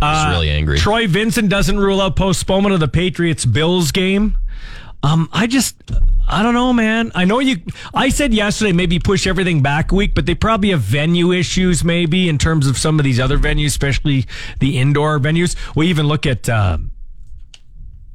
I 0.02 0.26
was 0.26 0.36
really 0.36 0.50
angry. 0.50 0.78
Uh, 0.78 0.82
Troy 0.82 1.08
Vincent 1.08 1.50
doesn't 1.50 1.80
rule 1.80 2.02
out 2.02 2.16
postponement 2.16 2.74
of 2.74 2.80
the 2.80 2.88
Patriots 2.88 3.46
Bills 3.46 3.92
game. 3.92 4.38
Um, 5.02 5.30
I 5.32 5.48
just, 5.48 5.76
I 6.28 6.44
don't 6.44 6.54
know, 6.54 6.74
man. 6.74 7.12
I 7.16 7.26
know 7.26 7.40
you. 7.40 7.58
I 7.94 8.10
said 8.10 8.34
yesterday 8.34 8.74
maybe 8.74 9.00
push 9.00 9.26
everything 9.26 9.62
back 9.62 9.92
a 9.92 9.96
week, 9.96 10.14
but 10.14 10.26
they 10.26 10.36
probably 10.36 10.70
have 10.72 10.82
venue 10.82 11.32
issues, 11.32 11.84
maybe 11.84 12.28
in 12.28 12.38
terms 12.38 12.68
of 12.68 12.78
some 12.78 13.00
of 13.00 13.06
these 13.06 13.20
other 13.20 13.38
venues, 13.38 13.68
especially 13.68 14.26
the 14.60 14.78
indoor 14.78 15.20
venues. 15.20 15.56
We 15.76 15.88
even 15.88 16.08
look 16.08 16.26
at. 16.26 16.50
Uh, 16.50 16.80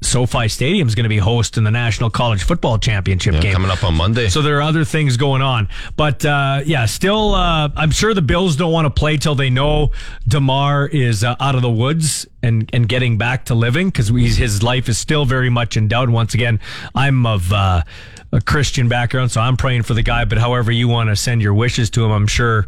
SoFi 0.05 0.49
Stadium 0.49 0.87
is 0.87 0.95
going 0.95 1.05
to 1.05 1.09
be 1.09 1.19
hosting 1.19 1.65
the 1.65 1.71
National 1.71 2.11
College 2.11 2.43
Football 2.43 2.79
Championship 2.79 3.35
Yeah, 3.35 3.41
game 3.41 3.53
coming 3.53 3.71
up 3.71 3.83
on 3.83 3.95
Monday. 3.95 4.29
So 4.29 4.43
there 4.43 4.59
are 4.59 4.63
other 4.63 4.85
things 4.85 5.17
going 5.17 5.43
on, 5.43 5.69
but 5.97 6.25
uh, 6.25 6.63
yeah, 6.65 6.87
still, 6.87 7.35
uh, 7.35 7.71
I'm 7.75 7.91
sure 7.91 8.15
the 8.15 8.23
Bills 8.23 8.57
don't 8.57 8.73
want 8.73 8.87
to 8.87 8.91
play 8.91 9.17
till 9.17 9.35
they 9.35 9.51
know 9.51 9.91
Damar 10.29 10.87
is 10.87 11.25
uh, 11.25 11.37
out 11.41 11.55
of 11.55 11.63
the 11.63 11.71
woods 11.71 12.27
and 12.43 12.69
and 12.73 12.89
getting 12.89 13.19
back 13.19 13.47
to 13.47 13.55
living 13.55 13.89
because 13.89 14.09
his 14.09 14.63
life 14.63 14.89
is 14.89 14.99
still 14.99 15.25
very 15.25 15.51
much 15.51 15.77
in 15.77 15.89
doubt. 15.89 16.09
Once 16.09 16.35
again, 16.35 16.61
I'm 16.95 17.27
of. 17.27 17.53
Uh, 17.53 17.83
a 18.33 18.41
Christian 18.41 18.89
background, 18.89 19.31
so 19.31 19.41
I'm 19.41 19.57
praying 19.57 19.83
for 19.83 19.95
the 19.95 20.03
guy. 20.03 20.25
But 20.25 20.39
however 20.39 20.73
you 20.73 20.89
want 20.89 21.09
to 21.09 21.15
send 21.15 21.41
your 21.41 21.55
wishes 21.55 21.89
to 21.91 22.05
him, 22.05 22.11
I'm 22.11 22.27
sure 22.27 22.67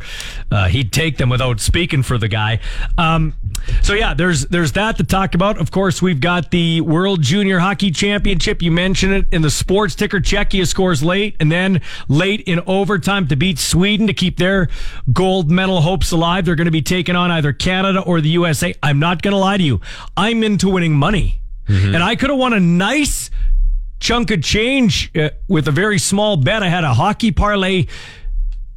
uh, 0.50 0.68
he'd 0.68 0.92
take 0.92 1.16
them 1.16 1.28
without 1.28 1.58
speaking 1.58 2.04
for 2.04 2.18
the 2.18 2.28
guy. 2.28 2.60
Um, 2.96 3.34
so 3.82 3.94
yeah, 3.94 4.14
there's 4.14 4.46
there's 4.46 4.72
that 4.72 4.96
to 4.98 5.04
talk 5.04 5.34
about. 5.34 5.58
Of 5.58 5.70
course, 5.70 6.00
we've 6.02 6.20
got 6.20 6.50
the 6.50 6.80
World 6.80 7.22
Junior 7.22 7.58
Hockey 7.58 7.90
Championship. 7.90 8.62
You 8.62 8.70
mentioned 8.70 9.12
it 9.14 9.26
in 9.32 9.42
the 9.42 9.50
sports 9.50 9.94
ticker. 9.94 10.20
Czechia 10.20 10.66
scores 10.66 11.02
late, 11.02 11.36
and 11.40 11.50
then 11.50 11.80
late 12.08 12.40
in 12.42 12.60
overtime 12.66 13.28
to 13.28 13.36
beat 13.36 13.58
Sweden 13.58 14.06
to 14.06 14.14
keep 14.14 14.38
their 14.38 14.68
gold 15.12 15.50
medal 15.50 15.80
hopes 15.80 16.12
alive. 16.12 16.44
They're 16.44 16.54
going 16.54 16.66
to 16.66 16.70
be 16.70 16.82
taking 16.82 17.16
on 17.16 17.30
either 17.30 17.52
Canada 17.52 18.00
or 18.00 18.20
the 18.20 18.30
USA. 18.30 18.74
I'm 18.82 18.98
not 18.98 19.22
going 19.22 19.32
to 19.32 19.38
lie 19.38 19.56
to 19.56 19.62
you. 19.62 19.80
I'm 20.16 20.42
into 20.42 20.68
winning 20.68 20.92
money, 20.94 21.40
and 21.94 22.02
I 22.02 22.16
could 22.16 22.30
have 22.30 22.38
won 22.38 22.52
a 22.52 22.60
nice 22.60 23.30
chunk 23.98 24.30
of 24.30 24.42
change 24.42 25.10
uh, 25.16 25.30
with 25.48 25.66
a 25.68 25.72
very 25.72 25.98
small 25.98 26.36
bet. 26.36 26.62
I 26.62 26.68
had 26.68 26.84
a 26.84 26.94
hockey 26.94 27.32
parlay 27.32 27.86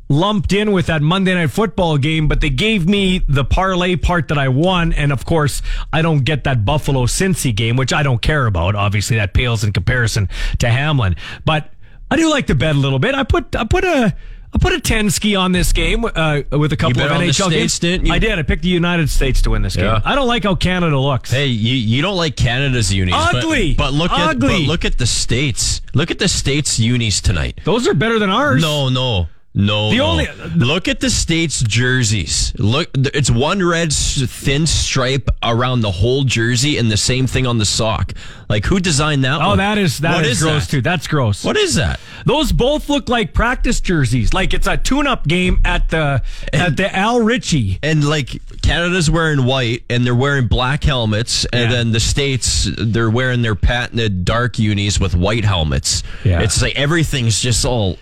lumped 0.09 0.51
in 0.51 0.71
with 0.71 0.87
that 0.87 1.01
Monday 1.01 1.35
night 1.35 1.51
football 1.51 1.97
game, 1.97 2.27
but 2.27 2.41
they 2.41 2.49
gave 2.49 2.89
me 2.89 3.21
the 3.27 3.45
parlay 3.45 3.95
part 3.95 4.27
that 4.29 4.37
I 4.37 4.49
won. 4.49 4.91
And 4.91 5.11
of 5.11 5.23
course, 5.23 5.61
I 5.93 6.01
don't 6.01 6.25
get 6.25 6.43
that 6.43 6.65
Buffalo 6.65 7.05
Cincy 7.05 7.55
game, 7.55 7.77
which 7.77 7.93
I 7.93 8.03
don't 8.03 8.21
care 8.21 8.47
about. 8.47 8.75
Obviously, 8.75 9.17
that 9.17 9.33
pales 9.33 9.63
in 9.63 9.71
comparison 9.71 10.27
to 10.57 10.69
Hamlin, 10.69 11.15
but 11.45 11.71
I 12.11 12.15
do 12.15 12.29
like 12.29 12.47
to 12.47 12.55
bet 12.55 12.75
a 12.75 12.79
little 12.79 12.99
bit. 12.99 13.13
I 13.13 13.23
put, 13.23 13.55
I 13.55 13.65
put 13.65 13.83
a, 13.83 14.15
I 14.51 14.57
put 14.57 14.73
a 14.73 14.81
10 14.81 15.11
ski 15.11 15.35
on 15.35 15.51
this 15.51 15.71
game 15.73 16.03
uh, 16.03 16.41
with 16.51 16.73
a 16.73 16.77
couple 16.77 17.03
of 17.03 17.09
the 17.09 17.15
NHL 17.15 17.51
games. 17.51 17.73
States, 17.73 17.79
didn't 17.79 18.07
you? 18.07 18.13
I 18.13 18.17
did. 18.17 18.39
I 18.39 18.41
picked 18.41 18.63
the 18.63 18.69
United 18.69 19.11
States 19.11 19.43
to 19.43 19.51
win 19.51 19.61
this 19.61 19.75
game. 19.75 20.01
I 20.03 20.15
don't 20.15 20.27
like 20.27 20.43
how 20.43 20.55
Canada 20.55 20.97
looks. 20.97 21.29
Hey, 21.29 21.45
you, 21.45 21.75
you 21.75 22.01
don't 22.01 22.17
like 22.17 22.35
Canada's 22.35 22.91
unis, 22.91 23.13
Ugly. 23.15 23.75
But, 23.75 23.93
look 23.93 24.11
at 24.11 24.39
but 24.39 24.61
look 24.61 24.85
at 24.85 24.97
the 24.97 25.05
states. 25.05 25.81
Look 25.93 26.09
at 26.09 26.17
the 26.17 26.27
states 26.27 26.79
unis 26.79 27.21
tonight. 27.21 27.59
Those 27.63 27.87
are 27.87 27.93
better 27.93 28.17
than 28.17 28.31
ours. 28.31 28.59
No, 28.59 28.89
no. 28.89 29.27
No, 29.59 29.89
The 29.91 29.97
no. 29.97 30.05
only- 30.05 30.27
look 30.55 30.87
at 30.87 30.99
the 31.01 31.09
states 31.09 31.61
jerseys. 31.61 32.53
Look, 32.57 32.89
it's 32.95 33.29
one 33.29 33.61
red 33.63 33.91
thin 33.91 34.65
stripe 34.65 35.29
around 35.43 35.81
the 35.81 35.91
whole 35.91 36.23
jersey, 36.23 36.77
and 36.77 36.89
the 36.89 36.97
same 36.97 37.27
thing 37.27 37.45
on 37.45 37.57
the 37.57 37.65
sock. 37.65 38.13
Like 38.47 38.65
who 38.65 38.79
designed 38.79 39.23
that? 39.25 39.41
Oh, 39.41 39.49
one? 39.49 39.57
that 39.57 39.77
is 39.77 39.99
that 39.99 40.15
What 40.15 40.25
is 40.25 40.41
gross 40.41 40.65
that? 40.65 40.71
too. 40.71 40.81
That's 40.81 41.07
gross. 41.07 41.43
What 41.43 41.57
is 41.57 41.75
that? 41.75 41.99
Those 42.25 42.51
both 42.51 42.89
look 42.89 43.09
like 43.09 43.33
practice 43.33 43.79
jerseys. 43.81 44.33
Like 44.33 44.53
it's 44.53 44.65
a 44.67 44.77
tune-up 44.77 45.27
game 45.27 45.59
at 45.65 45.89
the 45.89 46.21
at 46.53 46.77
the 46.77 46.95
Al 46.95 47.19
Ritchie. 47.21 47.79
And 47.83 48.07
like 48.07 48.41
Canada's 48.61 49.09
wearing 49.11 49.43
white, 49.45 49.83
and 49.89 50.05
they're 50.05 50.15
wearing 50.15 50.47
black 50.47 50.83
helmets, 50.85 51.45
and 51.51 51.63
Yeah. 51.69 51.77
then 51.77 51.91
the 51.91 51.99
states 51.99 52.69
they're 52.77 53.09
wearing 53.09 53.41
their 53.41 53.55
patented 53.55 54.23
dark 54.25 54.57
unis 54.57 54.99
with 54.99 55.15
white 55.15 55.43
helmets. 55.45 56.01
Yeah. 56.23 56.39
it's 56.41 56.61
like 56.61 56.75
everything's 56.75 57.41
just 57.41 57.65
all 57.65 57.97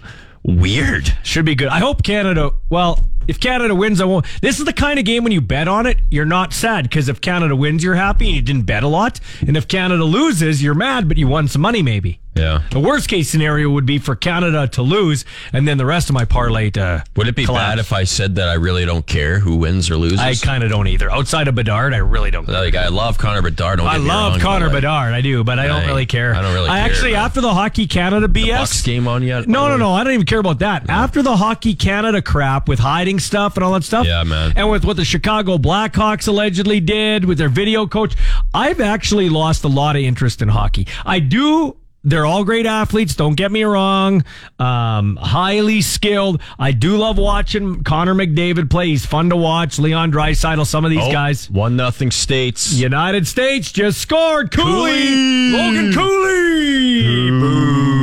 weird. 0.47 1.13
Should 1.23 1.45
be 1.45 1.53
good. 1.53 1.67
I 1.67 1.79
hope 1.79 2.01
Canada. 2.01 2.51
Well, 2.69 3.07
if 3.27 3.39
Canada 3.39 3.75
wins, 3.75 3.99
I 3.99 4.05
won't. 4.05 4.25
This 4.41 4.57
is 4.57 4.65
the 4.65 4.73
kind 4.73 4.97
of 4.97 5.05
game 5.05 5.23
when 5.23 5.33
you 5.33 5.41
bet 5.41 5.67
on 5.67 5.85
it, 5.85 5.97
you're 6.09 6.25
not 6.25 6.53
sad 6.53 6.83
because 6.85 7.09
if 7.09 7.19
Canada 7.19 7.55
wins, 7.55 7.83
you're 7.83 7.95
happy 7.95 8.27
and 8.27 8.35
you 8.35 8.41
didn't 8.41 8.63
bet 8.63 8.83
a 8.83 8.87
lot. 8.87 9.19
And 9.45 9.57
if 9.57 9.67
Canada 9.67 10.05
loses, 10.05 10.63
you're 10.63 10.73
mad, 10.73 11.07
but 11.09 11.17
you 11.17 11.27
won 11.27 11.47
some 11.49 11.61
money 11.61 11.83
maybe. 11.83 12.21
Yeah. 12.37 12.61
The 12.71 12.79
worst 12.79 13.09
case 13.09 13.29
scenario 13.29 13.69
would 13.69 13.85
be 13.85 13.99
for 13.99 14.15
Canada 14.15 14.67
to 14.69 14.81
lose, 14.81 15.25
and 15.53 15.67
then 15.67 15.77
the 15.77 15.85
rest 15.85 16.09
of 16.09 16.13
my 16.13 16.25
parlay 16.25 16.69
to. 16.71 17.03
Would 17.15 17.27
it 17.27 17.35
be 17.35 17.45
collapse. 17.45 17.71
bad 17.71 17.79
if 17.79 17.93
I 17.93 18.03
said 18.03 18.35
that 18.35 18.49
I 18.49 18.53
really 18.53 18.85
don't 18.85 19.05
care 19.05 19.39
who 19.39 19.57
wins 19.57 19.89
or 19.89 19.97
loses? 19.97 20.19
I 20.19 20.35
kind 20.35 20.63
of 20.63 20.69
don't 20.69 20.87
either. 20.87 21.11
Outside 21.11 21.47
of 21.47 21.55
Bedard, 21.55 21.93
I 21.93 21.97
really 21.97 22.31
don't. 22.31 22.47
like 22.47 22.75
I 22.75 22.89
love 22.89 23.17
Connor 23.17 23.41
Bedard. 23.41 23.79
Don't 23.79 23.87
I 23.87 23.97
love 23.97 24.33
wrong, 24.33 24.39
Connor 24.41 24.69
Bedard. 24.69 25.13
I 25.13 25.21
do, 25.21 25.43
but 25.43 25.59
I 25.59 25.67
don't 25.67 25.85
really 25.85 26.05
care. 26.05 26.35
I 26.35 26.41
don't 26.41 26.53
really 26.53 26.69
I 26.69 26.79
care, 26.79 26.89
actually, 26.89 27.15
after 27.15 27.41
the 27.41 27.53
Hockey 27.53 27.87
Canada 27.87 28.27
BS, 28.27 28.57
Bucks 28.57 28.81
game 28.81 29.07
on 29.07 29.23
yet? 29.23 29.47
No, 29.47 29.67
no, 29.67 29.75
oh. 29.75 29.77
no. 29.77 29.93
I 29.93 30.03
don't 30.03 30.13
even 30.13 30.25
care 30.25 30.39
about 30.39 30.59
that. 30.59 30.89
After 30.89 31.21
the 31.21 31.35
Hockey 31.35 31.75
Canada 31.75 32.21
crap 32.21 32.67
with 32.67 32.79
hiding 32.79 33.19
stuff 33.19 33.55
and 33.55 33.63
all 33.63 33.73
that 33.73 33.83
stuff. 33.83 34.05
Yeah, 34.05 34.23
man. 34.23 34.53
And 34.55 34.69
with 34.69 34.85
what 34.85 34.97
the 34.97 35.05
Chicago 35.05 35.57
Blackhawks 35.57 36.27
allegedly 36.27 36.79
did 36.79 37.25
with 37.25 37.37
their 37.37 37.49
video 37.49 37.87
coach, 37.87 38.15
I've 38.53 38.81
actually 38.81 39.29
lost 39.29 39.63
a 39.63 39.67
lot 39.67 39.95
of 39.95 40.01
interest 40.01 40.41
in 40.41 40.49
hockey. 40.49 40.87
I 41.05 41.19
do. 41.19 41.77
They're 42.07 42.25
all 42.25 42.45
great 42.45 42.65
athletes. 42.65 43.15
Don't 43.15 43.35
get 43.35 43.51
me 43.51 43.63
wrong. 43.63 44.23
Um, 44.59 45.17
highly 45.17 45.81
skilled. 45.81 46.41
I 46.57 46.71
do 46.71 46.95
love 46.95 47.17
watching 47.17 47.83
Connor 47.83 48.15
McDavid 48.15 48.69
play. 48.69 48.87
He's 48.87 49.05
fun 49.05 49.29
to 49.29 49.35
watch. 49.35 49.77
Leon 49.77 50.13
Draisaitl. 50.13 50.65
Some 50.65 50.85
of 50.85 50.91
these 50.91 51.03
Oh, 51.03 51.11
guys. 51.11 51.49
One 51.49 51.75
nothing 51.75 52.11
states. 52.11 52.71
United 52.73 53.27
States 53.27 53.71
just 53.73 53.99
scored. 53.99 54.51
Cooley. 54.51 54.91
Cooley. 54.93 55.51
Logan 55.51 55.93
Cooley. 55.93 57.29
Boo. 57.41 57.96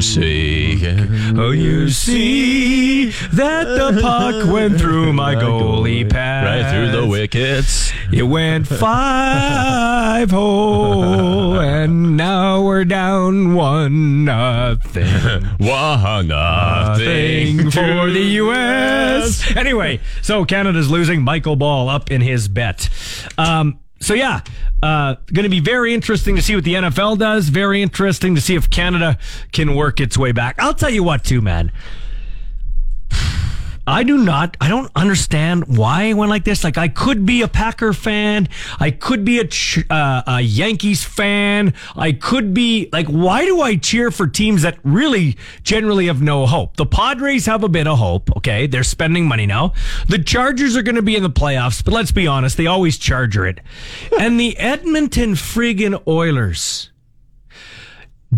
Oh, 0.00 0.02
say. 0.02 0.78
Oh, 1.36 1.50
you 1.50 1.90
see 1.90 3.10
that 3.34 3.64
the 3.64 4.00
puck 4.00 4.50
went 4.50 4.80
through 4.80 5.12
my 5.12 5.34
goalie 5.34 6.08
pad. 6.08 6.46
Right 6.46 6.72
through 6.72 6.98
the 6.98 7.06
wickets. 7.06 7.92
It 8.10 8.22
went 8.22 8.66
five 8.66 10.30
hole, 10.30 11.60
and 11.60 12.16
now 12.16 12.62
we're 12.62 12.86
down 12.86 13.52
one 13.52 14.24
nothing. 14.24 15.04
One 15.58 16.28
nothing 16.28 17.70
for 17.70 18.08
the 18.10 18.26
U.S. 18.36 19.54
Anyway, 19.54 20.00
so 20.22 20.46
Canada's 20.46 20.90
losing. 20.90 21.20
Michael 21.20 21.56
Ball 21.56 21.90
up 21.90 22.10
in 22.10 22.22
his 22.22 22.48
bet. 22.48 22.88
Um, 23.36 23.80
so 24.00 24.14
yeah, 24.14 24.40
uh, 24.82 25.16
going 25.32 25.44
to 25.44 25.50
be 25.50 25.60
very 25.60 25.92
interesting 25.92 26.36
to 26.36 26.42
see 26.42 26.54
what 26.54 26.64
the 26.64 26.74
NFL 26.74 27.18
does. 27.18 27.48
Very 27.48 27.82
interesting 27.82 28.34
to 28.34 28.40
see 28.40 28.54
if 28.54 28.70
Canada 28.70 29.18
can 29.52 29.74
work 29.74 30.00
its 30.00 30.16
way 30.16 30.32
back. 30.32 30.56
I'll 30.58 30.74
tell 30.74 30.90
you 30.90 31.02
what, 31.02 31.22
too, 31.22 31.40
man. 31.40 31.70
I 33.86 34.02
do 34.02 34.18
not. 34.18 34.56
I 34.60 34.68
don't 34.68 34.90
understand 34.94 35.76
why 35.76 36.10
I 36.10 36.12
went 36.12 36.30
like 36.30 36.44
this. 36.44 36.62
Like 36.62 36.78
I 36.78 36.88
could 36.88 37.26
be 37.26 37.42
a 37.42 37.48
Packer 37.48 37.92
fan. 37.92 38.48
I 38.78 38.90
could 38.90 39.24
be 39.24 39.40
a, 39.40 39.48
uh, 39.92 40.22
a 40.26 40.40
Yankees 40.40 41.02
fan. 41.02 41.74
I 41.96 42.12
could 42.12 42.54
be 42.54 42.88
like, 42.92 43.06
why 43.06 43.44
do 43.44 43.60
I 43.60 43.76
cheer 43.76 44.10
for 44.10 44.26
teams 44.26 44.62
that 44.62 44.78
really 44.84 45.36
generally 45.62 46.06
have 46.06 46.22
no 46.22 46.46
hope? 46.46 46.76
The 46.76 46.86
Padres 46.86 47.46
have 47.46 47.64
a 47.64 47.68
bit 47.68 47.86
of 47.86 47.98
hope. 47.98 48.36
Okay, 48.36 48.66
they're 48.66 48.84
spending 48.84 49.26
money 49.26 49.46
now. 49.46 49.72
The 50.08 50.18
Chargers 50.18 50.76
are 50.76 50.82
going 50.82 50.96
to 50.96 51.02
be 51.02 51.16
in 51.16 51.22
the 51.22 51.30
playoffs, 51.30 51.84
but 51.84 51.94
let's 51.94 52.12
be 52.12 52.26
honest, 52.26 52.56
they 52.56 52.66
always 52.66 52.98
charger 52.98 53.46
it. 53.46 53.60
and 54.18 54.38
the 54.38 54.56
Edmonton 54.58 55.32
friggin' 55.34 56.06
Oilers. 56.06 56.90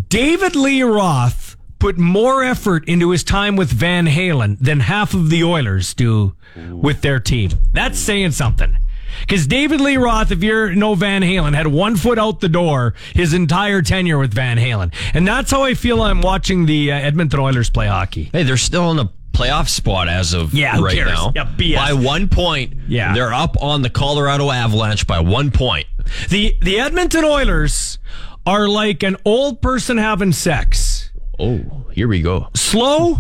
David 0.09 0.57
Lee 0.57 0.83
Roth 0.83 1.52
put 1.83 1.99
more 1.99 2.45
effort 2.45 2.89
into 2.89 3.11
his 3.11 3.25
time 3.25 3.57
with 3.57 3.69
Van 3.69 4.07
Halen 4.07 4.57
than 4.61 4.79
half 4.79 5.15
of 5.15 5.31
the 5.31 5.43
Oilers 5.43 5.95
do 5.95 6.35
with 6.71 7.01
their 7.03 7.19
team. 7.19 7.51
That's 7.73 7.99
saying 7.99 8.31
something. 8.31 8.77
Because 9.23 9.49
David 9.49 9.81
Lee 9.81 9.97
Roth, 9.97 10.31
if 10.31 10.45
you're 10.45 10.73
no 10.77 10.95
Van 10.95 11.23
Halen, 11.23 11.55
had 11.55 11.67
one 11.67 11.97
foot 11.97 12.21
out 12.21 12.39
the 12.41 12.49
door 12.49 12.95
his 13.15 13.35
entire 13.35 13.83
tenure 13.83 14.17
with 14.19 14.33
Van 14.33 14.59
Halen. 14.59 14.95
And 15.13 15.27
that's 15.27 15.51
how 15.51 15.65
I 15.65 15.75
feel 15.75 16.01
I'm 16.03 16.21
watching 16.23 16.67
the 16.67 16.93
uh, 16.93 16.95
Edmonton 16.95 17.41
Oilers 17.41 17.69
play 17.69 17.89
hockey. 17.89 18.31
Hey, 18.33 18.45
they're 18.45 18.57
still 18.57 18.91
in 18.93 19.01
a 19.01 19.11
playoff 19.33 19.69
spot 19.69 20.09
as 20.09 20.35
of 20.35 20.55
Yeah, 20.55 20.77
who 20.77 20.85
right 20.85 20.95
cares? 20.95 21.09
now. 21.09 21.33
Yeah, 21.35 21.47
BS. 21.57 21.75
By 21.77 21.93
one 21.95 22.29
point. 22.29 22.75
Yeah. 22.87 23.13
They're 23.13 23.35
up 23.35 23.61
on 23.61 23.83
the 23.83 23.91
Colorado 23.91 24.51
Avalanche 24.53 25.05
by 25.07 25.19
one 25.19 25.51
point. 25.51 25.87
The 26.29 26.57
the 26.63 26.79
Edmonton 26.79 27.25
Oilers 27.25 27.99
are 28.47 28.69
like 28.69 29.03
an 29.03 29.17
old 29.25 29.61
person 29.61 29.99
having 29.99 30.33
sex. 30.33 30.92
Oh, 31.39 31.87
here 31.93 32.09
we 32.09 32.21
go. 32.21 32.49
Slow, 32.55 33.19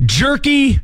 jerky, 0.00 0.80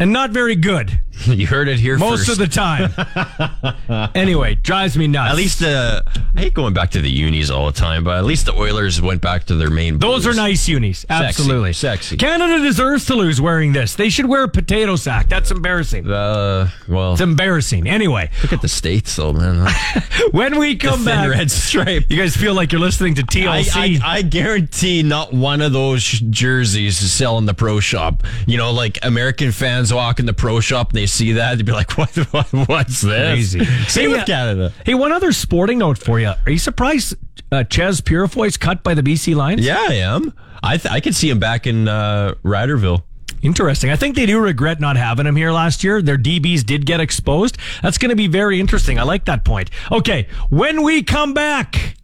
and 0.00 0.12
not 0.12 0.30
very 0.30 0.54
good. 0.56 1.00
you 1.26 1.46
heard 1.46 1.68
it 1.68 1.78
here 1.78 1.98
most 1.98 2.26
first. 2.26 2.30
of 2.30 2.38
the 2.38 2.46
time. 2.46 4.10
anyway, 4.14 4.54
drives 4.56 4.96
me 4.96 5.06
nuts. 5.06 5.30
At 5.30 5.36
least 5.36 5.62
uh, 5.62 6.02
I 6.36 6.40
hate 6.40 6.54
going 6.54 6.74
back 6.74 6.90
to 6.92 7.00
the 7.00 7.10
unis 7.10 7.50
all 7.50 7.66
the 7.66 7.72
time, 7.72 8.04
but 8.04 8.16
at 8.18 8.24
least 8.24 8.46
the 8.46 8.54
Oilers 8.54 9.00
went 9.00 9.20
back 9.20 9.44
to 9.46 9.54
their 9.54 9.70
main. 9.70 9.98
Those 9.98 10.24
blues. 10.24 10.36
are 10.38 10.40
nice 10.40 10.68
unis. 10.68 11.04
Absolutely. 11.08 11.72
Sexy. 11.72 12.16
Canada 12.16 12.62
deserves 12.62 13.04
to 13.06 13.14
lose 13.14 13.40
wearing 13.40 13.72
this. 13.72 13.94
They 13.94 14.08
should 14.08 14.26
wear 14.26 14.44
a 14.44 14.48
potato 14.48 14.96
sack. 14.96 15.28
That's 15.28 15.50
embarrassing. 15.50 16.10
Uh, 16.10 16.70
well, 16.88 17.12
It's 17.12 17.20
embarrassing. 17.20 17.88
Anyway, 17.88 18.30
look 18.42 18.52
at 18.52 18.62
the 18.62 18.68
states, 18.68 19.14
though, 19.16 19.32
man. 19.32 19.66
when 20.30 20.58
we 20.58 20.76
come 20.76 21.00
The 21.04 21.10
back, 21.10 21.30
red 21.30 21.50
stripe. 21.50 22.04
you 22.08 22.16
guys 22.16 22.36
feel 22.36 22.54
like 22.54 22.72
you're 22.72 22.80
listening 22.80 23.14
to 23.16 23.22
I, 23.22 23.24
TLC. 23.62 24.00
I, 24.02 24.16
I 24.18 24.22
guarantee 24.22 25.02
not 25.02 25.32
one 25.32 25.60
of 25.60 25.72
those 25.72 26.04
jerseys 26.04 27.00
is 27.02 27.12
selling 27.12 27.46
the 27.46 27.54
pro 27.54 27.80
shop. 27.80 28.22
You 28.46 28.56
know, 28.56 28.72
like 28.72 28.98
American 29.04 29.52
fans 29.52 29.92
walk 29.92 30.18
in 30.20 30.26
the 30.26 30.32
pro 30.32 30.60
shop 30.60 30.90
and 30.90 30.98
they 30.98 31.06
see 31.08 31.32
that, 31.32 31.56
they'd 31.56 31.66
be 31.66 31.72
like, 31.72 31.92
what, 31.98 32.14
what 32.32 32.46
what's 32.68 33.00
this? 33.00 33.52
Crazy. 33.54 33.64
Same 33.88 34.04
Hey, 34.04 34.08
with 34.08 34.22
uh, 34.22 34.24
Canada. 34.26 34.72
hey, 34.84 34.94
one 34.94 35.12
other 35.12 35.32
sporting 35.32 35.78
note 35.78 35.98
for 35.98 36.20
you. 36.20 36.28
Are 36.46 36.50
you 36.50 36.58
surprised 36.58 37.14
uh, 37.50 37.64
Ches 37.64 38.00
Purifoy's 38.00 38.56
cut 38.56 38.82
by 38.82 38.94
the 38.94 39.02
BC 39.02 39.34
Lions? 39.34 39.64
Yeah, 39.64 39.78
I 39.88 39.94
am. 39.94 40.32
I, 40.62 40.76
th- 40.76 40.92
I 40.92 41.00
could 41.00 41.14
see 41.14 41.30
him 41.30 41.38
back 41.38 41.66
in 41.66 41.88
uh, 41.88 42.34
Riderville. 42.44 43.02
Interesting. 43.40 43.90
I 43.90 43.96
think 43.96 44.16
they 44.16 44.26
do 44.26 44.40
regret 44.40 44.80
not 44.80 44.96
having 44.96 45.24
him 45.26 45.36
here 45.36 45.52
last 45.52 45.84
year. 45.84 46.02
Their 46.02 46.18
DBs 46.18 46.64
did 46.66 46.84
get 46.86 46.98
exposed. 47.00 47.56
That's 47.82 47.96
going 47.96 48.10
to 48.10 48.16
be 48.16 48.26
very 48.26 48.58
interesting. 48.58 48.98
I 48.98 49.04
like 49.04 49.26
that 49.26 49.44
point. 49.44 49.70
Okay, 49.92 50.26
when 50.50 50.82
we 50.82 51.04
come 51.04 51.34
back, 51.34 51.94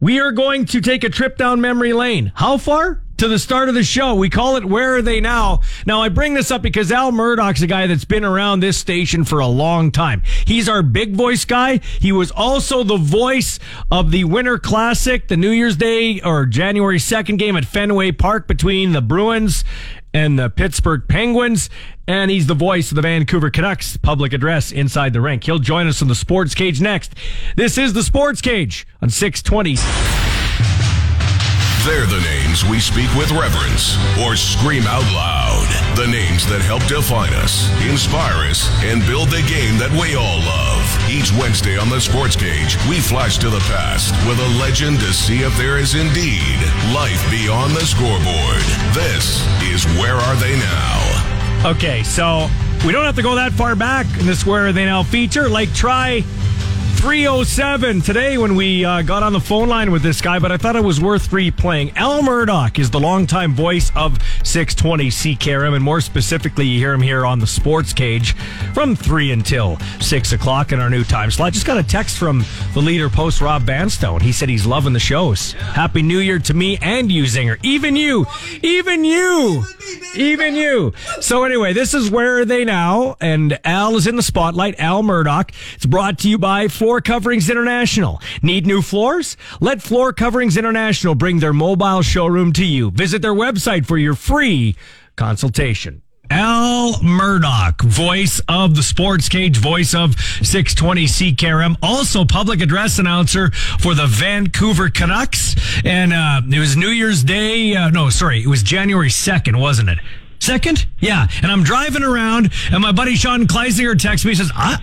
we 0.00 0.20
are 0.20 0.32
going 0.32 0.66
to 0.66 0.80
take 0.82 1.02
a 1.04 1.08
trip 1.08 1.38
down 1.38 1.60
memory 1.62 1.94
lane. 1.94 2.30
How 2.34 2.58
far? 2.58 3.01
To 3.18 3.28
the 3.28 3.38
start 3.38 3.68
of 3.68 3.76
the 3.76 3.84
show. 3.84 4.16
We 4.16 4.28
call 4.30 4.56
it 4.56 4.64
Where 4.64 4.96
Are 4.96 5.02
They 5.02 5.20
Now? 5.20 5.60
Now, 5.86 6.02
I 6.02 6.08
bring 6.08 6.34
this 6.34 6.50
up 6.50 6.60
because 6.60 6.90
Al 6.90 7.12
Murdoch's 7.12 7.62
a 7.62 7.68
guy 7.68 7.86
that's 7.86 8.04
been 8.04 8.24
around 8.24 8.60
this 8.60 8.76
station 8.76 9.22
for 9.24 9.38
a 9.38 9.46
long 9.46 9.92
time. 9.92 10.22
He's 10.44 10.68
our 10.68 10.82
big 10.82 11.14
voice 11.14 11.44
guy. 11.44 11.78
He 12.00 12.10
was 12.10 12.32
also 12.32 12.82
the 12.82 12.96
voice 12.96 13.60
of 13.92 14.10
the 14.10 14.24
Winter 14.24 14.58
Classic, 14.58 15.28
the 15.28 15.36
New 15.36 15.50
Year's 15.50 15.76
Day 15.76 16.20
or 16.20 16.46
January 16.46 16.98
2nd 16.98 17.38
game 17.38 17.56
at 17.56 17.64
Fenway 17.64 18.10
Park 18.10 18.48
between 18.48 18.90
the 18.90 19.00
Bruins 19.02 19.64
and 20.12 20.36
the 20.36 20.50
Pittsburgh 20.50 21.06
Penguins. 21.06 21.70
And 22.08 22.28
he's 22.28 22.48
the 22.48 22.54
voice 22.54 22.90
of 22.90 22.96
the 22.96 23.02
Vancouver 23.02 23.50
Canucks 23.50 23.96
public 23.96 24.32
address 24.32 24.72
inside 24.72 25.12
the 25.12 25.20
rink. 25.20 25.44
He'll 25.44 25.60
join 25.60 25.86
us 25.86 26.02
in 26.02 26.08
the 26.08 26.16
Sports 26.16 26.56
Cage 26.56 26.80
next. 26.80 27.14
This 27.54 27.78
is 27.78 27.92
the 27.92 28.02
Sports 28.02 28.40
Cage 28.40 28.84
on 29.00 29.10
620. 29.10 30.31
They're 31.84 32.06
the 32.06 32.20
names 32.20 32.64
we 32.64 32.78
speak 32.78 33.12
with 33.16 33.32
reverence 33.32 33.98
or 34.22 34.36
scream 34.36 34.84
out 34.86 35.02
loud. 35.10 35.66
The 35.96 36.06
names 36.06 36.46
that 36.46 36.62
help 36.62 36.86
define 36.86 37.34
us, 37.34 37.66
inspire 37.82 38.46
us, 38.46 38.70
and 38.86 39.02
build 39.02 39.30
the 39.30 39.42
game 39.50 39.82
that 39.82 39.90
we 39.90 40.14
all 40.14 40.38
love. 40.46 40.86
Each 41.10 41.34
Wednesday 41.34 41.76
on 41.76 41.90
the 41.90 41.98
Sports 41.98 42.36
Cage, 42.36 42.78
we 42.86 43.02
flash 43.02 43.36
to 43.38 43.50
the 43.50 43.58
past 43.66 44.14
with 44.30 44.38
a 44.38 44.50
legend 44.62 45.00
to 45.00 45.10
see 45.12 45.42
if 45.42 45.50
there 45.58 45.76
is 45.76 45.98
indeed 45.98 46.54
life 46.94 47.18
beyond 47.34 47.74
the 47.74 47.82
scoreboard. 47.82 48.62
This 48.94 49.42
is 49.66 49.82
Where 49.98 50.14
Are 50.14 50.36
They 50.38 50.54
Now? 50.54 51.66
Okay, 51.74 52.04
so 52.04 52.46
we 52.86 52.92
don't 52.92 53.02
have 53.02 53.16
to 53.16 53.26
go 53.26 53.34
that 53.34 53.50
far 53.50 53.74
back 53.74 54.06
in 54.20 54.26
this 54.26 54.46
Where 54.46 54.68
Are 54.68 54.72
They 54.72 54.86
Now 54.86 55.02
feature. 55.02 55.48
Like, 55.48 55.74
try 55.74 56.22
307 57.02 58.00
today 58.00 58.38
when 58.38 58.54
we 58.54 58.84
uh, 58.84 59.02
got 59.02 59.24
on 59.24 59.32
the 59.32 59.40
phone 59.40 59.68
line 59.68 59.90
with 59.90 60.04
this 60.04 60.20
guy, 60.20 60.38
but 60.38 60.52
I 60.52 60.56
thought 60.56 60.76
it 60.76 60.84
was 60.84 61.00
worth 61.00 61.30
replaying. 61.30 61.96
Al 61.96 62.22
Murdoch 62.22 62.78
is 62.78 62.90
the 62.90 63.00
longtime 63.00 63.56
voice 63.56 63.90
of 63.96 64.22
620 64.44 65.08
CKRM, 65.08 65.74
and 65.74 65.82
more 65.82 66.00
specifically, 66.00 66.64
you 66.64 66.78
hear 66.78 66.92
him 66.92 67.02
here 67.02 67.26
on 67.26 67.40
the 67.40 67.46
Sports 67.46 67.92
Cage 67.92 68.34
from 68.72 68.94
3 68.94 69.32
until 69.32 69.80
6 70.00 70.32
o'clock 70.32 70.70
in 70.70 70.78
our 70.78 70.88
new 70.88 71.02
time 71.02 71.32
slot. 71.32 71.54
Just 71.54 71.66
got 71.66 71.76
a 71.76 71.82
text 71.82 72.18
from 72.18 72.44
the 72.72 72.80
leader 72.80 73.08
post, 73.08 73.40
Rob 73.40 73.62
Vanstone. 73.62 74.20
He 74.20 74.30
said 74.30 74.48
he's 74.48 74.64
loving 74.64 74.92
the 74.92 75.00
shows. 75.00 75.54
Happy 75.54 76.02
New 76.02 76.20
Year 76.20 76.38
to 76.38 76.54
me 76.54 76.78
and 76.80 77.10
you, 77.10 77.24
Zinger. 77.24 77.58
Even 77.64 77.96
you. 77.96 78.26
Even 78.62 79.04
you. 79.04 79.64
Even 80.14 80.54
you. 80.54 80.92
So 81.20 81.42
anyway, 81.42 81.72
this 81.72 81.94
is 81.94 82.12
Where 82.12 82.38
Are 82.38 82.44
They 82.44 82.64
Now? 82.64 83.16
And 83.20 83.58
Al 83.64 83.96
is 83.96 84.06
in 84.06 84.14
the 84.14 84.22
spotlight. 84.22 84.78
Al 84.78 85.02
Murdoch. 85.02 85.50
It's 85.74 85.86
brought 85.86 86.20
to 86.20 86.28
you 86.28 86.38
by 86.38 86.68
Floor 86.92 87.00
Coverings 87.00 87.48
International. 87.48 88.20
Need 88.42 88.66
new 88.66 88.82
floors? 88.82 89.38
Let 89.60 89.80
Floor 89.80 90.12
Coverings 90.12 90.58
International 90.58 91.14
bring 91.14 91.38
their 91.38 91.54
mobile 91.54 92.02
showroom 92.02 92.52
to 92.52 92.66
you. 92.66 92.90
Visit 92.90 93.22
their 93.22 93.32
website 93.32 93.86
for 93.86 93.96
your 93.96 94.12
free 94.14 94.76
consultation. 95.16 96.02
Al 96.28 97.02
Murdoch, 97.02 97.80
voice 97.80 98.42
of 98.46 98.76
the 98.76 98.82
Sports 98.82 99.30
Cage, 99.30 99.56
voice 99.56 99.94
of 99.94 100.20
620 100.20 101.06
CKRM, 101.06 101.76
also 101.80 102.26
public 102.26 102.60
address 102.60 102.98
announcer 102.98 103.50
for 103.80 103.94
the 103.94 104.06
Vancouver 104.06 104.90
Canucks. 104.90 105.56
And 105.86 106.12
uh, 106.12 106.42
it 106.46 106.58
was 106.58 106.76
New 106.76 106.90
Year's 106.90 107.24
Day. 107.24 107.74
Uh, 107.74 107.88
no, 107.88 108.10
sorry, 108.10 108.42
it 108.42 108.48
was 108.48 108.62
January 108.62 109.08
2nd, 109.08 109.58
wasn't 109.58 109.88
it? 109.88 109.98
Second? 110.42 110.86
Yeah. 110.98 111.28
And 111.40 111.52
I'm 111.52 111.62
driving 111.62 112.02
around, 112.02 112.50
and 112.72 112.82
my 112.82 112.90
buddy 112.90 113.14
Sean 113.14 113.46
Kleisinger 113.46 113.96
texts 113.96 114.26
me, 114.26 114.34
says, 114.34 114.50
I, 114.56 114.76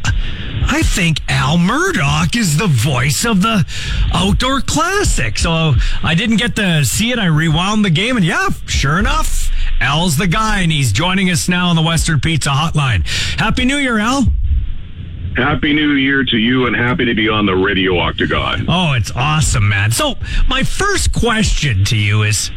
I 0.66 0.82
think 0.84 1.20
Al 1.28 1.58
Murdoch 1.58 2.34
is 2.38 2.56
the 2.58 2.68
voice 2.68 3.26
of 3.26 3.42
the 3.42 3.66
outdoor 4.14 4.62
classic. 4.62 5.38
So 5.38 5.74
I 6.02 6.16
didn't 6.16 6.38
get 6.38 6.56
to 6.56 6.86
see 6.86 7.12
it. 7.12 7.20
I 7.20 7.26
rewound 7.26 7.84
the 7.84 7.90
game, 7.90 8.16
and 8.16 8.26
yeah, 8.26 8.48
sure 8.68 9.00
enough, 9.00 9.52
Al's 9.82 10.16
the 10.16 10.28
guy, 10.28 10.62
and 10.62 10.72
he's 10.72 10.94
joining 10.94 11.30
us 11.30 11.50
now 11.50 11.68
on 11.68 11.76
the 11.76 11.84
Western 11.84 12.22
Pizza 12.22 12.52
Hotline. 12.52 13.06
Happy 13.38 13.66
New 13.66 13.78
Year, 13.78 14.00
Al. 14.00 14.28
Happy 15.36 15.74
New 15.74 15.92
Year 15.92 16.24
to 16.24 16.38
you 16.38 16.68
and 16.68 16.76
happy 16.76 17.04
to 17.04 17.14
be 17.14 17.28
on 17.28 17.46
the 17.46 17.56
Radio 17.56 17.98
Octagon. 17.98 18.66
Oh, 18.70 18.94
it's 18.94 19.12
awesome, 19.12 19.68
man. 19.68 19.92
So, 19.92 20.16
my 20.48 20.64
first 20.64 21.12
question 21.12 21.84
to 21.86 21.98
you 21.98 22.24
is 22.24 22.50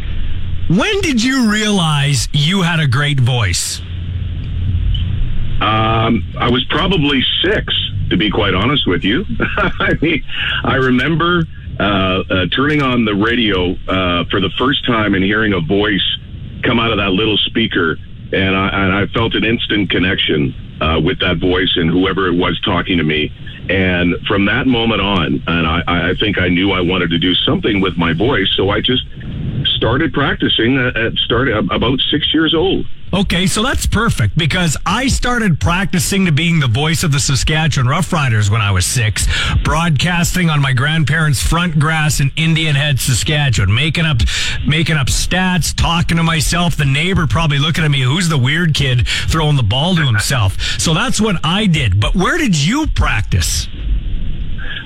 when 0.76 1.00
did 1.00 1.22
you 1.22 1.50
realize 1.50 2.28
you 2.32 2.62
had 2.62 2.80
a 2.80 2.86
great 2.86 3.20
voice? 3.20 3.80
Um, 5.60 6.24
I 6.38 6.50
was 6.50 6.64
probably 6.70 7.22
six, 7.42 7.72
to 8.10 8.16
be 8.16 8.30
quite 8.30 8.54
honest 8.54 8.86
with 8.86 9.04
you. 9.04 9.24
I 9.56 9.94
mean, 10.00 10.24
I 10.64 10.76
remember 10.76 11.44
uh, 11.78 11.82
uh, 11.82 12.46
turning 12.46 12.82
on 12.82 13.04
the 13.04 13.14
radio 13.14 13.72
uh, 13.86 14.24
for 14.30 14.40
the 14.40 14.50
first 14.58 14.84
time 14.86 15.14
and 15.14 15.22
hearing 15.24 15.52
a 15.52 15.60
voice 15.60 16.18
come 16.64 16.80
out 16.80 16.90
of 16.90 16.98
that 16.98 17.10
little 17.10 17.36
speaker, 17.36 17.96
and 18.32 18.56
I, 18.56 18.68
and 18.68 18.94
I 18.94 19.06
felt 19.08 19.34
an 19.34 19.44
instant 19.44 19.90
connection. 19.90 20.54
uh, 20.82 21.00
with 21.00 21.20
that 21.20 21.38
voice 21.38 21.72
and 21.76 21.88
whoever 21.88 22.26
it 22.26 22.34
was 22.34 22.60
talking 22.62 22.98
to 22.98 23.04
me. 23.04 23.30
And 23.70 24.14
from 24.26 24.46
that 24.46 24.66
moment 24.66 25.00
on, 25.00 25.42
and 25.46 25.66
I, 25.66 25.82
I 25.86 26.14
think 26.18 26.38
I 26.38 26.48
knew 26.48 26.72
I 26.72 26.80
wanted 26.80 27.10
to 27.10 27.18
do 27.18 27.34
something 27.34 27.80
with 27.80 27.96
my 27.96 28.12
voice, 28.12 28.52
so 28.56 28.70
I 28.70 28.80
just 28.80 29.04
started 29.66 30.12
practicing 30.12 30.78
at, 30.78 30.96
at 30.96 31.14
started 31.14 31.56
about 31.70 32.00
six 32.10 32.32
years 32.32 32.54
old. 32.54 32.86
Okay, 33.14 33.46
so 33.46 33.62
that's 33.62 33.84
perfect 33.84 34.38
because 34.38 34.74
I 34.86 35.08
started 35.08 35.60
practicing 35.60 36.24
to 36.24 36.32
being 36.32 36.60
the 36.60 36.66
voice 36.66 37.02
of 37.02 37.12
the 37.12 37.20
Saskatchewan 37.20 37.86
Roughriders 37.86 38.50
when 38.50 38.62
I 38.62 38.70
was 38.70 38.86
six, 38.86 39.28
broadcasting 39.62 40.48
on 40.48 40.62
my 40.62 40.72
grandparents' 40.72 41.42
front 41.42 41.78
grass 41.78 42.20
in 42.20 42.32
Indian 42.36 42.74
Head, 42.74 42.98
Saskatchewan, 42.98 43.74
making 43.74 44.06
up, 44.06 44.22
making 44.66 44.96
up 44.96 45.08
stats, 45.08 45.74
talking 45.76 46.16
to 46.16 46.22
myself. 46.22 46.74
The 46.74 46.86
neighbor 46.86 47.26
probably 47.26 47.58
looking 47.58 47.84
at 47.84 47.90
me, 47.90 48.00
who's 48.00 48.30
the 48.30 48.38
weird 48.38 48.72
kid 48.72 49.06
throwing 49.06 49.56
the 49.56 49.62
ball 49.62 49.94
to 49.94 50.06
himself. 50.06 50.58
So 50.80 50.94
that's 50.94 51.20
what 51.20 51.36
I 51.44 51.66
did. 51.66 52.00
But 52.00 52.14
where 52.14 52.38
did 52.38 52.56
you 52.56 52.86
practice? 52.86 53.68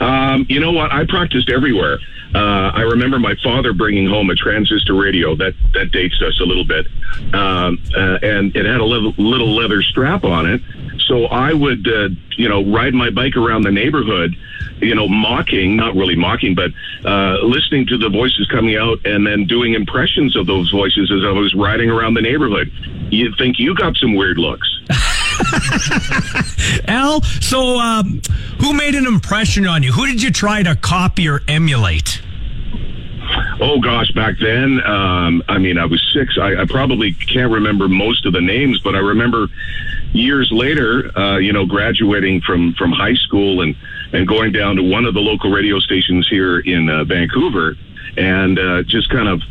Um, 0.00 0.46
you 0.48 0.60
know 0.60 0.72
what? 0.72 0.92
I 0.92 1.06
practiced 1.06 1.50
everywhere. 1.50 1.98
Uh, 2.34 2.70
I 2.74 2.80
remember 2.82 3.18
my 3.18 3.34
father 3.42 3.72
bringing 3.72 4.08
home 4.08 4.30
a 4.30 4.34
transistor 4.34 4.94
radio 4.94 5.36
that 5.36 5.54
that 5.74 5.92
dates 5.92 6.20
us 6.20 6.38
a 6.40 6.44
little 6.44 6.64
bit, 6.64 6.86
um, 7.32 7.82
uh, 7.96 8.18
and 8.22 8.54
it 8.54 8.66
had 8.66 8.80
a 8.80 8.84
little, 8.84 9.14
leather 9.16 9.80
strap 9.82 10.24
on 10.24 10.46
it. 10.46 10.60
So 11.06 11.26
I 11.26 11.52
would, 11.52 11.86
uh, 11.88 12.08
you 12.36 12.48
know, 12.48 12.64
ride 12.64 12.94
my 12.94 13.10
bike 13.10 13.36
around 13.36 13.62
the 13.62 13.70
neighborhood, 13.70 14.34
you 14.78 14.94
know, 14.94 15.08
mocking, 15.08 15.76
not 15.76 15.94
really 15.94 16.16
mocking, 16.16 16.54
but 16.54 16.72
uh, 17.04 17.38
listening 17.44 17.86
to 17.86 17.96
the 17.96 18.08
voices 18.08 18.46
coming 18.48 18.76
out 18.76 18.98
and 19.06 19.26
then 19.26 19.46
doing 19.46 19.74
impressions 19.74 20.36
of 20.36 20.46
those 20.46 20.70
voices 20.70 21.10
as 21.12 21.24
I 21.24 21.30
was 21.30 21.54
riding 21.54 21.90
around 21.90 22.14
the 22.14 22.22
neighborhood. 22.22 22.72
You'd 23.10 23.38
think 23.38 23.58
you 23.58 23.74
got 23.74 23.96
some 23.96 24.14
weird 24.14 24.38
looks. 24.38 24.68
Al, 26.88 27.22
so 27.22 27.78
um, 27.78 28.20
who 28.60 28.72
made 28.72 28.94
an 28.94 29.06
impression 29.06 29.66
on 29.66 29.82
you? 29.82 29.92
Who 29.92 30.06
did 30.06 30.22
you 30.22 30.30
try 30.30 30.62
to 30.62 30.76
copy 30.76 31.28
or 31.28 31.42
emulate? 31.48 32.22
Oh 33.60 33.80
gosh, 33.80 34.10
back 34.12 34.36
then, 34.40 34.80
um, 34.84 35.42
I 35.48 35.58
mean, 35.58 35.78
I 35.78 35.86
was 35.86 36.02
six. 36.14 36.38
I, 36.40 36.62
I 36.62 36.64
probably 36.66 37.12
can't 37.12 37.50
remember 37.50 37.88
most 37.88 38.24
of 38.24 38.32
the 38.32 38.40
names, 38.40 38.80
but 38.80 38.94
I 38.94 38.98
remember 38.98 39.48
years 40.12 40.50
later, 40.52 41.16
uh, 41.18 41.38
you 41.38 41.52
know, 41.52 41.66
graduating 41.66 42.42
from 42.42 42.74
from 42.74 42.92
high 42.92 43.14
school 43.14 43.62
and 43.62 43.74
and 44.12 44.28
going 44.28 44.52
down 44.52 44.76
to 44.76 44.82
one 44.82 45.04
of 45.04 45.14
the 45.14 45.20
local 45.20 45.50
radio 45.50 45.80
stations 45.80 46.28
here 46.28 46.60
in 46.60 46.88
uh, 46.88 47.04
Vancouver, 47.04 47.76
and 48.16 48.58
uh, 48.58 48.82
just 48.84 49.10
kind 49.10 49.28
of 49.28 49.42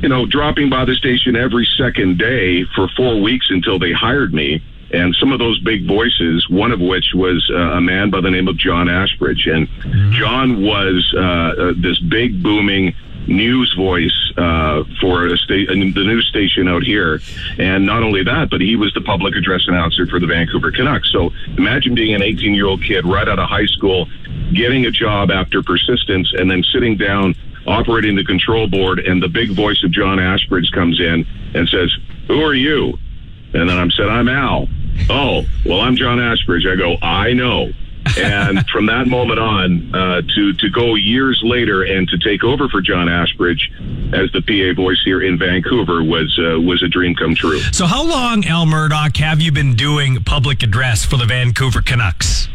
you 0.00 0.08
know, 0.08 0.24
dropping 0.24 0.70
by 0.70 0.84
the 0.84 0.94
station 0.94 1.36
every 1.36 1.68
second 1.76 2.18
day 2.18 2.64
for 2.74 2.88
four 2.96 3.20
weeks 3.20 3.48
until 3.50 3.78
they 3.78 3.92
hired 3.92 4.32
me. 4.32 4.62
And 4.92 5.14
some 5.16 5.32
of 5.32 5.38
those 5.38 5.58
big 5.60 5.86
voices, 5.86 6.48
one 6.48 6.72
of 6.72 6.80
which 6.80 7.12
was 7.14 7.48
uh, 7.52 7.56
a 7.56 7.80
man 7.80 8.10
by 8.10 8.20
the 8.20 8.30
name 8.30 8.48
of 8.48 8.56
John 8.56 8.88
Ashbridge. 8.88 9.46
And 9.46 9.68
John 10.12 10.62
was 10.62 11.14
uh, 11.16 11.20
uh, 11.20 11.72
this 11.76 11.98
big, 12.00 12.42
booming 12.42 12.94
news 13.26 13.72
voice 13.76 14.32
uh, 14.36 14.82
for 15.00 15.36
sta- 15.36 15.66
the 15.66 15.74
news 15.74 16.26
station 16.26 16.68
out 16.68 16.82
here. 16.82 17.20
And 17.58 17.86
not 17.86 18.02
only 18.02 18.24
that, 18.24 18.50
but 18.50 18.60
he 18.60 18.76
was 18.76 18.92
the 18.94 19.00
public 19.00 19.36
address 19.36 19.66
announcer 19.68 20.06
for 20.06 20.18
the 20.18 20.26
Vancouver 20.26 20.72
Canucks. 20.72 21.10
So 21.12 21.30
imagine 21.56 21.94
being 21.94 22.14
an 22.14 22.22
18 22.22 22.54
year 22.54 22.66
old 22.66 22.82
kid 22.82 23.06
right 23.06 23.28
out 23.28 23.38
of 23.38 23.48
high 23.48 23.66
school, 23.66 24.08
getting 24.52 24.86
a 24.86 24.90
job 24.90 25.30
after 25.30 25.62
persistence, 25.62 26.32
and 26.36 26.50
then 26.50 26.64
sitting 26.64 26.96
down 26.96 27.34
operating 27.66 28.16
the 28.16 28.24
control 28.24 28.66
board, 28.66 28.98
and 29.00 29.22
the 29.22 29.28
big 29.28 29.50
voice 29.50 29.82
of 29.84 29.90
John 29.92 30.18
Ashbridge 30.18 30.70
comes 30.72 30.98
in 30.98 31.26
and 31.54 31.68
says, 31.68 31.94
"Who 32.26 32.42
are 32.42 32.54
you?" 32.54 32.98
And 33.52 33.68
then 33.68 33.78
I'm 33.78 33.90
said, 33.90 34.08
"I'm 34.08 34.28
Al." 34.28 34.68
Oh, 35.08 35.44
well, 35.64 35.80
I'm 35.80 35.96
John 35.96 36.20
Ashbridge. 36.20 36.66
I 36.66 36.76
go, 36.76 36.96
"I 37.02 37.32
know." 37.32 37.72
and 38.18 38.66
from 38.72 38.86
that 38.86 39.06
moment 39.06 39.38
on, 39.38 39.94
uh, 39.94 40.22
to 40.22 40.52
to 40.54 40.70
go 40.70 40.94
years 40.94 41.40
later 41.44 41.82
and 41.82 42.08
to 42.08 42.18
take 42.18 42.44
over 42.44 42.68
for 42.68 42.80
John 42.80 43.08
Ashbridge 43.08 43.70
as 44.12 44.30
the 44.32 44.42
PA 44.42 44.80
voice 44.80 45.00
here 45.04 45.22
in 45.22 45.38
Vancouver 45.38 46.02
was 46.02 46.38
uh, 46.38 46.60
was 46.60 46.82
a 46.82 46.88
dream 46.88 47.14
come 47.14 47.34
true. 47.34 47.60
So, 47.72 47.86
how 47.86 48.02
long, 48.02 48.44
Al 48.46 48.66
Murdoch, 48.66 49.16
have 49.18 49.40
you 49.40 49.52
been 49.52 49.74
doing 49.74 50.22
public 50.24 50.62
address 50.62 51.04
for 51.04 51.16
the 51.16 51.26
Vancouver 51.26 51.82
Canucks? 51.82 52.48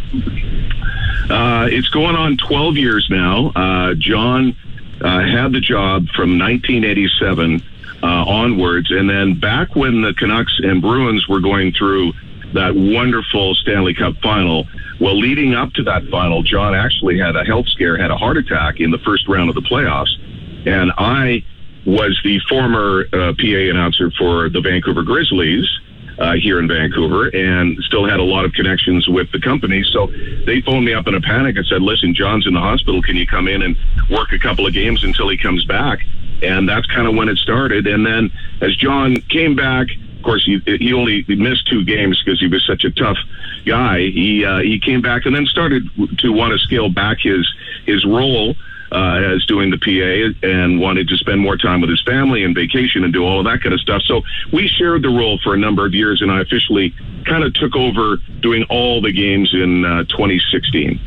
Uh, 1.30 1.68
it's 1.72 1.90
going 1.90 2.16
on 2.16 2.38
12 2.38 2.78
years 2.78 3.08
now. 3.10 3.52
Uh, 3.56 3.96
John 3.98 4.56
uh, 5.02 5.22
had 5.22 5.52
the 5.52 5.60
job 5.60 6.08
from 6.16 6.38
1987 6.38 7.64
uh, 8.06 8.24
onwards, 8.30 8.92
and 8.92 9.10
then 9.10 9.40
back 9.40 9.76
when 9.76 10.04
the 10.04 10.14
Canucks 10.14 10.54
and 10.62 10.80
Bruins 10.80 11.28
were 11.28 11.40
going 11.40 11.74
through 11.74 12.14
that 12.54 12.76
wonderful 12.76 13.56
Stanley 13.56 13.96
Cup 13.96 14.14
final. 14.22 14.68
Well, 15.02 15.18
leading 15.18 15.56
up 15.56 15.74
to 15.74 15.84
that 15.84 16.04
final, 16.12 16.44
John 16.44 16.76
actually 16.76 17.18
had 17.18 17.36
a 17.36 17.44
health 17.44 17.68
scare, 17.70 17.98
had 17.98 18.12
a 18.12 18.16
heart 18.16 18.38
attack 18.38 18.80
in 18.80 18.92
the 18.92 19.00
first 19.00 19.28
round 19.28 19.50
of 19.50 19.56
the 19.56 19.62
playoffs, 19.62 20.14
and 20.68 20.92
I 21.00 21.44
was 21.88 22.20
the 22.24 22.40
former 22.48 23.06
uh, 23.12 23.34
PA 23.34 23.70
announcer 23.74 24.12
for 24.20 24.50
the 24.50 24.62
Vancouver 24.62 25.02
Grizzlies 25.02 25.68
uh, 26.20 26.34
here 26.34 26.60
in 26.60 26.68
Vancouver 26.68 27.28
and 27.28 27.78
still 27.84 28.08
had 28.08 28.20
a 28.20 28.24
lot 28.24 28.46
of 28.46 28.54
connections 28.54 29.08
with 29.08 29.32
the 29.32 29.40
company. 29.40 29.84
So 29.92 30.08
they 30.46 30.62
phoned 30.62 30.86
me 30.86 30.94
up 30.94 31.08
in 31.08 31.16
a 31.16 31.22
panic 31.22 31.58
and 31.58 31.66
said, 31.66 31.82
listen, 31.82 32.14
John's 32.16 32.48
in 32.48 32.54
the 32.54 32.60
hospital. 32.60 33.02
Can 33.02 33.16
you 33.16 33.28
come 33.28 33.48
in 33.48 33.62
and 33.62 33.76
work 34.10 34.32
a 34.32 34.40
couple 34.40 34.66
of 34.66 34.74
games 34.74 35.04
until 35.04 35.30
he 35.30 35.38
comes 35.38 35.66
back? 35.66 36.00
And 36.42 36.68
that's 36.68 36.86
kind 36.88 37.08
of 37.08 37.16
when 37.16 37.30
it 37.30 37.38
started. 37.38 37.88
And 37.88 38.06
then 38.06 38.32
as 38.62 38.76
John 38.76 39.16
came 39.30 39.56
back, 39.56 39.88
of 40.18 40.24
course, 40.24 40.46
he, 40.46 40.60
he 40.66 40.94
only 40.94 41.24
missed 41.28 41.68
two 41.68 41.84
games 41.84 42.22
because 42.24 42.40
he 42.40 42.48
was 42.48 42.66
such 42.66 42.84
a 42.84 42.92
tough 42.92 43.18
guy. 43.66 44.00
He 44.00 44.44
uh, 44.44 44.60
he 44.60 44.80
came 44.80 45.02
back 45.02 45.26
and 45.26 45.36
then 45.36 45.46
started 45.46 45.84
to 46.20 46.32
want 46.32 46.52
to 46.54 46.60
scale 46.60 46.90
back 46.90 47.20
his 47.22 47.48
his 47.86 48.06
role 48.06 48.56
uh, 48.92 49.34
as 49.36 49.46
doing 49.46 49.70
the 49.72 49.78
PA 49.78 50.48
and 50.48 50.80
wanted 50.80 51.08
to 51.08 51.18
spend 51.18 51.42
more 51.42 51.58
time 51.58 51.82
with 51.82 51.90
his 51.90 52.02
family 52.04 52.44
and 52.44 52.56
vacation 52.56 53.04
and 53.04 53.14
do 53.14 53.24
all 53.24 53.40
of 53.40 53.46
that 53.46 53.62
kind 53.62 53.74
of 53.74 53.80
stuff. 53.80 54.02
So 54.04 54.22
we 54.52 54.68
shared 54.68 55.04
the 55.04 55.10
role 55.10 55.40
for 55.44 55.54
a 55.54 55.58
number 55.58 55.86
of 55.86 55.94
years, 55.94 56.22
and 56.22 56.32
I 56.32 56.42
officially 56.42 56.94
kind 57.26 57.44
of 57.44 57.54
took 57.56 57.76
over 57.76 58.18
doing 58.42 58.64
all 58.70 59.02
the 59.02 59.12
games 59.12 59.54
in 59.54 59.84
uh, 59.84 60.04
2016. 60.06 61.00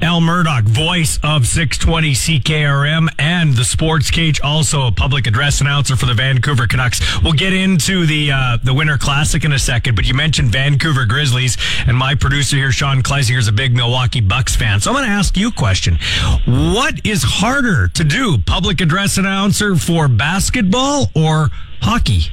Al 0.00 0.20
Murdoch, 0.20 0.64
voice 0.64 1.18
of 1.22 1.46
620 1.46 2.12
CKRM 2.12 3.08
and 3.18 3.54
the 3.54 3.64
Sports 3.64 4.10
Cage, 4.10 4.40
also 4.40 4.86
a 4.86 4.92
public 4.92 5.26
address 5.26 5.60
announcer 5.60 5.96
for 5.96 6.06
the 6.06 6.14
Vancouver 6.14 6.66
Canucks. 6.66 7.00
We'll 7.22 7.32
get 7.32 7.52
into 7.52 8.06
the 8.06 8.32
uh, 8.32 8.58
the 8.62 8.74
Winter 8.74 8.98
Classic 8.98 9.44
in 9.44 9.52
a 9.52 9.58
second, 9.58 9.94
but 9.94 10.06
you 10.06 10.14
mentioned 10.14 10.50
Vancouver 10.50 11.04
Grizzlies, 11.04 11.56
and 11.86 11.96
my 11.96 12.14
producer 12.14 12.56
here, 12.56 12.72
Sean 12.72 13.02
Kleisinger, 13.02 13.38
is 13.38 13.48
a 13.48 13.52
big 13.52 13.74
Milwaukee 13.74 14.20
Bucks 14.20 14.56
fan. 14.56 14.80
So 14.80 14.90
I'm 14.90 14.96
going 14.96 15.06
to 15.06 15.12
ask 15.12 15.36
you 15.36 15.48
a 15.48 15.52
question: 15.52 15.98
What 16.46 17.04
is 17.04 17.17
harder 17.22 17.88
to 17.88 18.04
do, 18.04 18.38
public 18.38 18.80
address 18.80 19.18
announcer 19.18 19.76
for 19.76 20.08
basketball 20.08 21.10
or 21.14 21.50
hockey? 21.80 22.30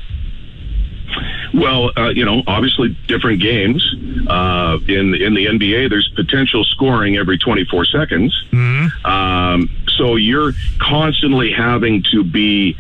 Well, 1.54 1.92
uh, 1.96 2.10
you 2.10 2.26
know, 2.26 2.44
obviously 2.48 2.98
different 3.08 3.42
games. 3.42 3.82
Uh, 4.28 4.78
in 4.88 5.16
in 5.16 5.34
the 5.34 5.46
NBA, 5.46 5.90
there's 5.90 6.10
potential 6.16 6.64
scoring 6.66 7.16
every 7.18 7.38
24 7.38 7.86
seconds. 7.86 8.46
Mm-hmm. 8.52 9.06
Um, 9.06 9.70
so 9.98 10.16
you're 10.16 10.52
constantly 10.80 11.52
having 11.52 12.04
to 12.12 12.24
be. 12.24 12.76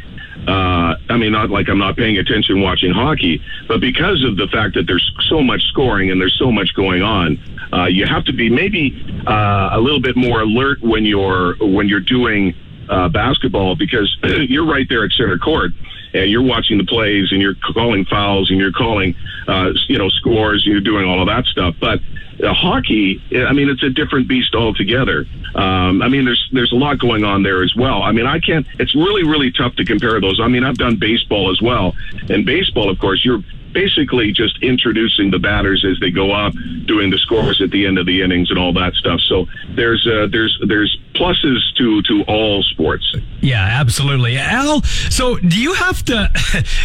Uh, 0.47 0.95
I 1.09 1.17
mean, 1.17 1.31
not 1.31 1.49
like 1.49 1.69
I'm 1.69 1.79
not 1.79 1.95
paying 1.95 2.17
attention 2.17 2.61
watching 2.61 2.91
hockey, 2.91 3.41
but 3.67 3.79
because 3.79 4.23
of 4.23 4.35
the 4.35 4.47
fact 4.47 4.75
that 4.75 4.85
there's 4.85 5.09
so 5.29 5.41
much 5.41 5.63
scoring 5.69 6.11
and 6.11 6.19
there's 6.19 6.37
so 6.37 6.51
much 6.51 6.73
going 6.75 7.01
on, 7.01 7.39
uh, 7.73 7.85
you 7.85 8.05
have 8.05 8.25
to 8.25 8.33
be 8.33 8.49
maybe 8.49 9.23
uh, 9.27 9.69
a 9.73 9.79
little 9.79 10.01
bit 10.01 10.15
more 10.15 10.41
alert 10.41 10.81
when 10.81 11.05
you're 11.05 11.55
when 11.59 11.87
you're 11.87 11.99
doing 11.99 12.53
uh, 12.89 13.09
basketball 13.09 13.75
because 13.75 14.15
you're 14.23 14.65
right 14.65 14.87
there 14.89 15.03
at 15.03 15.11
center 15.11 15.37
court 15.37 15.71
and 16.15 16.29
you're 16.29 16.41
watching 16.41 16.77
the 16.77 16.85
plays 16.85 17.31
and 17.31 17.41
you're 17.41 17.55
calling 17.73 18.05
fouls 18.05 18.49
and 18.49 18.59
you're 18.59 18.71
calling, 18.71 19.15
uh, 19.47 19.71
you 19.87 19.97
know, 19.97 20.09
scores. 20.09 20.63
And 20.65 20.71
you're 20.71 20.81
doing 20.81 21.05
all 21.05 21.21
of 21.21 21.27
that 21.27 21.45
stuff. 21.45 21.75
But 21.79 21.99
uh, 22.43 22.53
hockey, 22.53 23.21
I 23.35 23.51
mean, 23.53 23.69
it's 23.69 23.83
a 23.83 23.89
different 23.89 24.27
beast 24.27 24.55
altogether. 24.55 25.25
Um, 25.55 26.01
I 26.01 26.07
mean, 26.09 26.25
there's 26.25 26.49
there's 26.51 26.71
a 26.71 26.75
lot 26.75 26.99
going 26.99 27.23
on 27.23 27.43
there 27.43 27.63
as 27.63 27.75
well. 27.75 28.01
I 28.01 28.11
mean, 28.11 28.25
I 28.25 28.39
can't. 28.39 28.65
It's 28.79 28.95
really 28.95 29.23
really 29.23 29.51
tough 29.51 29.75
to 29.75 29.85
compare 29.85 30.19
those. 30.21 30.39
I 30.41 30.47
mean, 30.47 30.63
I've 30.63 30.77
done 30.77 30.97
baseball 30.97 31.51
as 31.51 31.61
well, 31.61 31.93
and 32.29 32.45
baseball, 32.45 32.89
of 32.89 32.99
course, 32.99 33.23
you're 33.23 33.41
basically 33.75 34.31
just 34.31 34.57
introducing 34.63 35.29
the 35.29 35.37
batters 35.37 35.85
as 35.85 35.99
they 35.99 36.09
go 36.09 36.31
up, 36.31 36.53
doing 36.85 37.11
the 37.11 37.17
scores 37.17 37.61
at 37.61 37.69
the 37.71 37.85
end 37.85 37.99
of 37.99 38.05
the 38.05 38.21
innings 38.21 38.49
and 38.49 38.57
all 38.57 38.71
that 38.73 38.93
stuff. 38.93 39.19
So 39.27 39.45
there's 39.75 40.07
uh, 40.07 40.27
there's 40.31 40.57
there's 40.65 40.97
pluses 41.13 41.59
to 41.77 42.01
to 42.03 42.23
all 42.23 42.63
sports. 42.63 43.13
Yeah, 43.41 43.61
absolutely. 43.61 44.37
Al, 44.37 44.81
so 44.83 45.37
do 45.37 45.61
you 45.61 45.73
have 45.73 46.03
to 46.05 46.31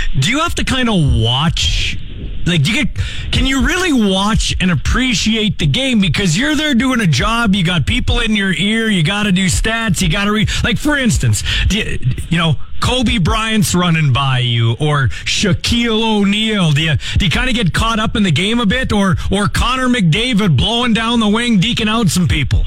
do 0.19 0.31
you 0.31 0.41
have 0.41 0.57
to 0.57 0.65
kind 0.65 0.89
of 0.89 0.97
watch 1.23 1.97
like 2.45 2.63
do 2.65 2.73
you 2.73 2.85
get 2.85 3.05
can 3.31 3.47
you 3.47 3.65
really 3.65 3.93
watch 3.93 4.57
and 4.61 4.73
appreciate 4.73 5.59
the 5.59 5.67
game 5.67 6.01
because 6.01 6.37
you're 6.37 6.57
there 6.57 6.75
doing 6.75 7.01
a 7.01 7.07
job 7.07 7.55
you 7.55 7.65
got 7.65 7.87
people 7.87 8.19
in 8.21 8.35
your 8.35 8.53
ear 8.53 8.89
you 8.89 9.03
got 9.03 9.25
to 9.25 9.33
do 9.33 9.47
stats 9.47 10.03
you 10.03 10.11
got 10.11 10.25
to 10.25 10.33
read 10.33 10.49
like 10.65 10.79
for 10.79 10.97
instance 10.97 11.43
you, 11.71 11.99
you 12.29 12.39
know 12.39 12.57
Kobe 12.81 13.19
Bryant's 13.19 13.75
running 13.75 14.13
by 14.13 14.39
you 14.39 14.73
or 14.81 15.09
Shaquille 15.25 16.21
O'Neal? 16.21 16.73
Do 16.73 16.83
you 16.83 16.95
do 17.19 17.25
you 17.25 17.31
kind 17.31 17.49
of 17.49 17.57
get 17.57 17.73
caught 17.73 17.99
up 17.99 18.17
in 18.17 18.23
the 18.23 18.33
game 18.33 18.61
a 18.61 18.67
bit, 18.67 18.93
or 18.93 19.17
or 19.31 19.49
Connor 19.49 19.89
McDavid 19.89 20.57
blowing 20.57 20.93
down 20.93 21.21
the 21.21 21.29
wing, 21.29 21.61
deking 21.61 21.89
out 21.89 22.09
some 22.09 22.29
people? 22.29 22.65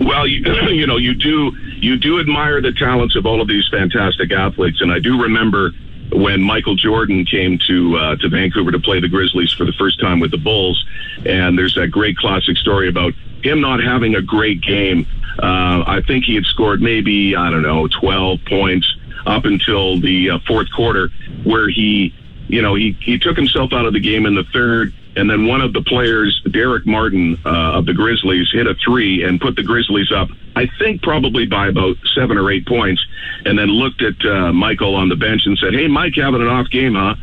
Well, 0.00 0.26
you, 0.26 0.42
you 0.70 0.86
know, 0.86 0.96
you 0.96 1.14
do 1.14 1.52
you 1.80 1.96
do 1.96 2.20
admire 2.20 2.60
the 2.60 2.72
talents 2.72 3.16
of 3.16 3.26
all 3.26 3.40
of 3.40 3.48
these 3.48 3.68
fantastic 3.70 4.32
athletes, 4.32 4.80
and 4.80 4.92
I 4.92 4.98
do 4.98 5.22
remember 5.22 5.72
when 6.12 6.40
Michael 6.42 6.74
Jordan 6.74 7.24
came 7.24 7.58
to 7.66 7.96
uh, 7.96 8.16
to 8.16 8.28
Vancouver 8.28 8.70
to 8.72 8.78
play 8.78 9.00
the 9.00 9.08
Grizzlies 9.08 9.52
for 9.52 9.64
the 9.64 9.72
first 9.78 10.00
time 10.00 10.20
with 10.20 10.30
the 10.30 10.38
Bulls, 10.38 10.82
and 11.24 11.58
there's 11.58 11.74
that 11.74 11.88
great 11.88 12.16
classic 12.16 12.56
story 12.56 12.88
about 12.88 13.12
him 13.42 13.60
not 13.60 13.82
having 13.82 14.14
a 14.14 14.22
great 14.22 14.60
game. 14.60 15.06
Uh, 15.38 15.84
I 15.86 16.02
think 16.06 16.24
he 16.24 16.34
had 16.34 16.44
scored 16.44 16.82
maybe 16.82 17.36
I 17.36 17.50
don't 17.50 17.62
know 17.62 17.88
12 18.00 18.40
points 18.46 18.92
up 19.26 19.44
until 19.44 20.00
the 20.00 20.30
uh, 20.30 20.38
fourth 20.46 20.68
quarter, 20.74 21.10
where 21.44 21.68
he, 21.68 22.14
you 22.48 22.62
know, 22.62 22.74
he 22.74 22.96
he 23.00 23.18
took 23.18 23.36
himself 23.36 23.72
out 23.72 23.86
of 23.86 23.92
the 23.92 24.00
game 24.00 24.26
in 24.26 24.34
the 24.34 24.44
third 24.52 24.92
and 25.18 25.28
then 25.28 25.46
one 25.46 25.60
of 25.60 25.72
the 25.72 25.82
players, 25.82 26.40
Darrick 26.46 26.86
Martin 26.86 27.36
uh, 27.44 27.78
of 27.78 27.86
the 27.86 27.92
Grizzlies, 27.92 28.48
hit 28.52 28.68
a 28.68 28.74
three 28.74 29.24
and 29.24 29.40
put 29.40 29.56
the 29.56 29.64
Grizzlies 29.64 30.12
up, 30.12 30.28
I 30.54 30.68
think 30.78 31.02
probably 31.02 31.44
by 31.44 31.66
about 31.66 31.96
seven 32.14 32.38
or 32.38 32.52
eight 32.52 32.66
points, 32.66 33.04
and 33.44 33.58
then 33.58 33.66
looked 33.66 34.00
at 34.00 34.24
uh, 34.24 34.52
Michael 34.52 34.94
on 34.94 35.08
the 35.08 35.16
bench 35.16 35.42
and 35.44 35.58
said, 35.58 35.74
Hey, 35.74 35.88
Mike, 35.88 36.14
having 36.14 36.40
an 36.40 36.46
off 36.46 36.70
game, 36.70 36.94
huh? 36.94 37.16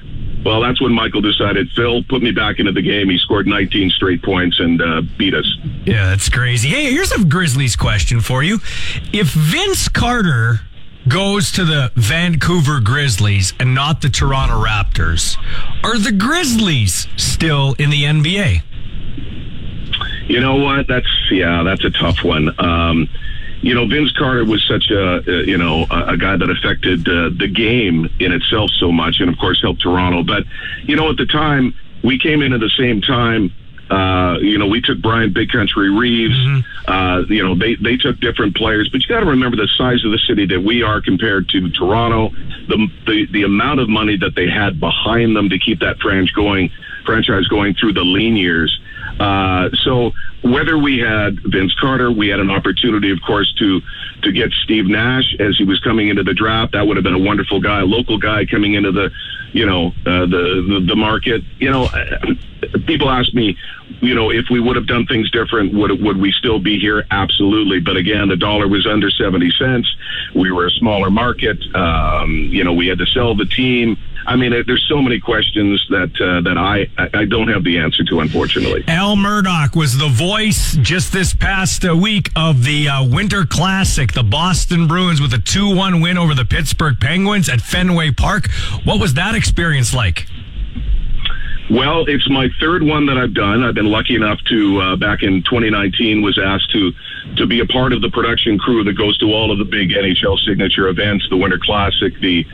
Well, 0.45 0.61
that's 0.61 0.79
when 0.79 0.93
Michael 0.93 1.21
decided, 1.21 1.71
Phil, 1.71 2.03
put 2.03 2.21
me 2.21 2.31
back 2.31 2.59
into 2.59 2.71
the 2.71 2.83
game. 2.83 3.09
He 3.09 3.17
scored 3.17 3.47
19 3.47 3.89
straight 3.89 4.21
points 4.21 4.59
and 4.59 4.79
uh, 4.79 5.01
beat 5.17 5.33
us. 5.33 5.57
Yeah, 5.85 6.05
that's 6.11 6.29
crazy. 6.29 6.69
Hey, 6.69 6.91
here's 6.91 7.11
a 7.11 7.25
Grizzlies 7.25 7.75
question 7.75 8.21
for 8.21 8.43
you. 8.43 8.59
If 9.11 9.29
Vince 9.31 9.89
Carter 9.89 10.59
goes 11.07 11.51
to 11.53 11.65
the 11.65 11.91
Vancouver 11.95 12.79
Grizzlies 12.79 13.53
and 13.59 13.73
not 13.73 14.01
the 14.01 14.09
Toronto 14.09 14.63
Raptors, 14.63 15.35
are 15.83 15.97
the 15.97 16.11
Grizzlies 16.11 17.07
still 17.17 17.73
in 17.79 17.89
the 17.89 18.03
NBA? 18.03 18.61
You 20.27 20.39
know 20.39 20.55
what? 20.55 20.87
That's 20.87 21.07
yeah, 21.31 21.63
that's 21.63 21.83
a 21.85 21.91
tough 21.91 22.23
one. 22.23 22.49
Um, 22.59 23.09
you 23.65 23.73
know, 23.73 23.87
Vince 23.87 24.11
Carter 24.11 24.45
was 24.45 24.63
such 24.67 24.91
a, 24.91 25.27
a 25.27 25.43
you 25.43 25.57
know 25.57 25.87
a, 25.89 26.13
a, 26.13 26.17
guy 26.17 26.37
that 26.37 26.49
affected 26.51 26.99
uh, 27.09 27.31
the 27.35 27.47
game 27.47 28.07
in 28.19 28.31
itself 28.31 28.69
so 28.79 28.91
much, 28.91 29.15
and 29.19 29.27
of 29.27 29.39
course 29.39 29.59
helped 29.59 29.81
Toronto. 29.81 30.21
But 30.21 30.43
you 30.83 30.95
know, 30.95 31.09
at 31.09 31.17
the 31.17 31.25
time, 31.25 31.73
we 32.03 32.19
came 32.19 32.43
in 32.43 32.53
at 32.53 32.59
the 32.59 32.69
same 32.77 33.01
time. 33.01 33.51
Uh, 33.89 34.37
you 34.39 34.59
know, 34.59 34.67
we 34.67 34.81
took 34.81 35.01
Bryant 35.01 35.33
Big 35.33 35.49
Country 35.51 35.89
Reeves. 35.89 36.37
Mm-hmm. 36.37 36.91
Uh, 36.91 37.21
you 37.27 37.41
know, 37.41 37.57
they 37.57 37.73
they 37.75 37.97
took 37.97 38.19
different 38.19 38.55
players, 38.55 38.87
but 38.91 39.01
you 39.01 39.07
got 39.07 39.21
to 39.21 39.25
remember 39.25 39.57
the 39.57 39.69
size 39.75 40.05
of 40.05 40.11
the 40.11 40.19
city 40.19 40.45
that 40.45 40.61
we 40.61 40.83
are 40.83 41.01
compared 41.01 41.49
to 41.49 41.71
Toronto. 41.71 42.29
The, 42.67 42.87
the 43.07 43.25
the 43.31 43.43
amount 43.43 43.79
of 43.79 43.89
money 43.89 44.15
that 44.17 44.35
they 44.35 44.47
had 44.47 44.79
behind 44.79 45.35
them 45.35 45.49
to 45.49 45.57
keep 45.57 45.79
that 45.79 45.97
franchise 45.97 46.29
going, 46.35 46.69
franchise 47.03 47.47
going 47.47 47.73
through 47.73 47.93
the 47.93 48.05
lean 48.05 48.35
years. 48.35 48.79
Uh, 49.19 49.69
so 49.83 50.11
whether 50.41 50.77
we 50.77 50.99
had 50.99 51.39
Vince 51.43 51.73
Carter, 51.79 52.11
we 52.11 52.27
had 52.27 52.39
an 52.39 52.51
opportunity, 52.51 53.11
of 53.11 53.19
course, 53.25 53.51
to 53.59 53.81
to 54.21 54.31
get 54.31 54.51
Steve 54.63 54.85
Nash 54.85 55.35
as 55.39 55.57
he 55.57 55.63
was 55.63 55.79
coming 55.79 56.09
into 56.09 56.23
the 56.23 56.33
draft. 56.33 56.73
That 56.73 56.87
would 56.87 56.97
have 56.97 57.03
been 57.03 57.15
a 57.15 57.19
wonderful 57.19 57.59
guy, 57.59 57.81
a 57.81 57.85
local 57.85 58.17
guy 58.17 58.45
coming 58.45 58.73
into 58.73 58.91
the, 58.91 59.11
you 59.53 59.65
know, 59.65 59.87
uh, 60.05 60.25
the, 60.25 60.65
the 60.67 60.85
the 60.87 60.95
market. 60.95 61.43
You 61.59 61.71
know, 61.71 61.87
people 62.85 63.09
ask 63.09 63.33
me, 63.33 63.57
you 64.01 64.15
know, 64.15 64.31
if 64.31 64.45
we 64.49 64.59
would 64.59 64.75
have 64.75 64.87
done 64.87 65.05
things 65.05 65.29
different, 65.31 65.73
would 65.73 65.91
would 66.01 66.17
we 66.17 66.31
still 66.31 66.59
be 66.59 66.79
here? 66.79 67.05
Absolutely. 67.11 67.79
But 67.79 67.97
again, 67.97 68.27
the 68.27 68.37
dollar 68.37 68.67
was 68.67 68.85
under 68.85 69.09
seventy 69.09 69.51
cents. 69.51 69.93
We 70.33 70.51
were 70.51 70.65
a 70.65 70.71
smaller 70.71 71.09
market. 71.09 71.57
Um, 71.75 72.49
you 72.51 72.63
know, 72.63 72.73
we 72.73 72.87
had 72.87 72.97
to 72.99 73.05
sell 73.07 73.35
the 73.35 73.45
team. 73.45 73.97
I 74.27 74.35
mean, 74.35 74.51
there's 74.65 74.85
so 74.89 75.03
many 75.03 75.19
questions 75.19 75.85
that 75.91 76.19
uh, 76.19 76.41
that 76.41 76.57
I 76.57 76.89
I 77.13 77.25
don't 77.25 77.47
have 77.49 77.63
the 77.63 77.77
answer 77.77 78.03
to, 78.05 78.21
unfortunately. 78.21 78.83
Al 78.87 79.04
Murdoch 79.13 79.75
was 79.75 79.97
the 79.97 80.07
voice 80.07 80.75
just 80.77 81.13
this 81.13 81.33
past 81.33 81.85
uh, 81.85 81.95
week 81.95 82.31
of 82.35 82.63
the 82.63 82.87
uh, 82.87 83.05
Winter 83.05 83.45
Classic, 83.45 84.13
the 84.13 84.23
Boston 84.23 84.87
Bruins 84.87 85.21
with 85.21 85.33
a 85.33 85.37
2-1 85.37 86.01
win 86.01 86.17
over 86.17 86.33
the 86.33 86.45
Pittsburgh 86.45 86.99
Penguins 86.99 87.49
at 87.49 87.61
Fenway 87.61 88.11
Park. 88.11 88.49
What 88.83 88.99
was 88.99 89.13
that 89.15 89.35
experience 89.35 89.93
like? 89.93 90.27
Well, 91.69 92.05
it's 92.07 92.29
my 92.29 92.49
third 92.59 92.83
one 92.83 93.05
that 93.07 93.17
I've 93.17 93.33
done. 93.33 93.63
I've 93.63 93.75
been 93.75 93.91
lucky 93.91 94.15
enough 94.15 94.39
to 94.49 94.79
uh, 94.79 94.95
back 94.95 95.23
in 95.23 95.43
2019 95.43 96.21
was 96.21 96.39
asked 96.39 96.71
to 96.71 96.93
to 97.37 97.45
be 97.45 97.59
a 97.59 97.65
part 97.65 97.93
of 97.93 98.01
the 98.01 98.09
production 98.09 98.57
crew 98.57 98.83
that 98.83 98.93
goes 98.93 99.17
to 99.17 99.25
all 99.33 99.51
of 99.51 99.57
the 99.57 99.65
big 99.65 99.89
NHL 99.89 100.39
signature 100.45 100.87
events, 100.87 101.27
the 101.29 101.37
Winter 101.37 101.59
Classic, 101.59 102.13
the 102.21 102.45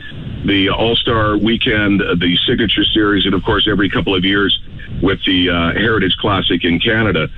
the 0.44 0.70
All 0.70 0.96
Star 0.96 1.36
Weekend, 1.36 2.00
the 2.00 2.36
Signature 2.46 2.84
Series, 2.84 3.24
and 3.26 3.34
of 3.34 3.44
course 3.44 3.68
every 3.70 3.88
couple 3.88 4.14
of 4.14 4.24
years 4.24 4.58
with 5.00 5.24
the 5.24 5.50
uh, 5.50 5.78
Heritage 5.78 6.16
Classic 6.18 6.64
in 6.64 6.80
Canada. 6.80 7.28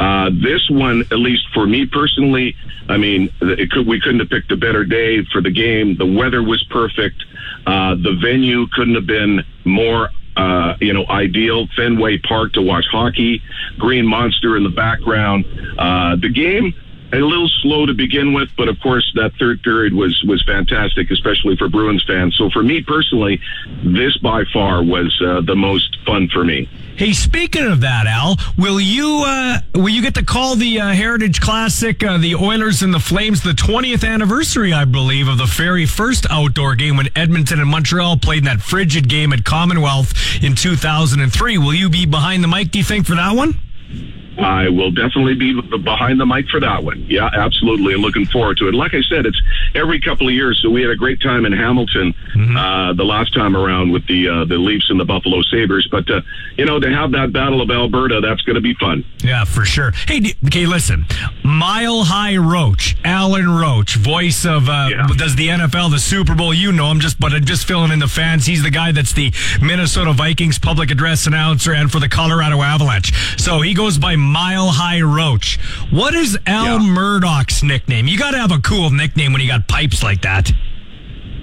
Uh, 0.00 0.30
this 0.32 0.68
one, 0.70 1.02
at 1.12 1.18
least 1.18 1.46
for 1.52 1.66
me 1.66 1.86
personally, 1.86 2.56
I 2.88 2.96
mean, 2.96 3.30
could, 3.38 3.86
we 3.86 4.00
couldn't 4.00 4.20
have 4.20 4.30
picked 4.30 4.50
a 4.50 4.56
better 4.56 4.84
day 4.84 5.24
for 5.26 5.40
the 5.40 5.50
game. 5.50 5.96
The 5.96 6.06
weather 6.06 6.42
was 6.42 6.62
perfect. 6.64 7.24
Uh, 7.66 7.94
the 7.94 8.18
venue 8.20 8.66
couldn't 8.72 8.94
have 8.94 9.06
been 9.06 9.44
more 9.64 10.10
uh, 10.36 10.76
you 10.80 10.92
know, 10.92 11.06
ideal 11.08 11.68
Fenway 11.76 12.18
Park 12.18 12.54
to 12.54 12.62
watch 12.62 12.86
hockey, 12.90 13.40
Green 13.78 14.06
Monster 14.06 14.56
in 14.56 14.64
the 14.64 14.70
background. 14.70 15.44
Uh, 15.78 16.16
the 16.16 16.28
game 16.28 16.74
a 17.12 17.18
little 17.18 17.48
slow 17.62 17.86
to 17.86 17.94
begin 17.94 18.32
with, 18.32 18.48
but 18.56 18.68
of 18.68 18.80
course 18.80 19.10
that 19.14 19.32
third 19.38 19.62
period 19.62 19.92
was 19.94 20.20
was 20.26 20.42
fantastic, 20.44 21.10
especially 21.10 21.56
for 21.56 21.68
Bruins 21.68 22.04
fans. 22.06 22.36
So 22.36 22.50
for 22.50 22.62
me 22.62 22.82
personally, 22.82 23.40
this 23.84 24.16
by 24.18 24.44
far 24.52 24.82
was 24.82 25.16
uh, 25.24 25.40
the 25.42 25.54
most 25.54 25.96
fun 26.04 26.28
for 26.28 26.44
me. 26.44 26.68
Hey, 26.96 27.12
speaking 27.12 27.66
of 27.66 27.80
that, 27.80 28.06
Al, 28.06 28.36
will 28.56 28.80
you 28.80 29.24
uh, 29.26 29.58
will 29.74 29.88
you 29.88 30.02
get 30.02 30.14
to 30.14 30.24
call 30.24 30.54
the 30.54 30.80
uh, 30.80 30.92
Heritage 30.92 31.40
Classic, 31.40 32.02
uh, 32.04 32.18
the 32.18 32.36
Oilers 32.36 32.82
and 32.82 32.94
the 32.94 33.00
Flames, 33.00 33.42
the 33.42 33.50
20th 33.50 34.08
anniversary, 34.08 34.72
I 34.72 34.84
believe, 34.84 35.26
of 35.26 35.38
the 35.38 35.46
very 35.46 35.86
first 35.86 36.26
outdoor 36.30 36.76
game 36.76 36.96
when 36.96 37.08
Edmonton 37.16 37.60
and 37.60 37.68
Montreal 37.68 38.18
played 38.18 38.38
in 38.38 38.44
that 38.44 38.60
frigid 38.60 39.08
game 39.08 39.32
at 39.32 39.44
Commonwealth 39.44 40.14
in 40.42 40.54
2003? 40.54 41.58
Will 41.58 41.74
you 41.74 41.88
be 41.88 42.06
behind 42.06 42.44
the 42.44 42.48
mic? 42.48 42.70
Do 42.70 42.78
you 42.78 42.84
think 42.84 43.06
for 43.06 43.16
that 43.16 43.34
one? 43.34 43.58
I 44.38 44.68
will 44.68 44.90
definitely 44.90 45.34
be 45.34 45.60
behind 45.78 46.20
the 46.20 46.26
mic 46.26 46.48
for 46.48 46.60
that 46.60 46.82
one. 46.82 47.06
Yeah, 47.08 47.30
absolutely. 47.32 47.94
I'm 47.94 48.00
looking 48.00 48.26
forward 48.26 48.58
to 48.58 48.68
it. 48.68 48.74
Like 48.74 48.94
I 48.94 49.02
said, 49.02 49.26
it's 49.26 49.40
every 49.74 50.00
couple 50.00 50.28
of 50.28 50.34
years. 50.34 50.60
So 50.62 50.70
we 50.70 50.82
had 50.82 50.90
a 50.90 50.96
great 50.96 51.20
time 51.20 51.46
in 51.46 51.52
Hamilton 51.52 52.14
mm-hmm. 52.34 52.56
uh, 52.56 52.94
the 52.94 53.04
last 53.04 53.34
time 53.34 53.56
around 53.56 53.92
with 53.92 54.06
the 54.06 54.28
uh, 54.28 54.44
the 54.44 54.56
Leafs 54.56 54.90
and 54.90 54.98
the 54.98 55.04
Buffalo 55.04 55.42
Sabres. 55.42 55.86
But 55.90 56.10
uh, 56.10 56.22
you 56.56 56.64
know, 56.64 56.80
to 56.80 56.90
have 56.90 57.12
that 57.12 57.32
Battle 57.32 57.60
of 57.60 57.70
Alberta, 57.70 58.20
that's 58.20 58.42
going 58.42 58.56
to 58.56 58.60
be 58.60 58.74
fun. 58.74 59.04
Yeah, 59.22 59.44
for 59.44 59.64
sure. 59.64 59.92
Hey, 60.06 60.34
okay, 60.46 60.66
listen, 60.66 61.06
Mile 61.44 62.04
High 62.04 62.36
Roach, 62.36 62.96
Alan 63.04 63.48
Roach, 63.48 63.96
voice 63.96 64.44
of 64.44 64.68
uh, 64.68 64.88
yeah. 64.90 65.06
does 65.16 65.36
the 65.36 65.48
NFL, 65.48 65.90
the 65.90 65.98
Super 65.98 66.34
Bowl. 66.34 66.52
You 66.52 66.72
know 66.72 66.90
him, 66.90 67.00
just 67.00 67.20
but 67.20 67.32
I'm 67.32 67.44
just 67.44 67.66
filling 67.66 67.92
in 67.92 67.98
the 67.98 68.08
fans. 68.08 68.46
He's 68.46 68.62
the 68.62 68.70
guy 68.70 68.92
that's 68.92 69.12
the 69.12 69.32
Minnesota 69.62 70.12
Vikings 70.12 70.58
public 70.58 70.90
address 70.90 71.26
announcer 71.26 71.72
and 71.72 71.90
for 71.90 72.00
the 72.00 72.08
Colorado 72.08 72.62
Avalanche. 72.62 73.12
So 73.38 73.60
he 73.60 73.74
goes 73.74 73.98
by 73.98 74.16
Mile 74.24 74.68
High 74.68 75.02
Roach. 75.02 75.58
What 75.90 76.14
is 76.14 76.38
Al 76.46 76.80
yeah. 76.80 76.92
Murdoch's 76.92 77.62
nickname? 77.62 78.06
You 78.06 78.18
got 78.18 78.32
to 78.32 78.38
have 78.38 78.52
a 78.52 78.58
cool 78.58 78.90
nickname 78.90 79.32
when 79.32 79.40
you 79.40 79.48
got 79.48 79.68
pipes 79.68 80.02
like 80.02 80.22
that. 80.22 80.50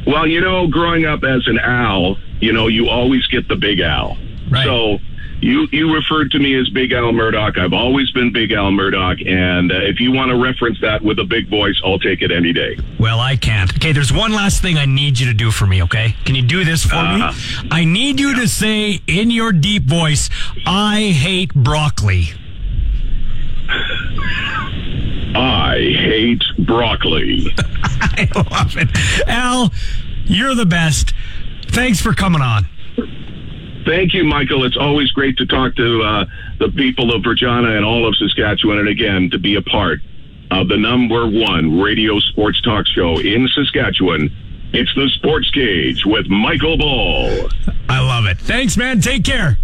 Well, 0.06 0.28
you 0.28 0.41
know, 0.41 0.68
growing 0.68 1.06
up 1.06 1.24
as 1.24 1.48
an 1.48 1.60
Al, 1.60 2.18
you 2.40 2.53
know, 2.53 2.68
you 2.68 2.90
always 2.90 3.26
get 3.28 3.48
the 3.48 3.56
Big 3.56 3.80
Al. 3.80 4.18
Right. 4.49 4.66
So 4.66 4.98
you 5.41 5.68
you 5.72 5.94
referred 5.94 6.32
to 6.32 6.40
me 6.40 6.56
as 6.60 6.70
Big 6.70 6.91
Al 6.91 7.12
Murdoch. 7.12 7.58
I've 7.58 7.74
always 7.74 8.12
been 8.12 8.32
Big 8.32 8.52
Al 8.52 8.72
Murdoch, 8.72 9.18
and 9.26 9.72
uh, 9.72 9.76
if 9.76 9.99
you 9.99 10.12
want 10.12 10.30
to 10.30 10.41
reference 10.41 10.80
that 10.82 11.02
with 11.02 11.20
a 11.20 11.24
big 11.24 11.49
voice, 11.49 11.80
I'll 11.84 11.99
take 11.99 12.22
it 12.22 12.32
any 12.32 12.53
day. 12.53 12.78
Well, 12.99 13.20
I 13.20 13.36
can't. 13.36 13.74
Okay, 13.76 13.91
there's 13.91 14.14
one 14.14 14.32
last 14.34 14.62
thing 14.62 14.78
I 14.78 14.86
need 14.86 15.20
you 15.20 15.26
to 15.28 15.34
do 15.34 15.52
for 15.52 15.66
me. 15.66 15.82
Okay, 15.84 16.16
can 16.26 16.36
you 16.36 16.44
do 16.44 16.64
this 16.64 16.86
for 16.86 16.95
uh, 16.95 17.32
me? 17.32 17.68
I 17.72 17.86
need 17.86 18.20
you 18.20 18.30
yeah. 18.30 18.41
to 18.41 18.48
say 18.48 19.02
in 19.08 19.32
your 19.32 19.52
deep 19.52 19.84
voice, 19.84 20.30
"I 20.66 21.10
hate 21.10 21.53
broccoli." 21.53 22.30
I 25.34 25.77
hate 25.77 26.43
broccoli. 26.60 27.48
I 27.57 28.27
love 28.35 28.76
it. 28.77 28.89
Al, 29.27 29.72
you're 30.26 30.56
the 30.56 30.66
best. 30.66 31.14
Thanks 31.67 32.01
for 32.01 32.14
coming 32.14 32.41
on. 32.41 32.67
Thank 33.85 34.14
you, 34.14 34.24
Michael. 34.24 34.64
It's 34.66 34.77
always 34.77 35.11
great 35.11 35.38
to 35.38 35.45
talk 35.45 35.75
to 35.75 36.01
uh, 36.03 36.25
the 36.59 36.69
people 36.69 37.14
of 37.14 37.25
Regina 37.25 37.75
and 37.75 37.85
all 37.85 38.08
of 38.08 38.16
Saskatchewan, 38.16 38.77
and 38.80 38.88
again, 38.90 39.30
to 39.32 39.40
be 39.40 39.56
a 39.56 39.61
part 39.61 40.00
of 40.51 40.67
the 40.67 40.77
number 40.77 41.27
one 41.27 41.80
radio 41.80 42.19
sports 42.19 42.61
talk 42.61 42.85
show 42.88 43.19
in 43.19 43.48
Saskatchewan. 43.48 44.30
It's 44.74 44.93
the 44.95 45.09
Sports 45.16 45.50
Cage 45.51 46.06
with 46.06 46.27
Michael 46.27 46.77
Ball. 46.77 47.50
I 47.90 48.00
love 48.00 48.25
it. 48.25 48.38
Thanks, 48.38 48.77
man. 48.77 49.01
Take 49.01 49.24
care. 49.24 49.58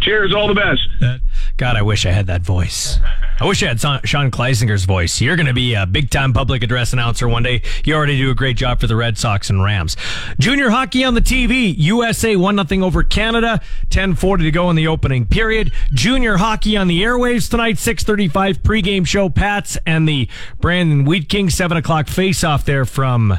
Cheers. 0.00 0.34
All 0.34 0.48
the 0.48 0.54
best. 0.54 1.20
God, 1.56 1.76
I 1.76 1.82
wish 1.82 2.06
I 2.06 2.10
had 2.10 2.28
that 2.28 2.42
voice. 2.42 2.98
I 3.40 3.46
wish 3.46 3.62
I 3.62 3.68
had 3.68 3.80
Sean 3.80 4.30
Kleisinger's 4.30 4.84
voice. 4.84 5.20
You're 5.20 5.36
going 5.36 5.46
to 5.46 5.54
be 5.54 5.74
a 5.74 5.86
big 5.86 6.10
time 6.10 6.32
public 6.32 6.62
address 6.64 6.92
announcer 6.92 7.28
one 7.28 7.44
day. 7.44 7.62
You 7.84 7.94
already 7.94 8.16
do 8.18 8.30
a 8.30 8.34
great 8.34 8.56
job 8.56 8.80
for 8.80 8.88
the 8.88 8.96
Red 8.96 9.16
Sox 9.16 9.48
and 9.48 9.62
Rams. 9.62 9.96
Junior 10.40 10.70
hockey 10.70 11.04
on 11.04 11.14
the 11.14 11.20
TV. 11.20 11.72
USA 11.78 12.34
1 12.34 12.66
0 12.66 12.84
over 12.84 13.04
Canada. 13.04 13.60
10.40 13.90 14.38
to 14.38 14.50
go 14.50 14.70
in 14.70 14.76
the 14.76 14.88
opening 14.88 15.24
period. 15.24 15.72
Junior 15.92 16.36
hockey 16.36 16.76
on 16.76 16.88
the 16.88 17.02
airwaves 17.02 17.48
tonight. 17.48 17.76
6.35 17.76 18.58
pregame 18.58 19.06
show. 19.06 19.28
Pats 19.28 19.78
and 19.86 20.08
the 20.08 20.28
Brandon 20.60 21.04
Wheat 21.04 21.28
King. 21.28 21.48
7 21.48 21.76
o'clock 21.76 22.08
face 22.08 22.42
off 22.42 22.64
there 22.64 22.84
from 22.84 23.38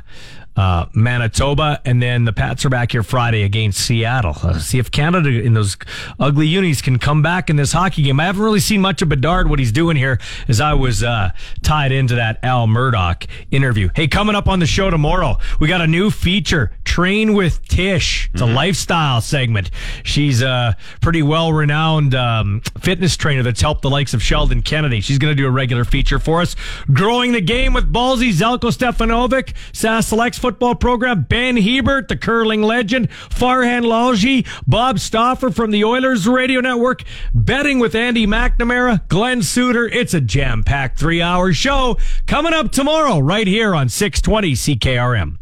uh, 0.60 0.86
Manitoba, 0.94 1.80
and 1.86 2.02
then 2.02 2.26
the 2.26 2.34
Pats 2.34 2.66
are 2.66 2.70
back 2.70 2.92
here 2.92 3.02
Friday 3.02 3.44
against 3.44 3.80
Seattle. 3.80 4.36
Uh, 4.44 4.60
see 4.60 4.78
if 4.78 4.92
Canada 4.92 5.30
in 5.30 5.54
those 5.54 5.78
ugly 6.20 6.48
unis 6.48 6.82
can 6.82 7.00
come 7.00 7.22
back 7.22 7.50
in 7.50 7.56
this 7.56 7.72
hockey 7.72 8.04
game. 8.04 8.20
I 8.20 8.26
haven't 8.26 8.42
really 8.42 8.60
seen 8.60 8.82
much 8.82 9.02
of 9.02 9.08
Bedard 9.08 9.50
what 9.50 9.60
he's 9.60 9.72
doing 9.72 9.96
here 9.96 10.20
as 10.50 10.60
I 10.60 10.74
was 10.74 11.02
uh, 11.02 11.32
tied 11.64 11.94
into 11.94 12.16
that 12.16 12.44
Al 12.44 12.68
Murdoch 12.68 13.26
interview. 13.52 13.88
Hey, 13.96 14.10
coming 14.10 14.36
up 14.36 14.50
on 14.50 14.60
the 14.60 14.66
show 14.66 14.90
tomorrow, 14.90 15.38
we 15.62 15.70
got 15.70 15.80
a 15.80 15.88
new 15.88 16.12
feature: 16.12 16.74
Train 16.84 17.36
with 17.36 17.66
Tish. 17.66 18.30
It's 18.34 18.42
a 18.42 18.46
lifestyle 18.46 19.22
segment. 19.22 19.72
She's 20.04 20.42
a 20.42 20.76
pretty 21.00 21.22
well 21.24 21.54
renowned 21.54 22.16
um, 22.16 22.64
fitness 22.82 23.16
trainer 23.16 23.44
that's 23.44 23.62
helped 23.62 23.82
the 23.82 23.90
likes 23.90 24.14
of 24.14 24.22
Sheldon 24.22 24.62
Kennedy. 24.62 25.00
She's 25.00 25.20
going 25.20 25.32
to 25.32 25.42
do 25.42 25.48
a 25.48 25.52
regular 25.52 25.86
feature 25.86 26.20
for 26.20 26.42
us. 26.42 26.58
Growing 26.92 27.32
the 27.32 27.40
game 27.40 27.72
with 27.72 27.94
Ballsy 27.94 28.34
Zelko 28.34 28.74
Stefanovic, 28.74 29.54
Sask 29.72 30.10
Selects 30.10 30.49
football 30.50 30.74
program, 30.74 31.28
Ben 31.30 31.58
Hebert, 31.58 32.08
the 32.08 32.18
curling 32.18 32.64
legend, 32.64 33.12
Farhan 33.12 33.84
Lalji, 33.84 34.48
Bob 34.66 34.98
Stauffer 34.98 35.52
from 35.52 35.70
the 35.70 35.84
Oilers 35.84 36.28
Radio 36.28 36.60
Network, 36.60 37.04
betting 37.36 37.78
with 37.78 37.94
Andy 37.94 38.26
McNamara, 38.26 39.08
Glen 39.10 39.44
Suitor. 39.44 39.88
It's 39.88 40.16
a 40.16 40.22
jam 40.22 40.64
packed 40.64 40.98
three 40.98 41.22
hour 41.22 41.54
show 41.54 42.00
coming 42.26 42.52
up 42.56 42.72
tomorrow 42.72 43.20
right 43.20 43.46
here 43.46 43.76
on 43.76 43.90
620 43.90 44.54
CKRM. 44.54 45.38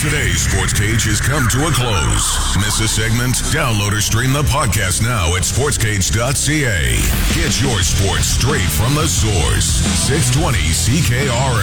Today's 0.00 0.40
sports 0.40 0.72
cage 0.72 1.04
has 1.04 1.20
come 1.20 1.46
to 1.50 1.68
a 1.68 1.70
close. 1.70 2.56
Miss 2.56 2.80
a 2.80 2.88
segment? 2.88 3.36
Download 3.54 3.92
or 3.92 4.00
stream 4.00 4.32
the 4.32 4.42
podcast 4.48 5.04
now 5.04 5.36
at 5.36 5.44
sportscage.ca. 5.44 6.96
Get 7.36 7.52
your 7.60 7.78
sports 7.84 8.26
straight 8.26 8.66
from 8.72 8.96
the 8.96 9.06
source. 9.06 9.84
620 10.08 10.58
CKRM. 10.58 11.62